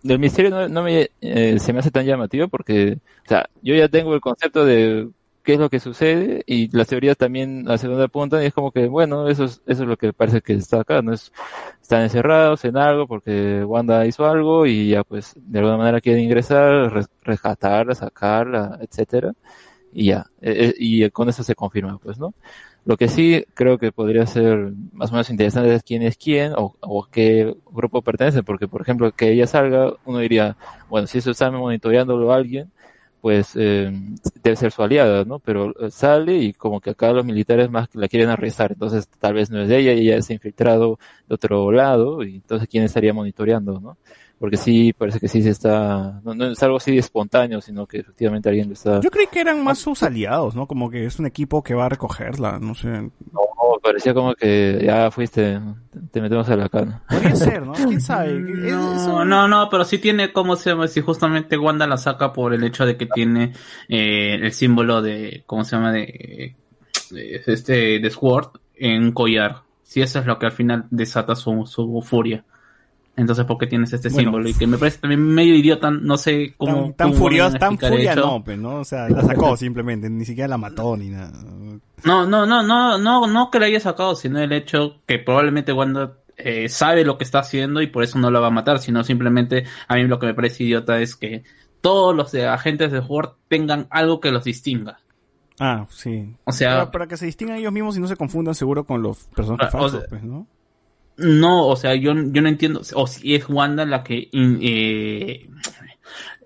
misterio 0.03 0.49
no, 0.51 0.67
no 0.69 0.83
me, 0.83 1.09
eh, 1.21 1.59
se 1.59 1.73
me 1.73 1.79
hace 1.79 1.91
tan 1.91 2.05
llamativo 2.05 2.47
porque, 2.47 2.97
o 3.25 3.27
sea, 3.29 3.47
yo 3.61 3.75
ya 3.75 3.87
tengo 3.87 4.13
el 4.13 4.21
concepto 4.21 4.65
de 4.65 5.09
qué 5.43 5.53
es 5.53 5.59
lo 5.59 5.69
que 5.69 5.79
sucede 5.79 6.43
y 6.45 6.75
las 6.75 6.87
teorías 6.87 7.17
también 7.17 7.69
a 7.69 7.77
segunda 7.77 8.07
punta 8.07 8.43
y 8.43 8.47
es 8.47 8.53
como 8.53 8.71
que, 8.71 8.87
bueno, 8.87 9.27
eso 9.27 9.45
es, 9.45 9.61
eso 9.65 9.83
es 9.83 9.89
lo 9.89 9.97
que 9.97 10.13
parece 10.13 10.41
que 10.41 10.53
está 10.53 10.81
acá, 10.81 11.01
¿no? 11.01 11.13
Es, 11.13 11.31
están 11.81 12.03
encerrados 12.03 12.63
en 12.65 12.77
algo 12.77 13.07
porque 13.07 13.63
Wanda 13.65 14.05
hizo 14.05 14.25
algo 14.25 14.65
y 14.65 14.89
ya 14.89 15.03
pues 15.03 15.33
de 15.37 15.59
alguna 15.59 15.77
manera 15.77 16.01
quieren 16.01 16.23
ingresar, 16.23 16.93
res- 16.93 17.09
rescatarla, 17.23 17.95
sacarla, 17.95 18.77
etcétera 18.81 19.33
y 19.93 20.07
ya, 20.07 20.25
eh, 20.41 20.69
eh, 20.69 20.73
y 20.77 21.09
con 21.11 21.27
eso 21.29 21.43
se 21.43 21.55
confirma, 21.55 21.97
pues, 21.99 22.17
¿no? 22.17 22.33
Lo 22.85 22.97
que 22.97 23.07
sí 23.07 23.45
creo 23.53 23.77
que 23.77 23.91
podría 23.91 24.25
ser 24.25 24.73
más 24.93 25.11
o 25.11 25.13
menos 25.13 25.29
interesante 25.29 25.73
es 25.75 25.83
quién 25.83 26.01
es 26.01 26.17
quién 26.17 26.53
o, 26.57 26.75
o 26.81 27.03
a 27.05 27.09
qué 27.11 27.55
grupo 27.71 28.01
pertenece, 28.01 28.41
porque 28.43 28.67
por 28.67 28.81
ejemplo 28.81 29.11
que 29.11 29.31
ella 29.31 29.45
salga, 29.47 29.93
uno 30.05 30.17
diría, 30.19 30.57
bueno, 30.89 31.05
si 31.07 31.19
eso 31.19 31.29
está 31.31 31.51
monitoreándolo 31.51 32.33
alguien, 32.33 32.71
pues 33.21 33.51
eh, 33.55 33.91
debe 34.43 34.55
ser 34.55 34.71
su 34.71 34.83
aliada, 34.83 35.23
¿no? 35.25 35.39
Pero 35.39 35.73
eh, 35.79 35.91
sale 35.91 36.37
y 36.37 36.53
como 36.53 36.81
que 36.81 36.89
acá 36.89 37.13
los 37.13 37.25
militares 37.25 37.69
más 37.69 37.87
la 37.93 38.07
quieren 38.07 38.29
arrestar, 38.29 38.71
entonces 38.73 39.07
tal 39.19 39.35
vez 39.35 39.51
no 39.51 39.61
es 39.61 39.69
de 39.69 39.77
ella 39.77 39.91
ella 39.91 40.21
se 40.21 40.33
ha 40.33 40.35
infiltrado 40.35 40.99
de 41.27 41.35
otro 41.35 41.71
lado 41.71 42.23
y 42.23 42.35
entonces 42.37 42.67
quién 42.67 42.83
estaría 42.83 43.13
monitoreando, 43.13 43.79
¿no? 43.79 43.97
Porque 44.41 44.57
sí, 44.57 44.91
parece 44.91 45.19
que 45.19 45.27
sí 45.27 45.43
se 45.43 45.51
está, 45.51 46.19
no, 46.23 46.33
no 46.33 46.47
es 46.47 46.63
algo 46.63 46.77
así 46.77 46.97
espontáneo, 46.97 47.61
sino 47.61 47.85
que 47.85 47.99
efectivamente 47.99 48.49
alguien 48.49 48.69
lo 48.69 48.73
está... 48.73 48.99
Yo 48.99 49.11
creí 49.11 49.27
que 49.27 49.39
eran 49.39 49.63
más 49.63 49.77
sus 49.77 50.01
aliados, 50.01 50.55
¿no? 50.55 50.65
Como 50.65 50.89
que 50.89 51.05
es 51.05 51.19
un 51.19 51.27
equipo 51.27 51.61
que 51.61 51.75
va 51.75 51.85
a 51.85 51.89
recogerla, 51.89 52.57
no 52.57 52.73
sé. 52.73 52.89
No, 52.89 53.11
parecía 53.83 54.15
como 54.15 54.33
que 54.33 54.81
ya 54.83 55.11
fuiste, 55.11 55.59
te 56.11 56.21
metemos 56.21 56.49
a 56.49 56.55
la 56.55 56.69
cana. 56.69 57.03
Podría 57.07 57.35
ser, 57.35 57.63
¿no? 57.63 57.73
¿Quién 57.87 58.01
sabe? 58.01 58.39
No, 58.39 59.23
no, 59.23 59.47
no, 59.47 59.69
pero 59.69 59.85
sí 59.85 59.99
tiene, 59.99 60.33
¿cómo 60.33 60.55
se 60.55 60.71
llama? 60.71 60.87
Si 60.87 61.01
justamente 61.01 61.55
Wanda 61.55 61.85
la 61.85 61.97
saca 61.97 62.33
por 62.33 62.55
el 62.55 62.63
hecho 62.63 62.87
de 62.87 62.97
que 62.97 63.05
tiene 63.05 63.53
eh, 63.89 64.39
el 64.41 64.51
símbolo 64.53 65.03
de, 65.03 65.43
¿cómo 65.45 65.63
se 65.63 65.75
llama? 65.75 65.91
De, 65.91 66.55
de 67.11 67.43
este, 67.45 67.99
de 67.99 68.09
Sword 68.09 68.59
en 68.73 69.03
un 69.03 69.11
collar. 69.11 69.57
Si 69.83 70.01
eso 70.01 70.17
es 70.17 70.25
lo 70.25 70.39
que 70.39 70.47
al 70.47 70.51
final 70.51 70.87
desata 70.89 71.35
su, 71.35 71.67
su 71.67 72.01
furia. 72.01 72.43
Entonces, 73.17 73.43
¿por 73.45 73.57
qué 73.57 73.67
tienes 73.67 73.91
este 73.93 74.09
Bueno. 74.09 74.29
símbolo? 74.29 74.49
Y 74.49 74.53
que 74.53 74.65
me 74.67 74.77
parece 74.77 74.99
también 74.99 75.21
medio 75.21 75.53
idiota, 75.55 75.91
no 75.91 76.17
sé 76.17 76.53
cómo. 76.57 76.93
tan, 76.93 76.93
tan 76.93 77.07
a 77.09 77.59
tan 77.59 77.77
furia 77.77 78.15
no, 78.15 78.43
pues, 78.43 78.57
¿no? 78.57 78.75
O 78.79 78.83
sea, 78.85 79.09
la 79.09 79.21
sacó 79.23 79.55
simplemente, 79.57 80.09
ni 80.09 80.23
siquiera 80.25 80.47
la 80.47 80.57
mató 80.57 80.95
ni 80.95 81.09
nada. 81.09 81.31
No, 82.03 82.25
no, 82.25 82.45
no, 82.45 82.63
no, 82.63 82.97
no, 82.97 83.27
no 83.27 83.51
que 83.51 83.59
la 83.59 83.65
haya 83.67 83.79
sacado, 83.79 84.15
sino 84.15 84.39
el 84.39 84.51
hecho 84.53 85.01
que 85.05 85.19
probablemente 85.19 85.73
Wanda 85.73 86.13
eh, 86.37 86.69
sabe 86.69 87.03
lo 87.03 87.17
que 87.17 87.23
está 87.25 87.39
haciendo 87.39 87.81
y 87.81 87.87
por 87.87 88.03
eso 88.03 88.17
no 88.17 88.31
la 88.31 88.39
va 88.39 88.47
a 88.47 88.51
matar, 88.51 88.79
sino 88.79 89.03
simplemente 89.03 89.65
a 89.87 89.95
mí 89.95 90.03
lo 90.05 90.17
que 90.17 90.27
me 90.27 90.33
parece 90.33 90.63
idiota 90.63 90.99
es 90.99 91.15
que 91.15 91.43
todos 91.81 92.15
los 92.15 92.31
de 92.31 92.47
agentes 92.47 92.91
de 92.91 93.01
Sword 93.05 93.31
tengan 93.49 93.87
algo 93.91 94.19
que 94.21 94.31
los 94.31 94.43
distinga. 94.45 94.99
Ah, 95.59 95.85
sí. 95.89 96.33
O 96.45 96.51
sea, 96.51 96.71
Para, 96.77 96.91
para 96.91 97.07
que 97.07 97.17
se 97.17 97.25
distingan 97.27 97.57
ellos 97.57 97.73
mismos 97.73 97.97
y 97.97 97.99
no 97.99 98.07
se 98.07 98.15
confundan 98.15 98.55
seguro 98.55 98.85
con 98.85 99.03
los 99.03 99.25
personajes 99.35 99.67
o 99.75 99.77
falsos, 99.77 99.99
sea- 99.99 100.09
pues, 100.09 100.23
¿no? 100.23 100.47
No, 101.21 101.67
o 101.67 101.75
sea, 101.75 101.95
yo, 101.95 102.13
yo 102.13 102.41
no 102.41 102.49
entiendo, 102.49 102.81
o 102.95 103.07
si 103.07 103.35
es 103.35 103.47
Wanda 103.49 103.85
la 103.85 104.03
que 104.03 104.27
in- 104.31 104.59
eh, 104.61 105.47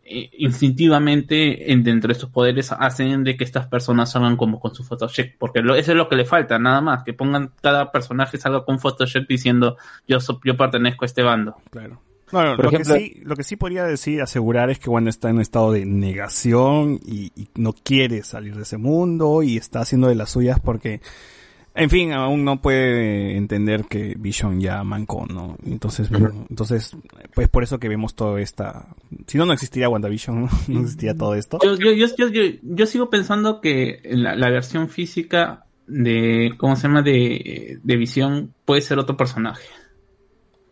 eh, 0.07 0.29
instintivamente 0.37 1.71
en- 1.71 1.83
dentro 1.83 2.09
de 2.09 2.13
estos 2.13 2.29
poderes 2.29 2.71
hacen 2.71 3.23
de 3.23 3.35
que 3.35 3.43
estas 3.43 3.65
personas 3.67 4.15
hagan 4.15 4.37
como 4.37 4.59
con 4.59 4.75
su 4.75 4.83
Photoshop, 4.83 5.25
porque 5.39 5.61
lo- 5.61 5.75
eso 5.75 5.91
es 5.91 5.97
lo 5.97 6.07
que 6.09 6.15
le 6.15 6.25
falta, 6.25 6.59
nada 6.59 6.79
más, 6.81 7.03
que 7.03 7.13
pongan 7.13 7.51
cada 7.61 7.91
personaje 7.91 8.37
salga 8.37 8.63
con 8.65 8.79
Photoshop 8.79 9.23
diciendo 9.27 9.77
yo, 10.07 10.19
so- 10.19 10.39
yo 10.43 10.55
pertenezco 10.55 11.05
a 11.05 11.07
este 11.07 11.23
bando. 11.23 11.55
Claro. 11.71 12.01
No, 12.31 12.43
no, 12.43 12.55
Por 12.55 12.65
lo, 12.65 12.71
ejemplo- 12.71 12.95
que 12.95 12.99
sí, 13.01 13.21
lo 13.23 13.35
que 13.35 13.43
sí 13.43 13.55
podría 13.55 13.83
decir, 13.85 14.21
asegurar 14.21 14.69
es 14.69 14.79
que 14.79 14.89
Wanda 14.89 15.09
está 15.11 15.29
en 15.29 15.35
un 15.35 15.41
estado 15.41 15.71
de 15.71 15.85
negación 15.85 16.99
y, 17.05 17.31
y 17.35 17.47
no 17.55 17.73
quiere 17.73 18.23
salir 18.23 18.55
de 18.55 18.63
ese 18.63 18.77
mundo 18.77 19.43
y 19.43 19.57
está 19.57 19.81
haciendo 19.81 20.07
de 20.07 20.15
las 20.15 20.31
suyas 20.31 20.59
porque, 20.59 21.01
en 21.75 21.89
fin, 21.89 22.11
aún 22.13 22.45
no 22.45 22.61
puede 22.61 23.35
entender 23.35 23.83
que 23.85 24.15
Vision 24.17 24.61
ya 24.61 24.83
mancó, 24.83 25.25
¿no? 25.27 25.57
Entonces, 25.65 26.09
entonces, 26.49 26.95
pues 27.33 27.49
por 27.49 27.63
eso 27.63 27.79
que 27.79 27.89
vemos 27.89 28.15
toda 28.15 28.39
esta... 28.41 28.87
Si 29.27 29.37
no, 29.37 29.45
no 29.45 29.53
existiría 29.53 29.89
WandaVision, 29.89 30.41
¿no? 30.43 30.49
no 30.69 30.79
existiría 30.79 31.15
todo 31.15 31.35
esto. 31.35 31.59
Yo, 31.61 31.75
yo, 31.75 31.91
yo, 32.17 32.29
yo, 32.29 32.41
yo, 32.61 32.85
sigo 32.85 33.09
pensando 33.09 33.59
que 33.61 33.99
la, 34.05 34.35
la 34.35 34.49
versión 34.49 34.87
física 34.89 35.65
de, 35.87 36.53
¿cómo 36.57 36.75
se 36.75 36.83
llama? 36.87 37.01
De, 37.01 37.79
de 37.83 37.95
Visión 37.97 38.53
puede 38.63 38.81
ser 38.81 38.97
otro 38.97 39.17
personaje. 39.17 39.67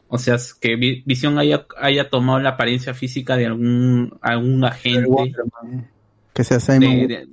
O 0.08 0.18
sea, 0.18 0.36
es 0.36 0.54
que 0.54 0.76
Vi- 0.76 1.04
Visión 1.06 1.38
haya, 1.38 1.66
haya 1.82 2.10
tomado 2.10 2.40
la 2.40 2.52
apariencia 2.52 2.94
física 2.94 3.36
de 3.36 3.48
algún, 3.48 4.18
algún 4.22 4.64
agente. 4.64 5.34
Que 6.34 6.44
sea 6.44 6.60
Simon. 6.60 6.82
De, 6.82 7.08
de- 7.08 7.28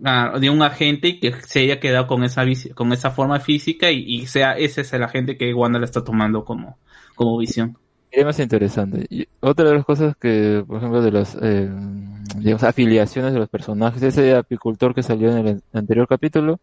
de 0.00 0.50
un 0.50 0.62
agente 0.62 1.08
y 1.08 1.20
que 1.20 1.32
se 1.46 1.60
haya 1.60 1.78
quedado 1.78 2.06
con 2.06 2.24
esa 2.24 2.44
con 2.74 2.92
esa 2.92 3.10
forma 3.10 3.38
física 3.40 3.90
y, 3.90 4.04
y 4.06 4.26
sea 4.26 4.52
ese 4.52 4.80
es 4.80 4.92
el 4.92 5.02
agente 5.02 5.36
que 5.36 5.52
Wanda 5.52 5.78
le 5.78 5.84
está 5.84 6.02
tomando 6.02 6.44
como, 6.44 6.78
como 7.14 7.38
visión. 7.38 7.76
Sería 8.10 8.26
más 8.26 8.40
interesante. 8.40 9.06
Y 9.08 9.28
otra 9.38 9.68
de 9.68 9.76
las 9.76 9.84
cosas 9.84 10.16
que, 10.16 10.64
por 10.66 10.78
ejemplo, 10.78 11.00
de 11.00 11.12
las 11.12 11.36
eh, 11.40 11.70
digamos, 12.36 12.62
afiliaciones 12.64 13.32
de 13.32 13.38
los 13.38 13.48
personajes, 13.48 14.02
ese 14.02 14.34
apicultor 14.34 14.94
que 14.94 15.02
salió 15.02 15.30
en 15.30 15.46
el 15.46 15.62
anterior 15.72 16.08
capítulo, 16.08 16.58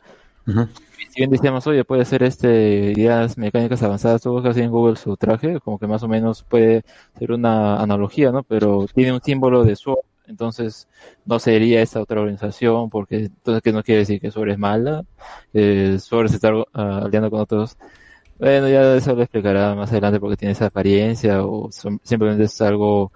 Si 0.45 1.21
bien 1.21 1.29
decíamos, 1.29 1.67
oye, 1.67 1.83
puede 1.83 2.05
ser 2.05 2.23
este 2.23 2.93
ideas 2.95 3.37
mecánicas 3.37 3.83
avanzadas, 3.83 4.21
tú 4.21 4.31
buscas 4.31 4.57
en 4.57 4.71
Google 4.71 4.95
su 4.95 5.15
traje, 5.17 5.59
como 5.59 5.77
que 5.79 5.87
más 5.87 6.03
o 6.03 6.07
menos 6.07 6.43
puede 6.43 6.83
ser 7.17 7.31
una 7.31 7.81
analogía, 7.81 8.31
¿no? 8.31 8.43
Pero 8.43 8.85
tiene 8.93 9.13
un 9.13 9.21
símbolo 9.21 9.63
de 9.63 9.75
SWORD, 9.75 9.99
entonces 10.27 10.87
no 11.25 11.39
sería 11.39 11.81
esta 11.81 12.01
otra 12.01 12.21
organización, 12.21 12.89
porque 12.89 13.25
entonces 13.25 13.61
que 13.61 13.71
no 13.71 13.83
quiere 13.83 13.99
decir 13.99 14.19
que 14.19 14.31
SWORD 14.31 14.51
es 14.51 14.57
mala, 14.57 15.03
SWORD 15.53 16.29
se 16.29 16.35
está 16.35 16.51
ah, 16.73 17.01
aliando 17.05 17.29
con 17.29 17.41
otros. 17.41 17.77
Bueno, 18.39 18.69
ya 18.69 18.95
eso 18.95 19.15
lo 19.15 19.23
explicará 19.23 19.73
más 19.73 19.91
adelante 19.91 20.19
porque 20.19 20.37
tiene 20.37 20.51
esa 20.51 20.67
apariencia 20.67 21.43
o 21.43 21.69
simplemente 22.03 22.43
es 22.43 22.61
algo, 22.61 23.11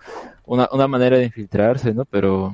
una, 0.45 0.67
una 0.71 0.87
manera 0.87 1.17
de 1.17 1.25
infiltrarse, 1.25 1.93
¿no? 1.93 2.05
Pero 2.05 2.53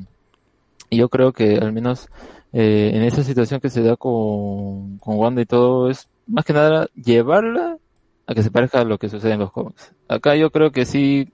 yo 0.91 1.09
creo 1.09 1.31
que 1.31 1.57
al 1.57 1.71
menos 1.71 2.09
eh, 2.53 2.91
en 2.93 3.03
esa 3.03 3.23
situación 3.23 3.59
que 3.59 3.69
se 3.69 3.81
da 3.83 3.95
con, 3.95 4.97
con 4.99 5.17
Wanda 5.17 5.41
y 5.41 5.45
todo 5.45 5.89
es 5.89 6.09
más 6.27 6.45
que 6.45 6.53
nada 6.53 6.87
llevarla 6.95 7.77
a 8.25 8.33
que 8.33 8.43
se 8.43 8.51
parezca 8.51 8.81
a 8.81 8.83
lo 8.83 8.97
que 8.97 9.09
sucede 9.09 9.33
en 9.33 9.39
los 9.39 9.51
cómics. 9.51 9.93
Acá 10.07 10.35
yo 10.35 10.51
creo 10.51 10.71
que 10.71 10.85
sí, 10.85 11.31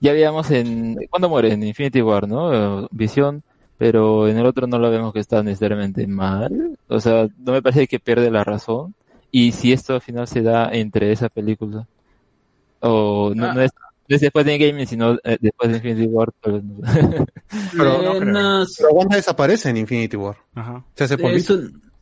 ya 0.00 0.12
veíamos 0.12 0.50
en, 0.50 0.96
¿cuándo 1.10 1.28
muere? 1.28 1.52
En 1.52 1.62
Infinity 1.62 2.02
War, 2.02 2.28
¿no? 2.28 2.82
Eh, 2.84 2.86
Visión, 2.90 3.42
pero 3.78 4.28
en 4.28 4.38
el 4.38 4.46
otro 4.46 4.66
no 4.66 4.78
lo 4.78 4.90
vemos 4.90 5.12
que 5.12 5.20
está 5.20 5.42
necesariamente 5.42 6.06
mal. 6.06 6.76
O 6.88 7.00
sea, 7.00 7.28
no 7.38 7.52
me 7.52 7.62
parece 7.62 7.86
que 7.86 7.98
pierde 8.00 8.30
la 8.30 8.44
razón. 8.44 8.94
Y 9.30 9.52
si 9.52 9.72
esto 9.72 9.94
al 9.94 10.00
final 10.00 10.26
se 10.28 10.42
da 10.42 10.70
entre 10.72 11.12
esa 11.12 11.28
película, 11.28 11.86
o 12.80 13.32
no, 13.34 13.52
no 13.54 13.60
es, 13.60 13.70
no 14.08 14.14
es 14.16 14.20
después 14.20 14.46
de 14.46 14.54
Endgame, 14.54 14.86
sino 14.86 15.14
eh, 15.24 15.36
después 15.40 15.70
de 15.70 15.76
Infinity 15.76 16.06
War, 16.06 16.32
no. 16.44 16.62
Pero, 17.76 18.02
no, 18.02 18.64
pero 18.78 18.90
Wanda 18.92 19.16
desaparece 19.16 19.70
en 19.70 19.76
Infinity 19.76 20.16
War. 20.16 20.36
Ajá. 20.54 20.84
Se 20.94 21.04
hace 21.04 21.16
eso- 21.36 21.60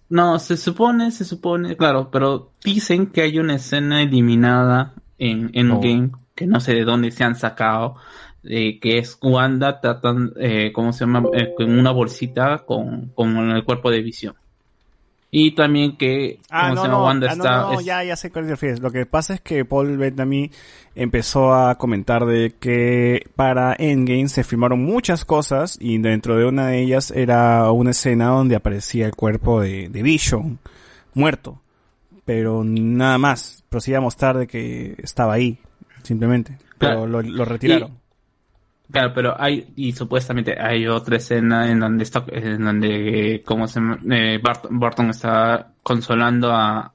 no, 0.08 0.38
se 0.38 0.56
supone, 0.56 1.10
se 1.10 1.24
supone, 1.24 1.76
claro, 1.76 2.10
pero 2.10 2.50
dicen 2.62 3.06
que 3.06 3.22
hay 3.22 3.38
una 3.38 3.56
escena 3.56 4.02
eliminada 4.02 4.92
en 5.18 5.50
Endgame, 5.54 6.10
que 6.34 6.46
no 6.46 6.60
sé 6.60 6.74
de 6.74 6.84
dónde 6.84 7.10
se 7.10 7.24
han 7.24 7.36
sacado, 7.36 7.96
eh, 8.44 8.78
que 8.80 8.98
es 8.98 9.18
Wanda 9.22 9.80
tratando, 9.80 10.34
eh, 10.38 10.72
¿cómo 10.72 10.92
se 10.92 11.00
llama? 11.06 11.28
Eh, 11.32 11.54
con 11.56 11.78
una 11.78 11.90
bolsita 11.92 12.58
con, 12.66 13.08
con 13.14 13.50
el 13.50 13.64
cuerpo 13.64 13.90
de 13.90 14.02
visión. 14.02 14.34
Y 15.36 15.52
también 15.56 15.96
que, 15.96 16.38
Ah, 16.48 16.70
¿cómo 16.70 16.74
no, 16.76 16.80
se 16.82 16.86
llama? 16.88 16.98
no, 16.98 17.04
Wanda 17.06 17.26
ah, 17.28 17.32
está... 17.32 17.62
no, 17.62 17.80
es- 17.80 17.84
ya, 17.86 18.04
ya 18.04 18.14
sé 18.14 18.30
cuál 18.30 18.44
te 18.44 18.52
refieres. 18.52 18.80
Lo 18.80 18.92
que 18.92 19.04
pasa 19.04 19.34
es 19.34 19.40
que 19.40 19.64
Paul 19.64 19.96
Bettany 19.96 20.50
empezó 20.94 21.52
a 21.54 21.76
comentar 21.76 22.24
de 22.24 22.54
que 22.60 23.26
para 23.34 23.74
Endgame 23.76 24.28
se 24.28 24.44
filmaron 24.44 24.84
muchas 24.84 25.24
cosas 25.24 25.76
y 25.80 25.98
dentro 25.98 26.36
de 26.36 26.44
una 26.46 26.68
de 26.68 26.82
ellas 26.82 27.10
era 27.10 27.68
una 27.72 27.90
escena 27.90 28.28
donde 28.28 28.54
aparecía 28.54 29.06
el 29.06 29.16
cuerpo 29.16 29.60
de, 29.60 29.88
de 29.88 30.02
Vision 30.04 30.60
muerto. 31.14 31.60
Pero 32.24 32.62
nada 32.64 33.18
más. 33.18 33.64
Pero 33.68 33.80
sí 33.80 33.92
a 33.92 34.00
mostrar 34.00 34.38
de 34.38 34.46
que 34.46 34.94
estaba 35.02 35.32
ahí, 35.32 35.58
simplemente. 36.04 36.56
Pero 36.78 36.92
Claro. 36.92 37.06
lo, 37.08 37.22
lo 37.22 37.44
retiraron. 37.44 37.98
Claro, 38.92 39.12
pero 39.14 39.34
hay, 39.40 39.72
y 39.76 39.92
supuestamente 39.92 40.60
hay 40.60 40.86
otra 40.86 41.16
escena 41.16 41.68
en 41.70 41.80
donde 41.80 42.04
está, 42.04 42.22
en 42.28 42.62
donde, 42.64 43.34
eh, 43.36 43.42
¿cómo 43.42 43.66
se 43.66 43.80
llama? 43.80 43.98
Eh, 44.10 44.38
Bart- 44.42 44.66
Barton 44.70 45.10
está 45.10 45.72
consolando 45.82 46.52
a, 46.52 46.92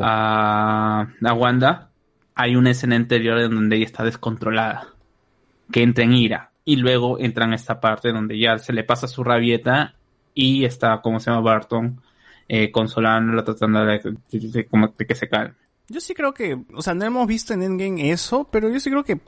a, 0.00 1.06
a 1.24 1.32
Wanda. 1.34 1.90
Hay 2.34 2.54
una 2.54 2.70
escena 2.70 2.96
anterior 2.96 3.38
en 3.40 3.50
donde 3.54 3.76
ella 3.76 3.86
está 3.86 4.04
descontrolada, 4.04 4.88
que 5.72 5.82
entra 5.82 6.04
en 6.04 6.12
ira, 6.12 6.50
y 6.64 6.76
luego 6.76 7.18
entra 7.18 7.46
en 7.46 7.54
esta 7.54 7.80
parte 7.80 8.12
donde 8.12 8.38
ya 8.38 8.58
se 8.58 8.72
le 8.72 8.84
pasa 8.84 9.08
su 9.08 9.24
rabieta 9.24 9.94
y 10.34 10.64
está, 10.64 11.00
¿cómo 11.00 11.18
se 11.18 11.30
llama? 11.30 11.42
Barton, 11.42 12.00
eh, 12.46 12.70
consolándola, 12.70 13.42
tratando 13.42 13.84
de, 13.84 13.98
de- 14.30 14.38
de- 14.50 14.66
como 14.66 14.88
de 14.96 15.06
que 15.06 15.14
se 15.16 15.28
calme. 15.28 15.54
Yo 15.88 16.00
sí 16.00 16.14
creo 16.14 16.34
que, 16.34 16.58
o 16.74 16.82
sea, 16.82 16.94
no 16.94 17.04
hemos 17.04 17.26
visto 17.26 17.54
en 17.54 17.62
Endgame 17.62 18.10
eso, 18.10 18.46
pero 18.50 18.68
yo 18.68 18.78
sí 18.78 18.90
creo 18.90 19.04
que, 19.04 19.20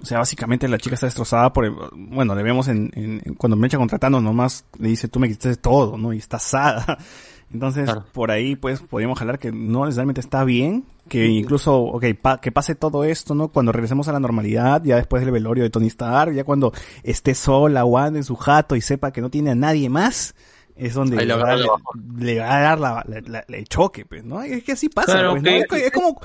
o 0.00 0.04
sea, 0.06 0.18
básicamente 0.18 0.66
la 0.66 0.78
chica 0.78 0.94
está 0.94 1.06
destrozada 1.06 1.52
por, 1.52 1.66
el- 1.66 1.74
bueno, 1.94 2.34
le 2.34 2.42
vemos 2.42 2.68
en, 2.68 2.90
en- 2.94 3.22
en- 3.24 3.34
cuando 3.34 3.56
me 3.56 3.66
echa 3.66 3.76
contratando 3.78 4.20
nomás 4.20 4.64
le 4.78 4.88
dice, 4.88 5.08
tú 5.08 5.18
me 5.20 5.28
quitaste 5.28 5.56
todo, 5.56 5.98
¿no? 5.98 6.12
Y 6.14 6.18
está 6.18 6.38
asada. 6.38 6.98
Entonces, 7.52 7.84
Claro. 7.84 8.04
por 8.12 8.30
ahí, 8.32 8.56
pues, 8.56 8.80
podríamos 8.80 9.20
hablar 9.20 9.38
que 9.38 9.52
no 9.52 9.84
necesariamente 9.84 10.20
está 10.20 10.42
bien, 10.42 10.84
que 11.08 11.26
incluso, 11.28 11.78
ok, 11.78 12.04
pa- 12.20 12.40
que 12.40 12.50
pase 12.50 12.74
todo 12.74 13.04
esto, 13.04 13.34
¿no? 13.34 13.48
Cuando 13.48 13.70
regresemos 13.70 14.08
a 14.08 14.12
la 14.12 14.18
normalidad, 14.18 14.82
ya 14.82 14.96
después 14.96 15.22
del 15.22 15.30
velorio 15.30 15.62
de 15.62 15.70
Tony 15.70 15.86
Stark, 15.86 16.32
ya 16.34 16.42
cuando 16.44 16.72
esté 17.04 17.34
sola, 17.34 17.84
Wanda 17.84 18.18
en 18.18 18.24
su 18.24 18.34
jato 18.36 18.74
y 18.74 18.80
sepa 18.80 19.12
que 19.12 19.20
no 19.20 19.30
tiene 19.30 19.50
a 19.50 19.54
nadie 19.54 19.88
más, 19.88 20.34
es 20.76 20.94
donde 20.94 21.16
le 21.24 21.34
va 21.34 21.42
a 21.42 21.46
dar 21.56 21.58
le, 21.58 21.64
la 21.66 22.24
le 22.24 22.38
va 22.40 22.56
a 22.56 22.60
dar 22.60 22.78
la, 22.80 23.04
la- 23.08 23.20
la- 23.48 23.56
el 23.56 23.64
choque, 23.66 24.04
pues, 24.04 24.24
¿no? 24.24 24.42
Es 24.42 24.62
que 24.62 24.72
así 24.72 24.88
pasa, 24.88 25.12
Claro, 25.12 25.30
pues, 25.32 25.42
¿no? 25.42 25.50
Es, 25.50 25.82
es 25.84 25.90
como, 25.92 26.20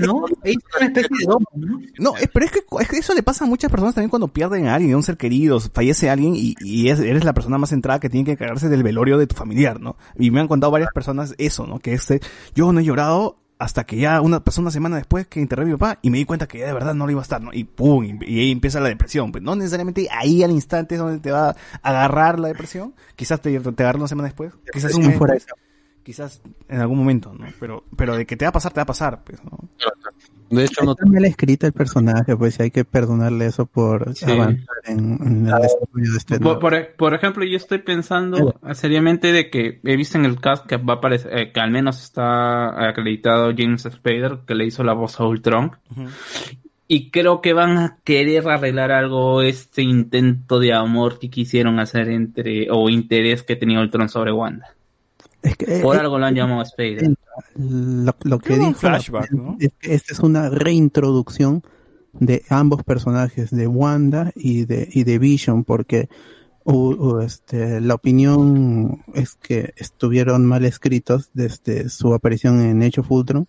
¿no? 0.00 0.24
Es 0.44 0.56
una 0.76 0.86
especie 0.86 1.16
de 1.18 1.24
domo, 1.26 1.46
¿no? 1.54 1.80
no, 1.98 2.16
es- 2.16 2.28
pero 2.32 2.46
es 2.46 2.52
que, 2.52 2.60
es 2.80 2.88
que 2.88 2.96
eso 2.98 3.14
le 3.14 3.22
pasa 3.22 3.44
a 3.44 3.48
muchas 3.48 3.70
personas 3.70 3.94
también 3.94 4.10
cuando 4.10 4.28
pierden 4.28 4.66
a 4.68 4.74
alguien, 4.74 4.92
a 4.94 4.96
un 4.96 5.02
ser 5.02 5.16
querido, 5.16 5.58
fallece 5.60 6.08
alguien 6.10 6.34
y, 6.36 6.54
y 6.60 6.88
es- 6.90 7.00
eres 7.00 7.24
la 7.24 7.32
persona 7.34 7.58
más 7.58 7.70
centrada 7.70 8.00
que 8.00 8.08
tiene 8.08 8.24
que 8.24 8.32
encargarse 8.32 8.68
del 8.68 8.82
velorio 8.82 9.18
de 9.18 9.26
tu 9.26 9.34
familiar, 9.34 9.80
¿no? 9.80 9.96
Y 10.18 10.30
me 10.30 10.40
han 10.40 10.48
contado 10.48 10.70
varias 10.70 10.90
personas 10.94 11.34
eso, 11.38 11.66
¿no? 11.66 11.78
Que 11.80 11.92
este, 11.94 12.20
yo 12.54 12.72
no 12.72 12.80
he 12.80 12.84
llorado 12.84 13.38
hasta 13.58 13.84
que 13.84 13.96
ya 13.96 14.20
una 14.20 14.40
pasó 14.44 14.60
una 14.60 14.70
semana 14.70 14.96
después 14.96 15.26
que 15.26 15.40
enterré 15.40 15.62
a 15.62 15.66
mi 15.66 15.72
papá 15.72 15.98
y 16.02 16.10
me 16.10 16.18
di 16.18 16.24
cuenta 16.24 16.46
que 16.46 16.58
ya 16.58 16.66
de 16.66 16.72
verdad 16.72 16.94
no 16.94 17.06
lo 17.06 17.12
iba 17.12 17.20
a 17.20 17.22
estar, 17.22 17.42
¿no? 17.42 17.50
Y 17.52 17.64
pum, 17.64 18.04
y, 18.04 18.18
y 18.24 18.40
ahí 18.40 18.52
empieza 18.52 18.80
la 18.80 18.88
depresión. 18.88 19.32
Pues 19.32 19.42
no 19.42 19.56
necesariamente 19.56 20.08
ahí 20.10 20.42
al 20.42 20.50
instante 20.52 20.94
es 20.94 21.00
donde 21.00 21.18
te 21.20 21.30
va 21.32 21.50
a 21.50 21.56
agarrar 21.82 22.38
la 22.38 22.48
depresión. 22.48 22.94
Quizás 23.16 23.40
te, 23.40 23.58
te 23.60 23.82
agarra 23.82 23.98
una 23.98 24.08
semana 24.08 24.28
después. 24.28 24.52
Quizás 24.72 24.94
un 24.94 25.02
Sí, 25.02 25.02
mes 25.04 25.16
fuera 25.16 25.34
después, 25.34 25.56
Quizás 26.02 26.40
en 26.68 26.80
algún 26.80 26.98
momento, 26.98 27.34
¿no? 27.34 27.46
Pero, 27.60 27.84
pero 27.96 28.16
de 28.16 28.24
que 28.26 28.36
te 28.36 28.44
va 28.46 28.48
a 28.50 28.52
pasar, 28.52 28.72
te 28.72 28.78
va 28.80 28.84
a 28.84 28.86
pasar, 28.86 29.24
pues, 29.24 29.44
¿no? 29.44 29.58
De 30.50 30.64
hecho, 30.64 30.84
no 30.84 30.92
Está 30.92 31.06
mal 31.06 31.24
escrita 31.24 31.66
el 31.66 31.72
personaje, 31.72 32.36
pues 32.36 32.58
y 32.58 32.62
hay 32.64 32.70
que 32.70 32.84
perdonarle 32.84 33.46
eso 33.46 33.66
por 33.66 34.14
Sí. 34.14 34.24
avanzar 34.30 34.76
en, 34.86 35.18
en 35.22 35.46
el 35.46 35.54
desarrollo 35.62 36.12
de 36.12 36.16
este 36.16 36.40
Por, 36.40 36.58
por, 36.58 36.74
por 36.96 37.14
ejemplo, 37.14 37.44
yo 37.44 37.56
estoy 37.56 37.78
pensando 37.78 38.58
seriamente 38.72 39.32
de 39.32 39.50
que 39.50 39.80
he 39.84 39.96
visto 39.96 40.16
en 40.18 40.24
el 40.24 40.40
cast 40.40 40.66
que 40.66 40.76
va 40.76 40.94
a 40.94 40.96
aparecer, 40.96 41.36
eh, 41.38 41.52
que 41.52 41.60
al 41.60 41.70
menos 41.70 42.02
está 42.02 42.88
acreditado 42.88 43.52
James 43.56 43.82
Spader, 43.82 44.38
que 44.46 44.54
le 44.54 44.66
hizo 44.66 44.82
la 44.84 44.94
voz 44.94 45.20
a 45.20 45.24
Ultron. 45.26 45.72
Y 46.90 47.10
creo 47.10 47.42
que 47.42 47.52
van 47.52 47.76
a 47.76 47.98
querer 48.02 48.48
arreglar 48.48 48.92
algo, 48.92 49.42
este 49.42 49.82
intento 49.82 50.58
de 50.58 50.72
amor 50.72 51.18
que 51.18 51.28
quisieron 51.28 51.78
hacer 51.80 52.08
entre, 52.08 52.68
o 52.70 52.88
interés 52.88 53.42
que 53.42 53.56
tenía 53.56 53.80
Ultron 53.80 54.08
sobre 54.08 54.32
Wanda. 54.32 54.68
Es 55.42 55.56
que, 55.56 55.80
Por 55.80 55.96
eh, 55.96 56.00
algo 56.00 56.18
lo 56.18 56.26
han 56.26 56.34
llamado 56.34 56.64
Spader. 56.64 57.14
lo, 57.56 58.14
lo 58.22 58.38
que 58.40 58.58
dijo 58.58 58.74
flashback, 58.74 59.30
¿no? 59.32 59.56
es 59.60 59.70
que 59.78 59.94
esta 59.94 60.12
es 60.12 60.20
una 60.20 60.48
reintroducción 60.50 61.62
de 62.12 62.42
ambos 62.48 62.82
personajes, 62.82 63.50
de 63.50 63.66
Wanda 63.68 64.32
y 64.34 64.64
de, 64.64 64.88
y 64.90 65.04
de 65.04 65.18
Vision, 65.18 65.62
porque 65.64 66.08
u- 66.64 66.92
u- 66.94 67.20
este, 67.20 67.80
la 67.80 67.94
opinión 67.94 69.04
es 69.14 69.36
que 69.36 69.72
estuvieron 69.76 70.44
mal 70.44 70.64
escritos 70.64 71.30
desde 71.34 71.88
su 71.88 72.12
aparición 72.14 72.60
en 72.60 72.82
Age 72.82 73.00
of 73.00 73.10
Ultron. 73.12 73.46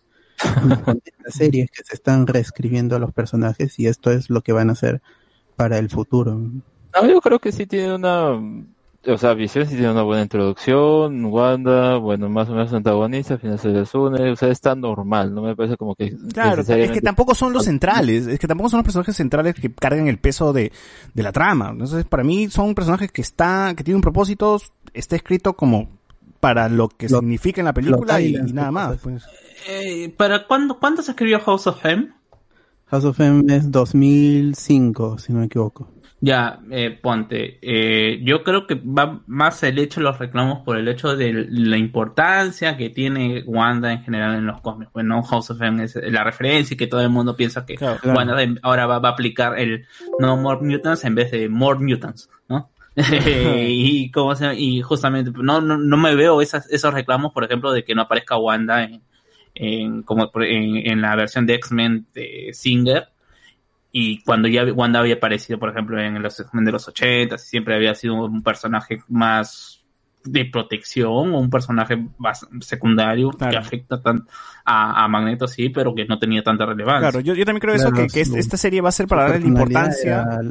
y 0.64 0.76
con 0.84 1.02
esta 1.06 1.32
serie 1.32 1.64
es 1.64 1.72
que 1.72 1.84
se 1.84 1.95
están 1.95 2.28
reescribiendo 2.28 2.95
a 2.95 2.99
los 2.99 3.11
personajes 3.14 3.80
y 3.80 3.88
esto 3.88 4.11
es 4.11 4.30
lo 4.30 4.41
que 4.41 4.52
van 4.53 4.70
a 4.70 4.74
hacer 4.74 5.02
para 5.56 5.80
el 5.80 5.90
futuro. 5.90 6.36
No, 6.36 7.07
yo 7.10 7.20
creo 7.22 7.40
que 7.40 7.52
sí 7.52 7.66
tiene 7.66 7.95
una, 7.95 8.40
o 9.08 9.18
sea, 9.18 9.34
Visión 9.34 9.66
sí 9.66 9.76
tiene 9.76 9.92
una 9.92 10.04
buena 10.04 10.24
introducción, 10.24 11.26
Wanda, 11.26 11.98
bueno, 11.98 12.28
más 12.30 12.50
o 12.50 12.52
menos 12.54 12.74
antagonista, 12.74 13.36
al 13.36 13.40
final 13.40 13.58
se 13.60 13.70
les 13.70 13.94
une, 13.96 14.32
o 14.32 14.36
sea, 14.36 14.50
está 14.50 14.76
normal, 14.76 15.34
no 15.34 15.42
me 15.42 15.56
parece 15.56 15.78
como 15.78 15.96
que 15.96 16.16
Claro, 16.34 16.62
es 16.62 16.92
que 16.92 17.02
tampoco 17.02 17.34
son 17.34 17.54
los 17.54 17.66
centrales, 17.66 18.28
es 18.28 18.40
que 18.40 18.48
tampoco 18.48 18.70
son 18.70 18.80
los 18.80 18.84
personajes 18.86 19.16
centrales 19.16 19.56
que 19.56 19.72
cargan 19.74 20.08
el 20.08 20.18
peso 20.18 20.52
de, 20.54 20.72
de 21.14 21.24
la 21.24 21.32
trama. 21.32 21.70
Entonces, 21.72 22.06
para 22.06 22.24
mí 22.24 22.50
son 22.50 22.76
personajes 22.76 23.12
que 23.12 23.22
está, 23.22 23.74
que 23.76 23.84
tienen 23.84 23.98
un 23.98 24.02
propósito, 24.04 24.60
está 24.94 25.16
escrito 25.16 25.54
como 25.54 25.90
para 26.40 26.70
lo 26.70 26.88
que 26.90 27.08
Lo- 27.10 27.20
significa 27.20 27.62
en 27.62 27.66
la 27.66 27.74
película 27.74 28.22
y, 28.22 28.34
nada 28.34 28.72
más. 28.72 28.98
Pues. 29.02 29.24
Eh, 29.68 30.14
¿Para 30.18 30.46
cuándo, 30.48 30.78
cuándo 30.80 31.02
se 31.02 31.12
escribió 31.12 31.40
House 31.40 31.68
of 31.68 31.84
M? 31.86 32.10
House 32.88 33.06
of 33.06 33.20
M 33.20 33.44
es 33.56 33.70
2005, 33.72 35.18
si 35.20 35.34
no 35.34 35.40
me 35.40 35.46
equivoco. 35.46 35.88
Ya, 36.22 36.60
eh, 36.70 36.98
ponte. 37.02 37.60
eh, 37.62 38.20
yo 38.24 38.44
creo 38.44 38.68
que 38.68 38.76
va 38.76 39.22
más 39.26 39.64
el 39.64 39.80
hecho 39.80 40.02
de 40.02 40.04
los 40.04 40.20
reclamos 40.20 40.60
por 40.66 40.78
el 40.78 40.88
hecho 40.90 41.16
de 41.16 41.48
la 41.50 41.78
importancia 41.78 42.76
que 42.76 42.90
tiene 42.90 43.41
Wanda 43.46 43.94
en 43.94 44.04
general 44.04 44.36
en 44.36 44.46
los 44.46 44.60
cómics. 44.60 44.91
Bueno, 44.91 45.24
House 45.24 45.52
of 45.52 45.62
M 45.62 45.82
es 45.82 45.96
la 45.96 46.26
referencia 46.26 46.74
y 46.74 46.78
que 46.78 46.88
todo 46.88 47.02
el 47.02 47.10
mundo 47.10 47.38
piensa 47.38 47.66
que 47.66 47.76
Claro, 47.76 48.00
claro. 48.02 48.18
Wanda 48.18 48.60
ahora 48.64 48.86
va, 48.86 49.00
va 49.00 49.10
a 49.10 49.12
aplicar 49.14 49.58
el 49.58 49.86
No 50.20 50.36
More 50.36 50.60
Mutants 50.62 51.06
en 51.06 51.16
vez 51.16 51.32
de 51.32 51.48
More 51.48 51.80
Mutants, 51.80 52.30
¿no? 52.50 52.70
y 53.66 54.12
cómo 54.12 54.36
se 54.36 54.54
y 54.56 54.82
justamente 54.82 55.32
no, 55.41 55.62
no, 55.62 55.78
no 55.78 55.98
me 55.98 56.16
veo 56.16 56.41
esas, 56.41 56.70
esos 56.70 56.94
reclamos, 56.94 57.32
por 57.32 57.46
ejemplo, 57.46 57.72
de 57.72 57.86
que 57.86 57.96
no 57.96 58.02
aparezca 58.02 58.38
Wanda 58.38 58.84
en, 58.84 59.02
en 59.56 60.04
como 60.04 60.30
en 60.36 61.02
la 61.02 61.16
versión 61.16 61.46
de 61.46 61.54
X-Men 61.56 62.08
de 62.14 62.50
Singer 62.52 63.08
y 63.91 64.22
cuando 64.24 64.48
ya 64.48 64.64
Wanda 64.66 64.99
había 64.99 65.16
aparecido, 65.16 65.57
por 65.60 65.70
ejemplo, 65.70 65.99
en 65.99 66.22
los 66.22 66.40
X-Men 66.40 66.66
de 66.66 66.72
los 66.72 66.88
80, 66.88 67.38
siempre 67.38 67.76
había 67.76 67.95
sido 67.95 68.16
un 68.24 68.44
personaje 68.44 68.99
más 69.07 69.84
de 70.24 70.45
protección 70.45 71.34
o 71.34 71.40
un 71.40 71.49
personaje 71.49 71.95
bas- 72.20 72.45
secundario 72.61 73.32
que 73.32 73.56
afecta 73.57 74.02
tan 74.02 74.28
a, 74.66 75.03
a 75.03 75.07
Magneto, 75.07 75.48
sí, 75.48 75.70
pero 75.70 75.95
que 75.95 76.06
no 76.06 76.20
tenía 76.20 76.44
tanta 76.44 76.66
relevancia. 76.66 77.10
Claro, 77.10 77.20
yo, 77.22 77.34
yo 77.34 77.45
también 77.45 77.61
creo 77.61 77.74
eso, 77.76 77.91
que, 77.91 78.06
esta 78.22 78.57
serie 78.57 78.82
va 78.82 78.90
a 78.90 78.91
ser 78.91 79.07
para 79.07 79.24
darle 79.24 79.40
la 79.40 79.48
importancia. 79.48 80.22
era- 80.24 80.41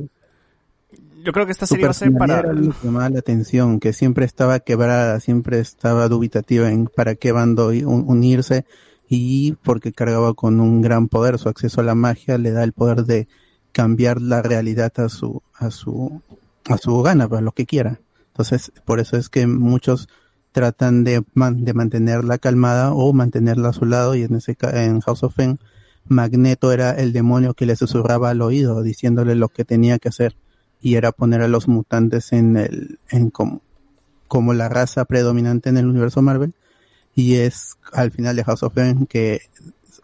Yo 1.23 1.33
creo 1.33 1.47
que 1.47 1.53
esta 1.53 1.67
serie 1.67 1.85
va 1.85 1.91
a 1.91 1.95
ser 1.95 2.13
para... 2.15 2.39
era 2.41 2.53
lo 2.55 2.71
que 2.73 2.87
llamaba 2.87 3.11
la 3.11 3.19
atención, 3.19 3.79
que 3.79 3.93
siempre 3.93 4.25
estaba 4.25 4.59
quebrada, 4.61 5.21
siempre 5.21 5.61
estaba 5.61 6.09
dubitativa 6.09 6.71
en 6.71 6.87
para 6.87 7.15
qué 7.15 7.31
bando 7.33 7.69
unirse 7.69 8.65
y 9.09 9.53
porque 9.63 9.93
cargaba 9.93 10.35
con 10.35 10.61
un 10.61 10.83
gran 10.83 11.09
poder, 11.09 11.39
su 11.39 11.49
acceso 11.49 11.81
a 11.81 11.85
la 11.85 11.95
magia 11.95 12.37
le 12.39 12.51
da 12.51 12.63
el 12.65 12.73
poder 12.73 13.05
de 13.05 13.29
cambiar 13.73 14.21
la 14.21 14.43
realidad 14.43 14.93
a 15.01 15.09
su 15.09 15.43
a 15.55 15.71
su 15.71 16.21
a 16.69 16.77
su 16.79 17.01
gana, 17.03 17.29
para 17.29 17.41
lo 17.41 17.53
que 17.53 17.65
quiera. 17.67 18.01
Entonces, 18.29 18.71
por 18.85 19.01
eso 19.01 19.17
es 19.17 19.29
que 19.31 19.47
muchos 19.47 20.09
tratan 20.53 21.05
de, 21.05 21.23
man- 21.35 21.65
de 21.65 21.73
mantenerla 21.75 22.39
calmada 22.39 22.93
o 22.93 23.13
mantenerla 23.13 23.71
a 23.71 23.73
su 23.73 23.85
lado 23.85 24.15
y 24.15 24.23
en 24.23 24.35
ese 24.37 24.57
en 24.73 25.01
House 25.01 25.23
of 25.23 25.35
Fame 25.35 25.57
Magneto 26.07 26.73
era 26.73 26.93
el 26.93 27.13
demonio 27.13 27.55
que 27.55 27.67
le 27.67 27.77
susurraba 27.77 28.31
al 28.31 28.41
oído 28.43 28.83
diciéndole 28.83 29.35
lo 29.35 29.49
que 29.49 29.65
tenía 29.65 29.99
que 29.99 30.09
hacer 30.09 30.37
y 30.81 30.95
era 30.95 31.13
poner 31.13 31.43
a 31.43 31.49
los 31.49 31.69
mutantes 31.69 32.33
en 32.33 32.57
el 32.57 32.99
en 33.11 33.31
como, 33.31 33.61
como 34.27 34.55
la 34.55 34.69
raza 34.69 35.05
predominante 35.05 35.69
en 35.69 35.77
el 35.77 35.87
universo 35.87 36.23
Marvel 36.23 36.55
y 37.19 37.35
es 37.35 37.77
al 37.93 38.13
final 38.13 38.37
de 38.37 38.45
House 38.45 38.63
of 38.63 38.79
M 38.79 39.07
que 39.09 39.41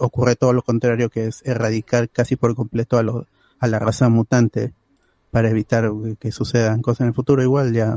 ocurre 0.00 0.34
todo 0.34 0.52
lo 0.52 0.62
contrario 0.62 1.10
que 1.10 1.26
es 1.28 1.42
erradicar 1.46 2.08
casi 2.10 2.34
por 2.34 2.56
completo 2.56 2.98
a 2.98 3.04
lo, 3.04 3.28
a 3.60 3.68
la 3.68 3.78
raza 3.78 4.08
mutante 4.08 4.72
para 5.30 5.48
evitar 5.48 5.88
que 6.18 6.32
sucedan 6.32 6.82
cosas 6.82 7.02
en 7.02 7.06
el 7.06 7.14
futuro 7.14 7.40
igual 7.40 7.72
ya 7.72 7.96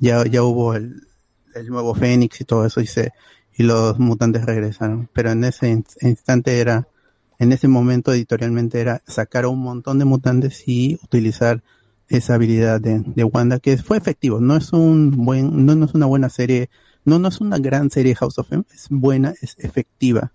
ya 0.00 0.24
ya 0.24 0.42
hubo 0.42 0.72
el, 0.72 1.06
nuevo 1.68 1.94
Fénix 1.94 2.40
y 2.40 2.44
todo 2.44 2.64
eso 2.64 2.80
y 2.80 2.86
se 2.86 3.12
y 3.54 3.64
los 3.64 3.98
mutantes 3.98 4.46
regresaron 4.46 5.10
pero 5.12 5.30
en 5.30 5.44
ese 5.44 5.68
in- 5.68 5.84
instante 6.00 6.58
era 6.58 6.88
en 7.38 7.52
ese 7.52 7.68
momento 7.68 8.14
editorialmente 8.14 8.80
era 8.80 9.02
sacar 9.06 9.44
a 9.44 9.48
un 9.48 9.60
montón 9.60 9.98
de 9.98 10.06
mutantes 10.06 10.66
y 10.66 10.98
utilizar 11.04 11.62
esa 12.08 12.34
habilidad 12.36 12.80
de, 12.80 13.02
de 13.04 13.24
Wanda 13.24 13.58
que 13.58 13.76
fue 13.78 13.96
efectivo. 13.96 14.38
No 14.40 14.56
es 14.56 14.72
un 14.72 15.10
buen, 15.24 15.64
no, 15.64 15.74
no 15.74 15.86
es 15.86 15.94
una 15.94 16.06
buena 16.06 16.28
serie, 16.28 16.68
no, 17.04 17.18
no 17.18 17.28
es 17.28 17.40
una 17.40 17.58
gran 17.58 17.90
serie 17.90 18.14
House 18.14 18.38
of 18.38 18.52
M, 18.52 18.64
es 18.74 18.86
buena, 18.90 19.34
es 19.40 19.56
efectiva, 19.58 20.32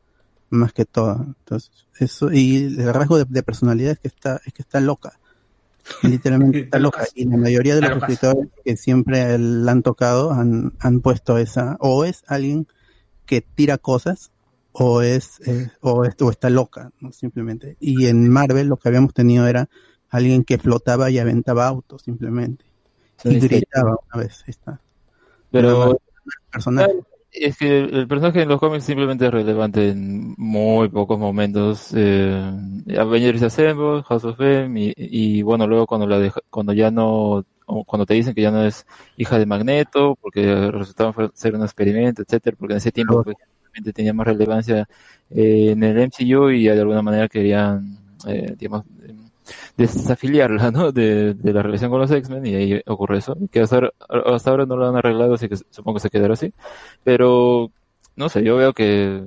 más 0.49 0.73
que 0.73 0.85
todo. 0.85 1.23
Entonces, 1.39 1.71
eso, 1.99 2.31
y 2.31 2.57
el 2.57 2.93
rasgo 2.93 3.17
de, 3.17 3.25
de 3.27 3.43
personalidad 3.43 3.93
es 3.93 3.99
que 3.99 4.07
está, 4.09 4.41
es 4.45 4.53
que 4.53 4.61
está 4.61 4.79
loca. 4.79 5.19
Literalmente 6.03 6.59
está 6.61 6.79
loca. 6.79 7.05
Y 7.15 7.25
la 7.25 7.37
mayoría 7.37 7.75
de 7.75 7.81
los 7.81 7.91
escritores 7.97 8.49
que 8.63 8.77
siempre 8.77 9.37
la 9.37 9.71
han 9.71 9.83
tocado 9.83 10.31
han, 10.31 10.73
han 10.79 11.01
puesto 11.01 11.37
esa, 11.37 11.77
o 11.79 12.03
es 12.05 12.23
alguien 12.27 12.67
que 13.25 13.41
tira 13.41 13.77
cosas, 13.77 14.31
o 14.71 15.01
es, 15.01 15.39
eh, 15.47 15.69
o, 15.81 16.05
es- 16.05 16.15
o 16.21 16.29
está 16.31 16.49
loca, 16.49 16.91
¿no? 16.99 17.11
simplemente. 17.11 17.77
Y 17.79 18.05
en 18.07 18.29
Marvel 18.29 18.67
lo 18.67 18.77
que 18.77 18.89
habíamos 18.89 19.13
tenido 19.13 19.47
era 19.47 19.69
alguien 20.09 20.43
que 20.43 20.57
flotaba 20.57 21.09
y 21.09 21.19
aventaba 21.19 21.67
autos, 21.67 22.03
simplemente. 22.03 22.65
Y 23.23 23.39
gritaba 23.47 23.97
una 24.13 24.23
vez, 24.23 24.43
está. 24.47 24.79
Pero 25.51 25.99
personaje. 26.51 26.93
es 27.31 27.57
que 27.57 27.79
el, 27.79 28.07
personaje 28.07 28.41
en 28.41 28.49
los 28.49 28.59
cómics 28.59 28.85
simplemente 28.85 29.25
es 29.25 29.31
relevante 29.31 29.89
en 29.89 30.33
muy 30.37 30.89
pocos 30.89 31.19
momentos. 31.19 31.91
Eh, 31.95 32.51
Avengers 32.97 33.43
Assemble, 33.43 34.03
House 34.03 34.23
of 34.25 34.39
M 34.39 34.79
y, 34.79 34.93
y 34.97 35.41
bueno, 35.41 35.67
luego 35.67 35.87
cuando 35.87 36.07
la 36.07 36.19
deja- 36.19 36.41
cuando 36.49 36.73
ya 36.73 36.91
no 36.91 37.45
cuando 37.85 38.05
te 38.05 38.13
dicen 38.13 38.33
que 38.33 38.41
ya 38.41 38.51
no 38.51 38.63
es 38.63 38.85
hija 39.17 39.37
de 39.37 39.45
Magneto 39.45 40.17
porque 40.21 40.71
resultaba 40.71 41.29
ser 41.33 41.55
un 41.55 41.63
experimento, 41.63 42.21
etcétera, 42.21 42.55
porque 42.57 42.73
en 42.73 42.77
ese 42.77 42.91
tiempo 42.93 43.23
pues, 43.23 43.35
tenía 43.93 44.13
más 44.13 44.25
relevancia 44.27 44.87
eh, 45.29 45.71
en 45.71 45.83
el 45.83 45.99
MCU 45.99 46.49
y 46.49 46.63
de 46.63 46.79
alguna 46.79 47.01
manera 47.01 47.27
querían 47.27 47.97
eh, 48.25 48.55
digamos 48.57 48.85
desafiliarla 49.77 50.71
¿no? 50.71 50.91
de, 50.91 51.33
de 51.33 51.53
la 51.53 51.61
relación 51.61 51.91
con 51.91 51.99
los 51.99 52.11
X-Men 52.11 52.45
y 52.45 52.55
ahí 52.55 52.81
ocurre 52.85 53.19
eso 53.19 53.35
que 53.51 53.61
hasta 53.61 53.75
ahora, 53.75 53.93
hasta 54.25 54.51
ahora 54.51 54.65
no 54.65 54.77
lo 54.77 54.87
han 54.87 54.95
arreglado 54.95 55.35
así 55.35 55.49
que 55.49 55.57
supongo 55.57 55.95
que 55.95 56.01
se 56.01 56.09
quedará 56.09 56.33
así. 56.33 56.53
Pero 57.03 57.71
no 58.15 58.29
sé 58.29 58.43
yo 58.43 58.57
veo 58.57 58.73
que 58.73 59.23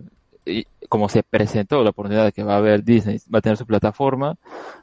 y 0.46 0.64
como 0.88 1.08
se 1.08 1.22
presentó 1.22 1.82
la 1.84 1.90
oportunidad 1.90 2.24
de 2.24 2.32
que 2.32 2.42
va 2.42 2.54
a 2.54 2.58
haber 2.58 2.82
Disney 2.84 3.18
va 3.32 3.38
a 3.38 3.42
tener 3.42 3.56
su 3.56 3.66
plataforma 3.66 4.36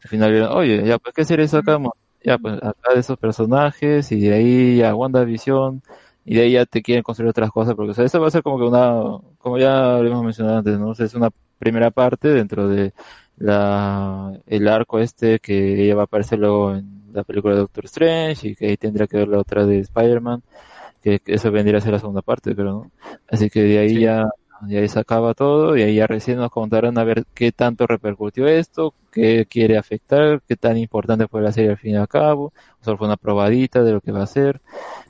al 0.03 0.09
final 0.09 0.31
vieron 0.31 0.51
oye 0.55 0.85
ya 0.85 0.97
pues 0.99 1.13
qué 1.13 1.25
serie 1.25 1.47
sacamos 1.47 1.93
ya 2.23 2.37
pues 2.37 2.55
acá 2.57 2.93
de 2.93 2.99
esos 2.99 3.17
personajes 3.17 4.11
y 4.11 4.19
de 4.21 4.33
ahí 4.33 4.81
a 4.81 4.95
WandaVision 4.95 5.81
y 6.25 6.35
de 6.35 6.41
ahí 6.41 6.51
ya 6.53 6.65
te 6.65 6.81
quieren 6.81 7.03
construir 7.03 7.29
otras 7.29 7.51
cosas 7.51 7.73
porque 7.75 7.91
o 7.91 7.93
sea, 7.93 8.05
eso 8.05 8.19
va 8.19 8.27
a 8.27 8.31
ser 8.31 8.43
como 8.43 8.57
que 8.59 8.65
una 8.65 9.01
como 9.37 9.57
ya 9.57 9.97
lo 9.99 10.07
hemos 10.07 10.23
mencionado 10.23 10.57
antes 10.57 10.77
no 10.77 10.89
O 10.89 10.95
sea, 10.95 11.05
es 11.05 11.13
una 11.15 11.29
primera 11.57 11.89
parte 11.89 12.29
dentro 12.29 12.67
de 12.67 12.93
la 13.37 14.33
el 14.47 14.67
arco 14.67 14.99
este 14.99 15.39
que 15.39 15.83
ella 15.83 15.95
va 15.95 16.01
a 16.03 16.05
aparecer 16.05 16.39
luego 16.39 16.75
en 16.75 17.03
la 17.13 17.23
película 17.23 17.55
de 17.55 17.61
Doctor 17.61 17.85
Strange 17.85 18.49
y 18.49 18.55
que 18.55 18.67
ahí 18.67 18.77
tendría 18.77 19.07
que 19.07 19.17
ver 19.17 19.27
la 19.27 19.39
otra 19.39 19.65
de 19.65 19.79
Spider-Man 19.79 20.43
que, 21.01 21.19
que 21.19 21.35
eso 21.35 21.51
vendría 21.51 21.77
a 21.79 21.81
ser 21.81 21.93
la 21.93 21.99
segunda 21.99 22.21
parte 22.21 22.55
creo 22.55 22.65
¿no? 22.65 22.91
así 23.29 23.49
que 23.49 23.61
de 23.63 23.79
ahí 23.79 24.01
ya 24.01 24.29
de 24.61 24.79
ahí 24.79 24.89
se 24.89 24.99
acaba 24.99 25.33
todo 25.33 25.77
y 25.77 25.83
ahí 25.83 25.95
ya 25.95 26.07
recién 26.07 26.37
nos 26.37 26.49
contarán 26.49 26.97
a 26.97 27.03
ver 27.03 27.25
qué 27.33 27.51
tanto 27.51 27.85
repercutió 27.85 28.47
esto, 28.47 28.93
qué 29.11 29.45
quiere 29.45 29.77
afectar, 29.77 30.41
qué 30.47 30.55
tan 30.55 30.77
importante 30.77 31.27
fue 31.27 31.41
la 31.41 31.51
serie 31.51 31.71
al 31.71 31.77
fin 31.77 31.93
y 31.93 31.95
al 31.97 32.07
cabo, 32.07 32.53
o 32.81 32.83
solo 32.83 32.97
fue 32.97 33.07
una 33.07 33.17
probadita 33.17 33.83
de 33.83 33.91
lo 33.91 34.01
que 34.01 34.11
va 34.11 34.23
a 34.23 34.27
ser 34.27 34.61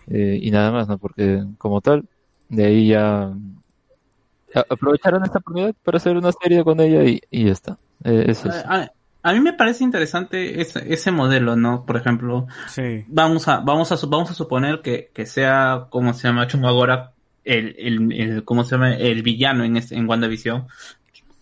eh, 0.07 0.39
y 0.41 0.51
nada 0.51 0.71
más, 0.71 0.87
¿no? 0.87 0.97
Porque 0.97 1.43
como 1.57 1.81
tal, 1.81 2.05
de 2.49 2.65
ahí 2.65 2.87
ya 2.89 3.33
aprovecharon 4.69 5.23
esta 5.23 5.39
oportunidad 5.39 5.75
para 5.83 5.97
hacer 5.97 6.17
una 6.17 6.31
serie 6.31 6.63
con 6.63 6.79
ella 6.79 7.03
y, 7.03 7.21
y 7.29 7.45
ya 7.45 7.51
está. 7.51 7.77
Eh, 8.03 8.25
eso 8.27 8.49
es. 8.49 8.55
A, 8.55 8.81
a- 8.83 8.91
a 9.23 9.33
mí 9.33 9.41
me 9.41 9.51
parece 9.53 9.83
interesante 9.83 10.61
ese, 10.61 10.93
ese 10.93 11.11
modelo, 11.11 11.55
¿no? 11.57 11.85
Por 11.85 11.97
ejemplo, 11.97 12.47
vamos 13.09 13.47
a 13.49 13.59
vamos 13.59 13.91
a 13.91 13.95
vamos 14.07 14.31
a 14.31 14.33
suponer 14.33 14.81
que, 14.81 15.09
que 15.13 15.25
sea 15.25 15.87
como 15.89 16.13
se 16.13 16.27
llama 16.27 16.47
Chumagora 16.47 17.11
el, 17.43 17.75
el, 17.77 18.13
el 18.13 18.43
cómo 18.45 18.63
se 18.63 18.71
llama 18.75 18.93
el 18.95 19.23
villano 19.23 19.65
en 19.65 19.75
este, 19.75 19.95
en 19.95 20.07
WandaVision 20.07 20.67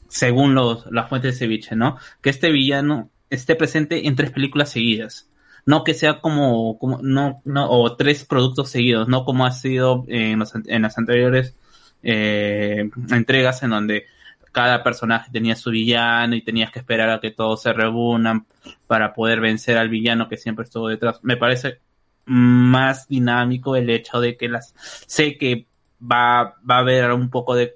según 0.07 0.55
los 0.55 0.85
las 0.91 1.09
fuentes 1.09 1.33
de 1.33 1.37
ceviche, 1.45 1.75
¿no? 1.75 1.97
Que 2.21 2.29
este 2.31 2.49
villano 2.51 3.09
esté 3.29 3.55
presente 3.55 4.07
en 4.07 4.15
tres 4.15 4.31
películas 4.31 4.69
seguidas. 4.71 5.27
No 5.67 5.83
que 5.83 5.93
sea 5.95 6.21
como, 6.21 6.77
como 6.79 6.99
no, 7.01 7.41
no, 7.43 7.69
o 7.69 7.95
tres 7.95 8.23
productos 8.23 8.69
seguidos, 8.69 9.07
no 9.07 9.25
como 9.25 9.45
ha 9.45 9.51
sido 9.51 10.05
en, 10.07 10.39
los 10.39 10.55
an- 10.55 10.63
en 10.67 10.83
las 10.83 10.97
anteriores 10.97 11.55
eh, 12.03 12.89
entregas 13.11 13.63
en 13.63 13.71
donde 13.71 14.05
cada 14.55 14.83
personaje 14.83 15.31
tenía 15.33 15.53
su 15.57 15.69
villano 15.69 16.33
y 16.33 16.41
tenías 16.41 16.71
que 16.71 16.79
esperar 16.79 17.09
a 17.09 17.19
que 17.19 17.29
todos 17.29 17.61
se 17.61 17.73
reúnan 17.73 18.45
para 18.87 19.13
poder 19.13 19.41
vencer 19.41 19.77
al 19.77 19.89
villano 19.89 20.29
que 20.29 20.37
siempre 20.37 20.63
estuvo 20.63 20.87
detrás. 20.87 21.19
Me 21.23 21.35
parece 21.35 21.81
más 22.23 23.09
dinámico 23.09 23.75
el 23.75 23.89
hecho 23.89 24.21
de 24.21 24.37
que 24.37 24.47
las 24.47 24.73
sé 25.07 25.37
que 25.37 25.67
va, 26.01 26.55
va 26.69 26.77
a 26.77 26.79
haber 26.79 27.11
un 27.11 27.29
poco 27.29 27.53
de, 27.53 27.73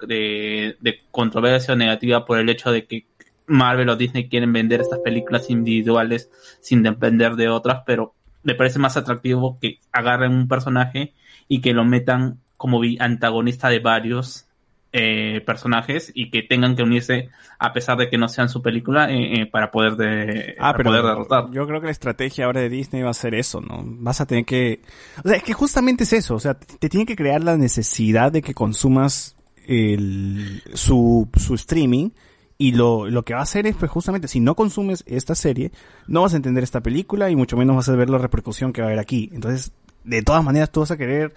de, 0.80 1.01
controversia 1.11 1.76
negativa 1.76 2.23
por 2.23 2.39
el 2.39 2.47
hecho 2.47 2.72
de 2.72 2.85
que 2.85 3.07
Marvel 3.45 3.89
o 3.89 3.97
Disney 3.97 4.30
quieren 4.30 4.53
vender 4.53 4.80
estas 4.80 4.99
películas 4.99 5.49
individuales 5.49 6.31
sin 6.61 6.81
depender 6.81 7.35
de 7.35 7.49
otras, 7.49 7.84
pero 7.85 8.15
me 8.43 8.56
parece 8.56 8.80
más 8.80 8.95
atractivo 8.95 9.60
que 9.60 9.80
agarren 9.91 10.31
un 10.31 10.47
personaje 10.47 11.14
y 11.49 11.60
que 11.60 11.73
lo 11.73 11.84
metan 11.84 12.39
como 12.56 12.80
antagonista 12.99 13.68
de 13.68 13.80
varios 13.80 14.48
eh, 14.91 15.41
personajes 15.45 16.11
y 16.16 16.32
que 16.32 16.41
tengan 16.41 16.76
que 16.76 16.84
unirse 16.84 17.30
a 17.60 17.74
pesar 17.74 17.98
de 17.98 18.10
que 18.10 18.18
no 18.18 18.28
sean 18.28 18.49
su 18.49 18.61
película 18.61 19.11
eh, 19.11 19.41
eh, 19.41 19.45
para 19.45 19.70
poder 19.70 19.95
de 19.95 20.56
Ah, 20.57 20.72
para 20.72 20.78
pero 20.78 20.90
poder 20.90 21.03
derrotar. 21.03 21.52
yo 21.52 21.68
creo 21.68 21.80
que 21.80 21.86
la 21.86 21.91
estrategia 21.91 22.45
ahora 22.45 22.61
de 22.61 22.70
Disney 22.70 23.03
va 23.03 23.11
a 23.11 23.14
ser 23.14 23.36
eso, 23.36 23.61
¿no? 23.61 23.84
Vas 23.84 24.20
a 24.22 24.26
tener 24.26 24.45
que... 24.45 24.82
O 25.24 25.28
sea, 25.28 25.38
es 25.38 25.44
que 25.44 25.53
justamente 25.53 26.06
es 26.06 26.14
eso, 26.14 26.36
o 26.36 26.40
sea, 26.40 26.56
te 26.56 26.90
tiene 26.90 27.06
que 27.06 27.16
crear 27.16 27.44
la 27.44 27.56
necesidad 27.56 28.32
de 28.32 28.41
que 28.41 28.53
consumas 28.53 29.36
el, 29.68 30.64
su, 30.74 31.30
su 31.36 31.53
streaming 31.53 32.10
y 32.57 32.72
lo, 32.74 33.07
lo 33.07 33.24
que 33.24 33.34
va 33.34 33.40
a 33.40 33.44
hacer 33.44 33.68
es, 33.68 33.76
pues 33.76 33.90
justamente, 33.91 34.28
si 34.28 34.40
no 34.40 34.56
consumes 34.56 35.03
esta 35.07 35.36
serie, 35.36 35.72
no 36.07 36.24
vas 36.24 36.34
a 36.34 36.38
entender 36.38 36.64
esta 36.64 36.82
película 36.82 37.30
y 37.30 37.36
mucho 37.36 37.56
menos 37.56 37.76
vas 37.76 37.88
a 37.90 37.95
ver 37.95 38.10
la 38.10 38.18
repercusión 38.18 38.74
que 38.74 38.82
va 38.82 38.88
a 38.88 38.90
haber 38.90 38.99
aquí. 38.99 39.30
Entonces, 39.34 39.72
de 40.03 40.24
todas 40.24 40.44
maneras, 40.44 40.72
tú 40.72 40.82
vas 40.82 40.91
a 40.91 40.98
querer 40.98 41.34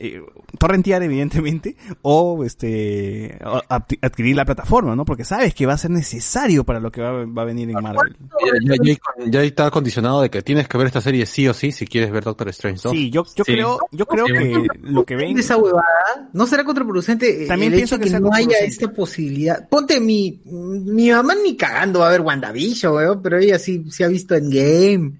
eh, 0.00 0.22
torrentear 0.58 1.02
evidentemente 1.02 1.74
o 2.02 2.44
este 2.44 3.36
o 3.44 3.60
adquirir 4.00 4.36
la 4.36 4.44
plataforma, 4.44 4.94
¿no? 4.94 5.04
Porque 5.04 5.24
sabes 5.24 5.54
que 5.54 5.66
va 5.66 5.72
a 5.72 5.78
ser 5.78 5.90
necesario 5.90 6.62
para 6.64 6.78
lo 6.78 6.90
que 6.92 7.00
va, 7.00 7.24
va 7.24 7.42
a 7.42 7.44
venir 7.44 7.68
en 7.70 7.82
Marvel. 7.82 8.16
Ya, 8.64 8.74
ya- 8.80 8.92
ya- 8.92 9.30
ya 9.30 9.42
está 9.42 9.70
condicionado 9.70 10.22
de 10.22 10.30
que 10.30 10.40
tienes 10.42 10.68
que 10.68 10.78
ver 10.78 10.86
esta 10.86 11.00
serie 11.00 11.26
sí 11.26 11.48
o 11.48 11.54
sí 11.54 11.72
si 11.72 11.86
quieres 11.86 12.10
ver 12.12 12.22
Doctor 12.24 12.48
Strange 12.50 12.80
2. 12.84 12.92
Sí, 12.92 13.10
yo, 13.10 13.24
yo 13.36 13.44
creo, 13.44 13.78
yo 13.90 14.06
creo 14.06 14.26
que 14.26 14.66
lo 14.82 15.04
que 15.04 15.16
ven 15.16 15.34
de 15.34 15.40
esa 15.40 15.56
huevada 15.56 16.30
no 16.32 16.46
será 16.46 16.62
contraproducente 16.64 17.46
También 17.46 17.72
el 17.72 17.78
pienso 17.80 17.96
hecho 17.96 18.04
que 18.04 18.20
no 18.20 18.32
haya 18.32 18.58
esta 18.60 18.92
posibilidad. 18.92 19.68
Ponte 19.68 20.00
mi 20.00 20.40
mi 20.44 21.10
mamá 21.10 21.34
ni 21.42 21.56
cagando 21.56 22.00
va 22.00 22.08
a 22.08 22.10
ver 22.12 22.20
WandaVision, 22.20 22.94
weón, 22.94 23.20
pero 23.22 23.38
ella 23.38 23.58
sí, 23.58 23.84
sí 23.90 24.02
ha 24.04 24.08
visto 24.08 24.34
en 24.36 24.48
game. 24.50 25.12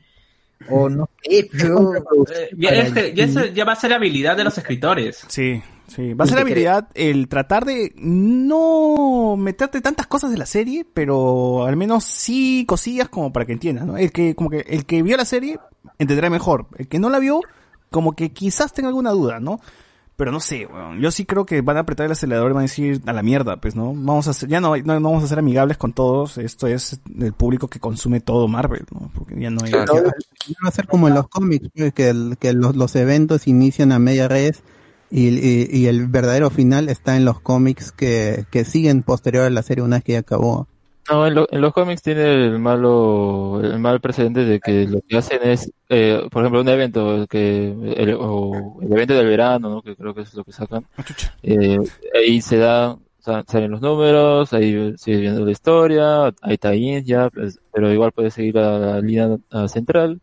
O 0.69 0.89
no 0.89 1.09
sé, 1.23 1.49
pero... 1.53 1.95
Eh, 1.95 2.51
ya, 2.57 2.89
ya, 3.13 3.25
eso 3.25 3.45
ya 3.47 3.65
va 3.65 3.73
a 3.73 3.77
ser 3.77 3.93
habilidad 3.93 4.37
de 4.37 4.45
los 4.45 4.57
escritores. 4.59 5.25
Sí, 5.29 5.63
sí. 5.87 6.15
Va 6.15 6.25
a 6.25 6.27
ser 6.27 6.37
la 6.37 6.43
habilidad 6.43 6.89
el 6.95 7.29
tratar 7.29 7.65
de 7.65 7.93
no 7.97 9.37
meterte 9.37 9.81
tantas 9.81 10.07
cosas 10.07 10.31
de 10.31 10.39
la 10.39 10.47
serie, 10.47 10.87
pero 10.93 11.65
al 11.65 11.77
menos 11.77 12.05
sí 12.05 12.65
cosillas 12.67 13.09
como 13.09 13.33
para 13.33 13.47
que 13.47 13.53
entiendas, 13.53 13.87
¿no? 13.87 13.97
El 13.97 14.13
que, 14.13 14.35
como 14.35 14.51
que, 14.51 14.61
el 14.69 14.85
que 14.85 15.03
vio 15.03 15.17
la 15.17 15.25
serie 15.25 15.59
entenderá 15.99 16.31
mejor. 16.31 16.67
El 16.77 16.89
que 16.89 16.99
no 16.99 17.11
la 17.11 17.19
vio, 17.19 17.41
como 17.91 18.15
que 18.15 18.33
quizás 18.33 18.73
tenga 18.73 18.89
alguna 18.89 19.11
duda, 19.11 19.41
¿no? 19.41 19.61
Pero 20.19 20.32
no 20.32 20.40
sé, 20.40 20.66
weón. 20.66 20.99
yo 21.01 21.12
sí 21.12 21.24
creo 21.24 21.47
que 21.47 21.61
van 21.61 21.77
a 21.77 21.81
apretar 21.81 22.07
el 22.07 22.11
acelerador 22.12 22.51
y 22.51 22.55
van 22.55 22.62
a 22.62 22.62
decir 22.62 23.01
a 23.07 23.12
la 23.12 23.23
mierda, 23.23 23.59
pues, 23.59 23.77
¿no? 23.77 23.95
Vamos 23.95 24.27
a 24.27 24.32
ser, 24.32 24.49
ya 24.49 24.61
no, 24.61 24.77
no, 24.77 24.99
no 24.99 25.11
vamos 25.11 25.23
a 25.23 25.28
ser 25.28 25.39
amigables 25.39 25.77
con 25.78 25.93
todos. 25.93 26.39
Esto 26.39 26.66
es 26.66 27.01
el 27.20 27.32
público 27.35 27.69
que 27.69 27.78
consume 27.78 28.19
todo 28.20 28.49
Marvel, 28.49 28.85
¿no? 28.93 29.12
Porque 29.15 29.40
ya 29.40 29.49
no 29.51 29.61
hay. 29.65 29.70
Claro. 29.70 29.95
Va 30.05 30.69
a 30.69 30.73
ser 30.73 30.89
como 30.89 31.07
en 31.07 31.15
los 31.15 31.28
cómics, 31.28 31.69
pues, 31.73 31.93
que, 31.95 32.09
el- 32.09 32.36
que 32.36 32.53
los, 32.53 32.74
los 32.74 32.97
eventos 32.97 33.47
inician 33.47 33.93
a 33.93 34.01
media 34.01 34.27
res 34.27 34.65
y, 35.09 35.28
y- 35.28 35.69
y 35.70 35.86
el 35.86 36.09
verdadero 36.09 36.51
final 36.51 36.89
está 36.89 37.16
en 37.16 37.24
los 37.24 37.40
cómics 37.40 37.93
que, 37.93 38.45
que 38.51 38.65
siguen 38.65 39.05
posterior 39.05 39.45
a 39.45 39.51
la 39.51 39.62
serie 39.62 39.85
una 39.85 39.99
vez 39.99 40.05
que 40.05 40.12
ya 40.15 40.19
acabó. 40.19 40.66
No, 41.11 41.27
en, 41.27 41.35
lo- 41.35 41.47
en 41.51 41.61
los 41.61 41.73
cómics 41.73 42.03
tiene 42.03 42.23
el 42.47 42.59
malo, 42.59 43.61
el 43.63 43.79
mal 43.79 44.01
precedente 44.01 44.45
de 44.45 44.61
que 44.61 44.87
lo 44.87 45.01
que 45.01 45.17
hacen 45.17 45.41
es, 45.43 45.73
eh, 45.89 46.21
por 46.31 46.43
ejemplo, 46.43 46.61
un 46.61 46.69
evento, 46.69 47.27
que 47.29 47.69
el, 47.97 48.15
o 48.19 48.79
el 48.83 48.93
evento 48.93 49.15
del 49.15 49.27
verano, 49.27 49.71
¿no? 49.71 49.83
Que 49.83 49.97
creo 49.97 50.15
que 50.15 50.21
es 50.23 50.35
lo 50.35 50.45
que 50.45 50.53
sacan. 50.53 50.85
Eh, 51.43 51.79
ahí 52.15 52.41
se 52.43 52.59
da, 52.59 52.99
sa- 53.21 53.43
salen 53.49 53.71
los 53.71 53.81
números, 53.81 54.53
ahí 54.53 54.95
sigue 54.99 55.19
viendo 55.21 55.45
la 55.45 55.51
historia, 55.51 56.33
hay 56.43 56.59
tie 56.59 57.03
ya, 57.03 57.31
pues, 57.31 57.59
pero 57.73 57.91
igual 57.93 58.13
puedes 58.13 58.35
seguir 58.35 58.59
a 58.59 58.79
la 58.79 59.01
línea 59.01 59.37
ah, 59.51 59.67
central. 59.69 60.21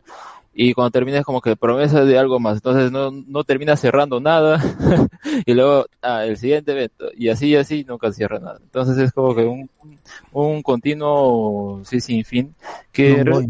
Y 0.58 0.72
cuando 0.72 0.90
terminas 0.90 1.22
como 1.22 1.42
que 1.42 1.54
promesa 1.54 2.02
de 2.06 2.18
algo 2.18 2.40
más, 2.40 2.54
entonces 2.54 2.90
no, 2.90 3.10
no 3.10 3.44
terminas 3.44 3.78
cerrando 3.78 4.20
nada, 4.20 4.58
y 5.44 5.52
luego, 5.52 5.84
ah, 6.00 6.24
el 6.24 6.38
siguiente 6.38 6.72
evento, 6.72 7.10
y 7.14 7.28
así 7.28 7.48
y 7.48 7.56
así 7.56 7.84
nunca 7.84 8.10
cierra 8.10 8.38
nada. 8.38 8.58
Entonces 8.62 8.96
es 8.96 9.12
como 9.12 9.34
que 9.34 9.44
un, 9.44 9.68
un 10.32 10.62
continuo, 10.62 11.82
sí, 11.84 12.00
sin 12.00 12.24
fin, 12.24 12.54
que 12.90 13.22
No. 13.22 13.42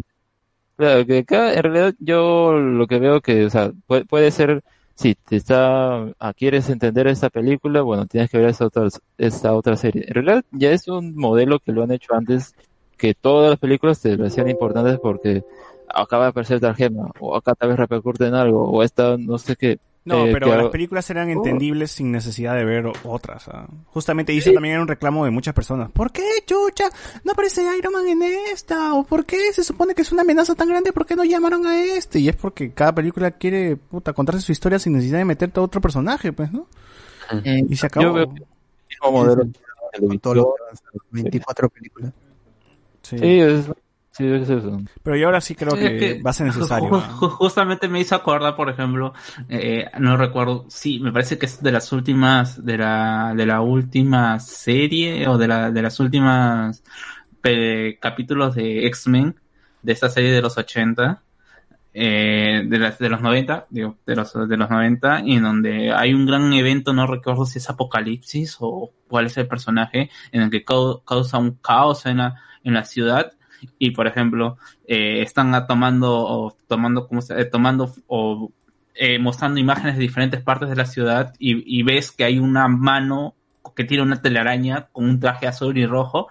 Claro, 0.77 1.07
que 1.07 1.19
acá 1.19 1.55
en 1.55 1.63
realidad 1.63 1.95
yo 2.01 2.53
lo 2.53 2.87
que 2.89 2.99
veo 2.99 3.21
que, 3.21 3.47
o 3.47 3.51
sea, 3.51 3.71
puede, 3.87 4.05
puede 4.05 4.33
ser, 4.33 4.65
si 4.97 5.15
te 5.15 5.37
está, 5.37 6.09
ah, 6.19 6.35
quieres 6.37 6.69
entender 6.69 7.07
esta 7.07 7.31
película, 7.31 7.83
bueno, 7.83 8.07
tienes 8.07 8.31
que 8.31 8.39
ver 8.39 8.49
esta 8.49 8.67
otra, 8.67 8.89
esta 9.17 9.55
otra 9.55 9.77
serie. 9.77 10.05
En 10.09 10.15
realidad 10.15 10.45
ya 10.51 10.73
es 10.73 10.89
un 10.89 11.15
modelo 11.15 11.61
que 11.61 11.71
lo 11.71 11.85
han 11.85 11.93
hecho 11.93 12.15
antes, 12.15 12.57
que 12.99 13.15
todas 13.15 13.51
las 13.51 13.59
películas 13.61 14.01
te 14.01 14.11
importantes 14.51 14.99
porque 14.99 15.45
acaba 15.89 16.25
de 16.25 16.31
aparecer 16.31 16.61
tal 16.61 16.75
gema, 16.75 17.11
o 17.21 17.37
acá 17.37 17.55
tal 17.55 17.71
vez 17.71 17.79
repercute 17.79 18.27
en 18.27 18.35
algo, 18.35 18.65
o 18.71 18.83
esta 18.83 19.17
no 19.19 19.39
sé 19.39 19.57
qué. 19.57 19.79
No, 20.05 20.25
eh, 20.27 20.31
pero 20.33 20.49
que 20.49 20.57
las 20.57 20.69
películas 20.69 21.11
eran 21.11 21.27
Oh. 21.29 21.33
entendibles 21.33 21.91
sin 21.91 22.13
necesidad 22.13 22.55
de 22.55 22.65
ver 22.65 22.93
otras. 23.03 23.49
ah. 23.49 23.67
Justamente 23.87 24.33
hizo 24.33 24.53
también 24.53 24.75
era 24.75 24.83
un 24.83 24.87
reclamo 24.87 25.25
de 25.25 25.33
muchas 25.33 25.53
personas. 25.53 25.91
¿Por 25.91 26.13
qué, 26.13 26.23
chucha? 26.47 26.85
No 27.25 27.33
aparece 27.33 27.63
Iron 27.77 27.93
Man 27.93 28.07
en 28.07 28.23
esta? 28.23 28.95
¿O 28.95 29.03
por 29.03 29.25
qué 29.27 29.53
se 29.53 29.65
supone 29.65 29.97
que 29.97 30.03
es 30.03 30.13
una 30.13 30.23
amenaza 30.23 30.55
tan 30.55 30.69
grande? 30.69 30.93
¿Por 30.93 31.07
qué 31.07 31.17
no 31.17 31.25
llamaron 31.25 31.67
a 31.67 31.83
este? 31.85 32.21
Y 32.21 32.29
es 32.29 32.37
porque 32.37 32.71
cada 32.73 32.95
película 32.95 33.33
quiere, 33.33 33.75
puta, 33.75 34.13
contarse 34.13 34.43
su 34.43 34.53
historia 34.53 34.79
sin 34.79 34.93
necesidad 34.93 35.19
de 35.19 35.25
meterte 35.25 35.59
a 35.59 35.65
otro 35.65 35.81
personaje, 35.81 36.33
pues, 36.33 36.53
¿no? 36.53 36.69
Y 37.45 37.75
se 37.75 37.87
acabó. 37.87 38.07
Yo 38.07 38.13
veo 38.13 38.27
que 38.33 38.43
el 38.43 38.47
mismo 38.91 39.11
modelo 39.11 39.43
de 39.45 40.07
Con 40.07 40.19
todo 40.21 40.35
lo 40.37 40.43
televisión. 40.45 40.55
que 40.57 40.63
avanza, 40.63 40.85
24 41.11 41.69
películas. 41.69 42.13
Sí. 43.03 43.19
Sí, 43.19 43.41
es, 43.41 43.65
sí, 44.17 44.27
es 44.27 44.49
eso. 44.49 44.79
Pero 45.03 45.17
yo 45.17 45.27
ahora 45.27 45.41
sí 45.41 45.55
creo 45.55 45.75
que, 45.75 45.97
que 45.99 46.23
va 46.23 46.31
a 46.31 46.33
ser 46.33 46.47
necesario. 46.47 46.91
ju- 46.91 47.01
ju- 47.19 47.31
justamente 47.31 47.89
me 47.89 48.01
hizo 48.01 48.15
acordar, 48.15 48.55
por 48.57 48.69
ejemplo, 48.71 49.13
eh, 49.49 49.87
no 49.99 50.17
recuerdo, 50.17 50.65
sí, 50.69 50.99
me 51.01 51.13
parece 51.13 51.39
que 51.39 51.47
es 51.47 51.63
de 51.63 51.73
las 51.73 51.93
últimas, 51.93 52.65
de 52.65 52.79
la, 52.79 53.35
de 53.37 53.47
la 53.47 53.61
última 53.61 54.39
serie 54.41 55.27
o 55.29 55.39
de 55.39 55.49
la, 55.49 55.71
de 55.71 55.83
las 55.83 56.01
últimas 56.01 56.83
eh, 57.45 57.99
capítulos 58.01 58.55
de 58.55 58.87
X-Men, 58.87 59.37
de 59.83 59.93
esta 59.93 60.09
serie 60.09 60.33
de 60.33 60.43
los 60.43 60.57
80, 60.59 61.23
eh, 61.95 62.63
de, 62.67 62.79
las, 62.79 62.99
de 62.99 63.09
los 63.09 63.23
90, 63.23 63.67
digo, 63.71 63.97
de 64.07 64.17
los, 64.17 64.33
de 64.35 64.57
los 64.57 64.69
90, 64.69 65.23
y 65.25 65.37
en 65.37 65.43
donde 65.45 65.93
hay 65.95 66.13
un 66.13 66.27
gran 66.27 66.53
evento, 66.53 66.93
no 66.93 67.07
recuerdo 67.07 67.47
si 67.47 67.59
es 67.59 67.71
Apocalipsis 67.71 68.57
o 68.61 68.93
cuál 69.09 69.27
es 69.27 69.37
el 69.39 69.47
personaje, 69.49 70.11
en 70.33 70.43
el 70.43 70.51
que 70.51 70.65
cau- 70.65 71.03
causa 71.07 71.39
un 71.39 71.53
caos 71.53 72.05
en 72.07 72.19
la, 72.19 72.35
en 72.65 72.75
la 72.75 72.85
ciudad, 72.85 73.33
y 73.79 73.91
por 73.91 74.07
ejemplo, 74.07 74.59
eh, 74.87 75.23
están 75.23 75.67
tomando, 75.67 76.13
o 76.13 76.57
tomando, 76.67 77.07
¿cómo 77.07 77.21
se- 77.21 77.41
eh, 77.41 77.45
tomando, 77.45 77.93
o 78.07 78.51
eh, 78.95 79.19
mostrando 79.19 79.61
imágenes 79.61 79.97
de 79.97 80.03
diferentes 80.03 80.41
partes 80.43 80.69
de 80.71 80.77
la 80.77 80.87
ciudad, 80.87 81.35
y, 81.39 81.83
ves 81.83 82.13
que 82.13 82.25
hay 82.25 82.39
una 82.39 82.67
mano 82.69 83.35
que 83.75 83.85
tiene 83.85 84.03
una 84.03 84.23
telaraña 84.23 84.89
con 84.91 85.05
un 85.05 85.21
traje 85.21 85.47
azul 85.47 85.77
y 85.77 85.85
rojo 85.85 86.29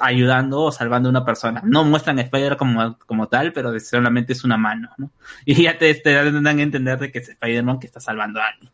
ayudando 0.00 0.62
o 0.62 0.72
salvando 0.72 1.08
a 1.08 1.10
una 1.10 1.24
persona. 1.26 1.60
No 1.64 1.84
muestran 1.84 2.18
a 2.18 2.22
Spider 2.22 2.56
como, 2.56 2.96
como 3.06 3.28
tal, 3.28 3.52
pero 3.52 3.78
solamente 3.80 4.32
es 4.32 4.44
una 4.44 4.56
mano, 4.56 4.88
¿no? 4.96 5.10
Y 5.44 5.64
ya 5.64 5.76
te, 5.76 6.00
dan 6.02 6.46
a 6.46 6.62
entender 6.62 6.98
de 6.98 7.12
que 7.12 7.18
es 7.18 7.28
Spider-Man 7.28 7.80
que 7.80 7.86
está 7.86 8.00
salvando 8.00 8.40
a 8.40 8.46
alguien. 8.46 8.72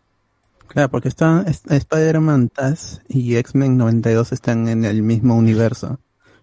Claro, 0.68 0.88
porque 0.90 1.08
están 1.08 1.44
es- 1.48 1.64
Spider-Man 1.66 2.48
Taz 2.48 3.02
y 3.08 3.34
X-Men 3.36 3.76
92 3.76 4.32
están 4.32 4.68
en 4.68 4.84
el 4.84 5.02
mismo 5.02 5.34
universo. 5.36 5.98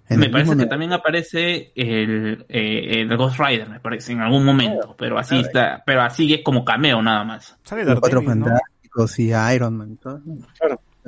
En 0.09 0.19
me 0.19 0.29
parece 0.29 0.57
que 0.57 0.65
también 0.65 0.91
aparece 0.91 1.71
el, 1.75 2.45
eh, 2.49 3.01
el 3.01 3.15
Ghost 3.15 3.39
Rider, 3.39 3.69
me 3.69 3.79
parece, 3.79 4.11
en 4.11 4.21
algún 4.21 4.43
momento, 4.43 4.95
pero 4.97 5.19
así 5.19 5.39
está, 5.39 5.83
pero 5.85 6.01
así 6.01 6.33
es 6.33 6.41
como 6.43 6.65
cameo 6.65 6.99
nada 7.01 7.23
más. 7.23 7.55
Sale 7.63 7.85
Los 7.85 7.99
Cuatro 7.99 8.21
Daredevil, 8.21 8.39
¿no? 8.39 8.45
Fantásticos 8.47 9.19
y 9.19 9.31
Iron 9.53 9.77
Man. 9.77 9.97
todo. 9.97 10.21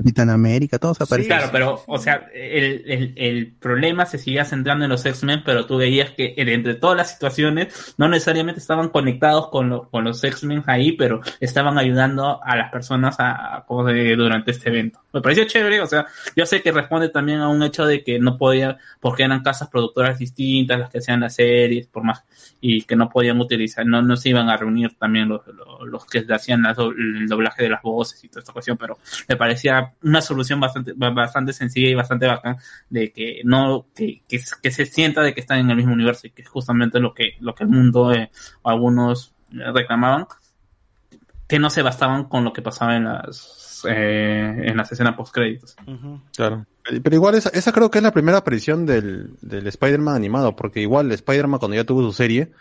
Capitán 0.01 0.29
América, 0.29 0.77
todos 0.79 0.99
aparecen. 1.01 1.27
Claro, 1.29 1.49
pero, 1.51 1.83
o 1.87 1.97
sea, 1.97 2.27
el, 2.33 2.83
el, 2.87 3.13
el 3.15 3.51
problema 3.53 4.05
se 4.05 4.17
seguía 4.17 4.45
centrando 4.45 4.85
en 4.85 4.91
los 4.91 5.05
X-Men, 5.05 5.43
pero 5.45 5.65
tú 5.65 5.77
veías 5.77 6.11
que 6.11 6.33
entre 6.37 6.75
todas 6.75 6.97
las 6.97 7.11
situaciones 7.13 7.93
no 7.97 8.07
necesariamente 8.07 8.59
estaban 8.59 8.89
conectados 8.89 9.49
con, 9.49 9.69
lo- 9.69 9.89
con 9.89 10.03
los 10.03 10.23
X-Men 10.23 10.63
ahí, 10.67 10.93
pero 10.93 11.21
estaban 11.39 11.77
ayudando 11.77 12.43
a 12.43 12.55
las 12.55 12.71
personas 12.71 13.19
a, 13.19 13.57
a- 13.57 13.65
como 13.65 13.85
de- 13.85 14.15
durante 14.15 14.51
este 14.51 14.69
evento. 14.69 14.99
Me 15.13 15.21
pareció 15.21 15.43
chévere, 15.45 15.81
o 15.81 15.85
sea, 15.87 16.05
yo 16.35 16.45
sé 16.45 16.61
que 16.61 16.71
responde 16.71 17.09
también 17.09 17.39
a 17.39 17.49
un 17.49 17.61
hecho 17.63 17.85
de 17.85 18.03
que 18.03 18.17
no 18.19 18.37
podía, 18.37 18.77
porque 18.99 19.23
eran 19.23 19.43
casas 19.43 19.67
productoras 19.69 20.17
distintas 20.17 20.79
las 20.79 20.89
que 20.89 20.99
hacían 20.99 21.19
las 21.19 21.35
series, 21.35 21.87
por 21.87 22.03
más, 22.03 22.23
y 22.61 22.83
que 22.83 22.95
no 22.95 23.09
podían 23.09 23.39
utilizar, 23.39 23.85
no, 23.85 24.01
no 24.01 24.15
se 24.15 24.29
iban 24.29 24.49
a 24.49 24.55
reunir 24.57 24.97
también 24.97 25.27
los, 25.29 25.41
los, 25.47 25.87
los 25.87 26.05
que 26.05 26.25
hacían 26.33 26.63
do- 26.75 26.91
el 26.91 27.27
doblaje 27.27 27.63
de 27.63 27.69
las 27.69 27.81
voces 27.81 28.23
y 28.23 28.29
toda 28.29 28.39
esta 28.39 28.53
cuestión, 28.53 28.77
pero 28.77 28.97
me 29.27 29.35
parecía 29.35 29.90
una 30.03 30.21
solución 30.21 30.59
bastante, 30.59 30.93
ba- 30.95 31.09
bastante 31.11 31.53
sencilla 31.53 31.89
y 31.89 31.95
bastante 31.95 32.27
bacán 32.27 32.57
de 32.89 33.11
que 33.11 33.41
no, 33.43 33.87
que, 33.95 34.23
que, 34.27 34.39
que 34.61 34.71
se 34.71 34.85
sienta 34.85 35.21
de 35.21 35.33
que 35.33 35.41
están 35.41 35.59
en 35.59 35.69
el 35.69 35.77
mismo 35.77 35.93
universo 35.93 36.27
y 36.27 36.31
que 36.31 36.41
es 36.41 36.49
justamente 36.49 36.99
lo 36.99 37.13
que, 37.13 37.35
lo 37.39 37.55
que 37.55 37.63
el 37.63 37.69
mundo, 37.69 38.11
eh, 38.13 38.31
o 38.61 38.69
algunos 38.69 39.33
eh, 39.53 39.71
reclamaban, 39.73 40.25
que 41.47 41.59
no 41.59 41.69
se 41.69 41.81
bastaban 41.81 42.25
con 42.25 42.43
lo 42.43 42.53
que 42.53 42.61
pasaba 42.61 42.95
en 42.95 43.05
las, 43.05 43.83
eh, 43.89 44.55
en 44.67 44.77
las 44.77 44.91
escenas 44.91 45.15
post 45.15 45.33
créditos. 45.33 45.75
Claro. 46.35 46.65
Pero 46.83 47.15
igual 47.15 47.35
esa, 47.35 47.49
esa 47.49 47.71
creo 47.71 47.91
que 47.91 47.99
es 47.99 48.03
la 48.03 48.13
primera 48.13 48.39
aparición 48.39 48.85
del, 48.85 49.35
del 49.41 49.67
Spider-Man 49.67 50.15
animado, 50.15 50.55
porque 50.55 50.79
igual 50.81 51.11
Spider-Man 51.11 51.59
cuando 51.59 51.75
ya 51.75 51.83
tuvo 51.83 52.01
su 52.01 52.13
serie, 52.13 52.51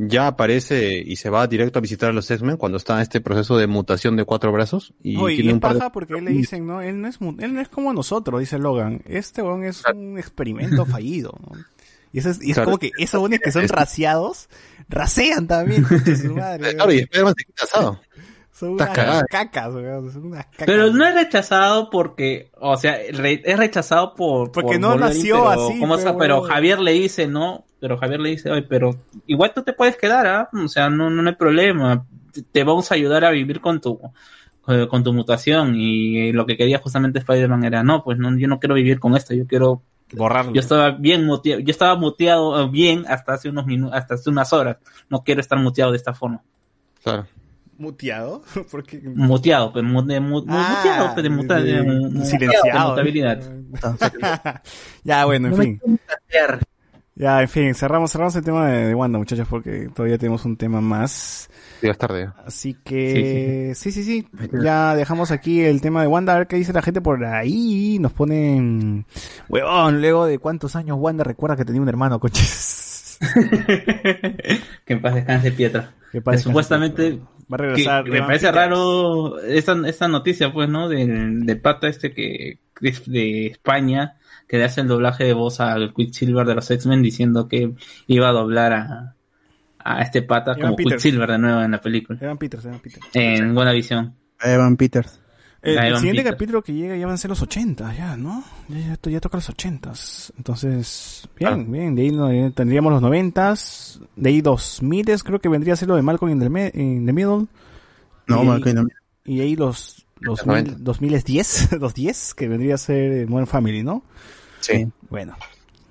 ya 0.00 0.28
aparece 0.28 1.02
y 1.04 1.16
se 1.16 1.28
va 1.28 1.46
directo 1.48 1.80
a 1.80 1.82
visitar 1.82 2.10
a 2.10 2.12
los 2.12 2.30
X-Men 2.30 2.56
cuando 2.56 2.78
está 2.78 2.94
en 2.94 3.00
este 3.00 3.20
proceso 3.20 3.56
de 3.56 3.66
mutación 3.66 4.16
de 4.16 4.24
cuatro 4.24 4.52
brazos. 4.52 4.94
Y 5.02 5.16
Oye, 5.16 5.34
y 5.42 5.48
es 5.48 5.52
un 5.54 5.60
de- 5.60 5.90
porque 5.92 6.14
él 6.14 6.24
le 6.24 6.30
dicen, 6.30 6.66
¿no? 6.66 6.80
Él 6.80 7.00
no 7.00 7.08
es, 7.08 7.20
mu- 7.20 7.36
él 7.40 7.52
no 7.52 7.60
es 7.60 7.68
como 7.68 7.92
nosotros, 7.92 8.38
dice 8.40 8.58
Logan. 8.58 9.02
Este 9.06 9.42
weón 9.42 9.64
es 9.64 9.82
un 9.92 10.16
experimento 10.18 10.86
fallido, 10.86 11.34
¿no? 11.40 11.56
Y, 12.12 12.20
eso 12.20 12.30
es, 12.30 12.42
y 12.42 12.50
es 12.50 12.54
Claro. 12.54 12.66
como 12.66 12.78
que 12.78 12.90
esos 12.96 13.20
weones 13.20 13.40
que 13.40 13.52
son 13.52 13.68
raciados, 13.68 14.48
rasean 14.88 15.46
también, 15.46 15.84
su 16.22 16.34
madre. 16.34 16.74
Claro, 16.74 16.92
y. 16.92 16.98
Spider-Man 17.00 17.34
se 17.36 17.44
quita 17.44 17.64
asado. 17.64 18.00
Son 18.52 18.70
unas 18.70 18.88
cacas, 19.28 19.74
weón, 19.74 20.12
son 20.12 20.26
unas 20.26 20.46
cacas. 20.46 20.66
Pero 20.66 20.90
no 20.92 21.06
es 21.06 21.14
rechazado 21.14 21.90
porque, 21.90 22.50
o 22.60 22.76
sea, 22.76 22.98
re- 23.12 23.42
es 23.44 23.56
rechazado 23.58 24.14
por... 24.14 24.50
Porque 24.50 24.72
por 24.72 24.80
no 24.80 24.88
Wolverine, 24.90 25.14
nació 25.18 25.34
pero, 25.36 25.50
así, 25.68 25.78
¿cómo 25.78 25.94
pe, 25.94 25.98
está? 26.00 26.16
pero 26.18 26.34
huevón. 26.36 26.50
Javier 26.50 26.80
le 26.80 26.92
dice, 26.92 27.28
no, 27.28 27.66
pero 27.80 27.96
Javier 27.96 28.20
le 28.20 28.30
dice, 28.30 28.50
oye, 28.50 28.62
pero 28.62 28.94
igual 29.26 29.52
tú 29.54 29.62
te 29.62 29.72
puedes 29.72 29.96
quedar, 29.96 30.26
¿ah? 30.26 30.48
O 30.52 30.68
sea, 30.68 30.88
no, 30.90 31.08
no 31.10 31.28
hay 31.28 31.36
problema. 31.36 32.04
Te- 32.52 32.64
vamos 32.64 32.90
a 32.90 32.94
ayudar 32.94 33.24
a 33.24 33.30
vivir 33.30 33.60
con 33.60 33.80
tu 33.80 33.98
eh, 34.68 34.86
con 34.88 35.02
tu 35.02 35.12
mutación 35.14 35.74
y 35.76 36.30
lo 36.32 36.44
que 36.44 36.56
quería 36.56 36.78
justamente 36.78 37.18
Spider-Man 37.20 37.64
era, 37.64 37.82
no, 37.82 38.04
pues 38.04 38.18
no, 38.18 38.36
yo 38.36 38.48
no 38.48 38.58
quiero 38.60 38.74
vivir 38.74 39.00
con 39.00 39.16
esto, 39.16 39.32
yo 39.34 39.46
quiero 39.46 39.82
borrarlo. 40.12 40.52
Yo 40.52 40.60
estaba 40.60 40.90
bien 40.90 41.24
muteado, 41.24 41.60
yo 41.60 41.70
estaba 41.70 41.94
muteado 41.96 42.62
eh, 42.64 42.68
bien 42.70 43.04
hasta 43.08 43.32
hace 43.34 43.48
unos 43.48 43.64
minutos, 43.64 43.96
hasta 43.96 44.14
hace 44.14 44.28
unas 44.28 44.52
horas. 44.52 44.76
No 45.08 45.22
quiero 45.24 45.40
estar 45.40 45.58
muteado 45.58 45.90
de 45.92 45.96
esta 45.96 46.12
forma. 46.12 46.42
Claro. 47.02 47.26
¿Muteado? 47.78 48.42
Porque... 48.70 49.00
Muteado, 49.02 49.72
pues, 49.72 49.84
mu- 49.84 50.04
de, 50.04 50.20
mu- 50.20 50.44
Ah, 50.48 50.74
muteado, 50.76 51.14
pues, 51.14 51.22
de, 51.22 51.30
muta- 51.30 51.60
de- 51.62 52.24
silenciado. 52.26 52.64
de 52.64 52.90
mutabilidad. 52.90 53.40
ya, 55.04 55.24
bueno, 55.24 55.46
en 55.46 55.52
No 55.52 55.56
me 55.58 55.64
fin. 55.64 55.80
Ya, 57.18 57.42
en 57.42 57.48
fin, 57.48 57.74
cerramos, 57.74 58.12
cerramos 58.12 58.36
el 58.36 58.44
tema 58.44 58.68
de, 58.68 58.86
de 58.86 58.94
Wanda, 58.94 59.18
muchachos, 59.18 59.48
porque 59.50 59.88
todavía 59.92 60.18
tenemos 60.18 60.44
un 60.44 60.56
tema 60.56 60.80
más. 60.80 61.50
Ya 61.82 61.90
es 61.90 61.98
tarde. 61.98 62.30
Así 62.46 62.74
que, 62.74 63.72
sí, 63.74 63.90
sí, 63.90 64.04
sí, 64.04 64.28
Ya 64.62 64.94
dejamos 64.94 65.32
aquí 65.32 65.60
el 65.62 65.80
tema 65.80 66.00
de 66.00 66.06
Wanda, 66.06 66.34
a 66.34 66.38
ver 66.38 66.46
qué 66.46 66.54
dice 66.54 66.72
la 66.72 66.80
gente 66.80 67.00
por 67.00 67.24
ahí. 67.24 67.98
Nos 67.98 68.12
ponen, 68.12 69.04
huevón, 69.48 70.00
luego 70.00 70.26
de 70.26 70.38
cuántos 70.38 70.76
años 70.76 70.96
Wanda 71.00 71.24
recuerda 71.24 71.56
que 71.56 71.64
tenía 71.64 71.82
un 71.82 71.88
hermano, 71.88 72.20
coches. 72.20 73.18
que 74.84 74.92
en 74.92 75.02
paz 75.02 75.16
descanse 75.16 75.50
Pietra. 75.50 75.94
Que 76.12 76.22
paz 76.22 76.34
descanse 76.34 76.42
supuestamente 76.44 77.18
Va 77.50 77.56
a 77.56 77.58
regresar. 77.58 78.04
que 78.04 78.10
me 78.12 78.22
parece 78.22 78.52
raro 78.52 79.40
esta, 79.40 79.76
esta 79.88 80.06
noticia, 80.06 80.52
pues, 80.52 80.68
¿no? 80.68 80.88
Del, 80.88 81.44
del 81.44 81.60
pata 81.60 81.88
este 81.88 82.12
que 82.12 82.60
de 83.06 83.46
España 83.48 84.14
que 84.48 84.56
le 84.58 84.64
hace 84.64 84.80
el 84.80 84.88
doblaje 84.88 85.24
de 85.24 85.34
voz 85.34 85.60
al 85.60 85.92
Quicksilver 85.94 86.46
de 86.46 86.54
los 86.54 86.70
X-Men 86.70 87.02
diciendo 87.02 87.46
que 87.48 87.74
iba 88.06 88.28
a 88.28 88.32
doblar 88.32 88.72
a, 88.72 89.14
a 89.78 90.02
este 90.02 90.22
pata 90.22 90.52
Evan 90.52 90.62
como 90.62 90.76
Peters. 90.76 91.02
Quicksilver 91.02 91.30
de 91.30 91.38
nuevo 91.38 91.60
en 91.62 91.70
la 91.70 91.80
película. 91.80 92.18
Evan 92.20 92.38
Peters, 92.38 92.64
Evan 92.64 92.80
Peters. 92.80 93.06
En 93.14 93.54
Buena 93.54 93.72
Visión. 93.72 94.14
Evan 94.42 94.76
Peters. 94.76 95.20
El, 95.60 95.76
el 95.76 95.96
siguiente 95.96 96.22
Peters. 96.22 96.34
capítulo 96.36 96.62
que 96.62 96.72
llega 96.72 96.96
ya 96.96 97.04
van 97.06 97.16
a 97.16 97.18
ser 97.18 97.30
los 97.30 97.42
80, 97.42 97.92
ya, 97.94 98.16
¿no? 98.16 98.44
Ya, 98.68 98.78
ya, 98.78 98.96
to- 98.96 99.10
ya 99.10 99.20
toca 99.20 99.36
los 99.38 99.48
80. 99.48 99.92
Entonces, 100.38 101.28
bien, 101.36 101.52
Ah. 101.52 101.64
bien. 101.68 101.94
De 101.96 102.02
ahí 102.02 102.10
no- 102.12 102.30
eh, 102.30 102.52
tendríamos 102.54 102.92
los 102.92 103.02
90, 103.02 103.54
de 104.16 104.28
ahí 104.30 104.40
2000 104.40 105.22
creo 105.24 105.40
que 105.40 105.48
vendría 105.48 105.74
a 105.74 105.76
ser 105.76 105.88
lo 105.88 105.96
de 105.96 106.02
Malcolm 106.02 106.30
in 106.32 106.38
the, 106.40 106.48
Me- 106.48 106.70
in 106.74 107.04
the 107.06 107.12
Middle. 107.12 107.46
No, 108.28 108.42
y, 108.44 108.46
Malcolm 108.46 108.68
in 108.68 108.74
the 108.76 108.82
Middle. 108.82 108.96
y 109.24 109.40
ahí 109.40 109.56
los, 109.56 110.06
los 110.20 110.38
Los 110.38 110.46
90. 110.46 110.76
2010, 110.78 111.70
2010, 111.78 112.34
que 112.34 112.48
vendría 112.48 112.76
a 112.76 112.78
ser 112.78 113.28
Modern 113.28 113.48
Family, 113.48 113.82
¿no? 113.82 114.04
Sí. 114.76 114.86
Bueno. 115.10 115.34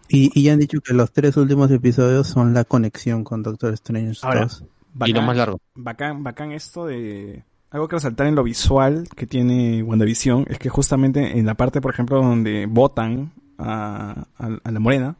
Y, 0.09 0.31
y 0.39 0.43
ya 0.43 0.53
han 0.53 0.59
dicho 0.59 0.79
que 0.81 0.93
los 0.93 1.11
tres 1.11 1.35
últimos 1.37 1.69
episodios 1.71 2.27
son 2.27 2.53
la 2.53 2.63
conexión 2.63 3.23
con 3.23 3.43
Doctor 3.43 3.73
Strange 3.73 4.19
Ahora, 4.21 4.41
2. 4.43 4.59
Y 4.61 4.63
lo 4.63 5.19
Bacán, 5.19 5.25
más 5.25 5.37
largo. 5.37 5.59
bacán, 5.75 6.23
bacán 6.23 6.51
esto 6.53 6.85
de... 6.85 7.43
Algo 7.69 7.87
que 7.89 7.97
resaltar 7.97 8.27
en 8.27 8.35
lo 8.35 8.43
visual 8.43 9.07
que 9.15 9.27
tiene 9.27 9.83
WandaVision 9.83 10.45
es 10.49 10.57
que 10.57 10.69
justamente 10.69 11.37
en 11.37 11.45
la 11.45 11.55
parte, 11.55 11.81
por 11.81 11.93
ejemplo, 11.93 12.21
donde 12.21 12.65
votan 12.65 13.33
a, 13.57 14.25
a- 14.37 14.57
a 14.63 14.71
la 14.71 14.79
morena, 14.79 15.17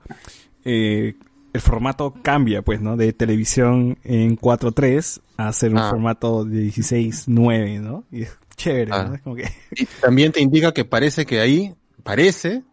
eh, 0.64 1.16
el 1.54 1.62
formato 1.62 2.14
cambia, 2.22 2.62
pues, 2.62 2.80
¿no? 2.82 2.96
De 2.96 3.12
televisión 3.12 3.98
en 4.06 4.38
4.3 4.38 5.20
a 5.36 5.52
ser 5.52 5.72
un 5.74 5.80
Ah. 5.80 5.90
formato 5.90 6.46
de 6.46 6.64
16.9, 6.72 7.82
¿no? 7.82 8.06
Y 8.12 8.22
es 8.24 8.38
chévere, 8.56 8.92
Ah. 8.94 9.04
¿no? 9.04 9.16
Es 9.16 9.22
como 9.22 9.36
que... 9.36 9.44
Y 9.76 9.86
también 10.02 10.32
te 10.32 10.42
indica 10.42 10.74
que 10.74 10.86
parece 10.86 11.26
que 11.26 11.42
ahí, 11.42 11.76
parece 12.04 12.64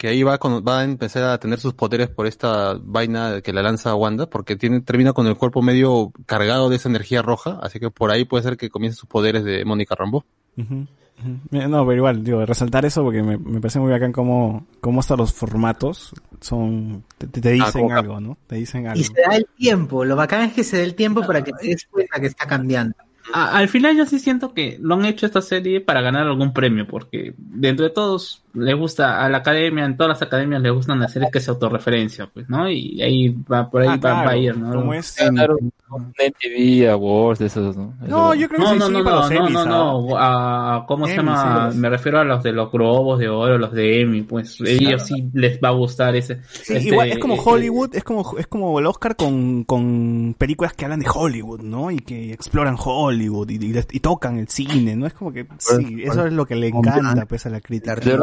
que 0.00 0.08
ahí 0.08 0.22
va, 0.22 0.38
con- 0.38 0.64
va 0.66 0.80
a 0.80 0.84
empezar 0.84 1.24
a 1.24 1.36
tener 1.38 1.58
sus 1.60 1.74
poderes 1.74 2.08
por 2.08 2.26
esta 2.26 2.72
vaina 2.82 3.42
que 3.42 3.52
la 3.52 3.60
lanza 3.60 3.94
Wanda, 3.94 4.24
porque 4.30 4.56
tiene, 4.56 4.80
termina 4.80 5.12
con 5.12 5.26
el 5.26 5.36
cuerpo 5.36 5.60
medio 5.60 6.10
cargado 6.24 6.70
de 6.70 6.76
esa 6.76 6.88
energía 6.88 7.20
roja, 7.20 7.58
así 7.62 7.78
que 7.78 7.90
por 7.90 8.10
ahí 8.10 8.24
puede 8.24 8.42
ser 8.44 8.56
que 8.56 8.70
comience 8.70 8.96
sus 8.98 9.06
poderes 9.10 9.44
de 9.44 9.62
Mónica 9.66 9.94
Rambo. 9.94 10.24
Eh, 10.56 11.68
No, 11.68 11.84
pero 11.86 11.96
igual, 11.98 12.24
digo, 12.24 12.46
resaltar 12.46 12.86
eso 12.86 13.02
porque 13.04 13.22
me, 13.22 13.36
me 13.36 13.60
parece 13.60 13.78
muy 13.78 13.90
bacán 13.90 14.10
cómo, 14.10 14.66
cómo 14.80 15.00
hasta 15.00 15.16
los 15.16 15.34
formatos 15.34 16.14
son, 16.40 17.04
te, 17.18 17.26
te- 17.26 17.42
te 17.42 17.50
dicen 17.50 17.92
algo, 17.92 18.20
¿no? 18.20 18.38
Te 18.46 18.54
dicen 18.56 18.86
algo. 18.86 18.98
Y 18.98 19.04
se 19.04 19.12
da 19.20 19.36
el 19.36 19.44
tiempo, 19.54 20.06
lo 20.06 20.16
bacán 20.16 20.44
es 20.44 20.54
que 20.54 20.64
se 20.64 20.78
da 20.78 20.82
el 20.82 20.94
tiempo 20.94 21.20
para 21.26 21.44
que 21.44 21.52
te 21.52 21.66
des 21.68 21.86
cuenta 21.90 22.18
que 22.18 22.26
está 22.28 22.46
cambiando. 22.46 22.94
A- 23.32 23.56
al 23.58 23.68
final 23.68 23.96
yo 23.96 24.06
sí 24.06 24.18
siento 24.18 24.52
que 24.54 24.78
lo 24.80 24.94
han 24.94 25.04
hecho 25.04 25.26
esta 25.26 25.40
serie 25.40 25.80
para 25.80 26.00
ganar 26.00 26.26
algún 26.26 26.52
premio, 26.52 26.86
porque 26.86 27.34
dentro 27.38 27.84
de 27.84 27.90
todos 27.90 28.42
les 28.54 28.74
gusta, 28.76 29.24
a 29.24 29.28
la 29.28 29.38
academia, 29.38 29.84
en 29.84 29.96
todas 29.96 30.08
las 30.08 30.22
academias 30.22 30.60
les 30.62 30.72
gustan 30.72 30.98
las 31.00 31.12
series 31.12 31.30
que 31.30 31.40
se 31.40 31.50
autorreferencian, 31.50 32.28
pues, 32.34 32.48
¿no? 32.48 32.68
Y 32.70 33.00
ahí 33.02 33.28
va, 33.50 33.70
por 33.70 33.82
ahí 33.82 33.88
Ah, 33.88 33.92
va, 33.92 33.98
claro, 34.00 34.24
va 34.26 34.30
a 34.32 34.36
ir, 34.36 34.56
¿no? 34.56 34.72
Como 34.72 34.94
es... 34.94 35.12
Claro, 35.14 35.56
un 35.60 35.72
MTV 35.98 36.88
Awards 36.90 37.38
de 37.40 37.46
esos, 37.46 37.76
¿no? 37.76 37.94
No, 38.00 38.34
yo 38.34 38.48
creo 38.48 38.60
que 38.60 38.64
No, 38.64 38.72
sí, 38.72 38.78
no, 38.78 38.86
sí, 38.86 38.92
no, 38.92 39.04
para 39.04 39.16
no, 39.16 39.22
los 39.22 39.30
no, 39.30 39.36
Emmys, 39.36 39.52
no, 39.52 39.60
¿ah? 39.60 39.66
no, 39.66 40.16
a, 40.16 40.86
¿cómo 40.86 41.06
se 41.06 41.16
llama? 41.16 41.70
Me 41.74 41.90
refiero 41.90 42.20
a 42.20 42.24
los 42.24 42.42
de 42.42 42.52
los 42.52 42.70
globos 42.70 43.18
de 43.18 43.28
oro, 43.28 43.58
los 43.58 43.72
de 43.72 44.00
Emmy, 44.00 44.22
pues 44.22 44.60
ellos 44.60 45.02
sí 45.04 45.30
les 45.32 45.58
va 45.58 45.68
a 45.68 45.72
gustar 45.72 46.14
ese. 46.16 46.40
Sí, 46.44 46.74
este, 46.74 46.88
igual 46.88 47.08
es 47.08 47.18
como 47.18 47.34
eh, 47.34 47.40
Hollywood, 47.44 47.94
es 47.94 48.04
como 48.04 48.38
es 48.38 48.46
como 48.46 48.78
el 48.78 48.86
Oscar 48.86 49.16
con, 49.16 49.64
con 49.64 50.34
películas 50.38 50.74
que 50.74 50.84
hablan 50.84 51.00
de 51.00 51.08
Hollywood, 51.12 51.60
¿no? 51.62 51.90
Y 51.90 51.98
que 51.98 52.32
exploran 52.32 52.76
Hollywood 52.78 53.50
y, 53.50 53.56
y, 53.56 53.78
y 53.90 54.00
tocan 54.00 54.38
el 54.38 54.48
cine, 54.48 54.96
¿no? 54.96 55.06
Es 55.06 55.14
como 55.14 55.32
que 55.32 55.46
sí, 55.58 56.02
eso 56.04 56.26
es 56.26 56.32
lo 56.32 56.46
que 56.46 56.54
le 56.54 56.68
encanta 56.68 57.26
pues 57.26 57.46
a 57.46 57.50
la 57.50 57.60
crítica. 57.60 57.98
Yo, 58.00 58.18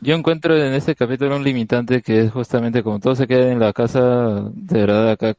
yo 0.00 0.16
encuentro 0.16 0.56
en 0.56 0.74
este 0.74 0.96
capítulo 0.96 1.36
un 1.36 1.44
limitante 1.44 2.02
que 2.02 2.22
es 2.22 2.32
justamente 2.32 2.82
como 2.82 2.98
todo 2.98 3.14
se 3.14 3.28
queda 3.28 3.52
en 3.52 3.60
la 3.60 3.72
casa, 3.72 4.50
de 4.52 4.80
verdad 4.80 5.10
acá 5.12 5.36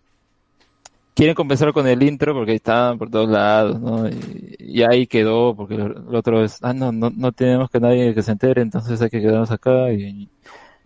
quieren 1.15 1.35
compensar 1.35 1.73
con 1.73 1.87
el 1.87 2.01
intro 2.03 2.33
porque 2.33 2.51
ahí 2.51 2.57
estaban 2.57 2.97
por 2.97 3.09
todos 3.09 3.29
lados, 3.29 3.79
¿no? 3.79 4.07
Y, 4.09 4.55
y 4.59 4.83
ahí 4.83 5.07
quedó 5.07 5.55
porque 5.55 5.77
lo 5.77 6.17
otro 6.17 6.43
es, 6.43 6.59
ah, 6.63 6.73
no, 6.73 6.91
no, 6.91 7.09
no 7.11 7.31
tenemos 7.31 7.69
que 7.69 7.79
nadie 7.79 8.13
que 8.15 8.21
se 8.23 8.31
entere, 8.31 8.61
entonces 8.61 9.01
hay 9.01 9.09
que 9.09 9.21
quedarnos 9.21 9.51
acá 9.51 9.91
y, 9.91 10.29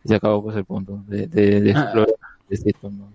y 0.03 0.07
se 0.07 0.15
acabó 0.15 0.43
pues 0.43 0.57
el 0.57 0.65
punto 0.65 1.03
de, 1.07 1.27
de, 1.27 1.61
de 1.61 1.71
Ah. 1.75 1.81
explorar 1.83 2.09
el 2.09 2.26
¿no? 2.89 3.11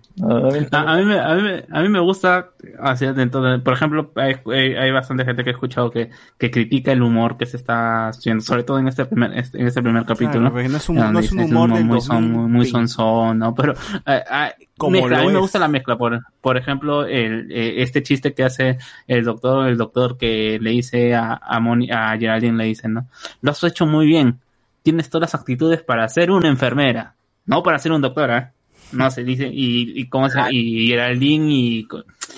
A 0.47 0.51
mí- 0.51 0.67
A, 0.71 0.93
a 0.93 0.97
mí 0.97 1.05
me, 1.05 1.19
a, 1.19 1.33
mí 1.35 1.41
me, 1.41 1.65
a 1.71 1.81
mí 1.81 1.89
me 1.89 1.99
gusta 1.99 2.49
hacia 2.79 3.13
dentro 3.13 3.41
de, 3.41 3.57
por 3.59 3.73
ejemplo, 3.73 4.11
hay, 4.15 4.35
hay 4.75 4.91
bastante 4.91 5.25
gente 5.25 5.43
que 5.43 5.49
he 5.49 5.53
escuchado 5.53 5.89
que, 5.89 6.11
que 6.37 6.51
critica 6.51 6.91
el 6.91 7.01
humor 7.01 7.37
que 7.37 7.45
se 7.47 7.57
está 7.57 8.09
haciendo, 8.09 8.43
sobre 8.43 8.63
todo 8.63 8.77
en 8.79 8.87
este 8.87 9.05
primer, 9.05 9.33
este- 9.37 9.59
en 9.59 9.65
este 9.67 9.81
primer 9.81 10.05
capítulo. 10.05 10.51
Claro, 10.51 10.69
no 10.69 10.77
es 10.77 10.89
un, 10.89 10.95
Donde 10.97 11.13
no 11.13 11.19
es 11.19 11.31
un 11.31 11.37
dice, 11.39 11.55
humor 11.55 11.73
del 11.73 11.85
muy, 11.85 12.01
son, 12.01 12.23
muy, 12.31 12.31
muy 12.31 12.65
2020. 12.65 12.69
sonzón, 12.71 13.39
¿no? 13.39 13.55
Pero 13.55 13.73
eh, 13.73 14.23
eh, 14.31 14.67
Como 14.77 14.91
mezcla, 14.91 15.17
a 15.17 15.21
mí 15.21 15.27
me 15.33 15.39
gusta 15.39 15.57
la 15.59 15.67
mezcla. 15.67 15.97
Por, 15.97 16.19
por 16.39 16.57
ejemplo, 16.57 17.05
el, 17.05 17.51
eh, 17.51 17.81
este 17.81 18.03
chiste 18.03 18.33
que 18.35 18.43
hace 18.43 18.77
el 19.07 19.23
doctor, 19.25 19.67
el 19.67 19.77
doctor 19.77 20.17
que 20.17 20.59
le 20.61 20.69
dice 20.69 21.15
a, 21.15 21.39
a, 21.41 21.59
Moni- 21.59 21.89
a 21.91 22.15
Geraldine, 22.19 22.55
le 22.57 22.65
dice, 22.65 22.87
¿no? 22.87 23.07
Lo 23.41 23.51
has 23.51 23.63
hecho 23.63 23.85
muy 23.87 24.05
bien. 24.05 24.39
Tienes 24.83 25.09
todas 25.09 25.33
las 25.33 25.39
actitudes 25.41 25.81
para 25.81 26.07
ser 26.09 26.29
una 26.29 26.49
enfermera, 26.49 27.15
no 27.45 27.63
para 27.63 27.79
ser 27.79 27.93
un 27.93 28.01
doctor, 28.01 28.29
¿eh? 28.31 28.47
No 28.93 29.09
se 29.11 29.23
dice, 29.23 29.47
y, 29.51 29.99
y, 29.99 30.07
cómo 30.09 30.29
se, 30.29 30.39
y 30.51 30.87
Geraldine 30.87 31.45
y, 31.51 31.87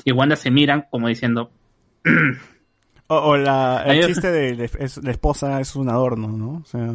y 0.04 0.12
Wanda 0.12 0.36
se 0.36 0.52
miran 0.52 0.86
como 0.90 1.08
diciendo, 1.08 1.52
O, 3.08 3.16
o 3.18 3.38
la, 3.38 3.84
el 3.86 4.08
chiste 4.08 4.32
de, 4.32 4.56
de- 4.56 4.70
es- 4.80 4.98
la 5.04 5.12
esposa 5.12 5.62
es 5.62 5.76
un 5.76 5.90
adorno, 5.90 6.28
¿no? 6.30 6.64
O 6.64 6.66
sea, 6.66 6.92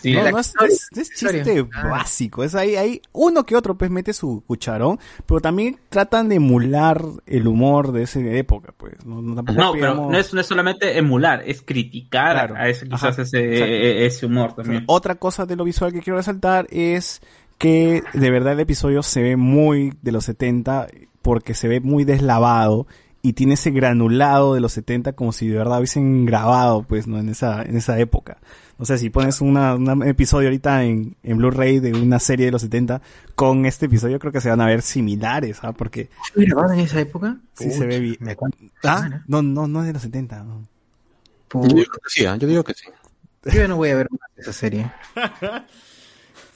sí, 0.00 0.14
no, 0.14 0.22
la 0.22 0.30
no 0.30 0.38
es, 0.38 0.56
chiste 0.94 1.66
Ah. 1.74 1.88
básico. 1.88 2.42
Es 2.42 2.54
ahí, 2.54 2.74
hay 2.74 3.02
uno 3.12 3.44
que 3.44 3.54
otro 3.54 3.76
pues 3.76 3.90
mete 3.90 4.14
su 4.14 4.42
cucharón, 4.46 4.98
pero 5.26 5.40
también 5.40 5.78
tratan 5.90 6.30
de 6.30 6.36
emular 6.36 7.04
el 7.26 7.46
humor 7.46 7.92
de 7.92 8.04
esa 8.04 8.20
época, 8.20 8.72
pues. 8.74 8.94
No, 9.04 9.20
no, 9.20 9.34
tampoco 9.34 9.60
No, 9.60 9.72
pero 9.74 9.94
no 9.94 10.16
es, 10.16 10.32
no 10.32 10.40
es 10.40 10.46
solamente 10.46 10.96
emular, 10.96 11.42
es 11.44 11.60
criticar 11.60 12.32
Claro. 12.34 12.54
a 12.56 12.70
ese, 12.70 12.86
quizás 12.86 13.02
Ajá, 13.12 13.20
ese, 13.22 13.52
exacto. 13.52 13.74
e- 13.74 14.06
ese 14.06 14.24
humor 14.24 14.54
también. 14.54 14.84
Otra 14.86 15.16
cosa 15.16 15.44
de 15.44 15.54
lo 15.56 15.64
visual 15.64 15.92
que 15.92 16.00
quiero 16.00 16.16
resaltar 16.16 16.66
es 16.70 17.20
que 17.62 18.02
de 18.12 18.30
verdad 18.32 18.54
el 18.54 18.60
episodio 18.60 19.04
se 19.04 19.22
ve 19.22 19.36
muy 19.36 19.96
de 20.02 20.10
los 20.10 20.24
70 20.24 20.88
porque 21.22 21.54
se 21.54 21.68
ve 21.68 21.78
muy 21.78 22.02
deslavado 22.02 22.88
y 23.22 23.34
tiene 23.34 23.54
ese 23.54 23.70
granulado 23.70 24.54
de 24.54 24.60
los 24.60 24.72
70 24.72 25.12
como 25.12 25.30
si 25.30 25.46
de 25.46 25.58
verdad 25.58 25.78
hubiesen 25.78 26.26
grabado 26.26 26.82
pues 26.82 27.06
no 27.06 27.20
en 27.20 27.28
esa 27.28 27.62
en 27.62 27.76
esa 27.76 28.00
época. 28.00 28.38
O 28.78 28.84
sea, 28.84 28.98
si 28.98 29.10
pones 29.10 29.40
una, 29.40 29.76
un 29.76 30.02
episodio 30.02 30.48
ahorita 30.48 30.82
en, 30.82 31.14
en 31.22 31.36
Blu-ray 31.38 31.78
de 31.78 31.92
una 31.92 32.18
serie 32.18 32.46
de 32.46 32.50
los 32.50 32.62
70 32.62 33.00
con 33.36 33.64
este 33.64 33.86
episodio 33.86 34.18
creo 34.18 34.32
que 34.32 34.40
se 34.40 34.50
van 34.50 34.60
a 34.60 34.66
ver 34.66 34.82
similares, 34.82 35.60
¿ah? 35.62 35.72
Porque 35.72 36.10
¿Fue 36.34 36.44
grabado 36.44 36.72
en 36.72 36.80
esa 36.80 36.98
época? 36.98 37.36
sí 37.52 37.70
se 37.70 37.86
ve 37.86 38.00
bien. 38.00 38.18
¿Ah? 38.82 39.22
No, 39.28 39.40
no, 39.40 39.68
no 39.68 39.82
es 39.82 39.86
de 39.86 39.92
los 39.92 40.02
70. 40.02 40.42
no. 40.42 40.66
Yo 41.54 41.76
digo 41.76 41.92
que 41.92 42.08
sí, 42.08 42.26
¿ah? 42.26 42.34
yo 42.34 42.48
digo 42.48 42.64
que 42.64 42.74
sí. 42.74 42.88
Yo 43.44 43.68
no 43.68 43.76
voy 43.76 43.90
a 43.90 43.94
ver 43.94 44.08
más 44.10 44.30
esa 44.36 44.52
serie. 44.52 44.90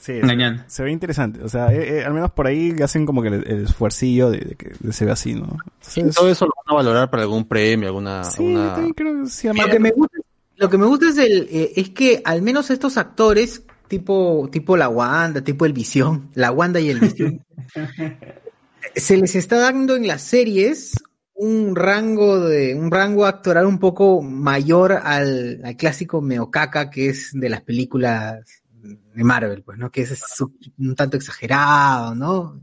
Sí, 0.07 0.13
se, 0.13 0.19
Engañando. 0.19 0.63
se 0.67 0.83
ve 0.83 0.91
interesante. 0.91 1.43
O 1.43 1.49
sea, 1.49 1.73
eh, 1.73 1.99
eh, 1.99 2.05
al 2.05 2.13
menos 2.13 2.31
por 2.31 2.47
ahí 2.47 2.73
hacen 2.81 3.05
como 3.05 3.21
que 3.21 3.27
el, 3.27 3.33
el 3.47 3.63
esfuercillo 3.65 4.29
de, 4.31 4.39
de 4.39 4.55
que 4.55 4.71
de 4.79 4.93
se 4.93 5.03
ve 5.05 5.11
así, 5.11 5.33
¿no? 5.33 5.57
Entonces, 5.95 6.15
Todo 6.15 6.29
eso 6.29 6.45
lo 6.45 6.51
van 6.65 6.73
a 6.73 6.75
valorar 6.75 7.09
para 7.09 7.23
algún 7.23 7.45
premio, 7.45 7.87
alguna... 7.89 8.23
sí, 8.23 8.43
alguna- 8.45 8.63
yo 8.67 8.71
también 8.73 8.93
creo 8.93 9.23
que 9.23 9.29
sí, 9.29 9.47
Lo 9.49 9.69
que 9.69 9.79
me 9.79 9.91
gusta, 9.91 10.17
lo 10.55 10.69
que 10.69 10.77
me 10.77 10.85
gusta 10.85 11.09
es, 11.09 11.17
el, 11.17 11.47
eh, 11.51 11.73
es 11.75 11.89
que 11.89 12.21
al 12.23 12.41
menos 12.41 12.69
estos 12.71 12.97
actores, 12.97 13.63
tipo, 13.87 14.47
tipo 14.51 14.77
la 14.77 14.89
Wanda, 14.89 15.41
tipo 15.43 15.65
el 15.65 15.73
Visión, 15.73 16.29
la 16.35 16.51
Wanda 16.51 16.79
y 16.79 16.89
el 16.89 16.99
Visión, 16.99 17.45
se 18.95 19.17
les 19.17 19.35
está 19.35 19.57
dando 19.59 19.95
en 19.95 20.07
las 20.07 20.21
series 20.21 20.93
un 21.33 21.75
rango 21.75 22.39
de, 22.39 22.73
un 22.73 22.89
rango 22.89 23.25
actoral 23.25 23.65
un 23.67 23.77
poco 23.77 24.21
mayor 24.23 24.93
al, 24.93 25.61
al 25.63 25.75
clásico 25.77 26.19
meocaca 26.21 26.89
que 26.89 27.09
es 27.09 27.29
de 27.33 27.49
las 27.49 27.61
películas 27.61 28.39
de 29.17 29.23
Marvel, 29.23 29.63
pues, 29.63 29.77
¿no? 29.77 29.89
Que 29.91 30.01
es 30.03 30.23
un 30.77 30.95
tanto 30.95 31.17
exagerado, 31.17 32.15
¿no? 32.15 32.61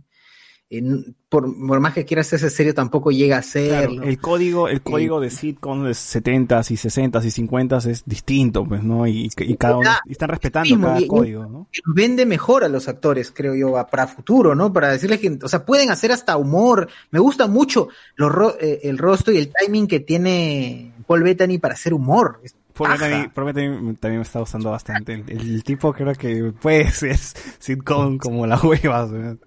eh, 0.70 0.83
por, 1.28 1.44
por 1.66 1.81
más 1.81 1.92
que 1.94 2.05
quiera 2.05 2.23
hacerse 2.23 2.49
serio, 2.49 2.74
tampoco 2.74 3.10
llega 3.10 3.39
a 3.39 3.42
Claro, 3.42 3.91
serlo. 3.91 4.02
el 4.05 4.18
código, 4.18 4.68
el 4.68 4.83
código 4.83 5.20
de 5.20 5.31
sitcom 5.31 5.84
de 5.84 5.91
70s 5.91 6.70
y 6.70 6.76
60s 6.76 7.24
y 7.24 7.47
50s 7.49 7.86
es 7.86 8.02
distinto, 8.07 8.65
pues, 8.65 8.83
¿no? 8.83 9.07
Y, 9.07 9.28
y 9.36 9.57
cada 9.57 9.76
uno, 9.76 9.91
y 10.07 10.12
están 10.12 10.28
respetando 10.31 10.68
mismo, 10.70 10.86
cada 10.86 11.00
y- 11.00 11.07
código, 11.07 11.47
¿no? 11.47 11.68
vende 11.86 12.24
mejor 12.24 12.65
a 12.65 12.68
los 12.68 12.89
actores, 12.89 13.31
creo 13.33 13.55
yo, 13.55 13.73
para 13.91 14.07
futuro, 14.07 14.55
¿no? 14.55 14.73
Para 14.73 14.89
decirles 14.91 15.20
que, 15.20 15.39
o 15.42 15.49
sea, 15.49 15.65
pueden 15.66 15.91
hacer 15.91 16.12
hasta 16.12 16.36
humor. 16.36 16.89
Me 17.10 17.18
gusta 17.18 17.47
mucho 17.47 17.89
los 18.16 18.33
eh, 18.60 18.81
el 18.84 18.97
rostro 18.99 19.33
y 19.33 19.39
el 19.39 19.52
timing 19.52 19.86
que 19.86 20.00
tiene 20.00 20.92
Paul 21.07 21.24
Bettany 21.24 21.58
para 21.58 21.74
hacer 21.74 21.92
humor. 21.94 22.41
Es 22.42 22.55
Por 22.74 22.88
paja. 22.88 23.06
Bettany- 23.08 23.32
por 23.32 23.44
Bettany 23.44 23.94
también 23.96 24.18
me 24.18 24.22
está 24.22 24.40
gustando 24.40 24.70
bastante. 24.70 25.14
El, 25.14 25.30
el 25.30 25.64
tipo 25.64 25.92
creo 25.92 26.12
que 26.14 26.52
puede 26.60 26.90
ser 26.90 27.16
sitcom 27.16 28.18
como 28.18 28.46
la 28.46 28.56
hueva. 28.60 29.06
¿no? 29.06 29.38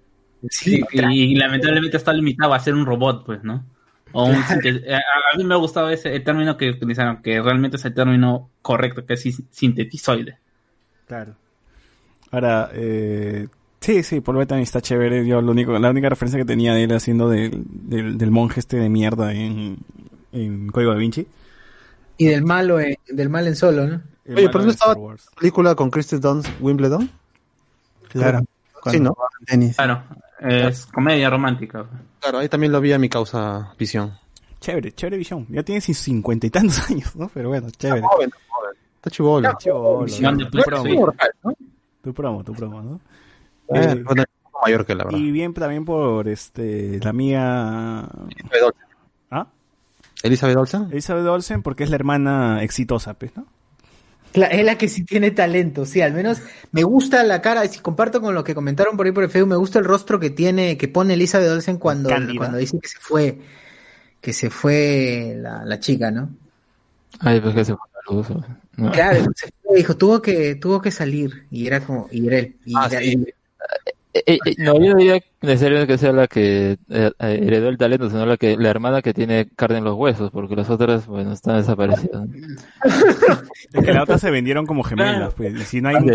Sí, 0.50 0.82
y, 0.92 1.00
y 1.02 1.36
lamentablemente 1.36 1.98
está 1.98 2.14
limitado 2.14 2.54
a 2.54 2.60
ser 2.60 2.74
un 2.74 2.86
robot, 2.86 3.26
pues, 3.26 3.44
¿no? 3.44 3.66
O 4.14 4.26
un 4.26 4.36
sinte- 4.44 4.82
a, 4.94 5.38
mí 5.38 5.44
me 5.44 5.54
ha 5.54 5.58
gustado 5.58 5.90
ese 5.90 6.16
el 6.16 6.24
término 6.24 6.56
que 6.56 6.70
utilizaron, 6.70 7.22
que 7.22 7.42
realmente 7.42 7.76
es 7.76 7.84
el 7.86 7.94
término 7.94 8.50
correcto, 8.62 9.06
que 9.06 9.16
es 9.16 9.22
sin- 9.22 9.46
sintetizoide. 9.52 10.38
Claro. 11.08 11.36
Ahora, 12.32 12.70
eh, 12.74 13.48
sí, 13.82 14.04
sí, 14.04 14.22
Paul 14.22 14.38
Bettany 14.38 14.62
está 14.62 14.80
chévere. 14.82 15.28
Yo 15.28 15.42
lo 15.42 15.52
único, 15.52 15.78
la 15.78 15.90
única 15.90 16.08
referencia 16.10 16.40
que 16.40 16.46
tenía 16.46 16.74
de 16.74 16.84
él 16.84 16.94
haciendo 16.94 17.30
del, 17.30 17.64
del, 17.68 18.18
del 18.18 18.32
monje 18.32 18.62
este 18.62 18.78
de 18.78 18.90
mierda 18.90 19.34
en, 19.34 19.78
en 20.32 20.68
Código 20.70 20.92
da 20.94 20.98
Vinci. 20.98 21.28
Y 22.18 22.26
del 22.28 22.44
malo, 22.44 22.80
en- 22.80 22.98
del 23.08 23.30
mal 23.30 23.48
en 23.48 23.56
solo, 23.56 23.86
¿no? 23.88 24.02
El 24.26 24.36
Oye, 24.36 24.46
malo 24.46 24.52
pero 24.52 24.64
no 24.66 24.72
estaba 24.72 24.96
película 25.40 25.76
con 25.76 25.90
Kristen 25.92 26.20
Dunst, 26.20 26.50
Wimbledon. 26.60 27.10
Claro. 28.10 28.42
Sí, 28.92 29.00
¿no? 29.00 29.16
Claro, 29.76 30.04
es 30.40 30.86
comedia 30.88 31.30
romántica. 31.30 31.86
Claro, 32.20 32.40
ahí 32.40 32.48
también 32.50 32.72
lo 32.72 32.80
vi 32.82 32.94
a 32.94 33.00
mi 33.00 33.10
causa 33.10 33.74
visión. 33.78 34.14
Chévere, 34.60 34.92
chévere 34.94 35.18
visión. 35.18 35.46
Ya 35.50 35.62
tiene 35.64 35.82
cincuenta 35.82 36.48
y 36.48 36.50
tantos 36.50 36.80
años, 36.90 37.16
¿no? 37.16 37.30
Pero 37.34 37.50
bueno, 37.50 37.70
chévere. 37.72 38.02
Joven. 38.02 38.32
Está 38.96 39.10
chivolo. 39.12 39.50
Chibolo, 39.60 40.06
Visión 40.06 40.38
de 40.38 40.46
tu 40.46 40.58
promo, 40.60 41.14
tu 42.02 42.14
promo, 42.14 42.44
tu 42.44 42.54
promo, 42.54 42.82
¿no? 42.82 43.00
Eh, 43.76 44.04
Eh, 44.08 44.24
mayor 44.66 44.86
que 44.86 44.96
la 44.96 45.04
verdad. 45.04 45.20
y 45.20 45.32
bien 45.32 45.54
también 45.54 45.86
por 45.86 46.28
este 46.28 47.00
la 47.04 47.14
mía. 47.14 48.10
Elizabeth 50.28 50.58
Olsen. 50.58 50.88
Elizabeth 50.92 51.26
Olsen 51.26 51.62
porque 51.64 51.84
es 51.84 51.90
la 51.90 51.96
hermana 51.96 52.64
exitosa, 52.64 53.14
pues, 53.16 53.36
¿no? 53.36 53.46
Es 54.34 54.64
la 54.64 54.78
que 54.78 54.88
sí 54.88 55.04
tiene 55.04 55.32
talento, 55.32 55.86
sí, 55.86 56.02
al 56.02 56.14
menos 56.14 56.42
me 56.72 56.84
gusta 56.84 57.24
la 57.24 57.42
cara, 57.42 57.68
si 57.68 57.80
comparto 57.80 58.22
con 58.22 58.36
lo 58.36 58.44
que 58.44 58.54
comentaron 58.54 58.96
por 58.96 59.06
ahí 59.06 59.12
por 59.12 59.24
el 59.24 59.30
Facebook, 59.32 59.50
me 59.50 59.56
gusta 59.56 59.80
el 59.80 59.86
rostro 59.86 60.20
que 60.20 60.30
tiene, 60.30 60.78
que 60.78 60.88
pone 60.88 61.16
Elizabeth 61.16 61.50
Olsen 61.50 61.78
cuando, 61.78 62.10
Cándida. 62.10 62.38
cuando 62.38 62.58
dice 62.58 62.78
que 62.80 62.88
se 62.88 63.00
fue, 63.00 63.40
que 64.22 64.34
se 64.34 64.50
fue 64.52 65.36
la, 65.40 65.64
la 65.66 65.80
chica, 65.80 66.12
¿no? 66.12 66.30
Ay, 67.20 67.42
pues 67.42 67.56
que 67.56 67.66
se 67.66 67.74
fue 67.76 67.88
la 67.96 68.16
luz. 68.16 68.28
¿no? 68.76 68.92
Claro, 68.92 69.24
se 69.36 69.50
fue, 69.64 69.78
dijo, 69.78 69.98
tuvo 69.98 70.22
que, 70.22 70.54
tuvo 70.56 70.82
que 70.82 70.92
salir, 70.92 71.46
y 71.50 71.66
era 71.66 71.80
como, 71.80 72.08
y 72.12 72.28
era 72.28 72.38
él. 72.40 72.58
y 72.66 72.74
Ah, 72.76 72.88
era- 72.92 73.00
sí. 73.00 73.14
Eh, 73.14 73.34
eh, 74.26 74.40
eh, 74.46 74.56
no, 74.58 74.74
yo 74.80 74.92
no 74.92 74.98
diría 74.98 75.22
necesariamente 75.42 75.94
que 75.94 75.98
sea 75.98 76.12
la 76.12 76.28
que 76.28 76.78
eh, 76.90 77.12
eh, 77.20 77.40
heredó 77.42 77.70
el 77.70 77.78
talento, 77.78 78.10
sino 78.10 78.26
la 78.26 78.38
que 78.38 78.58
la 78.58 78.70
hermana 78.70 79.02
que 79.02 79.14
tiene 79.14 79.50
carne 79.56 79.78
en 79.78 79.84
los 79.84 79.96
huesos, 79.96 80.32
porque 80.32 80.56
las 80.56 80.70
otras, 80.70 81.08
bueno, 81.08 81.34
están 81.34 81.58
desaparecidas. 81.58 82.28
Es 83.74 83.86
que 83.86 83.94
las 83.94 84.04
otras 84.04 84.22
se 84.22 84.32
vendieron 84.32 84.66
como 84.66 84.84
gemelas, 84.84 85.34
pues. 85.34 85.54
Y 85.54 85.64
si 85.64 85.82
no 85.82 85.90
hay, 85.90 85.98
si, 85.98 86.06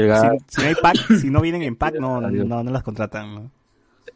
si 0.49 0.63
no 0.63 0.69
hay 0.69 0.75
pack, 0.81 0.97
si 1.21 1.31
no 1.31 1.41
vienen 1.41 1.63
en 1.63 1.77
pack, 1.77 1.97
no, 1.97 2.21
no, 2.21 2.65
no 2.65 2.71
las 2.71 2.83
contratan, 2.83 3.35
¿no? 3.35 3.51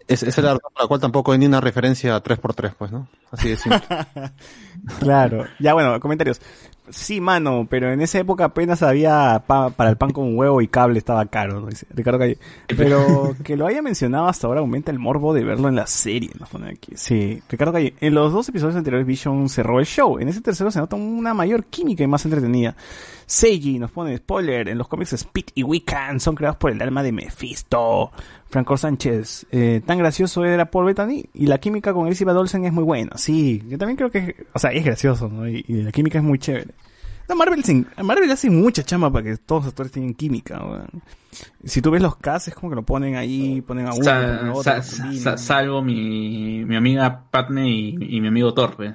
Es, 0.09 0.23
esa 0.23 0.41
es 0.41 0.45
la 0.45 0.53
razón 0.53 0.71
por 0.73 0.83
la 0.83 0.89
cual 0.89 1.01
tampoco 1.01 1.33
hay 1.33 1.39
ni 1.39 1.47
una 1.47 1.61
referencia 1.61 2.15
a 2.15 2.23
3x3, 2.23 2.75
pues, 2.79 2.93
¿no? 2.93 3.09
Así 3.31 3.49
de 3.51 3.57
simple. 3.57 3.81
Claro. 5.01 5.47
Ya, 5.59 5.75
bueno, 5.75 5.99
comentarios. 5.99 6.41
Sí, 6.91 7.21
mano, 7.21 7.67
pero 7.69 7.93
en 7.93 8.01
esa 8.01 8.19
época 8.19 8.45
apenas 8.45 8.83
había 8.83 9.43
pa- 9.47 9.71
para 9.71 9.91
el 9.91 9.97
pan 9.97 10.13
con 10.13 10.37
huevo 10.39 10.61
y 10.63 10.69
cable 10.69 10.99
estaba 10.99 11.27
caro, 11.27 11.61
¿no? 11.61 11.67
Dice 11.67 11.87
Ricardo 11.91 12.19
Calle. 12.19 12.39
Pero 12.69 13.35
que 13.45 13.57
lo 13.57 13.67
haya 13.67 13.83
mencionado 13.83 14.29
hasta 14.29 14.47
ahora 14.47 14.61
aumenta 14.61 14.91
el 14.93 14.99
morbo 14.99 15.35
de 15.35 15.43
verlo 15.45 15.69
en 15.69 15.75
la 15.77 15.87
serie, 15.87 16.31
pone 16.51 16.71
aquí. 16.71 16.93
Sí, 16.95 17.43
Ricardo 17.49 17.73
Calle. 17.73 17.95
En 18.01 18.15
los 18.15 18.33
dos 18.33 18.49
episodios 18.49 18.77
anteriores 18.77 19.07
Vision 19.07 19.49
cerró 19.49 19.81
el 19.81 19.87
show. 19.87 20.19
En 20.19 20.29
ese 20.29 20.41
tercero 20.41 20.71
se 20.71 20.79
nota 20.79 20.97
una 20.97 21.35
mayor 21.35 21.65
química 21.65 22.05
y 22.05 22.07
más 22.07 22.25
entretenida. 22.25 22.77
Seiji 23.27 23.79
nos 23.79 23.91
pone 23.91 24.17
spoiler. 24.17 24.69
En 24.69 24.79
los 24.79 24.89
cómics 24.89 25.13
Speed 25.15 25.47
y 25.55 25.63
Wiccan 25.65 26.21
son 26.21 26.35
creados 26.37 26.57
por 26.57 26.71
el 26.71 26.81
alma 26.81 27.03
de 27.03 27.13
Mephisto. 27.13 28.11
Franco 28.49 28.77
Sánchez. 28.77 29.47
eh, 29.51 29.83
tan 29.85 29.99
gracioso 29.99 30.45
era 30.45 30.71
Paul 30.71 30.87
Bettany 30.87 31.25
y 31.35 31.47
la 31.47 31.59
química 31.59 31.93
con 31.93 32.07
Elizabeth 32.07 32.37
Olsen 32.37 32.65
es 32.65 32.73
muy 32.73 32.85
buena. 32.85 33.17
Sí, 33.19 33.63
yo 33.69 33.77
también 33.77 33.97
creo 33.97 34.11
que, 34.11 34.47
o 34.53 34.59
sea, 34.59 34.71
es 34.71 34.85
gracioso, 34.85 35.29
¿no? 35.29 35.49
Y, 35.49 35.65
y 35.67 35.83
la 35.83 35.91
química 35.93 36.19
es 36.19 36.25
muy 36.25 36.39
chévere. 36.39 36.73
No, 37.29 37.35
Marvel, 37.35 37.65
sin- 37.65 37.89
Marvel 38.05 38.31
hace 38.31 38.49
mucha 38.51 38.85
chama 38.85 39.13
para 39.13 39.25
que 39.25 39.37
todos 39.37 39.65
los 39.65 39.71
actores 39.71 39.91
tengan 39.91 40.15
química, 40.15 40.65
weón. 40.65 40.87
Si 41.65 41.83
tú 41.83 41.91
ves 41.91 42.01
los 42.01 42.15
casts, 42.17 42.49
es 42.49 42.55
como 42.55 42.71
que 42.71 42.77
lo 42.77 42.85
ponen 42.85 43.17
ahí, 43.17 43.61
ponen 43.63 43.87
a 43.89 43.95
uno, 43.95 44.05
Sa- 44.05 44.15
ponen 44.21 44.47
a 44.47 44.51
otro, 44.53 44.63
sa- 44.63 44.77
lo 44.77 44.83
sa- 44.85 45.03
combinan. 45.03 45.39
salvo 45.39 45.83
mi, 45.83 46.65
mi 46.65 46.77
amiga 46.77 47.25
Patne 47.29 47.69
y, 47.69 47.97
y 48.17 48.21
mi 48.21 48.29
amigo 48.29 48.55
Torpe. 48.55 48.95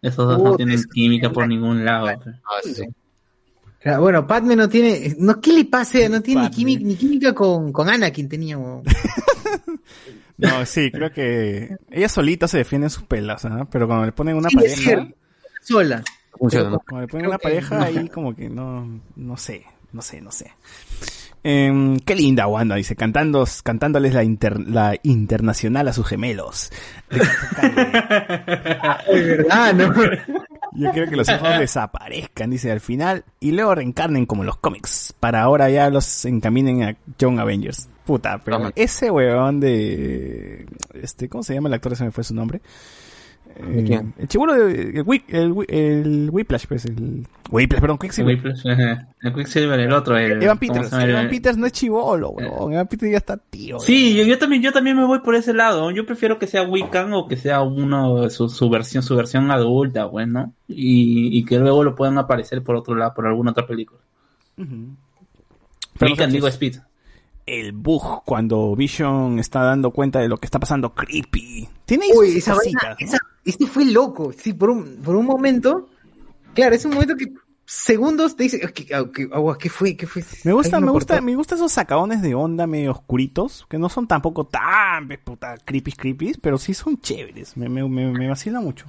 Esos 0.00 0.26
dos 0.28 0.42
no 0.42 0.56
tienen 0.56 0.82
química 0.94 1.30
por 1.30 1.46
ningún 1.46 1.84
lado. 1.84 2.06
Ah, 2.06 2.60
sí, 2.62 2.84
Bueno, 3.96 4.26
Padme 4.26 4.56
no 4.56 4.68
tiene, 4.68 5.14
no, 5.18 5.40
¿qué 5.40 5.52
le 5.52 5.64
pasa? 5.64 6.06
No 6.08 6.20
tiene 6.20 6.42
ni 6.42 6.50
química, 6.50 6.84
ni 6.84 6.96
química 6.96 7.32
con, 7.34 7.72
con 7.72 7.88
Anakin 7.88 8.28
tenía. 8.28 8.58
No, 10.36 10.64
sí, 10.66 10.92
creo 10.92 11.10
que 11.10 11.76
ella 11.90 12.08
solita 12.08 12.46
se 12.46 12.58
defiende 12.58 12.86
en 12.86 12.90
sus 12.90 13.02
pelas, 13.02 13.44
¿ah? 13.44 13.66
Pero 13.72 13.88
cuando 13.88 14.06
le 14.06 14.12
ponen 14.12 14.36
una 14.36 14.48
Sí, 14.48 14.56
es 14.62 14.80
pareja. 14.84 15.08
Sola. 15.62 16.04
Funciona, 16.38 16.70
¿no? 16.70 16.78
cuando 16.88 17.00
le 17.00 17.08
ponen 17.08 17.22
Creo 17.24 17.30
una 17.30 17.38
pareja 17.38 17.82
ahí 17.82 18.08
como 18.08 18.36
que 18.36 18.48
no, 18.48 19.00
no 19.16 19.36
sé, 19.36 19.64
no 19.92 20.00
sé, 20.00 20.20
no 20.20 20.30
sé. 20.30 20.52
Em, 21.42 21.98
qué 21.98 22.14
linda 22.14 22.46
Wanda, 22.46 22.76
dice, 22.76 22.94
cantando, 22.94 23.44
cantándoles 23.64 24.14
la, 24.14 24.22
inter- 24.22 24.60
la 24.60 24.94
internacional 25.02 25.88
a 25.88 25.92
sus 25.92 26.06
gemelos. 26.06 26.70
De 27.10 27.18
verdad, 29.22 29.74
¿no? 29.74 29.92
Yo 30.72 30.90
quiero 30.92 31.08
que 31.10 31.16
los 31.16 31.28
hijos 31.28 31.58
desaparezcan, 31.58 32.50
dice 32.50 32.70
al 32.70 32.80
final, 32.80 33.24
y 33.40 33.52
luego 33.52 33.74
reencarnen 33.74 34.26
como 34.26 34.44
los 34.44 34.56
cómics, 34.58 35.14
para 35.18 35.42
ahora 35.42 35.70
ya 35.70 35.90
los 35.90 36.24
encaminen 36.24 36.82
a 36.82 36.96
Young 37.18 37.38
Avengers. 37.38 37.88
Puta, 38.04 38.38
pero 38.38 38.70
ese 38.74 39.10
weón 39.10 39.60
de... 39.60 40.66
este 40.94 41.28
¿Cómo 41.28 41.42
se 41.42 41.54
llama 41.54 41.68
el 41.68 41.74
actor? 41.74 41.94
Se 41.94 42.04
me 42.04 42.10
fue 42.10 42.24
su 42.24 42.34
nombre. 42.34 42.62
Eh, 43.56 43.84
quién? 43.86 44.14
El 44.18 44.28
chibuelo 44.28 44.54
de... 44.54 45.00
El, 45.00 45.04
el, 45.28 45.64
el 45.68 46.30
Whiplash, 46.30 46.66
pues, 46.68 46.84
el... 46.84 47.26
Whiplash, 47.50 47.80
perdón, 47.80 47.98
Quicksilver. 47.98 48.36
Whiplash, 48.36 48.68
ajá. 48.68 49.08
El 49.22 49.34
Quicksilver, 49.34 49.80
el 49.80 49.92
otro. 49.92 50.16
El, 50.16 50.42
Evan 50.42 50.58
¿cómo 50.58 50.72
Peters. 50.74 50.92
Evan 50.92 51.28
Peters 51.28 51.56
no 51.56 51.66
es 51.66 51.72
chivolo, 51.72 52.30
weón. 52.30 52.72
Evan 52.72 52.86
Peters 52.86 53.10
ya 53.10 53.16
está 53.18 53.36
tío. 53.36 53.80
Sí, 53.80 54.14
yo, 54.14 54.24
yo 54.24 54.38
también, 54.38 54.62
yo 54.62 54.70
también 54.72 54.96
me 54.96 55.04
voy 55.06 55.20
por 55.20 55.34
ese 55.34 55.54
lado. 55.54 55.90
Yo 55.90 56.04
prefiero 56.06 56.38
que 56.38 56.46
sea 56.46 56.62
Wiccan 56.62 57.12
o 57.14 57.26
que 57.26 57.36
sea 57.36 57.62
uno 57.62 58.28
su, 58.30 58.48
su 58.48 58.68
versión, 58.70 59.02
su 59.02 59.16
versión 59.16 59.50
adulta, 59.50 60.04
bueno, 60.04 60.52
y, 60.68 61.36
y 61.38 61.44
que 61.44 61.58
luego 61.58 61.82
lo 61.84 61.94
puedan 61.94 62.18
aparecer 62.18 62.62
por 62.62 62.76
otro 62.76 62.94
lado, 62.94 63.14
por 63.14 63.26
alguna 63.26 63.50
otra 63.52 63.66
película. 63.66 64.00
Pero, 64.56 66.12
Wiccan, 66.12 66.30
digo 66.30 66.46
Speed. 66.48 66.76
el 67.46 67.72
bug 67.72 68.22
cuando 68.24 68.76
Vision 68.76 69.38
está 69.38 69.62
dando 69.62 69.90
cuenta 69.90 70.18
de 70.20 70.28
lo 70.28 70.36
que 70.36 70.46
está 70.46 70.58
pasando 70.58 70.92
creepy. 70.94 71.66
Tiene 71.86 72.06
Uy, 72.14 72.36
esa 72.38 72.54
vaina, 72.54 72.80
¿no? 72.90 72.96
esa- 72.98 73.18
este 73.48 73.66
fue 73.66 73.84
loco. 73.86 74.32
Sí, 74.32 74.52
por 74.52 74.70
un, 74.70 74.96
por 75.04 75.16
un 75.16 75.26
momento. 75.26 75.88
Claro, 76.54 76.74
es 76.74 76.84
un 76.84 76.92
momento 76.94 77.16
que 77.16 77.26
segundos 77.64 78.34
te 78.36 78.44
dice, 78.44 78.60
¿qué, 78.72 78.86
qué- 78.86 78.94
agua, 78.94 79.58
¿qué 79.58 79.68
fue? 79.68 79.96
¿Qué 79.96 80.06
fue? 80.06 80.24
Me 80.44 80.52
gusta, 80.52 80.80
me 80.80 80.90
gusta, 80.90 81.20
me 81.20 81.34
gusta 81.36 81.54
esos 81.54 81.70
sacadones 81.70 82.22
de 82.22 82.34
onda 82.34 82.66
medio 82.66 82.92
oscuritos, 82.92 83.66
que 83.68 83.78
no 83.78 83.88
son 83.88 84.06
tampoco 84.06 84.46
tan 84.46 85.06
pues, 85.06 85.18
puta, 85.18 85.56
creepy 85.64 85.92
creepy, 85.92 86.32
pero 86.40 86.56
sí 86.58 86.72
son 86.74 86.98
chéveres. 87.00 87.56
Me, 87.56 87.68
me, 87.68 87.86
me, 87.88 88.10
me 88.10 88.28
vacila 88.28 88.60
mucho. 88.60 88.86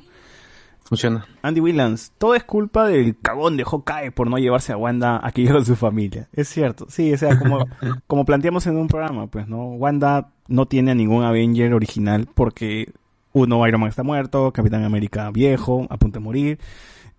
Funciona. 0.83 1.27
Andy 1.43 1.59
Williams, 1.59 2.13
todo 2.17 2.33
es 2.33 2.43
culpa 2.43 2.87
del 2.87 3.15
cagón 3.21 3.57
de 3.57 3.63
Hawkeye 3.63 4.11
por 4.11 4.27
no 4.27 4.37
llevarse 4.39 4.71
a 4.73 4.77
Wanda 4.77 5.19
aquí 5.23 5.45
con 5.47 5.63
su 5.63 5.75
familia. 5.75 6.29
Es 6.33 6.47
cierto, 6.49 6.87
sí, 6.89 7.13
o 7.13 7.17
sea, 7.17 7.37
como, 7.37 7.67
como 8.07 8.25
planteamos 8.25 8.65
en 8.65 8.75
un 8.77 8.87
programa, 8.87 9.27
pues, 9.27 9.47
¿no? 9.47 9.65
Wanda 9.73 10.31
no 10.47 10.65
tiene 10.67 10.91
a 10.91 10.95
ningún 10.95 11.23
Avenger 11.23 11.73
original 11.75 12.27
porque 12.33 12.91
uno, 13.39 13.67
Iron 13.67 13.81
Man 13.81 13.89
está 13.89 14.03
muerto, 14.03 14.51
Capitán 14.51 14.83
América 14.83 15.29
viejo, 15.31 15.87
a 15.89 15.97
punto 15.97 16.19
de 16.19 16.23
morir, 16.23 16.59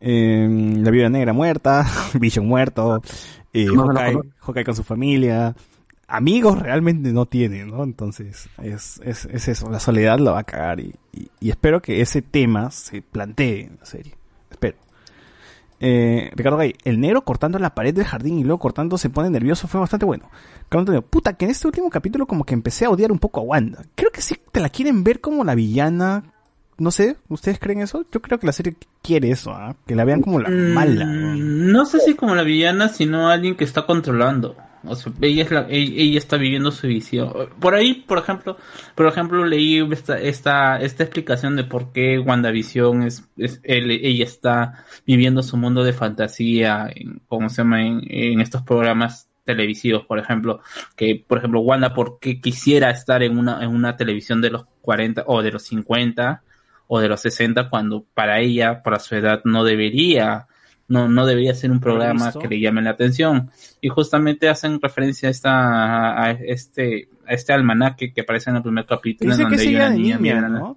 eh, 0.00 0.48
la 0.78 0.90
Viuda 0.90 1.08
Negra 1.08 1.32
muerta, 1.32 1.86
Vision 2.14 2.46
muerto, 2.46 3.02
eh, 3.52 3.66
No, 3.66 3.86
no, 3.86 3.92
no, 3.92 4.00
Hawkeye, 4.00 4.14
no. 4.14 4.22
Hawkeye 4.40 4.64
con 4.64 4.76
su 4.76 4.82
familia. 4.82 5.54
Amigos 6.06 6.58
realmente 6.58 7.12
no 7.12 7.26
tiene, 7.26 7.64
¿no? 7.64 7.84
Entonces, 7.84 8.48
es, 8.62 9.00
es, 9.04 9.26
es 9.26 9.48
eso, 9.48 9.70
la 9.70 9.78
soledad 9.78 10.18
la 10.18 10.32
va 10.32 10.40
a 10.40 10.44
cagar 10.44 10.80
y, 10.80 10.92
y, 11.12 11.30
y 11.38 11.50
espero 11.50 11.80
que 11.80 12.00
ese 12.00 12.20
tema 12.20 12.70
se 12.70 13.00
plantee 13.00 13.66
en 13.66 13.76
la 13.78 13.86
serie. 13.86 14.14
Espero. 14.50 14.76
Eh, 15.82 16.30
Ricardo 16.34 16.58
Gay, 16.58 16.74
el 16.84 17.00
negro 17.00 17.22
cortando 17.22 17.58
la 17.58 17.74
pared 17.74 17.94
del 17.94 18.04
jardín 18.04 18.38
y 18.38 18.44
luego 18.44 18.58
cortando 18.58 18.98
se 18.98 19.08
pone 19.08 19.30
nervioso 19.30 19.66
fue 19.66 19.80
bastante 19.80 20.04
bueno. 20.04 20.28
Carlos 20.70 20.82
Antonio, 20.88 21.02
puta, 21.02 21.34
que 21.34 21.44
en 21.44 21.50
este 21.50 21.66
último 21.66 21.90
capítulo 21.90 22.26
como 22.26 22.44
que 22.44 22.54
empecé 22.54 22.86
a 22.86 22.90
odiar 22.90 23.12
un 23.12 23.18
poco 23.18 23.40
a 23.40 23.42
Wanda. 23.42 23.82
Creo 23.96 24.10
que 24.10 24.22
sí 24.22 24.36
te 24.52 24.60
la 24.60 24.70
quieren 24.70 25.04
ver 25.04 25.20
como 25.20 25.44
la 25.44 25.54
villana. 25.54 26.32
No 26.78 26.90
sé, 26.90 27.16
¿ustedes 27.28 27.58
creen 27.58 27.80
eso? 27.82 28.06
Yo 28.10 28.22
creo 28.22 28.38
que 28.38 28.46
la 28.46 28.52
serie 28.52 28.74
quiere 29.02 29.30
eso, 29.30 29.50
¿ah? 29.52 29.76
que 29.86 29.94
la 29.94 30.04
vean 30.04 30.22
como 30.22 30.38
la 30.40 30.48
Mm, 30.48 30.72
mala. 30.72 31.04
¿no? 31.04 31.34
No 31.36 31.84
sé 31.84 32.00
si 32.00 32.14
como 32.14 32.34
la 32.34 32.42
villana, 32.42 32.88
sino 32.88 33.28
alguien 33.28 33.54
que 33.56 33.64
está 33.64 33.84
controlando. 33.84 34.56
O 34.84 34.96
sea, 34.96 35.12
ella, 35.20 35.42
es 35.42 35.50
la, 35.50 35.66
ella, 35.68 35.92
ella 35.94 36.16
está 36.18 36.38
viviendo 36.38 36.70
su 36.70 36.86
visión. 36.86 37.30
Por 37.60 37.74
ahí, 37.74 38.02
por 38.08 38.16
ejemplo, 38.16 38.56
por 38.94 39.06
ejemplo, 39.08 39.44
leí 39.44 39.78
esta, 39.92 40.18
esta, 40.18 40.80
esta 40.80 41.02
explicación 41.02 41.54
de 41.56 41.64
por 41.64 41.92
qué 41.92 42.18
WandaVision 42.18 43.02
es, 43.02 43.24
es 43.36 43.60
él- 43.62 43.90
ella 43.90 44.24
está 44.24 44.84
viviendo 45.06 45.42
su 45.42 45.58
mundo 45.58 45.84
de 45.84 45.92
fantasía, 45.92 46.88
en, 46.94 47.20
¿cómo 47.28 47.50
se 47.50 47.56
llama? 47.58 47.82
En, 47.82 48.00
en 48.08 48.40
estos 48.40 48.62
programas 48.62 49.28
televisivos, 49.54 50.06
por 50.06 50.18
ejemplo, 50.18 50.60
que, 50.96 51.22
por 51.26 51.38
ejemplo, 51.38 51.60
Wanda, 51.60 51.92
¿por 51.94 52.18
qué 52.20 52.40
quisiera 52.40 52.90
estar 52.90 53.22
en 53.22 53.36
una, 53.38 53.62
en 53.64 53.70
una 53.70 53.96
televisión 53.96 54.40
de 54.40 54.50
los 54.50 54.64
40 54.80 55.24
o 55.26 55.42
de 55.42 55.50
los 55.52 55.62
50 55.64 56.42
o 56.88 57.00
de 57.00 57.08
los 57.08 57.20
60 57.20 57.68
cuando 57.70 58.04
para 58.14 58.40
ella, 58.40 58.82
para 58.82 58.98
su 58.98 59.14
edad, 59.14 59.40
no 59.44 59.62
debería, 59.64 60.46
no, 60.88 61.08
no 61.08 61.24
debería 61.26 61.54
ser 61.54 61.70
un 61.70 61.78
programa 61.80 62.30
que 62.40 62.48
le 62.48 62.60
llame 62.60 62.82
la 62.82 62.90
atención. 62.90 63.50
Y 63.80 63.88
justamente 63.88 64.48
hacen 64.48 64.80
referencia 64.80 65.28
a 65.28 65.30
esta, 65.30 66.22
a 66.24 66.30
este, 66.32 67.08
a 67.28 67.32
este 67.34 67.52
almanaque 67.52 68.12
que 68.12 68.22
aparece 68.22 68.50
en 68.50 68.56
el 68.56 68.62
primer 68.62 68.86
capítulo. 68.86 69.30
Dice 69.36 69.44
que 69.48 69.54
ella 69.68 69.78
una 69.86 69.90
de 69.90 69.96
niña. 70.02 70.18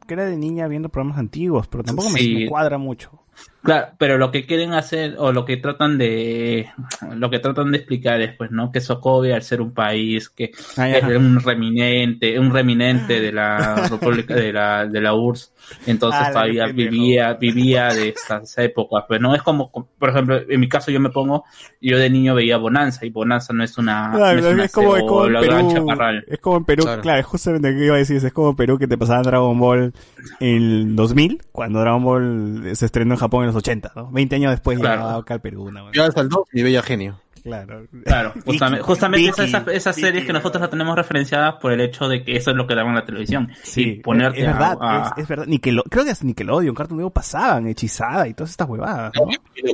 Que 0.06 0.14
era 0.14 0.26
de 0.26 0.38
niña 0.38 0.68
viendo 0.68 0.90
programas 0.90 1.18
antiguos, 1.18 1.68
pero 1.68 1.84
tampoco 1.84 2.10
me- 2.10 2.20
me 2.36 2.48
cuadra 2.48 2.78
mucho. 2.78 3.23
Claro, 3.64 3.94
pero 3.98 4.18
lo 4.18 4.30
que 4.30 4.46
quieren 4.46 4.74
hacer 4.74 5.16
o 5.18 5.32
lo 5.32 5.46
que 5.46 5.56
tratan 5.56 5.98
de 5.98 6.70
lo 7.16 7.30
que 7.30 7.40
tratan 7.40 7.72
de 7.72 7.78
explicar 7.78 8.20
es 8.20 8.36
pues 8.36 8.52
no 8.52 8.74
que 8.74 8.82
Sokovia 8.82 9.36
al 9.36 9.42
ser 9.42 9.62
un 9.62 9.74
país 9.74 10.30
que 10.30 10.52
Ah, 10.76 10.90
es 10.90 11.04
un 11.04 11.40
reminente, 11.40 12.38
un 12.38 12.52
reminente 12.52 13.22
de 13.22 13.32
la 13.32 13.88
República 13.90 14.36
de 14.36 14.52
la 14.52 14.86
de 14.86 15.00
la 15.00 15.14
URSS, 15.14 15.53
entonces 15.86 16.22
Ah, 16.24 16.32
todavía 16.32 16.66
pendejo. 16.68 16.92
vivía 16.92 17.34
vivía 17.34 17.88
de 17.94 18.10
estas 18.10 18.58
épocas, 18.58 19.06
pues 19.08 19.20
no 19.22 19.34
es 19.36 19.42
como 19.42 19.72
por 19.72 20.10
ejemplo, 20.10 20.40
en 20.48 20.60
mi 20.60 20.68
caso 20.70 20.92
yo 20.92 21.00
me 21.00 21.10
pongo 21.10 21.44
yo 21.82 21.98
de 21.98 22.10
niño 22.10 22.36
veía 22.36 22.58
Bonanza 22.58 23.06
y 23.06 23.10
Bonanza 23.10 23.54
no 23.54 23.64
es 23.64 23.78
una, 23.78 24.10
no 24.10 24.18
Claro, 24.18 24.40
es 24.40 24.46
una 24.54 24.66
es, 24.66 24.72
como, 24.72 24.96
es 24.98 25.04
como 25.04 25.26
en 25.26 25.34
Perú. 25.34 25.72
chaparral. 25.74 26.26
Es 26.28 26.40
como 26.40 26.58
en 26.58 26.66
Perú, 26.66 26.84
claro, 26.84 27.02
Claro. 27.02 27.20
es 27.20 27.26
justamente 27.26 27.72
lo 27.72 27.78
que 27.78 27.86
iba 27.86 27.96
a 27.96 27.98
decir, 28.00 28.18
es 28.18 28.34
como 28.34 28.50
en 28.52 28.56
Perú 28.56 28.78
que 28.78 28.88
te 28.88 28.98
pasaban 28.98 29.24
Dragon 29.24 29.60
Ball 29.60 29.94
en 30.40 30.56
el 30.56 30.96
2000, 30.96 31.42
cuando 31.52 31.80
Dragon 31.80 32.04
Ball 32.04 32.76
se 32.76 32.86
estrenó 32.86 33.14
en 33.14 33.20
Japón 33.20 33.42
en 33.44 33.48
los 33.48 33.56
80, 33.56 33.92
¿no? 33.96 34.12
20 34.12 34.36
años 34.36 34.52
después 34.52 34.80
Claro. 34.80 35.02
llegaba 35.02 35.20
acá 35.20 35.34
al 35.36 35.42
Perú, 35.42 35.72
¿no? 35.72 35.92
Yo 35.92 36.04
hasta 36.04 36.22
el 36.22 36.30
2 36.30 36.48
y 36.54 36.64
Bella 36.64 36.82
Genio. 36.82 37.20
Claro. 37.44 37.86
Claro, 38.06 38.34
justamente, 38.46 38.84
justamente 38.84 39.28
Vicky, 39.28 39.44
esas, 39.44 39.68
esas 39.68 39.96
series 39.96 40.14
Vicky, 40.14 40.28
que 40.28 40.34
nosotros 40.34 40.62
las 40.62 40.70
tenemos 40.70 40.96
referenciadas 40.96 41.56
por 41.62 41.74
el 41.74 41.82
hecho 41.82 42.08
de 42.08 42.24
que 42.24 42.38
eso 42.38 42.52
es 42.52 42.56
lo 42.58 42.66
que 42.66 42.74
daban 42.76 42.92
en 42.92 42.96
la 42.96 43.06
televisión. 43.06 43.50
Sí, 43.64 43.82
y 43.82 43.94
ponerte 44.02 44.40
es, 44.42 44.48
es 44.48 44.54
verdad, 44.54 44.78
a- 44.80 45.08
a- 45.08 45.08
es, 45.18 45.24
es 45.24 45.28
verdad. 45.28 45.46
Nickelode- 45.48 45.84
creo 45.90 46.06
que 46.06 46.12
es 46.12 46.24
Nickelodeon, 46.24 46.74
Cartoon 46.74 46.98
Network 47.00 47.16
pasaban, 47.16 47.68
Hechizada 47.68 48.28
y 48.28 48.34
todas 48.34 48.52
estas 48.52 48.70
huevadas, 48.70 49.12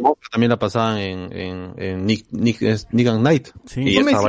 ¿no? 0.01 0.17
También 0.31 0.49
la 0.49 0.57
pasaban 0.57 0.97
en, 0.97 1.31
en, 1.31 1.73
en 1.77 2.05
Nick, 2.05 2.25
Nick, 2.31 2.61
es 2.63 2.87
Nick 2.91 3.07
and 3.07 3.21
Night. 3.23 3.49
Sí. 3.65 3.81
Y 3.81 3.93
Yo 3.93 4.03
me 4.03 4.11
siento 4.17 4.23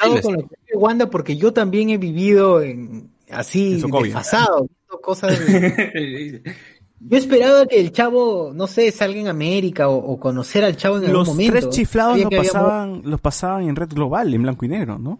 con 0.00 0.14
que 0.14 0.16
dice 0.30 0.46
Wanda 0.74 1.10
porque 1.10 1.36
yo 1.36 1.52
también 1.52 1.90
he 1.90 1.98
vivido 1.98 2.62
en 2.62 3.10
así 3.30 3.80
desfasado, 3.80 4.66
viendo 4.68 5.00
cosas 5.02 5.38
de- 5.46 6.42
Yo 7.02 7.16
esperaba 7.16 7.64
que 7.66 7.80
el 7.80 7.92
chavo, 7.92 8.52
no 8.54 8.66
sé, 8.66 8.90
salga 8.92 9.18
en 9.18 9.28
América 9.28 9.88
o, 9.88 9.96
o 9.96 10.20
conocer 10.20 10.64
al 10.64 10.76
chavo 10.76 10.96
en 10.98 11.04
algún 11.04 11.14
Los 11.18 11.28
momento. 11.28 11.52
tres 11.52 11.68
chiflados 11.70 12.16
los 12.18 12.26
había- 12.26 12.38
pasaban, 12.42 13.02
los 13.04 13.20
pasaban 13.20 13.62
en 13.68 13.74
red 13.76 13.88
global, 13.88 14.32
en 14.34 14.42
blanco 14.42 14.64
y 14.66 14.68
negro, 14.68 14.98
¿no? 14.98 15.18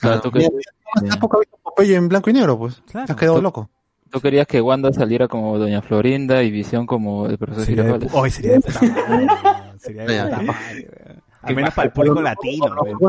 Claro, 0.00 0.20
tú, 0.20 0.30
que- 0.30 0.46
Hace 0.96 1.18
poco 1.18 1.38
he 1.38 1.40
visto 1.40 1.56
Popeye 1.62 1.94
en 1.96 2.08
blanco 2.08 2.30
y 2.30 2.32
negro, 2.34 2.58
pues. 2.58 2.82
Claro. 2.90 3.06
Te 3.06 3.12
has 3.12 3.18
quedado 3.18 3.40
loco. 3.40 3.68
tú 4.10 4.20
querías 4.20 4.46
que 4.46 4.60
Wanda 4.60 4.92
saliera 4.92 5.26
como 5.26 5.58
Doña 5.58 5.82
Florinda 5.82 6.42
y 6.42 6.50
Visión 6.52 6.86
como 6.86 7.26
el 7.26 7.36
profesor 7.38 7.66
Girafales. 7.66 8.12
Ay, 8.14 8.30
sería 8.30 8.52
de 8.52 8.60
puta 8.60 8.80
madre. 8.80 9.26
Sería 9.78 10.04
de 10.04 10.22
puta 10.24 10.42
madre, 10.42 10.88
Al 11.46 11.54
menos 11.54 11.74
para 11.74 11.86
el 11.86 11.92
público 11.92 12.20
latino, 12.22 12.66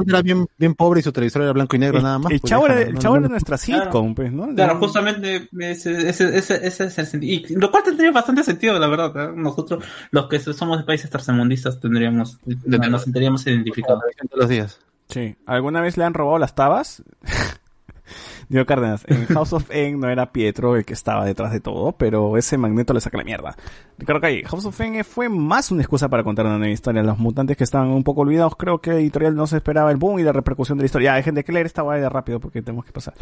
era 0.08 0.22
bien, 0.22 0.48
bien 0.58 0.74
pobre 0.76 1.00
y 1.00 1.04
su 1.04 1.12
televisor 1.12 1.42
era 1.44 1.52
blanco 1.54 1.76
y 1.76 1.80
negro 1.80 2.02
nada 2.02 2.20
más. 2.20 2.32
El 2.32 2.40
pues, 2.40 2.50
chavo 2.50 2.66
era, 2.66 2.76
déjala, 2.76 2.90
el 2.90 2.94
no- 2.96 3.02
chavo 3.02 3.16
no- 3.16 3.20
era 3.22 3.30
nuestra 3.30 3.58
sitcom, 3.58 4.16
pues, 4.16 4.32
¿no? 4.32 4.54
Claro, 4.56 4.78
justamente 4.80 5.50
ese, 5.60 6.10
ese, 6.10 6.38
ese, 6.38 6.68
ese 6.68 6.84
es 6.86 6.98
el 7.00 7.06
sentido. 7.06 7.46
Y 7.50 7.56
lo 7.56 7.72
cual 7.72 7.84
tendría 7.84 8.12
bastante 8.12 8.44
sentido, 8.44 8.78
la 8.80 8.88
verdad. 8.88 9.30
¿eh? 9.30 9.34
Nosotros, 9.36 9.84
los 10.12 10.28
que 10.28 10.40
somos 10.40 10.78
de 10.80 10.84
países 10.84 11.10
tercermundistas, 11.10 11.80
tendríamos, 11.80 12.40
nos 12.66 13.04
sentiríamos 13.04 13.46
identificados. 13.48 14.04
Todos 14.30 14.42
los 14.42 14.50
días. 14.50 14.80
Sí. 15.10 15.36
¿Alguna 15.46 15.82
vez 15.82 15.98
le 15.98 16.04
han 16.04 16.14
robado 16.14 16.40
las 16.40 16.56
tabas? 16.56 17.04
Diego 18.50 18.66
Cárdenas, 18.66 19.04
en 19.08 19.26
House 19.34 19.54
of 19.54 19.70
N 19.70 19.98
no 19.98 20.10
era 20.10 20.32
Pietro 20.32 20.76
el 20.76 20.86
que 20.86 20.94
estaba 20.94 21.26
detrás 21.26 21.52
de 21.52 21.60
todo, 21.60 21.94
pero 21.94 22.38
ese 22.38 22.58
magneto 22.58 22.94
le 22.94 23.02
saca 23.02 23.18
la 23.18 23.24
mierda. 23.24 23.56
Ricardo 23.98 24.22
Calle, 24.22 24.44
House 24.46 24.66
of 24.66 24.80
N 24.80 25.04
fue 25.04 25.30
más 25.30 25.72
una 25.72 25.82
excusa 25.82 26.10
para 26.10 26.24
contar 26.24 26.46
una 26.46 26.58
nueva 26.58 26.74
historia. 26.74 27.04
Los 27.04 27.18
mutantes 27.18 27.58
que 27.58 27.64
estaban 27.64 27.90
un 27.90 28.04
poco 28.04 28.22
olvidados, 28.22 28.56
creo 28.56 28.80
que 28.80 28.92
editorial 28.92 29.36
no 29.36 29.48
se 29.48 29.58
esperaba 29.58 29.92
el 29.92 29.98
boom 29.98 30.20
y 30.20 30.24
la 30.24 30.32
repercusión 30.32 30.78
de 30.78 30.84
la 30.84 30.86
historia. 30.86 31.12
Ya, 31.12 31.16
dejen 31.16 31.36
de 31.36 31.44
que 31.44 31.52
leer 31.52 31.66
esta 31.66 31.82
guay 31.82 32.02
rápido 32.08 32.40
porque 32.40 32.62
tenemos 32.62 32.86
que 32.86 32.92
pasar. 32.92 33.14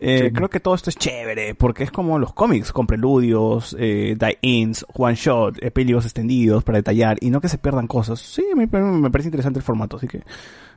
Eh, 0.00 0.32
Creo 0.32 0.48
que 0.48 0.60
todo 0.60 0.74
esto 0.74 0.90
es 0.90 0.96
chévere, 0.96 1.54
porque 1.54 1.84
es 1.84 1.90
como 1.90 2.18
los 2.18 2.32
cómics, 2.32 2.72
con 2.72 2.86
preludios, 2.86 3.76
eh, 3.78 4.16
die-ins, 4.18 4.84
one-shot, 4.94 5.62
eh, 5.62 5.70
peligros 5.70 6.04
extendidos 6.04 6.64
para 6.64 6.78
detallar, 6.78 7.16
y 7.20 7.30
no 7.30 7.40
que 7.40 7.48
se 7.48 7.58
pierdan 7.58 7.86
cosas. 7.86 8.20
Sí, 8.20 8.44
me, 8.54 8.66
me 8.66 9.10
parece 9.10 9.28
interesante 9.28 9.58
el 9.58 9.64
formato, 9.64 9.96
así 9.96 10.06
que 10.06 10.22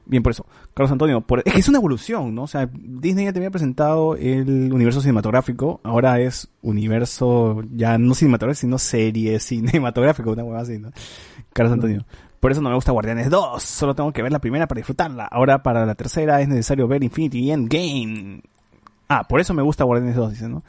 Bien 0.06 0.24
por 0.24 0.32
eso. 0.32 0.46
Carlos 0.74 0.92
Antonio, 0.92 1.22
por- 1.22 1.44
es 1.46 1.54
que 1.54 1.60
es 1.60 1.70
una 1.70 1.78
evolución, 1.78 2.34
¿no? 2.34 2.44
O 2.44 2.48
sea, 2.48 2.70
Disney 2.74 3.26
ya 3.26 3.34
te 3.34 3.40
había 3.40 3.52
presentado 3.52 4.16
el 4.16 4.72
universo 4.74 5.02
cinematográfico, 5.02 5.80
ahora 5.84 6.20
es 6.20 6.50
universo 6.62 7.62
ya 7.76 7.98
no 7.98 8.14
cinematográfico, 8.16 8.62
sino 8.62 8.78
serie 8.78 9.40
cinematográfico, 9.40 10.32
una 10.32 10.44
hueá 10.44 10.62
así, 10.62 10.80
¿no? 10.80 10.92
Carlos 11.54 11.74
Antonio. 11.74 12.06
Por 12.40 12.52
eso 12.52 12.62
no 12.62 12.70
me 12.70 12.76
gusta 12.76 12.94
Guardianes 12.94 13.30
2, 13.30 13.62
solo 13.62 13.94
tengo 13.96 14.14
que 14.14 14.22
ver 14.24 14.32
la 14.32 14.40
primera 14.40 14.66
para 14.68 14.80
disfrutarla. 14.80 15.26
Ahora 15.26 15.62
para 15.62 15.86
la 15.86 15.96
tercera 15.96 16.40
es 16.42 16.48
necesario 16.48 16.88
ver 16.88 17.04
Infinity 17.04 17.52
Endgame. 17.52 18.42
Ah, 19.10 19.28
por 19.28 19.42
eso 19.42 19.54
me 19.54 19.62
gusta 19.62 19.84
Guardianes 19.84 20.16
2, 20.16 20.30
dice, 20.32 20.48
¿no? 20.48 20.64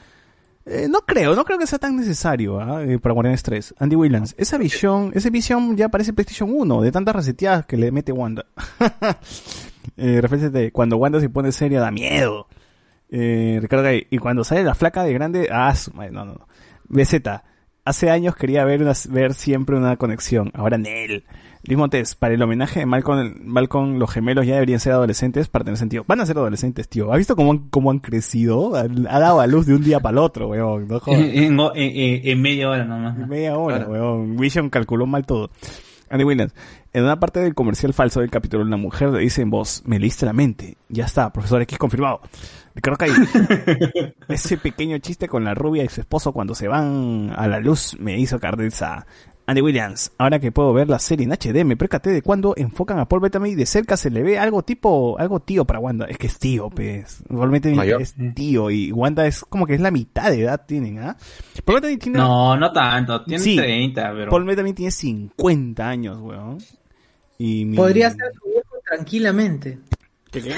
Eh, 0.67 0.87
no 0.91 1.01
creo, 1.01 1.35
no 1.35 1.45
creo 1.45 1.59
que 1.59 1.67
sea 1.67 1.79
tan 1.79 1.97
necesario 1.97 2.61
¿ah? 2.61 2.85
Eh, 2.85 2.99
para 2.99 3.15
Guardianes 3.15 3.43
3. 3.43 3.75
Andy 3.79 3.97
Williams, 3.97 4.35
esa 4.39 4.59
visión, 4.59 5.11
ese 5.15 5.31
visión 5.31 5.77
ya 5.77 5.89
parece 5.89 6.13
PlayStation 6.13 6.51
1, 6.53 6.83
de 6.83 6.93
tantas 6.93 7.17
reseteadas 7.17 7.65
que 7.67 7.77
le 7.77 7.91
mete 7.91 8.13
Wanda. 8.13 8.45
eh, 9.97 10.21
reflexionate, 10.21 10.73
cuando 10.73 10.97
Wanda 10.97 11.21
se 11.21 11.29
pone 11.31 11.53
seria 11.53 11.81
da 11.81 11.91
miedo. 11.91 12.47
Eh, 13.11 13.59
Ricardo 13.61 13.85
Gay, 13.85 14.07
y 14.11 14.19
cuando 14.19 14.45
sale 14.45 14.63
la 14.63 14.75
flaca 14.75 15.03
de 15.03 15.13
grande, 15.13 15.49
ah, 15.51 15.75
su 15.75 15.93
madre, 15.93 16.13
no, 16.13 16.25
no, 16.25 16.35
no. 16.35 16.47
BZ, 16.89 17.23
hace 17.85 18.11
años 18.11 18.37
quería 18.37 18.65
ver, 18.65 18.83
una- 18.83 18.93
ver 19.09 19.35
siempre 19.35 19.77
una 19.77 19.97
conexión, 19.97 20.51
ahora 20.55 20.79
Nel. 20.79 21.25
Luis 21.65 21.79
Montes, 21.79 22.15
para 22.15 22.33
el 22.35 22.41
homenaje 22.43 22.81
de 22.81 22.87
Malcolm, 22.87 23.35
Malcolm, 23.45 23.99
los 23.99 24.11
gemelos 24.11 24.47
ya 24.47 24.55
deberían 24.55 24.81
ser 24.81 24.93
adolescentes 24.95 25.49
para 25.49 25.65
tener 25.65 25.77
sentido. 25.77 26.05
Van 26.07 26.19
a 26.21 26.27
ser 26.27 26.39
adolescentes, 26.39 26.89
tío. 26.89 27.13
¿Has 27.13 27.19
visto 27.19 27.37
cómo 27.37 27.53
han, 27.53 27.59
cómo 27.69 27.91
han 27.91 27.99
crecido? 27.99 28.75
Ha 28.77 29.19
dado 29.19 29.41
a 29.41 29.47
luz 29.47 29.67
de 29.67 29.75
un 29.75 29.83
día 29.85 30.01
para 30.01 30.13
el 30.13 30.19
otro, 30.19 30.49
weón. 30.49 30.89
No. 30.89 31.01
En, 31.07 31.21
en- 31.21 31.61
en- 31.77 32.29
en 32.29 32.43
media 32.43 32.71
hora 32.71 32.85
nomás. 32.85 33.17
¿no? 33.19 33.27
Media 33.27 33.57
hora, 33.59 33.87
weón. 33.87 34.37
Vision 34.39 34.71
calculó 34.71 35.07
mal 35.07 35.27
todo. 35.27 35.51
Andy 36.09 36.25
Williams, 36.25 36.53
en 36.93 37.05
una 37.05 37.21
parte 37.21 37.39
del 37.39 37.55
comercial 37.55 37.95
falso 37.95 38.19
del 38.21 38.31
capítulo, 38.31 38.65
una 38.65 38.77
mujer 38.77 39.11
le 39.11 39.21
dice 39.21 39.43
en 39.43 39.51
voz, 39.51 39.83
me 39.85 40.01
leíste 40.01 40.27
la 40.27 40.33
mente. 40.33 40.77
Ya 40.89 41.05
está, 41.05 41.33
profesor 41.33 41.63
X 41.63 41.79
confirmado. 41.79 42.21
Ricardo 42.75 42.97
Calle, 42.99 43.15
ese 44.29 44.57
pequeño 44.57 44.99
chiste 44.99 45.29
con 45.29 45.45
la 45.45 45.55
rubia 45.55 45.85
y 45.85 45.89
su 45.89 46.01
esposo 46.01 46.33
cuando 46.33 46.55
se 46.55 46.67
van 46.69 47.33
a 47.37 47.47
la 47.47 47.61
luz 47.61 47.97
me 48.01 48.19
hizo 48.19 48.41
cardenza. 48.41 49.07
Andy 49.51 49.63
Williams, 49.63 50.13
ahora 50.19 50.39
que 50.39 50.53
puedo 50.53 50.73
ver 50.73 50.89
la 50.89 50.99
serie 50.99 51.25
en 51.27 51.33
HD, 51.33 51.65
me 51.65 51.77
percaté 51.77 52.11
de 52.11 52.23
cuando 52.23 52.55
enfocan 52.57 52.99
a 53.01 53.09
Paul 53.09 53.21
Bettany 53.23 53.51
y 53.51 53.55
de 53.57 53.67
cerca 53.67 53.97
se 53.97 54.09
le 54.11 54.23
ve 54.23 54.39
algo 54.39 54.63
tipo, 54.63 55.19
algo 55.19 55.41
tío 55.41 55.65
para 55.65 55.79
Wanda. 55.81 56.07
Es 56.07 56.19
que 56.19 56.29
es 56.29 56.39
tío, 56.39 56.71
pues. 56.71 57.23
Paul 57.29 57.51
Bettany 57.51 57.79
es 58.01 58.15
tío 58.35 58.71
y 58.71 58.93
Wanda 58.93 59.27
es 59.27 59.41
como 59.45 59.67
que 59.67 59.75
es 59.75 59.81
la 59.81 59.91
mitad 59.91 60.31
de 60.31 60.43
edad 60.43 60.65
tienen, 60.67 61.01
¿ah? 61.01 61.17
Paul 61.65 61.81
Bettany 61.81 61.99
tiene 61.99 62.19
No, 62.19 62.57
no 62.57 62.73
tanto. 62.73 63.25
Tiene 63.25 63.43
Sí. 63.43 63.57
30, 63.57 64.13
pero. 64.15 64.31
Paul 64.31 64.45
Bettany 64.45 64.73
tiene 64.73 64.91
50 64.93 65.89
años, 65.89 66.19
weón. 66.21 66.59
Y 67.39 67.65
mi- 67.65 67.77
Podría 67.77 68.11
ser 68.11 68.33
su 68.41 68.49
viejo 68.51 68.77
tranquilamente. 68.87 69.79
¿Qué, 70.31 70.43
qué? 70.43 70.55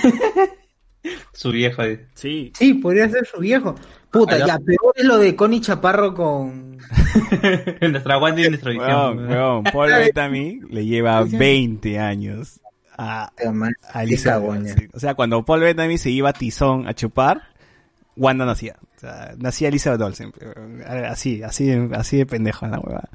Su 1.32 1.50
viejo. 1.50 1.82
eh. 1.82 2.06
Sí. 2.14 2.52
Sí, 2.54 2.74
podría 2.74 3.08
ser 3.08 3.26
su 3.26 3.40
viejo. 3.40 3.74
Puta, 4.10 4.34
Allá- 4.36 4.46
ya, 4.46 4.58
peor 4.58 4.92
es 4.94 5.04
lo 5.04 5.18
de 5.18 5.34
Connie 5.34 5.60
Chaparro 5.60 6.14
con... 6.14 6.76
nuestra 7.80 8.18
Wanda 8.18 8.42
y 8.42 8.48
nuestra 8.48 8.70
visión. 8.72 9.28
weón, 9.28 9.64
Paul 9.64 9.90
Bettany 9.90 10.60
le 10.70 10.84
lleva 10.86 11.24
20 11.24 11.98
años 11.98 12.60
a, 12.96 13.32
a 13.92 14.06
sí. 14.06 14.16
O 14.92 15.00
sea, 15.00 15.14
cuando 15.14 15.42
Paul 15.44 15.60
Bettany 15.60 15.96
se 15.98 16.10
iba 16.10 16.28
a 16.30 16.32
Tizón 16.32 16.86
a 16.86 16.94
chupar, 16.94 17.42
Wanda 18.16 18.44
nacía. 18.44 18.76
O 18.96 19.00
sea, 19.00 19.34
nacía 19.38 19.68
Elizabeth 19.68 20.00
Olsen. 20.02 20.32
Así, 21.08 21.42
así, 21.42 21.66
de- 21.66 21.96
así 21.96 22.18
de 22.18 22.26
pendejo 22.26 22.66
la 22.66 22.78
huevada. 22.78 23.08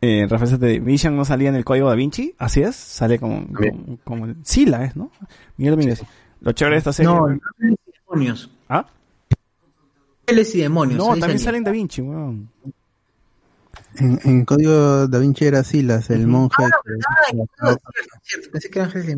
Eh, 0.00 0.26
Rafael 0.28 0.50
Sete, 0.50 0.80
Vision 0.80 1.16
no 1.16 1.24
salía 1.24 1.48
en 1.48 1.54
el 1.54 1.64
código 1.64 1.88
da 1.88 1.94
Vinci, 1.94 2.34
así 2.38 2.62
es, 2.62 2.76
sale 2.76 3.18
como, 3.18 3.46
como, 3.52 3.98
como 4.04 4.24
el 4.26 4.36
Sila, 4.42 4.84
es, 4.84 4.96
¿no? 4.96 5.10
Miguel 5.56 5.72
Domínguez. 5.76 6.02
Lo 6.44 6.52
chévere 6.52 6.76
de 6.76 6.78
esta 6.78 6.92
serie. 6.92 7.10
No, 7.10 7.26
demonios. 8.08 8.50
¿Ah? 8.68 8.86
Ángeles 10.26 10.54
y 10.54 10.60
demonios. 10.60 10.98
No, 10.98 11.06
también 11.08 11.38
salía. 11.38 11.44
sale 11.44 11.58
en 11.58 11.64
Da 11.64 11.70
Vinci, 11.70 12.02
weón. 12.02 12.48
En, 13.96 14.20
en 14.24 14.44
código 14.44 15.06
Da 15.08 15.18
Vinci 15.18 15.46
era 15.46 15.64
Silas, 15.64 16.10
el 16.10 16.26
monje 16.26 16.62
Ah, 17.60 17.76
Ángeles 18.82 19.08
y 19.08 19.16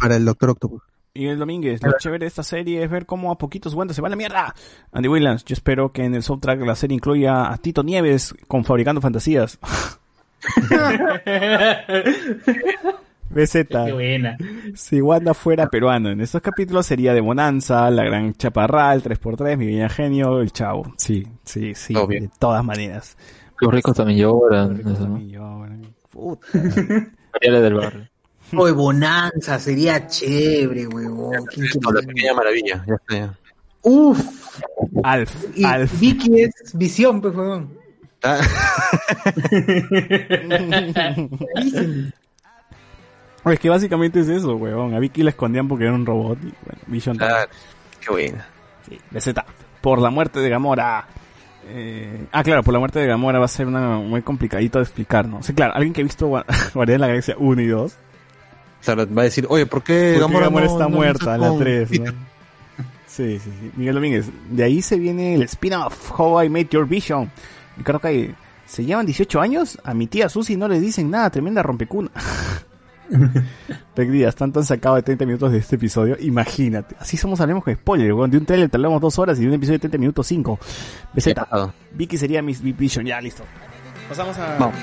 para 0.00 0.16
el 0.16 0.24
Doctor 0.24 0.50
Octopus. 0.50 0.82
Miguel 1.14 1.38
Domínguez, 1.38 1.80
lo 1.82 1.92
chévere 1.96 2.24
de 2.24 2.28
esta 2.28 2.42
serie 2.42 2.82
es 2.82 2.90
ver 2.90 3.06
cómo 3.06 3.30
a 3.30 3.38
poquitos 3.38 3.74
guantes 3.74 3.94
se 3.94 4.02
va 4.02 4.08
a 4.08 4.10
la 4.10 4.16
mierda. 4.16 4.52
Andy 4.92 5.08
Williams, 5.08 5.44
yo 5.44 5.54
espero 5.54 5.92
que 5.92 6.04
en 6.04 6.14
el 6.14 6.24
soundtrack 6.24 6.60
la 6.62 6.74
serie 6.74 6.96
incluya 6.96 7.52
a 7.52 7.56
Tito 7.56 7.84
Nieves 7.84 8.34
con 8.48 8.64
Fabricando 8.64 9.00
Fantasías. 9.00 9.58
BZ. 13.30 13.66
Qué 13.68 13.92
buena. 13.92 14.36
Si 14.74 15.00
Wanda 15.00 15.34
fuera 15.34 15.68
peruano, 15.68 16.10
en 16.10 16.20
estos 16.20 16.40
capítulos 16.42 16.86
sería 16.86 17.14
de 17.14 17.20
Bonanza, 17.20 17.90
La 17.90 18.04
Gran 18.04 18.34
Chaparral, 18.34 19.02
3x3, 19.02 19.56
Mi 19.56 19.66
Viña 19.66 19.88
Genio, 19.88 20.40
El 20.40 20.52
Chavo. 20.52 20.94
Sí, 20.98 21.26
sí, 21.44 21.74
sí, 21.74 21.94
Obvio. 21.96 22.20
de 22.22 22.30
todas 22.38 22.64
maneras. 22.64 23.16
Los 23.60 23.72
ricos 23.72 23.96
también 23.96 24.18
lloran. 24.20 24.76
Ricos 24.76 24.92
eso. 24.94 25.02
también 25.04 25.30
lloran. 25.30 25.82
Puta. 26.10 26.46
Del 27.40 27.74
barrio. 27.74 28.08
Oye, 28.56 28.72
Bonanza, 28.72 29.58
sería 29.58 30.06
chévere, 30.06 30.86
huevón. 30.86 31.44
¿Quién 31.46 31.66
quiere 31.66 31.80
No, 31.82 31.92
la 31.92 32.02
pequeña 32.02 32.34
maravilla, 32.34 32.84
ya 32.86 32.94
está. 32.94 33.16
ya. 33.16 33.38
Uf, 33.82 34.20
Alf, 35.02 35.34
y 35.56 35.64
Alf. 35.64 36.00
Vicky 36.00 36.42
es 36.42 36.52
visión, 36.74 37.20
pues, 37.20 37.34
huevón. 37.34 37.74
Ah. 43.44 43.52
Es 43.52 43.60
que 43.60 43.68
básicamente 43.68 44.20
es 44.20 44.28
eso, 44.28 44.56
weón. 44.56 44.94
A 44.94 44.98
Vicky 44.98 45.22
la 45.22 45.30
escondían 45.30 45.68
porque 45.68 45.84
era 45.84 45.92
un 45.94 46.06
robot. 46.06 46.38
Y, 46.42 46.46
bueno, 46.64 46.80
Vision 46.86 47.16
también. 47.18 47.36
claro, 47.36 47.50
qué 48.00 48.10
buena. 48.10 48.46
Sí, 48.88 48.98
BZ. 49.10 49.34
Por 49.80 50.00
la 50.00 50.10
muerte 50.10 50.40
de 50.40 50.48
Gamora. 50.48 51.06
Eh, 51.66 52.26
ah, 52.32 52.42
claro, 52.42 52.62
por 52.62 52.72
la 52.74 52.78
muerte 52.80 52.98
de 52.98 53.06
Gamora 53.06 53.38
va 53.38 53.46
a 53.46 53.48
ser 53.48 53.66
una 53.66 53.96
muy 53.98 54.22
complicadito 54.22 54.78
de 54.78 54.84
explicar, 54.84 55.26
¿no? 55.26 55.38
O 55.38 55.42
sea, 55.42 55.54
claro, 55.54 55.74
alguien 55.74 55.92
que 55.92 56.00
ha 56.02 56.04
visto 56.04 56.28
Gua- 56.28 56.44
Guardián 56.74 56.96
de 56.96 57.00
la 57.00 57.06
Galaxia 57.08 57.36
1 57.38 57.62
y 57.62 57.66
2. 57.66 57.96
Claro, 58.84 59.06
va 59.14 59.22
a 59.22 59.24
decir, 59.24 59.46
oye, 59.48 59.64
¿por 59.66 59.82
qué 59.82 60.16
¿Por 60.20 60.28
qué 60.30 60.34
Gamora 60.42 60.50
no- 60.50 60.60
está 60.60 60.84
no 60.84 60.90
muerta 60.90 61.34
en 61.36 61.40
la 61.40 61.48
con 61.48 61.58
3, 61.58 61.88
Peter? 61.88 62.12
¿no? 62.14 62.20
Sí, 63.06 63.38
sí, 63.38 63.50
sí. 63.60 63.70
Miguel 63.76 63.94
Domínguez. 63.94 64.28
De 64.50 64.64
ahí 64.64 64.82
se 64.82 64.98
viene 64.98 65.34
el 65.36 65.42
spin-off, 65.44 66.18
How 66.18 66.42
I 66.42 66.48
Met 66.50 66.68
Your 66.70 66.86
Vision. 66.86 67.30
Y 67.78 67.82
creo 67.82 67.98
que 68.00 68.08
hay- 68.08 68.34
se 68.66 68.84
llevan 68.84 69.06
18 69.06 69.40
años. 69.40 69.78
A 69.84 69.94
mi 69.94 70.06
tía 70.06 70.28
Susi 70.28 70.56
no 70.56 70.66
le 70.68 70.80
dicen 70.80 71.10
nada, 71.10 71.30
tremenda 71.30 71.62
rompecuna. 71.62 72.10
Peck 73.94 74.08
Díaz, 74.10 74.34
tanto 74.34 74.60
han 74.60 74.66
sacado 74.66 74.96
de 74.96 75.02
30 75.02 75.26
minutos 75.26 75.52
de 75.52 75.58
este 75.58 75.76
episodio. 75.76 76.16
Imagínate. 76.20 76.96
Así 76.98 77.16
somos, 77.16 77.40
hablemos 77.40 77.64
con 77.64 77.74
spoiler. 77.74 78.12
weón. 78.12 78.30
De 78.30 78.38
un 78.38 78.46
trailer 78.46 78.68
te 78.68 78.76
hablamos 78.76 79.00
dos 79.00 79.18
horas 79.18 79.38
y 79.38 79.42
de 79.42 79.48
un 79.48 79.54
episodio 79.54 79.78
de 79.78 79.80
30 79.80 79.98
minutos 79.98 80.26
5. 80.26 80.58
BZ. 81.12 81.34
Vicky 81.92 82.16
sería 82.16 82.42
Miss 82.42 82.62
Vision. 82.62 83.06
Ya, 83.06 83.20
listo. 83.20 83.44
Pasamos 84.08 84.36
a... 84.38 84.56
Vamos. 84.58 84.76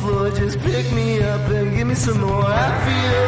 floor. 0.00 0.30
Just 0.30 0.58
pick 0.60 0.86
me 0.92 1.22
up 1.22 1.48
and 1.50 1.76
give 1.76 1.86
me 1.86 1.94
some 1.94 2.20
more. 2.20 2.44
I 2.44 2.68
feel. 2.86 3.24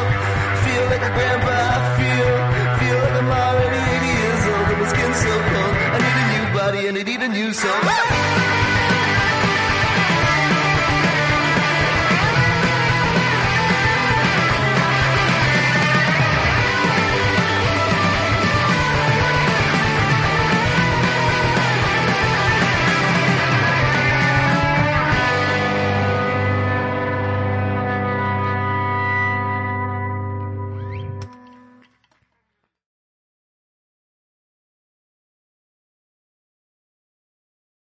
Feel 0.64 0.84
like 0.92 1.04
a 1.10 1.12
grandpa, 1.16 1.56
I 1.76 1.80
feel. 1.98 2.32
Feel 2.80 2.98
like 3.04 3.16
I'm 3.20 3.30
already 3.42 3.80
80 3.96 4.06
years 4.20 4.42
old 4.52 4.66
and 4.72 4.80
my 4.82 4.88
skin's 4.92 5.18
so 5.24 5.32
cold. 5.52 5.74
I 5.94 5.98
need 6.04 6.16
a 6.22 6.26
new 6.34 6.46
body 6.58 6.80
and 6.88 6.94
I 6.98 7.02
need 7.10 7.22
a 7.22 7.28
new 7.28 7.52
soul. 7.52 8.67